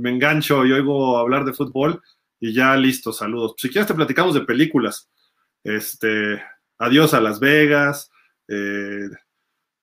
me 0.00 0.10
engancho 0.10 0.66
y 0.66 0.72
oigo 0.72 1.16
hablar 1.16 1.44
de 1.44 1.52
fútbol 1.52 2.02
y 2.40 2.52
ya 2.52 2.74
listo, 2.76 3.12
saludos. 3.12 3.54
Si 3.56 3.70
quieres 3.70 3.86
te 3.86 3.94
platicamos 3.94 4.34
de 4.34 4.40
películas. 4.40 5.08
Este, 5.62 6.42
Adiós 6.78 7.14
a 7.14 7.20
Las 7.20 7.38
Vegas, 7.38 8.10
eh, 8.48 9.08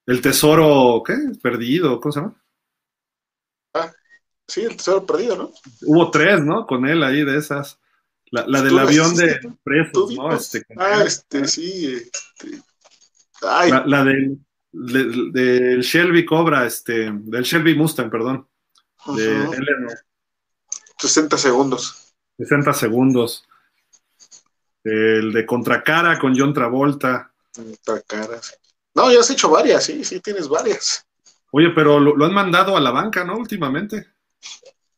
El 0.06 0.22
Tesoro, 0.22 1.02
¿qué? 1.06 1.16
Perdido, 1.42 2.02
¿cómo 2.02 2.12
se 2.12 2.20
llama? 2.20 2.44
Ah, 3.76 3.94
sí, 4.46 4.64
El 4.64 4.76
Tesoro 4.76 5.06
Perdido, 5.06 5.38
¿no? 5.38 5.54
Hubo 5.84 6.12
tres, 6.12 6.44
¿no? 6.44 6.68
Con 6.68 6.86
él 6.86 7.02
ahí 7.02 7.24
de 7.24 7.38
esas. 7.38 7.80
La, 8.30 8.62
del 8.62 8.78
avión 8.78 9.16
de 9.16 9.40
presos, 9.64 10.14
¿no? 10.14 10.34
Este, 10.34 10.66
ah, 10.76 11.04
este, 11.06 11.48
sí. 11.48 11.94
Este. 11.94 12.62
La, 13.42 14.04
del, 14.04 14.40
del 14.72 15.82
Shelby 15.82 16.26
Cobra, 16.26 16.66
este, 16.66 17.12
del 17.12 17.44
Shelby 17.44 17.76
Mustang, 17.76 18.10
perdón. 18.10 18.48
De 19.16 19.48
60 20.98 21.38
segundos. 21.38 22.14
60 22.38 22.74
segundos. 22.74 23.46
El 24.84 25.34
de 25.34 25.46
Contracara 25.46 26.18
con 26.18 26.38
John 26.38 26.54
Travolta. 26.54 27.32
Contracara. 27.54 28.40
No, 28.96 29.12
ya 29.12 29.20
has 29.20 29.30
hecho 29.30 29.50
varias, 29.50 29.84
sí, 29.84 30.04
sí, 30.04 30.20
tienes 30.22 30.48
varias. 30.48 31.06
Oye, 31.52 31.70
pero 31.70 32.00
lo, 32.00 32.26
han 32.26 32.34
mandado 32.34 32.76
a 32.76 32.82
la 32.82 32.92
banca, 32.92 33.24
¿no? 33.24 33.38
Últimamente. 33.38 34.08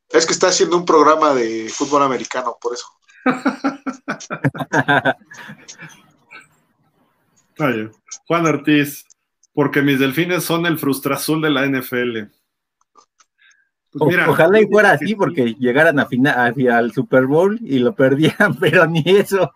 Es 0.10 0.26
que 0.26 0.34
está 0.34 0.48
haciendo 0.48 0.78
un 0.78 0.86
programa 0.86 1.34
de 1.34 1.70
fútbol 1.70 2.04
americano, 2.04 2.58
por 2.60 2.74
eso. 2.74 2.88
Juan 8.28 8.46
Ortiz, 8.46 9.06
porque 9.54 9.82
mis 9.82 10.00
delfines 10.00 10.44
son 10.44 10.66
el 10.66 10.78
frustrazul 10.78 11.42
de 11.42 11.50
la 11.50 11.66
NFL. 11.66 12.30
Pues 13.92 14.18
ojalá 14.28 14.62
y 14.62 14.68
fuera 14.68 14.92
así, 14.92 15.16
porque 15.16 15.56
llegaran 15.56 16.00
a 16.00 16.06
final, 16.06 16.54
al 16.72 16.92
Super 16.92 17.26
Bowl 17.26 17.60
y 17.62 17.80
lo 17.80 17.96
perdían, 17.96 18.56
pero 18.60 18.86
ni 18.86 19.04
eso. 19.06 19.54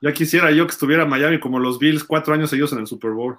Ya 0.00 0.12
quisiera 0.12 0.50
yo 0.50 0.66
que 0.66 0.72
estuviera 0.72 1.06
Miami 1.06 1.40
como 1.40 1.58
los 1.58 1.78
Bills 1.78 2.04
cuatro 2.04 2.34
años 2.34 2.50
seguidos 2.50 2.72
en 2.72 2.80
el 2.80 2.86
Super 2.86 3.12
Bowl. 3.12 3.38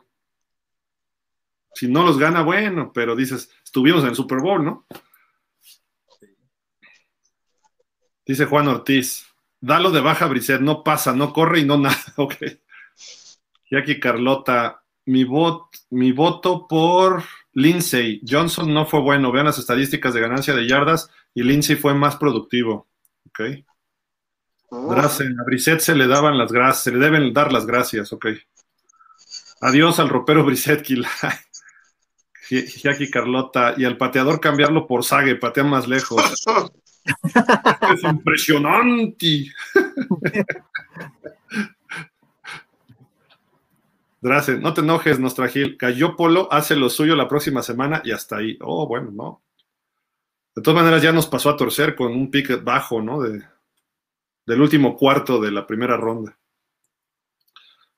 Si 1.76 1.88
no 1.88 2.04
los 2.04 2.18
gana, 2.18 2.42
bueno, 2.42 2.92
pero 2.92 3.16
dices, 3.16 3.52
estuvimos 3.64 4.02
en 4.02 4.10
el 4.10 4.16
Super 4.16 4.40
Bowl, 4.40 4.66
¿no? 4.66 4.88
Dice 8.26 8.46
Juan 8.46 8.68
Ortiz, 8.68 9.28
dalo 9.62 9.92
de 9.92 10.02
baja, 10.02 10.26
Brisset, 10.26 10.60
no 10.60 10.84
pasa, 10.84 11.14
no 11.14 11.32
corre 11.32 11.60
y 11.60 11.66
no 11.66 11.78
nada. 11.78 11.96
Ok. 12.18 12.36
Y 13.70 13.78
aquí 13.78 14.00
Carlota, 14.00 14.84
mi, 15.06 15.26
mi 15.90 16.12
voto 16.12 16.68
por 16.68 17.24
Lindsay. 17.54 18.22
Johnson 18.28 18.74
no 18.74 18.86
fue 18.86 19.02
bueno. 19.02 19.32
Vean 19.32 19.46
las 19.46 19.58
estadísticas 19.58 20.14
de 20.14 20.22
ganancia 20.22 20.54
de 20.54 20.68
yardas 20.68 21.10
y 21.34 21.44
Lindsay 21.44 21.76
fue 21.76 21.94
más 21.94 22.18
productivo. 22.18 22.88
Ok. 23.28 23.42
Oh. 24.70 24.92
A 24.92 25.10
Brisset 25.46 25.80
se 25.80 25.96
le 25.96 26.08
daban 26.08 26.38
las 26.38 26.52
gracias, 26.52 26.84
se 26.84 26.92
le 26.92 27.00
deben 27.00 27.34
dar 27.34 27.54
las 27.54 27.66
gracias, 27.66 28.12
ok. 28.12 28.28
Adiós 29.62 30.00
al 30.00 30.10
ropero 30.10 30.44
Brisset, 30.44 30.86
Jackie 32.50 32.52
Carlota, 33.12 33.76
y 33.78 33.86
al 33.86 33.98
pateador 33.98 34.42
cambiarlo 34.42 34.86
por 34.86 35.06
Sage, 35.06 35.36
patea 35.36 35.64
más 35.64 35.88
lejos. 35.88 36.22
es 37.94 38.04
impresionante. 38.04 39.52
Gracias, 44.20 44.60
no 44.60 44.74
te 44.74 44.82
enojes, 44.82 45.20
Gil. 45.52 45.78
Cayó 45.78 46.16
Polo, 46.16 46.48
hace 46.52 46.76
lo 46.76 46.90
suyo 46.90 47.16
la 47.16 47.28
próxima 47.28 47.62
semana 47.62 48.02
y 48.04 48.12
hasta 48.12 48.38
ahí. 48.38 48.58
Oh, 48.62 48.88
bueno, 48.88 49.12
no. 49.12 49.44
De 50.56 50.62
todas 50.62 50.82
maneras, 50.82 51.04
ya 51.04 51.12
nos 51.12 51.28
pasó 51.28 51.52
a 51.52 51.58
torcer 51.58 51.96
con 51.96 52.12
un 52.14 52.32
pick 52.32 52.64
bajo, 52.64 53.02
¿no? 53.02 53.22
De, 53.22 53.44
del 54.46 54.62
último 54.62 54.96
cuarto 54.96 55.40
de 55.40 55.52
la 55.52 55.68
primera 55.68 55.98
ronda. 55.98 56.38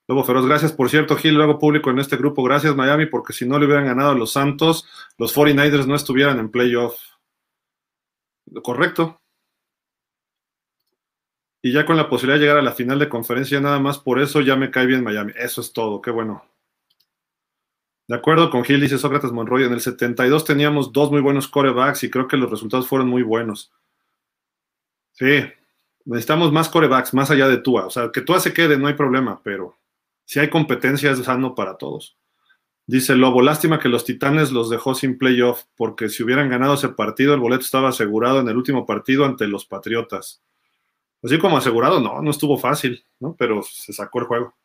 Lobo 0.08 0.24
Feroz, 0.26 0.46
gracias. 0.46 0.74
Por 0.74 0.90
cierto, 0.90 1.16
Gil, 1.16 1.36
luego 1.36 1.58
público 1.58 1.90
en 1.90 2.00
este 2.00 2.18
grupo. 2.18 2.44
Gracias, 2.44 2.76
Miami, 2.76 3.06
porque 3.06 3.32
si 3.32 3.48
no 3.48 3.58
le 3.58 3.66
hubieran 3.66 3.86
ganado 3.86 4.12
a 4.12 4.16
los 4.16 4.34
Santos, 4.34 4.86
los 5.18 5.36
49ers 5.36 5.86
no 5.86 5.96
estuvieran 5.96 6.40
en 6.40 6.52
playoff. 6.52 7.00
Correcto 8.64 9.19
y 11.62 11.72
ya 11.72 11.86
con 11.86 11.98
la 11.98 12.10
posibilidad 12.10 12.40
de 12.40 12.42
llegar 12.42 12.58
a 12.58 12.62
la 12.62 12.72
final 12.72 13.00
de 13.00 13.10
conferencia, 13.10 13.60
nada 13.60 13.80
más 13.80 14.00
por 14.00 14.20
eso 14.20 14.42
ya 14.42 14.56
me 14.56 14.72
cae 14.72 14.86
bien 14.86 15.04
Miami. 15.04 15.34
Eso 15.36 15.62
es 15.62 15.74
todo, 15.74 16.02
qué 16.02 16.12
bueno. 16.12 16.44
De 18.08 18.16
acuerdo 18.16 18.50
con 18.50 18.64
Gil, 18.64 18.82
dice 18.82 18.98
Sócrates 18.98 19.32
Monroy, 19.32 19.66
en 19.66 19.74
el 19.74 19.82
72 19.82 20.44
teníamos 20.44 20.92
dos 20.92 21.12
muy 21.12 21.22
buenos 21.22 21.48
corebacks 21.48 22.04
y 22.04 22.10
creo 22.10 22.28
que 22.28 22.38
los 22.38 22.50
resultados 22.50 22.88
fueron 22.88 23.08
muy 23.08 23.22
buenos. 23.22 23.72
Sí, 25.12 25.44
necesitamos 26.06 26.52
más 26.52 26.70
corebacks, 26.70 27.14
más 27.14 27.30
allá 27.30 27.48
de 27.48 27.58
Tua. 27.58 27.86
O 27.86 27.90
sea, 27.90 28.10
que 28.12 28.22
Tua 28.22 28.40
se 28.40 28.54
quede, 28.54 28.78
no 28.78 28.88
hay 28.88 28.96
problema, 28.96 29.42
pero 29.44 29.78
si 30.26 30.40
hay 30.40 30.50
competencia 30.50 31.12
es 31.12 31.20
sano 31.20 31.54
para 31.54 31.78
todos. 31.78 32.18
Dice 32.88 33.16
Lobo, 33.16 33.44
lástima 33.44 33.78
que 33.78 33.90
los 33.90 34.06
Titanes 34.06 34.52
los 34.52 34.72
dejó 34.72 34.96
sin 34.96 35.20
playoff, 35.20 35.66
porque 35.76 36.10
si 36.10 36.24
hubieran 36.24 36.50
ganado 36.50 36.74
ese 36.74 36.90
partido, 36.90 37.36
el 37.36 37.40
boleto 37.40 37.62
estaba 37.62 37.90
asegurado 37.90 38.40
en 38.40 38.48
el 38.48 38.58
último 38.58 38.88
partido 38.88 39.26
ante 39.26 39.48
los 39.48 39.66
Patriotas. 39.66 40.42
Así 41.24 41.38
como 41.38 41.58
asegurado, 41.58 42.00
no, 42.00 42.22
no 42.22 42.32
estuvo 42.32 42.58
fácil, 42.58 43.06
¿no? 43.20 43.36
Pero 43.38 43.62
se 43.62 43.92
sacó 43.92 44.20
el 44.20 44.26
juego. 44.26 44.56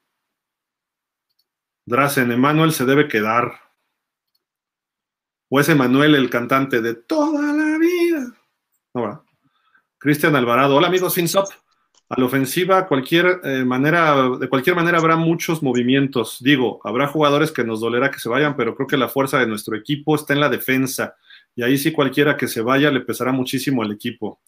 Drazen, 1.87 2.31
Emanuel 2.31 2.73
se 2.73 2.85
debe 2.85 3.09
quedar. 3.09 3.53
O 5.49 5.61
es 5.61 5.69
Emanuel 5.69 6.15
el 6.15 6.31
cantante 6.31 6.81
de 6.81 6.95
toda 6.95 7.53
la 7.53 7.79
vida. 7.79 8.35
No, 8.95 9.25
Cristian 9.99 10.37
Alvarado. 10.37 10.77
Hola 10.77 10.89
amigos 10.89 11.15
FinSop. 11.15 11.49
A 12.11 12.21
la 12.21 12.27
ofensiva, 12.27 12.87
cualquier, 12.87 13.41
eh, 13.43 13.65
manera, 13.65 14.29
de 14.39 14.49
cualquier 14.49 14.77
manera 14.77 14.99
habrá 14.99 15.17
muchos 15.17 15.63
movimientos. 15.63 16.39
Digo, 16.41 16.81
habrá 16.85 17.09
jugadores 17.09 17.51
que 17.51 17.65
nos 17.65 17.81
dolerá 17.81 18.11
que 18.11 18.19
se 18.19 18.29
vayan, 18.29 18.55
pero 18.57 18.75
creo 18.75 18.87
que 18.87 18.99
la 18.99 19.09
fuerza 19.09 19.39
de 19.39 19.47
nuestro 19.47 19.75
equipo 19.75 20.15
está 20.15 20.35
en 20.35 20.41
la 20.41 20.51
defensa. 20.51 21.17
Y 21.57 21.63
ahí 21.63 21.79
sí 21.79 21.93
cualquiera 21.93 22.37
que 22.37 22.47
se 22.47 22.61
vaya 22.61 22.91
le 22.91 23.01
pesará 23.01 23.33
muchísimo 23.33 23.83
al 23.83 23.93
equipo. 23.93 24.41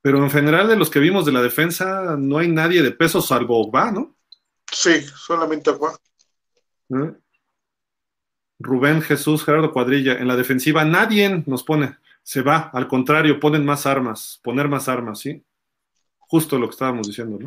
Pero 0.00 0.22
en 0.22 0.30
general 0.30 0.68
de 0.68 0.76
los 0.76 0.90
que 0.90 1.00
vimos 1.00 1.26
de 1.26 1.32
la 1.32 1.42
defensa 1.42 2.16
no 2.18 2.38
hay 2.38 2.48
nadie 2.48 2.82
de 2.82 2.92
peso 2.92 3.20
salvo 3.20 3.60
Ogba, 3.60 3.90
¿no? 3.90 4.16
Sí, 4.70 5.00
solamente 5.02 5.70
Ogba. 5.70 5.98
¿Eh? 6.90 7.12
Rubén 8.60 9.02
Jesús 9.02 9.44
Gerardo 9.44 9.72
Cuadrilla, 9.72 10.14
en 10.18 10.28
la 10.28 10.36
defensiva 10.36 10.84
nadie 10.84 11.44
nos 11.46 11.62
pone, 11.62 11.96
se 12.22 12.42
va, 12.42 12.70
al 12.72 12.88
contrario, 12.88 13.38
ponen 13.38 13.64
más 13.64 13.86
armas, 13.86 14.40
poner 14.42 14.68
más 14.68 14.88
armas, 14.88 15.20
¿sí? 15.20 15.44
Justo 16.18 16.58
lo 16.58 16.66
que 16.66 16.72
estábamos 16.72 17.06
diciendo, 17.06 17.38
¿no? 17.38 17.46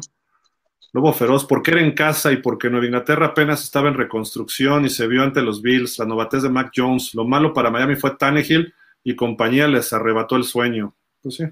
Lobo 0.94 1.14
Feroz, 1.14 1.46
porque 1.46 1.72
era 1.72 1.82
en 1.82 1.94
casa 1.94 2.32
y 2.34 2.38
porque 2.38 2.70
Nueva 2.70 2.86
Inglaterra 2.86 3.28
apenas 3.28 3.64
estaba 3.64 3.88
en 3.88 3.94
reconstrucción 3.94 4.86
y 4.86 4.90
se 4.90 5.08
vio 5.08 5.24
ante 5.24 5.42
los 5.42 5.62
Bills, 5.62 5.98
la 6.00 6.06
novatez 6.06 6.44
de 6.44 6.50
Mac 6.50 6.72
Jones. 6.76 7.14
Lo 7.14 7.24
malo 7.24 7.54
para 7.54 7.70
Miami 7.70 7.96
fue 7.96 8.18
Tannehill 8.18 8.74
y 9.04 9.16
compañía 9.16 9.70
les 9.70 9.94
arrebató 9.94 10.36
el 10.36 10.44
sueño. 10.44 10.94
Pues 11.22 11.36
sí. 11.36 11.46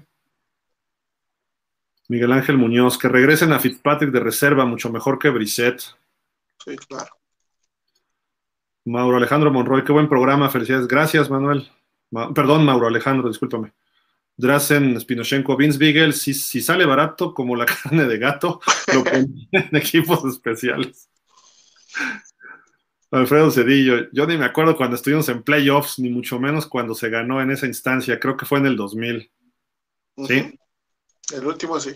Miguel 2.10 2.32
Ángel 2.32 2.58
Muñoz, 2.58 2.98
que 2.98 3.06
regresen 3.06 3.52
a 3.52 3.60
Fitzpatrick 3.60 4.10
de 4.10 4.18
reserva, 4.18 4.66
mucho 4.66 4.90
mejor 4.90 5.16
que 5.16 5.30
Brisset. 5.30 5.80
Sí, 6.58 6.76
claro. 6.88 7.16
Mauro 8.84 9.16
Alejandro 9.16 9.52
Monroy, 9.52 9.84
qué 9.84 9.92
buen 9.92 10.08
programa, 10.08 10.50
felicidades. 10.50 10.88
Gracias, 10.88 11.30
Manuel. 11.30 11.70
perdón, 12.34 12.64
Mauro 12.64 12.88
Alejandro, 12.88 13.28
discúlpame. 13.28 13.72
Drazen 14.36 15.00
Spinochenko, 15.00 15.56
Vince 15.56 15.78
Beagle, 15.78 16.12
si, 16.12 16.34
sale 16.34 16.84
barato 16.84 17.32
como 17.32 17.54
la 17.54 17.64
carne 17.84 18.04
de 18.06 18.18
gato, 18.18 18.60
lo 18.92 19.04
ponen 19.04 19.48
en 19.52 19.76
equipos 19.76 20.24
especiales. 20.24 21.08
Alfredo 23.12 23.52
Cedillo, 23.52 24.10
yo 24.10 24.26
ni 24.26 24.36
me 24.36 24.46
acuerdo 24.46 24.76
cuando 24.76 24.96
estuvimos 24.96 25.28
en 25.28 25.44
playoffs, 25.44 26.00
ni 26.00 26.10
mucho 26.10 26.40
menos 26.40 26.66
cuando 26.66 26.96
se 26.96 27.08
ganó 27.08 27.40
en 27.40 27.52
esa 27.52 27.66
instancia, 27.66 28.18
creo 28.18 28.36
que 28.36 28.46
fue 28.46 28.58
en 28.58 28.66
el 28.66 28.76
2000. 28.76 29.30
Sí, 30.26 30.59
el 31.32 31.46
último 31.46 31.78
sí. 31.78 31.92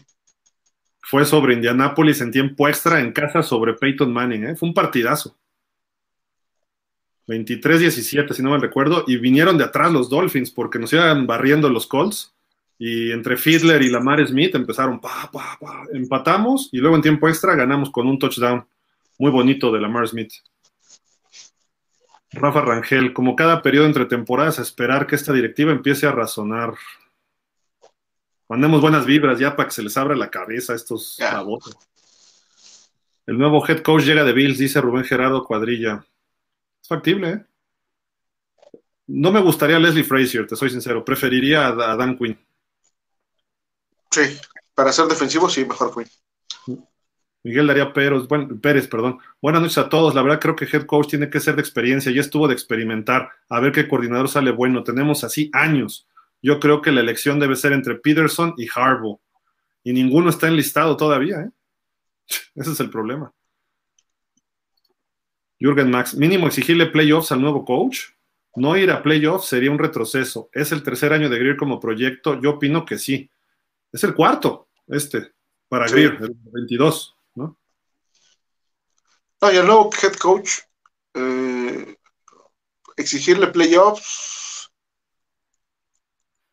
Fue 1.00 1.24
sobre 1.24 1.54
Indianápolis 1.54 2.20
en 2.20 2.30
tiempo 2.30 2.66
extra 2.68 3.00
en 3.00 3.12
casa 3.12 3.42
sobre 3.42 3.74
Peyton 3.74 4.12
Manning. 4.12 4.44
¿eh? 4.44 4.56
Fue 4.56 4.68
un 4.68 4.74
partidazo. 4.74 5.36
23-17, 7.26 8.32
si 8.32 8.42
no 8.42 8.50
me 8.50 8.58
recuerdo, 8.58 9.04
y 9.06 9.16
vinieron 9.16 9.56
de 9.56 9.64
atrás 9.64 9.92
los 9.92 10.10
Dolphins 10.10 10.50
porque 10.50 10.78
nos 10.78 10.92
iban 10.92 11.26
barriendo 11.26 11.68
los 11.68 11.86
Colts. 11.86 12.34
Y 12.78 13.12
entre 13.12 13.36
Fiedler 13.36 13.82
y 13.82 13.88
Lamar 13.88 14.26
Smith 14.26 14.54
empezaron, 14.54 15.00
pa, 15.00 15.30
pa, 15.32 15.56
pa, 15.60 15.84
empatamos 15.92 16.68
y 16.72 16.78
luego 16.78 16.96
en 16.96 17.02
tiempo 17.02 17.28
extra 17.28 17.54
ganamos 17.54 17.90
con 17.90 18.08
un 18.08 18.18
touchdown 18.18 18.66
muy 19.18 19.30
bonito 19.30 19.70
de 19.70 19.80
Lamar 19.80 20.08
Smith. 20.08 20.32
Rafa 22.32 22.62
Rangel, 22.62 23.12
como 23.12 23.36
cada 23.36 23.62
periodo 23.62 23.86
entre 23.86 24.06
temporadas, 24.06 24.58
esperar 24.58 25.06
que 25.06 25.14
esta 25.14 25.32
directiva 25.32 25.70
empiece 25.70 26.06
a 26.06 26.12
razonar. 26.12 26.74
Mandemos 28.48 28.80
buenas 28.80 29.06
vibras 29.06 29.38
ya 29.38 29.56
para 29.56 29.68
que 29.68 29.74
se 29.74 29.82
les 29.82 29.96
abra 29.96 30.14
la 30.14 30.30
cabeza 30.30 30.72
a 30.72 30.76
estos 30.76 31.16
babosos. 31.18 31.76
El 33.26 33.38
nuevo 33.38 33.66
head 33.66 33.80
coach 33.82 34.04
llega 34.04 34.22
de 34.22 34.32
Bills, 34.32 34.58
dice 34.58 34.80
Rubén 34.80 35.04
Gerardo 35.04 35.44
Cuadrilla. 35.44 36.04
Es 36.82 36.88
factible, 36.88 37.30
¿eh? 37.30 37.44
No 39.06 39.32
me 39.32 39.40
gustaría 39.40 39.78
Leslie 39.78 40.04
Frazier, 40.04 40.46
te 40.46 40.56
soy 40.56 40.70
sincero. 40.70 41.04
Preferiría 41.04 41.68
a, 41.68 41.96
Dan 41.96 42.16
Quinn. 42.16 42.38
Sí, 44.10 44.38
para 44.74 44.92
ser 44.92 45.06
defensivo, 45.06 45.48
sí, 45.48 45.64
mejor 45.64 45.92
Quinn. 45.94 46.80
Miguel 47.42 47.66
Daría 47.66 47.92
Pérez, 47.92 48.26
bueno, 48.26 48.58
Pérez, 48.60 48.88
perdón. 48.88 49.18
Buenas 49.42 49.60
noches 49.60 49.76
a 49.76 49.90
todos. 49.90 50.14
La 50.14 50.22
verdad 50.22 50.40
creo 50.40 50.56
que 50.56 50.64
head 50.64 50.86
coach 50.86 51.08
tiene 51.08 51.28
que 51.28 51.40
ser 51.40 51.54
de 51.56 51.60
experiencia. 51.60 52.10
Ya 52.10 52.22
estuvo 52.22 52.48
de 52.48 52.54
experimentar, 52.54 53.30
a 53.50 53.60
ver 53.60 53.72
qué 53.72 53.86
coordinador 53.86 54.30
sale 54.30 54.50
bueno. 54.50 54.82
Tenemos 54.82 55.24
así 55.24 55.50
años. 55.52 56.06
Yo 56.44 56.60
creo 56.60 56.82
que 56.82 56.92
la 56.92 57.00
elección 57.00 57.40
debe 57.40 57.56
ser 57.56 57.72
entre 57.72 57.94
Peterson 57.94 58.52
y 58.58 58.68
Harbaugh. 58.68 59.18
Y 59.82 59.94
ninguno 59.94 60.28
está 60.28 60.46
enlistado 60.46 60.94
todavía, 60.94 61.40
¿eh? 61.40 61.50
Ese 62.54 62.72
es 62.72 62.80
el 62.80 62.90
problema. 62.90 63.32
Jürgen 65.58 65.90
Max, 65.90 66.14
mínimo 66.14 66.46
exigirle 66.46 66.84
playoffs 66.84 67.32
al 67.32 67.40
nuevo 67.40 67.64
coach. 67.64 68.10
No 68.56 68.76
ir 68.76 68.90
a 68.90 69.02
playoffs 69.02 69.48
sería 69.48 69.70
un 69.70 69.78
retroceso. 69.78 70.50
Es 70.52 70.70
el 70.70 70.82
tercer 70.82 71.14
año 71.14 71.30
de 71.30 71.38
Greer 71.38 71.56
como 71.56 71.80
proyecto. 71.80 72.38
Yo 72.38 72.50
opino 72.50 72.84
que 72.84 72.98
sí. 72.98 73.30
Es 73.90 74.04
el 74.04 74.14
cuarto, 74.14 74.68
este, 74.86 75.32
para 75.66 75.86
Greer, 75.86 76.18
el 76.20 76.36
22, 76.52 77.16
¿no? 77.36 77.58
No, 79.40 79.50
y 79.50 79.56
el 79.56 79.66
nuevo 79.66 79.88
head 80.02 80.12
coach, 80.16 80.58
eh, 81.14 81.96
exigirle 82.98 83.46
playoffs 83.46 84.43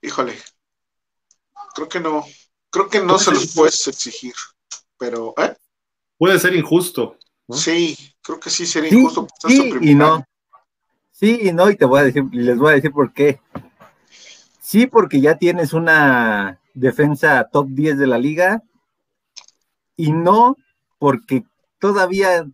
híjole, 0.02 0.38
creo 1.76 1.88
que 1.88 2.00
no, 2.00 2.26
creo 2.70 2.90
que 2.90 3.02
no 3.02 3.18
se 3.20 3.32
los 3.32 3.54
puedes 3.54 3.88
exigir, 3.88 4.34
pero, 4.98 5.34
¿eh? 5.38 5.56
Puede 6.18 6.40
ser 6.40 6.56
injusto. 6.56 7.18
Sí, 7.50 7.98
creo 8.22 8.40
que 8.40 8.50
sí 8.50 8.66
sería 8.66 8.92
injusto. 8.92 9.28
Sí, 9.48 9.74
y 9.82 9.96
no. 9.96 10.24
Sí 11.12 11.40
y 11.42 11.52
no, 11.52 11.70
y 11.70 11.76
te 11.76 11.86
voy 11.86 12.00
a 12.00 12.04
decir, 12.04 12.24
les 12.32 12.58
voy 12.58 12.72
a 12.72 12.76
decir 12.76 12.92
por 12.92 13.14
qué. 13.14 13.40
Sí, 14.60 14.88
porque 14.88 15.20
ya 15.20 15.38
tienes 15.38 15.74
una 15.74 16.60
defensa 16.74 17.50
top 17.52 17.68
10 17.70 17.98
de 17.98 18.08
la 18.08 18.18
liga, 18.18 18.64
y 19.96 20.12
no, 20.12 20.58
porque 20.98 21.44
todavía 21.80 22.48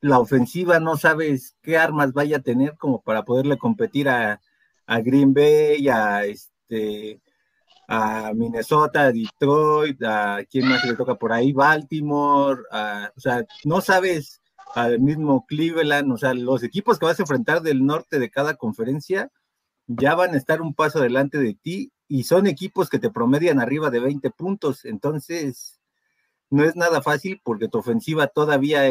la 0.00 0.18
ofensiva 0.18 0.80
no 0.80 0.96
sabes 0.96 1.56
qué 1.62 1.76
armas 1.76 2.12
vaya 2.12 2.38
a 2.38 2.42
tener 2.42 2.76
como 2.78 3.02
para 3.02 3.24
poderle 3.24 3.58
competir 3.58 4.08
a, 4.08 4.40
Green 4.86 5.34
Bay, 5.34 5.88
a 5.88 6.24
este 6.68 7.20
a 7.88 8.32
Minnesota, 8.34 9.12
Detroit, 9.12 10.02
a 10.02 10.44
quién 10.50 10.68
más 10.68 10.84
le 10.84 10.94
toca 10.94 11.14
por 11.14 11.32
ahí, 11.32 11.52
Baltimore, 11.52 12.62
o 13.16 13.20
sea, 13.20 13.46
no 13.64 13.80
sabes 13.80 14.42
al 14.74 14.98
mismo 14.98 15.46
Cleveland, 15.46 16.12
o 16.12 16.16
sea, 16.16 16.34
los 16.34 16.64
equipos 16.64 16.98
que 16.98 17.06
vas 17.06 17.20
a 17.20 17.22
enfrentar 17.22 17.62
del 17.62 17.86
norte 17.86 18.18
de 18.18 18.28
cada 18.28 18.56
conferencia 18.56 19.30
ya 19.86 20.16
van 20.16 20.34
a 20.34 20.36
estar 20.36 20.60
un 20.62 20.74
paso 20.74 20.98
adelante 20.98 21.38
de 21.38 21.54
ti 21.54 21.92
y 22.08 22.24
son 22.24 22.48
equipos 22.48 22.90
que 22.90 22.98
te 22.98 23.10
promedian 23.10 23.60
arriba 23.60 23.88
de 23.88 24.00
20 24.00 24.30
puntos, 24.30 24.84
entonces 24.84 25.80
no 26.50 26.64
es 26.64 26.74
nada 26.74 27.02
fácil 27.02 27.40
porque 27.44 27.68
tu 27.68 27.78
ofensiva 27.78 28.26
todavía 28.26 28.88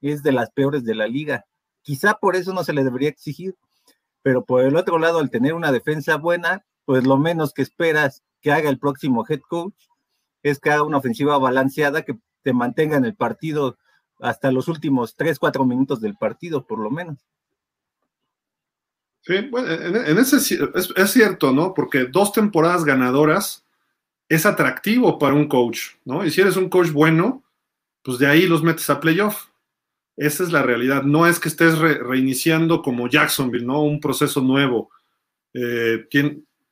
es 0.00 0.22
de 0.24 0.32
las 0.32 0.50
peores 0.50 0.82
de 0.82 0.96
la 0.96 1.06
liga. 1.06 1.44
Quizá 1.82 2.14
por 2.14 2.34
eso 2.34 2.52
no 2.52 2.64
se 2.64 2.72
le 2.72 2.82
debería 2.82 3.08
exigir, 3.08 3.56
pero 4.22 4.44
por 4.44 4.62
el 4.62 4.74
otro 4.76 4.98
lado, 4.98 5.18
al 5.20 5.30
tener 5.30 5.54
una 5.54 5.72
defensa 5.72 6.16
buena, 6.16 6.64
pues 6.84 7.06
lo 7.06 7.16
menos 7.16 7.52
que 7.52 7.62
esperas 7.62 8.22
que 8.40 8.52
haga 8.52 8.68
el 8.68 8.78
próximo 8.78 9.24
head 9.28 9.40
coach 9.48 9.74
es 10.42 10.58
que 10.58 10.70
haga 10.70 10.82
una 10.82 10.98
ofensiva 10.98 11.38
balanceada 11.38 12.02
que 12.02 12.18
te 12.42 12.52
mantenga 12.52 12.96
en 12.96 13.04
el 13.04 13.14
partido 13.14 13.78
hasta 14.20 14.50
los 14.52 14.68
últimos 14.68 15.16
3, 15.16 15.38
4 15.38 15.64
minutos 15.64 16.00
del 16.00 16.16
partido, 16.16 16.66
por 16.66 16.78
lo 16.78 16.90
menos. 16.90 17.18
Sí, 19.22 19.34
bueno, 19.50 19.68
en, 19.70 20.18
ese 20.18 20.36
es, 20.36 21.10
cierto, 21.10 21.52
¿no? 21.52 21.74
Porque 21.74 22.06
dos 22.06 22.32
temporadas 22.32 22.84
ganadoras 22.84 23.64
es 24.28 24.46
atractivo 24.46 25.18
para 25.18 25.34
un 25.34 25.46
coach, 25.46 25.90
¿no? 26.04 26.24
Y 26.24 26.30
si 26.30 26.40
eres 26.40 26.56
un 26.56 26.68
coach 26.68 26.90
bueno, 26.90 27.44
pues 28.02 28.18
de 28.18 28.26
ahí 28.26 28.46
los 28.46 28.64
metes 28.64 28.90
a 28.90 29.00
playoff. 29.00 29.46
Esa 30.16 30.42
es 30.42 30.52
la 30.52 30.62
realidad. 30.62 31.04
No 31.04 31.26
es 31.26 31.38
que 31.38 31.48
estés 31.48 31.78
reiniciando 31.78 32.82
como 32.82 33.08
Jacksonville, 33.08 33.64
¿no? 33.64 33.82
Un 33.82 34.00
proceso 34.00 34.40
nuevo. 34.40 34.90
Eh, 35.54 36.06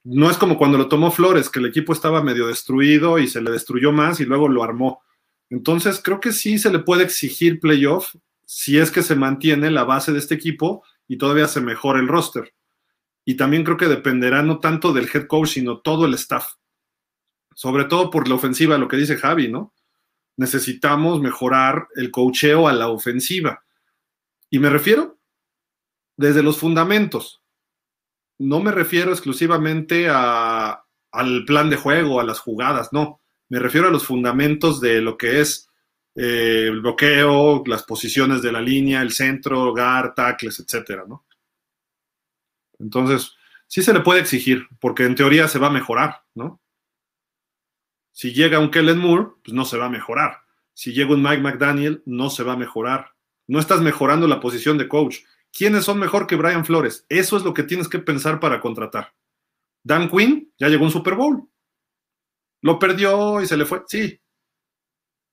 no 0.05 0.31
es 0.31 0.37
como 0.39 0.57
cuando 0.57 0.79
lo 0.79 0.89
tomó 0.89 1.11
Flores, 1.11 1.51
que 1.51 1.59
el 1.59 1.67
equipo 1.67 1.93
estaba 1.93 2.23
medio 2.23 2.47
destruido 2.47 3.19
y 3.19 3.29
se 3.29 3.43
le 3.43 3.51
destruyó 3.51 3.93
más 3.93 4.20
y 4.20 4.25
luego 4.25 4.49
lo 4.49 4.62
armó. 4.62 5.03
Entonces, 5.51 6.01
creo 6.03 6.20
que 6.20 6.33
sí 6.33 6.59
se 6.59 6.70
le 6.70 6.79
puede 6.79 7.05
exigir 7.05 7.61
playoff 7.61 8.15
si 8.47 8.79
es 8.79 8.91
que 8.91 9.03
se 9.03 9.17
mantiene 9.17 9.70
la 9.70 9.85
base 9.85 10.12
de 10.12 10.19
este 10.19 10.35
equipo 10.35 10.83
y 11.07 11.19
todavía 11.19 11.49
se 11.49 11.61
mejora 11.61 12.01
el 12.01 12.09
roster. 12.09 12.55
Y 13.25 13.35
también 13.37 13.65
creo 13.65 13.77
que 13.77 13.89
dependerá 13.89 14.43
no 14.43 14.59
tanto 14.59 14.93
del 14.93 15.09
head 15.12 15.27
coach, 15.27 15.51
sino 15.51 15.81
todo 15.81 16.07
el 16.07 16.15
staff. 16.15 16.55
Sobre 17.55 17.85
todo 17.85 18.11
por 18.11 18.29
la 18.29 18.37
ofensiva, 18.37 18.79
lo 18.79 18.89
que 18.89 18.97
dice 18.97 19.17
Javi, 19.17 19.49
¿no? 19.49 19.75
Necesitamos 20.37 21.20
mejorar 21.20 21.89
el 21.97 22.11
coacheo 22.11 22.69
a 22.69 22.73
la 22.73 22.89
ofensiva. 22.89 23.65
Y 24.49 24.59
me 24.59 24.70
refiero 24.70 25.19
desde 26.17 26.43
los 26.43 26.59
fundamentos. 26.59 27.40
No 28.41 28.60
me 28.60 28.73
refiero 28.73 29.10
exclusivamente 29.10 30.09
a, 30.09 30.83
al 31.12 31.44
plan 31.44 31.69
de 31.69 31.77
juego, 31.77 32.20
a 32.20 32.25
las 32.25 32.41
jugadas, 32.41 32.89
no. 32.91 33.20
Me 33.51 33.59
refiero 33.59 33.89
a 33.89 33.91
los 33.91 34.07
fundamentos 34.07 34.81
de 34.81 35.02
lo 35.02 35.19
que 35.19 35.43
es 35.43 35.69
eh, 36.15 36.69
el 36.69 36.81
bloqueo, 36.81 37.62
las 37.67 37.83
posiciones 37.83 38.41
de 38.41 38.51
la 38.51 38.62
línea, 38.62 39.02
el 39.02 39.12
centro, 39.12 39.73
guard, 39.73 40.15
tackles, 40.15 40.59
etcétera, 40.59 41.05
¿no? 41.07 41.27
Entonces, 42.78 43.35
sí 43.67 43.83
se 43.83 43.93
le 43.93 44.01
puede 44.01 44.20
exigir, 44.20 44.67
porque 44.81 45.05
en 45.05 45.17
teoría 45.17 45.47
se 45.47 45.59
va 45.59 45.67
a 45.67 45.73
mejorar, 45.73 46.23
¿no? 46.35 46.62
Si 48.12 48.33
llega 48.33 48.59
un 48.59 48.70
Kellen 48.70 48.99
Moore, 48.99 49.33
pues 49.44 49.52
no 49.52 49.67
se 49.67 49.77
va 49.77 49.85
a 49.85 49.91
mejorar. 49.91 50.39
Si 50.73 50.94
llega 50.94 51.12
un 51.12 51.23
Mike 51.23 51.43
McDaniel, 51.43 52.02
no 52.07 52.31
se 52.31 52.43
va 52.43 52.55
a 52.55 52.57
mejorar. 52.57 53.12
No 53.47 53.60
estás 53.60 53.83
mejorando 53.83 54.27
la 54.27 54.41
posición 54.41 54.78
de 54.78 54.89
coach. 54.89 55.19
¿Quiénes 55.53 55.85
son 55.85 55.99
mejor 55.99 56.27
que 56.27 56.37
Brian 56.37 56.65
Flores? 56.65 57.05
Eso 57.09 57.37
es 57.37 57.43
lo 57.43 57.55
que 57.55 57.62
tienes 57.62 57.89
que 57.89 57.99
pensar 57.99 58.41
para 58.41 58.61
contratar. 58.61 59.15
Dan 59.83 60.09
Quinn 60.09 60.53
ya 60.59 60.69
llegó 60.69 60.85
a 60.85 60.87
un 60.87 60.93
Super 60.93 61.15
Bowl. 61.15 61.49
Lo 62.62 62.79
perdió 62.79 63.41
y 63.41 63.47
se 63.47 63.57
le 63.57 63.65
fue. 63.65 63.83
Sí. 63.87 64.20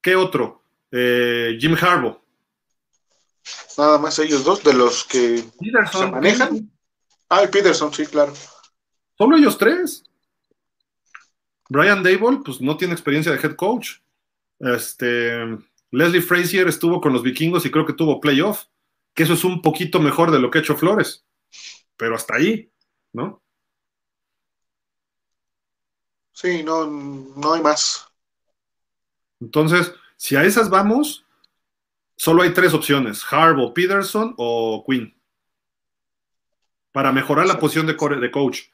¿Qué 0.01 0.15
otro? 0.15 0.63
Eh, 0.91 1.57
Jim 1.59 1.75
Harbaugh. 1.79 2.21
Nada 3.77 3.97
más 3.97 4.17
ellos 4.19 4.43
dos 4.43 4.63
de 4.63 4.73
los 4.73 5.03
que 5.03 5.43
se 5.91 6.07
manejan. 6.07 6.71
Ah, 7.29 7.41
Peterson, 7.51 7.93
sí, 7.93 8.05
claro. 8.05 8.33
Solo 9.17 9.37
ellos 9.37 9.57
tres. 9.57 10.03
Brian 11.69 12.01
Dable, 12.01 12.39
pues 12.43 12.61
no 12.61 12.77
tiene 12.77 12.93
experiencia 12.93 13.31
de 13.31 13.39
head 13.39 13.55
coach. 13.55 13.97
Este, 14.59 15.57
Leslie 15.91 16.21
Frazier 16.21 16.67
estuvo 16.67 17.01
con 17.01 17.13
los 17.13 17.23
vikingos 17.23 17.65
y 17.65 17.71
creo 17.71 17.85
que 17.85 17.93
tuvo 17.93 18.19
playoff, 18.19 18.65
que 19.17 19.23
eso 19.23 19.33
es 19.33 19.43
un 19.43 19.63
poquito 19.63 19.99
mejor 19.99 20.29
de 20.29 20.37
lo 20.37 20.51
que 20.51 20.59
ha 20.59 20.61
hecho 20.61 20.77
Flores. 20.77 21.25
Pero 21.97 22.13
hasta 22.13 22.35
ahí, 22.35 22.71
¿no? 23.11 23.41
Sí, 26.31 26.61
no, 26.63 26.85
no 26.85 27.53
hay 27.53 27.63
más. 27.63 28.07
Entonces, 29.39 29.91
si 30.17 30.35
a 30.35 30.43
esas 30.43 30.69
vamos, 30.69 31.25
solo 32.15 32.43
hay 32.43 32.53
tres 32.53 32.75
opciones, 32.75 33.23
Harbaugh, 33.27 33.73
Peterson 33.73 34.35
o 34.37 34.85
Quinn, 34.87 35.19
para 36.91 37.11
mejorar 37.11 37.47
la 37.47 37.59
posición 37.59 37.87
de, 37.87 37.95
de 38.19 38.31
coach. 38.31 38.65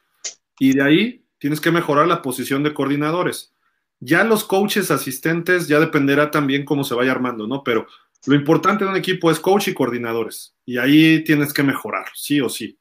Y 0.59 0.73
de 0.73 0.83
ahí 0.83 1.25
tienes 1.37 1.61
que 1.61 1.71
mejorar 1.71 2.05
la 2.05 2.21
posición 2.21 2.63
de 2.63 2.73
coordinadores. 2.73 3.55
Ya 4.01 4.25
los 4.25 4.43
coaches 4.43 4.91
asistentes 4.91 5.69
ya 5.69 5.79
dependerá 5.79 6.31
también 6.31 6.65
cómo 6.65 6.83
se 6.83 6.95
vaya 6.95 7.13
armando, 7.13 7.47
¿no? 7.47 7.63
Pero 7.63 7.87
lo 8.25 8.35
importante 8.35 8.85
de 8.85 8.91
un 8.91 8.97
equipo 8.97 9.31
es 9.31 9.39
coach 9.39 9.69
y 9.69 9.73
coordinadores. 9.73 10.55
Y 10.65 10.77
ahí 10.77 11.23
tienes 11.23 11.53
que 11.53 11.63
mejorar, 11.63 12.05
sí 12.13 12.41
o 12.41 12.49
sí. 12.49 12.77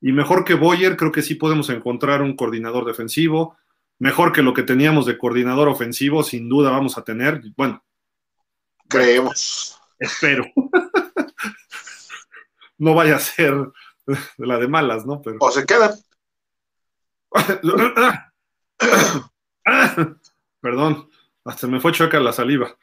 Y 0.00 0.12
mejor 0.12 0.44
que 0.44 0.54
Boyer, 0.54 0.96
creo 0.96 1.12
que 1.12 1.22
sí 1.22 1.34
podemos 1.34 1.70
encontrar 1.70 2.22
un 2.22 2.36
coordinador 2.36 2.84
defensivo. 2.84 3.56
Mejor 3.98 4.32
que 4.32 4.42
lo 4.42 4.54
que 4.54 4.62
teníamos 4.62 5.06
de 5.06 5.18
coordinador 5.18 5.68
ofensivo, 5.68 6.22
sin 6.22 6.48
duda 6.48 6.70
vamos 6.70 6.96
a 6.96 7.04
tener. 7.04 7.42
Bueno, 7.56 7.84
Creemos. 8.88 9.78
Espero. 9.98 10.44
no 12.78 12.94
vaya 12.94 13.16
a 13.16 13.20
ser 13.20 13.54
la 14.38 14.58
de 14.58 14.68
malas, 14.68 15.04
¿no? 15.04 15.20
Pero... 15.20 15.36
O 15.40 15.50
se 15.50 15.66
quedan. 15.66 15.92
Perdón, 20.60 21.10
hasta 21.44 21.66
me 21.66 21.80
fue 21.80 21.92
chueca 21.92 22.18
la 22.20 22.32
saliva. 22.32 22.74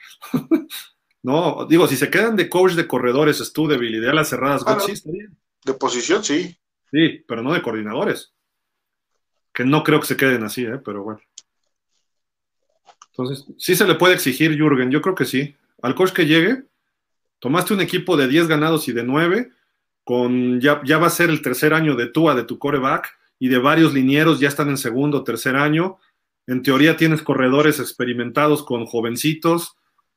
No, 1.25 1.65
digo, 1.67 1.87
si 1.87 1.97
se 1.97 2.09
quedan 2.09 2.35
de 2.35 2.49
coach 2.49 2.73
de 2.73 2.87
corredores, 2.87 3.53
y 3.57 3.99
de 3.99 4.09
alas 4.09 4.29
cerradas, 4.29 4.63
ah, 4.65 4.79
sí, 4.79 4.91
está 4.91 5.11
bien. 5.11 5.35
De 5.63 5.73
posición, 5.73 6.23
sí. 6.23 6.57
Sí, 6.91 7.23
pero 7.27 7.41
no 7.41 7.53
de 7.53 7.61
coordinadores. 7.61 8.33
Que 9.53 9.65
no 9.65 9.83
creo 9.83 9.99
que 9.99 10.07
se 10.07 10.17
queden 10.17 10.43
así, 10.43 10.63
¿eh? 10.65 10.79
pero 10.83 11.03
bueno. 11.03 11.19
Entonces, 13.11 13.45
sí 13.57 13.75
se 13.75 13.87
le 13.87 13.95
puede 13.95 14.13
exigir, 14.13 14.55
Jürgen, 14.55 14.91
yo 14.91 15.01
creo 15.01 15.15
que 15.15 15.25
sí 15.25 15.55
al 15.85 15.93
coach 15.93 16.13
que 16.13 16.25
llegue, 16.25 16.63
tomaste 17.37 17.73
un 17.75 17.81
equipo 17.81 18.17
de 18.17 18.27
10 18.27 18.47
ganados 18.47 18.87
y 18.87 18.91
de 18.91 19.03
9, 19.03 19.51
con 20.03 20.59
ya, 20.59 20.81
ya 20.83 20.97
va 20.97 21.07
a 21.07 21.11
ser 21.11 21.29
el 21.29 21.43
tercer 21.43 21.75
año 21.75 21.95
de 21.95 22.07
Tua, 22.07 22.33
de 22.33 22.43
tu 22.43 22.57
coreback, 22.57 23.15
y 23.37 23.49
de 23.49 23.59
varios 23.59 23.93
linieros 23.93 24.39
ya 24.39 24.47
están 24.47 24.69
en 24.69 24.77
segundo, 24.77 25.23
tercer 25.23 25.55
año. 25.55 25.97
En 26.47 26.63
teoría 26.63 26.97
tienes 26.97 27.21
corredores 27.21 27.79
experimentados 27.79 28.63
con 28.63 28.85
jovencitos. 28.85 29.75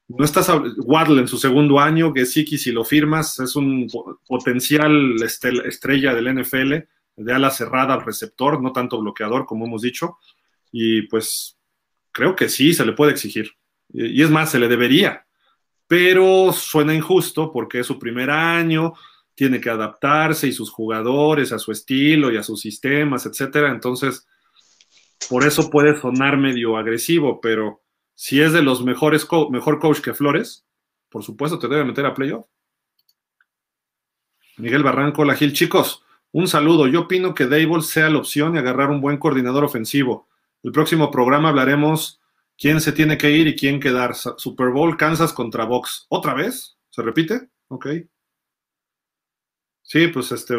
No 0.08 0.24
estás 0.24 0.50
Waddle 0.78 1.20
en 1.20 1.28
su 1.28 1.38
segundo 1.38 1.80
año, 1.80 2.12
que 2.12 2.26
sí, 2.26 2.44
si 2.46 2.72
lo 2.72 2.84
firmas, 2.84 3.38
es 3.40 3.54
un 3.56 3.86
potencial 4.26 5.16
estrella 5.22 6.14
del 6.14 6.42
NFL, 6.42 6.74
de 7.16 7.32
ala 7.32 7.50
cerrada 7.50 7.98
receptor, 7.98 8.62
no 8.62 8.72
tanto 8.72 9.00
bloqueador, 9.00 9.44
como 9.44 9.66
hemos 9.66 9.82
dicho. 9.82 10.18
Y 10.72 11.02
pues 11.02 11.58
creo 12.10 12.34
que 12.34 12.48
sí, 12.48 12.72
se 12.72 12.86
le 12.86 12.92
puede 12.92 13.12
exigir. 13.12 13.52
Y 13.92 14.22
es 14.22 14.30
más, 14.30 14.50
se 14.50 14.58
le 14.58 14.68
debería 14.68 15.26
pero 15.88 16.52
suena 16.52 16.94
injusto 16.94 17.50
porque 17.50 17.80
es 17.80 17.86
su 17.86 17.98
primer 17.98 18.30
año, 18.30 18.92
tiene 19.34 19.60
que 19.60 19.70
adaptarse 19.70 20.46
y 20.46 20.52
sus 20.52 20.70
jugadores 20.70 21.50
a 21.50 21.58
su 21.58 21.72
estilo 21.72 22.30
y 22.30 22.36
a 22.36 22.42
sus 22.42 22.60
sistemas, 22.60 23.24
etcétera. 23.24 23.70
Entonces, 23.70 24.26
por 25.30 25.44
eso 25.44 25.70
puede 25.70 25.98
sonar 25.98 26.36
medio 26.36 26.76
agresivo, 26.76 27.40
pero 27.40 27.80
si 28.18 28.40
es 28.40 28.52
de 28.52 28.62
los 28.62 28.82
mejores, 28.82 29.28
mejor 29.48 29.78
coach 29.78 30.00
que 30.00 30.12
Flores, 30.12 30.66
por 31.08 31.22
supuesto 31.22 31.60
te 31.60 31.68
debe 31.68 31.84
meter 31.84 32.04
a 32.04 32.14
playoff. 32.14 32.46
Miguel 34.56 34.82
Barranco, 34.82 35.24
la 35.24 35.36
Gil, 35.36 35.52
chicos, 35.52 36.02
un 36.32 36.48
saludo. 36.48 36.88
Yo 36.88 37.02
opino 37.02 37.32
que 37.32 37.46
Dable 37.46 37.82
sea 37.82 38.10
la 38.10 38.18
opción 38.18 38.56
y 38.56 38.58
agarrar 38.58 38.90
un 38.90 39.00
buen 39.00 39.18
coordinador 39.18 39.62
ofensivo. 39.62 40.26
El 40.64 40.72
próximo 40.72 41.12
programa 41.12 41.50
hablaremos 41.50 42.18
¿Quién 42.58 42.80
se 42.80 42.90
tiene 42.90 43.16
que 43.16 43.30
ir 43.30 43.46
y 43.46 43.54
quién 43.54 43.78
quedar? 43.78 44.16
Super 44.16 44.70
Bowl 44.70 44.96
Kansas 44.96 45.32
contra 45.32 45.64
Box. 45.64 46.06
¿Otra 46.08 46.34
vez? 46.34 46.76
¿Se 46.90 47.02
repite? 47.02 47.50
Ok. 47.68 47.86
Sí, 49.82 50.08
pues 50.08 50.32
este, 50.32 50.56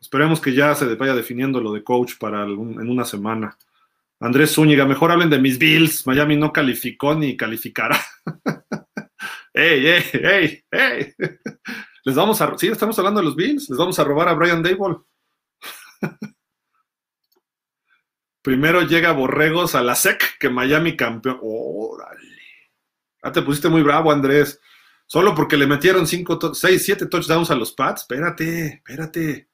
esperemos 0.00 0.40
que 0.40 0.54
ya 0.54 0.76
se 0.76 0.94
vaya 0.94 1.12
definiendo 1.12 1.60
lo 1.60 1.72
de 1.72 1.82
coach 1.82 2.18
para 2.20 2.44
en 2.44 2.88
una 2.88 3.04
semana. 3.04 3.58
Andrés 4.20 4.52
Zúñiga, 4.52 4.84
mejor 4.84 5.10
hablen 5.10 5.30
de 5.30 5.38
mis 5.38 5.58
Bills. 5.58 6.06
Miami 6.06 6.36
no 6.36 6.52
calificó 6.52 7.14
ni 7.14 7.36
calificará. 7.36 7.98
¡Ey, 9.54 9.86
ey, 9.86 10.04
ey, 10.12 10.64
ey! 10.70 11.14
Les 12.04 12.14
vamos 12.14 12.40
a. 12.40 12.56
Sí, 12.56 12.68
estamos 12.68 12.98
hablando 12.98 13.20
de 13.20 13.26
los 13.26 13.34
Bills. 13.34 13.68
Les 13.70 13.78
vamos 13.78 13.98
a 13.98 14.04
robar 14.04 14.28
a 14.28 14.34
Brian 14.34 14.62
Dable. 14.62 14.98
Primero 18.42 18.82
llega 18.82 19.12
Borregos 19.12 19.74
a 19.74 19.82
la 19.82 19.94
SEC 19.94 20.38
que 20.38 20.50
Miami 20.50 20.96
campeón. 20.96 21.38
¡Órale! 21.42 22.20
Ah, 23.22 23.32
te 23.32 23.42
pusiste 23.42 23.68
muy 23.68 23.82
bravo, 23.82 24.12
Andrés. 24.12 24.60
Solo 25.06 25.34
porque 25.34 25.56
le 25.56 25.66
metieron 25.66 26.06
5, 26.06 26.54
6, 26.54 26.84
7 26.84 27.06
touchdowns 27.06 27.50
a 27.50 27.54
los 27.54 27.72
Pats. 27.72 28.02
Espérate, 28.02 28.66
espérate. 28.66 29.49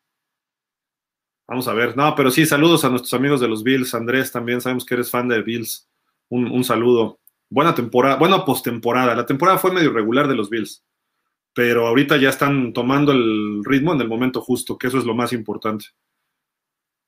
Vamos 1.49 1.69
a 1.69 1.75
ver. 1.75 1.97
No, 1.97 2.15
pero 2.15 2.31
sí, 2.31 2.45
saludos 2.45 2.85
a 2.85 2.91
nuestros 2.91 3.15
amigos 3.15 3.41
de 3.41 3.49
los 3.49 3.63
Bills. 3.63 3.95
Andrés, 3.95 4.33
también 4.33 4.61
sabemos 4.61 4.85
que 4.85 4.95
eres 4.95 5.11
fan 5.11 5.29
de 5.29 5.43
Bills. 5.43 5.89
Un, 6.29 6.65
saludo. 6.65 7.21
Buena 7.49 7.75
temporada, 7.75 8.17
buena 8.17 8.45
postemporada. 8.45 9.15
La 9.15 9.27
temporada 9.27 9.59
fue 9.59 9.73
medio 9.73 9.91
irregular 9.91 10.27
de 10.27 10.35
los 10.35 10.51
Bills, 10.51 10.85
pero 11.55 11.87
ahorita 11.87 12.17
ya 12.17 12.31
están 12.31 12.73
tomando 12.73 13.13
el 13.13 13.63
ritmo 13.65 13.93
en 13.93 14.01
el 14.01 14.09
momento 14.09 14.41
justo, 14.41 14.77
que 14.77 14.89
eso 14.89 14.99
es 14.99 15.05
lo 15.05 15.15
más 15.15 15.33
importante. 15.33 15.87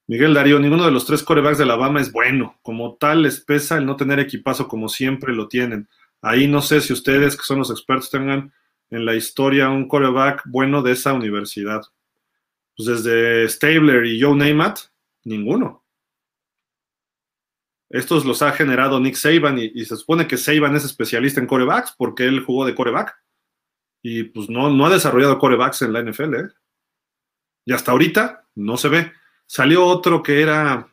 Miguel 0.07 0.35
Darío, 0.35 0.61
ninguno 0.61 0.85
de 0.85 0.93
los 0.93 1.05
tres 1.05 1.23
corebacks 1.25 1.59
de 1.59 1.65
Alabama 1.65 2.01
es 2.01 2.13
bueno. 2.13 2.59
Como 2.63 2.95
tal, 2.95 3.23
les 3.23 3.41
pesa 3.41 3.77
el 3.77 3.87
no 3.87 3.97
tener 3.97 4.21
equipazo 4.21 4.69
como 4.69 4.89
siempre 4.89 5.35
lo 5.35 5.49
tienen. 5.49 5.89
Ahí 6.23 6.47
no 6.47 6.63
sé 6.63 6.81
si 6.81 6.93
ustedes, 6.93 7.37
que 7.37 7.43
son 7.43 7.59
los 7.59 7.71
expertos, 7.71 8.11
tengan 8.11 8.53
en 8.91 9.05
la 9.05 9.17
historia 9.17 9.69
un 9.69 9.89
coreback 9.89 10.43
bueno 10.47 10.83
de 10.83 10.93
esa 10.93 11.13
universidad. 11.13 11.83
Pues 12.79 13.03
desde 13.03 13.49
Stabler 13.49 14.07
y 14.07 14.23
Joe 14.23 14.37
Namath, 14.37 14.83
ninguno. 15.25 15.85
Estos 17.91 18.25
los 18.25 18.41
ha 18.43 18.53
generado 18.53 19.01
Nick 19.01 19.17
Saban 19.17 19.59
y, 19.59 19.85
se 19.85 19.97
supone 19.97 20.29
que 20.29 20.37
Saban 20.37 20.77
es 20.77 20.85
especialista 20.85 21.41
en 21.41 21.49
corebacks 21.49 21.95
porque 21.99 22.25
él 22.25 22.45
jugó 22.45 22.65
de 22.65 22.77
coreback. 22.77 23.17
Y 24.01 24.25
pues 24.25 24.49
no, 24.49 24.71
no 24.71 24.87
ha 24.87 24.91
desarrollado 24.91 25.41
corebacks 25.41 25.83
en 25.83 25.93
la 25.93 26.03
NFL. 26.03 26.35
¿eh? 26.37 26.49
Y 27.65 27.73
hasta 27.73 27.91
ahorita 27.91 28.47
no 28.55 28.77
se 28.77 28.89
ve. 28.89 29.13
Salió 29.47 29.85
otro 29.85 30.23
que 30.23 30.41
era 30.41 30.89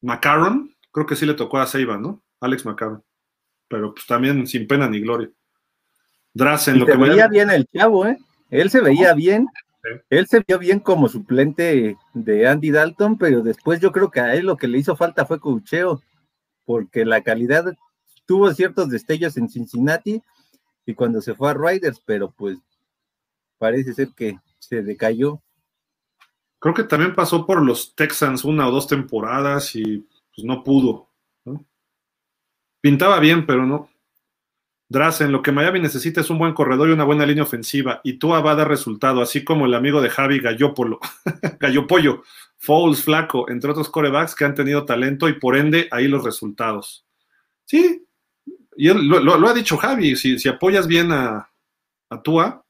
McCarron, 0.00 0.74
creo 0.90 1.06
que 1.06 1.14
sí 1.14 1.24
le 1.24 1.34
tocó 1.34 1.58
a 1.58 1.66
Saban, 1.66 2.02
¿no? 2.02 2.20
Alex 2.40 2.64
McCarron. 2.64 3.04
Pero 3.68 3.94
pues 3.94 4.06
también 4.06 4.44
sin 4.48 4.66
pena 4.66 4.88
ni 4.88 5.00
gloria. 5.00 5.30
Drazen, 6.34 6.80
lo 6.80 6.86
se 6.86 6.96
veía 6.96 7.28
bien 7.28 7.50
el 7.50 7.64
chavo, 7.66 8.06
¿eh? 8.06 8.18
Él 8.50 8.70
se 8.70 8.80
veía 8.80 9.14
bien. 9.14 9.46
Él 10.10 10.26
se 10.26 10.44
vio 10.46 10.58
bien 10.58 10.80
como 10.80 11.08
suplente 11.08 11.96
de 12.14 12.48
Andy 12.48 12.70
Dalton, 12.70 13.18
pero 13.18 13.42
después 13.42 13.80
yo 13.80 13.92
creo 13.92 14.10
que 14.10 14.20
a 14.20 14.34
él 14.34 14.46
lo 14.46 14.56
que 14.56 14.68
le 14.68 14.78
hizo 14.78 14.96
falta 14.96 15.26
fue 15.26 15.40
cocheo 15.40 16.02
porque 16.64 17.04
la 17.04 17.22
calidad 17.22 17.76
tuvo 18.26 18.52
ciertos 18.52 18.90
destellos 18.90 19.36
en 19.36 19.48
Cincinnati 19.48 20.22
y 20.84 20.94
cuando 20.94 21.20
se 21.20 21.34
fue 21.34 21.50
a 21.50 21.54
Riders, 21.54 22.02
pero 22.04 22.30
pues 22.30 22.58
parece 23.58 23.94
ser 23.94 24.08
que 24.14 24.38
se 24.58 24.82
decayó. 24.82 25.42
Creo 26.58 26.74
que 26.74 26.84
también 26.84 27.14
pasó 27.14 27.46
por 27.46 27.64
los 27.64 27.94
Texans 27.94 28.44
una 28.44 28.68
o 28.68 28.70
dos 28.70 28.86
temporadas 28.86 29.74
y 29.74 30.06
pues 30.34 30.44
no 30.44 30.62
pudo. 30.62 31.08
Pintaba 32.80 33.18
bien, 33.18 33.46
pero 33.46 33.66
no. 33.66 33.88
Drazen, 34.90 35.32
lo 35.32 35.42
que 35.42 35.52
Miami 35.52 35.80
necesita 35.80 36.22
es 36.22 36.30
un 36.30 36.38
buen 36.38 36.54
corredor 36.54 36.88
y 36.88 36.92
una 36.92 37.04
buena 37.04 37.26
línea 37.26 37.42
ofensiva, 37.44 38.00
y 38.04 38.14
Tua 38.14 38.40
va 38.40 38.52
a 38.52 38.56
dar 38.56 38.68
resultado, 38.68 39.20
así 39.20 39.44
como 39.44 39.66
el 39.66 39.74
amigo 39.74 40.00
de 40.00 40.08
Javi 40.08 40.40
Gallopolo, 40.40 40.98
Gallopollo, 41.60 42.22
Fouls, 42.56 43.02
Flaco, 43.02 43.50
entre 43.50 43.70
otros 43.70 43.90
corebacks 43.90 44.34
que 44.34 44.46
han 44.46 44.54
tenido 44.54 44.86
talento 44.86 45.28
y 45.28 45.34
por 45.34 45.56
ende 45.56 45.88
ahí 45.90 46.08
los 46.08 46.24
resultados. 46.24 47.04
Sí, 47.66 48.06
y 48.76 48.88
lo, 48.88 49.48
ha 49.48 49.54
dicho 49.54 49.76
Javi, 49.76 50.16
si, 50.16 50.48
apoyas 50.48 50.86
bien 50.86 51.12
a, 51.12 51.50
a 52.08 52.22
Tua, 52.22 52.64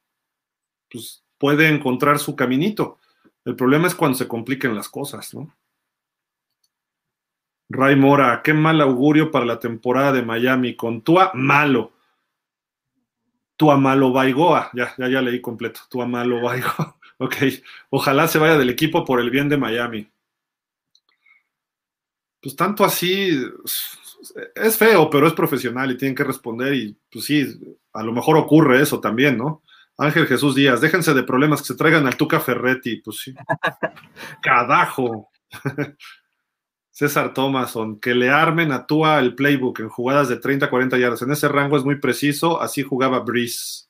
pues 0.90 1.22
puede 1.38 1.68
encontrar 1.68 2.18
su 2.18 2.34
caminito. 2.34 2.98
El 3.44 3.55
problema 3.55 3.86
es 3.86 3.94
cuando 3.94 4.18
se 4.18 4.26
compliquen 4.26 4.74
las 4.74 4.88
cosas, 4.88 5.32
¿no? 5.34 5.55
Ray 7.70 7.97
Mora, 7.97 8.40
qué 8.42 8.55
mal 8.55 8.80
augurio 8.80 9.30
para 9.30 9.44
la 9.44 9.60
temporada 9.60 10.12
de 10.12 10.22
Miami. 10.22 10.74
Con 10.74 11.02
Tua, 11.02 11.30
malo. 11.34 11.92
Tuamalo 13.58 14.12
Baigoa, 14.12 14.70
ya, 14.72 14.94
ya, 14.96 15.08
ya 15.08 15.20
leí 15.20 15.40
completo, 15.42 15.80
Tuamalo 15.90 16.40
Baigoa, 16.40 16.96
ok, 17.18 17.34
ojalá 17.90 18.28
se 18.28 18.38
vaya 18.38 18.56
del 18.56 18.70
equipo 18.70 19.04
por 19.04 19.20
el 19.20 19.30
bien 19.30 19.48
de 19.48 19.58
Miami. 19.58 20.08
Pues 22.40 22.54
tanto 22.54 22.84
así, 22.84 23.36
es 24.54 24.76
feo, 24.78 25.10
pero 25.10 25.26
es 25.26 25.32
profesional 25.32 25.90
y 25.90 25.96
tienen 25.96 26.14
que 26.14 26.22
responder 26.22 26.72
y 26.72 26.96
pues 27.10 27.24
sí, 27.24 27.44
a 27.92 28.02
lo 28.04 28.12
mejor 28.12 28.36
ocurre 28.36 28.80
eso 28.80 29.00
también, 29.00 29.36
¿no? 29.36 29.64
Ángel 29.96 30.28
Jesús 30.28 30.54
Díaz, 30.54 30.80
déjense 30.80 31.12
de 31.12 31.24
problemas 31.24 31.60
que 31.60 31.66
se 31.68 31.74
traigan 31.74 32.06
al 32.06 32.16
Tuca 32.16 32.38
Ferretti, 32.38 33.02
pues 33.02 33.16
sí. 33.18 33.34
Cadajo. 34.42 35.30
César 36.98 37.32
Thomason, 37.32 38.00
que 38.00 38.12
le 38.12 38.28
armen 38.28 38.72
a 38.72 38.84
Tua 38.84 39.20
el 39.20 39.36
playbook 39.36 39.78
en 39.78 39.88
jugadas 39.88 40.28
de 40.28 40.36
30 40.36 40.68
40 40.68 40.98
yardas. 40.98 41.22
En 41.22 41.30
ese 41.30 41.46
rango 41.46 41.76
es 41.76 41.84
muy 41.84 42.00
preciso, 42.00 42.60
así 42.60 42.82
jugaba 42.82 43.20
Breeze. 43.20 43.86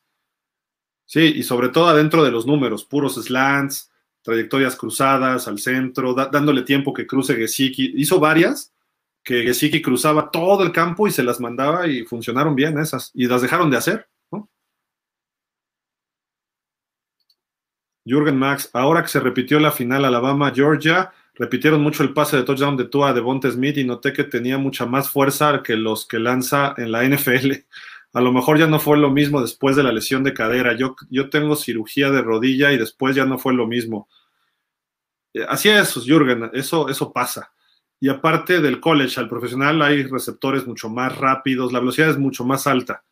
Sí, 1.07 1.33
y 1.37 1.43
sobre 1.43 1.71
todo 1.71 1.87
adentro 1.87 2.23
de 2.23 2.31
los 2.31 2.47
números, 2.47 2.85
puros 2.85 3.15
slants, 3.15 3.91
trayectorias 4.21 4.77
cruzadas 4.77 5.49
al 5.49 5.59
centro, 5.59 6.13
dándole 6.13 6.61
tiempo 6.65 6.93
que 6.93 7.07
cruce 7.07 7.35
Gesicki. 7.35 7.95
Hizo 7.97 8.21
varias 8.21 8.75
que 9.25 9.43
Gesicki 9.43 9.81
cruzaba 9.81 10.31
todo 10.31 10.63
el 10.63 10.71
campo 10.71 11.09
y 11.09 11.11
se 11.11 11.23
las 11.23 11.41
mandaba 11.41 11.87
y 11.87 12.05
funcionaron 12.05 12.55
bien 12.55 12.79
esas. 12.79 13.11
Y 13.15 13.27
las 13.27 13.41
dejaron 13.41 13.71
de 13.71 13.79
hacer. 13.79 14.07
Jürgen 18.05 18.39
Max, 18.39 18.69
ahora 18.75 19.01
que 19.01 19.09
se 19.09 19.21
repitió 19.21 19.59
la 19.61 19.73
final 19.73 20.05
Alabama-Georgia, 20.05 21.11
repitieron 21.39 21.81
mucho 21.81 22.03
el 22.03 22.13
pase 22.13 22.37
de 22.37 22.43
touchdown 22.43 22.77
de 22.77 22.87
Tua 22.87 23.13
de 23.13 23.21
Bonte 23.21 23.51
Smith 23.51 23.79
y 23.79 23.85
noté 23.85 24.13
que 24.13 24.25
tenía 24.25 24.59
mucha 24.59 24.87
más 24.87 25.09
fuerza 25.09 25.63
que 25.63 25.77
los 25.77 26.07
que 26.07 26.19
lanza 26.19 26.75
en 26.77 26.93
la 26.93 27.05
NFL. 27.05 27.53
A 28.15 28.21
lo 28.21 28.33
mejor 28.33 28.59
ya 28.59 28.67
no 28.67 28.81
fue 28.81 28.97
lo 28.99 29.11
mismo 29.11 29.41
después 29.41 29.77
de 29.77 29.83
la 29.83 29.93
lesión 29.93 30.25
de 30.25 30.35
cadera. 30.35 30.75
Yo, 30.77 30.97
yo 31.11 31.29
tengo 31.31 31.55
cirugía 31.57 32.11
de 32.11 32.23
rodilla 32.23 32.73
y 32.73 32.79
después 32.79 33.15
ya 33.15 33.27
no 33.27 33.39
fue 33.39 33.53
lo 33.53 33.67
mismo. 33.67 34.09
Eh, 35.35 35.45
así 35.47 35.69
es, 35.69 35.95
Jürgen, 35.95 36.51
eso, 36.55 36.89
eso 36.89 37.13
pasa. 37.13 37.53
Y 38.01 38.09
aparte 38.09 38.61
del 38.61 38.81
college 38.81 39.21
al 39.21 39.29
profesional 39.29 39.83
hay 39.83 40.05
receptores 40.05 40.67
mucho 40.67 40.89
más 40.89 41.17
rápidos, 41.19 41.73
la 41.73 41.81
velocidad 41.81 42.11
es 42.11 42.19
mucho 42.19 42.45
más 42.45 42.67
alta. 42.67 43.05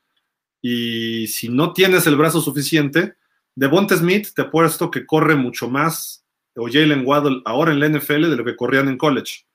Y 0.63 1.27
si 1.27 1.49
no 1.49 1.73
tienes 1.73 2.07
el 2.07 2.17
brazo 2.17 2.41
suficiente, 2.41 3.15
de 3.55 3.67
Bonte 3.67 3.97
Smith 3.97 4.29
te 4.35 4.43
apuesto 4.43 4.91
que 4.91 5.07
corre 5.07 5.37
mucho 5.37 5.69
más 5.69 6.26
o 6.57 6.68
Jalen 6.70 7.07
Waddle 7.07 7.43
ahora 7.44 7.73
en 7.73 7.81
la 7.81 7.89
NFL 7.89 8.31
de 8.31 8.36
lo 8.36 8.44
que 8.44 8.57
corrían 8.57 8.89
en 8.89 8.99
college. 8.99 9.47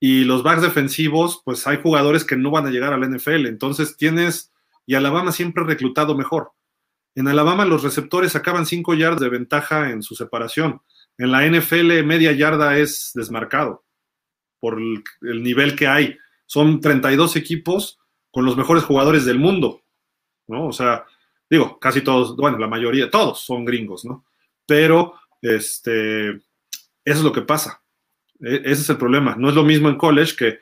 Y 0.00 0.24
los 0.24 0.42
backs 0.42 0.62
defensivos, 0.62 1.42
pues 1.44 1.66
hay 1.66 1.78
jugadores 1.82 2.24
que 2.24 2.36
no 2.36 2.50
van 2.50 2.66
a 2.66 2.70
llegar 2.70 2.92
a 2.92 2.98
la 2.98 3.06
NFL. 3.06 3.46
Entonces 3.46 3.96
tienes, 3.96 4.52
y 4.86 4.94
Alabama 4.94 5.32
siempre 5.32 5.64
reclutado 5.64 6.16
mejor. 6.16 6.52
En 7.16 7.26
Alabama 7.26 7.64
los 7.64 7.82
receptores 7.82 8.32
sacaban 8.32 8.64
5 8.64 8.94
yardas 8.94 9.20
de 9.20 9.28
ventaja 9.28 9.90
en 9.90 10.02
su 10.02 10.14
separación. 10.14 10.80
En 11.16 11.32
la 11.32 11.44
NFL 11.44 12.04
media 12.04 12.30
yarda 12.32 12.78
es 12.78 13.10
desmarcado 13.14 13.84
por 14.60 14.78
el, 14.78 15.02
el 15.22 15.42
nivel 15.42 15.74
que 15.74 15.88
hay. 15.88 16.16
Son 16.46 16.80
32 16.80 17.34
equipos 17.34 17.98
con 18.30 18.44
los 18.44 18.56
mejores 18.56 18.84
jugadores 18.84 19.24
del 19.24 19.38
mundo, 19.38 19.82
¿no? 20.46 20.68
O 20.68 20.72
sea, 20.72 21.04
digo, 21.50 21.78
casi 21.80 22.02
todos, 22.02 22.36
bueno, 22.36 22.58
la 22.58 22.68
mayoría, 22.68 23.10
todos 23.10 23.40
son 23.40 23.64
gringos, 23.64 24.04
¿no? 24.04 24.24
Pero 24.64 25.14
este, 25.42 26.28
eso 26.30 26.40
es 27.04 27.22
lo 27.22 27.32
que 27.32 27.42
pasa. 27.42 27.82
E, 28.40 28.56
ese 28.64 28.82
es 28.82 28.90
el 28.90 28.98
problema. 28.98 29.36
No 29.36 29.48
es 29.48 29.54
lo 29.54 29.64
mismo 29.64 29.88
en 29.88 29.96
college 29.96 30.36
que 30.36 30.58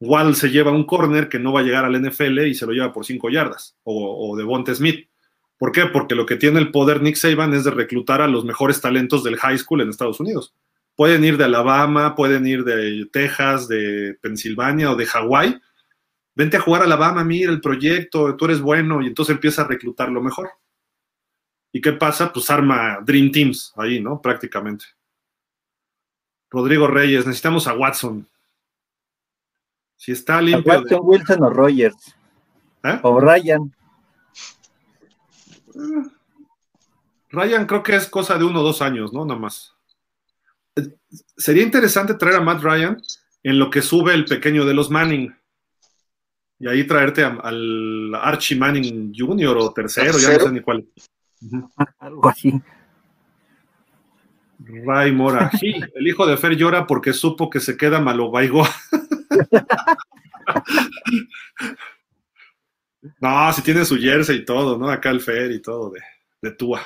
Wall 0.00 0.34
se 0.34 0.50
lleva 0.50 0.70
un 0.70 0.84
corner 0.84 1.28
que 1.28 1.38
no 1.38 1.52
va 1.52 1.60
a 1.60 1.62
llegar 1.62 1.84
al 1.84 2.00
NFL 2.00 2.46
y 2.46 2.54
se 2.54 2.66
lo 2.66 2.72
lleva 2.72 2.92
por 2.92 3.04
cinco 3.04 3.28
yardas, 3.28 3.76
o, 3.84 4.34
de 4.36 4.44
Bonte 4.44 4.74
Smith. 4.74 5.08
¿Por 5.58 5.72
qué? 5.72 5.86
Porque 5.86 6.14
lo 6.14 6.24
que 6.24 6.36
tiene 6.36 6.58
el 6.58 6.70
poder 6.70 7.02
Nick 7.02 7.16
Saban 7.16 7.52
es 7.52 7.64
de 7.64 7.70
reclutar 7.70 8.22
a 8.22 8.28
los 8.28 8.46
mejores 8.46 8.80
talentos 8.80 9.22
del 9.22 9.36
high 9.36 9.58
school 9.58 9.82
en 9.82 9.90
Estados 9.90 10.18
Unidos. 10.18 10.54
Pueden 10.96 11.22
ir 11.22 11.36
de 11.36 11.44
Alabama, 11.44 12.14
pueden 12.14 12.46
ir 12.46 12.64
de 12.64 13.06
Texas, 13.12 13.68
de 13.68 14.16
Pensilvania 14.22 14.90
o 14.90 14.96
de 14.96 15.04
Hawái. 15.04 15.60
Vente 16.34 16.56
a 16.56 16.60
jugar 16.60 16.80
a 16.80 16.84
Alabama, 16.86 17.24
mira 17.24 17.52
el 17.52 17.60
proyecto, 17.60 18.36
tú 18.36 18.46
eres 18.46 18.62
bueno, 18.62 19.02
y 19.02 19.06
entonces 19.06 19.34
empieza 19.34 19.62
a 19.62 19.68
reclutar 19.68 20.08
lo 20.08 20.22
mejor. 20.22 20.48
¿Y 21.72 21.80
qué 21.80 21.92
pasa? 21.92 22.32
Pues 22.32 22.50
arma 22.50 22.98
Dream 23.02 23.30
Teams 23.30 23.72
ahí, 23.76 24.00
¿no? 24.00 24.20
Prácticamente. 24.20 24.86
Rodrigo 26.50 26.88
Reyes, 26.88 27.26
necesitamos 27.26 27.66
a 27.68 27.74
Watson. 27.74 28.26
Si 29.96 30.12
está 30.12 30.40
limpio. 30.40 30.80
Watson, 30.80 31.00
Wilson 31.02 31.42
o 31.44 31.50
Rogers. 31.50 32.14
¿Eh? 32.82 32.98
O 33.02 33.20
Ryan. 33.20 33.72
Eh, 35.74 36.10
Ryan 37.28 37.66
creo 37.66 37.82
que 37.82 37.94
es 37.94 38.08
cosa 38.08 38.36
de 38.36 38.44
uno 38.44 38.60
o 38.60 38.64
dos 38.64 38.82
años, 38.82 39.12
¿no? 39.12 39.24
Nada 39.24 39.38
más. 39.38 39.74
Sería 41.36 41.62
interesante 41.62 42.14
traer 42.14 42.36
a 42.36 42.40
Matt 42.40 42.62
Ryan 42.62 43.00
en 43.42 43.58
lo 43.58 43.70
que 43.70 43.82
sube 43.82 44.14
el 44.14 44.24
pequeño 44.24 44.64
de 44.64 44.74
los 44.74 44.90
Manning. 44.90 45.34
y 46.58 46.68
ahí 46.68 46.86
traerte 46.86 47.24
al 47.24 48.14
Archie 48.14 48.56
Manning 48.56 49.12
Jr. 49.16 49.56
o 49.56 49.72
tercero, 49.72 50.18
ya 50.18 50.32
no 50.36 50.40
sé 50.40 50.52
ni 50.52 50.60
cuál. 50.60 50.86
Algo 51.98 52.28
así. 52.28 52.60
Ray 54.58 55.12
Mora. 55.12 55.50
Sí, 55.58 55.72
el 55.94 56.06
hijo 56.06 56.26
de 56.26 56.36
Fer 56.36 56.56
llora 56.56 56.86
porque 56.86 57.12
supo 57.12 57.50
que 57.50 57.60
se 57.60 57.76
queda 57.76 58.00
malo 58.00 58.30
baigo. 58.30 58.62
no, 63.20 63.52
si 63.52 63.62
tiene 63.62 63.84
su 63.84 63.96
jersey 63.96 64.38
y 64.38 64.44
todo, 64.44 64.78
¿no? 64.78 64.88
Acá 64.88 65.10
el 65.10 65.20
Fer 65.20 65.50
y 65.52 65.60
todo 65.60 65.90
de, 65.90 66.00
de 66.42 66.52
Tua. 66.52 66.80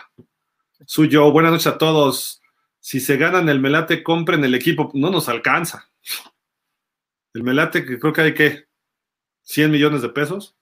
Suyo, 0.86 1.30
buenas 1.32 1.52
noches 1.52 1.68
a 1.68 1.78
todos. 1.78 2.42
Si 2.78 3.00
se 3.00 3.16
ganan 3.16 3.48
el 3.48 3.60
Melate, 3.60 4.02
compren 4.02 4.44
el 4.44 4.54
equipo. 4.54 4.90
No 4.94 5.10
nos 5.10 5.28
alcanza. 5.28 5.90
El 7.32 7.42
Melate, 7.42 7.84
que 7.84 7.98
creo 7.98 8.12
que 8.12 8.20
hay 8.20 8.34
que 8.34 8.66
100 9.42 9.70
millones 9.70 10.02
de 10.02 10.10
pesos. 10.10 10.56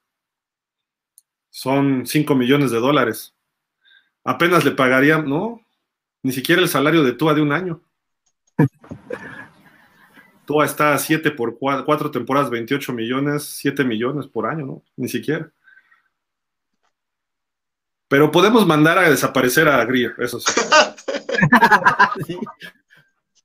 Son 1.49 2.07
5 2.07 2.35
millones 2.35 2.71
de 2.71 2.79
dólares. 2.79 3.32
Apenas 4.23 4.63
le 4.63 4.71
pagarían, 4.71 5.27
¿no? 5.27 5.61
Ni 6.21 6.31
siquiera 6.31 6.61
el 6.61 6.69
salario 6.69 7.03
de 7.03 7.13
Tua 7.13 7.33
de 7.33 7.41
un 7.41 7.51
año. 7.51 7.81
Tua 10.45 10.65
está 10.65 10.93
a 10.93 10.97
7 10.97 11.31
por 11.31 11.57
4, 11.57 12.11
temporadas, 12.11 12.49
28 12.49 12.93
millones, 12.93 13.43
7 13.43 13.83
millones 13.83 14.27
por 14.27 14.45
año, 14.45 14.65
¿no? 14.65 14.83
Ni 14.97 15.09
siquiera. 15.09 15.51
Pero 18.07 18.31
podemos 18.31 18.67
mandar 18.67 18.97
a 18.97 19.09
desaparecer 19.09 19.67
a 19.67 19.83
Greer, 19.85 20.13
eso 20.19 20.39
sí. 20.39 20.51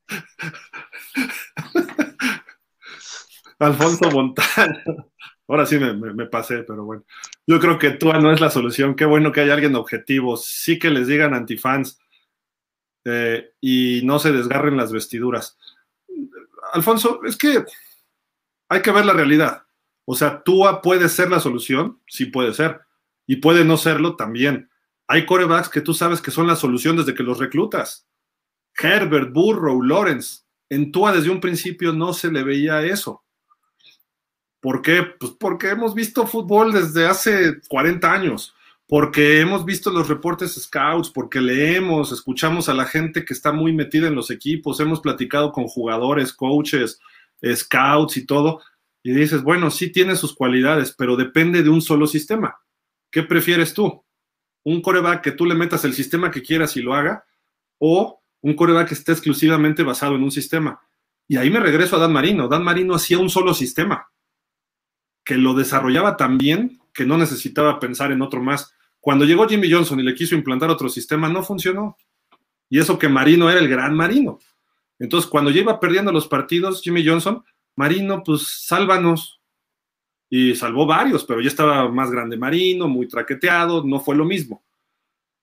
Alfonso 3.58 4.10
Montana. 4.10 4.82
Ahora 5.48 5.64
sí 5.64 5.78
me, 5.78 6.26
pasé, 6.26 6.62
pero 6.62 6.84
bueno. 6.84 7.04
Yo 7.46 7.58
creo 7.58 7.78
que 7.78 7.92
Tua 7.92 8.20
no 8.20 8.30
es 8.30 8.40
la 8.40 8.50
solución. 8.50 8.94
Qué 8.94 9.06
bueno 9.06 9.32
que 9.32 9.40
haya 9.40 9.54
alguien 9.54 9.74
objetivo. 9.76 10.36
Sí 10.36 10.78
que 10.78 10.90
les 10.90 11.06
digan 11.06 11.32
antifans 11.32 11.98
eh, 13.06 13.54
y 13.58 14.02
no 14.04 14.18
se 14.18 14.30
desgarren 14.30 14.76
las 14.76 14.92
vestiduras. 14.92 15.56
Alfonso, 16.74 17.20
es 17.24 17.36
que 17.36 17.64
hay 18.68 18.82
que 18.82 18.90
ver 18.92 19.06
la 19.06 19.14
realidad. 19.14 19.64
O 20.04 20.14
sea, 20.14 20.42
Tua 20.42 20.82
puede 20.82 21.08
ser 21.08 21.30
la 21.30 21.40
solución, 21.40 22.00
sí 22.06 22.26
puede 22.26 22.52
ser, 22.52 22.82
y 23.26 23.36
puede 23.36 23.64
no 23.64 23.78
serlo 23.78 24.16
también. 24.16 24.70
Hay 25.06 25.24
corebacks 25.24 25.70
que 25.70 25.80
tú 25.80 25.94
sabes 25.94 26.20
que 26.20 26.30
son 26.30 26.46
la 26.46 26.56
solución 26.56 26.96
desde 26.98 27.14
que 27.14 27.22
los 27.22 27.38
reclutas. 27.38 28.06
Herbert, 28.78 29.32
Burrow, 29.32 29.82
Lawrence. 29.82 30.42
En 30.68 30.92
Tua 30.92 31.12
desde 31.12 31.30
un 31.30 31.40
principio 31.40 31.94
no 31.94 32.12
se 32.12 32.30
le 32.30 32.42
veía 32.42 32.82
eso. 32.84 33.24
¿Por 34.60 34.82
qué? 34.82 35.02
Pues 35.18 35.32
porque 35.38 35.70
hemos 35.70 35.94
visto 35.94 36.26
fútbol 36.26 36.72
desde 36.72 37.06
hace 37.06 37.60
40 37.68 38.12
años 38.12 38.54
porque 38.88 39.40
hemos 39.40 39.66
visto 39.66 39.90
los 39.90 40.08
reportes 40.08 40.54
scouts, 40.54 41.10
porque 41.10 41.42
leemos, 41.42 42.10
escuchamos 42.10 42.70
a 42.70 42.74
la 42.74 42.86
gente 42.86 43.26
que 43.26 43.34
está 43.34 43.52
muy 43.52 43.74
metida 43.74 44.08
en 44.08 44.14
los 44.14 44.30
equipos, 44.30 44.80
hemos 44.80 45.00
platicado 45.00 45.52
con 45.52 45.68
jugadores, 45.68 46.32
coaches, 46.32 46.98
scouts 47.44 48.16
y 48.16 48.24
todo, 48.24 48.62
y 49.02 49.12
dices, 49.12 49.42
bueno, 49.42 49.70
sí 49.70 49.92
tiene 49.92 50.16
sus 50.16 50.34
cualidades, 50.34 50.94
pero 50.96 51.16
depende 51.16 51.62
de 51.62 51.68
un 51.68 51.82
solo 51.82 52.06
sistema. 52.06 52.56
¿Qué 53.10 53.22
prefieres 53.22 53.74
tú? 53.74 54.02
¿Un 54.64 54.80
coreback 54.80 55.22
que 55.22 55.32
tú 55.32 55.44
le 55.44 55.54
metas 55.54 55.84
el 55.84 55.92
sistema 55.92 56.30
que 56.30 56.42
quieras 56.42 56.74
y 56.78 56.80
lo 56.80 56.94
haga? 56.94 57.26
¿O 57.78 58.22
un 58.40 58.54
coreback 58.54 58.88
que 58.88 58.94
esté 58.94 59.12
exclusivamente 59.12 59.82
basado 59.82 60.16
en 60.16 60.22
un 60.22 60.30
sistema? 60.30 60.80
Y 61.28 61.36
ahí 61.36 61.50
me 61.50 61.60
regreso 61.60 61.96
a 61.96 61.98
Dan 61.98 62.12
Marino. 62.12 62.48
Dan 62.48 62.64
Marino 62.64 62.94
hacía 62.94 63.18
un 63.18 63.28
solo 63.28 63.52
sistema, 63.52 64.08
que 65.28 65.36
lo 65.36 65.52
desarrollaba 65.52 66.16
tan 66.16 66.38
bien 66.38 66.80
que 66.94 67.04
no 67.04 67.18
necesitaba 67.18 67.78
pensar 67.78 68.12
en 68.12 68.22
otro 68.22 68.42
más. 68.42 68.72
Cuando 68.98 69.26
llegó 69.26 69.46
Jimmy 69.46 69.70
Johnson 69.70 70.00
y 70.00 70.02
le 70.02 70.14
quiso 70.14 70.34
implantar 70.34 70.70
otro 70.70 70.88
sistema, 70.88 71.28
no 71.28 71.42
funcionó. 71.42 71.98
Y 72.70 72.78
eso 72.78 72.98
que 72.98 73.10
Marino 73.10 73.50
era 73.50 73.60
el 73.60 73.68
gran 73.68 73.94
Marino. 73.94 74.38
Entonces, 74.98 75.28
cuando 75.28 75.50
ya 75.50 75.60
iba 75.60 75.78
perdiendo 75.80 76.12
los 76.12 76.26
partidos, 76.26 76.80
Jimmy 76.80 77.06
Johnson, 77.06 77.44
Marino, 77.76 78.22
pues 78.24 78.64
sálvanos. 78.64 79.42
Y 80.30 80.54
salvó 80.54 80.86
varios, 80.86 81.26
pero 81.26 81.42
ya 81.42 81.48
estaba 81.48 81.90
más 81.90 82.10
grande 82.10 82.38
Marino, 82.38 82.88
muy 82.88 83.06
traqueteado, 83.06 83.84
no 83.84 84.00
fue 84.00 84.16
lo 84.16 84.24
mismo. 84.24 84.64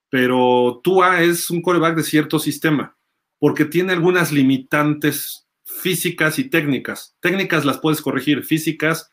Pero 0.09 0.81
Tua 0.83 1.21
es 1.21 1.51
un 1.51 1.61
coreback 1.61 1.95
de 1.95 2.03
cierto 2.03 2.39
sistema, 2.39 2.97
porque 3.37 3.65
tiene 3.65 3.93
algunas 3.93 4.31
limitantes 4.31 5.47
físicas 5.63 6.39
y 6.39 6.49
técnicas. 6.49 7.15
Técnicas 7.19 7.65
las 7.65 7.77
puedes 7.77 8.01
corregir, 8.01 8.43
físicas, 8.43 9.11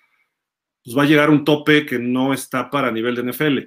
pues 0.84 0.96
va 0.96 1.02
a 1.02 1.06
llegar 1.06 1.30
un 1.30 1.44
tope 1.44 1.86
que 1.86 1.98
no 1.98 2.32
está 2.32 2.70
para 2.70 2.90
nivel 2.90 3.14
de 3.14 3.32
NFL 3.32 3.58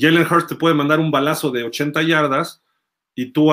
Jalen 0.00 0.26
Hurts 0.26 0.46
te 0.48 0.54
puede 0.54 0.74
mandar 0.74 1.00
un 1.00 1.10
balazo 1.10 1.50
de 1.50 1.64
80 1.64 2.02
yardas 2.02 2.62
y 3.14 3.32
tú 3.32 3.50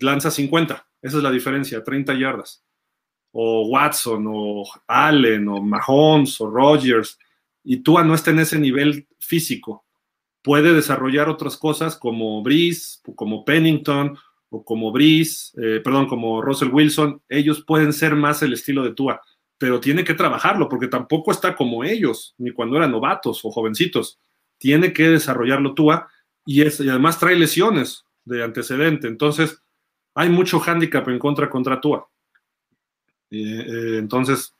lanza 0.00 0.30
50. 0.30 0.86
Esa 1.00 1.16
es 1.16 1.22
la 1.22 1.30
diferencia, 1.30 1.82
30 1.82 2.14
yardas. 2.14 2.64
O 3.32 3.66
Watson, 3.66 4.26
o 4.28 4.64
Allen, 4.86 5.48
o 5.48 5.60
Mahomes, 5.60 6.40
o 6.40 6.50
Rogers. 6.50 7.18
Y 7.64 7.78
Tua 7.78 8.04
no 8.04 8.14
está 8.14 8.30
en 8.30 8.40
ese 8.40 8.58
nivel 8.58 9.08
físico. 9.18 9.84
Puede 10.42 10.74
desarrollar 10.74 11.28
otras 11.28 11.56
cosas 11.56 11.96
como 11.96 12.42
Breeze, 12.42 13.00
como 13.16 13.44
Pennington, 13.44 14.16
o 14.50 14.64
como 14.64 14.92
Breeze, 14.92 15.52
eh, 15.60 15.80
perdón, 15.80 16.06
como 16.06 16.42
Russell 16.42 16.72
Wilson. 16.72 17.22
Ellos 17.28 17.64
pueden 17.64 17.92
ser 17.92 18.14
más 18.14 18.42
el 18.42 18.52
estilo 18.52 18.84
de 18.84 18.94
Tua, 18.94 19.20
pero 19.62 19.78
tiene 19.78 20.02
que 20.02 20.14
trabajarlo 20.14 20.68
porque 20.68 20.88
tampoco 20.88 21.30
está 21.30 21.54
como 21.54 21.84
ellos, 21.84 22.34
ni 22.36 22.50
cuando 22.50 22.76
eran 22.76 22.90
novatos 22.90 23.44
o 23.44 23.50
jovencitos 23.52 24.18
tiene 24.58 24.92
que 24.92 25.08
desarrollarlo 25.08 25.72
Tua 25.72 26.08
y, 26.44 26.62
y 26.62 26.88
además 26.88 27.20
trae 27.20 27.36
lesiones 27.36 28.04
de 28.24 28.42
antecedente. 28.42 29.06
Entonces, 29.06 29.62
hay 30.16 30.30
mucho 30.30 30.58
hándicap 30.58 31.06
en 31.08 31.20
contra 31.20 31.48
contra 31.48 31.80
Tua. 31.80 32.08
Eh, 33.30 33.98
entonces, 34.00 34.52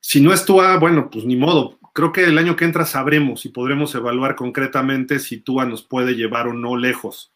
si 0.00 0.20
no 0.20 0.32
es 0.32 0.44
Tua, 0.44 0.76
bueno, 0.78 1.08
pues 1.08 1.24
ni 1.24 1.36
modo. 1.36 1.78
Creo 1.92 2.10
que 2.10 2.24
el 2.24 2.36
año 2.36 2.56
que 2.56 2.64
entra 2.64 2.84
sabremos 2.84 3.46
y 3.46 3.50
podremos 3.50 3.94
evaluar 3.94 4.34
concretamente 4.34 5.20
si 5.20 5.38
Tua 5.38 5.66
nos 5.66 5.84
puede 5.84 6.16
llevar 6.16 6.48
o 6.48 6.52
no 6.52 6.76
lejos. 6.76 7.32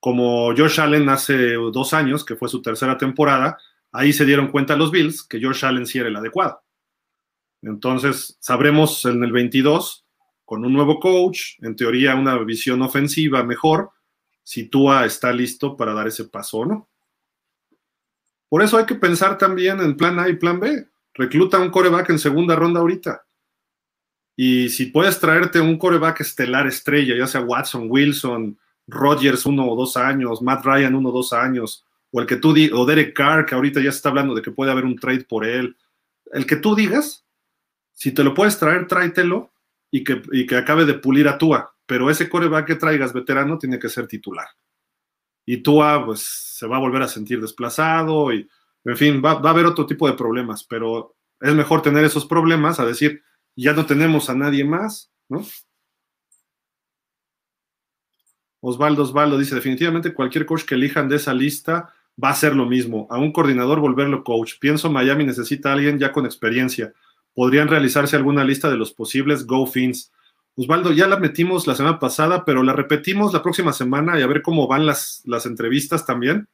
Como 0.00 0.56
Josh 0.56 0.80
Allen 0.80 1.10
hace 1.10 1.52
dos 1.52 1.92
años, 1.92 2.24
que 2.24 2.34
fue 2.34 2.48
su 2.48 2.62
tercera 2.62 2.96
temporada, 2.96 3.58
ahí 3.92 4.12
se 4.12 4.24
dieron 4.24 4.48
cuenta 4.48 4.76
los 4.76 4.90
Bills 4.90 5.22
que 5.22 5.40
Josh 5.42 5.64
Allen 5.64 5.86
sí 5.86 5.98
era 5.98 6.08
el 6.08 6.16
adecuado. 6.16 6.62
Entonces, 7.62 8.36
sabremos 8.40 9.04
en 9.04 9.22
el 9.22 9.30
22 9.30 10.04
con 10.44 10.64
un 10.64 10.72
nuevo 10.72 10.98
coach, 10.98 11.58
en 11.60 11.76
teoría 11.76 12.14
una 12.14 12.36
visión 12.38 12.82
ofensiva 12.82 13.44
mejor, 13.44 13.90
si 14.42 14.68
Tua 14.68 15.06
está 15.06 15.32
listo 15.32 15.76
para 15.76 15.92
dar 15.92 16.08
ese 16.08 16.24
paso 16.24 16.58
o 16.58 16.66
no. 16.66 16.88
Por 18.48 18.62
eso 18.62 18.76
hay 18.76 18.84
que 18.84 18.96
pensar 18.96 19.38
también 19.38 19.80
en 19.80 19.96
plan 19.96 20.18
A 20.18 20.28
y 20.28 20.36
plan 20.36 20.60
B. 20.60 20.88
Recluta 21.14 21.58
un 21.58 21.70
coreback 21.70 22.10
en 22.10 22.18
segunda 22.18 22.56
ronda 22.56 22.80
ahorita. 22.80 23.24
Y 24.36 24.68
si 24.70 24.86
puedes 24.86 25.20
traerte 25.20 25.60
un 25.60 25.78
coreback 25.78 26.20
estelar 26.20 26.66
estrella, 26.66 27.14
ya 27.16 27.26
sea 27.26 27.42
Watson, 27.42 27.86
Wilson, 27.88 28.58
Rodgers 28.86 29.46
uno 29.46 29.66
o 29.70 29.76
dos 29.76 29.96
años, 29.96 30.42
Matt 30.42 30.64
Ryan 30.64 30.94
uno 30.94 31.10
o 31.10 31.12
dos 31.12 31.32
años, 31.32 31.84
o 32.12 32.20
el 32.20 32.26
que 32.26 32.36
tú 32.36 32.54
o 32.72 32.86
Derek 32.86 33.14
Carr, 33.14 33.46
que 33.46 33.54
ahorita 33.54 33.80
ya 33.80 33.90
se 33.90 33.96
está 33.96 34.10
hablando 34.10 34.34
de 34.34 34.42
que 34.42 34.50
puede 34.50 34.70
haber 34.70 34.84
un 34.84 34.96
trade 34.96 35.24
por 35.24 35.46
él. 35.46 35.76
El 36.26 36.46
que 36.46 36.56
tú 36.56 36.74
digas, 36.74 37.26
si 37.92 38.12
te 38.12 38.22
lo 38.22 38.34
puedes 38.34 38.58
traer, 38.58 38.86
tráetelo 38.86 39.52
y 39.90 40.04
que, 40.04 40.56
acabe 40.56 40.84
de 40.84 40.94
pulir 40.94 41.26
a 41.26 41.38
Tua, 41.38 41.74
pero 41.86 42.10
ese 42.10 42.28
coreback 42.28 42.66
que 42.66 42.76
traigas 42.76 43.12
veterano 43.12 43.58
tiene 43.58 43.78
que 43.78 43.88
ser 43.88 44.06
titular. 44.06 44.46
Y 45.46 45.62
Tua, 45.62 46.04
pues, 46.04 46.20
se 46.20 46.66
va 46.66 46.76
a 46.76 46.80
volver 46.80 47.02
a 47.02 47.08
sentir 47.08 47.40
desplazado 47.40 48.32
y, 48.32 48.48
en 48.84 48.96
fin, 48.96 49.22
va, 49.24 49.34
va 49.34 49.50
a 49.50 49.52
haber 49.52 49.66
otro 49.66 49.86
tipo 49.86 50.06
de 50.06 50.14
problemas, 50.14 50.64
pero 50.64 51.16
es 51.40 51.54
mejor 51.54 51.82
tener 51.82 52.04
esos 52.04 52.26
problemas 52.26 52.78
a 52.78 52.86
decir, 52.86 53.22
ya 53.56 53.72
no 53.72 53.86
tenemos 53.86 54.28
a 54.28 54.34
nadie 54.34 54.64
más, 54.64 55.10
¿no? 55.28 55.44
Osvaldo 58.60 59.02
Osvaldo 59.02 59.38
dice, 59.38 59.56
definitivamente 59.56 60.14
cualquier 60.14 60.46
coach 60.46 60.64
que 60.64 60.76
elijan 60.76 61.08
de 61.08 61.16
esa 61.16 61.34
lista 61.34 61.92
va 62.22 62.30
a 62.30 62.34
ser 62.34 62.56
lo 62.56 62.66
mismo. 62.66 63.06
A 63.10 63.18
un 63.18 63.32
coordinador 63.32 63.80
volverlo 63.80 64.24
coach. 64.24 64.54
Pienso 64.60 64.90
Miami 64.90 65.24
necesita 65.24 65.70
a 65.70 65.72
alguien 65.74 65.98
ya 65.98 66.12
con 66.12 66.26
experiencia 66.26 66.92
podrían 67.34 67.68
realizarse 67.68 68.16
alguna 68.16 68.44
lista 68.44 68.70
de 68.70 68.76
los 68.76 68.92
posibles 68.92 69.46
Go 69.46 69.66
Fins. 69.66 70.12
Osvaldo, 70.54 70.92
ya 70.92 71.06
la 71.06 71.18
metimos 71.18 71.66
la 71.66 71.74
semana 71.74 71.98
pasada, 71.98 72.44
pero 72.44 72.62
la 72.62 72.74
repetimos 72.74 73.32
la 73.32 73.42
próxima 73.42 73.72
semana 73.72 74.18
y 74.18 74.22
a 74.22 74.26
ver 74.26 74.42
cómo 74.42 74.66
van 74.66 74.84
las, 74.84 75.22
las 75.24 75.46
entrevistas 75.46 76.04
también. 76.04 76.48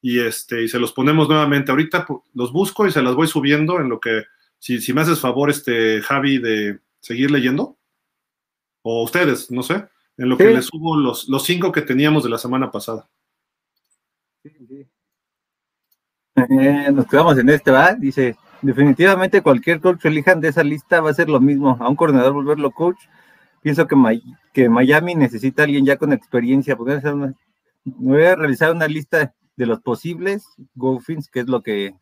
Y, 0.00 0.20
este, 0.20 0.62
y 0.62 0.68
se 0.68 0.78
los 0.78 0.92
ponemos 0.92 1.28
nuevamente. 1.28 1.70
Ahorita 1.70 2.06
los 2.34 2.52
busco 2.52 2.86
y 2.86 2.92
se 2.92 3.02
las 3.02 3.14
voy 3.14 3.26
subiendo 3.26 3.80
en 3.80 3.88
lo 3.88 4.00
que, 4.00 4.24
si, 4.58 4.80
si 4.80 4.92
me 4.92 5.00
haces 5.00 5.20
favor, 5.20 5.50
este, 5.50 6.02
Javi, 6.02 6.38
de 6.38 6.80
seguir 7.00 7.30
leyendo. 7.30 7.76
O 8.82 9.02
ustedes, 9.02 9.50
no 9.50 9.62
sé, 9.62 9.86
en 10.18 10.28
lo 10.28 10.36
que 10.36 10.50
les 10.50 10.66
subo 10.66 10.96
los, 10.96 11.28
los 11.28 11.42
cinco 11.44 11.72
que 11.72 11.82
teníamos 11.82 12.22
de 12.22 12.30
la 12.30 12.38
semana 12.38 12.70
pasada. 12.70 13.08
Sí, 14.42 14.50
sí. 14.68 14.86
Eh, 16.50 16.90
nos 16.92 17.06
quedamos 17.06 17.38
en 17.38 17.48
este, 17.48 17.70
¿va? 17.70 17.94
Dice, 17.94 18.36
definitivamente 18.62 19.42
cualquier 19.42 19.80
coach 19.80 20.00
que 20.00 20.08
elijan 20.08 20.40
de 20.40 20.48
esa 20.48 20.62
lista 20.62 21.00
va 21.00 21.10
a 21.10 21.14
ser 21.14 21.28
lo 21.28 21.40
mismo. 21.40 21.76
A 21.80 21.88
un 21.88 21.96
coordinador 21.96 22.32
volverlo 22.32 22.70
coach. 22.70 22.98
Pienso 23.62 23.86
que, 23.86 23.96
que 24.52 24.68
Miami 24.68 25.14
necesita 25.14 25.62
a 25.62 25.64
alguien 25.64 25.84
ya 25.84 25.96
con 25.96 26.12
experiencia. 26.12 26.76
Voy 26.76 28.24
a 28.24 28.36
realizar 28.36 28.72
una 28.72 28.86
lista 28.86 29.34
de 29.56 29.66
los 29.66 29.80
posibles 29.80 30.44
Gophins, 30.74 31.28
que 31.28 31.40
es 31.40 31.48
lo 31.48 31.62
que, 31.62 31.96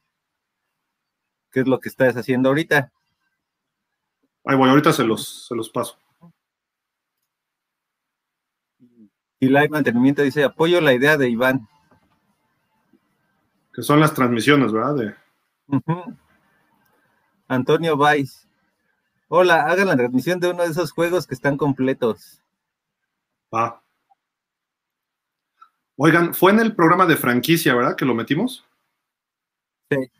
que 1.51 1.61
es 1.61 1.67
lo 1.67 1.81
que 1.81 1.89
estás 1.89 2.17
haciendo 2.17 2.51
ahorita. 2.51 2.93
Ay, 4.45 4.57
bueno, 4.57 4.73
ahorita 4.73 4.93
se 4.93 5.05
los, 5.05 5.47
se 5.49 5.55
los 5.55 5.71
paso. 5.71 5.99
Y 9.41 9.49
Live 9.49 9.69
Mantenimiento 9.71 10.23
dice, 10.23 10.45
apoyo 10.45 10.81
la 10.81 10.95
idea 10.95 11.17
de 11.17 11.29
Iván. 11.29 11.69
Que 13.77 13.83
son 13.83 14.01
las 14.01 14.15
transmisiones, 14.15 14.73
¿verdad? 14.73 14.95
De... 14.95 15.15
Antonio 17.47 17.99
Valls. 17.99 18.49
Hola, 19.29 19.67
hagan 19.67 19.89
la 19.89 19.97
transmisión 19.99 20.41
de 20.41 20.49
uno 20.49 20.63
de 20.63 20.71
esos 20.71 20.93
juegos 20.93 21.27
que 21.27 21.35
están 21.35 21.59
completos. 21.59 22.41
Ah. 23.53 23.83
Oigan, 25.97 26.33
fue 26.33 26.53
en 26.53 26.61
el 26.61 26.75
programa 26.75 27.05
de 27.05 27.17
franquicia, 27.17 27.75
¿verdad? 27.75 27.97
Que 27.97 28.07
lo 28.07 28.15
metimos. 28.15 28.65
Sí. 29.91 30.11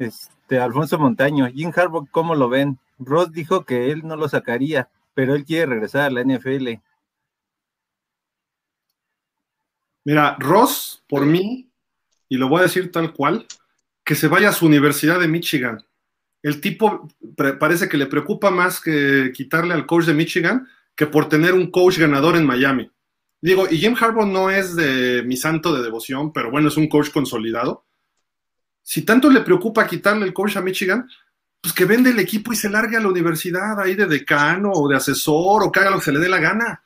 Este, 0.00 0.58
Alfonso 0.58 0.98
Montaño, 0.98 1.46
Jim 1.46 1.70
Harbaugh, 1.72 2.08
¿cómo 2.10 2.34
lo 2.34 2.48
ven? 2.48 2.80
Ross 2.98 3.30
dijo 3.30 3.64
que 3.64 3.92
él 3.92 4.04
no 4.04 4.16
lo 4.16 4.28
sacaría, 4.28 4.88
pero 5.14 5.36
él 5.36 5.44
quiere 5.44 5.66
regresar 5.66 6.02
a 6.02 6.10
la 6.10 6.24
NFL. 6.24 6.80
Mira, 10.04 10.36
Ross, 10.38 11.04
por 11.08 11.26
mí, 11.26 11.70
y 12.28 12.36
lo 12.36 12.48
voy 12.48 12.60
a 12.60 12.64
decir 12.64 12.90
tal 12.90 13.12
cual, 13.12 13.46
que 14.04 14.14
se 14.14 14.28
vaya 14.28 14.48
a 14.48 14.52
su 14.52 14.66
Universidad 14.66 15.20
de 15.20 15.28
Michigan. 15.28 15.84
El 16.42 16.60
tipo 16.60 17.08
parece 17.58 17.88
que 17.88 17.98
le 17.98 18.06
preocupa 18.06 18.50
más 18.50 18.80
que 18.80 19.30
quitarle 19.34 19.74
al 19.74 19.86
coach 19.86 20.06
de 20.06 20.14
Michigan 20.14 20.66
que 20.94 21.06
por 21.06 21.28
tener 21.28 21.54
un 21.54 21.70
coach 21.70 21.98
ganador 21.98 22.36
en 22.36 22.46
Miami. 22.46 22.90
Digo, 23.42 23.66
y 23.70 23.78
Jim 23.78 23.94
Harbaugh 23.98 24.26
no 24.26 24.50
es 24.50 24.76
de 24.76 25.22
mi 25.22 25.36
santo 25.36 25.74
de 25.74 25.82
devoción, 25.82 26.32
pero 26.32 26.50
bueno, 26.50 26.68
es 26.68 26.76
un 26.76 26.88
coach 26.88 27.10
consolidado. 27.10 27.86
Si 28.82 29.02
tanto 29.02 29.30
le 29.30 29.40
preocupa 29.40 29.86
quitarle 29.86 30.26
el 30.26 30.32
coach 30.32 30.56
a 30.56 30.60
Michigan, 30.62 31.08
pues 31.60 31.74
que 31.74 31.84
vende 31.84 32.10
el 32.10 32.18
equipo 32.18 32.52
y 32.52 32.56
se 32.56 32.70
largue 32.70 32.96
a 32.96 33.00
la 33.00 33.08
universidad 33.08 33.78
ahí 33.80 33.94
de 33.94 34.06
decano 34.06 34.72
o 34.72 34.88
de 34.88 34.96
asesor 34.96 35.62
o 35.62 35.70
que 35.70 35.80
haga 35.80 35.90
lo 35.90 35.98
que 35.98 36.04
se 36.04 36.12
le 36.12 36.18
dé 36.18 36.28
la 36.28 36.40
gana. 36.40 36.82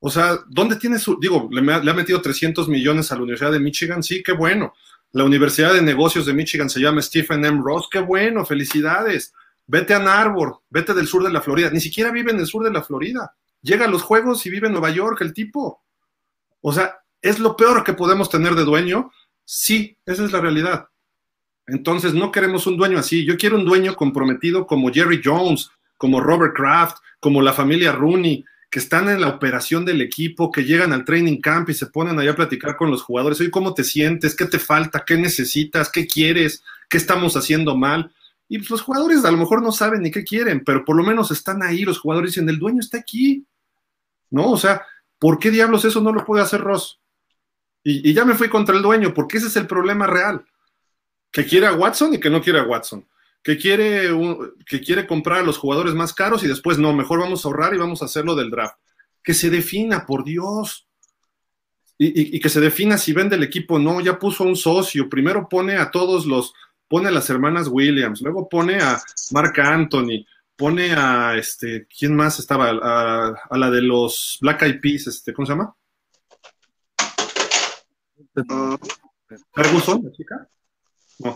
O 0.00 0.10
sea, 0.10 0.38
¿dónde 0.48 0.76
tiene 0.76 0.98
su...? 0.98 1.18
Digo, 1.20 1.48
le, 1.50 1.72
ha 1.72 1.94
metido 1.94 2.20
300 2.20 2.68
millones 2.68 3.10
a 3.10 3.16
la 3.16 3.22
Universidad 3.22 3.52
de 3.52 3.60
Michigan, 3.60 4.02
sí, 4.02 4.22
qué 4.22 4.32
bueno. 4.32 4.74
La 5.12 5.24
Universidad 5.24 5.72
de 5.72 5.82
Negocios 5.82 6.26
de 6.26 6.34
Michigan 6.34 6.70
se 6.70 6.80
llama 6.80 7.02
Stephen 7.02 7.44
M. 7.44 7.60
Ross, 7.62 7.88
qué 7.90 8.00
bueno, 8.00 8.44
felicidades. 8.44 9.32
Vete 9.66 9.94
a 9.94 9.96
Ann 9.96 10.08
Arbor, 10.08 10.60
vete 10.70 10.94
del 10.94 11.06
sur 11.06 11.22
de 11.24 11.30
la 11.30 11.40
Florida. 11.40 11.70
Ni 11.70 11.80
siquiera 11.80 12.10
vive 12.10 12.30
en 12.30 12.38
el 12.38 12.46
sur 12.46 12.64
de 12.64 12.70
la 12.70 12.82
Florida. 12.82 13.34
Llega 13.60 13.86
a 13.86 13.88
los 13.88 14.02
juegos 14.02 14.44
y 14.46 14.50
vive 14.50 14.66
en 14.66 14.72
Nueva 14.72 14.90
York 14.90 15.20
el 15.20 15.32
tipo. 15.32 15.82
O 16.60 16.72
sea, 16.72 16.98
¿es 17.20 17.38
lo 17.38 17.56
peor 17.56 17.84
que 17.84 17.92
podemos 17.92 18.30
tener 18.30 18.54
de 18.54 18.64
dueño? 18.64 19.10
Sí, 19.44 19.96
esa 20.06 20.24
es 20.24 20.32
la 20.32 20.40
realidad. 20.40 20.88
Entonces, 21.66 22.14
no 22.14 22.32
queremos 22.32 22.66
un 22.66 22.76
dueño 22.76 22.98
así. 22.98 23.26
Yo 23.26 23.36
quiero 23.36 23.56
un 23.56 23.64
dueño 23.64 23.94
comprometido 23.94 24.66
como 24.66 24.90
Jerry 24.90 25.20
Jones, 25.22 25.70
como 25.96 26.20
Robert 26.20 26.54
Kraft, 26.54 26.98
como 27.20 27.42
la 27.42 27.52
familia 27.52 27.92
Rooney, 27.92 28.44
que 28.70 28.78
están 28.78 29.08
en 29.08 29.20
la 29.20 29.28
operación 29.28 29.84
del 29.84 30.00
equipo, 30.02 30.50
que 30.50 30.64
llegan 30.64 30.92
al 30.92 31.04
training 31.04 31.40
camp 31.40 31.70
y 31.70 31.74
se 31.74 31.86
ponen 31.86 32.18
allá 32.18 32.32
a 32.32 32.36
platicar 32.36 32.76
con 32.76 32.90
los 32.90 33.02
jugadores. 33.02 33.40
Oye, 33.40 33.50
¿cómo 33.50 33.72
te 33.74 33.84
sientes? 33.84 34.36
¿Qué 34.36 34.44
te 34.44 34.58
falta? 34.58 35.04
¿Qué 35.06 35.16
necesitas? 35.16 35.90
¿Qué 35.90 36.06
quieres? 36.06 36.62
¿Qué 36.88 36.98
estamos 36.98 37.36
haciendo 37.36 37.76
mal? 37.76 38.12
Y 38.48 38.58
pues, 38.58 38.70
los 38.70 38.82
jugadores 38.82 39.24
a 39.24 39.30
lo 39.30 39.38
mejor 39.38 39.62
no 39.62 39.72
saben 39.72 40.02
ni 40.02 40.10
qué 40.10 40.24
quieren, 40.24 40.62
pero 40.64 40.84
por 40.84 40.96
lo 40.96 41.02
menos 41.02 41.30
están 41.30 41.62
ahí. 41.62 41.84
Los 41.84 41.98
jugadores 41.98 42.32
dicen, 42.32 42.48
el 42.48 42.58
dueño 42.58 42.80
está 42.80 42.98
aquí. 42.98 43.46
¿No? 44.30 44.50
O 44.50 44.56
sea, 44.58 44.82
¿por 45.18 45.38
qué 45.38 45.50
diablos 45.50 45.84
eso 45.86 46.02
no 46.02 46.12
lo 46.12 46.24
puede 46.24 46.42
hacer 46.42 46.60
Ross? 46.60 47.00
Y, 47.82 48.10
y 48.10 48.12
ya 48.12 48.26
me 48.26 48.34
fui 48.34 48.48
contra 48.50 48.76
el 48.76 48.82
dueño, 48.82 49.14
porque 49.14 49.38
ese 49.38 49.46
es 49.46 49.56
el 49.56 49.66
problema 49.66 50.06
real 50.06 50.44
que 51.30 51.44
quiere 51.44 51.66
a 51.66 51.72
Watson 51.72 52.14
y 52.14 52.20
que 52.20 52.30
no 52.30 52.42
quiere 52.42 52.60
a 52.60 52.64
Watson, 52.64 53.06
que 53.42 53.56
quiere, 53.56 54.08
que 54.66 54.80
quiere 54.80 55.06
comprar 55.06 55.40
a 55.40 55.44
los 55.44 55.58
jugadores 55.58 55.94
más 55.94 56.12
caros 56.12 56.42
y 56.44 56.48
después 56.48 56.78
no, 56.78 56.92
mejor 56.92 57.20
vamos 57.20 57.44
a 57.44 57.48
ahorrar 57.48 57.74
y 57.74 57.78
vamos 57.78 58.02
a 58.02 58.06
hacerlo 58.06 58.34
del 58.34 58.50
draft. 58.50 58.76
Que 59.22 59.34
se 59.34 59.50
defina, 59.50 60.06
por 60.06 60.24
Dios. 60.24 60.86
Y, 62.00 62.38
que 62.38 62.48
se 62.48 62.60
defina 62.60 62.96
si 62.96 63.12
vende 63.12 63.36
el 63.36 63.42
equipo 63.42 63.74
o 63.74 63.78
no. 63.78 64.00
Ya 64.00 64.18
puso 64.18 64.44
un 64.44 64.56
socio. 64.56 65.08
Primero 65.08 65.48
pone 65.48 65.76
a 65.76 65.90
todos 65.90 66.26
los, 66.26 66.52
pone 66.88 67.08
a 67.08 67.12
las 67.12 67.28
hermanas 67.30 67.68
Williams, 67.68 68.20
luego 68.22 68.48
pone 68.48 68.80
a 68.80 69.00
Mark 69.32 69.60
Anthony, 69.60 70.24
pone 70.56 70.92
a 70.92 71.36
este, 71.36 71.86
¿quién 71.86 72.14
más 72.16 72.38
estaba? 72.38 72.70
A, 72.70 73.58
la 73.58 73.70
de 73.70 73.82
los 73.82 74.38
Black 74.40 74.62
Eyed 74.62 74.80
Peas, 74.80 75.06
este, 75.06 75.32
¿cómo 75.32 75.46
se 75.46 75.52
llama? 75.52 75.74
Ferguson, 79.52 80.02
la 80.04 80.12
chica. 80.12 80.48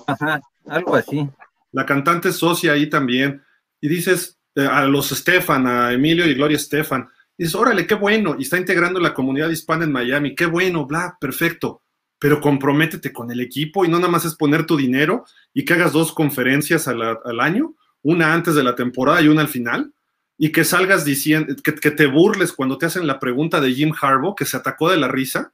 Ajá, 0.06 0.40
algo 0.66 0.94
así. 0.94 1.28
La 1.73 1.86
cantante 1.86 2.33
socia 2.33 2.73
ahí 2.73 2.89
también. 2.89 3.42
Y 3.81 3.89
dices 3.89 4.39
eh, 4.55 4.67
a 4.67 4.84
los 4.84 5.09
Stefan, 5.09 5.67
a 5.67 5.92
Emilio 5.92 6.26
y 6.26 6.34
Gloria 6.34 6.59
Stefan, 6.59 7.09
dices, 7.36 7.55
órale, 7.55 7.86
qué 7.86 7.94
bueno, 7.94 8.36
y 8.39 8.42
está 8.42 8.59
integrando 8.59 9.01
la 9.01 9.15
comunidad 9.15 9.51
hispana 9.51 9.84
en 9.84 9.92
Miami, 9.92 10.34
qué 10.34 10.47
bueno, 10.47 10.86
bla, 10.86 11.17
perfecto. 11.20 11.83
Pero 12.18 12.41
comprométete 12.41 13.12
con 13.12 13.31
el 13.33 13.41
equipo 13.41 13.84
y 13.84 13.89
no 13.89 13.99
nada 13.99 14.12
más 14.12 14.25
es 14.25 14.36
poner 14.36 14.65
tu 14.65 14.76
dinero 14.76 15.25
y 15.52 15.65
que 15.65 15.75
hagas 15.75 15.92
dos 15.92 16.12
conferencias 16.12 16.86
al, 16.86 17.41
año, 17.41 17.75
una 18.02 18.33
antes 18.33 18.55
de 18.55 18.62
la 18.62 18.76
temporada 18.76 19.20
y 19.20 19.28
una 19.28 19.41
al 19.41 19.49
final, 19.49 19.92
y 20.39 20.52
que 20.52 20.65
salgas 20.65 21.05
diciendo, 21.05 21.55
que, 21.65 21.75
que 21.75 21.91
te 21.91 22.07
burles 22.07 22.52
cuando 22.52 22.78
te 22.78 22.86
hacen 22.86 23.07
la 23.07 23.18
pregunta 23.18 23.60
de 23.60 23.73
Jim 23.73 23.92
Harbaugh, 24.01 24.36
que 24.36 24.44
se 24.44 24.57
atacó 24.57 24.91
de 24.91 24.99
la 24.99 25.09
risa, 25.09 25.52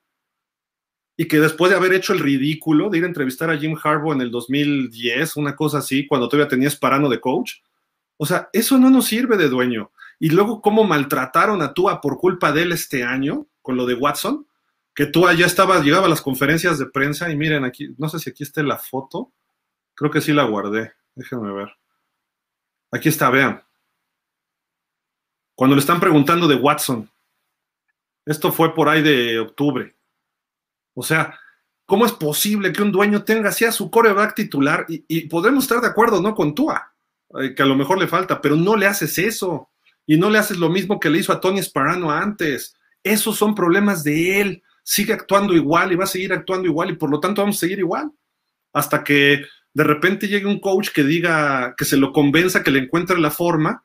y 1.20 1.26
que 1.26 1.40
después 1.40 1.68
de 1.68 1.76
haber 1.76 1.92
hecho 1.94 2.12
el 2.12 2.20
ridículo 2.20 2.88
de 2.88 2.98
ir 2.98 3.04
a 3.04 3.08
entrevistar 3.08 3.50
a 3.50 3.58
Jim 3.58 3.76
Harbaugh 3.82 4.12
en 4.12 4.20
el 4.20 4.30
2010, 4.30 5.34
una 5.36 5.56
cosa 5.56 5.78
así, 5.78 6.06
cuando 6.06 6.28
todavía 6.28 6.48
tenías 6.48 6.76
parano 6.76 7.08
de 7.08 7.20
coach, 7.20 7.54
o 8.16 8.24
sea, 8.24 8.48
eso 8.52 8.78
no 8.78 8.88
nos 8.88 9.06
sirve 9.06 9.36
de 9.36 9.48
dueño. 9.48 9.90
Y 10.20 10.30
luego 10.30 10.62
cómo 10.62 10.84
maltrataron 10.84 11.60
a 11.60 11.74
Tua 11.74 12.00
por 12.00 12.18
culpa 12.18 12.52
de 12.52 12.62
él 12.62 12.70
este 12.70 13.02
año, 13.02 13.48
con 13.62 13.76
lo 13.76 13.84
de 13.84 13.94
Watson, 13.94 14.46
que 14.94 15.06
Tua 15.06 15.34
ya 15.34 15.46
estaba, 15.46 15.80
llegaba 15.80 16.06
a 16.06 16.08
las 16.08 16.22
conferencias 16.22 16.78
de 16.78 16.86
prensa 16.86 17.28
y 17.32 17.36
miren 17.36 17.64
aquí, 17.64 17.92
no 17.98 18.08
sé 18.08 18.20
si 18.20 18.30
aquí 18.30 18.44
está 18.44 18.62
la 18.62 18.78
foto, 18.78 19.32
creo 19.94 20.12
que 20.12 20.20
sí 20.20 20.32
la 20.32 20.44
guardé, 20.44 20.92
déjenme 21.16 21.52
ver. 21.52 21.70
Aquí 22.92 23.08
está, 23.08 23.28
vean. 23.28 23.60
Cuando 25.56 25.74
le 25.74 25.80
están 25.80 25.98
preguntando 25.98 26.46
de 26.46 26.54
Watson, 26.54 27.10
esto 28.24 28.52
fue 28.52 28.72
por 28.72 28.88
ahí 28.88 29.02
de 29.02 29.40
octubre 29.40 29.97
o 30.98 31.02
sea, 31.04 31.38
¿cómo 31.86 32.06
es 32.06 32.12
posible 32.12 32.72
que 32.72 32.82
un 32.82 32.90
dueño 32.90 33.22
tenga 33.22 33.50
así 33.50 33.64
a 33.64 33.70
su 33.70 33.88
coreback 33.88 34.34
titular? 34.34 34.84
Y, 34.88 35.28
podemos 35.28 35.62
estar 35.62 35.80
de 35.80 35.86
acuerdo, 35.86 36.20
¿no? 36.20 36.34
Con 36.34 36.56
Tua, 36.56 36.92
eh, 37.40 37.54
que 37.54 37.62
a 37.62 37.66
lo 37.66 37.76
mejor 37.76 37.98
le 37.98 38.08
falta, 38.08 38.40
pero 38.40 38.56
no 38.56 38.74
le 38.74 38.86
haces 38.86 39.16
eso. 39.18 39.70
Y 40.06 40.16
no 40.16 40.28
le 40.28 40.38
haces 40.38 40.56
lo 40.56 40.68
mismo 40.68 40.98
que 40.98 41.08
le 41.08 41.18
hizo 41.18 41.32
a 41.32 41.40
Tony 41.40 41.62
Sparano 41.62 42.10
antes. 42.10 42.74
Esos 43.04 43.36
son 43.36 43.54
problemas 43.54 44.02
de 44.02 44.40
él. 44.40 44.62
Sigue 44.82 45.12
actuando 45.12 45.54
igual 45.54 45.92
y 45.92 45.96
va 45.96 46.02
a 46.02 46.08
seguir 46.08 46.32
actuando 46.32 46.66
igual 46.66 46.90
y 46.90 46.96
por 46.96 47.10
lo 47.10 47.20
tanto 47.20 47.42
vamos 47.42 47.58
a 47.58 47.60
seguir 47.60 47.78
igual. 47.78 48.10
Hasta 48.72 49.04
que 49.04 49.44
de 49.72 49.84
repente 49.84 50.26
llegue 50.26 50.46
un 50.46 50.58
coach 50.58 50.88
que 50.92 51.04
diga, 51.04 51.74
que 51.76 51.84
se 51.84 51.96
lo 51.96 52.12
convenza, 52.12 52.64
que 52.64 52.72
le 52.72 52.80
encuentre 52.80 53.20
la 53.20 53.30
forma 53.30 53.84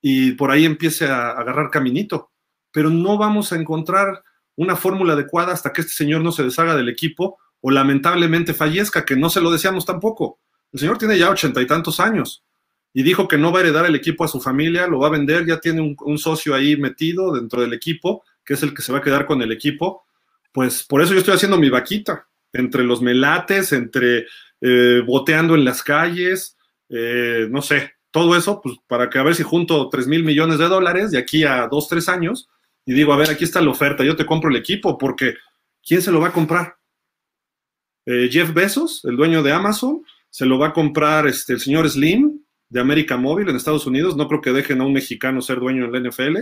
y 0.00 0.32
por 0.32 0.50
ahí 0.50 0.64
empiece 0.64 1.06
a 1.06 1.30
agarrar 1.30 1.70
caminito. 1.70 2.32
Pero 2.72 2.90
no 2.90 3.16
vamos 3.16 3.52
a 3.52 3.56
encontrar 3.56 4.24
una 4.58 4.74
fórmula 4.74 5.12
adecuada 5.12 5.52
hasta 5.52 5.72
que 5.72 5.82
este 5.82 5.92
señor 5.92 6.20
no 6.20 6.32
se 6.32 6.42
deshaga 6.42 6.74
del 6.74 6.88
equipo 6.88 7.38
o 7.60 7.70
lamentablemente 7.70 8.54
fallezca, 8.54 9.04
que 9.04 9.14
no 9.14 9.30
se 9.30 9.40
lo 9.40 9.52
deseamos 9.52 9.86
tampoco. 9.86 10.40
El 10.72 10.80
señor 10.80 10.98
tiene 10.98 11.16
ya 11.16 11.30
ochenta 11.30 11.62
y 11.62 11.66
tantos 11.66 12.00
años 12.00 12.44
y 12.92 13.04
dijo 13.04 13.28
que 13.28 13.38
no 13.38 13.52
va 13.52 13.60
a 13.60 13.62
heredar 13.62 13.86
el 13.86 13.94
equipo 13.94 14.24
a 14.24 14.28
su 14.28 14.40
familia, 14.40 14.88
lo 14.88 14.98
va 14.98 15.06
a 15.06 15.12
vender, 15.12 15.46
ya 15.46 15.60
tiene 15.60 15.96
un, 15.96 16.18
socio 16.18 16.56
ahí 16.56 16.76
metido 16.76 17.32
dentro 17.32 17.62
del 17.62 17.72
equipo, 17.72 18.24
que 18.44 18.54
es 18.54 18.62
el 18.64 18.74
que 18.74 18.82
se 18.82 18.90
va 18.90 18.98
a 18.98 19.02
quedar 19.02 19.26
con 19.26 19.40
el 19.42 19.52
equipo. 19.52 20.04
Pues 20.50 20.82
por 20.82 21.02
eso 21.02 21.12
yo 21.12 21.20
estoy 21.20 21.34
haciendo 21.34 21.56
mi 21.56 21.70
vaquita, 21.70 22.26
entre 22.52 22.82
los 22.82 23.00
melates, 23.00 23.72
entre 23.72 24.26
eh, 24.60 25.02
boteando 25.06 25.54
en 25.54 25.64
las 25.64 25.84
calles, 25.84 26.56
eh, 26.88 27.46
no 27.48 27.62
sé, 27.62 27.92
todo 28.10 28.36
eso, 28.36 28.60
pues 28.60 28.74
para 28.88 29.08
que 29.08 29.20
a 29.20 29.22
ver 29.22 29.36
si 29.36 29.44
junto 29.44 29.88
3 29.88 30.08
mil 30.08 30.24
millones 30.24 30.58
de 30.58 30.66
dólares 30.66 31.12
de 31.12 31.18
aquí 31.18 31.44
a 31.44 31.68
dos, 31.68 31.86
tres 31.86 32.08
años, 32.08 32.48
y 32.88 32.94
digo, 32.94 33.12
a 33.12 33.18
ver, 33.18 33.28
aquí 33.28 33.44
está 33.44 33.60
la 33.60 33.68
oferta, 33.68 34.02
yo 34.02 34.16
te 34.16 34.24
compro 34.24 34.48
el 34.48 34.56
equipo, 34.56 34.96
porque 34.96 35.34
¿quién 35.86 36.00
se 36.00 36.10
lo 36.10 36.22
va 36.22 36.28
a 36.28 36.32
comprar? 36.32 36.78
Eh, 38.06 38.30
Jeff 38.32 38.54
Bezos, 38.54 39.04
el 39.04 39.14
dueño 39.14 39.42
de 39.42 39.52
Amazon, 39.52 40.02
se 40.30 40.46
lo 40.46 40.58
va 40.58 40.68
a 40.68 40.72
comprar 40.72 41.26
este, 41.26 41.52
el 41.52 41.60
señor 41.60 41.86
Slim 41.90 42.40
de 42.70 42.80
América 42.80 43.18
Móvil 43.18 43.50
en 43.50 43.56
Estados 43.56 43.86
Unidos, 43.86 44.16
no 44.16 44.26
creo 44.26 44.40
que 44.40 44.52
dejen 44.52 44.80
a 44.80 44.86
un 44.86 44.94
mexicano 44.94 45.42
ser 45.42 45.60
dueño 45.60 45.84
en 45.84 45.92
la 45.92 46.08
NFL. 46.08 46.38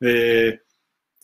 Eh, 0.00 0.58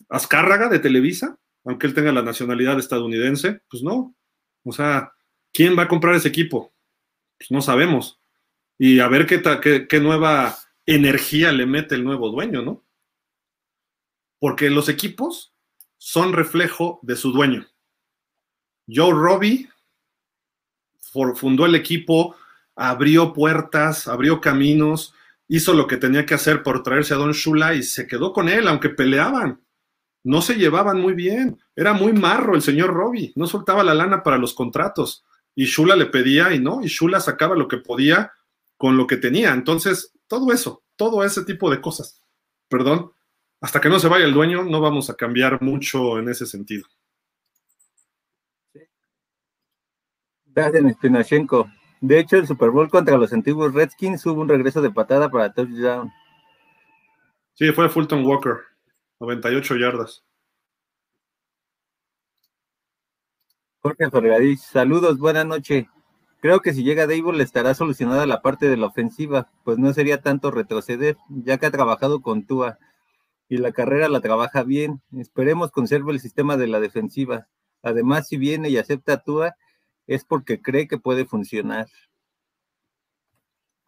Azcárraga 0.07 0.69
de 0.69 0.79
Televisa, 0.79 1.37
aunque 1.65 1.87
él 1.87 1.93
tenga 1.93 2.13
la 2.13 2.21
nacionalidad 2.21 2.79
estadounidense, 2.79 3.63
pues 3.69 3.83
no. 3.83 4.15
O 4.63 4.71
sea, 4.71 5.11
¿quién 5.51 5.77
va 5.77 5.83
a 5.83 5.87
comprar 5.89 6.15
ese 6.15 6.29
equipo? 6.29 6.73
Pues 7.37 7.51
no 7.51 7.61
sabemos. 7.61 8.17
Y 8.77 9.01
a 9.01 9.09
ver 9.09 9.25
qué, 9.25 9.41
qué, 9.61 9.89
qué 9.89 9.99
nueva 9.99 10.57
energía 10.85 11.51
le 11.51 11.65
mete 11.65 11.95
el 11.95 12.05
nuevo 12.05 12.29
dueño, 12.29 12.61
¿no? 12.61 12.85
Porque 14.43 14.69
los 14.69 14.89
equipos 14.89 15.53
son 15.97 16.33
reflejo 16.33 16.99
de 17.01 17.15
su 17.15 17.31
dueño. 17.31 17.65
Joe 18.93 19.13
Robbie 19.13 19.69
fundó 21.35 21.65
el 21.65 21.75
equipo, 21.75 22.35
abrió 22.75 23.31
puertas, 23.31 24.09
abrió 24.09 24.41
caminos, 24.41 25.13
hizo 25.47 25.73
lo 25.73 25.87
que 25.87 25.95
tenía 25.95 26.25
que 26.25 26.33
hacer 26.33 26.61
por 26.61 26.83
traerse 26.83 27.13
a 27.13 27.17
Don 27.17 27.31
Shula 27.31 27.73
y 27.73 27.83
se 27.83 28.05
quedó 28.05 28.33
con 28.33 28.49
él, 28.49 28.67
aunque 28.67 28.89
peleaban. 28.89 29.61
No 30.25 30.41
se 30.41 30.55
llevaban 30.55 30.99
muy 30.99 31.13
bien. 31.13 31.57
Era 31.73 31.93
muy 31.93 32.11
marro 32.11 32.53
el 32.53 32.61
señor 32.61 32.93
Robbie. 32.93 33.31
No 33.37 33.47
soltaba 33.47 33.81
la 33.81 33.93
lana 33.93 34.23
para 34.23 34.37
los 34.37 34.53
contratos. 34.53 35.23
Y 35.55 35.67
Shula 35.67 35.95
le 35.95 36.07
pedía 36.07 36.53
y 36.53 36.59
no, 36.59 36.81
y 36.83 36.87
Shula 36.87 37.21
sacaba 37.21 37.55
lo 37.55 37.69
que 37.69 37.77
podía 37.77 38.33
con 38.75 38.97
lo 38.97 39.07
que 39.07 39.15
tenía. 39.15 39.53
Entonces, 39.53 40.11
todo 40.27 40.51
eso, 40.51 40.83
todo 40.97 41.23
ese 41.23 41.45
tipo 41.45 41.71
de 41.71 41.79
cosas. 41.79 42.21
Perdón, 42.67 43.13
hasta 43.63 43.79
que 43.79 43.87
no 43.87 43.97
se 43.97 44.09
vaya 44.09 44.25
el 44.25 44.33
dueño, 44.33 44.63
no 44.65 44.81
vamos 44.81 45.09
a 45.09 45.15
cambiar 45.15 45.61
mucho 45.61 46.19
en 46.19 46.27
ese 46.27 46.45
sentido. 46.45 46.85
Gracias, 50.43 50.91
Spinachenko. 50.95 51.71
De 52.01 52.19
hecho, 52.19 52.35
el 52.35 52.45
Super 52.45 52.71
Bowl 52.71 52.89
contra 52.89 53.17
los 53.17 53.31
antiguos 53.31 53.73
Redskins 53.73 54.25
hubo 54.25 54.41
un 54.41 54.49
regreso 54.49 54.81
de 54.81 54.91
patada 54.91 55.29
para 55.29 55.53
touchdown. 55.53 56.11
Sí, 57.53 57.71
fue 57.71 57.87
Fulton 57.87 58.25
Walker, 58.25 58.57
98 59.21 59.77
yardas. 59.77 60.25
Jorge 63.79 64.11
Fergadís, 64.11 64.61
saludos, 64.61 65.19
buena 65.19 65.45
noche. 65.45 65.87
Creo 66.41 66.59
que 66.59 66.73
si 66.73 66.83
llega 66.83 67.07
Dable 67.07 67.41
estará 67.41 67.73
solucionada 67.73 68.25
la 68.25 68.41
parte 68.41 68.67
de 68.67 68.75
la 68.75 68.87
ofensiva, 68.87 69.49
pues 69.63 69.77
no 69.77 69.93
sería 69.93 70.21
tanto 70.21 70.51
retroceder, 70.51 71.15
ya 71.29 71.57
que 71.57 71.67
ha 71.67 71.71
trabajado 71.71 72.21
con 72.21 72.45
Tua 72.45 72.77
y 73.53 73.57
la 73.57 73.71
carrera 73.71 74.09
la 74.09 74.19
trabaja 74.19 74.63
bien. 74.63 75.03
Esperemos 75.15 75.69
conserve 75.69 76.11
el 76.11 76.19
sistema 76.19 76.57
de 76.57 76.65
la 76.65 76.79
defensiva. 76.79 77.47
Además, 77.83 78.27
si 78.27 78.37
viene 78.37 78.69
y 78.69 78.77
acepta 78.77 79.13
a 79.13 79.21
Tua, 79.21 79.55
es 80.07 80.25
porque 80.25 80.59
cree 80.59 80.87
que 80.87 80.97
puede 80.97 81.25
funcionar. 81.25 81.87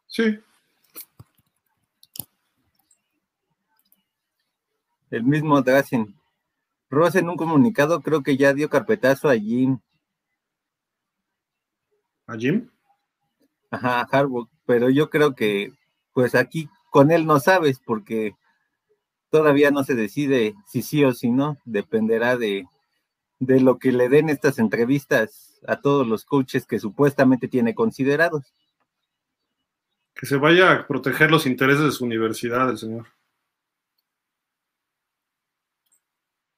Sí. 0.06 0.40
El 5.10 5.24
mismo 5.24 5.60
Drazen. 5.64 6.16
Ross 6.92 7.16
en 7.16 7.28
un 7.28 7.36
comunicado 7.36 8.02
creo 8.02 8.22
que 8.22 8.38
ya 8.38 8.54
dio 8.54 8.70
carpetazo 8.70 9.30
a 9.30 9.36
Jim. 9.36 9.80
¿A 12.28 12.38
Jim? 12.38 12.70
Ajá, 13.72 14.02
a 14.02 14.28
pero 14.68 14.92
yo 14.92 15.10
creo 15.10 15.34
que 15.34 15.74
pues 16.14 16.36
aquí 16.36 16.70
con 16.92 17.10
él 17.10 17.26
no 17.26 17.40
sabes 17.40 17.80
porque 17.84 18.36
todavía 19.36 19.70
no 19.70 19.84
se 19.84 19.96
decide 19.96 20.56
si 20.66 20.82
sí 20.82 21.04
o 21.04 21.12
si 21.12 21.30
no, 21.30 21.58
dependerá 21.66 22.38
de, 22.38 22.70
de 23.40 23.60
lo 23.60 23.80
que 23.80 23.92
le 23.92 24.08
den 24.08 24.30
estas 24.30 24.60
entrevistas 24.60 25.60
a 25.68 25.82
todos 25.82 26.08
los 26.08 26.24
coaches 26.24 26.66
que 26.66 26.80
supuestamente 26.80 27.50
tiene 27.50 27.76
considerados. 27.76 28.54
Que 30.14 30.26
se 30.26 30.38
vaya 30.38 30.72
a 30.72 30.88
proteger 30.88 31.32
los 31.32 31.46
intereses 31.46 31.84
de 31.84 31.92
su 31.92 32.06
universidad, 32.06 32.70
el 32.70 32.78
señor. 32.78 33.08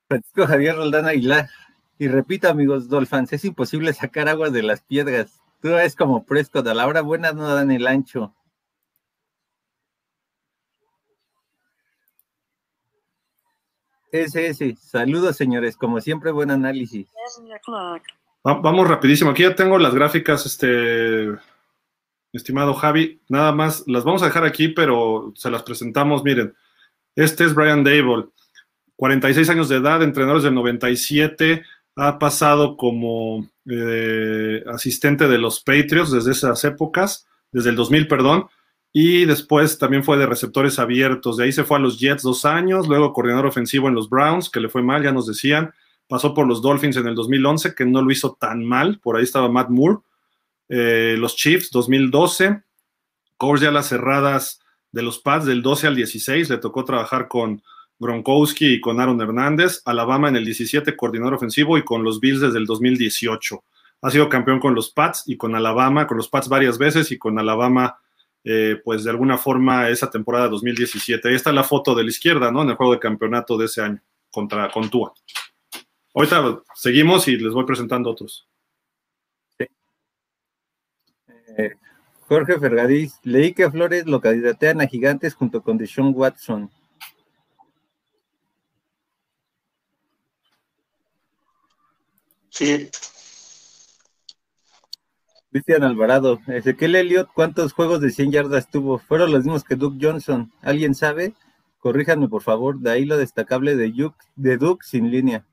Francisco 0.08 0.46
Javier 0.46 0.76
Roldán 0.76 1.08
Aguilar. 1.08 1.50
Y 1.98 2.10
repito, 2.10 2.48
amigos 2.48 2.90
Dolphins, 2.90 3.34
es 3.34 3.44
imposible 3.44 3.92
sacar 3.92 4.30
agua 4.30 4.52
de 4.52 4.62
las 4.62 4.84
piedras. 4.84 5.42
Tú 5.64 5.70
es 5.70 5.96
como 5.96 6.28
Prescott, 6.28 6.68
a 6.68 6.76
la 6.76 6.86
hora 6.86 7.02
buena 7.02 7.32
no 7.32 7.52
dan 7.52 7.72
el 7.72 7.88
ancho. 7.88 8.36
SS, 14.24 14.78
saludos 14.82 15.36
señores, 15.36 15.78
como 15.78 16.02
siempre 16.02 16.32
buen 16.32 16.52
análisis. 16.52 17.08
Vamos 18.44 18.88
rapidísimo. 18.88 19.32
Aquí 19.32 19.44
ya 19.44 19.56
tengo 19.56 19.78
las 19.78 19.94
gráficas, 19.94 20.46
este, 20.46 21.30
estimado 22.32 22.74
Javi. 22.74 23.22
Nada 23.30 23.52
más, 23.52 23.84
las 23.88 24.04
vamos 24.04 24.22
a 24.24 24.28
dejar 24.28 24.46
aquí, 24.46 24.70
pero 24.70 25.34
se 25.36 25.50
las 25.52 25.64
presentamos. 25.64 26.24
Miren, 26.24 26.56
este 27.16 27.44
es 27.44 27.54
Brian 27.54 27.84
Dable, 27.84 28.28
46 28.96 29.50
años 29.50 29.70
de 29.70 29.78
edad, 29.78 30.02
entrenador 30.02 30.42
del 30.42 30.54
97, 30.54 31.64
ha 31.96 32.20
pasado 32.20 32.78
como 32.78 33.50
eh, 33.70 34.64
asistente 34.68 35.28
de 35.28 35.38
los 35.38 35.62
Patriots 35.62 36.12
desde 36.12 36.32
esas 36.32 36.64
épocas, 36.64 37.28
desde 37.52 37.72
el 37.72 37.76
2000, 37.76 38.08
perdón, 38.08 38.48
y 39.00 39.26
después 39.26 39.78
también 39.78 40.04
fue 40.04 40.18
de 40.18 40.26
receptores 40.26 40.80
abiertos. 40.80 41.38
De 41.38 41.44
ahí 41.44 41.52
se 41.52 41.64
fue 41.64 41.78
a 41.78 41.80
los 41.80 42.00
Jets 42.00 42.24
dos 42.24 42.46
años, 42.46 42.88
luego 42.88 43.14
coordinador 43.14 43.46
ofensivo 43.46 43.88
en 43.88 43.94
los 43.94 44.10
Browns, 44.10 44.50
que 44.50 44.60
le 44.60 44.70
fue 44.70 44.82
mal, 44.82 45.04
ya 45.04 45.12
nos 45.12 45.28
decían. 45.28 45.72
Pasó 46.08 46.34
por 46.34 46.48
los 46.48 46.64
Dolphins 46.64 46.98
en 46.98 47.06
el 47.06 47.14
2011, 47.14 47.76
que 47.76 47.86
no 47.86 48.02
lo 48.02 48.10
hizo 48.10 48.36
tan 48.40 48.66
mal, 48.66 49.00
por 49.00 49.16
ahí 49.16 49.24
estaba 49.24 49.50
Matt 49.50 49.70
Moore, 49.70 49.98
eh, 50.70 51.16
los 51.16 51.36
Chiefs 51.36 51.70
2012, 51.70 52.64
coach 53.38 53.62
ya 53.62 53.70
las 53.70 53.88
cerradas 53.88 54.62
de 54.92 55.04
los 55.04 55.20
Pats 55.20 55.46
del 55.46 55.62
12 55.62 55.86
al 55.86 55.96
16, 55.96 56.50
le 56.50 56.58
tocó 56.58 56.84
trabajar 56.84 57.28
con 57.28 57.62
Gronkowski 58.00 58.66
y 58.66 58.82
con 58.82 59.00
Aaron 59.00 59.22
Hernández, 59.22 59.84
Alabama 59.86 60.28
en 60.30 60.38
el 60.38 60.46
17, 60.46 60.96
coordinador 60.96 61.36
ofensivo 61.36 61.78
y 61.78 61.84
con 61.84 62.04
los 62.04 62.20
Bills 62.20 62.42
desde 62.42 62.58
el 62.58 62.66
2018. 62.66 63.64
Ha 64.02 64.10
sido 64.10 64.28
campeón 64.28 64.60
con 64.60 64.74
los 64.74 64.90
Pats 64.90 65.22
y 65.28 65.38
con 65.38 65.54
Alabama, 65.54 66.08
con 66.08 66.18
los 66.18 66.30
Pats 66.30 66.50
varias 66.50 66.80
veces 66.80 67.12
y 67.12 67.20
con 67.20 67.38
Alabama, 67.38 68.00
eh, 68.50 68.80
pues 68.82 69.04
de 69.04 69.10
alguna 69.10 69.38
forma 69.38 69.90
esa 69.90 70.10
temporada 70.10 70.48
2017. 70.48 71.28
Ahí 71.28 71.36
está 71.36 71.52
la 71.52 71.66
foto 71.66 71.94
de 71.94 72.04
la 72.04 72.10
izquierda, 72.10 72.50
¿no? 72.50 72.62
En 72.62 72.70
el 72.70 72.76
juego 72.76 72.94
de 72.94 73.00
campeonato 73.00 73.58
de 73.58 73.66
ese 73.66 73.82
año 73.82 74.02
contra 74.32 74.72
con 74.72 74.90
Tua. 74.90 75.14
Ahorita 76.14 76.62
seguimos 76.74 77.28
y 77.28 77.36
les 77.36 77.52
voy 77.52 77.66
presentando 77.66 78.10
otros. 78.10 78.48
Eh, 81.58 81.74
Jorge 82.22 82.58
Fergadís, 82.58 83.20
leí 83.24 83.54
que 83.54 83.70
Flores 83.70 84.06
lo 84.06 84.22
candidatean 84.22 84.80
a 84.80 84.88
gigantes 84.88 85.36
junto 85.36 85.62
con 85.62 85.78
Deshaun 85.78 86.14
Watson. 86.16 86.72
Sí. 92.50 92.90
Cristian 95.58 95.84
Alvarado, 95.84 96.40
Ezequiel 96.46 96.94
Elliott, 96.94 97.30
¿cuántos 97.34 97.74
juegos 97.74 98.00
de 98.00 98.12
100 98.12 98.32
yardas 98.32 98.70
tuvo? 98.70 99.00
¿Fueron 99.00 99.32
los 99.32 99.44
mismos 99.44 99.64
que 99.64 99.74
Duke 99.74 99.98
Johnson? 100.00 100.52
¿Alguien 100.62 100.94
sabe? 100.94 101.34
Corríjanme, 101.80 102.28
por 102.28 102.44
favor, 102.44 102.78
de 102.80 102.92
ahí 102.92 103.06
lo 103.06 103.18
destacable 103.18 103.76
de 103.76 103.90
Duke, 103.90 104.24
de 104.36 104.58
Duke 104.58 104.86
sin 104.86 105.10
línea. 105.10 105.44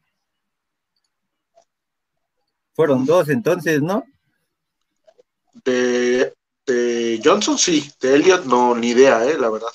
Fueron 2.74 3.06
dos 3.06 3.30
entonces, 3.30 3.80
¿no? 3.80 4.04
De, 5.64 6.34
Johnson 7.24 7.56
sí, 7.56 7.90
de 7.98 8.16
Elliot 8.16 8.44
no, 8.44 8.74
ni 8.74 8.88
idea, 8.88 9.24
eh, 9.24 9.38
la 9.38 9.48
verdad. 9.48 9.68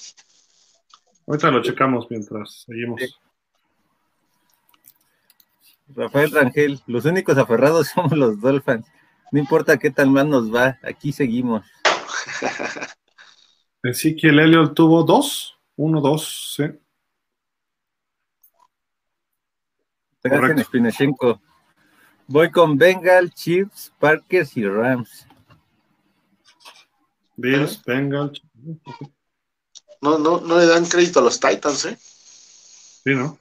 Ahorita 1.25 1.49
lo 1.49 1.63
checamos 1.63 2.05
mientras 2.11 2.65
seguimos. 2.67 3.01
Rafael 5.95 6.29
Rangel, 6.29 6.79
los 6.85 7.05
únicos 7.05 7.35
aferrados 7.39 7.87
somos 7.95 8.11
los 8.11 8.39
Dolphins. 8.39 8.85
No 9.31 9.39
importa 9.39 9.77
qué 9.77 9.91
tal 9.91 10.09
mal 10.09 10.29
nos 10.29 10.53
va, 10.53 10.79
aquí 10.83 11.11
seguimos. 11.11 11.65
el 13.83 14.39
Elliot 14.39 14.73
tuvo 14.73 15.03
dos, 15.03 15.57
uno, 15.75 16.01
dos, 16.01 16.55
sí. 16.55 16.63
Correcto. 20.21 21.41
Voy 22.27 22.51
con 22.51 22.77
Bengal, 22.77 23.33
Chiefs, 23.33 23.91
Parkers 23.99 24.55
y 24.57 24.67
Rams. 24.67 25.25
Bills, 27.37 27.81
Bengals. 27.85 28.41
No, 30.01 30.17
no, 30.17 30.41
no 30.41 30.57
le 30.57 30.65
dan 30.65 30.85
crédito 30.85 31.19
a 31.19 31.23
los 31.23 31.39
Titans, 31.39 31.85
¿eh? 31.85 31.97
Sí, 31.99 33.15
¿no? 33.15 33.37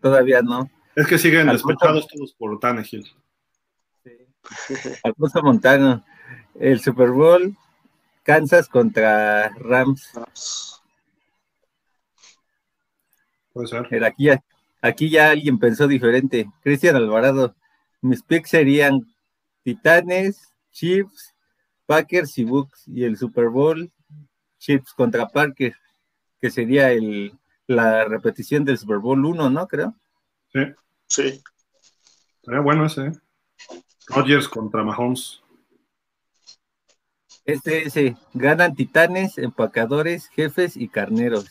Todavía 0.00 0.42
no. 0.42 0.70
Es 0.94 1.06
que 1.06 1.18
siguen 1.18 1.48
despechados 1.48 2.06
todos 2.06 2.34
por 2.34 2.58
Tannehill. 2.60 3.10
Alfonso 5.02 5.42
Montano. 5.42 6.04
El 6.58 6.80
Super 6.80 7.10
Bowl, 7.10 7.56
Kansas 8.22 8.68
contra 8.68 9.48
Rams. 9.50 10.12
Puede 13.52 13.68
ser. 13.68 14.04
aquí, 14.04 14.28
aquí 14.80 15.10
ya 15.10 15.30
alguien 15.30 15.58
pensó 15.58 15.86
diferente. 15.86 16.46
Cristian 16.62 16.96
Alvarado. 16.96 17.54
Mis 18.00 18.22
picks 18.22 18.50
serían 18.50 19.06
Titanes, 19.62 20.52
Chiefs, 20.70 21.34
Packers 21.86 22.36
y 22.38 22.44
Bucks. 22.44 22.86
Y 22.86 23.04
el 23.04 23.16
Super 23.16 23.48
Bowl, 23.48 23.90
Chiefs 24.58 24.92
contra 24.94 25.28
Packers, 25.28 25.76
que 26.40 26.50
sería 26.50 26.92
el, 26.92 27.32
la 27.66 28.04
repetición 28.04 28.64
del 28.64 28.78
Super 28.78 28.98
Bowl 28.98 29.24
1, 29.24 29.50
¿no? 29.50 29.66
Creo. 29.68 29.94
Sí. 30.52 30.60
Sí. 31.06 31.42
Sería 32.42 32.60
bueno 32.60 32.86
ese, 32.86 33.06
¿eh? 33.06 33.12
Rodgers 34.08 34.48
contra 34.48 34.84
Mahomes. 34.84 35.42
Este, 37.44 37.86
ese, 37.86 38.16
ganan 38.32 38.74
titanes, 38.74 39.38
empacadores, 39.38 40.28
jefes 40.28 40.76
y 40.76 40.88
carneros. 40.88 41.46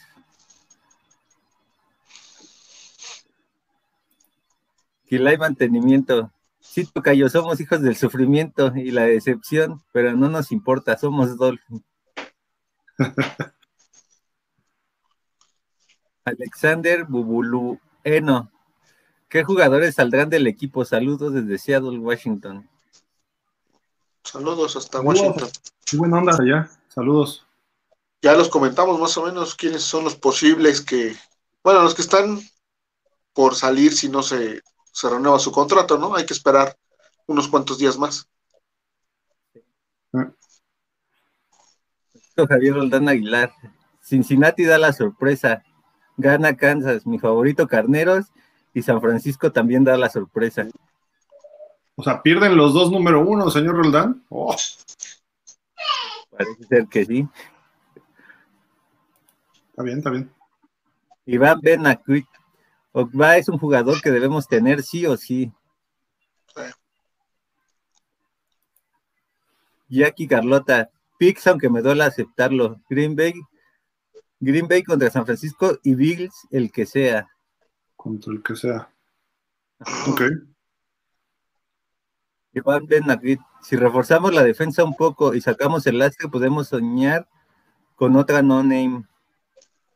hay 5.20 5.38
mantenimiento. 5.38 6.32
Sí, 6.60 6.86
Tocayo, 6.86 7.30
somos 7.30 7.60
hijos 7.62 7.82
del 7.82 7.96
sufrimiento 7.96 8.74
y 8.76 8.92
la 8.92 9.04
decepción, 9.04 9.82
pero 9.92 10.14
no 10.16 10.30
nos 10.30 10.52
importa, 10.52 10.98
somos 10.98 11.38
Dolphin. 11.38 11.84
Alexander 16.26 17.04
Bubulueno. 17.06 18.50
¿Qué 19.34 19.44
jugadores 19.44 19.96
saldrán 19.96 20.30
del 20.30 20.46
equipo? 20.46 20.86
Saludos 20.86 21.34
desde 21.34 21.58
Seattle, 21.58 21.98
Washington. 21.98 22.70
Saludos 24.24 24.76
hasta 24.76 25.02
Washington. 25.02 25.50
Qué 25.84 25.98
buena 25.98 26.20
onda 26.20 26.38
allá. 26.40 26.70
Saludos. 26.88 27.44
Ya 28.22 28.34
los 28.34 28.48
comentamos 28.48 29.00
más 29.00 29.18
o 29.18 29.26
menos 29.26 29.56
quiénes 29.56 29.82
son 29.82 30.04
los 30.04 30.16
posibles 30.16 30.82
que, 30.82 31.16
bueno, 31.64 31.82
los 31.82 31.96
que 31.96 32.04
están 32.04 32.42
por 33.34 33.56
salir 33.56 33.94
si 33.94 34.08
no 34.08 34.22
se, 34.22 34.62
se 34.92 35.10
renueva 35.10 35.40
su 35.40 35.52
contrato, 35.52 35.98
¿no? 35.98 36.14
Hay 36.14 36.28
que 36.28 36.34
esperar 36.36 36.78
unos 37.26 37.48
cuantos 37.48 37.80
días 37.80 37.98
más. 37.98 38.30
Javier 42.38 42.76
Roldán 42.76 43.10
Aguilar. 43.10 43.52
Cincinnati 44.00 44.64
da 44.64 44.78
la 44.78 44.94
sorpresa. 44.94 45.64
Gana 46.18 46.56
Kansas, 46.56 47.08
mi 47.08 47.18
favorito 47.18 47.68
Carneros, 47.68 48.28
y 48.74 48.82
San 48.82 49.02
Francisco 49.02 49.52
también 49.52 49.84
da 49.84 49.98
la 49.98 50.10
sorpresa. 50.10 50.68
O 51.96 52.04
sea, 52.04 52.22
pierden 52.22 52.58
los 52.58 52.74
dos 52.74 52.92
número 52.92 53.22
uno, 53.22 53.50
señor 53.50 53.76
Roldán. 53.76 54.24
Oh. 54.30 54.56
Parece 56.32 56.64
ser 56.68 56.88
que 56.88 57.06
sí. 57.06 57.28
Está 59.70 59.84
bien, 59.84 59.98
está 60.00 60.10
bien. 60.10 60.32
Iván 61.26 61.60
Benacuit. 61.62 62.26
Ogba 62.92 63.38
es 63.38 63.50
un 63.50 63.58
jugador 63.58 64.02
que 64.02 64.12
debemos 64.12 64.48
tener 64.48 64.84
sí 64.84 65.06
o 65.06 65.18
sí. 65.18 65.52
Jackie 69.90 70.28
Carlota, 70.28 70.90
Pix, 71.18 71.46
aunque 71.48 71.70
me 71.70 71.82
duele 71.82 72.04
aceptarlo. 72.04 72.82
Green 72.90 73.16
Bay, 73.16 73.34
Green 74.40 74.68
Bay 74.68 74.84
contra 74.84 75.10
San 75.10 75.26
Francisco 75.26 75.78
y 75.84 75.96
Bills, 75.96 76.48
el 76.52 76.72
que 76.72 76.86
sea. 76.86 77.33
Contra 78.04 78.34
el 78.34 78.44
que 78.44 78.54
sea. 78.58 78.90
Ok. 80.10 80.24
Iván 82.52 82.86
Benagrit, 82.86 83.40
si 83.62 83.78
reforzamos 83.78 84.34
la 84.34 84.44
defensa 84.44 84.84
un 84.84 84.94
poco 84.94 85.34
y 85.34 85.40
sacamos 85.40 85.88
el 85.88 86.00
lastre, 86.00 86.28
podemos 86.28 86.68
soñar 86.68 87.30
con 87.96 88.18
otra 88.18 88.42
no-name. 88.42 89.06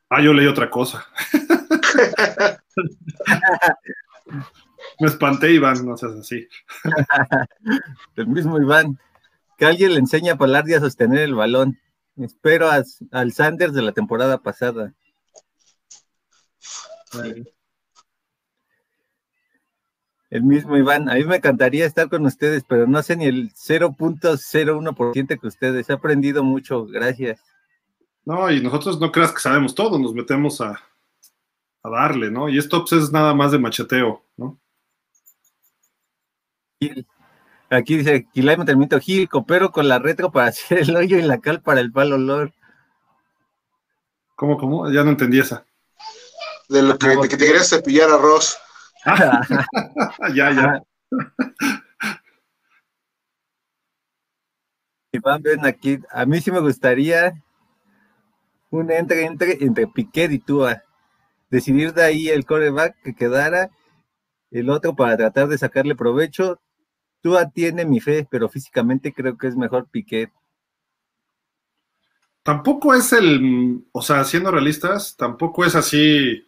Ah, 0.09 0.21
yo 0.21 0.31
leí 0.33 0.47
otra 0.47 0.69
cosa. 0.69 1.05
Me 5.01 5.07
espanté, 5.07 5.51
Iván, 5.51 5.85
no 5.85 5.97
seas 5.97 6.13
así. 6.13 6.47
el 8.15 8.27
mismo 8.27 8.57
Iván. 8.57 8.97
Que 9.57 9.65
alguien 9.65 9.93
le 9.93 9.99
enseñe 9.99 10.29
a 10.29 10.37
Palardi 10.37 10.75
a 10.75 10.79
sostener 10.79 11.19
el 11.19 11.35
balón. 11.35 11.77
Espero 12.15 12.69
al 12.71 13.33
Sanders 13.33 13.73
de 13.73 13.81
la 13.81 13.91
temporada 13.91 14.37
pasada. 14.37 14.93
El 20.29 20.43
mismo 20.43 20.75
Iván, 20.75 21.09
a 21.09 21.15
mí 21.15 21.23
me 21.23 21.37
encantaría 21.37 21.85
estar 21.85 22.09
con 22.09 22.25
ustedes, 22.25 22.63
pero 22.67 22.85
no 22.85 23.01
sé 23.01 23.15
ni 23.15 23.25
el 23.25 23.53
0.01% 23.53 25.39
que 25.39 25.47
ustedes. 25.47 25.89
He 25.89 25.93
aprendido 25.93 26.43
mucho, 26.43 26.85
gracias. 26.85 27.41
No, 28.25 28.51
y 28.51 28.61
nosotros 28.61 28.99
no 28.99 29.11
creas 29.11 29.31
que 29.31 29.39
sabemos 29.39 29.73
todo, 29.73 29.97
nos 29.97 30.13
metemos 30.13 30.59
a, 30.59 30.81
a 31.81 31.89
darle, 31.89 32.29
¿no? 32.29 32.49
Y 32.49 32.57
esto 32.57 32.83
pues, 32.83 33.03
es 33.03 33.11
nada 33.11 33.33
más 33.33 33.53
de 33.53 33.59
macheteo, 33.59 34.21
¿no? 34.35 34.59
Aquí 37.69 37.97
dice, 37.97 38.27
Quilay 38.33 38.57
mantenimiento 38.57 38.99
Gil, 38.99 39.29
coopero 39.29 39.71
con 39.71 39.87
la 39.87 39.99
retro 39.99 40.31
para 40.31 40.47
hacer 40.49 40.79
el 40.79 40.95
hoyo 40.95 41.17
y 41.17 41.21
la 41.21 41.39
cal 41.39 41.61
para 41.61 41.79
el 41.79 41.91
palo 41.91 42.15
olor. 42.15 42.53
¿Cómo, 44.35 44.57
cómo? 44.57 44.91
Ya 44.91 45.03
no 45.03 45.11
entendí 45.11 45.39
esa. 45.39 45.65
De 46.67 46.81
lo 46.81 46.97
que, 46.97 47.07
de 47.07 47.29
que 47.29 47.37
te 47.37 47.45
querías 47.45 47.69
cepillar 47.69 48.09
arroz. 48.09 48.57
ya, 50.35 50.51
ya. 50.51 50.83
Iván, 55.11 55.41
ven 55.41 55.65
aquí. 55.65 55.99
A 56.11 56.25
mí 56.25 56.41
sí 56.41 56.51
me 56.51 56.59
gustaría 56.59 57.33
un 58.69 58.91
entre, 58.91 59.25
entre, 59.25 59.63
entre 59.63 59.87
Piquet 59.87 60.31
y 60.31 60.39
Tua 60.39 60.83
decidir 61.49 61.93
de 61.93 62.03
ahí 62.03 62.29
el 62.29 62.45
coreback 62.45 63.01
que 63.03 63.15
quedara, 63.15 63.71
el 64.51 64.69
otro 64.69 64.95
para 64.95 65.15
tratar 65.15 65.47
de 65.47 65.57
sacarle 65.57 65.95
provecho. 65.95 66.59
Tú 67.21 67.37
tiene 67.53 67.85
mi 67.85 67.99
fe, 67.99 68.27
pero 68.29 68.49
físicamente 68.49 69.13
creo 69.13 69.37
que 69.37 69.47
es 69.47 69.55
mejor 69.55 69.89
Piquet. 69.89 70.31
Tampoco 72.43 72.93
es 72.93 73.11
el, 73.11 73.85
o 73.91 74.01
sea, 74.01 74.23
siendo 74.23 74.51
realistas, 74.51 75.15
tampoco 75.17 75.65
es 75.65 75.75
así 75.75 76.46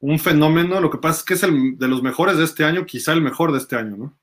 un 0.00 0.18
fenómeno. 0.18 0.80
Lo 0.80 0.90
que 0.90 0.98
pasa 0.98 1.20
es 1.20 1.24
que 1.24 1.34
es 1.34 1.42
el 1.42 1.78
de 1.78 1.88
los 1.88 2.02
mejores 2.02 2.36
de 2.38 2.44
este 2.44 2.64
año, 2.64 2.86
quizá 2.86 3.12
el 3.12 3.22
mejor 3.22 3.52
de 3.52 3.58
este 3.58 3.76
año, 3.76 3.96
¿no? 3.96 4.18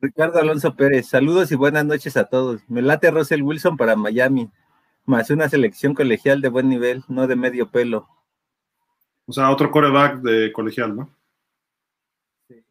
Ricardo 0.00 0.38
Alonso 0.38 0.76
Pérez, 0.76 1.08
saludos 1.08 1.50
y 1.50 1.54
buenas 1.54 1.86
noches 1.86 2.18
a 2.18 2.24
todos. 2.24 2.60
Me 2.68 2.82
late 2.82 3.10
Russell 3.10 3.40
Wilson 3.40 3.78
para 3.78 3.96
Miami, 3.96 4.50
más 5.06 5.30
una 5.30 5.48
selección 5.48 5.94
colegial 5.94 6.42
de 6.42 6.50
buen 6.50 6.68
nivel, 6.68 7.02
no 7.08 7.26
de 7.26 7.36
medio 7.36 7.70
pelo. 7.70 8.06
O 9.24 9.32
sea, 9.32 9.50
otro 9.50 9.70
coreback 9.70 10.20
de 10.20 10.52
colegial, 10.52 10.94
¿no? 10.94 11.16
Sí. 12.48 12.62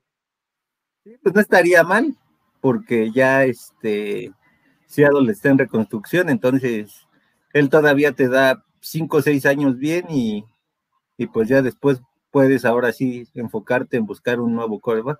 pues 1.23 1.33
no 1.33 1.41
estaría 1.41 1.83
mal, 1.83 2.15
porque 2.61 3.11
ya 3.11 3.45
este 3.45 4.31
Seattle 4.93 5.31
está 5.31 5.49
en 5.49 5.57
reconstrucción, 5.57 6.29
entonces 6.29 7.07
él 7.51 7.69
todavía 7.69 8.13
te 8.13 8.27
da 8.27 8.63
cinco 8.79 9.17
o 9.17 9.21
seis 9.21 9.45
años 9.45 9.77
bien 9.77 10.05
y, 10.09 10.45
y 11.17 11.27
pues 11.27 11.49
ya 11.49 11.61
después 11.61 12.01
puedes 12.31 12.65
ahora 12.65 12.91
sí 12.91 13.27
enfocarte 13.33 13.97
en 13.97 14.05
buscar 14.05 14.39
un 14.39 14.55
nuevo 14.55 14.79
coreback. 14.79 15.19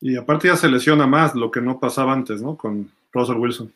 Y 0.00 0.16
aparte 0.16 0.48
ya 0.48 0.56
se 0.56 0.68
lesiona 0.68 1.06
más 1.06 1.34
lo 1.34 1.50
que 1.50 1.60
no 1.60 1.78
pasaba 1.78 2.12
antes, 2.12 2.40
¿no? 2.40 2.56
Con 2.56 2.90
Russell 3.12 3.36
Wilson. 3.36 3.74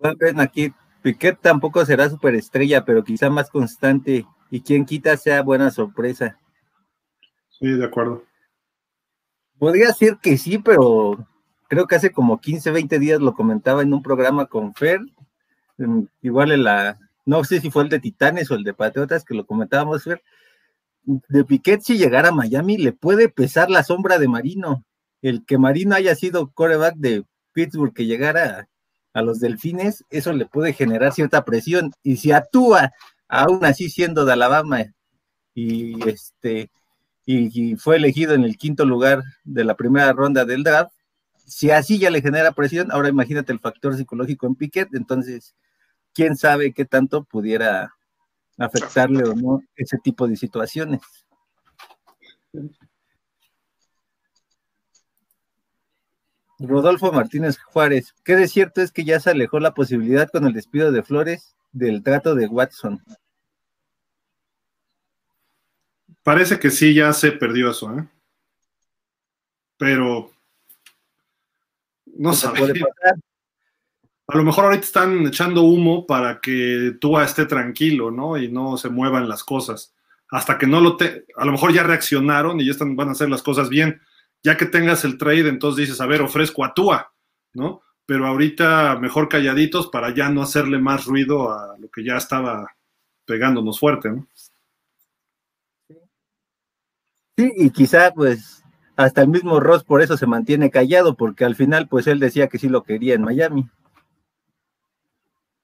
Ven 0.00 0.38
aquí, 0.38 0.72
Piquet 1.02 1.40
tampoco 1.40 1.84
será 1.84 2.08
superestrella, 2.08 2.84
pero 2.84 3.02
quizá 3.02 3.28
más 3.28 3.50
constante. 3.50 4.24
Y 4.50 4.60
quien 4.60 4.84
quita 4.84 5.16
sea 5.16 5.42
buena 5.42 5.70
sorpresa. 5.70 6.38
Sí, 7.48 7.66
de 7.66 7.84
acuerdo. 7.84 8.27
Podría 9.58 9.88
decir 9.88 10.18
que 10.22 10.38
sí, 10.38 10.58
pero 10.58 11.26
creo 11.68 11.86
que 11.86 11.96
hace 11.96 12.12
como 12.12 12.40
15, 12.40 12.70
20 12.70 12.98
días 12.98 13.20
lo 13.20 13.34
comentaba 13.34 13.82
en 13.82 13.92
un 13.92 14.02
programa 14.02 14.46
con 14.46 14.74
Fer. 14.74 15.00
Igual 16.22 16.52
en 16.52 16.64
la, 16.64 16.98
no 17.24 17.44
sé 17.44 17.60
si 17.60 17.70
fue 17.70 17.84
el 17.84 17.88
de 17.88 18.00
Titanes 18.00 18.50
o 18.50 18.54
el 18.54 18.64
de 18.64 18.74
Patriotas 18.74 19.24
que 19.24 19.34
lo 19.34 19.46
comentábamos, 19.46 20.04
Fer 20.04 20.22
de 21.08 21.44
Piquet 21.44 21.80
si 21.80 21.96
llegara 21.96 22.28
a 22.28 22.32
Miami 22.32 22.76
le 22.76 22.92
puede 22.92 23.28
pesar 23.28 23.70
la 23.70 23.82
sombra 23.82 24.18
de 24.18 24.28
Marino. 24.28 24.84
El 25.22 25.44
que 25.44 25.58
Marino 25.58 25.94
haya 25.94 26.14
sido 26.14 26.52
coreback 26.52 26.96
de 26.96 27.24
Pittsburgh 27.52 27.92
que 27.92 28.06
llegara 28.06 28.68
a, 29.14 29.22
los 29.22 29.40
Delfines, 29.40 30.04
eso 30.10 30.32
le 30.32 30.46
puede 30.46 30.72
generar 30.72 31.12
cierta 31.12 31.44
presión. 31.44 31.92
Y 32.02 32.18
si 32.18 32.30
actúa 32.30 32.92
aún 33.26 33.64
así 33.64 33.88
siendo 33.88 34.24
de 34.24 34.34
Alabama 34.34 34.84
y 35.54 36.08
este 36.08 36.70
y, 37.30 37.76
fue 37.76 37.96
elegido 37.96 38.32
en 38.32 38.42
el 38.42 38.56
quinto 38.56 38.86
lugar 38.86 39.22
de 39.44 39.62
la 39.62 39.76
primera 39.76 40.12
ronda 40.14 40.46
del 40.46 40.62
draft, 40.62 40.94
si 41.46 41.70
así 41.70 41.98
ya 41.98 42.08
le 42.10 42.22
genera 42.22 42.52
presión, 42.52 42.90
ahora 42.90 43.10
imagínate 43.10 43.52
el 43.52 43.60
factor 43.60 43.94
psicológico 43.94 44.46
en 44.46 44.54
Piquet, 44.54 44.88
entonces 44.94 45.54
quién 46.14 46.36
sabe 46.36 46.72
qué 46.72 46.86
tanto 46.86 47.24
pudiera 47.24 47.92
afectarle 48.56 49.24
o 49.24 49.34
no 49.34 49.62
ese 49.76 49.98
tipo 49.98 50.26
de 50.26 50.36
situaciones. 50.36 51.00
Rodolfo 56.58 57.12
Martínez 57.12 57.58
Juárez, 57.58 58.14
¿qué 58.24 58.36
de 58.36 58.48
cierto 58.48 58.80
es 58.80 58.90
que 58.90 59.04
ya 59.04 59.20
se 59.20 59.30
alejó 59.30 59.60
la 59.60 59.74
posibilidad 59.74 60.30
con 60.30 60.46
el 60.46 60.54
despido 60.54 60.92
de 60.92 61.02
Flores 61.02 61.56
del 61.72 62.02
trato 62.02 62.34
de 62.34 62.46
Watson? 62.46 63.02
Parece 66.28 66.58
que 66.58 66.68
sí, 66.68 66.92
ya 66.92 67.10
se 67.14 67.32
perdió 67.32 67.70
eso, 67.70 67.90
¿eh? 67.98 68.06
Pero 69.78 70.30
no 72.04 72.34
sé. 72.34 72.48
a 72.48 74.36
lo 74.36 74.44
mejor 74.44 74.66
ahorita 74.66 74.84
están 74.84 75.26
echando 75.26 75.62
humo 75.62 76.06
para 76.06 76.38
que 76.38 76.98
Tua 77.00 77.24
esté 77.24 77.46
tranquilo, 77.46 78.10
¿no? 78.10 78.36
Y 78.36 78.48
no 78.52 78.76
se 78.76 78.90
muevan 78.90 79.26
las 79.26 79.42
cosas. 79.42 79.94
Hasta 80.30 80.58
que 80.58 80.66
no 80.66 80.82
lo 80.82 80.98
te, 80.98 81.24
a 81.34 81.46
lo 81.46 81.52
mejor 81.52 81.72
ya 81.72 81.82
reaccionaron 81.82 82.60
y 82.60 82.66
ya 82.66 82.72
están, 82.72 82.94
van 82.94 83.08
a 83.08 83.12
hacer 83.12 83.30
las 83.30 83.42
cosas 83.42 83.70
bien. 83.70 83.98
Ya 84.42 84.58
que 84.58 84.66
tengas 84.66 85.06
el 85.06 85.16
trade, 85.16 85.48
entonces 85.48 85.86
dices, 85.86 85.98
a 86.02 86.06
ver, 86.06 86.20
ofrezco 86.20 86.62
a 86.62 86.74
Tua, 86.74 87.10
¿no? 87.54 87.80
Pero 88.04 88.26
ahorita 88.26 88.98
mejor 89.00 89.30
calladitos 89.30 89.86
para 89.86 90.12
ya 90.14 90.28
no 90.28 90.42
hacerle 90.42 90.78
más 90.78 91.06
ruido 91.06 91.50
a 91.50 91.78
lo 91.78 91.88
que 91.88 92.04
ya 92.04 92.18
estaba 92.18 92.76
pegándonos 93.24 93.80
fuerte, 93.80 94.10
¿no? 94.10 94.28
Sí, 97.38 97.52
y 97.54 97.70
quizá 97.70 98.12
pues 98.12 98.64
hasta 98.96 99.22
el 99.22 99.28
mismo 99.28 99.60
Ross 99.60 99.84
por 99.84 100.02
eso 100.02 100.16
se 100.16 100.26
mantiene 100.26 100.72
callado, 100.72 101.14
porque 101.14 101.44
al 101.44 101.54
final 101.54 101.86
pues 101.86 102.08
él 102.08 102.18
decía 102.18 102.48
que 102.48 102.58
sí 102.58 102.68
lo 102.68 102.82
quería 102.82 103.14
en 103.14 103.22
Miami. 103.22 103.70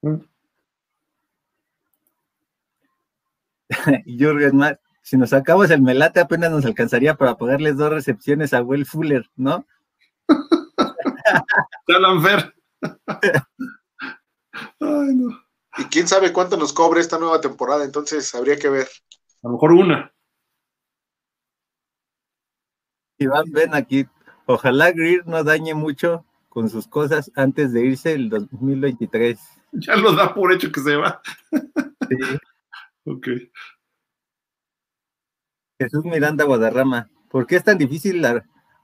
Mm. 0.03 0.21
Jürgen 4.07 4.61
si 5.03 5.17
nos 5.17 5.31
sacamos 5.31 5.69
el 5.73 5.83
melate 5.83 6.21
apenas 6.21 6.53
nos 6.53 6.65
alcanzaría 6.65 7.17
para 7.17 7.37
pagarles 7.37 7.77
dos 7.77 7.91
recepciones 7.91 8.55
a 8.55 8.63
Will 8.63 8.87
Fuller, 8.87 9.29
¿no? 9.35 9.67
Ver. 12.23 12.55
Ay, 14.79 15.15
no. 15.17 15.43
Y 15.79 15.85
quién 15.87 16.07
sabe 16.07 16.33
cuánto 16.33 16.57
nos 16.57 16.73
cobre 16.73 17.01
esta 17.01 17.19
nueva 17.19 17.41
temporada, 17.41 17.85
entonces 17.85 18.33
habría 18.33 18.57
que 18.57 18.69
ver. 18.69 18.87
A 19.43 19.49
lo 19.49 19.55
mejor 19.55 19.73
una. 19.73 20.14
Iván, 23.25 23.51
ven 23.51 23.75
aquí. 23.75 24.07
Ojalá 24.47 24.93
Greer 24.93 25.27
no 25.27 25.43
dañe 25.43 25.75
mucho 25.75 26.25
con 26.49 26.71
sus 26.71 26.87
cosas 26.87 27.33
antes 27.35 27.73
de 27.73 27.85
irse 27.85 28.13
el 28.13 28.29
2023. 28.29 29.39
Ya 29.73 29.97
lo 29.97 30.15
da 30.15 30.35
por 30.35 30.53
hecho 30.53 30.71
que 30.71 30.81
se 30.81 30.97
va. 30.97 31.21
Sí. 31.51 32.17
ok. 33.05 33.29
Jesús 35.79 36.05
Miranda 36.05 36.45
Guadarrama, 36.45 37.11
¿por 37.29 37.47
qué 37.47 37.57
es 37.57 37.65
tan 37.65 37.79
difícil 37.79 38.25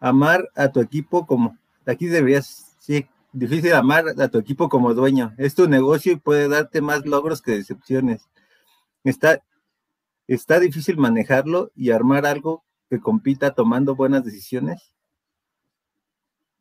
amar 0.01 0.49
a 0.57 0.69
tu 0.69 0.81
equipo 0.81 1.27
como... 1.27 1.57
Aquí 1.87 2.07
deberías, 2.07 2.77
sí, 2.79 3.07
difícil 3.33 3.73
amar 3.75 4.05
a 4.19 4.29
tu 4.29 4.39
equipo 4.39 4.69
como 4.69 4.95
dueño. 4.95 5.35
Es 5.39 5.55
tu 5.55 5.69
negocio 5.69 6.13
y 6.13 6.17
puede 6.17 6.49
darte 6.49 6.81
más 6.81 7.07
logros 7.07 7.43
que 7.43 7.53
decepciones. 7.53 8.29
Está, 9.05 9.43
está 10.27 10.59
difícil 10.59 10.97
manejarlo 10.97 11.71
y 11.77 11.91
armar 11.91 12.27
algo 12.27 12.65
que 12.91 12.99
compita 12.99 13.55
tomando 13.55 13.95
buenas 13.95 14.25
decisiones? 14.25 14.93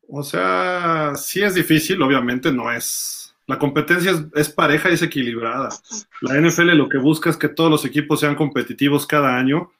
O 0.08 0.24
sea, 0.24 1.14
sí 1.16 1.42
es 1.42 1.56
difícil, 1.56 2.02
obviamente 2.02 2.52
no 2.52 2.72
es. 2.72 3.36
La 3.48 3.58
competencia 3.58 4.12
es, 4.36 4.50
pareja 4.50 4.92
y 4.92 4.94
es 4.94 5.02
equilibrada. 5.02 5.70
La 6.22 6.40
NFL 6.40 6.76
lo 6.76 6.88
que 6.88 7.00
busca 7.00 7.32
es 7.32 7.38
que 7.38 7.50
todos 7.50 7.72
los 7.72 7.84
equipos 7.84 8.20
sean 8.20 8.36
competitivos 8.36 9.08
cada 9.08 9.38
año, 9.38 9.72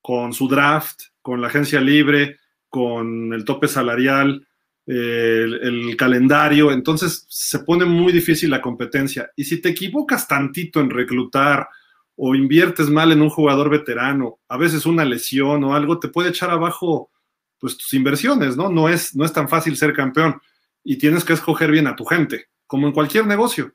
con 0.00 0.32
su 0.32 0.48
draft, 0.48 1.02
con 1.22 1.40
la 1.40 1.46
agencia 1.46 1.80
libre, 1.80 2.40
con 2.68 3.32
el 3.32 3.44
tope 3.44 3.68
salarial, 3.68 4.44
el, 4.86 5.54
el, 5.62 5.96
calendario. 5.96 6.72
Entonces 6.72 7.24
se 7.28 7.60
pone 7.60 7.84
muy 7.84 8.12
difícil 8.12 8.50
la 8.50 8.60
competencia. 8.60 9.30
Y 9.36 9.44
si 9.44 9.60
te 9.60 9.68
equivocas 9.68 10.26
tantito 10.26 10.80
en 10.80 10.90
reclutar, 10.90 11.68
o 12.16 12.34
inviertes 12.34 12.88
mal 12.88 13.12
en 13.12 13.22
un 13.22 13.30
jugador 13.30 13.70
veterano, 13.70 14.38
a 14.48 14.56
veces 14.56 14.86
una 14.86 15.04
lesión 15.04 15.64
o 15.64 15.74
algo 15.74 15.98
te 15.98 16.08
puede 16.08 16.30
echar 16.30 16.50
abajo 16.50 17.10
pues 17.58 17.76
tus 17.76 17.94
inversiones, 17.94 18.56
¿no? 18.56 18.68
No 18.68 18.88
es, 18.88 19.14
no 19.14 19.24
es 19.24 19.32
tan 19.32 19.48
fácil 19.48 19.76
ser 19.76 19.92
campeón 19.94 20.40
y 20.84 20.98
tienes 20.98 21.24
que 21.24 21.32
escoger 21.32 21.70
bien 21.70 21.86
a 21.86 21.96
tu 21.96 22.04
gente, 22.04 22.46
como 22.66 22.86
en 22.86 22.92
cualquier 22.92 23.26
negocio. 23.26 23.72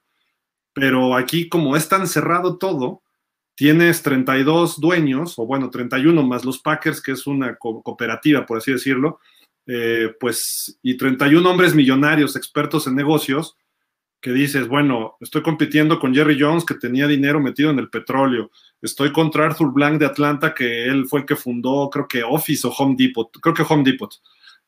Pero 0.74 1.16
aquí 1.16 1.50
como 1.50 1.76
es 1.76 1.88
tan 1.88 2.06
cerrado 2.08 2.58
todo, 2.58 3.02
tienes 3.56 4.04
32 4.04 4.80
dueños, 4.80 5.40
o 5.40 5.46
bueno, 5.48 5.70
31 5.70 6.22
más 6.24 6.46
los 6.46 6.60
Packers, 6.60 7.02
que 7.02 7.14
es 7.14 7.26
una 7.26 7.56
cooperativa, 7.56 8.46
por 8.46 8.60
así 8.60 8.72
decirlo, 8.72 9.20
eh, 9.66 10.14
pues, 10.20 10.78
y 10.84 10.96
31 10.96 11.50
hombres 11.50 11.74
millonarios, 11.74 12.36
expertos 12.36 12.86
en 12.88 12.96
negocios, 12.96 13.58
que 14.20 14.32
dices, 14.32 14.68
bueno, 14.68 15.16
estoy 15.20 15.42
compitiendo 15.42 16.00
con 16.00 16.14
Jerry 16.14 16.38
Jones, 16.40 16.66
que 16.66 16.74
tenía 16.74 17.08
dinero 17.08 17.40
metido 17.40 17.70
en 17.70 17.80
el 17.80 17.90
petróleo, 17.90 18.52
estoy 18.82 19.12
contra 19.12 19.46
Arthur 19.46 19.72
Blank 19.72 20.00
de 20.00 20.06
Atlanta, 20.06 20.54
que 20.54 20.86
él 20.86 21.06
fue 21.08 21.22
el 21.22 21.26
que 21.26 21.36
fundó, 21.36 21.90
creo 21.90 22.08
que 22.08 22.24
Office 22.24 22.68
o 22.68 22.72
Home 22.72 22.96
Depot, 22.98 23.30
creo 23.40 23.54
que 23.54 23.66
Home 23.68 23.84
Depot. 23.84 24.12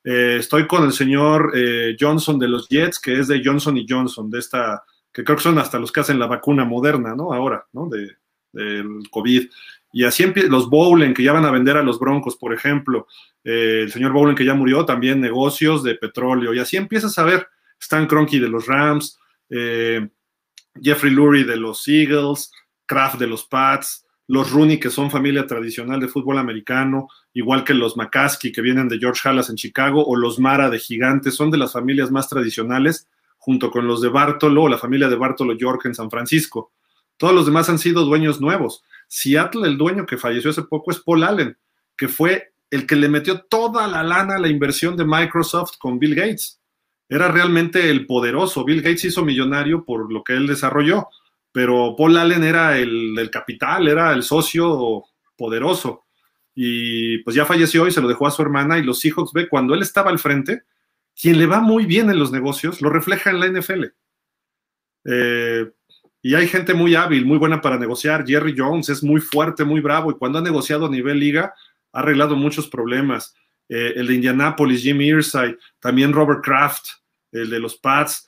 Eh, 0.04 0.38
estoy 0.40 0.66
con 0.68 0.84
el 0.86 0.94
señor 0.94 1.52
eh, 1.56 1.96
Johnson 2.00 2.40
de 2.40 2.48
los 2.48 2.70
Jets, 2.70 3.00
que 3.00 3.20
es 3.20 3.28
de 3.28 3.42
Johnson 3.44 3.78
y 3.78 3.86
Johnson, 3.88 4.30
de 4.30 4.40
esta, 4.40 4.84
que 5.12 5.24
creo 5.24 5.38
que 5.38 5.44
son 5.44 5.58
hasta 5.58 5.80
los 5.80 5.92
que 5.92 6.00
hacen 6.00 6.20
la 6.20 6.28
vacuna 6.28 6.64
moderna, 6.64 7.16
¿no? 7.16 7.34
Ahora, 7.34 7.66
¿no? 7.74 7.90
De, 7.90 8.16
del 8.52 9.10
COVID. 9.10 9.50
Y 9.92 10.04
así 10.04 10.24
empiezan 10.24 10.52
los 10.52 10.70
Bowlen, 10.70 11.14
que 11.14 11.24
ya 11.24 11.34
van 11.34 11.46
a 11.46 11.52
vender 11.52 11.76
a 11.78 11.84
los 11.84 12.00
Broncos, 12.00 12.36
por 12.38 12.54
ejemplo. 12.54 13.08
Eh, 13.44 13.82
el 13.84 13.92
señor 13.92 14.12
Bowlen, 14.12 14.36
que 14.36 14.46
ya 14.46 14.54
murió, 14.54 14.86
también 14.86 15.20
negocios 15.20 15.84
de 15.84 15.96
petróleo. 15.96 16.54
Y 16.54 16.60
así 16.60 16.78
empiezas 16.78 17.18
a 17.18 17.24
ver. 17.24 17.48
Stan 17.80 18.06
Kroenke 18.08 18.40
de 18.40 18.50
los 18.50 18.68
Rams, 18.68 19.18
eh, 19.50 20.08
Jeffrey 20.82 21.12
Lurie 21.12 21.44
de 21.44 21.58
los 21.58 21.88
Eagles, 21.88 22.52
Kraft 22.86 23.20
de 23.20 23.28
los 23.28 23.46
Pats, 23.46 24.06
los 24.28 24.52
Rooney, 24.52 24.80
que 24.80 24.92
son 24.92 25.10
familia 25.10 25.48
tradicional 25.48 26.00
de 26.00 26.08
fútbol 26.08 26.38
americano, 26.38 27.08
igual 27.34 27.64
que 27.64 27.74
los 27.74 27.98
McCaskey, 27.98 28.52
que 28.52 28.62
vienen 28.62 28.88
de 28.88 29.00
George 29.00 29.28
Halas 29.28 29.50
en 29.50 29.56
Chicago, 29.56 30.06
o 30.06 30.16
los 30.16 30.40
Mara 30.40 30.70
de 30.70 30.80
Gigantes, 30.80 31.34
son 31.34 31.50
de 31.50 31.58
las 31.58 31.74
familias 31.74 32.12
más 32.12 32.30
tradicionales, 32.30 33.08
junto 33.38 33.72
con 33.72 33.88
los 33.88 34.02
de 34.02 34.10
Bartolo, 34.10 34.64
o 34.64 34.70
la 34.70 34.78
familia 34.78 35.10
de 35.10 35.16
Bartolo 35.16 35.54
York 35.54 35.86
en 35.86 35.96
San 35.96 36.12
Francisco. 36.12 36.72
Todos 37.18 37.34
los 37.34 37.48
demás 37.48 37.70
han 37.70 37.80
sido 37.80 38.06
dueños 38.06 38.40
nuevos. 38.40 38.84
Seattle, 39.08 39.68
el 39.68 39.78
dueño 39.78 40.06
que 40.06 40.18
falleció 40.18 40.52
hace 40.52 40.64
poco, 40.64 40.92
es 40.92 41.00
Paul 41.00 41.24
Allen, 41.24 41.58
que 41.98 42.08
fue 42.08 42.54
el 42.70 42.86
que 42.86 42.96
le 42.96 43.10
metió 43.10 43.42
toda 43.42 43.88
la 43.88 44.04
lana 44.04 44.36
a 44.36 44.40
la 44.40 44.48
inversión 44.48 44.96
de 44.96 45.06
Microsoft 45.06 45.78
con 45.80 45.98
Bill 45.98 46.14
Gates 46.14 46.59
era 47.10 47.28
realmente 47.28 47.90
el 47.90 48.06
poderoso. 48.06 48.64
Bill 48.64 48.84
Gates 48.84 49.06
hizo 49.06 49.26
millonario 49.26 49.84
por 49.84 50.14
lo 50.14 50.24
que 50.24 50.34
él 50.34 50.46
desarrolló, 50.46 51.08
pero 51.52 51.96
Paul 51.98 52.18
Allen 52.18 52.44
era 52.44 52.78
el, 52.78 53.30
capital, 53.32 53.88
era 53.88 54.14
el 54.14 54.22
socio 54.22 55.04
poderoso. 55.36 56.06
Y 56.54 57.18
pues 57.24 57.36
ya 57.36 57.46
falleció 57.46 57.88
y 57.88 57.92
se 57.92 58.02
lo 58.02 58.08
dejó 58.08 58.28
a 58.28 58.32
su 58.32 58.44
hermana 58.44 58.78
y 58.78 58.84
los 58.84 59.00
Seahawks, 59.00 59.34
ve, 59.34 59.50
cuando 59.50 59.74
él 59.74 59.82
estaba 59.82 60.12
al 60.12 60.20
frente, 60.20 60.64
quien 61.20 61.40
le 61.40 61.48
va 61.48 61.62
muy 61.62 61.86
bien 61.86 62.10
en 62.12 62.20
los 62.20 62.32
negocios, 62.32 62.82
lo 62.82 62.90
refleja 62.90 63.32
en 63.32 63.40
la 63.40 63.48
NFL. 63.48 63.86
Eh, 65.06 65.72
y 66.22 66.36
hay 66.36 66.48
gente 66.48 66.74
muy 66.74 66.96
hábil, 66.96 67.26
muy 67.26 67.38
buena 67.38 67.62
para 67.62 67.80
negociar. 67.80 68.26
Jerry 68.28 68.54
Jones 68.56 68.90
es 68.90 69.04
muy 69.04 69.22
fuerte, 69.22 69.64
muy 69.64 69.82
bravo 69.82 70.12
y 70.12 70.16
cuando 70.16 70.40
ha 70.40 70.42
negociado 70.42 70.86
a 70.86 70.90
nivel 70.90 71.20
liga, 71.20 71.54
ha 71.92 72.00
arreglado 72.00 72.36
muchos 72.36 72.68
problemas. 72.68 73.34
Eh, 73.70 73.94
el 73.96 74.08
de 74.08 74.16
Indianapolis, 74.16 74.82
Jimmy 74.82 75.08
Irsay, 75.10 75.56
también 75.80 76.12
Robert 76.12 76.44
Kraft, 76.44 76.88
el 77.32 77.50
de 77.50 77.60
los 77.60 77.78
Pats. 77.78 78.28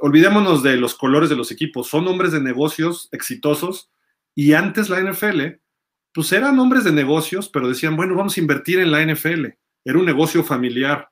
olvidémonos 0.00 0.62
de 0.62 0.76
los 0.76 0.94
colores 0.94 1.30
de 1.30 1.36
los 1.36 1.50
equipos, 1.50 1.88
son 1.88 2.06
hombres 2.06 2.30
de 2.32 2.40
negocios 2.40 3.08
exitosos 3.10 3.90
y 4.34 4.52
antes 4.52 4.88
la 4.88 5.00
NFL, 5.00 5.60
pues 6.12 6.32
eran 6.32 6.58
hombres 6.58 6.84
de 6.84 6.92
negocios, 6.92 7.48
pero 7.48 7.68
decían, 7.68 7.96
bueno, 7.96 8.14
vamos 8.14 8.36
a 8.36 8.40
invertir 8.40 8.78
en 8.78 8.90
la 8.90 9.04
NFL. 9.04 9.46
Era 9.84 9.98
un 9.98 10.04
negocio 10.04 10.44
familiar. 10.44 11.08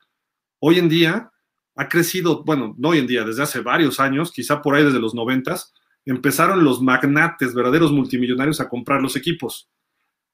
Hoy 0.60 0.78
en 0.78 0.89
día 0.89 1.31
ha 1.77 1.89
crecido, 1.89 2.44
bueno, 2.44 2.75
no 2.78 2.89
hoy 2.91 2.99
en 2.99 3.07
día, 3.07 3.25
desde 3.25 3.43
hace 3.43 3.60
varios 3.60 4.01
años, 4.01 4.33
quizá 4.33 4.60
por 4.60 4.75
ahí 4.75 4.85
desde 4.85 5.01
los 5.01 5.15
noventas, 5.15 5.73
empezaron 6.05 6.65
los 6.65 6.83
magnates, 6.83 7.55
verdaderos 7.55 7.93
multimillonarios, 7.93 8.60
a 8.60 8.68
comprar 8.68 9.01
los 9.01 9.15
equipos. 9.15 9.70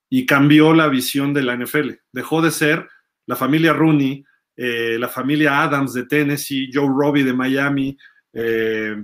Y 0.08 0.26
cambió 0.26 0.72
la 0.72 0.88
visión 0.88 1.34
de 1.34 1.42
la 1.42 1.56
NFL. 1.56 1.90
Dejó 2.12 2.40
de 2.40 2.50
ser 2.50 2.88
la 3.26 3.36
familia 3.36 3.72
Rooney, 3.72 4.24
eh, 4.56 4.96
la 4.98 5.08
familia 5.08 5.62
Adams 5.62 5.92
de 5.92 6.04
Tennessee, 6.04 6.70
Joe 6.72 6.88
Robbie 6.88 7.24
de 7.24 7.32
Miami. 7.32 7.96
Eh, 8.32 8.96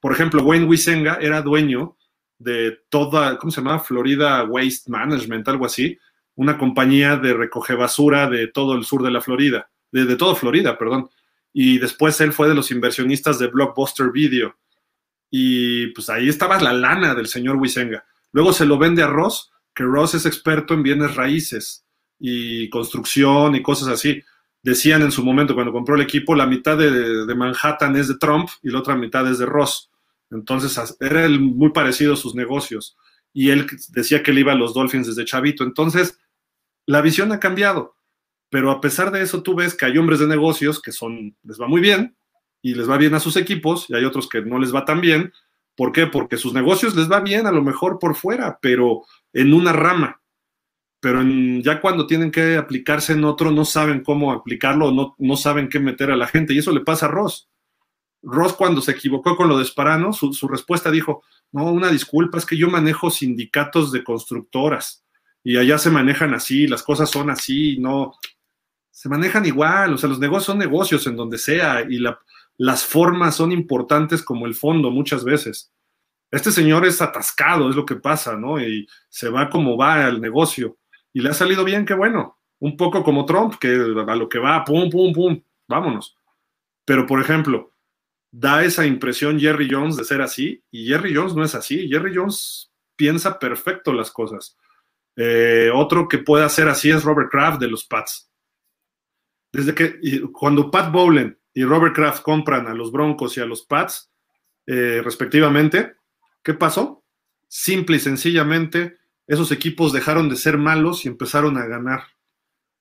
por 0.00 0.12
ejemplo, 0.12 0.42
Wayne 0.42 0.66
Wisenga 0.66 1.18
era 1.20 1.42
dueño 1.42 1.96
de 2.38 2.78
toda, 2.88 3.38
¿cómo 3.38 3.50
se 3.50 3.60
llama? 3.60 3.78
Florida 3.80 4.44
Waste 4.44 4.90
Management, 4.90 5.48
algo 5.48 5.66
así, 5.66 5.98
una 6.36 6.56
compañía 6.56 7.16
de 7.16 7.34
recoge 7.34 7.74
basura 7.74 8.28
de 8.28 8.48
todo 8.48 8.74
el 8.74 8.84
sur 8.84 9.02
de 9.02 9.10
la 9.10 9.20
Florida, 9.20 9.70
de, 9.90 10.04
de 10.04 10.16
todo 10.16 10.36
Florida, 10.36 10.78
perdón. 10.78 11.08
Y 11.52 11.78
después 11.78 12.20
él 12.20 12.32
fue 12.32 12.48
de 12.48 12.54
los 12.54 12.70
inversionistas 12.70 13.38
de 13.38 13.48
Blockbuster 13.48 14.10
Video. 14.12 14.56
Y 15.30 15.88
pues 15.88 16.08
ahí 16.10 16.28
estaba 16.28 16.60
la 16.60 16.72
lana 16.72 17.14
del 17.14 17.26
señor 17.26 17.56
Wisenga. 17.56 18.04
Luego 18.32 18.52
se 18.52 18.66
lo 18.66 18.78
vende 18.78 19.02
a 19.02 19.08
Ross, 19.08 19.50
que 19.74 19.82
Ross 19.82 20.14
es 20.14 20.26
experto 20.26 20.74
en 20.74 20.82
bienes 20.82 21.16
raíces 21.16 21.87
y 22.18 22.68
construcción 22.70 23.54
y 23.54 23.62
cosas 23.62 23.88
así. 23.88 24.22
Decían 24.62 25.02
en 25.02 25.12
su 25.12 25.24
momento 25.24 25.54
cuando 25.54 25.72
compró 25.72 25.94
el 25.94 26.02
equipo, 26.02 26.34
la 26.34 26.46
mitad 26.46 26.76
de, 26.76 27.34
Manhattan 27.34 27.96
es 27.96 28.08
de 28.08 28.18
Trump 28.18 28.48
y 28.62 28.70
la 28.70 28.80
otra 28.80 28.96
mitad 28.96 29.28
es 29.30 29.38
de 29.38 29.46
Ross. 29.46 29.90
Entonces 30.30 30.78
era 31.00 31.28
muy 31.28 31.70
parecido 31.70 32.14
a 32.14 32.16
sus 32.16 32.34
negocios. 32.34 32.96
Y 33.32 33.50
él 33.50 33.66
decía 33.90 34.22
que 34.22 34.30
él 34.30 34.38
iba 34.38 34.52
a 34.52 34.56
los 34.56 34.74
Dolphins 34.74 35.06
desde 35.06 35.24
chavito. 35.24 35.62
Entonces, 35.62 36.18
la 36.86 37.00
visión 37.00 37.30
ha 37.32 37.40
cambiado. 37.40 37.94
Pero 38.50 38.70
a 38.70 38.80
pesar 38.80 39.10
de 39.10 39.22
eso, 39.22 39.42
tú 39.42 39.54
ves 39.54 39.74
que 39.74 39.84
hay 39.84 39.98
hombres 39.98 40.18
de 40.20 40.26
negocios 40.26 40.80
que 40.80 40.92
son, 40.92 41.36
les 41.42 41.60
va 41.60 41.68
muy 41.68 41.80
bien, 41.80 42.16
y 42.62 42.74
les 42.74 42.88
va 42.88 42.96
bien 42.96 43.14
a 43.14 43.20
sus 43.20 43.36
equipos 43.36 43.86
y 43.88 43.94
hay 43.94 44.04
otros 44.04 44.28
que 44.28 44.42
no 44.42 44.58
les 44.58 44.74
va 44.74 44.84
tan 44.84 45.00
bien. 45.00 45.32
¿Por 45.76 45.92
qué? 45.92 46.06
Porque 46.06 46.36
sus 46.36 46.52
negocios 46.52 46.96
les 46.96 47.10
va 47.10 47.20
bien 47.20 47.46
a 47.46 47.52
lo 47.52 47.62
mejor 47.62 47.98
por 47.98 48.16
fuera, 48.16 48.58
pero 48.60 49.04
en 49.32 49.54
una 49.54 49.72
rama. 49.72 50.20
Pero 51.00 51.22
ya 51.62 51.80
cuando 51.80 52.06
tienen 52.06 52.30
que 52.30 52.56
aplicarse 52.56 53.12
en 53.12 53.24
otro, 53.24 53.50
no 53.50 53.64
saben 53.64 54.02
cómo 54.02 54.32
aplicarlo, 54.32 54.90
no, 54.90 55.14
no 55.18 55.36
saben 55.36 55.68
qué 55.68 55.78
meter 55.78 56.10
a 56.10 56.16
la 56.16 56.26
gente. 56.26 56.54
Y 56.54 56.58
eso 56.58 56.72
le 56.72 56.80
pasa 56.80 57.06
a 57.06 57.10
Ross. 57.10 57.48
Ross 58.22 58.54
cuando 58.54 58.80
se 58.80 58.92
equivocó 58.92 59.36
con 59.36 59.48
lo 59.48 59.58
de 59.58 59.64
Sparano, 59.64 60.12
su, 60.12 60.32
su 60.32 60.48
respuesta 60.48 60.90
dijo, 60.90 61.22
no, 61.52 61.70
una 61.70 61.90
disculpa, 61.90 62.38
es 62.38 62.46
que 62.46 62.56
yo 62.56 62.68
manejo 62.68 63.10
sindicatos 63.10 63.92
de 63.92 64.02
constructoras 64.02 65.04
y 65.44 65.56
allá 65.56 65.78
se 65.78 65.90
manejan 65.90 66.34
así, 66.34 66.66
las 66.66 66.82
cosas 66.82 67.08
son 67.08 67.30
así, 67.30 67.78
no, 67.78 68.14
se 68.90 69.08
manejan 69.08 69.46
igual, 69.46 69.94
o 69.94 69.96
sea, 69.98 70.08
los 70.08 70.18
negocios 70.18 70.46
son 70.46 70.58
negocios 70.58 71.06
en 71.06 71.16
donde 71.16 71.38
sea 71.38 71.82
y 71.88 72.00
las 72.56 72.84
formas 72.84 73.36
son 73.36 73.52
importantes 73.52 74.22
como 74.22 74.46
el 74.46 74.54
fondo 74.54 74.90
muchas 74.90 75.22
veces. 75.22 75.72
Este 76.30 76.50
señor 76.50 76.84
es 76.84 77.00
atascado, 77.00 77.70
es 77.70 77.76
lo 77.76 77.86
que 77.86 77.94
pasa, 77.94 78.36
¿no? 78.36 78.60
Y 78.60 78.88
se 79.08 79.28
va 79.28 79.48
como 79.48 79.76
va 79.76 80.04
al 80.04 80.20
negocio. 80.20 80.77
Y 81.12 81.20
le 81.20 81.30
ha 81.30 81.34
salido 81.34 81.64
bien, 81.64 81.84
qué 81.84 81.94
bueno. 81.94 82.38
Un 82.60 82.76
poco 82.76 83.02
como 83.02 83.24
Trump, 83.24 83.54
que 83.60 83.68
a 83.68 84.16
lo 84.16 84.28
que 84.28 84.38
va, 84.38 84.64
pum, 84.64 84.90
pum, 84.90 85.12
pum, 85.12 85.42
vámonos. 85.68 86.16
Pero, 86.84 87.06
por 87.06 87.20
ejemplo, 87.20 87.72
da 88.30 88.64
esa 88.64 88.86
impresión 88.86 89.38
Jerry 89.38 89.68
Jones 89.70 89.96
de 89.96 90.04
ser 90.04 90.20
así, 90.20 90.62
y 90.70 90.86
Jerry 90.86 91.14
Jones 91.14 91.34
no 91.34 91.44
es 91.44 91.54
así. 91.54 91.88
Jerry 91.88 92.14
Jones 92.14 92.72
piensa 92.96 93.38
perfecto 93.38 93.92
las 93.92 94.10
cosas. 94.10 94.56
Eh, 95.16 95.70
otro 95.74 96.08
que 96.08 96.18
puede 96.18 96.44
hacer 96.44 96.68
así 96.68 96.90
es 96.90 97.02
Robert 97.04 97.30
Kraft 97.30 97.60
de 97.60 97.68
los 97.68 97.84
Pats. 97.84 98.30
Desde 99.52 99.74
que 99.74 100.22
cuando 100.32 100.70
Pat 100.70 100.92
Bowlen 100.92 101.38
y 101.54 101.64
Robert 101.64 101.94
Kraft 101.94 102.22
compran 102.22 102.66
a 102.66 102.74
los 102.74 102.92
Broncos 102.92 103.36
y 103.36 103.40
a 103.40 103.46
los 103.46 103.62
Pats, 103.62 104.12
eh, 104.66 105.00
respectivamente, 105.02 105.96
¿qué 106.42 106.54
pasó? 106.54 107.04
Simple 107.48 107.96
y 107.96 108.00
sencillamente, 108.00 108.97
esos 109.28 109.52
equipos 109.52 109.92
dejaron 109.92 110.28
de 110.28 110.36
ser 110.36 110.58
malos 110.58 111.04
y 111.04 111.08
empezaron 111.08 111.56
a 111.56 111.66
ganar 111.66 112.02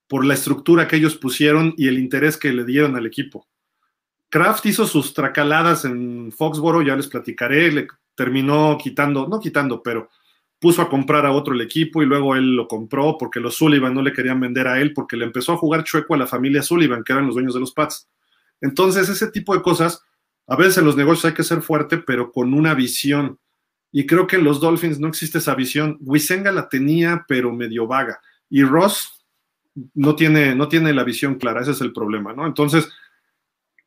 por 0.08 0.26
la 0.26 0.34
estructura 0.34 0.88
que 0.88 0.95
ellos 0.95 1.16
pusieron 1.16 1.74
y 1.77 1.88
el 1.88 2.00
interés 2.00 2.38
que 2.38 2.53
le 2.53 2.66
dieron 2.66 2.95
al 2.95 3.06
equipo. 3.06 3.48
Kraft 4.30 4.66
hizo 4.66 4.88
sus 4.88 5.14
tracaladas 5.14 5.85
en 5.85 6.32
Foxboro, 6.32 6.82
ya 6.82 6.95
les 6.95 7.08
platicaré, 7.08 7.72
le 7.72 7.88
terminó 8.16 8.77
quitando, 8.82 9.27
no 9.27 9.40
quitando, 9.40 9.84
pero 9.84 10.09
puso 10.59 10.82
a 10.82 10.90
comprar 10.90 11.26
a 11.26 11.32
otro 11.32 11.53
el 11.53 11.61
equipo 11.61 12.01
y 12.01 12.06
luego 12.06 12.35
él 12.35 12.56
lo 12.56 12.67
compró 12.67 13.17
porque 13.17 13.40
los 13.40 13.56
Sullivan 13.56 13.93
no 13.93 14.01
le 14.01 14.14
querían 14.14 14.40
vender 14.40 14.67
a 14.67 14.80
él 14.80 14.93
porque 14.93 15.16
le 15.16 15.26
empezó 15.26 15.53
a 15.53 15.58
jugar 15.58 15.84
chueco 15.84 16.16
a 16.16 16.17
la 16.17 16.27
familia 16.27 16.64
Sullivan, 16.64 17.03
que 17.03 17.14
eran 17.14 17.27
los 17.27 17.35
dueños 17.35 17.53
de 17.53 17.59
los 17.59 17.74
Pats. 17.74 18.09
Entonces, 18.59 19.08
ese 19.08 19.30
tipo 19.30 19.53
de 19.53 19.61
cosas, 19.61 20.01
a 20.48 20.56
veces 20.56 20.80
en 20.80 20.85
los 20.85 20.95
negocios 20.95 21.26
hay 21.26 21.34
que 21.34 21.43
ser 21.43 21.61
fuerte, 21.61 21.98
pero 22.00 22.32
con 22.32 22.53
una 22.53 22.74
visión. 22.74 23.40
Y 23.98 24.06
creo 24.06 24.27
que 24.27 24.35
en 24.35 24.43
los 24.43 24.59
Dolphins 24.59 25.00
no 25.00 25.08
existe 25.08 25.40
esa 25.40 25.56
visión. 25.56 25.98
Wisenga 26.01 26.51
la 26.51 26.69
tenía, 26.69 27.26
pero 27.27 27.53
medio 27.53 27.88
vaga. 27.88 28.19
Y 28.50 28.64
Ross 28.64 29.26
no 29.93 30.16
tiene, 30.16 30.53
no 30.53 30.67
tiene 30.67 30.93
la 30.93 31.03
visión 31.03 31.35
clara, 31.35 31.61
ese 31.61 31.72
es 31.72 31.82
el 31.82 31.93
problema, 31.93 32.34
¿no? 32.34 32.45
Entonces, 32.45 32.90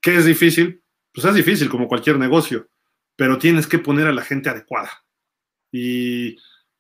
¿Qué 0.00 0.16
es 0.16 0.24
difícil? 0.24 0.82
Pues 1.12 1.26
es 1.26 1.34
difícil 1.34 1.68
como 1.68 1.88
cualquier 1.88 2.18
negocio, 2.18 2.68
pero 3.16 3.38
tienes 3.38 3.66
que 3.66 3.78
poner 3.78 4.06
a 4.06 4.12
la 4.12 4.22
gente 4.22 4.48
adecuada. 4.48 4.90
Y 5.70 6.36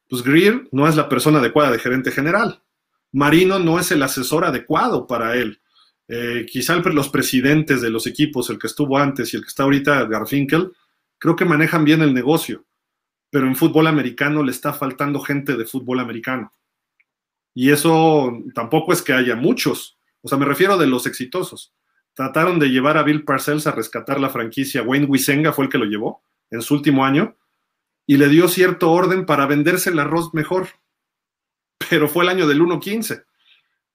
pues 0.08 0.22
Greer 0.22 0.68
no 0.72 0.88
es 0.88 0.96
la 0.96 1.08
persona 1.08 1.38
adecuada 1.38 1.70
de 1.70 1.78
gerente 1.78 2.10
general. 2.10 2.62
Marino 3.12 3.58
no 3.58 3.78
es 3.78 3.90
el 3.92 4.02
asesor 4.02 4.44
adecuado 4.44 5.06
para 5.06 5.36
él. 5.36 5.60
Eh, 6.08 6.46
quizá 6.50 6.76
los 6.76 7.08
presidentes 7.08 7.82
de 7.82 7.90
los 7.90 8.06
equipos, 8.06 8.48
el 8.50 8.58
que 8.58 8.66
estuvo 8.66 8.98
antes 8.98 9.32
y 9.32 9.36
el 9.36 9.42
que 9.42 9.48
está 9.48 9.64
ahorita, 9.64 10.04
Garfinkel, 10.06 10.72
creo 11.18 11.36
que 11.36 11.44
manejan 11.44 11.84
bien 11.84 12.00
el 12.02 12.14
negocio, 12.14 12.64
pero 13.30 13.46
en 13.46 13.56
fútbol 13.56 13.86
americano 13.86 14.42
le 14.42 14.50
está 14.50 14.72
faltando 14.72 15.20
gente 15.20 15.56
de 15.56 15.64
fútbol 15.64 16.00
americano. 16.00 16.52
Y 17.54 17.70
eso 17.70 18.38
tampoco 18.54 18.92
es 18.92 19.02
que 19.02 19.12
haya 19.12 19.36
muchos, 19.36 19.98
o 20.22 20.28
sea, 20.28 20.38
me 20.38 20.44
refiero 20.44 20.76
de 20.76 20.86
los 20.86 21.06
exitosos. 21.06 21.72
Trataron 22.14 22.58
de 22.58 22.68
llevar 22.68 22.98
a 22.98 23.02
Bill 23.02 23.24
Parcells 23.24 23.66
a 23.66 23.72
rescatar 23.72 24.20
la 24.20 24.28
franquicia. 24.28 24.82
Wayne 24.82 25.06
Wisenga 25.06 25.52
fue 25.52 25.64
el 25.64 25.70
que 25.70 25.78
lo 25.78 25.86
llevó 25.86 26.22
en 26.50 26.60
su 26.62 26.74
último 26.74 27.04
año 27.04 27.36
y 28.06 28.16
le 28.16 28.28
dio 28.28 28.48
cierto 28.48 28.90
orden 28.90 29.24
para 29.24 29.46
venderse 29.46 29.90
el 29.90 29.98
arroz 29.98 30.34
mejor. 30.34 30.68
Pero 31.88 32.08
fue 32.08 32.24
el 32.24 32.30
año 32.30 32.46
del 32.46 32.60
1-15. 32.60 33.24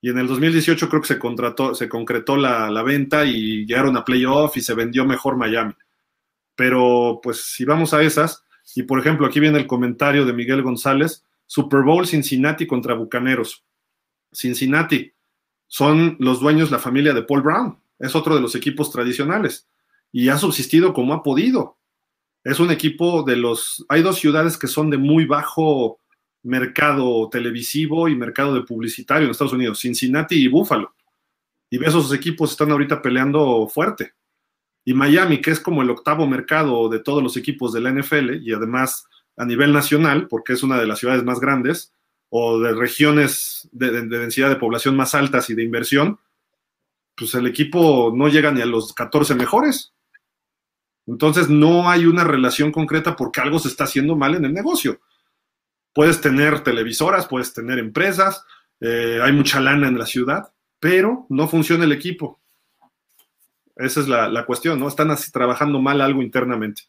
Y 0.02 0.10
en 0.10 0.18
el 0.18 0.28
2018 0.28 0.90
creo 0.90 1.02
que 1.02 1.08
se, 1.08 1.20
contrató, 1.20 1.76
se 1.76 1.90
concretó 1.90 2.38
la, 2.38 2.70
la 2.70 2.84
venta 2.84 3.26
y 3.26 3.66
llegaron 3.66 3.98
a 3.98 4.06
playoff 4.06 4.56
y 4.58 4.62
se 4.62 4.74
vendió 4.74 5.06
mejor 5.06 5.36
Miami. 5.36 5.74
Pero 6.56 7.20
pues 7.22 7.44
si 7.44 7.66
vamos 7.66 7.94
a 7.94 8.02
esas, 8.02 8.45
y 8.74 8.84
por 8.84 9.00
ejemplo 9.00 9.28
aquí 9.28 9.40
viene 9.40 9.60
el 9.60 9.68
comentario 9.68 10.26
de 10.26 10.34
Miguel 10.34 10.64
González, 10.64 11.24
Super 11.46 11.82
Bowl 11.82 12.08
Cincinnati 12.08 12.66
contra 12.66 12.96
Bucaneros. 12.96 13.64
Cincinnati 14.32 15.14
son 15.68 16.18
los 16.20 16.40
dueños, 16.40 16.72
la 16.72 16.80
familia 16.80 17.14
de 17.14 17.24
Paul 17.24 17.42
Brown 17.42 17.78
es 18.00 18.16
otro 18.16 18.36
de 18.36 18.42
los 18.42 18.56
equipos 18.56 18.92
tradicionales 18.92 19.68
y 20.12 20.30
ha 20.30 20.38
subsistido 20.38 20.94
como 20.94 21.14
ha 21.14 21.24
podido. 21.24 21.78
Es 22.44 22.60
un 22.60 22.72
equipo 22.72 23.24
de 23.24 23.36
los... 23.36 23.86
Hay 23.90 24.02
dos 24.02 24.20
ciudades 24.20 24.58
que 24.58 24.68
son 24.68 24.90
de 24.90 24.98
muy 24.98 25.26
bajo 25.26 26.00
mercado 26.44 27.28
televisivo 27.30 28.08
y 28.08 28.16
mercado 28.16 28.54
de 28.54 28.62
publicitario 28.62 29.26
en 29.26 29.32
Estados 29.32 29.54
Unidos, 29.54 29.80
Cincinnati 29.80 30.36
y 30.36 30.48
Buffalo. 30.48 30.94
Y 31.70 31.84
esos 31.84 32.14
equipos 32.14 32.52
están 32.52 32.72
ahorita 32.72 33.02
peleando 33.02 33.68
fuerte. 33.68 34.14
Y 34.86 34.94
Miami, 34.94 35.42
que 35.42 35.52
es 35.52 35.60
como 35.60 35.82
el 35.82 35.90
octavo 35.90 36.28
mercado 36.28 36.88
de 36.90 37.00
todos 37.00 37.22
los 37.22 37.36
equipos 37.36 37.74
de 37.74 37.82
la 37.82 37.92
NFL 37.92 38.36
y 38.44 38.54
además 38.54 39.08
a 39.36 39.46
nivel 39.46 39.74
nacional, 39.74 40.28
porque 40.28 40.54
es 40.54 40.64
una 40.64 40.80
de 40.80 40.88
las 40.88 41.00
ciudades 41.00 41.24
más 41.24 41.40
grandes 41.40 41.94
o 42.30 42.60
de 42.60 42.74
regiones 42.74 43.68
de, 43.72 43.92
de 43.92 44.20
densidad 44.20 44.50
de 44.50 44.56
población 44.56 44.96
más 44.96 45.16
altas 45.16 45.50
y 45.50 45.56
de 45.56 45.64
inversión, 45.64 46.20
pues 47.16 47.34
el 47.34 47.48
equipo 47.48 48.14
no 48.16 48.28
llega 48.28 48.52
ni 48.52 48.62
a 48.62 48.66
los 48.66 48.94
14 48.94 49.36
mejores. 49.36 49.94
Entonces 51.08 51.50
no 51.50 51.90
hay 51.90 52.06
una 52.06 52.24
relación 52.24 52.72
concreta 52.72 53.16
porque 53.16 53.42
algo 53.42 53.60
se 53.60 53.68
está 53.68 53.84
haciendo 53.86 54.16
mal 54.16 54.36
en 54.36 54.46
el 54.46 54.54
negocio. 54.54 55.02
Puedes 55.94 56.20
tener 56.20 56.62
televisoras, 56.62 57.28
puedes 57.28 57.54
tener 57.54 57.80
empresas, 57.80 58.44
eh, 58.82 59.20
hay 59.22 59.32
mucha 59.32 59.60
lana 59.60 59.88
en 59.88 59.98
la 59.98 60.06
ciudad, 60.06 60.52
pero 60.80 61.26
no 61.30 61.48
funciona 61.48 61.86
el 61.86 61.92
equipo. 61.92 62.42
Esa 63.76 64.00
es 64.00 64.08
la, 64.08 64.30
la, 64.30 64.46
cuestión, 64.46 64.80
¿no? 64.80 64.88
Están 64.88 65.12
así 65.12 65.32
trabajando 65.32 65.82
mal 65.82 66.02
algo 66.02 66.22
internamente. 66.22 66.84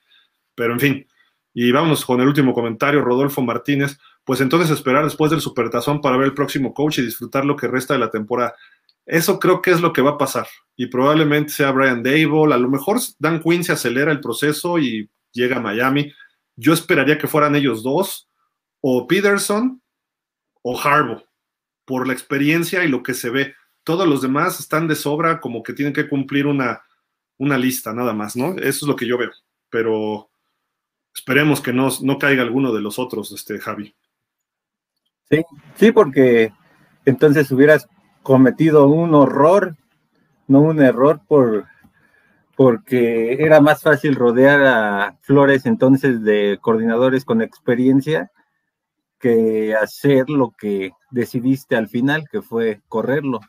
Pero 0.55 0.73
en 0.73 0.81
fin, 0.81 1.07
y 1.53 1.73
vamos 1.73 2.05
con 2.05 2.21
el 2.21 2.29
último 2.29 2.53
comentario, 2.53 3.01
Rodolfo 3.01 3.43
Martínez. 3.43 3.99
Pues 4.25 4.41
entonces 4.41 4.71
esperar 4.71 5.05
después 5.05 5.31
del 5.31 5.41
supertazón 5.41 6.01
para 6.01 6.17
ver 6.17 6.27
el 6.27 6.35
próximo 6.35 6.75
coach 6.75 6.99
y 6.99 7.03
disfrutar 7.03 7.45
lo 7.45 7.57
que 7.57 7.69
resta 7.69 7.95
de 7.95 8.01
la 8.01 8.11
temporada. 8.11 8.55
Eso 9.07 9.39
creo 9.39 9.63
que 9.63 9.71
es 9.71 9.81
lo 9.81 9.93
que 9.93 10.03
va 10.03 10.11
a 10.11 10.19
pasar. 10.19 10.47
Y 10.77 10.89
probablemente 10.89 11.53
sea 11.53 11.71
Brian 11.71 12.03
Dable. 12.03 12.53
A 12.53 12.59
lo 12.59 12.69
mejor 12.69 12.99
Dan 13.19 13.41
Quinn 13.41 13.65
se 13.65 13.73
acelera 13.73 14.13
el 14.13 14.21
proceso 14.21 14.79
y 14.79 15.09
llega 15.33 15.57
a 15.57 15.61
Miami. 15.61 16.13
Yo 16.57 16.73
esperaría 16.73 17.19
que 17.19 17.29
fueran 17.29 17.55
ellos 17.55 17.83
dos, 17.83 18.29
o 18.81 19.07
Peterson 19.07 19.81
o 20.63 20.79
Harbaugh, 20.79 21.23
por 21.85 22.07
la 22.07 22.13
experiencia 22.13 22.85
y 22.85 22.89
lo 22.89 23.03
que 23.03 23.15
se 23.15 23.31
ve. 23.31 23.55
Todos 23.87 24.09
los 24.09 24.21
demás 24.21 24.59
están 24.59 24.89
de 24.89 24.97
sobra, 24.97 25.41
como 25.41 25.63
que 25.63 25.73
tienen 25.73 25.95
que 25.95 26.09
cumplir 26.09 26.49
una, 26.49 26.83
una 27.39 27.57
lista, 27.57 27.93
nada 27.93 28.13
más, 28.13 28.35
¿no? 28.35 28.57
Eso 28.57 28.65
es 28.67 28.83
lo 28.83 28.97
que 28.97 29.07
yo 29.07 29.17
veo. 29.17 29.31
Pero 29.71 30.29
esperemos 31.15 31.61
que 31.61 31.73
no, 31.73 31.89
no 32.03 32.19
caiga 32.19 32.43
alguno 32.43 32.73
de 32.73 32.81
los 32.81 32.99
otros, 32.99 33.31
este 33.31 33.61
Javi. 33.61 33.95
Sí, 35.31 35.45
sí, 35.77 35.93
porque 35.93 36.53
entonces 37.05 37.49
hubieras 37.53 37.89
cometido 38.25 38.89
un 38.89 39.15
horror, 39.15 39.77
no 40.49 40.63
un 40.63 40.83
error 40.83 41.21
por 41.29 41.67
porque 42.57 43.35
era 43.35 43.61
más 43.61 43.83
fácil 43.83 44.17
rodear 44.17 44.65
a 44.65 45.19
Flores 45.21 45.65
entonces 45.65 46.25
de 46.25 46.59
coordinadores 46.61 47.25
con 47.25 47.41
experiencia 47.41 48.33
que 49.21 49.77
hacer 49.77 50.29
lo 50.29 50.55
que 50.59 50.91
decidiste 51.13 51.77
al 51.77 51.89
final, 51.89 52.27
que 52.29 52.43
fue 52.43 52.81
correrlo. 52.89 53.41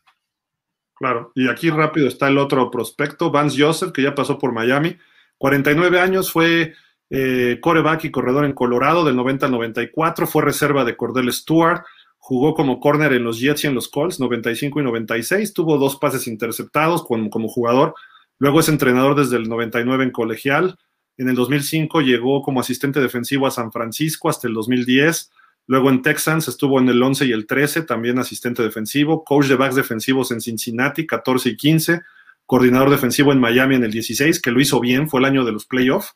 Claro, 0.99 1.31
y 1.35 1.47
aquí 1.47 1.69
rápido 1.69 2.07
está 2.07 2.27
el 2.27 2.37
otro 2.37 2.71
prospecto, 2.71 3.29
Vance 3.31 3.61
Joseph, 3.61 3.91
que 3.91 4.01
ya 4.01 4.15
pasó 4.15 4.39
por 4.39 4.51
Miami, 4.51 4.97
49 5.37 5.99
años, 5.99 6.31
fue 6.31 6.73
eh, 7.09 7.59
coreback 7.61 8.05
y 8.05 8.11
corredor 8.11 8.45
en 8.45 8.53
Colorado 8.53 9.05
del 9.05 9.15
90 9.15 9.45
al 9.45 9.51
94, 9.51 10.25
fue 10.25 10.43
reserva 10.43 10.83
de 10.85 10.97
Cordell 10.97 11.31
Stewart, 11.31 11.83
Jugó 12.27 12.55
como 12.55 12.81
corner 12.81 13.13
en 13.13 13.23
los 13.23 13.39
Jets 13.39 13.63
y 13.63 13.67
en 13.67 13.73
los 13.73 13.87
Colts, 13.87 14.19
95 14.19 14.81
y 14.81 14.83
96. 14.83 15.53
Tuvo 15.53 15.77
dos 15.77 15.95
pases 15.95 16.27
interceptados 16.27 17.05
como, 17.05 17.29
como 17.29 17.47
jugador. 17.47 17.95
Luego 18.37 18.59
es 18.59 18.67
entrenador 18.67 19.15
desde 19.15 19.37
el 19.37 19.47
99 19.47 20.03
en 20.03 20.11
colegial. 20.11 20.77
En 21.15 21.29
el 21.29 21.35
2005 21.35 22.01
llegó 22.01 22.41
como 22.41 22.59
asistente 22.59 22.99
defensivo 22.99 23.47
a 23.47 23.51
San 23.51 23.71
Francisco 23.71 24.27
hasta 24.27 24.49
el 24.49 24.55
2010. 24.55 25.31
Luego 25.67 25.89
en 25.89 26.01
Texans 26.01 26.47
estuvo 26.47 26.79
en 26.79 26.87
el 26.87 27.03
11 27.03 27.25
y 27.25 27.33
el 27.33 27.45
13, 27.45 27.83
también 27.83 28.17
asistente 28.19 28.63
defensivo. 28.63 29.23
Coach 29.25 29.47
de 29.47 29.55
backs 29.55 29.75
defensivos 29.75 30.31
en 30.31 30.41
Cincinnati, 30.41 31.05
14 31.05 31.49
y 31.49 31.57
15. 31.57 32.01
coordinador 32.45 32.89
defensivo 32.89 33.33
en 33.33 33.41
Miami 33.41 33.75
en 33.75 33.83
el 33.83 33.91
16, 33.91 34.41
que 34.41 34.51
lo 34.51 34.61
hizo 34.61 34.79
bien, 34.79 35.09
fue 35.09 35.19
el 35.19 35.25
año 35.25 35.43
de 35.43 35.51
los 35.51 35.65
playoffs, 35.65 36.15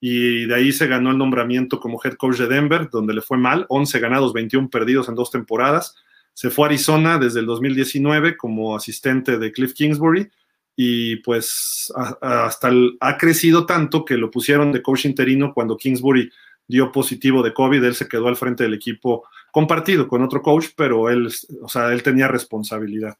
y 0.00 0.46
de 0.46 0.54
ahí 0.54 0.72
se 0.72 0.86
ganó 0.86 1.10
el 1.10 1.18
nombramiento 1.18 1.80
como 1.80 2.00
head 2.02 2.14
coach 2.14 2.38
de 2.38 2.46
Denver, 2.46 2.88
donde 2.90 3.12
le 3.12 3.20
fue 3.20 3.36
mal, 3.36 3.66
11 3.68 3.98
ganados, 4.00 4.32
21 4.32 4.70
perdidos 4.70 5.08
en 5.10 5.14
dos 5.14 5.30
temporadas. 5.30 5.94
Se 6.32 6.48
fue 6.48 6.64
a 6.64 6.68
Arizona 6.68 7.18
desde 7.18 7.40
el 7.40 7.46
2019 7.46 8.36
como 8.36 8.74
asistente 8.76 9.38
de 9.38 9.52
Cliff 9.52 9.74
Kingsbury 9.74 10.30
y 10.76 11.16
pues 11.16 11.90
hasta 12.20 12.70
ha 13.00 13.16
crecido 13.16 13.64
tanto 13.64 14.04
que 14.04 14.18
lo 14.18 14.30
pusieron 14.30 14.70
de 14.70 14.82
coach 14.82 15.06
interino 15.06 15.54
cuando 15.54 15.78
Kingsbury 15.78 16.30
dio 16.68 16.92
positivo 16.92 17.42
de 17.42 17.54
COVID, 17.54 17.82
él 17.84 17.94
se 17.94 18.08
quedó 18.08 18.28
al 18.28 18.36
frente 18.36 18.64
del 18.64 18.74
equipo 18.74 19.28
compartido 19.50 20.08
con 20.08 20.22
otro 20.22 20.42
coach, 20.42 20.66
pero 20.76 21.10
él, 21.10 21.30
o 21.62 21.68
sea, 21.68 21.92
él 21.92 22.02
tenía 22.02 22.28
responsabilidad. 22.28 23.16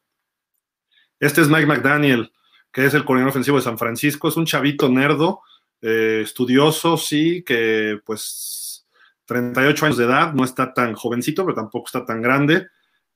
Este 1.19 1.41
es 1.41 1.49
Mike 1.49 1.67
McDaniel, 1.67 2.33
que 2.73 2.85
es 2.85 2.95
el 2.95 3.05
coordinador 3.05 3.31
ofensivo 3.31 3.57
de 3.57 3.63
San 3.63 3.79
Francisco, 3.79 4.29
es 4.29 4.37
un 4.37 4.47
chavito 4.47 4.89
nerdo, 4.89 5.41
eh, 5.81 6.21
estudioso, 6.25 6.97
sí, 6.97 7.43
que 7.43 7.99
pues 8.05 8.87
38 9.27 9.87
años 9.87 9.99
de 9.99 10.05
edad, 10.05 10.33
no 10.33 10.45
está 10.45 10.73
tan 10.73 10.95
jovencito, 10.95 11.45
pero 11.45 11.55
tampoco 11.55 11.87
está 11.87 12.05
tan 12.05 12.23
grande. 12.23 12.69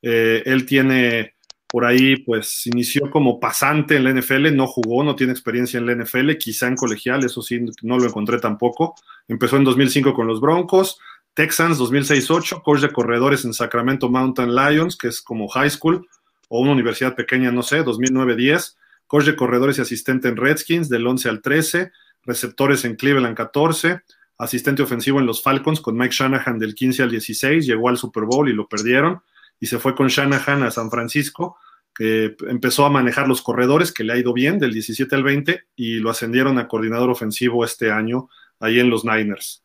Eh, 0.03 0.43
él 0.45 0.67
tiene 0.67 1.35
por 1.71 1.85
ahí, 1.85 2.17
pues 2.17 2.67
inició 2.67 3.11
como 3.11 3.39
pasante 3.39 3.97
en 3.97 4.05
la 4.05 4.13
NFL, 4.13 4.55
no 4.57 4.67
jugó, 4.67 5.05
no 5.05 5.15
tiene 5.15 5.33
experiencia 5.33 5.79
en 5.79 5.87
la 5.87 5.95
NFL, 5.95 6.33
quizá 6.33 6.67
en 6.67 6.75
colegial, 6.75 7.25
eso 7.25 7.43
sí, 7.43 7.65
no 7.83 7.97
lo 7.97 8.07
encontré 8.07 8.41
tampoco. 8.41 8.97
Empezó 9.29 9.57
en 9.57 9.65
2005 9.65 10.13
con 10.13 10.27
los 10.27 10.41
Broncos, 10.41 10.99
Texans 11.35 11.79
2006-8, 11.79 12.63
coach 12.63 12.81
de 12.81 12.93
corredores 12.93 13.45
en 13.45 13.55
Sacramento 13.55 14.09
Mountain 14.09 14.53
Lions, 14.53 14.97
que 14.97 15.09
es 15.09 15.21
como 15.21 15.47
high 15.49 15.71
school 15.71 16.09
o 16.49 16.61
una 16.61 16.73
universidad 16.73 17.15
pequeña, 17.15 17.53
no 17.53 17.63
sé, 17.63 17.85
2009-10, 17.85 18.77
coach 19.07 19.27
de 19.27 19.37
corredores 19.37 19.79
y 19.79 19.83
asistente 19.83 20.29
en 20.29 20.37
Redskins 20.37 20.89
del 20.89 21.07
11 21.07 21.29
al 21.29 21.41
13, 21.41 21.93
receptores 22.25 22.85
en 22.85 22.97
Cleveland 22.97 23.37
14, 23.37 24.01
asistente 24.39 24.83
ofensivo 24.83 25.21
en 25.21 25.27
los 25.27 25.41
Falcons 25.41 25.81
con 25.81 25.97
Mike 25.97 26.15
Shanahan 26.19 26.59
del 26.59 26.75
15 26.75 27.05
al 27.05 27.11
16, 27.13 27.65
llegó 27.65 27.89
al 27.89 27.97
Super 27.97 28.25
Bowl 28.25 28.49
y 28.49 28.53
lo 28.53 28.67
perdieron, 28.67 29.23
y 29.61 29.67
se 29.67 29.79
fue 29.79 29.95
con 29.95 30.09
Shanahan 30.09 30.63
a 30.63 30.71
San 30.71 30.91
Francisco, 30.91 31.59
que 31.95 32.35
empezó 32.49 32.87
a 32.87 32.91
manejar 32.91 33.29
los 33.29 33.43
corredores, 33.43 33.93
que 33.93 34.05
le 34.05 34.15
ha 34.15 34.17
ido 34.17 34.33
bien 34.33 34.59
del 34.59 34.73
17 34.73 35.15
al 35.15 35.23
20, 35.23 35.65
y 35.77 35.97
lo 35.97 36.11
ascendieron 36.11 36.59
a 36.59 36.67
coordinador 36.67 37.11
ofensivo 37.11 37.65
este 37.65 37.93
año 37.93 38.29
ahí 38.59 38.81
en 38.81 38.91
los 38.91 39.05
Niners. 39.05 39.63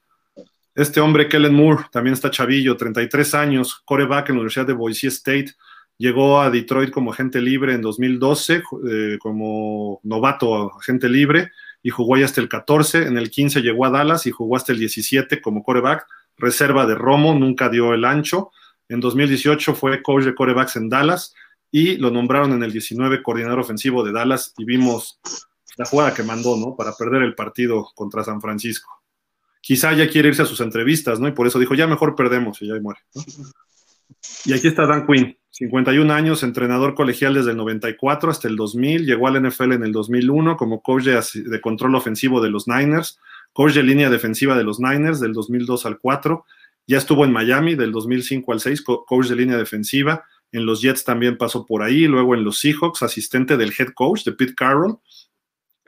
Este 0.73 0.99
hombre, 0.99 1.29
Kellen 1.29 1.53
Moore, 1.53 1.85
también 1.91 2.13
está 2.13 2.29
chavillo, 2.29 2.75
33 2.75 3.33
años, 3.35 3.81
coreback 3.85 4.29
en 4.29 4.35
la 4.35 4.41
Universidad 4.41 4.67
de 4.67 4.73
Boise 4.73 5.07
State, 5.07 5.53
llegó 5.97 6.41
a 6.41 6.49
Detroit 6.49 6.91
como 6.91 7.13
agente 7.13 7.39
libre 7.39 7.73
en 7.73 7.81
2012, 7.81 8.63
eh, 8.89 9.17
como 9.19 10.01
novato 10.03 10.77
agente 10.77 11.07
libre, 11.07 11.51
y 11.81 11.91
jugó 11.91 12.15
ahí 12.15 12.23
hasta 12.23 12.41
el 12.41 12.49
14. 12.49 13.03
En 13.03 13.17
el 13.17 13.29
15 13.29 13.61
llegó 13.61 13.85
a 13.85 13.91
Dallas 13.91 14.25
y 14.25 14.31
jugó 14.31 14.57
hasta 14.57 14.73
el 14.73 14.79
17 14.79 15.41
como 15.41 15.63
coreback, 15.63 16.05
reserva 16.37 16.85
de 16.85 16.95
Romo, 16.95 17.33
nunca 17.33 17.69
dio 17.69 17.93
el 17.93 18.03
ancho. 18.03 18.51
En 18.89 18.99
2018 18.99 19.75
fue 19.75 20.01
coach 20.01 20.23
de 20.23 20.35
corebacks 20.35 20.75
en 20.75 20.89
Dallas 20.89 21.33
y 21.71 21.97
lo 21.97 22.11
nombraron 22.11 22.53
en 22.53 22.63
el 22.63 22.71
19 22.71 23.23
coordinador 23.23 23.59
ofensivo 23.59 24.03
de 24.03 24.11
Dallas 24.11 24.53
y 24.57 24.65
vimos 24.65 25.19
la 25.77 25.85
jugada 25.85 26.13
que 26.13 26.23
mandó, 26.23 26.55
¿no? 26.57 26.75
Para 26.75 26.93
perder 26.93 27.23
el 27.23 27.35
partido 27.35 27.89
contra 27.95 28.23
San 28.23 28.41
Francisco. 28.41 28.91
Quizá 29.61 29.93
ya 29.93 30.07
quiere 30.09 30.29
irse 30.29 30.43
a 30.43 30.45
sus 30.45 30.61
entrevistas, 30.61 31.19
¿no? 31.19 31.27
Y 31.27 31.31
por 31.31 31.47
eso 31.47 31.59
dijo, 31.59 31.73
ya 31.73 31.87
mejor 31.87 32.15
perdemos 32.15 32.61
y 32.61 32.67
ya 32.67 32.79
muere. 32.79 33.01
Y 34.45 34.53
aquí 34.53 34.67
está 34.67 34.85
Dan 34.85 35.07
Quinn, 35.07 35.37
51 35.49 36.13
años, 36.13 36.43
entrenador 36.43 36.95
colegial 36.95 37.33
desde 37.33 37.51
el 37.51 37.57
94 37.57 38.29
hasta 38.29 38.47
el 38.47 38.55
2000, 38.55 39.05
llegó 39.05 39.27
al 39.27 39.41
NFL 39.41 39.73
en 39.73 39.83
el 39.83 39.91
2001 39.91 40.57
como 40.57 40.81
coach 40.81 41.05
de, 41.05 41.61
control 41.61 41.95
ofensivo 41.95 42.41
de 42.41 42.49
los 42.49 42.67
Niners, 42.67 43.19
coach 43.53 43.73
de 43.73 43.83
línea 43.83 44.09
defensiva 44.09 44.57
de 44.57 44.63
los 44.63 44.79
Niners 44.79 45.19
del 45.19 45.33
2002 45.33 45.85
al 45.85 45.99
4, 45.99 46.45
ya 46.87 46.97
estuvo 46.97 47.25
en 47.25 47.31
Miami 47.31 47.75
del 47.75 47.91
2005 47.91 48.53
al 48.53 48.59
6, 48.59 48.81
coach 48.81 49.27
de 49.27 49.35
línea 49.35 49.57
defensiva, 49.57 50.25
en 50.51 50.65
los 50.65 50.81
Jets 50.81 51.03
también 51.03 51.37
pasó 51.37 51.65
por 51.65 51.83
ahí, 51.83 52.07
luego 52.07 52.35
en 52.35 52.43
los 52.43 52.59
Seahawks, 52.59 53.03
asistente 53.03 53.57
del 53.57 53.73
head 53.77 53.89
coach 53.93 54.23
de 54.23 54.33
Pete 54.33 54.55
Carroll, 54.55 54.99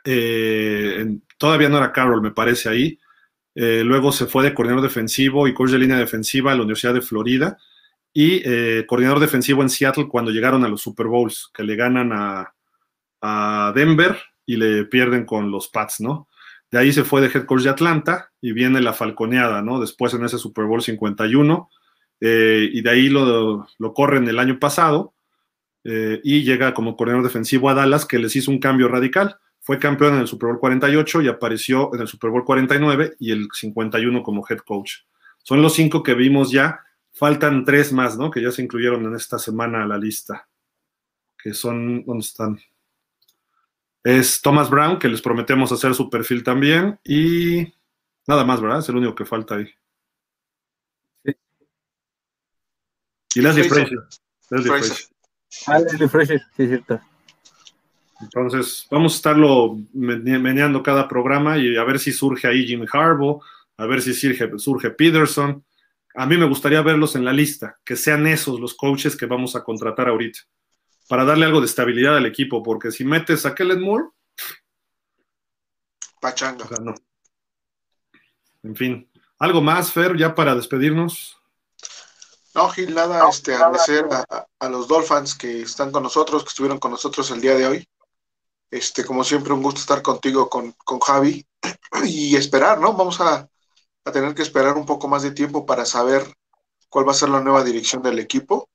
eh, 0.03 1.17
todavía 1.37 1.69
no 1.69 1.77
era 1.77 1.91
Carroll, 1.91 2.21
me 2.21 2.31
parece 2.31 2.69
ahí, 2.69 2.99
eh, 3.55 3.83
luego 3.83 4.11
se 4.11 4.25
fue 4.25 4.43
de 4.43 4.53
coordinador 4.53 4.83
defensivo 4.83 5.47
y 5.47 5.53
coach 5.53 5.71
de 5.71 5.79
línea 5.79 5.97
defensiva 5.97 6.51
a 6.51 6.55
la 6.55 6.61
Universidad 6.61 6.93
de 6.93 7.01
Florida, 7.01 7.57
y 8.13 8.41
eh, 8.45 8.85
coordinador 8.87 9.19
defensivo 9.19 9.61
en 9.61 9.69
Seattle 9.69 10.07
cuando 10.07 10.31
llegaron 10.31 10.65
a 10.65 10.67
los 10.67 10.81
Super 10.81 11.07
Bowls, 11.07 11.51
que 11.53 11.63
le 11.63 11.75
ganan 11.75 12.11
a, 12.11 12.53
Denver 13.75 14.17
y 14.45 14.55
le 14.55 14.85
pierden 14.85 15.25
con 15.25 15.51
los 15.51 15.67
Pats, 15.67 15.99
¿no? 15.99 16.26
De 16.71 16.79
ahí 16.79 16.91
se 16.91 17.03
fue 17.03 17.21
de 17.21 17.27
head 17.27 17.45
coach 17.45 17.63
de 17.63 17.69
Atlanta 17.69 18.31
y 18.41 18.51
viene 18.51 18.81
la 18.81 18.93
falconeada, 18.93 19.61
¿no? 19.61 19.79
Después 19.79 20.13
en 20.13 20.25
ese 20.25 20.37
Super 20.37 20.65
Bowl 20.65 20.81
51, 20.81 21.69
eh, 22.19 22.69
y 22.71 22.81
de 22.81 22.89
ahí 22.89 23.09
lo, 23.09 23.67
lo, 23.77 23.93
corren 23.93 24.27
el 24.27 24.39
año 24.39 24.59
pasado 24.59 25.13
eh, 25.83 26.19
y 26.23 26.43
llega 26.43 26.73
como 26.73 26.97
coordinador 26.97 27.25
defensivo 27.25 27.69
a 27.69 27.73
Dallas, 27.73 28.05
que 28.05 28.19
les 28.19 28.35
hizo 28.35 28.51
un 28.51 28.59
cambio 28.59 28.87
radical. 28.87 29.37
Fue 29.61 29.79
campeón 29.79 30.15
en 30.15 30.21
el 30.21 30.27
Super 30.27 30.49
Bowl 30.49 30.59
48 30.59 31.21
y 31.21 31.27
apareció 31.27 31.93
en 31.93 32.01
el 32.01 32.07
Super 32.07 32.31
Bowl 32.31 32.43
49 32.43 33.15
y 33.19 33.31
el 33.31 33.47
51 33.51 34.23
como 34.23 34.45
head 34.49 34.59
coach. 34.59 34.93
Son 35.43 35.61
los 35.61 35.73
cinco 35.73 36.03
que 36.03 36.13
vimos 36.13 36.51
ya 36.51 36.81
Faltan 37.17 37.65
tres 37.65 37.91
más, 37.91 38.15
¿no? 38.15 38.29
Que 38.29 38.43
ya 38.43 38.51
se 38.51 38.61
incluyeron 38.61 39.03
en 39.07 39.15
esta 39.15 39.39
semana 39.39 39.81
a 39.81 39.87
la 39.87 39.97
lista. 39.97 40.47
Que 41.35 41.51
son, 41.51 42.05
¿dónde 42.05 42.23
están? 42.23 42.59
Es 44.07 44.41
Thomas 44.41 44.69
Brown, 44.69 44.99
que 44.99 45.09
les 45.09 45.21
prometemos 45.21 45.71
hacer 45.71 45.93
su 45.93 46.09
perfil 46.09 46.43
también. 46.43 46.97
Y 47.03 47.73
nada 48.25 48.45
más, 48.45 48.61
¿verdad? 48.61 48.79
Es 48.79 48.87
el 48.87 48.95
único 48.95 49.15
que 49.15 49.25
falta 49.25 49.55
ahí. 49.55 49.67
Sí. 51.25 51.35
Y 53.35 53.41
Leslie 53.41 53.65
Fraser. 53.65 53.99
Leslie 54.49 54.69
Fraser. 54.69 55.07
Ah, 55.67 55.79
Leslie 55.79 56.07
Fraser, 56.07 56.41
sí, 56.55 56.63
es 56.63 56.69
cierto. 56.69 57.01
Entonces, 58.21 58.87
vamos 58.89 59.13
a 59.13 59.15
estarlo 59.17 59.77
meneando 59.93 60.81
cada 60.81 61.07
programa 61.07 61.57
y 61.57 61.75
a 61.75 61.83
ver 61.83 61.99
si 61.99 62.11
surge 62.11 62.47
ahí 62.47 62.65
Jim 62.65 62.85
Harbaugh, 62.91 63.41
a 63.77 63.85
ver 63.85 64.01
si 64.01 64.13
surge, 64.13 64.49
surge 64.57 64.89
Peterson 64.91 65.63
a 66.19 66.25
mí 66.25 66.35
me 66.35 66.47
gustaría 66.47 66.81
verlos 66.81 67.15
en 67.15 67.23
la 67.23 67.31
lista, 67.31 67.77
que 67.85 67.95
sean 67.95 68.25
esos 68.25 68.59
los 68.59 68.73
coaches 68.73 69.15
que 69.15 69.27
vamos 69.27 69.55
a 69.55 69.63
contratar 69.63 70.07
ahorita, 70.07 70.39
para 71.07 71.25
darle 71.25 71.45
algo 71.45 71.59
de 71.59 71.67
estabilidad 71.67 72.17
al 72.17 72.25
equipo, 72.25 72.61
porque 72.61 72.91
si 72.91 73.03
metes 73.05 73.45
a 73.45 73.55
Kellen 73.55 73.81
Moore, 73.81 74.05
pachanga. 76.19 76.67
no. 76.81 76.93
En 78.63 78.75
fin, 78.75 79.09
algo 79.39 79.61
más, 79.61 79.91
Fer, 79.91 80.17
ya 80.17 80.35
para 80.35 80.55
despedirnos. 80.55 81.37
No, 82.53 82.69
Gil, 82.69 82.93
nada, 82.93 83.29
este, 83.29 83.53
agradecer 83.53 84.07
a, 84.59 84.69
los 84.69 84.87
Dolphins 84.87 85.35
que 85.35 85.61
están 85.61 85.91
con 85.91 86.03
nosotros, 86.03 86.43
que 86.43 86.49
estuvieron 86.49 86.79
con 86.79 86.91
nosotros 86.91 87.29
el 87.31 87.39
día 87.39 87.55
de 87.55 87.67
hoy. 87.67 87.89
Este, 88.69 89.05
como 89.05 89.23
siempre, 89.23 89.53
un 89.53 89.61
gusto 89.61 89.79
estar 89.79 90.01
contigo, 90.01 90.49
con, 90.49 90.71
con 90.83 90.99
Javi, 90.99 91.45
y 92.03 92.35
esperar, 92.35 92.79
¿no? 92.79 92.93
Vamos 92.93 93.21
a, 93.21 93.47
a 94.03 94.11
tener 94.11 94.33
que 94.33 94.41
esperar 94.41 94.75
un 94.75 94.85
poco 94.85 95.07
más 95.07 95.21
de 95.21 95.31
tiempo 95.31 95.65
para 95.65 95.85
saber 95.85 96.25
cuál 96.89 97.07
va 97.07 97.11
a 97.11 97.15
ser 97.15 97.29
la 97.29 97.41
nueva 97.41 97.63
dirección 97.63 98.01
del 98.01 98.19
equipo 98.19 98.67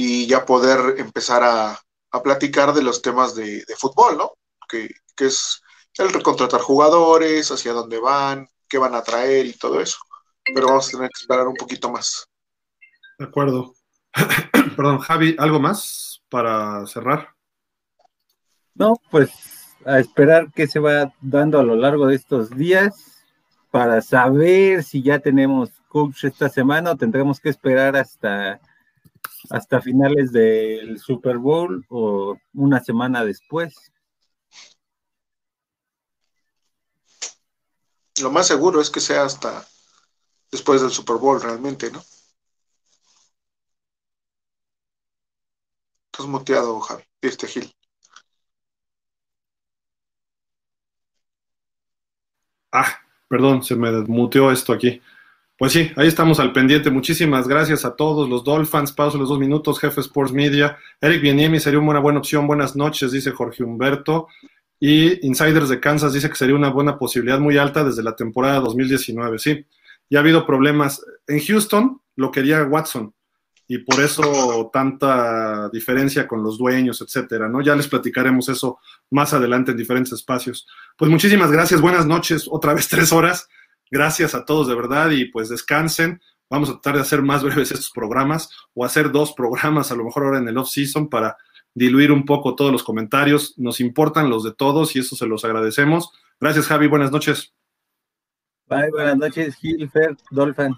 y 0.00 0.28
ya 0.28 0.46
poder 0.46 0.94
empezar 1.00 1.42
a, 1.42 1.76
platicar 2.22 2.72
de 2.72 2.82
los 2.82 3.02
temas 3.02 3.34
de, 3.34 3.64
fútbol, 3.76 4.16
¿no? 4.16 4.30
Que, 4.68 4.88
es 5.18 5.60
el 5.94 6.12
recontratar 6.12 6.60
jugadores, 6.60 7.50
hacia 7.50 7.72
dónde 7.72 7.98
van, 7.98 8.48
qué 8.68 8.78
van 8.78 8.94
a 8.94 9.02
traer 9.02 9.46
y 9.46 9.54
todo 9.54 9.80
eso. 9.80 9.98
Pero 10.44 10.68
vamos 10.68 10.86
a 10.86 10.90
tener 10.92 11.08
que 11.08 11.20
esperar 11.20 11.48
un 11.48 11.56
poquito 11.56 11.90
más. 11.90 12.28
De 13.18 13.24
acuerdo. 13.24 13.74
Perdón, 14.76 15.00
Javi, 15.00 15.34
¿algo 15.36 15.58
más 15.58 16.22
para 16.28 16.86
cerrar? 16.86 17.34
No, 18.74 18.94
pues 19.10 19.32
a 19.84 19.98
esperar 19.98 20.52
qué 20.54 20.68
se 20.68 20.78
va 20.78 21.12
dando 21.20 21.58
a 21.58 21.64
lo 21.64 21.74
largo 21.74 22.06
de 22.06 22.14
estos 22.14 22.50
días 22.50 23.24
para 23.72 24.00
saber 24.00 24.84
si 24.84 25.02
ya 25.02 25.18
tenemos 25.18 25.70
coach 25.88 26.22
esta 26.22 26.48
semana 26.48 26.92
o 26.92 26.96
tendremos 26.96 27.40
que 27.40 27.48
esperar 27.48 27.96
hasta, 27.96 28.60
hasta 29.50 29.80
finales 29.80 30.32
del 30.32 30.98
Super 30.98 31.38
Bowl 31.38 31.84
o 31.88 32.36
una 32.54 32.80
semana 32.82 33.24
después. 33.24 33.74
Lo 38.20 38.30
más 38.30 38.46
seguro 38.46 38.80
es 38.80 38.90
que 38.90 39.00
sea 39.00 39.24
hasta 39.24 39.66
después 40.50 40.82
del 40.82 40.90
Super 40.90 41.16
Bowl 41.16 41.40
realmente, 41.40 41.90
¿no? 41.90 42.02
Estás 46.12 46.26
muteado, 46.26 46.80
Javi, 46.80 47.04
este 47.22 47.46
Gil. 47.46 47.72
Ah, 52.72 52.98
Perdón, 53.28 53.62
se 53.62 53.76
me 53.76 53.92
muteó 54.02 54.50
esto 54.50 54.72
aquí. 54.72 55.02
Pues 55.58 55.72
sí, 55.72 55.90
ahí 55.96 56.06
estamos 56.06 56.38
al 56.38 56.52
pendiente. 56.52 56.88
Muchísimas 56.88 57.48
gracias 57.48 57.84
a 57.84 57.96
todos 57.96 58.28
los 58.28 58.44
Dolphins. 58.44 58.92
Pausa 58.92 59.18
los 59.18 59.28
dos 59.28 59.40
minutos, 59.40 59.80
jefe 59.80 60.00
Sports 60.00 60.32
Media. 60.32 60.78
Eric 61.00 61.20
Bieniemi 61.20 61.58
sería 61.58 61.80
una 61.80 61.98
buena 61.98 62.20
opción. 62.20 62.46
Buenas 62.46 62.76
noches, 62.76 63.10
dice 63.10 63.32
Jorge 63.32 63.64
Humberto. 63.64 64.28
Y 64.78 65.26
Insiders 65.26 65.68
de 65.68 65.80
Kansas 65.80 66.12
dice 66.12 66.28
que 66.28 66.36
sería 66.36 66.54
una 66.54 66.70
buena 66.70 66.96
posibilidad 66.96 67.40
muy 67.40 67.58
alta 67.58 67.82
desde 67.82 68.04
la 68.04 68.14
temporada 68.14 68.60
2019. 68.60 69.40
Sí, 69.40 69.66
ya 70.08 70.20
ha 70.20 70.22
habido 70.22 70.46
problemas. 70.46 71.04
En 71.26 71.40
Houston 71.40 72.00
lo 72.14 72.30
quería 72.30 72.62
Watson 72.62 73.12
y 73.66 73.78
por 73.78 74.00
eso 74.00 74.70
tanta 74.72 75.68
diferencia 75.70 76.28
con 76.28 76.40
los 76.44 76.56
dueños, 76.56 77.00
etcétera, 77.00 77.48
¿no? 77.48 77.62
Ya 77.62 77.74
les 77.74 77.88
platicaremos 77.88 78.48
eso 78.48 78.78
más 79.10 79.34
adelante 79.34 79.72
en 79.72 79.76
diferentes 79.76 80.12
espacios. 80.12 80.68
Pues 80.96 81.10
muchísimas 81.10 81.50
gracias, 81.50 81.80
buenas 81.80 82.06
noches, 82.06 82.46
otra 82.48 82.74
vez 82.74 82.86
tres 82.86 83.12
horas. 83.12 83.48
Gracias 83.90 84.34
a 84.34 84.44
todos 84.44 84.68
de 84.68 84.74
verdad 84.74 85.10
y 85.10 85.26
pues 85.26 85.48
descansen. 85.48 86.20
Vamos 86.50 86.70
a 86.70 86.72
tratar 86.72 86.96
de 86.96 87.00
hacer 87.02 87.22
más 87.22 87.42
breves 87.42 87.70
estos 87.70 87.90
programas 87.90 88.50
o 88.74 88.84
hacer 88.84 89.10
dos 89.12 89.32
programas 89.32 89.92
a 89.92 89.96
lo 89.96 90.04
mejor 90.04 90.24
ahora 90.24 90.38
en 90.38 90.48
el 90.48 90.56
off-season 90.56 91.08
para 91.08 91.36
diluir 91.74 92.10
un 92.10 92.24
poco 92.24 92.54
todos 92.54 92.72
los 92.72 92.82
comentarios. 92.82 93.54
Nos 93.58 93.80
importan 93.80 94.30
los 94.30 94.44
de 94.44 94.52
todos 94.52 94.96
y 94.96 95.00
eso 95.00 95.16
se 95.16 95.26
los 95.26 95.44
agradecemos. 95.44 96.10
Gracias 96.40 96.66
Javi, 96.66 96.86
buenas 96.86 97.12
noches. 97.12 97.54
Bye, 98.66 98.90
buenas 98.90 99.16
noches 99.16 99.56
Gil, 99.56 99.90
Fer, 99.90 100.16
Dolphin. 100.30 100.74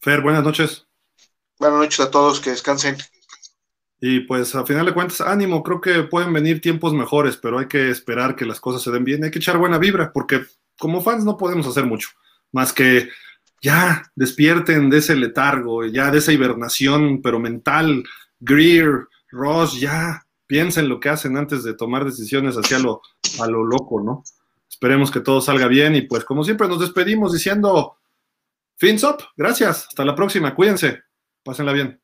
Fer, 0.00 0.20
buenas 0.20 0.44
noches. 0.44 0.86
Buenas 1.58 1.78
noches 1.78 2.00
a 2.00 2.10
todos, 2.10 2.40
que 2.40 2.50
descansen. 2.50 2.96
Y 4.00 4.20
pues 4.20 4.54
a 4.54 4.66
final 4.66 4.84
de 4.84 4.92
cuentas, 4.92 5.22
ánimo, 5.22 5.62
creo 5.62 5.80
que 5.80 6.02
pueden 6.02 6.32
venir 6.32 6.60
tiempos 6.60 6.92
mejores, 6.92 7.38
pero 7.38 7.58
hay 7.58 7.68
que 7.68 7.88
esperar 7.88 8.36
que 8.36 8.44
las 8.44 8.60
cosas 8.60 8.82
se 8.82 8.90
den 8.90 9.04
bien, 9.04 9.24
hay 9.24 9.30
que 9.30 9.38
echar 9.38 9.56
buena 9.56 9.78
vibra, 9.78 10.12
porque 10.12 10.44
como 10.78 11.02
fans 11.02 11.24
no 11.24 11.36
podemos 11.36 11.66
hacer 11.66 11.86
mucho, 11.86 12.08
más 12.52 12.72
que 12.72 13.08
ya 13.62 14.02
despierten 14.14 14.90
de 14.90 14.98
ese 14.98 15.16
letargo, 15.16 15.86
ya 15.86 16.10
de 16.10 16.18
esa 16.18 16.32
hibernación, 16.32 17.22
pero 17.22 17.38
mental, 17.40 18.04
Greer, 18.40 19.08
Ross, 19.30 19.80
ya 19.80 20.26
piensen 20.46 20.88
lo 20.88 21.00
que 21.00 21.08
hacen 21.08 21.36
antes 21.36 21.64
de 21.64 21.74
tomar 21.74 22.04
decisiones 22.04 22.56
hacia 22.56 22.78
lo, 22.78 23.00
a 23.40 23.46
lo 23.46 23.64
loco, 23.64 24.02
¿no? 24.02 24.22
Esperemos 24.68 25.10
que 25.10 25.20
todo 25.20 25.40
salga 25.40 25.66
bien 25.66 25.94
y 25.94 26.02
pues 26.02 26.24
como 26.24 26.44
siempre 26.44 26.68
nos 26.68 26.80
despedimos 26.80 27.32
diciendo, 27.32 27.96
fins 28.76 29.02
up, 29.04 29.18
gracias, 29.36 29.86
hasta 29.88 30.04
la 30.04 30.14
próxima, 30.14 30.54
cuídense, 30.54 31.02
pásenla 31.42 31.72
bien. 31.72 32.03